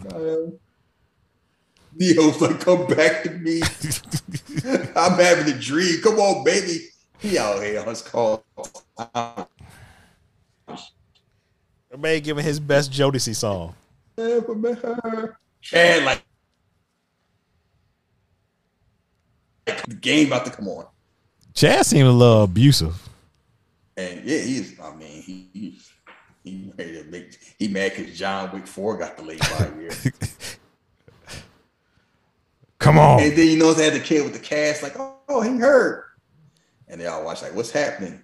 Neo's 2.00 2.40
like, 2.40 2.62
come 2.62 2.86
back 2.88 3.24
to 3.24 3.32
me. 3.32 3.62
I'm 4.96 5.20
having 5.20 5.54
a 5.54 5.58
dream. 5.60 6.00
Come 6.02 6.20
on, 6.20 6.46
baby. 6.46 6.88
He 7.20 7.38
out 7.38 7.62
here 7.64 7.80
on 7.80 7.88
his 7.88 8.02
call. 8.02 8.44
Man, 11.98 12.22
giving 12.22 12.44
his 12.44 12.60
best 12.60 12.92
Jodeci 12.92 13.36
song. 13.36 13.74
Chad, 15.62 16.04
like, 16.04 16.24
the 19.66 19.96
game 19.96 20.28
about 20.28 20.46
to 20.46 20.52
come 20.52 20.68
on. 20.68 20.86
Chad 21.54 21.86
seemed 21.86 22.08
a 22.08 22.12
little 22.12 22.44
abusive. 22.44 23.10
And 23.96 24.24
yeah, 24.24 24.40
he's, 24.40 24.80
I 24.80 24.94
mean, 24.96 25.24
he, 25.24 25.50
he, 25.54 25.80
he 26.44 26.72
ready 26.78 27.02
to 27.02 27.04
make, 27.06 27.38
he 27.58 27.68
mad 27.68 27.94
because 27.96 28.18
John 28.18 28.52
Wick 28.52 28.68
4 28.68 28.98
got 28.98 29.18
delayed 29.18 29.40
by 29.40 29.66
a 29.66 29.76
year. 29.80 29.90
Come 32.80 33.00
on. 33.00 33.22
And 33.22 33.36
then 33.36 33.48
you 33.48 33.58
know 33.58 33.74
they 33.74 33.86
had 33.86 33.94
the 33.94 34.00
kid 34.00 34.24
with 34.24 34.34
the 34.34 34.40
cast, 34.40 34.84
like, 34.84 35.00
oh, 35.00 35.16
oh, 35.30 35.42
he 35.42 35.58
hurt. 35.58 36.07
And 36.88 37.00
they 37.02 37.06
all 37.08 37.24
watch 37.26 37.42
like, 37.42 37.56
what's 37.56 37.72
happening? 37.72 38.22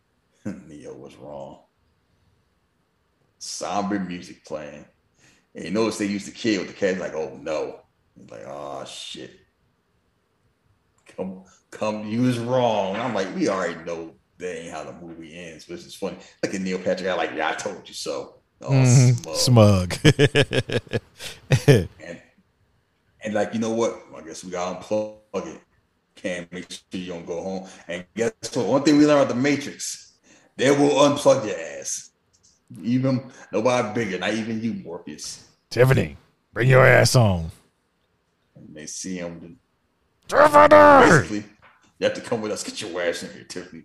Neo 0.44 0.94
was 0.94 1.16
wrong. 1.16 1.60
Somber 3.38 3.98
music 3.98 4.44
playing. 4.44 4.84
And 5.54 5.64
you 5.64 5.70
notice 5.70 5.98
they 5.98 6.06
used 6.06 6.26
the 6.26 6.32
kid 6.32 6.58
with 6.58 6.68
the 6.68 6.74
cast, 6.74 6.98
like, 7.00 7.14
oh 7.14 7.38
no. 7.40 7.80
He's 8.18 8.30
like, 8.30 8.44
oh 8.46 8.84
shit. 8.84 9.30
Come, 11.16 11.44
come, 11.70 12.06
you 12.06 12.22
was 12.22 12.38
wrong. 12.38 12.96
I'm 12.96 13.14
like, 13.14 13.34
we 13.34 13.48
already 13.48 13.82
know 13.84 14.14
that 14.38 14.60
ain't 14.62 14.70
how 14.72 14.84
the 14.84 14.92
movie 14.92 15.36
ends. 15.36 15.64
But 15.64 15.74
it's 15.74 15.84
just 15.84 15.96
funny. 15.98 16.18
Look 16.42 16.54
at 16.54 16.60
Neil 16.60 16.78
Patrick. 16.78 17.08
I 17.08 17.14
like, 17.14 17.32
yeah, 17.34 17.50
I 17.50 17.54
told 17.54 17.88
you 17.88 17.94
so. 17.94 18.34
Oh, 18.60 18.70
Mhm. 18.72 19.36
smug. 19.36 19.94
Smug. 19.94 21.00
And 22.00 22.22
and 23.24 23.34
like, 23.34 23.52
you 23.54 23.60
know 23.60 23.70
what? 23.70 24.00
I 24.16 24.20
guess 24.22 24.44
we 24.44 24.50
gotta 24.50 24.78
unplug 24.80 25.18
it. 25.46 25.60
Can't 26.22 26.50
make 26.52 26.68
sure 26.70 26.80
you 26.90 27.06
don't 27.12 27.24
go 27.26 27.40
home. 27.42 27.68
And 27.86 28.04
guess 28.16 28.32
what? 28.54 28.66
One 28.66 28.82
thing 28.82 28.98
we 28.98 29.06
learned 29.06 29.22
about 29.22 29.34
the 29.34 29.40
Matrix, 29.40 30.14
they 30.56 30.70
will 30.70 30.90
unplug 30.90 31.46
your 31.46 31.56
ass. 31.56 32.10
Even 32.82 33.30
nobody 33.52 33.94
bigger, 33.94 34.18
not 34.18 34.34
even 34.34 34.60
you, 34.60 34.74
Morpheus. 34.74 35.46
Tiffany, 35.70 36.16
bring 36.52 36.68
your 36.68 36.84
ass 36.84 37.14
on. 37.14 37.50
And 38.56 38.74
they 38.74 38.86
see 38.86 39.18
him. 39.18 39.58
Tiffany! 40.26 40.68
Basically, 40.68 41.44
you 41.98 42.04
have 42.08 42.14
to 42.14 42.20
come 42.20 42.42
with 42.42 42.50
us. 42.52 42.64
Get 42.64 42.82
your 42.82 43.00
ass 43.00 43.22
in 43.22 43.32
here, 43.32 43.44
Tiffany. 43.44 43.84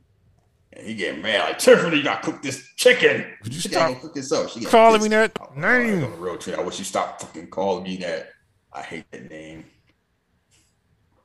And 0.73 0.87
he 0.87 0.95
get 0.95 1.21
mad 1.21 1.49
like 1.49 1.59
Tiffany, 1.59 1.97
you 1.97 2.03
gotta 2.03 2.25
cook 2.25 2.41
this 2.41 2.67
chicken. 2.75 3.25
Could 3.43 3.53
you 3.53 3.61
she 3.61 3.69
stop 3.69 4.01
cook 4.01 4.15
this 4.15 4.31
up. 4.31 4.49
She 4.49 4.65
calling 4.65 5.03
me 5.03 5.09
that 5.09 5.37
Oh, 5.39 5.53
name? 5.55 6.03
On 6.03 6.11
the 6.11 6.17
road 6.17 6.41
trip, 6.41 6.57
I 6.57 6.63
wish 6.63 6.79
you 6.79 6.85
stop 6.85 7.21
fucking 7.21 7.51
calling 7.51 7.83
me 7.83 7.97
that. 7.97 8.29
I 8.73 8.81
hate 8.81 9.05
that 9.11 9.29
name. 9.29 9.65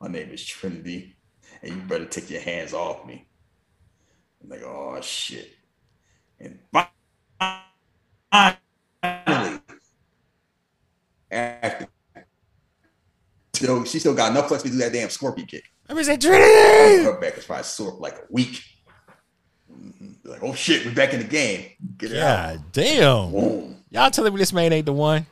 My 0.01 0.07
name 0.07 0.29
is 0.29 0.45
Trinity, 0.45 1.15
and 1.61 1.75
you 1.75 1.81
better 1.81 2.05
take 2.05 2.29
your 2.29 2.39
hands 2.41 2.73
off 2.73 3.05
me. 3.05 3.27
I'm 4.41 4.49
like, 4.49 4.63
oh 4.63 4.97
shit. 5.01 5.49
And 6.39 6.59
finally, 6.71 6.87
after 11.29 11.87
still, 13.53 13.83
she 13.83 13.99
still 13.99 14.15
got 14.15 14.31
enough 14.31 14.47
flex 14.47 14.63
to 14.63 14.69
do 14.69 14.77
that 14.77 14.93
damn 14.93 15.09
scorpion 15.09 15.47
kick. 15.47 15.65
Let 15.89 15.97
me 15.97 16.03
like, 16.05 16.21
Trinity! 16.21 17.03
Her 17.03 17.19
back 17.19 17.37
is 17.37 17.43
probably 17.43 17.63
sore 17.63 17.91
for 17.91 17.97
like 17.97 18.15
a 18.15 18.23
week. 18.29 18.61
Mhm. 19.69 20.15
Like, 20.23 20.43
oh 20.43 20.53
shit, 20.53 20.85
we're 20.85 20.93
back 20.93 21.13
in 21.13 21.19
the 21.19 21.25
game. 21.25 21.71
Get 21.97 22.13
it 22.13 22.19
out. 22.19 22.71
Damn. 22.71 23.31
Boom. 23.31 23.83
Y'all 23.89 24.09
telling 24.11 24.33
me 24.33 24.39
this 24.39 24.53
man 24.53 24.71
ain't 24.71 24.85
the 24.85 24.93
one? 24.93 25.25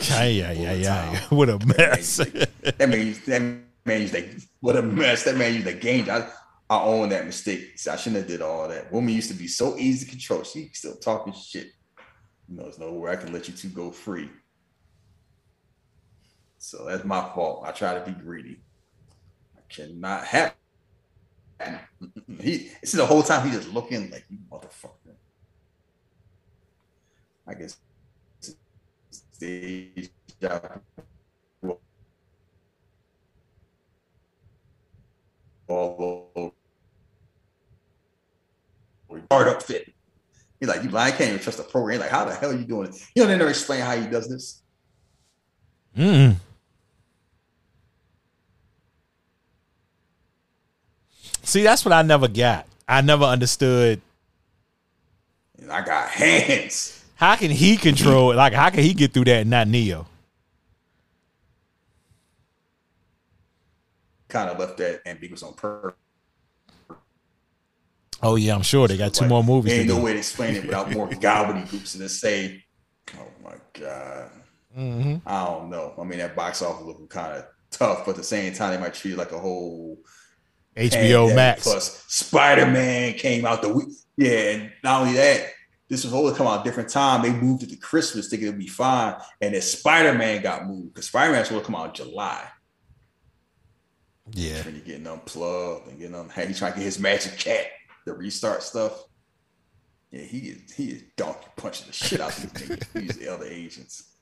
Here 0.00 0.26
you 0.26 0.42
go. 0.42 0.50
Yeah, 0.50 0.52
yeah, 0.52 0.72
yeah, 0.72 0.72
yeah. 1.12 1.20
What 1.30 1.48
a 1.48 1.58
mess. 1.66 2.16
That 2.16 2.88
man, 2.88 3.06
used- 3.06 3.26
that 3.26 3.42
used 3.86 4.14
to, 4.14 4.48
what 4.60 4.76
a 4.76 4.82
mess. 4.82 5.24
That 5.24 5.36
man 5.36 5.54
used 5.54 5.66
to 5.66 5.72
game. 5.74 6.08
I, 6.10 6.28
I 6.68 6.82
own 6.82 7.08
that 7.10 7.26
mistake. 7.26 7.76
I 7.90 7.96
shouldn't 7.96 8.22
have 8.22 8.26
did 8.28 8.42
all 8.42 8.68
that. 8.68 8.92
Woman 8.92 9.14
used 9.14 9.30
to 9.30 9.36
be 9.36 9.48
so 9.48 9.76
easy 9.76 10.04
to 10.06 10.10
control. 10.10 10.42
She 10.44 10.70
still 10.72 10.96
talking 10.96 11.32
shit. 11.32 11.68
You 12.48 12.56
know, 12.56 12.62
there's 12.64 12.78
nowhere 12.78 13.12
I 13.12 13.16
can 13.16 13.32
let 13.32 13.48
you 13.48 13.54
two 13.54 13.68
go 13.68 13.90
free. 13.90 14.30
So 16.58 16.84
that's 16.86 17.04
my 17.04 17.20
fault. 17.34 17.64
I 17.66 17.72
try 17.72 17.94
to 17.94 18.04
be 18.04 18.12
greedy. 18.12 18.60
I 19.56 19.60
cannot 19.72 20.24
have. 20.24 20.54
He 22.40 22.70
see 22.84 22.96
the 22.96 23.06
whole 23.06 23.22
time 23.22 23.46
he 23.48 23.54
just 23.54 23.68
looking 23.72 24.10
like 24.10 24.24
you 24.30 24.38
motherfucker. 24.50 25.14
I 27.46 27.54
guess 27.54 27.76
job 29.40 30.80
all 35.68 36.32
over. 36.36 36.52
Hard 39.30 39.48
up 39.48 39.62
fit. 39.62 39.92
He's 40.58 40.68
like, 40.68 40.82
you 40.82 40.96
I 40.96 41.10
can't 41.10 41.30
even 41.30 41.40
trust 41.40 41.58
the 41.58 41.64
program. 41.64 42.00
Like, 42.00 42.10
how 42.10 42.24
the 42.24 42.34
hell 42.34 42.50
are 42.50 42.56
you 42.56 42.64
doing 42.64 42.88
it? 42.88 42.96
You 43.14 43.22
don't 43.22 43.38
never 43.38 43.50
explain 43.50 43.80
how 43.80 43.96
he 43.96 44.06
does 44.06 44.28
this. 44.28 44.62
Mm. 45.96 46.36
See, 51.42 51.62
that's 51.62 51.84
what 51.84 51.92
I 51.92 52.02
never 52.02 52.28
got. 52.28 52.66
I 52.86 53.00
never 53.00 53.24
understood 53.24 54.00
And 55.60 55.70
I 55.70 55.84
got 55.84 56.10
hands. 56.10 56.99
How 57.20 57.36
can 57.36 57.50
he 57.50 57.76
control 57.76 58.32
it? 58.32 58.36
Like, 58.36 58.54
how 58.54 58.70
can 58.70 58.80
he 58.82 58.94
get 58.94 59.12
through 59.12 59.24
that 59.26 59.42
and 59.42 59.50
not 59.50 59.68
Neo? 59.68 60.06
Kind 64.26 64.48
of 64.48 64.58
left 64.58 64.78
that 64.78 65.02
ambiguous 65.04 65.42
on 65.42 65.52
purpose. 65.52 65.98
Oh 68.22 68.36
yeah, 68.36 68.54
I'm 68.54 68.62
sure 68.62 68.88
they 68.88 68.96
got 68.96 69.12
two 69.12 69.24
Like, 69.24 69.28
more 69.28 69.44
movies. 69.44 69.74
Ain't 69.74 69.88
no 69.88 70.00
way 70.00 70.14
to 70.14 70.18
explain 70.18 70.56
it 70.56 70.64
without 70.64 70.90
more 70.92 71.08
gobbledygooks 71.10 71.92
and 71.94 72.02
to 72.02 72.08
say, 72.08 72.64
oh 73.18 73.26
my 73.44 73.56
God. 73.74 74.30
hmm 74.74 75.16
I 75.26 75.44
don't 75.44 75.68
know. 75.68 75.92
I 76.00 76.04
mean, 76.04 76.20
that 76.20 76.34
box 76.34 76.62
office 76.62 76.86
looking 76.86 77.08
kind 77.08 77.36
of 77.36 77.44
tough, 77.70 78.06
but 78.06 78.12
at 78.12 78.16
the 78.16 78.24
same 78.24 78.54
time, 78.54 78.72
they 78.72 78.80
might 78.80 78.94
treat 78.94 79.12
it 79.12 79.18
like 79.18 79.32
a 79.32 79.38
whole 79.38 79.98
HBO. 80.74 81.34
Max. 81.34 81.64
Plus, 81.64 82.02
Spider 82.08 82.66
Man 82.66 83.12
came 83.12 83.44
out 83.44 83.60
the 83.60 83.74
week. 83.74 83.88
Yeah, 84.16 84.30
and 84.52 84.72
not 84.82 85.02
only 85.02 85.14
that, 85.14 85.50
this 85.90 86.04
was 86.04 86.12
supposed 86.12 86.34
to 86.34 86.38
come 86.38 86.46
out 86.46 86.60
a 86.60 86.64
different 86.64 86.88
time. 86.88 87.20
They 87.20 87.32
moved 87.32 87.64
it 87.64 87.70
to 87.70 87.76
Christmas, 87.76 88.28
thinking 88.28 88.46
it'd 88.46 88.60
be 88.60 88.68
fine, 88.68 89.16
and 89.40 89.52
then 89.52 89.60
Spider 89.60 90.16
Man 90.16 90.40
got 90.40 90.66
moved 90.66 90.94
because 90.94 91.08
Spider 91.08 91.32
Man's 91.32 91.48
supposed 91.48 91.66
to 91.66 91.72
come 91.72 91.80
out 91.80 91.88
in 91.88 92.06
July. 92.06 92.46
Yeah, 94.32 94.62
And 94.64 94.76
he 94.76 94.82
getting 94.82 95.08
unplugged 95.08 95.88
and 95.88 95.98
getting 95.98 96.14
on. 96.14 96.28
Hey, 96.28 96.46
he 96.46 96.54
trying 96.54 96.74
to 96.74 96.78
get 96.78 96.84
his 96.84 97.00
magic 97.00 97.36
cat, 97.36 97.66
the 98.06 98.12
restart 98.12 98.62
stuff. 98.62 99.02
Yeah, 100.12 100.22
he 100.22 100.38
is 100.38 100.72
he 100.72 100.90
is 100.90 101.02
donkey 101.16 101.48
punching 101.56 101.88
the 101.88 101.92
shit 101.92 102.20
out 102.20 102.36
of 102.36 102.52
these 102.52 102.68
niggas. 102.68 102.92
These 102.94 103.16
the 103.18 103.28
other 103.28 103.46
agents. 103.46 104.14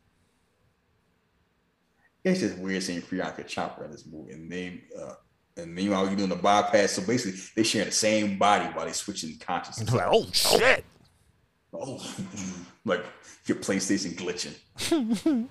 It's 2.25 2.41
just 2.41 2.59
weird 2.59 2.83
seeing 2.83 3.03
Priyanka 3.03 3.47
Chopra 3.47 3.85
in 3.85 3.91
this 3.91 4.07
movie, 4.07 4.33
and 4.33 4.51
they 4.51 4.85
uh, 4.99 5.15
and 5.59 5.75
meanwhile 5.75 6.07
you're 6.07 6.17
doing 6.17 6.29
the 6.31 6.37
bypass. 6.37 6.93
So 6.93 7.03
basically, 7.03 7.41
they 7.55 7.63
share 7.63 7.85
the 7.85 7.93
same 7.93 8.39
body 8.39 8.67
while 8.67 8.87
they 8.87 8.93
switching 8.93 9.39
consciousness. 9.39 9.93
like 9.93 10.09
oh 10.11 10.27
shit. 10.33 10.85
Oh, 11.73 12.03
like 12.85 13.05
your 13.47 13.59
PlayStation 13.59 14.15
glitching. 14.15 14.55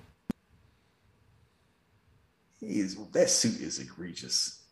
he 2.60 2.80
is 2.80 2.96
that 3.12 3.30
suit 3.30 3.60
is 3.60 3.78
egregious. 3.78 4.64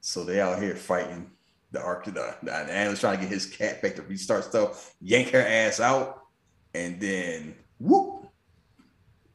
So 0.00 0.24
they 0.24 0.40
out 0.40 0.60
here 0.60 0.74
fighting 0.74 1.30
the 1.72 1.80
arc 1.80 2.04
the, 2.04 2.34
the 2.42 2.52
analyst 2.52 3.00
trying 3.00 3.18
to 3.18 3.22
get 3.22 3.32
his 3.32 3.46
cat 3.46 3.80
back 3.80 3.94
to 3.96 4.02
restart 4.02 4.44
stuff, 4.44 4.94
yank 5.00 5.30
her 5.30 5.40
ass 5.40 5.78
out, 5.78 6.22
and 6.74 7.00
then 7.00 7.54
whoop, 7.78 8.26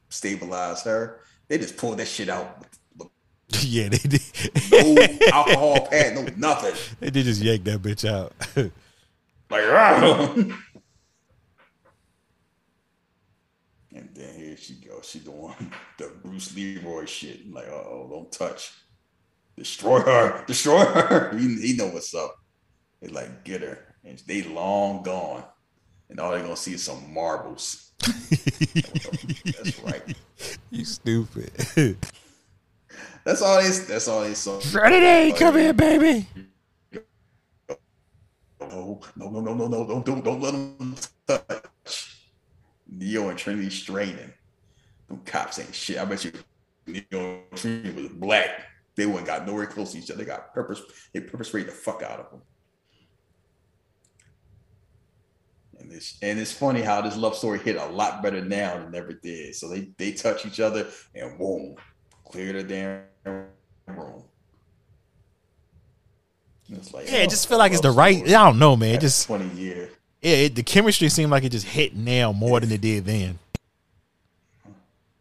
stabilize 0.08 0.82
her. 0.82 1.20
They 1.48 1.58
just 1.58 1.76
pulled 1.76 1.98
that 1.98 2.08
shit 2.08 2.28
out. 2.28 2.66
yeah, 3.60 3.88
they 3.88 3.98
did. 3.98 4.22
No 4.72 4.96
alcohol 5.32 5.86
pad, 5.86 6.14
no 6.14 6.26
nothing. 6.36 6.74
they 7.00 7.10
did 7.10 7.24
just 7.24 7.40
yank 7.40 7.64
that 7.64 7.82
bitch 7.82 8.08
out. 8.08 8.32
Like, 9.48 9.62
ah. 9.66 10.34
and 13.94 14.08
then 14.12 14.34
here 14.34 14.56
she 14.56 14.74
goes. 14.74 15.08
She 15.08 15.20
doing 15.20 15.54
the 15.98 16.10
Bruce 16.24 16.52
Leroy 16.56 17.04
shit. 17.04 17.48
Like, 17.48 17.68
oh, 17.68 18.08
don't 18.10 18.32
touch. 18.32 18.72
Destroy 19.56 20.00
her. 20.00 20.44
Destroy 20.48 20.84
her. 20.84 21.36
He, 21.38 21.54
he 21.60 21.76
know 21.76 21.86
what's 21.86 22.12
up. 22.12 22.34
They 23.00 23.06
like 23.06 23.44
get 23.44 23.62
her. 23.62 23.94
And 24.04 24.20
they 24.26 24.42
long 24.42 25.04
gone. 25.04 25.44
And 26.10 26.18
all 26.18 26.32
they're 26.32 26.40
gonna 26.42 26.56
see 26.56 26.74
is 26.74 26.82
some 26.82 27.14
marbles. 27.14 27.92
That's 28.00 29.78
right. 29.84 30.02
you 30.72 30.84
stupid. 30.84 31.52
That's 33.26 33.42
all 33.42 33.60
they 33.60 33.68
that's 33.68 34.06
all 34.06 34.20
they 34.20 34.34
saw. 34.34 34.60
Trinity, 34.60 35.36
come 35.36 35.56
here, 35.56 35.72
baby. 35.72 36.28
No, 38.60 39.00
no, 39.16 39.30
no, 39.30 39.40
no, 39.40 39.54
no, 39.54 39.66
no, 39.66 39.84
don't, 39.84 40.06
don't, 40.06 40.24
don't 40.24 40.40
let 40.40 40.52
them 40.52 40.94
touch. 41.26 42.20
Neo 42.88 43.28
and 43.28 43.36
Trinity 43.36 43.68
straining. 43.70 44.32
Them 45.08 45.20
cops 45.24 45.58
ain't 45.58 45.74
shit. 45.74 45.98
I 45.98 46.04
bet 46.04 46.24
you 46.24 46.32
Neo 46.86 47.02
and 47.10 47.42
Trinity 47.56 48.00
was 48.00 48.12
black. 48.12 48.48
They 48.94 49.06
wouldn't 49.06 49.26
got 49.26 49.44
nowhere 49.44 49.66
close 49.66 49.90
to 49.92 49.98
each 49.98 50.08
other. 50.12 50.22
They 50.22 50.24
got 50.24 50.54
purpose. 50.54 50.82
They 51.12 51.18
purpose 51.18 51.48
sprayed 51.48 51.66
the 51.66 51.72
fuck 51.72 52.04
out 52.04 52.20
of 52.20 52.30
them. 52.30 52.42
And 55.80 55.92
it's 55.92 56.16
and 56.22 56.38
it's 56.38 56.52
funny 56.52 56.82
how 56.82 57.00
this 57.00 57.16
love 57.16 57.36
story 57.36 57.58
hit 57.58 57.74
a 57.74 57.86
lot 57.86 58.22
better 58.22 58.40
now 58.40 58.78
than 58.78 58.94
ever 58.94 59.14
did. 59.14 59.56
So 59.56 59.68
they 59.68 59.90
they 59.98 60.12
touch 60.12 60.46
each 60.46 60.60
other 60.60 60.86
and 61.12 61.36
boom, 61.36 61.74
clear 62.24 62.52
the 62.52 62.62
damn 62.62 63.02
Like, 66.92 67.10
Yeah, 67.10 67.18
it 67.18 67.26
oh, 67.26 67.30
just 67.30 67.48
feel 67.48 67.58
like 67.58 67.72
it's 67.72 67.80
the 67.80 67.90
right. 67.90 68.22
I 68.24 68.30
don't 68.30 68.58
know, 68.58 68.76
man. 68.76 69.00
Just 69.00 69.26
20 69.26 69.48
years. 69.60 69.92
yeah, 70.20 70.36
it, 70.36 70.54
the 70.54 70.62
chemistry 70.62 71.08
seemed 71.08 71.30
like 71.30 71.44
it 71.44 71.50
just 71.50 71.66
hit 71.66 71.94
now 71.94 72.32
more 72.32 72.60
than 72.60 72.72
it 72.72 72.80
did 72.80 73.04
then. 73.04 73.38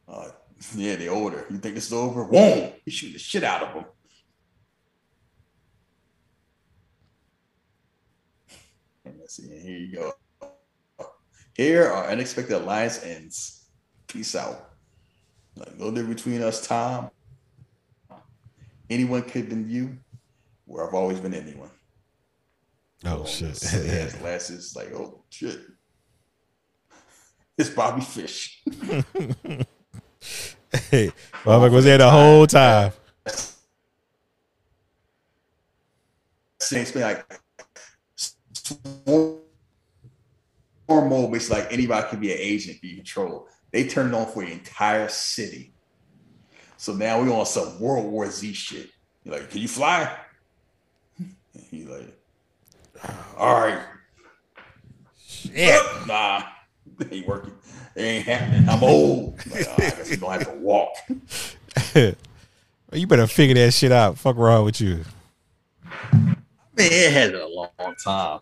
Uh, 0.08 0.30
yeah, 0.76 0.96
the 0.96 1.08
older. 1.08 1.46
You 1.50 1.58
think 1.58 1.78
it's 1.78 1.92
over? 1.92 2.24
Whoa! 2.24 2.74
You 2.86 2.92
shoot 2.92 3.14
the 3.14 3.20
shit 3.20 3.44
out 3.44 3.64
of 3.64 3.74
them. 3.74 3.86
Let's 9.20 9.38
see. 9.38 9.48
Here 9.48 9.78
you 9.78 9.96
go. 9.96 10.14
Here 11.56 11.88
our 11.88 12.08
unexpected 12.08 12.56
alliance 12.56 13.04
ends. 13.04 13.66
Peace 14.08 14.36
out. 14.36 14.72
Like 15.56 15.78
no 15.80 15.92
difference 15.92 16.24
between 16.24 16.42
us, 16.42 16.66
Tom. 16.66 17.10
Anyone 18.90 19.24
could 19.24 19.42
have 19.42 19.50
been 19.50 19.70
you, 19.70 19.98
where 20.66 20.88
I've 20.88 20.94
always 20.94 21.20
been 21.20 21.34
anyone. 21.34 21.70
Oh 23.04 23.22
Um, 23.22 23.26
shit. 23.26 23.60
has 23.62 24.14
glasses 24.16 24.76
like, 24.76 24.94
oh 24.94 25.24
shit. 25.30 25.60
It's 27.58 27.70
Bobby 27.70 28.02
Fish. 28.02 28.62
hey, 28.66 29.06
motherfucker 31.44 31.72
was 31.72 31.86
there 31.86 31.98
the 31.98 32.10
whole 32.12 32.46
time. 32.48 32.92
it's 36.58 36.96
like 36.96 37.40
swarm 38.54 39.40
mode, 40.88 41.32
basically 41.32 41.62
like 41.62 41.72
anybody 41.72 42.08
can 42.10 42.20
be 42.20 42.32
an 42.32 42.38
agent, 42.40 42.82
be 42.82 42.96
control. 42.96 43.48
They 43.72 43.88
turned 43.88 44.14
on 44.16 44.28
for 44.28 44.44
the 44.46 44.52
entire 44.52 45.08
city. 45.08 45.75
So 46.86 46.94
now 46.94 47.20
we 47.20 47.32
on 47.32 47.48
some 47.48 47.80
World 47.80 48.06
War 48.12 48.30
Z 48.30 48.54
shit. 48.54 48.92
You're 49.24 49.34
like, 49.34 49.50
can 49.50 49.60
you 49.60 49.68
fly? 49.68 50.16
He's 51.72 51.88
like, 51.88 52.16
all 53.36 53.60
right. 53.60 53.82
Yeah. 55.52 55.80
Nah, 56.08 56.44
it 57.00 57.12
ain't 57.12 57.28
working. 57.28 57.56
It 57.96 58.02
ain't 58.02 58.26
happening. 58.28 58.70
I'm 58.70 58.84
old. 58.84 59.44
Like, 59.48 59.66
oh, 59.68 59.74
I 59.74 59.78
guess 59.78 60.12
we 60.12 60.18
gonna 60.18 60.34
have 60.34 60.44
to 60.44 60.60
walk. 60.60 60.94
you 62.94 63.08
better 63.08 63.26
figure 63.26 63.56
that 63.56 63.74
shit 63.74 63.92
out. 63.92 64.20
Fuck 64.20 64.38
wrong 64.38 64.66
with 64.66 64.80
you. 64.80 65.04
Man, 66.04 66.38
it 66.78 67.12
had 67.12 67.34
a 67.34 67.48
long, 67.48 67.70
long 67.80 67.96
time. 67.96 68.42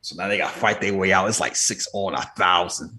So 0.00 0.16
now 0.16 0.26
they 0.26 0.38
gotta 0.38 0.58
fight 0.58 0.80
their 0.80 0.92
way 0.92 1.12
out. 1.12 1.28
It's 1.28 1.38
like 1.38 1.54
six 1.54 1.86
on 1.92 2.14
a 2.14 2.22
thousand. 2.36 2.98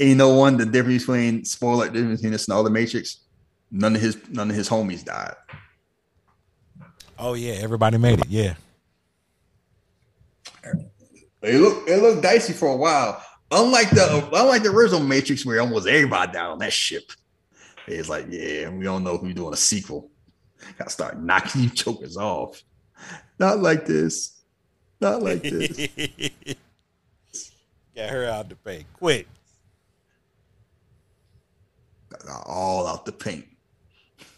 And 0.00 0.08
you 0.08 0.14
know 0.14 0.34
one 0.34 0.56
the 0.56 0.66
difference 0.66 1.02
between 1.02 1.44
spoiler 1.44 1.88
difference 1.88 2.20
between 2.20 2.32
this 2.32 2.46
and 2.46 2.54
all 2.54 2.62
the 2.62 2.70
Matrix? 2.70 3.18
None 3.70 3.96
of 3.96 4.00
his 4.00 4.16
none 4.30 4.50
of 4.50 4.56
his 4.56 4.68
homies 4.68 5.04
died. 5.04 5.34
Oh 7.18 7.34
yeah, 7.34 7.54
everybody 7.54 7.98
made 7.98 8.20
it. 8.20 8.28
Yeah. 8.28 8.54
It 11.42 11.60
looked 11.60 11.88
it 11.88 12.02
looked 12.02 12.22
dicey 12.22 12.52
for 12.52 12.68
a 12.68 12.76
while. 12.76 13.22
Unlike 13.50 13.90
the 13.90 14.28
unlike 14.32 14.62
the 14.62 14.70
original 14.70 15.02
Matrix, 15.02 15.44
where 15.44 15.60
almost 15.60 15.88
everybody 15.88 16.32
died 16.32 16.46
on 16.46 16.58
that 16.58 16.72
ship. 16.72 17.10
It's 17.86 18.08
like, 18.08 18.26
yeah, 18.28 18.68
we 18.68 18.84
don't 18.84 19.02
know 19.02 19.14
if 19.14 19.22
we're 19.22 19.32
doing 19.32 19.54
a 19.54 19.56
sequel. 19.56 20.10
Gotta 20.78 20.90
start 20.90 21.20
knocking 21.20 21.62
you 21.64 21.70
chokers 21.70 22.16
off. 22.16 22.62
Not 23.38 23.60
like 23.60 23.86
this. 23.86 24.42
Not 25.00 25.22
like 25.22 25.42
this. 25.42 25.70
Get 27.94 28.10
her 28.10 28.26
out 28.26 28.48
the 28.48 28.56
paint. 28.56 28.86
Quick. 28.92 29.26
Got 32.08 32.44
all 32.46 32.86
out 32.86 33.04
the 33.04 33.12
paint. 33.12 33.46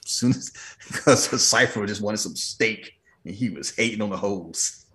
As 0.05 0.10
soon 0.10 0.31
as 0.31 0.50
because 0.89 1.28
the 1.28 1.39
Cypher 1.39 1.86
just 1.86 2.02
wanted 2.02 2.18
some 2.18 2.36
steak 2.36 2.92
and 3.24 3.34
he 3.34 3.50
was 3.50 3.74
hating 3.74 4.02
on 4.02 4.10
the 4.10 4.16
hoes. 4.16 4.86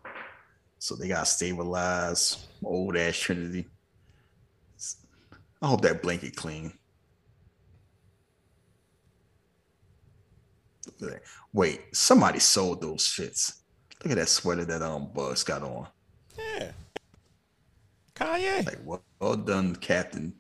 So 0.79 0.95
they 0.95 1.07
got 1.07 1.27
stabilized 1.27 2.45
old 2.63 2.97
ass 2.97 3.17
Trinity. 3.17 3.67
I 5.61 5.67
hope 5.67 5.81
that 5.81 6.01
blanket 6.01 6.35
clean. 6.35 6.73
Wait, 11.53 11.81
somebody 11.93 12.39
sold 12.39 12.81
those 12.81 13.03
shits. 13.07 13.61
Look 14.03 14.11
at 14.11 14.17
that 14.17 14.29
sweater 14.29 14.65
that 14.65 14.81
um 14.81 15.09
Bugs 15.13 15.43
got 15.43 15.63
on. 15.63 15.87
Yeah. 16.37 16.71
Kanye. 18.13 18.65
Like 18.65 18.79
well, 18.83 19.03
well 19.19 19.35
done, 19.35 19.75
Captain. 19.75 20.33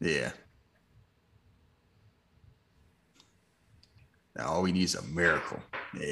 Yeah. 0.00 0.32
Now 4.38 4.52
all 4.52 4.62
we 4.62 4.72
need 4.72 4.84
is 4.84 4.94
a 4.94 5.02
miracle. 5.02 5.60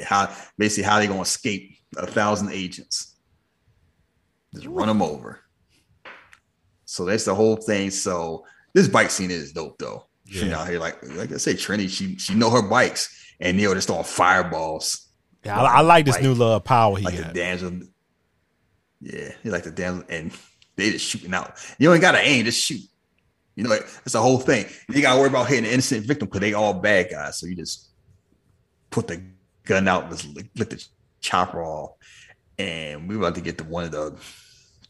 How 0.05 0.35
basically 0.57 0.83
how 0.83 0.99
they 0.99 1.07
gonna 1.07 1.21
escape 1.21 1.77
a 1.95 2.05
thousand 2.05 2.51
agents? 2.51 3.15
Just 4.53 4.67
run 4.67 4.87
them 4.87 5.01
over. 5.01 5.39
So 6.85 7.05
that's 7.05 7.23
the 7.25 7.33
whole 7.33 7.55
thing. 7.55 7.89
So 7.89 8.45
this 8.73 8.87
bike 8.87 9.11
scene 9.11 9.31
is 9.31 9.53
dope 9.53 9.77
though. 9.79 10.07
Yeah. 10.25 10.43
You 10.43 10.49
know, 10.49 10.63
here 10.65 10.79
like 10.79 10.97
like 11.15 11.31
I 11.31 11.37
say, 11.37 11.55
Trinity, 11.55 11.87
she 11.87 12.17
she 12.17 12.35
know 12.35 12.49
her 12.49 12.61
bikes, 12.61 13.33
and 13.39 13.55
Neo 13.55 13.73
just 13.73 13.87
throwing 13.87 14.03
fireballs. 14.03 15.07
Yeah, 15.45 15.61
I, 15.61 15.77
I 15.77 15.81
like 15.81 16.05
this 16.05 16.15
like, 16.15 16.23
new 16.23 16.33
love 16.33 16.65
power 16.65 16.97
he 16.97 17.05
like 17.05 17.17
got. 17.17 17.33
the 17.33 17.39
damsel. 17.39 17.79
Yeah, 18.99 19.31
he 19.41 19.49
like 19.49 19.63
the 19.63 19.71
damsel, 19.71 20.03
and 20.09 20.33
they 20.75 20.91
just 20.91 21.05
shooting 21.05 21.33
out. 21.33 21.57
You 21.79 21.93
ain't 21.93 22.01
got 22.01 22.11
to 22.13 22.19
aim, 22.19 22.43
just 22.43 22.61
shoot. 22.61 22.81
You 23.55 23.63
know, 23.63 23.69
that's 23.69 24.11
the 24.11 24.21
whole 24.21 24.39
thing. 24.39 24.65
You 24.89 25.01
got 25.01 25.13
to 25.13 25.19
worry 25.19 25.29
about 25.29 25.47
hitting 25.47 25.65
an 25.65 25.71
innocent 25.71 26.05
victim 26.05 26.27
because 26.27 26.41
they 26.41 26.53
all 26.53 26.73
bad 26.73 27.09
guys. 27.09 27.39
So 27.39 27.47
you 27.47 27.55
just 27.55 27.89
put 28.89 29.07
the 29.07 29.21
gun 29.65 29.87
out, 29.87 30.09
just 30.09 30.27
let 30.55 30.69
the 30.69 30.83
chopper 31.21 31.63
off, 31.63 31.91
and 32.57 33.07
we 33.07 33.15
about 33.15 33.35
to 33.35 33.41
get 33.41 33.57
to 33.57 33.63
one 33.63 33.85
of 33.85 33.91
the 33.91 34.15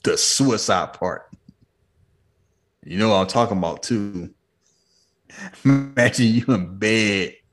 the 0.03 0.17
suicide 0.17 0.93
part. 0.93 1.29
You 2.83 2.97
know 2.97 3.09
what 3.09 3.15
I'm 3.15 3.27
talking 3.27 3.57
about 3.57 3.83
too. 3.83 4.33
Imagine 5.65 6.27
you 6.27 6.45
in 6.47 6.77
bed. 6.77 7.35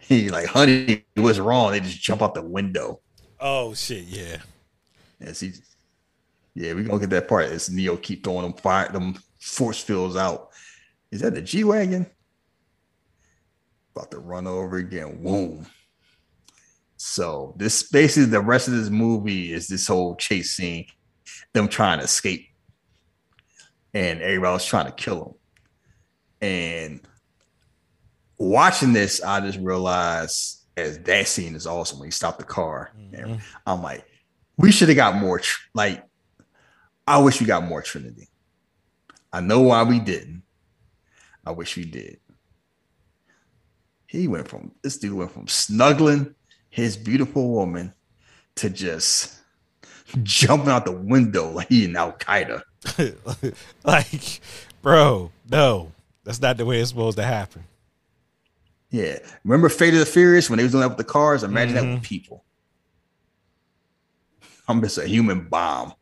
He 0.00 0.30
like, 0.30 0.46
honey, 0.46 1.04
what's 1.14 1.38
wrong? 1.38 1.72
They 1.72 1.80
just 1.80 2.00
jump 2.00 2.22
out 2.22 2.34
the 2.34 2.42
window. 2.42 3.00
Oh 3.40 3.74
shit, 3.74 4.04
yeah. 4.04 4.38
Yes, 5.20 5.40
he. 5.40 5.52
Yeah, 6.54 6.74
we 6.74 6.84
gonna 6.84 7.00
get 7.00 7.10
that 7.10 7.28
part. 7.28 7.46
As 7.46 7.70
Neo 7.70 7.96
keep 7.96 8.22
throwing 8.22 8.42
them 8.42 8.52
fire, 8.52 8.90
them 8.90 9.16
force 9.40 9.82
fields 9.82 10.16
out. 10.16 10.50
Is 11.10 11.20
that 11.20 11.34
the 11.34 11.42
G 11.42 11.64
wagon? 11.64 12.06
About 13.96 14.10
to 14.10 14.18
run 14.18 14.46
over 14.46 14.76
again. 14.76 15.22
Boom. 15.22 15.66
So 16.98 17.54
this 17.56 17.82
basically 17.82 18.26
the 18.26 18.40
rest 18.40 18.68
of 18.68 18.74
this 18.74 18.90
movie 18.90 19.54
is 19.54 19.68
this 19.68 19.86
whole 19.86 20.16
chase 20.16 20.52
scene, 20.52 20.84
them 21.54 21.66
trying 21.66 21.98
to 21.98 22.04
escape, 22.04 22.46
and 23.94 24.20
everybody's 24.20 24.66
trying 24.66 24.84
to 24.84 24.92
kill 24.92 25.24
them. 26.40 26.48
And 26.48 27.00
watching 28.36 28.92
this, 28.92 29.22
I 29.22 29.40
just 29.40 29.58
realized 29.58 30.64
as 30.76 30.98
that 30.98 31.26
scene 31.26 31.54
is 31.54 31.66
awesome 31.66 31.98
when 31.98 32.08
he 32.08 32.12
stopped 32.12 32.38
the 32.38 32.44
car. 32.44 32.92
Mm-hmm. 32.98 33.36
I'm 33.66 33.82
like, 33.82 34.04
we 34.58 34.72
should 34.72 34.88
have 34.88 34.96
got 34.96 35.16
more. 35.16 35.38
Tr- 35.38 35.68
like, 35.74 36.04
I 37.06 37.16
wish 37.18 37.40
we 37.40 37.46
got 37.46 37.64
more 37.64 37.80
Trinity. 37.80 38.28
I 39.32 39.40
know 39.40 39.62
why 39.62 39.84
we 39.84 40.00
didn't. 40.00 40.42
I 41.46 41.52
wish 41.52 41.76
we 41.78 41.84
did. 41.84 42.20
He 44.06 44.28
went 44.28 44.48
from 44.48 44.72
this 44.82 44.98
dude 44.98 45.14
went 45.14 45.32
from 45.32 45.48
snuggling 45.48 46.34
his 46.70 46.96
beautiful 46.96 47.50
woman 47.50 47.92
to 48.56 48.70
just 48.70 49.34
jumping 50.22 50.70
out 50.70 50.84
the 50.84 50.92
window 50.92 51.50
like 51.50 51.68
he 51.68 51.84
in 51.84 51.96
Al 51.96 52.12
Qaeda. 52.12 52.62
like, 53.84 54.40
bro, 54.82 55.30
no, 55.50 55.92
that's 56.24 56.40
not 56.40 56.56
the 56.56 56.64
way 56.64 56.80
it's 56.80 56.90
supposed 56.90 57.18
to 57.18 57.24
happen. 57.24 57.64
Yeah. 58.90 59.18
Remember 59.44 59.68
Fate 59.68 59.94
of 59.94 60.00
the 60.00 60.06
Furious 60.06 60.48
when 60.48 60.58
they 60.58 60.62
was 60.62 60.72
doing 60.72 60.82
that 60.82 60.88
with 60.88 60.98
the 60.98 61.04
cars? 61.04 61.42
Imagine 61.42 61.74
mm-hmm. 61.76 61.84
that 61.84 61.92
with 61.92 62.02
mm-hmm. 62.02 62.08
people. 62.08 62.44
I'm 64.68 64.80
just 64.80 64.98
a 64.98 65.06
human 65.06 65.48
bomb. 65.48 65.92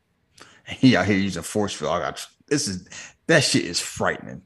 He 0.67 0.97
out 0.97 1.07
here 1.07 1.17
using 1.17 1.43
force 1.43 1.73
field. 1.73 1.93
I 1.93 2.01
got 2.01 2.27
this 2.47 2.69
is 2.69 2.89
that 3.27 3.45
shit 3.45 3.65
is 3.65 3.81
frightening. 3.81 4.43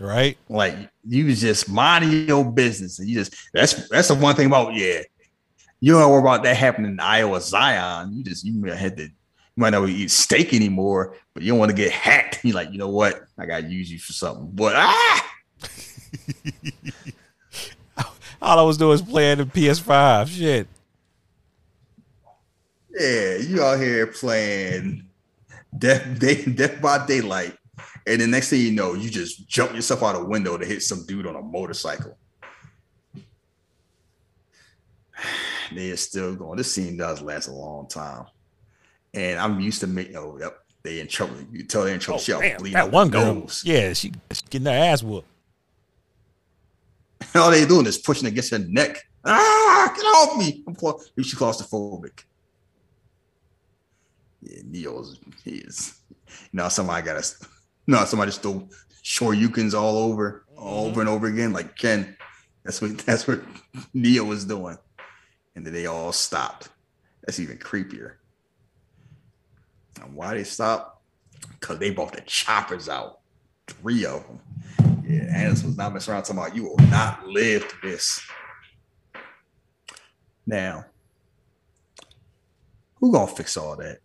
Right? 0.00 0.36
Like 0.48 0.90
you 1.06 1.32
just 1.34 1.68
minding 1.68 2.26
your 2.26 2.44
business. 2.50 2.98
And 2.98 3.08
you 3.08 3.16
just 3.16 3.34
that's 3.52 3.88
that's 3.88 4.08
the 4.08 4.14
one 4.14 4.34
thing 4.34 4.46
about 4.46 4.74
yeah. 4.74 5.02
You 5.80 5.92
don't 5.92 6.10
worry 6.10 6.20
about 6.20 6.42
that 6.44 6.56
happening 6.56 6.92
in 6.92 7.00
Iowa 7.00 7.40
Zion. 7.40 8.12
You 8.12 8.24
just 8.24 8.44
you 8.44 8.54
might 8.54 8.74
have 8.74 8.96
to 8.96 9.04
you 9.04 9.10
might 9.56 9.70
not 9.70 9.88
eat 9.88 10.10
steak 10.10 10.52
anymore, 10.52 11.16
but 11.32 11.42
you 11.42 11.50
don't 11.50 11.58
want 11.58 11.70
to 11.70 11.76
get 11.76 11.92
hacked. 11.92 12.40
You're 12.44 12.54
like, 12.54 12.72
you 12.72 12.78
know 12.78 12.88
what? 12.88 13.24
I 13.38 13.46
gotta 13.46 13.66
use 13.66 13.90
you 13.90 13.98
for 13.98 14.12
something. 14.12 14.50
But 14.52 14.74
ah 14.76 15.30
All 18.42 18.58
I 18.58 18.62
was 18.62 18.76
doing 18.76 18.90
was 18.90 19.02
playing 19.02 19.38
the 19.38 19.44
PS5. 19.44 20.28
Shit. 20.28 20.66
Yeah, 22.90 23.36
you 23.36 23.62
out 23.62 23.80
here 23.80 24.06
playing 24.06 25.08
Death, 25.76 26.18
Day, 26.18 26.44
Death 26.44 26.80
by 26.80 27.04
Daylight, 27.06 27.56
and 28.06 28.20
the 28.20 28.26
next 28.26 28.50
thing 28.50 28.60
you 28.60 28.72
know, 28.72 28.94
you 28.94 29.08
just 29.08 29.48
jump 29.48 29.74
yourself 29.74 30.02
out 30.02 30.16
a 30.16 30.24
window 30.24 30.58
to 30.58 30.66
hit 30.66 30.82
some 30.82 31.06
dude 31.06 31.26
on 31.26 31.36
a 31.36 31.42
motorcycle. 31.42 32.16
They 35.74 35.90
are 35.90 35.96
still 35.96 36.36
going. 36.36 36.58
This 36.58 36.72
scene 36.72 36.98
does 36.98 37.22
last 37.22 37.48
a 37.48 37.52
long 37.52 37.88
time, 37.88 38.26
and 39.14 39.40
I'm 39.40 39.58
used 39.60 39.80
to 39.80 39.86
make. 39.86 40.14
Oh, 40.14 40.36
yep, 40.38 40.58
they 40.82 41.00
in 41.00 41.08
trouble. 41.08 41.36
You 41.50 41.64
tell 41.64 41.84
they 41.84 41.94
in 41.94 41.98
trouble. 41.98 42.20
Oh, 42.20 42.22
she 42.22 42.32
damn, 42.32 42.62
that 42.72 42.92
one 42.92 43.08
girl. 43.08 43.34
Nose. 43.34 43.62
Yeah, 43.64 43.94
she 43.94 44.12
getting 44.50 44.66
her 44.66 44.72
ass 44.72 45.02
whooped. 45.02 45.26
All 47.34 47.50
they 47.50 47.64
doing 47.64 47.86
is 47.86 47.96
pushing 47.96 48.28
against 48.28 48.50
her 48.50 48.58
neck. 48.58 48.98
Ah, 49.24 49.92
get 49.96 50.02
off 50.02 50.38
me! 50.38 50.62
I'm 50.68 50.74
cla- 50.74 50.98
she 51.16 51.34
claustrophobic. 51.34 52.24
Yeah, 54.42 54.60
Neo's 54.66 55.18
he 55.42 55.56
is. 55.56 55.94
You 56.52 56.58
know, 56.58 56.68
somebody 56.68 57.04
got 57.06 57.16
us. 57.16 57.42
No, 57.86 58.04
somebody 58.04 58.30
just 58.30 58.42
throw 58.42 58.68
shoryukens 59.02 59.74
all 59.78 59.98
over, 59.98 60.44
mm-hmm. 60.52 60.66
over 60.66 61.00
and 61.00 61.08
over 61.08 61.26
again, 61.26 61.52
like 61.52 61.76
Ken. 61.76 62.16
That's 62.64 62.80
what 62.80 62.98
that's 63.06 63.26
what 63.26 63.42
Neo 63.92 64.24
was 64.24 64.44
doing, 64.44 64.78
and 65.54 65.66
then 65.66 65.72
they 65.72 65.86
all 65.86 66.12
stopped. 66.12 66.70
That's 67.22 67.40
even 67.40 67.58
creepier. 67.58 68.14
And 70.02 70.14
why 70.14 70.34
they 70.34 70.44
stopped? 70.44 71.02
Because 71.60 71.78
they 71.78 71.90
brought 71.90 72.12
the 72.12 72.22
choppers 72.22 72.88
out, 72.88 73.20
three 73.66 74.04
of 74.04 74.26
them. 74.26 74.40
Yeah, 75.06 75.24
Anderson 75.34 75.68
was 75.68 75.76
not 75.76 75.92
messing 75.92 76.12
around 76.12 76.22
talking 76.22 76.38
about 76.38 76.56
you 76.56 76.64
will 76.64 76.86
not 76.88 77.26
live 77.26 77.68
to 77.68 77.76
this. 77.82 78.22
Now, 80.46 80.86
Who 83.00 83.12
gonna 83.12 83.26
fix 83.26 83.56
all 83.56 83.76
that? 83.76 83.98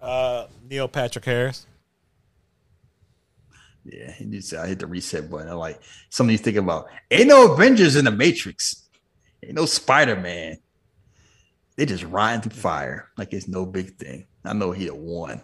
Uh, 0.00 0.46
Neil 0.68 0.88
Patrick 0.88 1.24
Harris. 1.24 1.66
Yeah, 3.84 4.12
he 4.12 4.24
needs 4.24 4.50
to 4.50 4.60
I 4.60 4.66
hit 4.66 4.78
the 4.80 4.86
reset 4.86 5.30
button. 5.30 5.48
I 5.48 5.54
like 5.54 5.80
something 6.10 6.32
you 6.32 6.38
think 6.38 6.56
about. 6.56 6.88
Ain't 7.10 7.28
no 7.28 7.52
Avengers 7.52 7.96
in 7.96 8.04
the 8.04 8.10
Matrix. 8.10 8.88
Ain't 9.42 9.54
no 9.54 9.66
Spider 9.66 10.16
Man. 10.16 10.58
They 11.76 11.86
just 11.86 12.04
riding 12.04 12.42
through 12.42 12.60
fire 12.60 13.08
like 13.16 13.32
it's 13.32 13.48
no 13.48 13.64
big 13.64 13.96
thing. 13.96 14.26
I 14.44 14.52
know 14.52 14.72
he 14.72 14.86
the 14.86 14.94
one. 14.94 15.42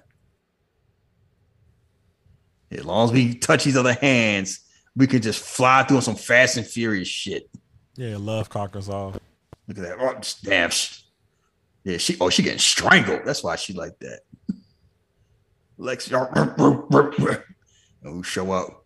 As 2.70 2.84
long 2.84 3.05
as 3.05 3.12
we 3.12 3.34
touch 3.34 3.66
each 3.66 3.76
other 3.76 3.94
hands, 3.94 4.60
we 4.97 5.07
could 5.07 5.23
just 5.23 5.42
fly 5.42 5.84
through 5.84 5.99
on 5.99 6.02
some 6.02 6.16
fast 6.16 6.57
and 6.57 6.66
furious 6.66 7.08
shit. 7.08 7.49
Yeah, 7.97 8.16
love 8.18 8.49
conquers 8.49 8.89
all. 8.89 9.15
Look 9.68 9.78
at 9.78 9.84
that. 9.84 9.97
Oh, 10.00 10.20
damn. 10.42 10.70
Yeah, 11.84 11.99
she 11.99 12.16
oh, 12.20 12.31
she 12.31 12.42
getting 12.42 12.58
strangled. 12.58 13.23
That's 13.24 13.44
why 13.44 13.57
she 13.57 13.73
like 13.73 13.99
that. 14.00 14.20
Lex 15.76 16.08
who 16.08 18.22
show 18.22 18.52
up. 18.52 18.84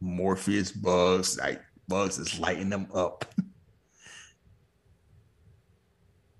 Morpheus 0.00 0.72
Bugs, 0.72 1.38
like 1.38 1.60
Bugs 1.86 2.18
is 2.18 2.38
lighting 2.38 2.70
them 2.70 2.88
up. 2.94 3.24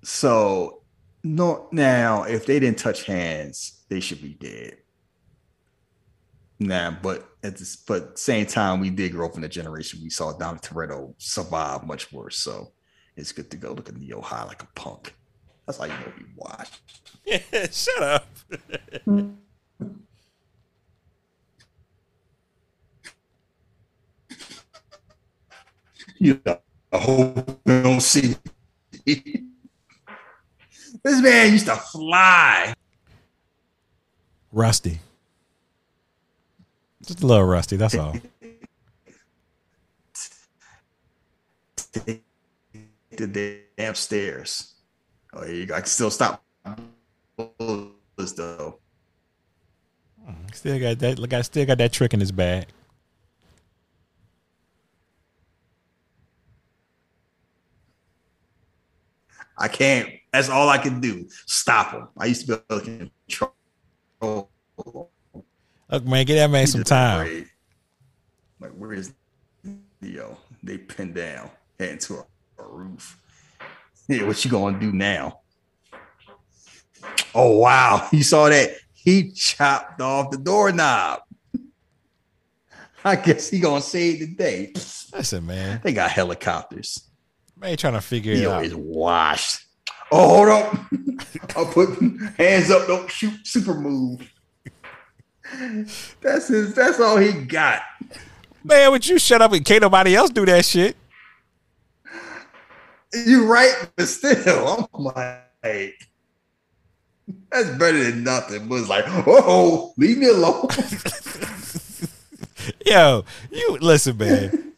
So 0.03 0.83
no 1.23 1.69
now 1.71 2.23
if 2.23 2.47
they 2.47 2.59
didn't 2.59 2.79
touch 2.79 3.05
hands, 3.05 3.85
they 3.89 4.01
should 4.01 4.23
be 4.23 4.35
dead. 4.35 4.79
Nah, 6.59 6.91
but 6.91 7.29
at 7.43 7.57
this 7.57 7.77
but 7.77 8.19
same 8.19 8.47
time, 8.47 8.81
we 8.81 8.91
did 8.91 9.13
grow 9.13 9.27
up 9.27 9.37
in 9.37 9.45
a 9.45 9.49
generation 9.49 10.01
we 10.03 10.11
saw 10.11 10.37
Dom 10.37 10.59
Toretto 10.59 11.15
survive 11.19 11.87
much 11.87 12.13
worse. 12.13 12.37
So 12.37 12.73
it's 13.17 13.33
good 13.33 13.51
to 13.51 13.57
go 13.57 13.73
look 13.73 13.89
at 13.89 13.97
Neo 13.97 14.21
high 14.21 14.45
like 14.45 14.63
a 14.63 14.69
punk. 14.75 15.15
That's 15.71 15.79
how 15.79 15.85
you 15.85 15.93
know 15.93 16.13
he 16.19 16.25
washed. 16.35 16.81
Yeah, 17.25 17.39
shut 17.71 18.03
up. 18.03 18.27
You 26.19 26.41
know, 26.45 26.59
I 26.93 26.99
hope 26.99 27.61
they 27.65 27.83
don't 27.83 28.01
see. 28.01 28.35
this 29.05 29.23
man 31.05 31.53
used 31.53 31.67
to 31.67 31.77
fly. 31.77 32.75
Rusty. 34.51 34.99
Just 37.07 37.23
a 37.23 37.27
little 37.27 37.45
rusty, 37.45 37.77
that's 37.77 37.95
all. 37.95 38.17
Take 41.93 42.25
the 43.13 43.63
damn 43.79 43.95
stairs. 43.95 44.70
Oh, 45.33 45.45
you 45.45 45.67
got 45.67 45.87
still 45.87 46.11
stop 46.11 46.43
bullets 47.37 48.33
though. 48.33 48.79
Mm-hmm. 50.29 50.47
Still 50.53 50.79
got 50.79 50.99
that 50.99 51.19
look 51.19 51.33
I 51.33 51.43
still 51.43 51.67
got 51.67 51.79
that 51.79 51.93
trick 51.93 52.15
in 52.15 52.21
his 52.21 52.33
bag. 52.33 52.67
I 59.57 59.69
can't. 59.69 60.09
That's 60.33 60.49
all 60.49 60.69
I 60.69 60.79
can 60.79 61.01
do. 61.01 61.29
Stop 61.47 61.93
him. 61.93 62.09
I 62.17 62.27
used 62.27 62.47
to 62.47 62.57
be 62.57 62.63
able 62.71 62.85
to 62.85 63.11
control. 63.29 64.49
Look, 65.91 66.05
man, 66.07 66.25
get 66.25 66.37
that 66.37 66.51
man 66.51 66.67
some 66.67 66.85
time. 66.85 67.21
Afraid. 67.21 67.47
Like, 68.61 68.71
where 68.73 68.93
is 68.95 69.13
Neo? 70.01 70.39
They 70.63 70.79
pinned 70.79 71.15
down, 71.15 71.51
heading 71.79 71.99
to 71.99 72.19
a, 72.19 72.63
a 72.63 72.67
roof. 72.67 73.19
Yeah, 74.17 74.25
what 74.27 74.45
you 74.45 74.51
gonna 74.51 74.77
do 74.79 74.91
now? 74.91 75.39
Oh 77.33 77.59
wow, 77.59 78.09
you 78.13 78.25
saw 78.25 78.49
that? 78.49 78.73
He 78.93 79.31
chopped 79.31 80.01
off 80.01 80.33
the 80.33 80.39
doorknob. 80.39 81.21
I 83.05 83.15
guess 83.15 83.49
he 83.49 83.61
gonna 83.61 83.81
save 83.81 84.19
the 84.19 84.27
day. 84.27 84.73
Listen, 85.15 85.47
man. 85.47 85.81
They 85.85 85.93
got 85.93 86.11
helicopters. 86.11 87.05
Man 87.57 87.77
trying 87.77 87.93
to 87.93 88.01
figure 88.01 88.33
it 88.33 88.39
Neo 88.39 88.51
out. 88.51 88.65
is 88.65 88.75
washed. 88.75 89.65
Oh, 90.11 90.29
hold 90.29 90.49
up. 90.49 90.77
I'll 91.57 91.67
put 91.67 91.91
hands 92.37 92.71
up, 92.71 92.89
don't 92.89 93.09
shoot, 93.09 93.47
super 93.47 93.75
move. 93.75 94.29
That's 96.21 96.49
his, 96.49 96.75
that's 96.75 96.99
all 96.99 97.17
he 97.17 97.33
got. 97.33 97.83
Man, 98.65 98.91
would 98.91 99.07
you 99.07 99.19
shut 99.21 99.41
up 99.41 99.53
and 99.53 99.65
can't 99.65 99.83
nobody 99.83 100.17
else 100.17 100.31
do 100.31 100.45
that 100.47 100.65
shit? 100.65 100.97
You're 103.13 103.47
right, 103.47 103.75
but 103.97 104.07
still, 104.07 104.87
I'm 104.95 105.05
like, 105.05 105.95
that's 107.51 107.71
better 107.71 108.05
than 108.05 108.23
nothing. 108.25 108.69
But 108.69 108.77
it's 108.77 108.89
like, 108.89 109.05
oh, 109.09 109.93
leave 109.97 110.19
me 110.19 110.29
alone. 110.29 110.69
Yo, 112.87 113.25
you 113.51 113.79
listen, 113.81 114.17
man. 114.17 114.73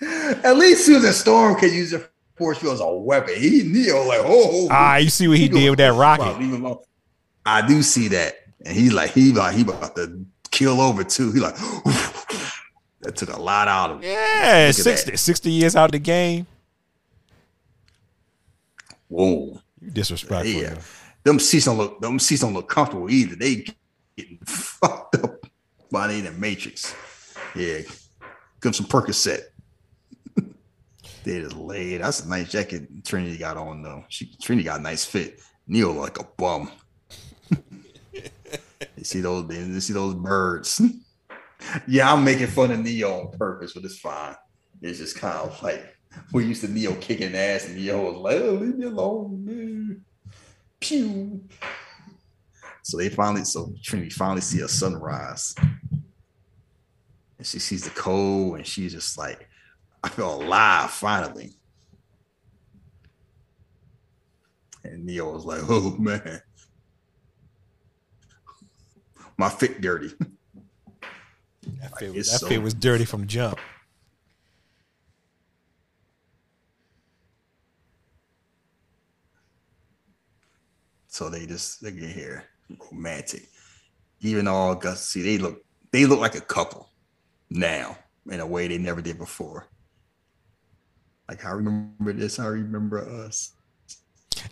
At 0.44 0.56
least 0.56 0.84
Susan 0.84 1.12
Storm 1.12 1.54
can 1.56 1.72
use 1.72 1.92
her 1.92 2.08
force 2.36 2.58
field 2.58 2.74
as 2.74 2.80
a 2.80 2.90
weapon. 2.92 3.34
He 3.36 3.62
Neo 3.62 4.02
like, 4.04 4.20
oh, 4.22 4.68
Ah, 4.70 4.96
you 4.96 5.08
see 5.10 5.28
what 5.28 5.38
he 5.38 5.48
did 5.48 5.70
with 5.70 5.78
that 5.78 5.94
rocket. 5.94 6.38
leave 6.38 6.52
him 6.52 6.64
alone. 6.64 6.78
I 7.46 7.66
do 7.66 7.82
see 7.82 8.08
that, 8.08 8.34
and 8.64 8.76
he 8.76 8.90
like 8.90 9.10
he 9.12 9.32
like 9.32 9.54
he 9.54 9.62
about 9.62 9.96
to 9.96 10.24
kill 10.50 10.80
over 10.80 11.02
too. 11.02 11.32
He 11.32 11.40
like 11.40 11.56
that 13.00 13.16
took 13.16 13.32
a 13.32 13.40
lot 13.40 13.68
out 13.68 13.90
of 13.90 13.96
him. 13.96 14.02
Yeah, 14.10 14.70
60, 14.70 15.16
60 15.16 15.50
years 15.50 15.74
out 15.74 15.86
of 15.86 15.92
the 15.92 15.98
game. 15.98 16.46
Whoa. 19.12 19.60
Disrespectful. 19.92 20.62
Yeah. 20.62 20.78
them 21.22 21.38
seats 21.38 21.66
don't 21.66 21.76
look 21.76 22.00
them 22.00 22.18
seats 22.18 22.40
don't 22.40 22.54
look 22.54 22.68
comfortable 22.68 23.10
either. 23.10 23.36
They 23.36 23.66
getting 24.16 24.38
fucked 24.46 25.16
up 25.16 25.46
by 25.90 26.06
the 26.06 26.30
Matrix. 26.32 26.94
Yeah, 27.54 27.80
give 27.80 28.62
them 28.62 28.72
some 28.72 28.86
Percocet. 28.86 29.40
they 31.24 31.40
just 31.40 31.56
laid. 31.56 31.98
That's 32.00 32.24
a 32.24 32.28
nice 32.28 32.50
jacket 32.50 33.04
Trinity 33.04 33.36
got 33.36 33.58
on 33.58 33.82
though. 33.82 34.04
She 34.08 34.34
Trinity 34.40 34.64
got 34.64 34.80
a 34.80 34.82
nice 34.82 35.04
fit. 35.04 35.40
Neo 35.66 35.92
like 35.92 36.18
a 36.18 36.24
bum. 36.38 36.70
you 38.12 39.04
see 39.04 39.20
those? 39.20 39.54
You 39.54 39.80
see 39.80 39.92
those 39.92 40.14
birds? 40.14 40.80
yeah, 41.86 42.12
I'm 42.12 42.24
making 42.24 42.46
fun 42.46 42.70
of 42.70 42.80
Neo 42.80 43.26
on 43.26 43.38
purpose, 43.38 43.74
but 43.74 43.84
it's 43.84 43.98
fine. 43.98 44.36
It's 44.80 44.98
just 44.98 45.18
kind 45.18 45.36
of 45.36 45.62
like 45.62 45.91
we 46.32 46.44
used 46.46 46.62
to 46.62 46.68
Neo 46.68 46.94
kicking 46.94 47.34
ass, 47.34 47.66
and 47.66 47.76
Neo 47.76 48.10
was 48.12 48.16
like, 48.20 48.40
"Oh, 48.42 48.52
leave 48.54 48.76
me 48.76 48.86
alone." 48.86 49.44
Man. 49.44 50.04
Pew. 50.80 51.44
So 52.82 52.96
they 52.98 53.08
finally, 53.08 53.44
so 53.44 53.72
Trinity 53.82 54.10
finally 54.10 54.40
see 54.40 54.60
a 54.60 54.68
sunrise. 54.68 55.54
And 57.38 57.46
she 57.46 57.60
sees 57.60 57.84
the 57.84 57.90
cold 57.90 58.56
and 58.56 58.66
she's 58.66 58.92
just 58.92 59.16
like, 59.16 59.48
I 60.02 60.08
feel 60.08 60.42
alive 60.42 60.90
finally. 60.90 61.54
And 64.84 65.04
Neo 65.06 65.32
was 65.32 65.44
like, 65.44 65.60
oh 65.68 65.96
man. 65.98 66.40
My 69.36 69.48
fit 69.48 69.80
dirty. 69.80 70.12
That, 71.80 71.98
fit, 71.98 72.08
Like, 72.08 72.16
was, 72.16 72.30
that 72.32 72.38
so- 72.40 72.48
fit 72.48 72.60
was 72.62 72.74
dirty 72.74 73.04
from 73.04 73.20
the 73.20 73.26
jump. 73.26 73.58
So 81.12 81.28
they 81.28 81.44
just 81.44 81.82
they 81.82 81.90
get 81.92 82.08
here 82.08 82.44
romantic. 82.90 83.42
Even 84.22 84.48
all 84.48 84.74
Gus 84.74 85.06
see 85.06 85.20
they 85.20 85.36
look 85.36 85.62
they 85.90 86.06
look 86.06 86.20
like 86.20 86.36
a 86.36 86.40
couple 86.40 86.88
now 87.50 87.98
in 88.30 88.40
a 88.40 88.46
way 88.46 88.66
they 88.66 88.78
never 88.78 89.02
did 89.02 89.18
before. 89.18 89.66
Like 91.28 91.44
I 91.44 91.50
remember 91.50 92.14
this, 92.14 92.38
I 92.38 92.46
remember 92.46 93.06
us. 93.26 93.52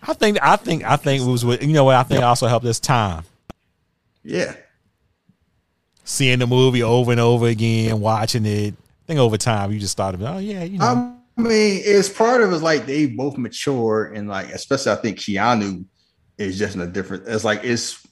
I 0.03 0.13
think 0.13 0.37
I 0.43 0.57
think 0.57 0.85
I 0.85 0.97
think 0.97 1.23
it 1.23 1.27
was 1.27 1.47
what 1.47 1.63
you 1.63 1.73
know 1.73 1.85
what 1.85 1.97
I 1.97 2.03
think 2.03 2.23
also 2.23 2.47
helped 2.47 2.67
this 2.67 2.79
time. 2.79 3.25
Yeah. 4.23 4.55
Seeing 6.05 6.41
the 6.41 6.47
movie 6.47 6.83
over 6.83 7.11
and 7.11 7.21
over 7.23 7.47
again, 7.47 8.01
watching 8.01 8.45
it. 8.45 8.75
I 8.75 9.07
think 9.07 9.19
over 9.19 9.39
time 9.39 9.73
you 9.73 9.79
just 9.79 9.93
started, 9.93 10.21
oh 10.23 10.37
yeah, 10.37 10.65
you 10.65 10.77
know. 10.77 11.17
I 11.39 11.41
mean, 11.41 11.81
it's 11.83 12.11
part 12.11 12.43
of 12.43 12.53
it's 12.53 12.63
like 12.63 12.85
they 12.85 13.07
both 13.07 13.39
mature 13.39 14.13
and 14.15 14.29
like 14.29 14.51
especially 14.51 14.93
I 14.93 14.97
think 14.97 15.17
Keanu 15.17 15.87
is 16.41 16.59
just 16.59 16.75
in 16.75 16.81
a 16.81 16.87
different 16.87 17.25
it's 17.27 17.45
like 17.45 17.61
it's 17.65 18.07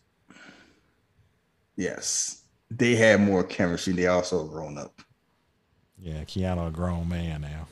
yes, 1.77 2.43
they 2.71 2.95
had 2.95 3.21
more 3.21 3.43
chemistry. 3.43 3.95
They 3.95 4.07
also 4.07 4.47
grown 4.47 4.77
up. 4.79 5.01
yeah, 5.99 6.25
Keanu 6.25 6.69
a 6.69 6.71
grown 6.71 7.09
man 7.09 7.41
now. 7.41 7.67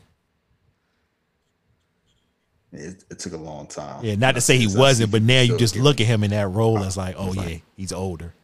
It, 2.73 3.05
it 3.11 3.19
took 3.19 3.33
a 3.33 3.39
long 3.39 3.67
time. 3.67 4.05
Yeah, 4.05 4.17
not 4.17 4.35
to 4.35 4.41
say 4.41 4.59
he 4.59 4.67
wasn't, 4.67 5.11
but 5.11 5.23
now 5.23 5.41
you 5.41 5.57
just 5.57 5.77
look 5.77 6.01
at 6.01 6.07
him 6.07 6.25
in 6.25 6.31
that 6.31 6.49
role 6.49 6.79
as 6.79 6.97
like, 6.97 7.15
oh 7.19 7.33
yeah, 7.33 7.59
he's 7.77 7.93
older. 7.93 8.35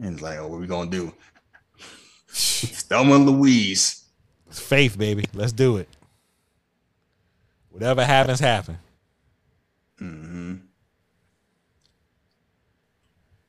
And 0.00 0.14
it's 0.14 0.22
like, 0.22 0.38
oh, 0.38 0.48
what 0.48 0.60
we 0.60 0.66
gonna 0.66 0.90
do? 0.90 1.12
Thelma 2.28 3.16
Louise. 3.16 4.04
It's 4.48 4.60
faith, 4.60 4.98
baby. 4.98 5.24
Let's 5.34 5.52
do 5.52 5.78
it. 5.78 5.88
Whatever 7.70 8.04
happens, 8.04 8.40
happen. 8.40 8.78
Hmm 9.98 10.54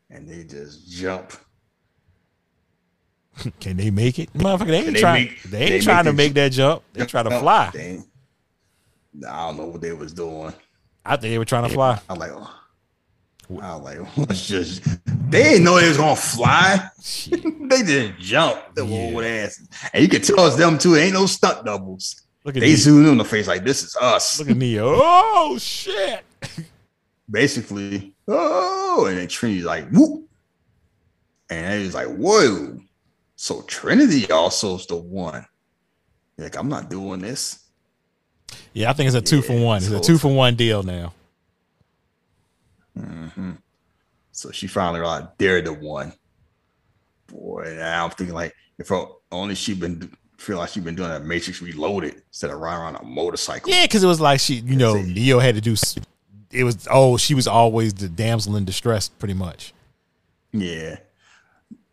And 0.09 0.27
they 0.29 0.43
just 0.43 0.89
jump. 0.89 1.33
Can 3.59 3.77
they 3.77 3.91
make 3.91 4.19
it? 4.19 4.33
Motherfucker, 4.33 4.67
they 4.67 4.77
ain't 4.85 4.93
They 4.93 4.99
trying. 4.99 5.25
make- 5.25 5.43
they 5.43 5.59
ain't 5.61 5.69
they 5.71 5.79
trying 5.81 6.05
to 6.05 6.13
make 6.13 6.33
that 6.33 6.51
jump. 6.51 6.83
They 6.93 7.05
try 7.05 7.23
to 7.23 7.29
No, 7.29 7.39
fly. 7.39 7.69
they 7.73 7.99
I 9.27 9.47
don't 9.47 9.57
know 9.57 9.65
what 9.67 9.81
they 9.81 9.91
was 9.93 10.13
doing. 10.13 10.53
I 11.05 11.15
think 11.17 11.31
they 11.33 11.37
were 11.37 11.45
trying 11.45 11.63
to 11.63 11.69
fly. 11.69 11.99
I'm 12.09 12.19
like, 12.19 12.31
oh. 12.33 12.53
I 13.61 13.75
was 13.77 13.83
like, 13.83 14.17
let's 14.17 14.45
just. 14.53 14.83
They 15.29 15.43
didn't 15.43 15.63
know 15.63 15.79
they 15.79 15.87
was 15.87 15.97
gonna 15.97 16.15
fly. 16.15 16.89
they 17.29 17.83
didn't 17.83 18.19
jump. 18.19 18.61
Were 18.75 18.83
Yeah. 18.83 19.11
old 19.15 19.23
asses, 19.23 19.67
and 19.93 20.03
you 20.03 20.09
can 20.09 20.21
tell 20.21 20.45
it's 20.47 20.55
them 20.57 20.77
too. 20.77 20.95
Ain't 20.95 21.13
no 21.13 21.25
stunt 21.27 21.65
doubles. 21.65 22.21
Look 22.43 22.55
at 22.57 22.59
They 22.61 22.67
Neo. 22.67 22.75
zoomed 22.75 23.07
in 23.07 23.17
the 23.17 23.25
face 23.25 23.47
like 23.47 23.63
this 23.63 23.83
is 23.83 23.95
us. 24.01 24.39
Look 24.39 24.49
at 24.49 24.57
Neo. 24.57 24.91
Oh 24.95 25.57
shit! 25.59 26.23
Basically, 27.29 28.15
oh, 28.27 29.05
and 29.07 29.17
then 29.17 29.27
Trinity's 29.27 29.65
like, 29.65 29.89
whoop, 29.89 30.27
and 31.49 31.83
was 31.83 31.95
like, 31.95 32.07
whoa. 32.07 32.79
So 33.35 33.61
Trinity 33.63 34.31
also 34.31 34.75
is 34.75 34.87
the 34.87 34.95
one. 34.95 35.45
Like, 36.37 36.55
I'm 36.57 36.69
not 36.69 36.89
doing 36.89 37.19
this. 37.19 37.63
Yeah, 38.73 38.89
I 38.89 38.93
think 38.93 39.07
it's 39.07 39.15
a 39.15 39.21
two 39.21 39.41
for 39.41 39.59
one. 39.59 39.77
It's 39.77 39.89
a 39.89 39.99
two 39.99 40.17
for 40.17 40.33
one 40.33 40.55
deal 40.55 40.83
now. 40.83 41.13
hmm 42.95 43.51
So 44.31 44.51
she 44.51 44.67
finally 44.67 44.99
realized 44.99 45.27
they're 45.37 45.61
the 45.61 45.73
one. 45.73 46.13
Boy, 47.27 47.79
I'm 47.81 48.09
thinking 48.11 48.33
like 48.33 48.53
if 48.77 48.91
only 49.31 49.55
she'd 49.55 49.79
been 49.79 50.15
feel 50.37 50.57
like 50.57 50.69
she'd 50.69 50.85
been 50.85 50.95
doing 50.95 51.11
a 51.11 51.19
Matrix 51.19 51.61
Reloaded 51.61 52.21
instead 52.27 52.51
of 52.51 52.59
riding 52.59 52.81
around 52.81 52.95
a 52.95 53.03
motorcycle. 53.03 53.71
Yeah, 53.71 53.83
because 53.83 54.03
it 54.03 54.07
was 54.07 54.21
like 54.21 54.39
she, 54.39 54.55
you 54.55 54.75
know. 54.75 55.01
Neo 55.01 55.39
had 55.39 55.55
to 55.55 55.61
do. 55.61 55.75
It 56.51 56.63
was 56.63 56.87
oh, 56.89 57.17
she 57.17 57.33
was 57.33 57.47
always 57.47 57.93
the 57.93 58.09
damsel 58.09 58.55
in 58.55 58.65
distress, 58.65 59.09
pretty 59.09 59.33
much. 59.33 59.73
Yeah. 60.53 60.97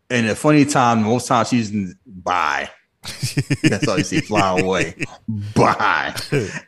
And 0.09 0.29
the 0.29 0.35
funny 0.35 0.65
time, 0.65 1.03
most 1.03 1.27
times 1.27 1.49
she's 1.49 1.71
in 1.71 1.95
bye. 2.05 2.69
That's 3.63 3.87
all 3.87 3.97
you 3.97 4.03
see 4.03 4.21
fly 4.21 4.59
away. 4.59 4.95
Bye. 5.55 6.15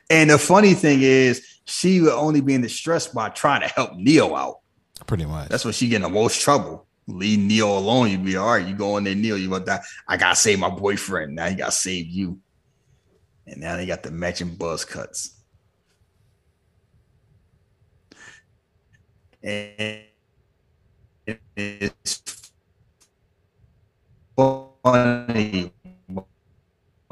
And 0.09 0.29
the 0.29 0.37
funny 0.37 0.73
thing 0.73 1.01
is, 1.01 1.45
she 1.65 2.01
would 2.01 2.13
only 2.13 2.41
be 2.41 2.53
in 2.53 2.61
distress 2.61 3.07
by 3.07 3.29
trying 3.29 3.61
to 3.61 3.67
help 3.67 3.95
Neo 3.95 4.35
out. 4.35 4.59
Pretty 5.05 5.25
much. 5.25 5.49
That's 5.49 5.65
when 5.65 5.73
she 5.73 5.87
get 5.87 5.97
in 5.97 6.01
the 6.03 6.09
most 6.09 6.41
trouble. 6.41 6.85
Leave 7.07 7.39
Neo 7.39 7.77
alone. 7.77 8.09
You 8.09 8.17
be 8.17 8.35
all 8.35 8.51
right. 8.51 8.67
You 8.67 8.75
go 8.75 8.97
in 8.97 9.03
there, 9.03 9.15
Neo. 9.15 9.35
You 9.35 9.47
about 9.47 9.65
that? 9.67 9.83
I 10.07 10.17
gotta 10.17 10.35
save 10.35 10.59
my 10.59 10.69
boyfriend. 10.69 11.35
Now 11.35 11.47
he 11.47 11.55
gotta 11.55 11.71
save 11.71 12.07
you. 12.07 12.39
And 13.45 13.61
now 13.61 13.77
they 13.77 13.85
got 13.85 14.03
the 14.03 14.11
matching 14.11 14.55
buzz 14.55 14.83
cuts. 14.83 15.36
And 19.47 20.01
it's 21.55 22.51
funny 24.35 25.71
when 26.05 26.27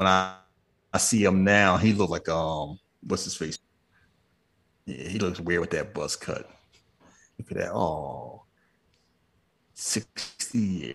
I, 0.00 0.34
I 0.92 0.98
see 0.98 1.24
him 1.24 1.44
now. 1.44 1.78
He 1.78 1.94
look 1.94 2.10
like 2.10 2.28
um, 2.28 2.78
what's 3.06 3.24
his 3.24 3.34
face? 3.36 3.58
Yeah, 4.84 5.08
he 5.08 5.18
looks 5.18 5.40
weird 5.40 5.62
with 5.62 5.70
that 5.70 5.94
buzz 5.94 6.14
cut. 6.14 6.50
Look 7.38 7.50
at 7.52 7.56
that. 7.56 7.72
Oh, 7.72 8.42
60 9.72 10.58
years. 10.58 10.94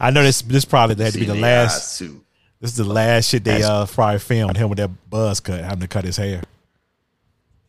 I 0.00 0.10
know 0.10 0.24
this. 0.24 0.42
This 0.42 0.64
probably 0.64 1.02
had 1.02 1.12
to 1.12 1.20
be 1.20 1.24
the 1.26 1.36
last. 1.36 1.98
too. 2.00 2.24
This 2.60 2.72
is 2.72 2.76
the 2.78 2.84
last 2.84 3.28
shit 3.28 3.44
they 3.44 3.62
uh 3.62 3.86
probably 3.86 4.18
filmed 4.18 4.56
him 4.56 4.68
with 4.68 4.78
that 4.78 4.90
buzz 5.08 5.38
cut, 5.38 5.60
having 5.62 5.80
to 5.80 5.88
cut 5.88 6.04
his 6.04 6.16
hair. 6.16 6.42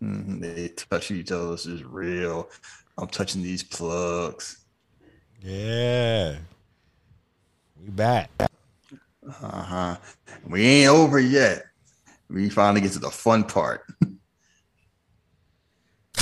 Mhm, 0.03 0.41
They 0.41 0.69
touch 0.69 1.11
each 1.11 1.31
other. 1.31 1.51
This 1.51 1.67
is 1.67 1.83
real. 1.83 2.49
I'm 2.97 3.07
touching 3.07 3.41
these 3.43 3.63
plugs. 3.63 4.63
Yeah, 5.41 6.35
we 7.81 7.89
back. 7.89 8.29
Uh-huh. 8.39 9.97
We 10.47 10.65
ain't 10.65 10.89
over 10.89 11.19
yet. 11.19 11.63
We 12.29 12.49
finally 12.49 12.81
get 12.81 12.91
to 12.93 12.99
the 12.99 13.09
fun 13.11 13.43
part. 13.45 13.81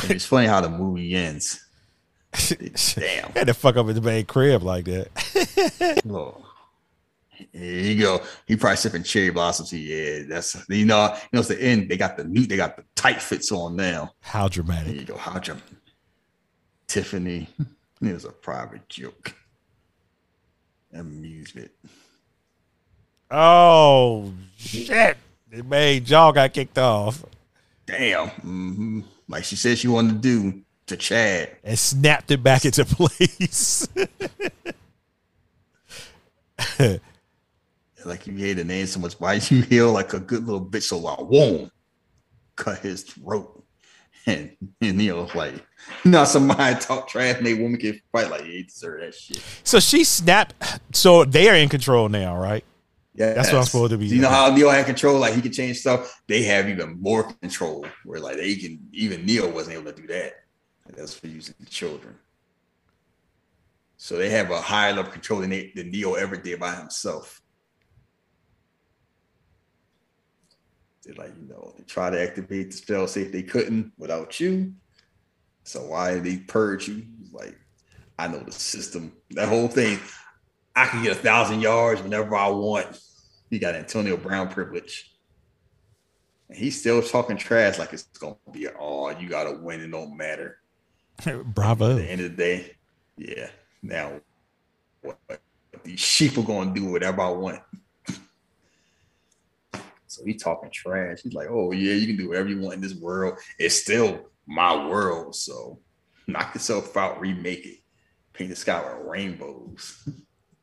It's 0.03 0.25
funny 0.25 0.47
how 0.47 0.61
the 0.61 0.69
movie 0.69 1.13
ends. 1.13 1.65
Damn. 2.31 3.31
Had 3.33 3.47
to 3.47 3.53
fuck 3.53 3.75
up 3.75 3.87
his 3.87 3.99
main 4.01 4.25
crib 4.25 4.63
like 4.63 4.85
that. 4.85 6.01
Oh. 6.09 6.45
Here 7.53 7.81
you 7.93 8.01
go. 8.01 8.21
He 8.47 8.55
probably 8.55 8.77
sipping 8.77 9.03
cherry 9.03 9.29
blossoms. 9.29 9.71
Yeah, 9.73 10.23
that's 10.29 10.55
you 10.69 10.85
know, 10.85 11.07
you 11.13 11.29
know, 11.33 11.39
it's 11.39 11.47
the 11.49 11.61
end. 11.61 11.89
They 11.89 11.97
got 11.97 12.15
the 12.17 12.23
new, 12.25 12.45
they 12.45 12.55
got 12.57 12.75
the 12.77 12.83
tight 12.95 13.21
fits 13.21 13.51
on 13.51 13.75
now. 13.75 14.11
How 14.21 14.43
There 14.43 14.49
dramatic. 14.63 14.95
you 14.95 15.03
go. 15.03 15.17
How 15.17 15.37
jump 15.39 15.61
Tiffany. 16.89 17.47
It 18.01 18.13
was 18.13 18.25
a 18.25 18.31
private 18.31 18.87
joke. 18.89 19.33
Amusement. 20.93 21.71
Oh 23.31 24.33
shit! 24.57 25.17
It 25.51 25.65
made 25.65 26.05
Jaw 26.05 26.31
got 26.31 26.51
kicked 26.53 26.77
off 26.79 27.23
Damn. 27.85 28.27
hmm 28.29 29.01
Like 29.27 29.43
she 29.43 29.55
said 29.55 29.77
she 29.77 29.87
wanted 29.87 30.13
to 30.13 30.17
do 30.51 30.61
to 30.87 30.97
Chad. 30.97 31.55
and 31.63 31.77
snapped 31.77 32.31
it 32.31 32.41
back 32.41 32.65
into 32.65 32.83
place. 32.85 33.87
Like 38.05 38.25
you 38.27 38.33
hate 38.37 38.53
the 38.53 38.63
name 38.63 38.87
so 38.87 38.99
much, 38.99 39.13
why 39.19 39.33
you 39.49 39.61
heal 39.61 39.91
like 39.91 40.13
a 40.13 40.19
good 40.19 40.45
little 40.45 40.65
bitch? 40.65 40.83
So 40.83 41.05
I 41.05 41.21
won't 41.21 41.71
cut 42.55 42.79
his 42.79 43.03
throat. 43.03 43.58
And, 44.29 44.55
and 44.81 45.01
you 45.01 45.15
know, 45.15 45.29
like, 45.33 45.53
know, 46.05 46.23
somebody 46.25 46.79
talk 46.79 47.07
trash 47.07 47.37
and 47.37 47.45
they 47.45 47.55
woman 47.55 47.79
can 47.79 47.99
fight 48.11 48.29
like 48.29 48.45
you 48.45 48.63
deserve 48.63 49.01
that 49.01 49.15
shit. 49.15 49.41
so 49.63 49.79
she 49.79 50.03
snapped. 50.03 50.53
So 50.95 51.25
they 51.25 51.49
are 51.49 51.55
in 51.55 51.69
control 51.69 52.09
now, 52.09 52.37
right? 52.37 52.63
Yeah, 53.15 53.33
That's 53.33 53.51
what 53.51 53.59
I'm 53.59 53.65
supposed 53.65 53.91
to 53.91 53.97
be. 53.97 54.07
You 54.07 54.21
know 54.21 54.29
how 54.29 54.53
Neo 54.53 54.69
had 54.69 54.85
control, 54.85 55.19
like 55.19 55.33
he 55.33 55.41
could 55.41 55.51
change 55.53 55.79
stuff. 55.79 56.21
They 56.27 56.43
have 56.43 56.69
even 56.69 57.01
more 57.01 57.23
control, 57.41 57.85
where 58.05 58.19
like 58.19 58.37
they 58.37 58.55
can. 58.55 58.79
Even 58.93 59.25
Neo 59.25 59.49
wasn't 59.49 59.75
able 59.75 59.91
to 59.91 60.01
do 60.01 60.07
that. 60.07 60.33
That's 60.95 61.13
for 61.13 61.27
using 61.27 61.55
the 61.59 61.65
children. 61.65 62.15
So 63.97 64.15
they 64.15 64.29
have 64.29 64.51
a 64.51 64.61
higher 64.61 64.91
level 64.91 65.07
of 65.07 65.11
control 65.11 65.41
than, 65.41 65.49
they, 65.49 65.73
than 65.75 65.91
Neo 65.91 66.13
ever 66.13 66.37
did 66.37 66.59
by 66.59 66.73
himself. 66.75 67.41
They 71.05 71.13
like 71.13 71.33
you 71.39 71.47
know 71.47 71.73
they 71.77 71.83
try 71.83 72.09
to 72.09 72.21
activate 72.21 72.71
the 72.71 72.77
spell, 72.77 73.07
see 73.07 73.21
if 73.21 73.31
they 73.31 73.43
couldn't 73.43 73.93
without 73.97 74.39
you. 74.39 74.73
So 75.63 75.81
why 75.81 76.15
did 76.15 76.23
they 76.23 76.37
purge 76.37 76.87
you? 76.87 77.05
Like 77.31 77.57
I 78.17 78.27
know 78.27 78.39
the 78.39 78.51
system. 78.51 79.13
That 79.31 79.47
whole 79.47 79.67
thing. 79.67 79.99
I 80.75 80.85
can 80.85 81.03
get 81.03 81.13
a 81.17 81.19
thousand 81.19 81.61
yards 81.61 82.01
whenever 82.01 82.35
I 82.35 82.49
want. 82.49 82.99
He 83.49 83.59
got 83.59 83.75
Antonio 83.75 84.15
Brown 84.17 84.49
privilege. 84.49 85.13
And 86.47 86.57
he's 86.57 86.79
still 86.79 87.01
talking 87.01 87.37
trash 87.37 87.79
like 87.79 87.93
it's 87.93 88.03
gonna 88.03 88.35
be 88.51 88.67
oh, 88.67 89.09
you 89.09 89.29
gotta 89.29 89.57
win, 89.61 89.81
it 89.81 89.91
don't 89.91 90.17
matter. 90.17 90.57
Bravo. 91.45 91.91
At 91.91 91.97
the 91.97 92.11
end 92.11 92.21
of 92.21 92.31
the 92.31 92.37
day, 92.37 92.75
yeah. 93.17 93.49
Now 93.81 94.19
what 95.01 95.17
these 95.83 95.99
sheep 95.99 96.37
are 96.37 96.43
gonna 96.43 96.73
do 96.73 96.85
whatever 96.85 97.21
I 97.21 97.29
want. 97.29 97.61
So 100.09 100.23
he's 100.25 100.41
talking 100.41 100.71
trash. 100.71 101.19
He's 101.23 101.33
like, 101.33 101.49
oh 101.49 101.71
yeah, 101.71 101.93
you 101.93 102.07
can 102.07 102.17
do 102.17 102.29
whatever 102.29 102.49
you 102.49 102.59
want 102.59 102.75
in 102.75 102.81
this 102.81 102.95
world. 102.95 103.37
It's 103.59 103.81
still 103.81 104.25
my 104.47 104.87
world. 104.87 105.35
So 105.35 105.79
knock 106.27 106.55
yourself 106.55 106.97
out, 106.97 107.21
remake 107.21 107.65
it, 107.65 107.79
paint 108.33 108.49
the 108.49 108.55
sky 108.55 108.81
with 108.81 109.07
rainbows. 109.07 110.09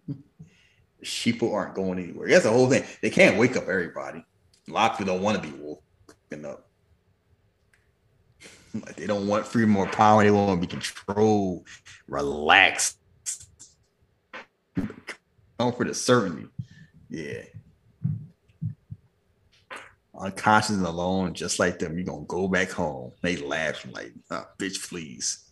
the 0.07 0.17
sheeple 1.05 1.55
aren't 1.55 1.75
going 1.75 2.01
anywhere. 2.01 2.29
That's 2.29 2.45
the 2.45 2.51
whole 2.51 2.69
thing. 2.69 2.85
They 3.03 3.11
can't 3.11 3.39
wake 3.39 3.57
up 3.57 3.69
everybody. 3.69 4.25
A 4.69 4.73
lot 4.73 4.93
of 4.93 4.99
people 4.99 5.15
don't 5.15 5.23
want 5.23 5.43
to 5.43 5.49
be 5.49 5.57
woken 5.57 6.45
up. 6.45 6.63
Like 8.75 8.97
they 8.97 9.07
don't 9.07 9.27
want 9.27 9.47
freedom 9.47 9.75
or 9.79 9.87
power. 9.87 10.23
They 10.23 10.31
want 10.31 10.61
to 10.61 10.67
be 10.67 10.71
controlled, 10.71 11.67
relaxed, 12.09 12.99
comfort 15.59 15.89
of 15.89 15.97
certainty. 15.97 16.49
Yeah. 17.09 17.45
Unconscious 20.19 20.77
and 20.77 20.87
alone, 20.87 21.35
just 21.35 21.59
like 21.59 21.79
them, 21.79 21.97
you're 21.97 22.07
gonna 22.07 22.25
go 22.27 22.49
back 22.49 22.71
home. 22.71 23.13
They 23.23 23.37
laugh 23.37 23.85
like, 23.91 24.13
"Ah, 24.31 24.49
bitch, 24.59 24.89
please. 24.89 25.51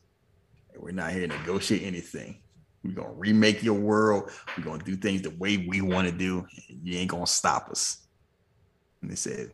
We're 0.76 0.92
not 0.92 1.12
here 1.12 1.26
to 1.26 1.38
negotiate 1.38 1.82
anything. 1.82 2.40
We're 2.82 2.92
gonna 2.94 3.12
remake 3.12 3.62
your 3.62 3.74
world. 3.74 4.30
We're 4.56 4.64
gonna 4.64 4.82
do 4.82 4.96
things 4.96 5.22
the 5.22 5.30
way 5.30 5.56
we 5.56 5.80
want 5.80 6.08
to 6.08 6.12
do. 6.12 6.46
You 6.82 6.98
ain't 6.98 7.10
gonna 7.10 7.26
stop 7.26 7.68
us. 7.70 8.06
And 9.00 9.10
they 9.10 9.16
said, 9.16 9.52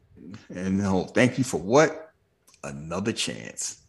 and 0.49 0.79
no, 0.79 1.05
thank 1.05 1.39
you 1.39 1.45
for 1.45 1.59
what? 1.59 2.13
Another 2.63 3.13
chance. 3.13 3.83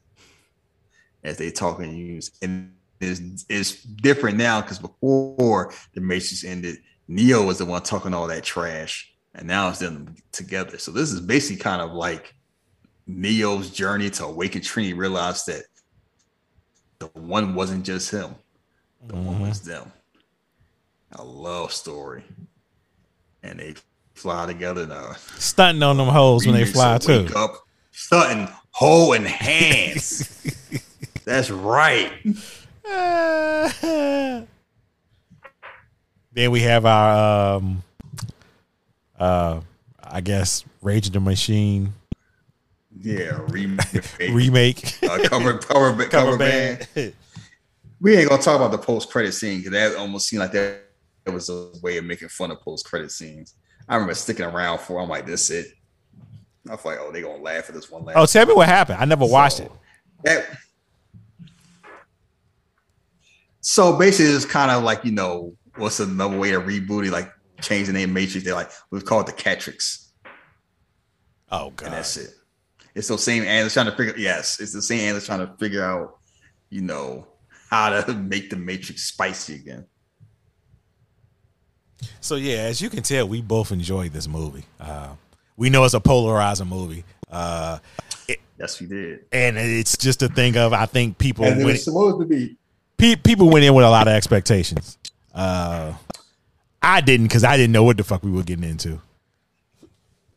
As 1.23 1.37
they 1.37 1.51
talk 1.51 1.79
and 1.79 1.97
use, 1.97 2.31
and 2.41 2.73
it's, 2.99 3.45
it's 3.49 3.83
different 3.83 4.37
now 4.37 4.61
because 4.61 4.79
before 4.79 5.73
the 5.93 6.01
Matrix 6.01 6.43
ended, 6.43 6.77
Neo 7.07 7.45
was 7.45 7.57
the 7.57 7.65
one 7.65 7.83
talking 7.83 8.13
all 8.13 8.27
that 8.27 8.43
trash, 8.43 9.10
and 9.35 9.47
now 9.47 9.69
it's 9.69 9.79
them 9.79 10.15
together. 10.31 10.77
So 10.77 10.91
this 10.91 11.11
is 11.11 11.21
basically 11.21 11.61
kind 11.61 11.81
of 11.81 11.93
like 11.93 12.33
Neo's 13.07 13.69
journey 13.69 14.09
to 14.11 14.25
awaken 14.25 14.61
Trinity 14.61 14.93
realized 14.93 15.47
that 15.47 15.63
the 16.99 17.07
one 17.19 17.55
wasn't 17.55 17.85
just 17.85 18.11
him, 18.11 18.35
the 19.07 19.15
one 19.15 19.39
was 19.39 19.61
them. 19.61 19.91
A 21.13 21.23
love 21.23 21.73
story. 21.73 22.23
And 23.43 23.59
they 23.59 23.73
fly 24.13 24.45
together 24.45 24.85
now. 24.85 25.13
Stunting 25.37 25.83
on 25.83 25.97
them 25.97 26.07
hoes 26.07 26.45
when 26.45 26.55
they 26.55 26.65
fly 26.65 26.99
too. 26.99 27.27
Up, 27.35 27.55
stunting, 27.91 28.47
holding 28.69 29.25
hands. 29.25 30.37
That's 31.25 31.49
right. 31.49 32.11
then 32.83 34.47
we 36.33 36.61
have 36.61 36.85
our 36.85 37.55
um 37.55 37.83
uh 39.21 39.61
I 40.03 40.19
guess 40.21 40.65
Rage 40.81 41.07
of 41.07 41.13
the 41.13 41.19
Machine 41.19 41.93
Yeah, 42.99 43.39
remake. 43.47 44.03
remake 44.19 44.97
uh, 45.03 45.19
cover, 45.29 45.57
cover, 45.57 45.59
cover, 45.59 46.05
cover 46.05 46.37
band. 46.37 46.87
band. 46.95 47.13
We 48.01 48.17
ain't 48.17 48.29
gonna 48.29 48.41
talk 48.41 48.55
about 48.55 48.71
the 48.71 48.79
post 48.79 49.11
credit 49.11 49.31
scene 49.33 49.59
because 49.59 49.73
that 49.73 49.95
almost 49.95 50.27
seemed 50.27 50.39
like 50.39 50.51
that, 50.53 50.85
that 51.23 51.31
was 51.31 51.49
a 51.49 51.69
way 51.83 51.97
of 51.97 52.03
making 52.05 52.29
fun 52.29 52.49
of 52.49 52.59
post 52.59 52.83
credit 52.83 53.11
scenes. 53.11 53.53
I 53.87 53.93
remember 53.93 54.15
sticking 54.15 54.43
around 54.45 54.79
for. 54.79 54.99
I'm 54.99 55.07
like, 55.07 55.27
this 55.27 55.51
it. 55.51 55.67
I 56.67 56.71
was 56.71 56.83
like, 56.83 56.97
oh, 56.99 57.11
they 57.11 57.21
gonna 57.21 57.43
laugh 57.43 57.69
at 57.69 57.75
this 57.75 57.91
one 57.91 58.03
last. 58.03 58.17
oh, 58.17 58.25
tell 58.25 58.47
me 58.47 58.55
what 58.55 58.67
happened. 58.67 58.97
I 58.99 59.05
never 59.05 59.23
watched 59.27 59.59
it. 59.59 59.71
That, 60.23 60.47
so 63.59 63.95
basically, 63.97 64.31
it's 64.33 64.45
kind 64.45 64.71
of 64.71 64.81
like 64.83 65.05
you 65.05 65.11
know, 65.11 65.53
what's 65.75 65.99
another 65.99 66.37
way 66.39 66.49
to 66.51 66.59
reboot 66.59 67.05
it? 67.05 67.11
Like 67.11 67.31
change 67.61 67.87
the 67.87 67.93
name 67.93 68.13
Matrix. 68.13 68.43
They're 68.45 68.53
like, 68.55 68.71
we've 68.91 69.05
called 69.05 69.29
it 69.29 69.35
the 69.37 69.41
Catrix, 69.43 70.07
Oh 71.51 71.67
and 71.67 71.77
god. 71.77 71.91
that's 71.93 72.17
it. 72.17 72.29
It's 72.95 73.07
those 73.07 73.23
same 73.23 73.43
analysts 73.43 73.73
trying 73.73 73.85
to 73.85 73.95
figure. 73.95 74.13
Yes, 74.17 74.59
it's 74.59 74.73
the 74.73 74.81
same 74.81 74.99
analysts 75.01 75.25
trying 75.27 75.39
to 75.47 75.53
figure 75.57 75.83
out, 75.83 76.17
you 76.69 76.81
know, 76.81 77.27
how 77.69 77.89
to 78.01 78.13
make 78.33 78.49
the 78.49 78.55
Matrix 78.57 79.03
spicy 79.03 79.55
again. 79.55 79.85
So 82.19 82.35
yeah, 82.35 82.63
as 82.63 82.81
you 82.81 82.89
can 82.89 83.03
tell, 83.03 83.27
we 83.27 83.41
both 83.41 83.71
enjoyed 83.71 84.11
this 84.11 84.27
movie. 84.27 84.65
Uh 84.79 85.09
we 85.57 85.69
know 85.69 85.83
it's 85.83 85.93
a 85.93 85.99
polarizing 85.99 86.67
movie. 86.67 87.03
Uh 87.29 87.79
Yes, 88.57 88.79
we 88.79 88.85
did. 88.87 89.25
and 89.31 89.57
it's 89.57 89.97
just 89.97 90.21
a 90.21 90.27
thing 90.27 90.55
of 90.57 90.71
I 90.73 90.85
think 90.85 91.17
people 91.17 91.45
And 91.45 91.61
it 91.61 91.65
went, 91.65 91.73
was 91.73 91.83
supposed 91.83 92.19
to 92.19 92.25
be. 92.25 92.57
pe- 92.97 93.15
people 93.15 93.49
went 93.49 93.65
in 93.65 93.73
with 93.73 93.85
a 93.85 93.89
lot 93.89 94.07
of 94.07 94.13
expectations. 94.13 94.97
Uh 95.33 95.93
I 96.81 97.01
didn't 97.01 97.27
because 97.27 97.43
I 97.43 97.57
didn't 97.57 97.73
know 97.73 97.83
what 97.83 97.97
the 97.97 98.03
fuck 98.03 98.23
we 98.23 98.31
were 98.31 98.43
getting 98.43 98.63
into. 98.69 99.01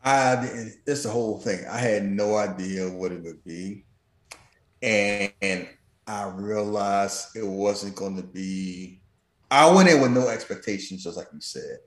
I 0.02 0.36
didn't- 0.36 0.74
it's 0.86 1.04
the 1.04 1.10
whole 1.10 1.40
thing. 1.40 1.64
I 1.66 1.78
had 1.78 2.04
no 2.04 2.36
idea 2.36 2.90
what 2.90 3.12
it 3.12 3.22
would 3.22 3.42
be, 3.44 3.86
and, 4.82 5.32
and 5.40 5.68
I 6.06 6.24
realized 6.28 7.28
it 7.34 7.46
wasn't 7.46 7.96
going 7.96 8.16
to 8.16 8.22
be. 8.22 9.00
I 9.50 9.70
went 9.72 9.88
in 9.88 10.02
with 10.02 10.10
no 10.10 10.28
expectations, 10.28 11.04
just 11.04 11.16
like 11.16 11.28
you 11.32 11.40
said, 11.40 11.78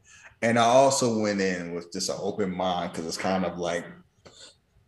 and 0.42 0.58
I 0.58 0.64
also 0.64 1.20
went 1.20 1.42
in 1.42 1.74
with 1.76 1.92
just 1.92 2.10
an 2.10 2.16
open 2.20 2.50
mind 2.56 2.92
because 2.92 3.06
it's 3.06 3.18
kind 3.18 3.46
of 3.46 3.60
like 3.60 3.86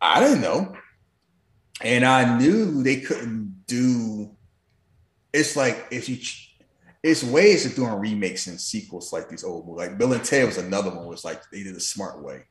I 0.00 0.18
didn't 0.18 0.40
know, 0.40 0.74
and 1.82 2.04
I 2.04 2.36
knew 2.38 2.82
they 2.82 3.00
couldn't 3.00 3.64
do. 3.68 4.34
It's 5.32 5.54
like 5.54 5.86
if 5.92 6.08
you. 6.08 6.18
It's 7.02 7.24
ways 7.24 7.64
of 7.64 7.74
doing 7.74 7.94
remakes 7.94 8.46
and 8.46 8.60
sequels 8.60 9.12
like 9.12 9.28
these 9.28 9.44
old 9.44 9.66
movies. 9.66 9.88
Like 9.88 9.98
Bill 9.98 10.12
and 10.12 10.24
Ted 10.24 10.46
was 10.46 10.58
another 10.58 10.90
one. 10.90 11.06
Was 11.06 11.24
like 11.24 11.42
they 11.50 11.62
did 11.62 11.76
a 11.76 11.80
smart 11.80 12.22
way 12.22 12.44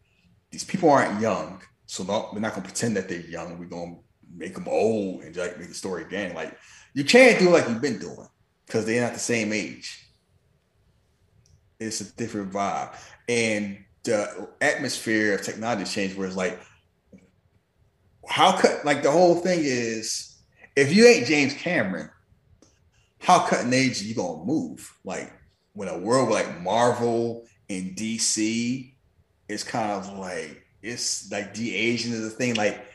these 0.51 0.63
people 0.63 0.89
aren't 0.89 1.21
young, 1.21 1.61
so 1.85 2.03
not, 2.03 2.33
we're 2.33 2.39
not 2.39 2.53
gonna 2.53 2.65
pretend 2.65 2.95
that 2.97 3.07
they're 3.07 3.21
young. 3.21 3.59
We're 3.59 3.65
gonna 3.65 3.97
make 4.35 4.53
them 4.53 4.67
old 4.67 5.23
and 5.23 5.35
like 5.35 5.59
make 5.59 5.69
the 5.69 5.73
story 5.73 6.03
again. 6.03 6.35
Like 6.35 6.57
you 6.93 7.03
can't 7.03 7.39
do 7.39 7.49
like 7.49 7.67
you've 7.67 7.81
been 7.81 7.99
doing 7.99 8.27
because 8.65 8.85
they're 8.85 9.01
not 9.01 9.13
the 9.13 9.19
same 9.19 9.53
age. 9.53 10.05
It's 11.79 12.01
a 12.01 12.15
different 12.15 12.51
vibe, 12.51 12.95
and 13.27 13.77
the 14.03 14.49
atmosphere 14.61 15.35
of 15.35 15.43
technology 15.43 15.85
change. 15.85 16.15
Where 16.15 16.27
it's 16.27 16.35
like, 16.35 16.59
how 18.27 18.59
could 18.59 18.83
Like 18.83 19.03
the 19.03 19.11
whole 19.11 19.35
thing 19.35 19.59
is, 19.61 20.37
if 20.75 20.93
you 20.93 21.05
ain't 21.05 21.27
James 21.27 21.53
Cameron, 21.53 22.09
how 23.19 23.45
cutting 23.45 23.73
edge 23.73 24.01
are 24.01 24.05
you 24.05 24.15
gonna 24.15 24.43
move? 24.43 24.97
Like 25.03 25.31
when 25.73 25.87
a 25.87 25.97
world 25.97 26.29
like 26.29 26.61
Marvel 26.61 27.45
and 27.69 27.95
DC 27.95 28.93
it's 29.49 29.63
kind 29.63 29.91
of 29.91 30.17
like 30.17 30.63
it's 30.81 31.29
like 31.31 31.53
de 31.53 31.75
aging 31.75 32.13
is 32.13 32.21
the 32.21 32.29
thing. 32.29 32.55
Like 32.55 32.85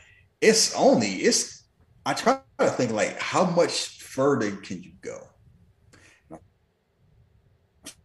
it's 0.41 0.73
only 0.75 1.07
it's. 1.07 1.63
I 2.05 2.13
try 2.13 2.39
to 2.59 2.67
think 2.69 2.91
like 2.91 3.19
how 3.19 3.45
much 3.45 3.99
further 3.99 4.51
can 4.51 4.81
you 4.81 4.91
go? 5.01 5.19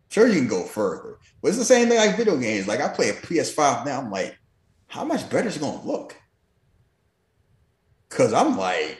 Sure, 0.08 0.26
you 0.26 0.40
can 0.40 0.48
go 0.48 0.64
further, 0.64 1.18
but 1.40 1.48
it's 1.48 1.58
the 1.58 1.64
same 1.64 1.88
thing 1.88 1.98
like 1.98 2.16
video 2.16 2.36
games. 2.36 2.66
Like 2.66 2.80
I 2.80 2.88
play 2.88 3.10
a 3.10 3.14
PS5 3.14 3.86
now. 3.86 4.00
I'm 4.00 4.10
like, 4.10 4.36
how 4.88 5.04
much 5.04 5.30
better 5.30 5.48
is 5.48 5.56
it 5.56 5.60
gonna 5.60 5.86
look? 5.86 6.16
Cause 8.08 8.32
I'm 8.32 8.58
like, 8.58 8.98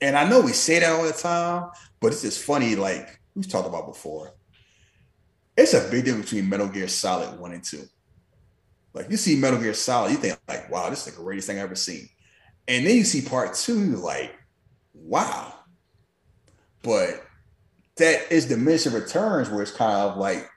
and 0.00 0.16
I 0.16 0.28
know 0.28 0.40
we 0.40 0.52
say 0.52 0.78
that 0.78 0.92
all 0.92 1.04
the 1.04 1.12
time, 1.12 1.70
but 2.02 2.12
it's 2.12 2.22
just 2.22 2.42
funny. 2.42 2.74
Like 2.74 3.20
we've 3.34 3.48
talked 3.48 3.68
about 3.68 3.86
before. 3.86 4.34
It's 5.56 5.72
a 5.72 5.88
big 5.90 6.04
difference 6.04 6.30
between 6.30 6.48
Metal 6.50 6.66
Gear 6.68 6.88
Solid 6.88 7.38
one 7.38 7.52
and 7.52 7.62
two. 7.62 7.84
Like 8.92 9.08
you 9.08 9.16
see 9.16 9.36
Metal 9.36 9.60
Gear 9.60 9.72
Solid, 9.72 10.10
you 10.10 10.18
think 10.18 10.38
like, 10.48 10.70
wow, 10.70 10.90
this 10.90 11.06
is 11.06 11.14
the 11.14 11.22
greatest 11.22 11.46
thing 11.46 11.58
I've 11.58 11.64
ever 11.64 11.74
seen. 11.76 12.08
And 12.68 12.86
then 12.86 12.96
you 12.96 13.04
see 13.04 13.22
part 13.22 13.54
two, 13.54 13.82
you're 13.84 13.98
like, 13.98 14.34
wow. 14.92 15.54
But 16.82 17.24
that 17.96 18.32
is 18.32 18.46
diminishing 18.46 18.92
returns 18.92 19.48
where 19.48 19.62
it's 19.62 19.70
kind 19.70 19.92
of 19.92 20.16
like 20.16 20.50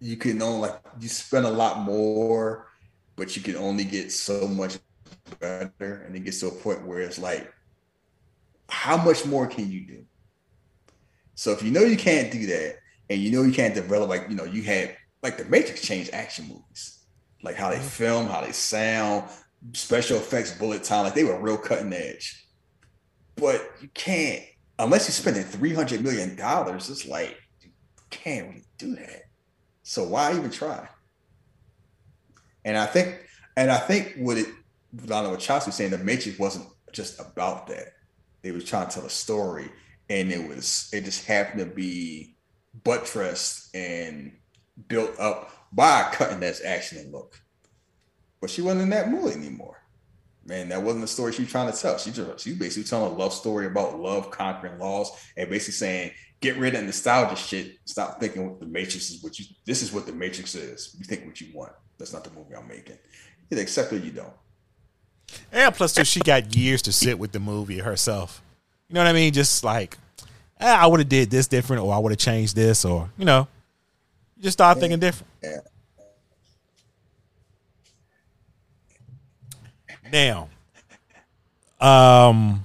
you 0.00 0.16
can 0.16 0.42
only 0.42 0.68
like 0.68 0.80
you 1.00 1.08
spend 1.08 1.46
a 1.46 1.50
lot 1.50 1.80
more, 1.80 2.68
but 3.16 3.34
you 3.36 3.42
can 3.42 3.56
only 3.56 3.84
get 3.84 4.12
so 4.12 4.46
much 4.46 4.78
better. 5.40 6.02
And 6.06 6.14
it 6.14 6.20
gets 6.20 6.40
to 6.40 6.48
a 6.48 6.50
point 6.50 6.86
where 6.86 7.00
it's 7.00 7.18
like, 7.18 7.52
how 8.68 8.96
much 8.96 9.24
more 9.24 9.46
can 9.46 9.70
you 9.70 9.86
do? 9.86 10.04
So 11.34 11.52
if 11.52 11.62
you 11.62 11.70
know 11.70 11.82
you 11.82 11.96
can't 11.96 12.30
do 12.30 12.46
that, 12.46 12.76
and 13.10 13.20
you 13.20 13.30
know 13.30 13.42
you 13.42 13.52
can't 13.52 13.74
develop 13.74 14.08
like 14.08 14.26
you 14.28 14.36
know, 14.36 14.44
you 14.44 14.62
had 14.62 14.96
like 15.22 15.36
the 15.36 15.44
Matrix 15.44 15.82
changed 15.82 16.10
action 16.12 16.46
movies 16.48 16.94
like 17.44 17.56
how 17.56 17.70
they 17.70 17.76
mm-hmm. 17.76 17.86
film, 17.86 18.26
how 18.26 18.40
they 18.40 18.52
sound, 18.52 19.28
special 19.74 20.16
effects, 20.16 20.56
bullet 20.58 20.82
time, 20.82 21.04
like 21.04 21.14
they 21.14 21.24
were 21.24 21.38
real 21.38 21.58
cutting 21.58 21.92
edge. 21.92 22.48
But 23.36 23.70
you 23.80 23.88
can't 23.94 24.42
unless 24.78 25.06
you're 25.06 25.12
spending 25.12 25.44
three 25.44 25.74
hundred 25.74 26.02
million 26.02 26.34
dollars. 26.34 26.90
It's 26.90 27.06
like 27.06 27.36
you 27.62 27.70
can't 28.10 28.48
really 28.48 28.64
do 28.78 28.96
that. 28.96 29.24
So 29.82 30.04
why 30.04 30.34
even 30.34 30.50
try? 30.50 30.88
And 32.64 32.78
I 32.78 32.86
think, 32.86 33.20
and 33.56 33.70
I 33.70 33.76
think 33.76 34.14
what 34.16 34.38
it, 34.38 34.46
I 35.02 35.06
don't 35.06 35.24
know 35.24 35.30
what 35.30 35.40
Chelsea 35.40 35.68
was 35.68 35.74
saying, 35.74 35.90
the 35.90 35.98
Matrix 35.98 36.38
wasn't 36.38 36.66
just 36.92 37.20
about 37.20 37.66
that. 37.66 37.88
They 38.40 38.52
was 38.52 38.64
trying 38.64 38.88
to 38.88 38.94
tell 38.94 39.04
a 39.04 39.10
story, 39.10 39.70
and 40.08 40.30
it 40.30 40.48
was 40.48 40.88
it 40.92 41.04
just 41.04 41.26
happened 41.26 41.60
to 41.60 41.66
be 41.66 42.36
buttressed 42.82 43.74
and 43.74 44.32
built 44.88 45.18
up 45.18 45.50
by 45.72 46.08
cutting 46.12 46.42
edge 46.42 46.60
action 46.64 46.98
and 46.98 47.12
look. 47.12 47.40
But 48.40 48.50
she 48.50 48.62
wasn't 48.62 48.82
in 48.82 48.90
that 48.90 49.10
mood 49.10 49.32
anymore. 49.32 49.80
Man, 50.46 50.68
that 50.68 50.82
wasn't 50.82 51.02
the 51.02 51.08
story 51.08 51.32
she 51.32 51.42
was 51.42 51.50
trying 51.50 51.72
to 51.72 51.78
tell. 51.78 51.96
She 51.96 52.10
just 52.10 52.40
she 52.40 52.54
basically 52.54 52.84
telling 52.84 53.12
a 53.12 53.16
love 53.16 53.32
story 53.32 53.66
about 53.66 53.98
love 53.98 54.30
conquering 54.30 54.78
laws 54.78 55.10
and 55.36 55.48
basically 55.48 55.72
saying, 55.72 56.10
get 56.40 56.58
rid 56.58 56.74
of 56.74 56.84
nostalgia 56.84 57.36
shit. 57.36 57.78
Stop 57.86 58.20
thinking 58.20 58.50
what 58.50 58.60
the 58.60 58.66
Matrix 58.66 59.10
is 59.10 59.22
what 59.22 59.38
you 59.38 59.46
this 59.64 59.82
is 59.82 59.92
what 59.92 60.04
the 60.04 60.12
Matrix 60.12 60.54
is. 60.54 60.94
You 60.98 61.04
think 61.04 61.24
what 61.24 61.40
you 61.40 61.48
want. 61.54 61.72
That's 61.98 62.12
not 62.12 62.24
the 62.24 62.30
movie 62.30 62.54
I'm 62.54 62.68
making. 62.68 62.98
Either 63.50 63.62
accept 63.62 63.92
it 63.92 64.02
or 64.02 64.04
you 64.04 64.10
don't. 64.10 64.32
And 65.50 65.74
plus, 65.74 65.94
too, 65.94 66.04
she 66.04 66.20
got 66.20 66.54
years 66.54 66.82
to 66.82 66.92
sit 66.92 67.18
with 67.18 67.32
the 67.32 67.40
movie 67.40 67.78
herself. 67.78 68.42
You 68.88 68.94
know 68.94 69.00
what 69.00 69.08
I 69.08 69.12
mean? 69.12 69.32
Just 69.32 69.64
like, 69.64 69.98
eh, 70.60 70.72
I 70.72 70.86
would 70.86 71.00
have 71.00 71.08
did 71.08 71.30
this 71.30 71.46
different, 71.46 71.82
or 71.82 71.92
I 71.92 71.98
would 71.98 72.12
have 72.12 72.18
changed 72.18 72.54
this, 72.54 72.84
or 72.84 73.10
you 73.16 73.24
know, 73.24 73.48
you 74.36 74.42
just 74.42 74.56
start 74.58 74.78
thinking 74.78 74.98
different. 74.98 75.30
Yeah. 75.42 75.60
Now, 80.12 80.48
um, 81.80 82.64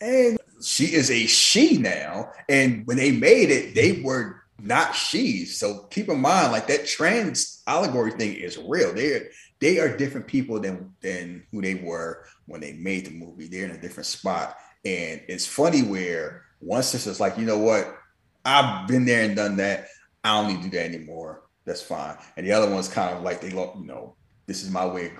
And 0.00 0.38
she 0.62 0.86
is 0.86 1.10
a 1.10 1.26
she 1.26 1.78
now. 1.78 2.32
And 2.48 2.86
when 2.86 2.96
they 2.96 3.12
made 3.12 3.50
it, 3.50 3.74
they 3.74 4.00
were 4.02 4.42
not 4.58 4.94
she's. 4.94 5.58
So 5.58 5.86
keep 5.90 6.08
in 6.08 6.20
mind, 6.20 6.52
like 6.52 6.66
that 6.68 6.86
trans 6.86 7.62
allegory 7.66 8.12
thing 8.12 8.34
is 8.34 8.58
real. 8.58 8.94
They're 8.94 9.28
they 9.60 9.78
are 9.78 9.94
different 9.96 10.26
people 10.26 10.58
than 10.58 10.92
than 11.00 11.46
who 11.50 11.60
they 11.60 11.74
were 11.74 12.24
when 12.46 12.60
they 12.60 12.72
made 12.72 13.06
the 13.06 13.10
movie. 13.10 13.46
They're 13.46 13.66
in 13.66 13.72
a 13.72 13.80
different 13.80 14.06
spot. 14.06 14.56
And 14.84 15.22
it's 15.28 15.46
funny 15.46 15.82
where 15.82 16.42
one 16.58 16.82
sister's 16.82 17.20
like, 17.20 17.38
you 17.38 17.44
know 17.44 17.58
what? 17.58 17.96
I've 18.44 18.88
been 18.88 19.04
there 19.04 19.24
and 19.24 19.36
done 19.36 19.56
that. 19.56 19.86
I 20.24 20.40
don't 20.40 20.52
need 20.52 20.62
to 20.62 20.70
do 20.70 20.76
that 20.76 20.86
anymore. 20.86 21.42
That's 21.64 21.82
fine. 21.82 22.16
And 22.36 22.46
the 22.46 22.52
other 22.52 22.70
one's 22.70 22.88
kind 22.88 23.16
of 23.16 23.22
like 23.22 23.40
they 23.40 23.50
look, 23.50 23.74
you 23.78 23.86
know, 23.86 24.16
this 24.46 24.62
is 24.62 24.70
my 24.70 24.86
way 24.86 25.06
of 25.06 25.12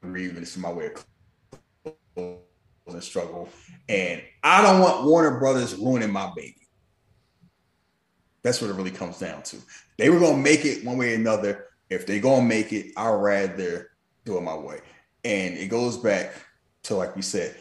grieving. 0.00 0.40
This 0.40 0.52
is 0.52 0.58
my 0.58 0.72
way 0.72 0.86
of 0.86 2.40
and 2.94 3.02
struggle. 3.02 3.48
And 3.88 4.22
I 4.42 4.62
don't 4.62 4.80
want 4.80 5.04
Warner 5.04 5.38
Brothers 5.38 5.76
ruining 5.76 6.12
my 6.12 6.30
baby. 6.34 6.56
That's 8.42 8.60
what 8.60 8.70
it 8.70 8.74
really 8.74 8.90
comes 8.90 9.18
down 9.18 9.42
to. 9.44 9.56
They 9.98 10.10
were 10.10 10.18
gonna 10.18 10.38
make 10.38 10.64
it 10.64 10.84
one 10.84 10.96
way 10.96 11.12
or 11.12 11.16
another. 11.16 11.66
If 11.88 12.06
they're 12.06 12.20
gonna 12.20 12.46
make 12.46 12.72
it, 12.72 12.92
I'd 12.96 13.10
rather 13.10 13.90
do 14.24 14.38
it 14.38 14.42
my 14.42 14.54
way. 14.56 14.80
And 15.24 15.56
it 15.56 15.68
goes 15.68 15.98
back 15.98 16.32
to 16.84 16.94
like 16.94 17.12
you 17.16 17.22
said. 17.22 17.54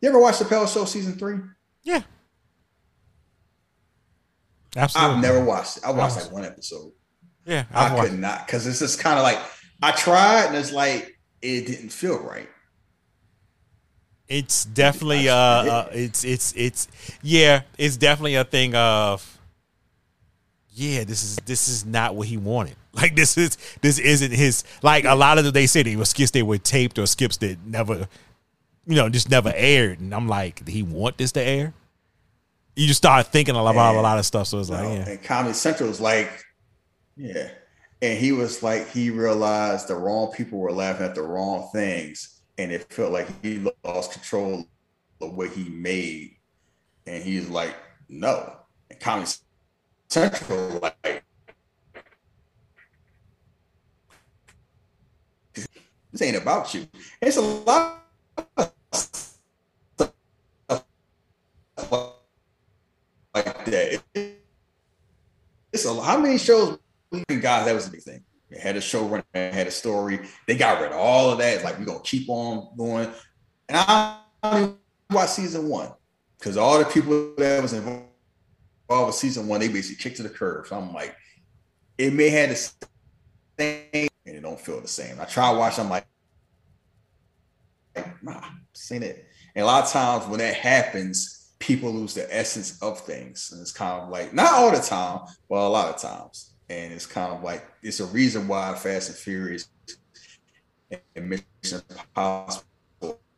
You 0.00 0.08
ever 0.08 0.18
watch 0.18 0.38
the 0.38 0.44
Pell 0.44 0.66
Show 0.66 0.84
season 0.84 1.14
three? 1.14 1.38
Yeah. 1.82 2.02
Absolutely. 4.76 5.14
I've 5.16 5.22
never 5.22 5.42
watched 5.42 5.78
it. 5.78 5.84
I 5.84 5.90
watched 5.90 6.16
like 6.16 6.30
one 6.30 6.44
episode. 6.44 6.92
Yeah, 7.46 7.64
I 7.72 7.86
I've 7.86 7.92
watched- 7.94 8.10
could 8.10 8.18
not 8.18 8.46
because 8.46 8.66
it's 8.66 8.80
just 8.80 8.98
kind 8.98 9.18
of 9.18 9.22
like 9.22 9.38
I 9.82 9.92
tried 9.92 10.46
and 10.46 10.56
it's 10.56 10.72
like 10.72 11.18
it 11.40 11.66
didn't 11.66 11.90
feel 11.90 12.18
right. 12.18 12.48
It's 14.28 14.64
definitely 14.64 15.28
uh, 15.28 15.34
uh 15.34 15.88
it's 15.92 16.24
it's 16.24 16.52
it's 16.56 16.88
yeah, 17.22 17.62
it's 17.78 17.96
definitely 17.96 18.34
a 18.34 18.44
thing 18.44 18.74
of 18.74 19.38
yeah, 20.70 21.04
this 21.04 21.22
is 21.22 21.36
this 21.46 21.68
is 21.68 21.86
not 21.86 22.14
what 22.14 22.28
he 22.28 22.36
wanted. 22.36 22.76
Like 22.96 23.14
this 23.14 23.36
is 23.36 23.58
this 23.82 23.98
isn't 23.98 24.32
his 24.32 24.64
like 24.82 25.04
a 25.04 25.14
lot 25.14 25.36
of 25.36 25.44
the, 25.44 25.50
they 25.50 25.66
said 25.66 25.86
it 25.86 25.96
was 25.96 26.08
skits 26.08 26.30
they 26.30 26.42
were 26.42 26.56
taped 26.56 26.98
or 26.98 27.04
skips 27.06 27.36
that 27.36 27.58
never 27.66 28.08
you 28.86 28.94
know, 28.94 29.08
just 29.08 29.28
never 29.28 29.52
aired. 29.54 30.00
And 30.00 30.14
I'm 30.14 30.28
like, 30.28 30.64
did 30.64 30.72
he 30.72 30.82
want 30.82 31.18
this 31.18 31.32
to 31.32 31.42
air? 31.42 31.74
You 32.76 32.86
just 32.86 32.98
start 32.98 33.26
thinking 33.28 33.56
about 33.56 33.94
a 33.94 34.00
lot 34.00 34.18
of 34.18 34.26
stuff. 34.26 34.48
So 34.48 34.60
it's 34.60 34.70
like, 34.70 34.82
know, 34.82 34.94
yeah. 34.94 35.08
And 35.08 35.22
Comedy 35.22 35.54
Central 35.54 35.88
was 35.88 36.00
like, 36.00 36.44
yeah. 37.16 37.48
And 38.02 38.18
he 38.18 38.32
was 38.32 38.62
like, 38.62 38.90
he 38.90 39.10
realized 39.10 39.88
the 39.88 39.94
wrong 39.96 40.30
people 40.32 40.58
were 40.58 40.72
laughing 40.72 41.06
at 41.06 41.14
the 41.14 41.22
wrong 41.22 41.68
things. 41.72 42.40
And 42.58 42.70
it 42.70 42.92
felt 42.92 43.12
like 43.12 43.28
he 43.42 43.70
lost 43.84 44.12
control 44.12 44.66
of 45.20 45.34
what 45.34 45.50
he 45.50 45.68
made. 45.68 46.36
And 47.06 47.22
he's 47.22 47.48
like, 47.48 47.74
no. 48.08 48.56
And 48.90 49.00
Comedy 49.00 49.30
Central, 50.08 50.78
like, 50.80 51.24
this 55.54 56.22
ain't 56.22 56.36
about 56.36 56.72
you. 56.74 56.86
It's 57.20 57.36
a 57.36 57.40
lot 57.40 58.05
like 63.34 63.64
that. 63.66 64.02
It's 65.72 65.84
a 65.84 66.00
how 66.00 66.18
many 66.18 66.38
shows 66.38 66.78
guys 67.28 67.66
that 67.66 67.74
was 67.74 67.88
a 67.88 67.90
big 67.90 68.02
thing. 68.02 68.22
They 68.50 68.58
had 68.58 68.76
a 68.76 68.80
show 68.80 69.04
running, 69.04 69.24
had 69.34 69.66
a 69.66 69.70
story. 69.70 70.20
They 70.46 70.56
got 70.56 70.80
rid 70.80 70.92
of 70.92 70.98
all 70.98 71.30
of 71.30 71.38
that. 71.38 71.54
It's 71.54 71.64
like 71.64 71.78
we're 71.78 71.84
gonna 71.84 72.00
keep 72.00 72.28
on 72.28 72.68
going. 72.76 73.10
And 73.68 73.76
I 73.76 74.20
only 74.42 74.74
watched 75.10 75.30
season 75.30 75.68
one 75.68 75.90
because 76.38 76.56
all 76.56 76.78
the 76.78 76.84
people 76.84 77.34
that 77.38 77.60
was 77.60 77.72
involved 77.72 78.06
with 78.88 79.14
season 79.14 79.48
one, 79.48 79.60
they 79.60 79.68
basically 79.68 80.02
kicked 80.02 80.16
to 80.18 80.22
the 80.22 80.28
curb. 80.28 80.66
So 80.66 80.76
I'm 80.76 80.92
like, 80.92 81.14
it 81.98 82.12
may 82.12 82.28
have 82.30 82.50
the 82.50 82.54
same, 83.58 84.08
and 84.24 84.36
it 84.36 84.42
don't 84.42 84.60
feel 84.60 84.80
the 84.80 84.88
same. 84.88 85.20
I 85.20 85.24
try 85.24 85.52
to 85.52 85.58
watch. 85.58 85.78
I'm 85.78 85.90
like, 85.90 86.06
nah, 88.22 88.40
seen 88.76 89.02
it. 89.02 89.26
And 89.54 89.62
a 89.62 89.66
lot 89.66 89.84
of 89.84 89.90
times 89.90 90.26
when 90.26 90.38
that 90.38 90.54
happens, 90.54 91.52
people 91.58 91.90
lose 91.90 92.14
the 92.14 92.34
essence 92.34 92.80
of 92.82 93.00
things. 93.00 93.50
And 93.52 93.60
it's 93.60 93.72
kind 93.72 94.02
of 94.02 94.08
like, 94.10 94.34
not 94.34 94.52
all 94.52 94.70
the 94.70 94.80
time, 94.80 95.20
but 95.48 95.56
a 95.56 95.68
lot 95.68 95.94
of 95.94 96.00
times. 96.00 96.54
And 96.68 96.92
it's 96.92 97.06
kind 97.06 97.32
of 97.32 97.42
like, 97.42 97.64
it's 97.82 98.00
a 98.00 98.06
reason 98.06 98.48
why 98.48 98.74
Fast 98.74 99.08
and 99.08 99.18
Furious 99.18 99.68
and 101.14 101.28
Mission 101.28 101.80
Impossible 101.90 102.64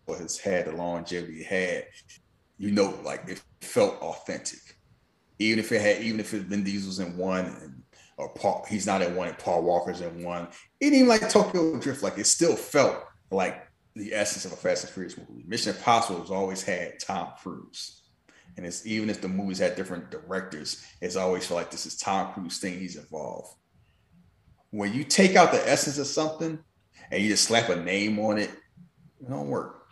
has 0.09 0.39
had 0.39 0.67
the 0.67 0.73
longevity 0.73 1.41
it 1.41 1.47
had. 1.47 1.87
You 2.57 2.73
know, 2.73 2.99
like 3.05 3.29
it 3.29 3.43
felt 3.61 4.01
authentic. 4.01 4.77
Even 5.39 5.61
if 5.61 5.71
it 5.71 5.81
had, 5.81 6.03
even 6.03 6.19
if 6.19 6.31
Vin 6.31 6.65
Diesel's 6.65 6.99
in 6.99 7.17
one 7.17 7.47
and 7.47 7.83
or 8.17 8.31
Paul, 8.31 8.67
he's 8.69 8.87
not 8.87 9.01
in 9.01 9.15
one 9.15 9.29
and 9.29 9.39
Paul 9.39 9.63
Walker's 9.63 10.01
in 10.01 10.25
one. 10.25 10.49
It 10.81 10.93
even 10.93 11.07
like 11.07 11.29
Tokyo 11.31 11.79
Drift, 11.79 12.03
like 12.03 12.19
it 12.19 12.27
still 12.27 12.57
felt 12.57 13.05
like 13.31 13.68
the 13.99 14.15
essence 14.15 14.45
of 14.45 14.53
a 14.53 14.57
Fast 14.57 14.85
and 14.85 14.93
Furious 14.93 15.19
movie. 15.19 15.45
Mission 15.47 15.75
Impossible 15.75 16.21
has 16.21 16.31
always 16.31 16.63
had 16.63 17.01
Tom 17.01 17.33
Cruise. 17.43 18.03
And 18.57 18.65
it's 18.65 18.87
even 18.87 19.11
if 19.11 19.21
the 19.21 19.29
movies 19.29 19.59
had 19.59 19.77
different 19.77 20.11
directors, 20.11 20.85
it's 21.01 21.17
always 21.17 21.47
felt 21.47 21.59
like 21.59 21.71
this 21.71 21.87
is 21.87 21.97
Tom 21.97 22.33
Cruise 22.33 22.59
thing 22.59 22.79
he's 22.79 22.97
involved. 22.97 23.55
When 24.71 24.93
you 24.93 25.05
take 25.05 25.37
out 25.37 25.53
the 25.53 25.69
essence 25.69 25.99
of 25.99 26.07
something 26.07 26.59
and 27.11 27.23
you 27.23 27.29
just 27.29 27.45
slap 27.45 27.69
a 27.69 27.77
name 27.77 28.19
on 28.19 28.39
it, 28.39 28.51
it 29.21 29.29
don't 29.29 29.49
work. 29.49 29.87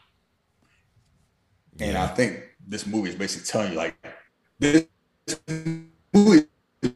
And 1.81 1.97
I 1.97 2.07
think 2.07 2.43
this 2.67 2.87
movie 2.87 3.11
is 3.11 3.17
basically 3.17 3.47
telling 3.47 3.73
you 3.73 3.79
like 3.79 3.97
this 4.59 4.87
movie 6.13 6.47
is 6.83 6.93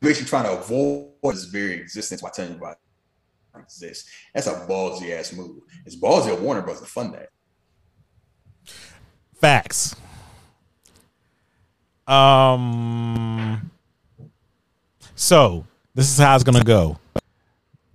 basically 0.00 0.28
trying 0.28 0.44
to 0.44 0.58
avoid 0.58 1.12
this 1.22 1.44
very 1.44 1.74
existence 1.74 2.20
by 2.20 2.30
telling 2.30 2.52
you 2.52 2.58
about 2.58 2.78
exists. 3.60 4.10
That's 4.34 4.46
a 4.46 4.66
ballsy 4.66 5.10
ass 5.18 5.32
move. 5.32 5.62
It's 5.84 5.96
ballsy 5.96 6.32
of 6.32 6.42
Warner 6.42 6.62
Bros. 6.62 6.80
to 6.80 6.86
fund 6.86 7.14
that. 7.14 7.28
Facts. 9.40 9.96
Um. 12.06 13.70
So 15.14 15.66
this 15.94 16.10
is 16.10 16.18
how 16.18 16.34
it's 16.34 16.44
gonna 16.44 16.64
go. 16.64 16.98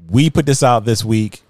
We 0.09 0.29
put 0.29 0.45
this 0.45 0.63
out 0.63 0.85
this 0.85 1.03
week. 1.03 1.41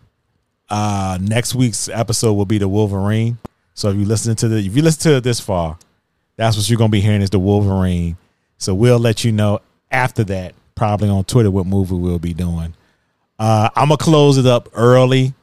Uh, 0.70 1.18
next 1.22 1.56
week's 1.56 1.88
episode 1.88 2.34
will 2.34 2.46
be 2.46 2.58
the 2.58 2.68
Wolverine. 2.68 3.38
So 3.74 3.90
if 3.90 3.96
you 3.96 4.06
listen 4.06 4.36
to 4.38 4.48
the, 4.48 4.58
if 4.58 4.76
you 4.76 4.82
listen 4.82 5.12
to 5.12 5.18
it 5.18 5.24
this 5.24 5.40
far, 5.40 5.78
that's 6.36 6.58
what 6.58 6.70
you're 6.70 6.78
gonna 6.78 6.90
be 6.90 7.02
hearing 7.02 7.22
is 7.22 7.30
the 7.30 7.40
Wolverine. 7.40 8.18
So 8.58 8.74
we'll 8.74 9.00
let 9.00 9.24
you 9.24 9.32
know 9.32 9.62
after 9.92 10.24
that, 10.26 10.56
probably 10.76 11.10
on 11.10 11.24
Twitter, 11.26 11.52
what 11.52 11.66
movie 11.66 11.96
we'll 11.96 12.20
be 12.20 12.34
doing. 12.34 12.74
Uh, 13.40 13.70
I'm 13.76 13.90
gonna 13.90 13.98
close 13.98 14.38
it 14.38 14.46
up 14.46 14.70
early. 14.74 15.34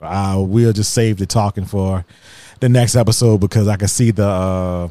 Uh, 0.00 0.42
we'll 0.46 0.72
just 0.72 0.92
save 0.92 1.16
the 1.16 1.26
talking 1.26 1.64
for 1.64 2.04
the 2.60 2.68
next 2.68 2.94
episode 2.94 3.40
because 3.40 3.68
I 3.68 3.76
can 3.76 3.88
see 3.88 4.10
the 4.10 4.26
uh, 4.26 4.88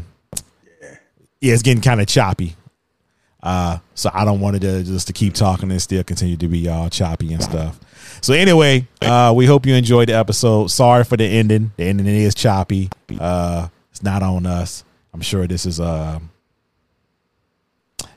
yeah, 1.40 1.54
it's 1.54 1.62
getting 1.62 1.82
kind 1.82 2.02
of 2.02 2.08
choppy. 2.08 2.56
Uh, 3.42 3.78
so 3.94 4.10
I 4.14 4.24
don't 4.24 4.40
want 4.40 4.62
to 4.62 4.84
just 4.84 5.08
to 5.08 5.14
keep 5.14 5.34
talking 5.34 5.70
and 5.70 5.82
still 5.82 6.04
continue 6.04 6.38
to 6.38 6.48
be 6.48 6.70
all 6.70 6.90
choppy 6.90 7.34
and 7.34 7.44
stuff. 7.44 7.78
So 8.22 8.34
anyway, 8.34 8.88
uh, 9.02 9.34
we 9.36 9.46
hope 9.46 9.66
you 9.66 9.76
enjoyed 9.76 10.08
the 10.08 10.14
episode. 10.14 10.68
Sorry 10.68 11.04
for 11.04 11.18
the 11.18 11.26
ending. 11.26 11.74
The 11.76 11.84
ending 11.84 12.08
is 12.08 12.34
choppy. 12.36 12.90
Uh, 13.20 13.68
it's 13.92 14.02
not 14.02 14.24
on 14.24 14.46
us. 14.46 14.86
I'm 15.14 15.20
sure 15.20 15.46
this 15.46 15.66
is 15.66 15.82
uh, 15.82 16.20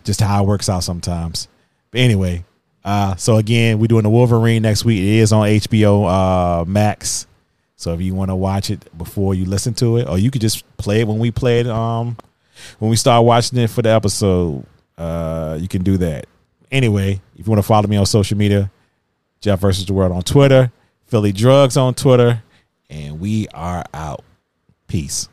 just 0.04 0.20
how 0.20 0.44
it 0.44 0.46
works 0.46 0.68
out 0.68 0.84
sometimes. 0.84 1.48
But 1.90 2.00
anyway, 2.00 2.44
uh, 2.86 3.16
so 3.16 3.36
again, 3.36 3.80
we're 3.80 3.88
doing 3.88 4.04
the 4.04 4.08
Wolverine 4.08 4.62
next 4.62 4.84
week. 4.84 5.00
It 5.00 5.18
is 5.18 5.32
on 5.32 5.44
HBO 5.44 6.08
uh, 6.08 6.64
Max. 6.64 7.26
So 7.74 7.92
if 7.92 8.00
you 8.00 8.14
want 8.14 8.30
to 8.30 8.36
watch 8.36 8.70
it 8.70 8.96
before 8.96 9.34
you 9.34 9.44
listen 9.44 9.74
to 9.74 9.96
it, 9.96 10.08
or 10.08 10.18
you 10.18 10.30
could 10.30 10.40
just 10.40 10.64
play 10.76 11.00
it 11.00 11.08
when 11.08 11.18
we 11.18 11.32
play 11.32 11.58
it, 11.58 11.66
um, 11.66 12.16
when 12.78 12.88
we 12.88 12.96
start 12.96 13.24
watching 13.24 13.58
it 13.58 13.70
for 13.70 13.82
the 13.82 13.88
episode, 13.88 14.64
uh, 14.96 15.58
you 15.60 15.66
can 15.66 15.82
do 15.82 15.96
that. 15.96 16.26
Anyway, 16.70 17.20
if 17.36 17.46
you 17.46 17.50
want 17.50 17.58
to 17.58 17.66
follow 17.66 17.88
me 17.88 17.96
on 17.96 18.06
social 18.06 18.38
media, 18.38 18.70
Jeff 19.40 19.58
versus 19.58 19.84
the 19.84 19.92
world 19.92 20.12
on 20.12 20.22
Twitter, 20.22 20.70
Philly 21.06 21.32
Drugs 21.32 21.76
on 21.76 21.92
Twitter, 21.92 22.40
and 22.88 23.18
we 23.18 23.48
are 23.48 23.84
out. 23.92 24.22
Peace. 24.86 25.28